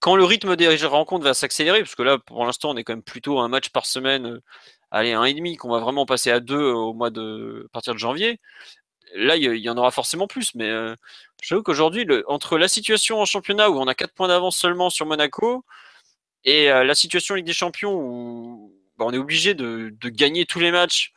quand 0.00 0.16
le 0.16 0.24
rythme 0.24 0.56
des 0.56 0.68
rencontres 0.86 1.24
va 1.24 1.34
s'accélérer, 1.34 1.80
parce 1.80 1.94
que 1.94 2.02
là, 2.02 2.18
pour 2.18 2.44
l'instant, 2.44 2.70
on 2.70 2.76
est 2.76 2.84
quand 2.84 2.92
même 2.92 3.02
plutôt 3.02 3.40
un 3.40 3.48
match 3.48 3.70
par 3.70 3.86
semaine, 3.86 4.40
allez, 4.90 5.12
un 5.12 5.24
et 5.24 5.34
demi, 5.34 5.56
qu'on 5.56 5.70
va 5.70 5.80
vraiment 5.80 6.06
passer 6.06 6.30
à 6.30 6.40
deux 6.40 6.72
au 6.72 6.94
mois 6.94 7.10
de, 7.10 7.66
à 7.66 7.72
partir 7.72 7.94
de 7.94 7.98
janvier 7.98 8.40
là, 9.14 9.36
il 9.36 9.56
y, 9.56 9.70
en 9.70 9.76
aura 9.76 9.90
forcément 9.90 10.26
plus, 10.26 10.54
mais 10.54 10.68
euh, 10.68 10.94
j'avoue 11.42 11.62
qu'aujourd'hui, 11.62 12.06
entre 12.26 12.58
la 12.58 12.68
situation 12.68 13.20
en 13.20 13.24
championnat 13.24 13.70
où 13.70 13.78
on 13.78 13.86
a 13.86 13.94
4 13.94 14.12
points 14.14 14.28
d'avance 14.28 14.56
seulement 14.56 14.90
sur 14.90 15.06
Monaco 15.06 15.64
et 16.44 16.70
euh, 16.70 16.84
la 16.84 16.94
situation 16.94 17.34
Ligue 17.34 17.46
des 17.46 17.52
Champions 17.52 17.94
où 17.94 18.72
bah, 18.98 19.04
on 19.08 19.12
est 19.12 19.18
obligé 19.18 19.54
de, 19.54 19.92
gagner 20.04 20.46
tous 20.46 20.60
les 20.60 20.70
matchs 20.70 21.12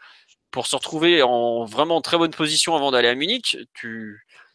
pour 0.51 0.67
se 0.67 0.75
retrouver 0.75 1.23
en 1.23 1.65
vraiment 1.65 2.01
très 2.01 2.17
bonne 2.17 2.31
position 2.31 2.75
avant 2.75 2.91
d'aller 2.91 3.07
à 3.07 3.15
Munich, 3.15 3.57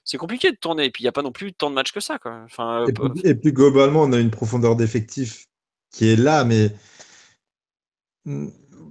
c'est 0.08 0.16
compliqué 0.16 0.50
de 0.50 0.56
tourner. 0.56 0.86
Et 0.86 0.90
puis, 0.90 1.02
il 1.02 1.04
n'y 1.04 1.08
a 1.08 1.12
pas 1.12 1.22
non 1.22 1.32
plus 1.32 1.52
tant 1.52 1.70
de 1.70 1.74
matchs 1.74 1.92
que 1.92 2.00
ça. 2.00 2.18
Quoi. 2.18 2.40
Enfin, 2.44 2.86
et, 2.86 2.92
puis, 2.92 3.20
et, 3.24 3.52
globalement, 3.52 4.02
on 4.02 4.12
a 4.12 4.18
une 4.18 4.30
profondeur 4.30 4.74
d'effectif 4.74 5.46
qui 5.92 6.08
est 6.08 6.16
là, 6.16 6.44
mais 6.44 6.72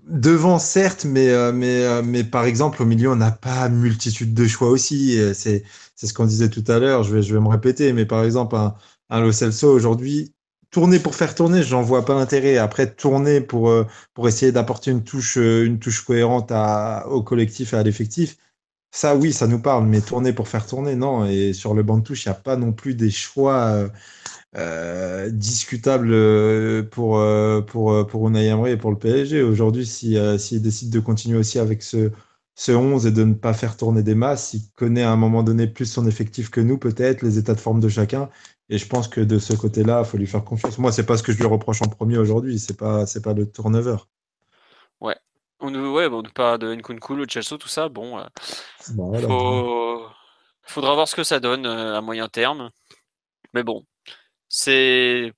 Devant, 0.07 0.57
certes, 0.57 1.03
mais, 1.03 1.30
euh, 1.30 1.52
mais, 1.52 1.84
euh, 1.84 2.02
mais 2.02 2.23
par 2.23 2.45
exemple, 2.45 2.81
au 2.81 2.85
milieu, 2.85 3.11
on 3.11 3.18
n'a 3.18 3.31
pas 3.31 3.68
multitude 3.68 4.34
de 4.34 4.48
choix 4.48 4.69
aussi. 4.69 5.19
C'est 5.34 5.64
ce 5.95 6.14
qu'on 6.14 6.26
disait 6.26 6.49
tout 6.49 6.64
à 6.68 6.80
l'heure, 6.80 7.03
je 7.03 7.14
vais, 7.14 7.22
je 7.22 7.34
vais 7.34 7.41
me 7.41 7.49
répéter, 7.49 7.91
mais 7.91 8.06
par 8.06 8.23
exemple, 8.23 8.56
un, 8.56 8.76
un 9.10 9.19
Lo 9.19 9.34
Celso 9.34 9.69
aujourd'hui, 9.69 10.34
tourner 10.72 10.99
pour 10.99 11.15
faire 11.15 11.35
tourner, 11.35 11.61
j'en 11.61 11.81
vois 11.81 12.06
pas 12.06 12.15
l'intérêt. 12.15 12.57
Après, 12.57 12.94
tourner 12.94 13.41
pour, 13.41 13.69
euh, 13.69 13.85
pour 14.14 14.27
essayer 14.30 14.52
d'apporter 14.53 14.91
une 14.91 15.03
touche, 15.03 15.35
une 15.38 15.80
touche 15.80 16.02
cohérente 16.06 16.52
à, 16.52 17.07
au 17.10 17.22
collectif 17.22 17.73
et 17.73 17.77
à 17.77 17.84
l'effectif, 17.84 18.38
ça, 18.91 19.15
oui, 19.15 19.34
ça 19.34 19.47
nous 19.47 19.61
parle, 19.61 19.85
mais 19.88 20.01
tourner 20.01 20.34
pour 20.34 20.47
faire 20.47 20.65
tourner, 20.65 20.95
non. 20.95 21.26
Et 21.26 21.53
sur 21.53 21.73
le 21.73 21.84
banc 21.84 21.97
de 21.99 22.03
touche, 22.03 22.26
il 22.26 22.30
n'y 22.30 22.35
a 22.35 22.39
pas 22.39 22.55
non 22.57 22.73
plus 22.73 22.95
des 22.95 23.11
choix 23.11 23.89
euh, 24.55 25.30
discutable 25.30 26.09
euh, 26.11 26.84
pour, 26.84 27.18
euh, 27.19 27.61
pour, 27.61 28.07
pour 28.07 28.27
Unai 28.27 28.47
Emery 28.47 28.72
et 28.72 28.77
pour 28.77 28.91
le 28.91 28.97
PSG. 28.97 29.43
Aujourd'hui, 29.43 29.85
s'il 29.85 30.39
si, 30.39 30.59
décide 30.61 30.89
de 30.89 30.99
continuer 30.99 31.38
aussi 31.38 31.59
avec 31.59 31.84
ce, 31.84 32.11
ce 32.55 32.72
11 32.72 33.05
et 33.05 33.11
de 33.11 33.23
ne 33.23 33.34
pas 33.34 33.53
faire 33.53 33.77
tourner 33.77 34.03
des 34.03 34.15
masses, 34.15 34.53
il 34.53 34.69
connaît 34.76 35.03
à 35.03 35.11
un 35.11 35.15
moment 35.18 35.43
donné 35.43 35.68
plus 35.68 35.85
son 35.85 36.07
effectif 36.07 36.49
que 36.49 36.61
nous, 36.61 36.77
peut-être, 36.77 37.22
les 37.22 37.38
états 37.38 37.53
de 37.55 37.59
forme 37.59 37.80
de 37.80 37.89
chacun. 37.89 38.30
Et 38.69 38.77
je 38.77 38.88
pense 38.88 39.07
que 39.07 39.22
de 39.22 39.39
ce 39.39 39.53
côté-là, 39.53 40.03
il 40.05 40.09
faut 40.09 40.18
lui 40.18 40.27
faire 40.27 40.43
confiance. 40.43 40.77
Moi, 40.80 40.91
c'est 40.91 41.05
pas 41.05 41.18
ce 41.18 41.23
que 41.23 41.31
je 41.31 41.38
lui 41.38 41.45
reproche 41.45 41.81
en 41.81 41.88
premier 41.88 42.18
aujourd'hui, 42.18 42.59
c'est 42.59 42.77
pas, 42.77 43.05
c'est 43.05 43.22
pas 43.22 43.34
le 43.34 43.49
turnover. 43.49 43.97
On 45.59 45.71
nous, 45.71 45.91
ouais, 45.93 46.07
bon, 46.09 46.19
on 46.19 46.23
nous 46.23 46.31
parle 46.31 46.59
de 46.59 46.73
Nkunku, 46.75 47.15
le 47.15 47.25
Chelsea, 47.27 47.57
tout 47.57 47.67
ça. 47.67 47.89
Bon, 47.89 48.19
euh, 48.19 48.25
Bon, 48.88 49.09
voilà. 49.09 49.27
faut... 49.27 50.07
faudra 50.63 50.93
voir 50.95 51.07
ce 51.07 51.15
que 51.15 51.23
ça 51.23 51.39
donne 51.39 51.65
euh, 51.65 51.97
à 51.97 52.01
moyen 52.01 52.27
terme. 52.29 52.71
Mais 53.53 53.63
bon, 53.63 53.85
c'est. 54.49 55.34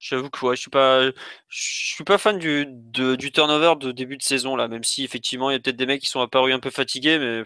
J'avoue 0.00 0.30
que 0.30 0.46
ouais, 0.46 0.56
je 0.56 0.62
suis 0.62 0.70
pas, 0.70 1.04
je 1.06 1.12
suis 1.50 2.04
pas 2.04 2.18
fan 2.18 2.38
du, 2.38 2.66
de- 2.68 3.16
du 3.16 3.32
turnover 3.32 3.74
de 3.80 3.92
début 3.92 4.16
de 4.18 4.22
saison 4.22 4.56
là, 4.56 4.68
même 4.68 4.84
si 4.84 5.04
effectivement 5.04 5.50
il 5.50 5.54
y 5.54 5.56
a 5.56 5.60
peut-être 5.60 5.76
des 5.76 5.86
mecs 5.86 6.02
qui 6.02 6.08
sont 6.08 6.20
apparus 6.22 6.54
un 6.54 6.60
peu 6.60 6.70
fatigués, 6.70 7.18
mais 7.18 7.44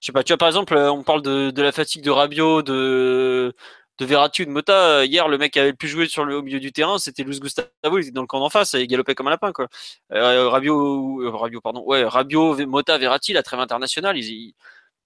je 0.00 0.06
sais 0.06 0.12
pas. 0.12 0.22
Tu 0.24 0.32
vois 0.32 0.38
par 0.38 0.48
exemple, 0.48 0.74
euh, 0.76 0.92
on 0.92 1.02
parle 1.04 1.22
de, 1.22 1.50
de 1.50 1.62
la 1.62 1.72
fatigue 1.72 2.02
de 2.04 2.10
Rabiot, 2.10 2.62
de 2.62 3.54
de 3.98 4.04
Verratti 4.04 4.42
ou 4.42 4.44
de 4.46 4.50
Mota. 4.50 5.04
Hier, 5.04 5.28
le 5.28 5.38
mec 5.38 5.52
qui 5.52 5.60
avait 5.60 5.70
le 5.70 5.76
plus 5.76 5.88
joué 5.88 6.08
sur 6.08 6.24
le 6.24 6.36
au 6.36 6.42
milieu 6.42 6.60
du 6.60 6.72
terrain, 6.72 6.98
c'était 6.98 7.24
Luis 7.24 7.40
Gustavo, 7.40 7.68
il 7.94 8.00
était 8.00 8.10
dans 8.12 8.22
le 8.22 8.26
camp 8.26 8.40
d'en 8.40 8.50
face 8.50 8.74
il 8.74 8.86
galopait 8.86 9.14
comme 9.14 9.28
un 9.28 9.30
lapin 9.30 9.52
quoi. 9.52 9.68
Euh, 10.12 10.48
Rabiot, 10.48 11.22
euh, 11.22 11.60
pardon, 11.62 11.82
ouais, 11.84 12.04
Rabiot, 12.04 12.54
Ve- 12.54 12.66
Mota, 12.66 12.98
Verratti, 12.98 13.32
la 13.32 13.42
trêve 13.42 13.60
internationale, 13.60 14.16
ils, 14.18 14.54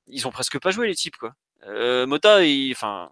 ils 0.09 0.27
ont 0.27 0.31
presque 0.31 0.59
pas 0.61 0.71
joué 0.71 0.89
les 0.89 0.95
types 0.95 1.17
quoi. 1.17 1.33
Euh, 1.67 2.07
Mota, 2.07 2.45
il, 2.45 2.73
enfin. 2.73 3.11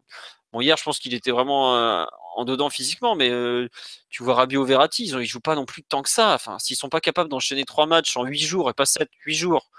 Bon, 0.52 0.60
hier, 0.60 0.76
je 0.76 0.82
pense 0.82 0.98
qu'il 0.98 1.14
était 1.14 1.30
vraiment 1.30 1.76
euh, 1.76 2.04
en 2.34 2.44
dedans 2.44 2.70
physiquement, 2.70 3.14
mais 3.14 3.30
euh, 3.30 3.68
tu 4.08 4.24
vois 4.24 4.34
Rabiot 4.34 4.64
Verratti, 4.64 5.04
ils, 5.04 5.16
ont, 5.16 5.22
jouent 5.22 5.40
pas 5.40 5.54
non 5.54 5.64
plus 5.64 5.84
tant 5.84 6.02
que 6.02 6.08
ça. 6.10 6.34
Enfin, 6.34 6.58
s'ils 6.58 6.76
sont 6.76 6.88
pas 6.88 7.00
capables 7.00 7.30
d'enchaîner 7.30 7.64
trois 7.64 7.86
matchs 7.86 8.16
en 8.16 8.24
huit 8.24 8.40
jours 8.40 8.68
et 8.68 8.74
pas 8.74 8.84
sept, 8.84 9.08
huit 9.24 9.36
jours, 9.36 9.70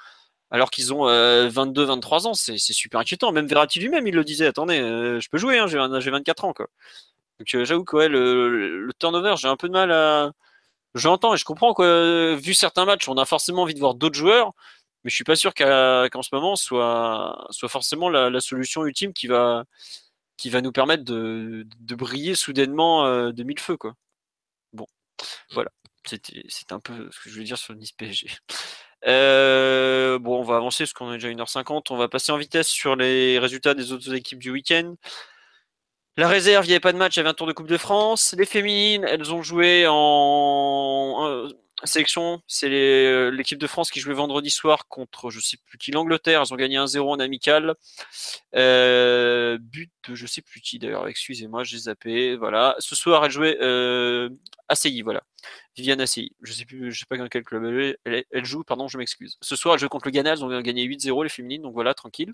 alors 0.51 0.69
qu'ils 0.69 0.93
ont 0.93 1.07
euh, 1.07 1.49
22, 1.49 1.85
23 1.85 2.27
ans, 2.27 2.33
c'est 2.33 2.57
super 2.57 2.99
inquiétant. 2.99 3.31
Même 3.31 3.47
Verratti 3.47 3.79
lui-même, 3.79 4.05
il 4.07 4.13
le 4.13 4.23
disait, 4.23 4.45
attendez, 4.45 4.79
euh, 4.79 5.19
je 5.19 5.29
peux 5.29 5.37
jouer, 5.37 5.57
hein, 5.57 5.67
j'ai 5.67 5.79
j'ai 5.99 6.11
24 6.11 6.45
ans. 6.45 6.53
Donc 7.39 7.55
euh, 7.55 7.65
j'avoue 7.65 7.85
que 7.85 7.97
le, 7.97 8.89
turnover, 8.99 9.35
j'ai 9.37 9.47
un 9.47 9.57
peu 9.57 9.67
de 9.67 9.73
mal 9.73 9.91
à... 9.91 10.31
J'entends 10.93 11.33
et 11.33 11.37
je 11.37 11.45
comprends 11.45 11.73
que 11.73 12.35
vu 12.35 12.53
certains 12.53 12.85
matchs, 12.85 13.07
on 13.07 13.17
a 13.17 13.25
forcément 13.25 13.63
envie 13.63 13.73
de 13.73 13.79
voir 13.79 13.95
d'autres 13.95 14.17
joueurs, 14.17 14.53
mais 15.03 15.09
je 15.09 15.15
suis 15.15 15.23
pas 15.23 15.37
sûr 15.37 15.53
qu'en 15.53 16.21
ce 16.21 16.29
moment 16.35 16.55
soit, 16.57 17.47
soit 17.51 17.69
forcément 17.69 18.09
la, 18.09 18.39
solution 18.41 18.85
ultime 18.85 19.13
qui 19.13 19.27
va, 19.27 19.63
qui 20.37 20.49
va 20.49 20.61
nous 20.61 20.73
permettre 20.73 21.03
de, 21.05 21.65
briller 21.95 22.35
soudainement 22.35 23.05
euh, 23.05 23.31
de 23.31 23.43
mille 23.43 23.59
feux. 23.59 23.77
Bon, 24.73 24.87
voilà. 25.51 25.71
C'était 26.05 26.73
un 26.73 26.79
peu 26.79 27.09
ce 27.11 27.19
que 27.21 27.29
je 27.29 27.35
voulais 27.35 27.45
dire 27.45 27.57
sur 27.57 27.73
le 27.73 27.79
Nice 27.79 27.93
PSG. 27.93 28.27
Euh, 29.07 30.19
bon, 30.19 30.39
on 30.39 30.43
va 30.43 30.57
avancer 30.57 30.83
parce 30.83 30.93
qu'on 30.93 31.11
est 31.13 31.17
déjà 31.17 31.29
1h50. 31.29 31.87
On 31.89 31.97
va 31.97 32.07
passer 32.07 32.31
en 32.31 32.37
vitesse 32.37 32.67
sur 32.67 32.95
les 32.95 33.39
résultats 33.39 33.73
des 33.73 33.91
autres 33.91 34.13
équipes 34.13 34.39
du 34.39 34.51
week-end. 34.51 34.95
La 36.17 36.27
réserve, 36.27 36.65
il 36.65 36.69
n'y 36.69 36.73
avait 36.73 36.81
pas 36.81 36.91
de 36.93 36.97
match, 36.97 37.15
il 37.15 37.19
y 37.19 37.21
avait 37.21 37.29
un 37.29 37.33
tour 37.33 37.47
de 37.47 37.53
Coupe 37.53 37.67
de 37.67 37.77
France. 37.77 38.35
Les 38.37 38.45
féminines, 38.45 39.05
elles 39.07 39.33
ont 39.33 39.41
joué 39.41 39.85
en 39.87 41.47
sélection. 41.83 42.41
C'est 42.47 42.69
euh, 42.69 43.29
l'équipe 43.31 43.59
de 43.59 43.67
France 43.67 43.91
qui 43.91 43.99
jouait 43.99 44.13
vendredi 44.13 44.49
soir 44.49 44.87
contre, 44.87 45.29
je 45.29 45.39
sais 45.39 45.57
plus 45.65 45.77
qui, 45.77 45.91
l'Angleterre. 45.91 46.41
Elles 46.41 46.53
ont 46.53 46.57
gagné 46.57 46.77
1-0 46.77 46.99
en 46.99 47.19
amical. 47.19 47.75
Euh, 48.55 49.57
but 49.59 49.91
de 50.07 50.15
je 50.15 50.27
sais 50.27 50.41
plus 50.41 50.61
qui 50.61 50.79
d'ailleurs, 50.79 51.07
excusez-moi, 51.07 51.63
j'ai 51.63 51.77
zappé. 51.77 52.35
Voilà. 52.35 52.75
Ce 52.79 52.95
soir, 52.95 53.25
elle 53.25 53.31
jouait 53.31 53.57
euh, 53.61 54.29
ACI, 54.69 55.01
voilà. 55.01 55.23
Viviane 55.75 56.01
ACI. 56.01 56.35
Je 56.41 56.53
sais 56.53 56.65
plus, 56.65 56.91
je 56.91 56.99
sais 56.99 57.05
pas 57.07 57.17
dans 57.17 57.27
quel 57.27 57.43
club 57.43 57.65
elle, 57.65 57.97
elle, 58.05 58.25
elle 58.31 58.45
joue, 58.45 58.63
pardon, 58.63 58.87
je 58.87 58.97
m'excuse. 58.97 59.37
Ce 59.41 59.55
soir, 59.55 59.75
elle 59.75 59.79
joue 59.79 59.89
contre 59.89 60.07
le 60.07 60.11
Ghana, 60.11 60.33
elles 60.33 60.43
ont 60.43 60.61
gagné 60.61 60.85
8-0 60.85 61.23
les 61.23 61.29
féminines, 61.29 61.61
donc 61.61 61.73
voilà, 61.73 61.93
tranquille. 61.93 62.33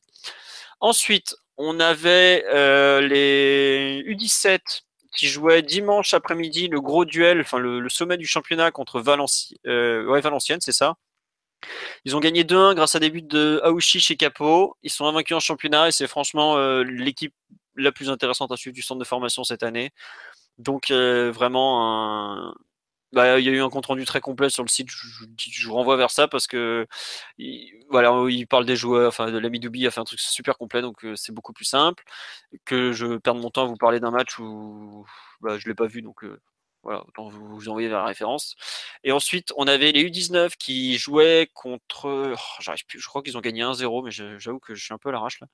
Ensuite, 0.79 1.35
on 1.57 1.79
avait 1.79 2.45
euh, 2.47 3.01
les 3.01 4.03
U17 4.07 4.83
qui 5.15 5.27
jouaient 5.27 5.61
dimanche 5.61 6.13
après-midi 6.13 6.67
le 6.67 6.81
gros 6.81 7.05
duel, 7.05 7.41
enfin 7.41 7.57
le, 7.57 7.87
sommet 7.89 8.17
du 8.17 8.27
championnat 8.27 8.71
contre 8.71 9.03
euh, 9.65 10.21
Valenciennes, 10.21 10.61
c'est 10.61 10.71
ça. 10.71 10.95
Ils 12.05 12.15
ont 12.15 12.19
gagné 12.19 12.43
2-1 12.43 12.75
grâce 12.75 12.95
à 12.95 12.99
des 12.99 13.09
buts 13.09 13.21
de 13.21 13.59
Aouchi 13.63 13.99
chez 13.99 14.15
Capo. 14.15 14.77
Ils 14.83 14.91
sont 14.91 15.05
invaincus 15.05 15.35
en 15.37 15.39
championnat 15.39 15.87
et 15.87 15.91
c'est 15.91 16.07
franchement 16.07 16.57
euh, 16.57 16.83
l'équipe 16.83 17.33
la 17.75 17.91
plus 17.91 18.09
intéressante 18.09 18.51
à 18.51 18.57
suivre 18.57 18.75
du 18.75 18.81
centre 18.81 18.99
de 18.99 19.05
formation 19.05 19.43
cette 19.43 19.63
année. 19.63 19.91
Donc 20.57 20.91
euh, 20.91 21.31
vraiment, 21.31 22.49
un... 22.49 22.55
bah, 23.13 23.39
il 23.39 23.45
y 23.45 23.49
a 23.49 23.51
eu 23.51 23.61
un 23.61 23.69
compte 23.69 23.85
rendu 23.85 24.05
très 24.05 24.21
complet 24.21 24.49
sur 24.49 24.63
le 24.63 24.69
site. 24.69 24.89
Je, 24.89 25.67
vous 25.67 25.73
renvoie 25.73 25.97
vers 25.97 26.11
ça 26.11 26.27
parce 26.27 26.47
que 26.47 26.85
il, 27.37 27.73
voilà, 27.89 28.11
il 28.29 28.47
parle 28.47 28.65
des 28.65 28.75
joueurs. 28.75 29.09
Enfin, 29.09 29.29
l'ami 29.31 29.59
Doubi 29.59 29.87
a 29.87 29.91
fait 29.91 29.99
un 30.01 30.05
truc 30.05 30.19
super 30.19 30.57
complet, 30.57 30.81
donc 30.81 31.05
c'est 31.15 31.33
beaucoup 31.33 31.53
plus 31.53 31.65
simple 31.65 32.03
que 32.65 32.91
je 32.91 33.17
perde 33.17 33.39
mon 33.39 33.49
temps 33.49 33.63
à 33.63 33.67
vous 33.67 33.77
parler 33.77 33.99
d'un 33.99 34.11
match 34.11 34.39
où 34.39 35.05
bah, 35.41 35.57
je 35.57 35.67
l'ai 35.67 35.75
pas 35.75 35.87
vu, 35.87 36.01
donc 36.01 36.23
voilà, 36.87 37.03
autant 37.05 37.27
vous, 37.27 37.47
vous 37.55 37.69
envoyer 37.69 37.89
vers 37.89 37.99
la 37.99 38.05
référence. 38.05 38.55
Et 39.03 39.11
ensuite, 39.11 39.51
on 39.57 39.67
avait 39.67 39.91
les 39.91 40.09
U19 40.09 40.51
qui 40.57 40.97
jouaient 40.97 41.49
contre. 41.53 42.33
Oh, 42.33 42.61
J'arrive 42.61 42.85
plus, 42.85 42.99
je 42.99 43.07
crois 43.07 43.21
qu'ils 43.21 43.37
ont 43.37 43.41
gagné 43.41 43.61
1-0, 43.61 44.03
mais 44.05 44.39
j'avoue 44.39 44.59
que 44.59 44.73
je 44.73 44.83
suis 44.83 44.93
un 44.93 44.97
peu 44.97 45.09
à 45.09 45.11
l'arrache 45.11 45.39
là. 45.41 45.47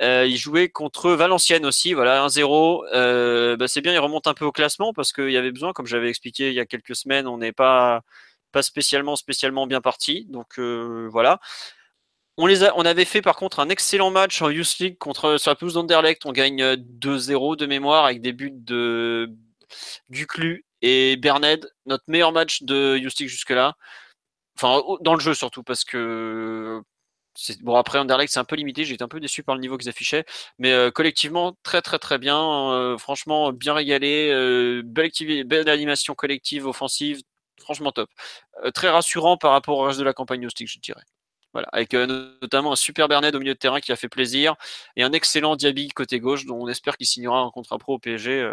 Euh, 0.00 0.26
ils 0.26 0.38
jouaient 0.38 0.70
contre 0.70 1.10
Valenciennes 1.10 1.66
aussi, 1.66 1.92
voilà, 1.92 2.26
1-0. 2.26 2.86
Euh, 2.94 3.56
bah, 3.56 3.68
c'est 3.68 3.82
bien, 3.82 3.92
ils 3.92 3.98
remontent 3.98 4.30
un 4.30 4.34
peu 4.34 4.46
au 4.46 4.52
classement 4.52 4.92
parce 4.94 5.12
qu'il 5.12 5.30
y 5.30 5.36
avait 5.36 5.52
besoin, 5.52 5.72
comme 5.72 5.86
j'avais 5.86 6.08
expliqué 6.08 6.48
il 6.48 6.54
y 6.54 6.60
a 6.60 6.66
quelques 6.66 6.96
semaines, 6.96 7.28
on 7.28 7.38
n'est 7.38 7.52
pas, 7.52 8.02
pas 8.52 8.62
spécialement, 8.62 9.16
spécialement 9.16 9.66
bien 9.66 9.80
parti. 9.82 10.26
Donc 10.30 10.58
euh, 10.58 11.08
voilà. 11.10 11.38
On, 12.38 12.46
les 12.46 12.64
a, 12.64 12.72
on 12.76 12.84
avait 12.86 13.04
fait 13.04 13.22
par 13.22 13.36
contre 13.36 13.60
un 13.60 13.68
excellent 13.68 14.10
match 14.10 14.40
en 14.40 14.48
Youth 14.50 14.78
League 14.78 14.98
contre, 14.98 15.36
sur 15.38 15.54
la 15.60 15.68
d'Anderlecht. 15.72 16.24
On 16.24 16.32
gagne 16.32 16.62
2-0 16.74 17.56
de 17.56 17.66
mémoire 17.66 18.06
avec 18.06 18.22
des 18.22 18.32
buts 18.32 18.52
de 18.54 19.30
Duclu 20.08 20.64
et 20.82 21.16
Berned. 21.16 21.70
Notre 21.86 22.04
meilleur 22.08 22.32
match 22.32 22.62
de 22.62 22.96
Youth 22.96 23.18
League 23.18 23.28
jusque-là. 23.28 23.74
Enfin, 24.56 24.82
dans 25.02 25.14
le 25.14 25.20
jeu 25.20 25.34
surtout, 25.34 25.62
parce 25.62 25.84
que 25.84 26.82
bon 27.62 27.76
après 27.76 27.98
Anderlecht 27.98 28.32
c'est 28.32 28.40
un 28.40 28.44
peu 28.44 28.56
limité, 28.56 28.84
j'ai 28.84 28.94
été 28.94 29.04
un 29.04 29.08
peu 29.08 29.20
déçu 29.20 29.42
par 29.42 29.54
le 29.54 29.60
niveau 29.60 29.76
qu'ils 29.78 29.88
affichaient, 29.88 30.24
mais 30.58 30.72
euh, 30.72 30.90
collectivement 30.90 31.56
très 31.62 31.82
très 31.82 31.98
très 31.98 32.18
bien, 32.18 32.38
euh, 32.72 32.98
franchement 32.98 33.52
bien 33.52 33.74
régalé, 33.74 34.30
euh, 34.32 34.82
belle, 34.84 35.10
belle, 35.46 35.68
animation 35.68 36.14
collective, 36.14 36.66
offensive, 36.66 37.20
franchement 37.60 37.92
top, 37.92 38.10
très 38.74 38.88
rassurant 38.90 39.36
par 39.36 39.52
rapport 39.52 39.78
au 39.78 39.82
reste 39.84 39.98
de 39.98 40.04
la 40.04 40.12
campagne 40.12 40.48
Stick 40.48 40.68
je 40.68 40.78
dirais. 40.80 41.02
Voilà, 41.52 41.68
avec 41.72 41.94
notamment 41.94 42.72
un 42.72 42.76
super 42.76 43.08
Bernet 43.08 43.34
au 43.34 43.40
milieu 43.40 43.54
de 43.54 43.58
terrain 43.58 43.80
qui 43.80 43.90
a 43.90 43.96
fait 43.96 44.08
plaisir 44.08 44.54
et 44.94 45.02
un 45.02 45.12
excellent 45.12 45.56
Diaby 45.56 45.88
côté 45.88 46.20
gauche 46.20 46.46
dont 46.46 46.56
on 46.62 46.68
espère 46.68 46.96
qu'il 46.96 47.08
signera 47.08 47.40
un 47.40 47.50
contrat 47.50 47.78
pro 47.78 47.94
au 47.94 47.98
PSG 47.98 48.52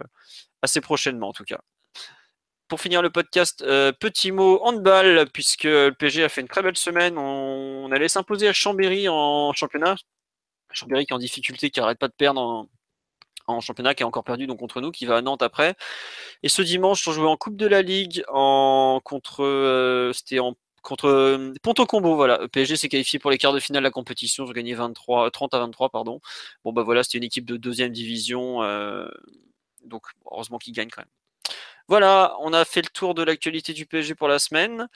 assez 0.64 0.82
prochainement 0.82 1.30
en 1.30 1.34
tout 1.34 1.44
cas 1.44 1.60
pour 2.68 2.82
finir 2.82 3.02
le 3.02 3.10
podcast, 3.10 3.62
euh, 3.62 3.92
petit 3.92 4.32
mot 4.32 4.60
handball, 4.64 5.30
puisque 5.34 5.64
le 5.64 5.92
PSG 5.92 6.24
a 6.24 6.30
fait 6.30 6.42
une 6.42 6.48
très 6.48 6.62
belle 6.62 6.78
semaine. 6.78 7.18
On, 7.18 7.92
allait 7.92 8.10
s'imposer 8.10 8.48
à 8.48 8.54
Chambéry 8.54 9.08
en 9.10 9.54
championnat. 9.54 9.96
Chambéry 10.72 11.06
qui 11.06 11.14
est 11.14 11.16
en 11.16 11.20
difficulté, 11.20 11.70
qui 11.70 11.80
n'arrête 11.80 12.00
pas 12.00 12.10
de 12.10 12.14
perdre 12.14 12.68
en, 13.48 13.62
championnat, 13.62 13.96
qui 13.96 14.04
a 14.04 14.08
encore 14.08 14.24
perdu 14.26 14.48
donc 14.48 14.60
contre 14.60 14.82
nous, 14.82 14.92
qui 14.92 15.06
va 15.06 15.18
à 15.18 15.22
Nantes 15.22 15.42
après. 15.42 15.76
Et 16.44 16.50
ce 16.50 16.62
dimanche, 16.62 17.08
on 17.08 17.14
jouait 17.14 17.28
en 17.28 17.38
Coupe 17.38 17.56
de 17.58 17.68
la 17.68 17.82
Ligue 17.82 18.24
en, 18.30 19.00
contre. 19.04 19.44
Euh, 19.44 20.12
C'était 20.14 20.40
en 20.40 20.56
contre 20.88 21.08
euh, 21.08 21.54
Ponto 21.62 21.86
Combo, 21.86 22.16
voilà. 22.16 22.48
PSG 22.50 22.78
s'est 22.78 22.90
qualifié 22.90 23.20
pour 23.20 23.32
les 23.32 23.38
quarts 23.38 23.54
de 23.54 23.60
finale 23.60 23.84
de 23.84 23.88
la 23.88 23.92
compétition. 23.92 24.46
Ils 24.46 24.50
ont 24.50 24.54
gagné 24.54 24.74
23, 24.74 25.32
30 25.32 25.54
à 25.54 25.60
23, 25.60 25.90
pardon. 25.90 26.22
Bon, 26.64 26.72
bah 26.74 26.84
voilà, 26.84 27.04
c'était 27.04 27.18
une 27.18 27.26
équipe 27.26 27.46
de 27.46 27.58
deuxième 27.58 27.92
division. 27.92 28.64
Euh, 28.64 29.08
donc, 29.86 30.04
heureusement 30.32 30.58
qu'ils 30.58 30.74
gagnent 30.74 30.90
quand 30.90 31.02
même. 31.02 31.10
Voilà, 31.90 32.36
on 32.42 32.52
a 32.52 32.66
fait 32.66 32.82
le 32.82 32.90
tour 32.90 33.14
de 33.16 33.24
l'actualité 33.24 33.72
du 33.74 33.86
PSG 33.86 34.14
pour 34.16 34.28
la 34.28 34.40
semaine. 34.40 34.88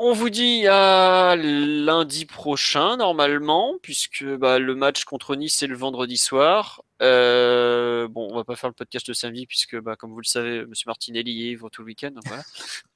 On 0.00 0.12
vous 0.12 0.30
dit 0.30 0.64
à 0.68 1.34
lundi 1.34 2.24
prochain, 2.24 2.96
normalement, 2.98 3.74
puisque 3.82 4.24
bah, 4.24 4.60
le 4.60 4.76
match 4.76 5.02
contre 5.02 5.34
Nice, 5.34 5.56
c'est 5.56 5.66
le 5.66 5.74
vendredi 5.74 6.16
soir. 6.16 6.84
Euh, 7.02 8.06
bon, 8.06 8.28
on 8.30 8.36
va 8.36 8.44
pas 8.44 8.54
faire 8.54 8.70
le 8.70 8.74
podcast 8.74 9.08
de 9.08 9.12
samedi, 9.12 9.44
puisque, 9.48 9.76
bah, 9.76 9.96
comme 9.96 10.12
vous 10.12 10.20
le 10.20 10.24
savez, 10.24 10.58
M. 10.58 10.72
Martinelli 10.86 11.32
y 11.32 11.50
est 11.50 11.58
tout 11.72 11.82
le 11.82 11.86
week-end. 11.86 12.12
Donc 12.12 12.22
voilà. 12.26 12.44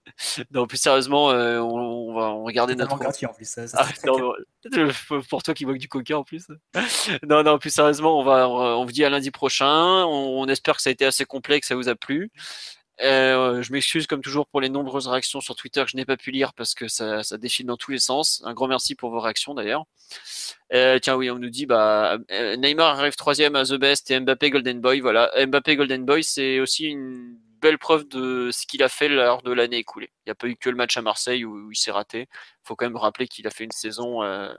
non, 0.52 0.68
plus 0.68 0.80
sérieusement, 0.80 1.32
euh, 1.32 1.58
on, 1.58 1.76
on, 1.76 2.14
va 2.14 2.30
on 2.30 2.44
regarder 2.44 2.76
notre. 2.76 2.96
gratuit 2.96 3.26
en 3.26 3.32
plus. 3.32 3.48
Ça, 3.48 3.64
ah, 3.74 3.88
non, 4.06 4.34
pour 5.28 5.42
toi 5.42 5.54
qui 5.54 5.64
bois 5.64 5.74
du 5.74 5.88
coca 5.88 6.16
en 6.16 6.22
plus. 6.22 6.46
non, 7.28 7.42
non, 7.42 7.58
plus 7.58 7.70
sérieusement, 7.70 8.16
on 8.20 8.22
va, 8.22 8.48
on 8.48 8.84
vous 8.84 8.92
dit 8.92 9.04
à 9.04 9.10
lundi 9.10 9.32
prochain. 9.32 10.04
On, 10.04 10.40
on, 10.40 10.46
espère 10.46 10.76
que 10.76 10.82
ça 10.82 10.90
a 10.90 10.92
été 10.92 11.04
assez 11.04 11.24
complet, 11.24 11.58
que 11.58 11.66
ça 11.66 11.74
vous 11.74 11.88
a 11.88 11.96
plu. 11.96 12.30
Euh, 13.02 13.62
je 13.62 13.72
m'excuse 13.72 14.06
comme 14.06 14.20
toujours 14.20 14.46
pour 14.46 14.60
les 14.60 14.68
nombreuses 14.68 15.08
réactions 15.08 15.40
sur 15.40 15.56
Twitter 15.56 15.82
que 15.84 15.90
je 15.90 15.96
n'ai 15.96 16.04
pas 16.04 16.16
pu 16.16 16.30
lire 16.30 16.52
parce 16.54 16.74
que 16.74 16.86
ça, 16.88 17.22
ça, 17.22 17.36
défile 17.36 17.66
dans 17.66 17.76
tous 17.76 17.90
les 17.90 17.98
sens. 17.98 18.42
Un 18.44 18.54
grand 18.54 18.68
merci 18.68 18.94
pour 18.94 19.10
vos 19.10 19.20
réactions 19.20 19.54
d'ailleurs. 19.54 19.84
Euh, 20.72 20.98
tiens 21.00 21.16
oui, 21.16 21.30
on 21.30 21.38
nous 21.38 21.50
dit 21.50 21.66
bah 21.66 22.18
Neymar 22.30 23.00
arrive 23.00 23.16
troisième 23.16 23.56
à 23.56 23.64
The 23.64 23.74
Best 23.74 24.10
et 24.10 24.20
Mbappé 24.20 24.50
Golden 24.50 24.80
Boy. 24.80 25.00
Voilà, 25.00 25.30
Mbappé 25.46 25.76
Golden 25.76 26.04
Boy, 26.04 26.22
c'est 26.22 26.60
aussi 26.60 26.84
une 26.84 27.36
belle 27.60 27.78
preuve 27.78 28.06
de 28.08 28.50
ce 28.52 28.66
qu'il 28.66 28.82
a 28.82 28.88
fait 28.88 29.08
lors 29.08 29.42
de 29.42 29.52
l'année 29.52 29.78
écoulée. 29.78 30.10
Il 30.20 30.28
n'y 30.28 30.32
a 30.32 30.34
pas 30.34 30.48
eu 30.48 30.56
que 30.56 30.70
le 30.70 30.76
match 30.76 30.96
à 30.96 31.02
Marseille 31.02 31.44
où, 31.44 31.70
il 31.70 31.76
s'est 31.76 31.92
raté. 31.92 32.22
Il 32.22 32.66
faut 32.66 32.76
quand 32.76 32.86
même 32.86 32.96
rappeler 32.96 33.26
qu'il 33.26 33.46
a 33.46 33.50
fait 33.50 33.64
une 33.64 33.72
saison 33.72 34.22
euh, 34.22 34.52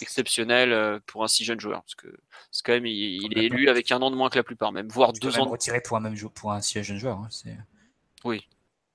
exceptionnelle 0.00 1.00
pour 1.06 1.24
un 1.24 1.28
si 1.28 1.44
jeune 1.44 1.60
joueur 1.60 1.82
parce 1.82 1.94
que 1.94 2.08
c'est 2.50 2.64
quand 2.64 2.72
même 2.72 2.86
il, 2.86 3.22
il 3.24 3.38
est 3.38 3.44
élu 3.44 3.68
avec 3.68 3.90
un 3.92 4.00
an 4.02 4.10
de 4.10 4.16
moins 4.16 4.28
que 4.28 4.36
la 4.36 4.44
plupart, 4.44 4.72
même 4.72 4.88
voire 4.88 5.12
deux 5.14 5.38
ans. 5.38 5.44
retiré 5.44 5.80
pour 5.80 5.96
un 5.96 6.00
même 6.00 6.16
pour 6.34 6.52
un 6.52 6.60
si 6.60 6.82
jeune 6.82 6.98
joueur. 6.98 7.18
Hein, 7.18 7.28
oui, 8.26 8.46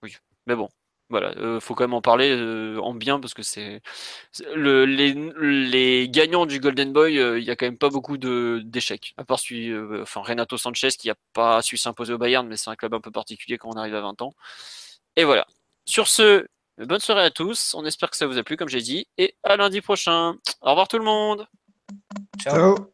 oui, 0.04 0.16
mais 0.46 0.56
bon. 0.56 0.70
Voilà, 1.10 1.34
euh, 1.38 1.60
faut 1.60 1.76
quand 1.76 1.84
même 1.84 1.94
en 1.94 2.02
parler 2.02 2.30
euh, 2.32 2.80
en 2.80 2.94
bien 2.94 3.20
parce 3.20 3.34
que 3.34 3.44
c'est 3.44 3.82
le, 4.56 4.86
les, 4.86 6.08
gagnants 6.10 6.46
du 6.46 6.62
Golden 6.62 6.94
Boy, 6.94 7.20
euh, 7.20 7.38
il 7.38 7.44
y 7.44 7.52
a 7.52 7.58
quand 7.58 7.66
même 7.66 7.78
pas 7.78 7.90
beaucoup 7.90 8.18
d'échecs. 8.18 9.14
À 9.18 9.26
part 9.26 9.38
celui, 9.38 9.78
enfin 10.02 10.22
Renato 10.22 10.58
Sanchez 10.58 10.92
qui 10.92 11.10
a 11.10 11.16
pas 11.34 11.62
su 11.62 11.76
s'imposer 11.76 12.14
au 12.14 12.18
Bayern, 12.18 12.48
mais 12.48 12.56
c'est 12.56 12.70
un 12.70 12.78
club 12.78 12.94
un 12.94 13.02
peu 13.02 13.12
particulier 13.12 13.58
quand 13.58 13.70
on 13.70 13.78
arrive 13.78 13.96
à 13.96 14.02
20 14.02 14.22
ans. 14.22 14.34
Et 15.18 15.26
voilà. 15.26 15.46
Sur 15.86 16.08
ce, 16.08 16.48
bonne 16.78 17.02
soirée 17.02 17.24
à 17.26 17.32
tous. 17.32 17.74
On 17.76 17.86
espère 17.86 18.10
que 18.10 18.18
ça 18.18 18.26
vous 18.26 18.38
a 18.38 18.44
plu, 18.44 18.56
comme 18.56 18.70
j'ai 18.70 18.82
dit, 18.82 19.08
et 19.18 19.36
à 19.44 19.58
lundi 19.58 19.82
prochain. 19.82 20.36
Au 20.62 20.70
revoir 20.70 20.88
tout 20.88 20.98
le 20.98 21.04
monde. 21.04 21.46
Ciao. 22.40 22.94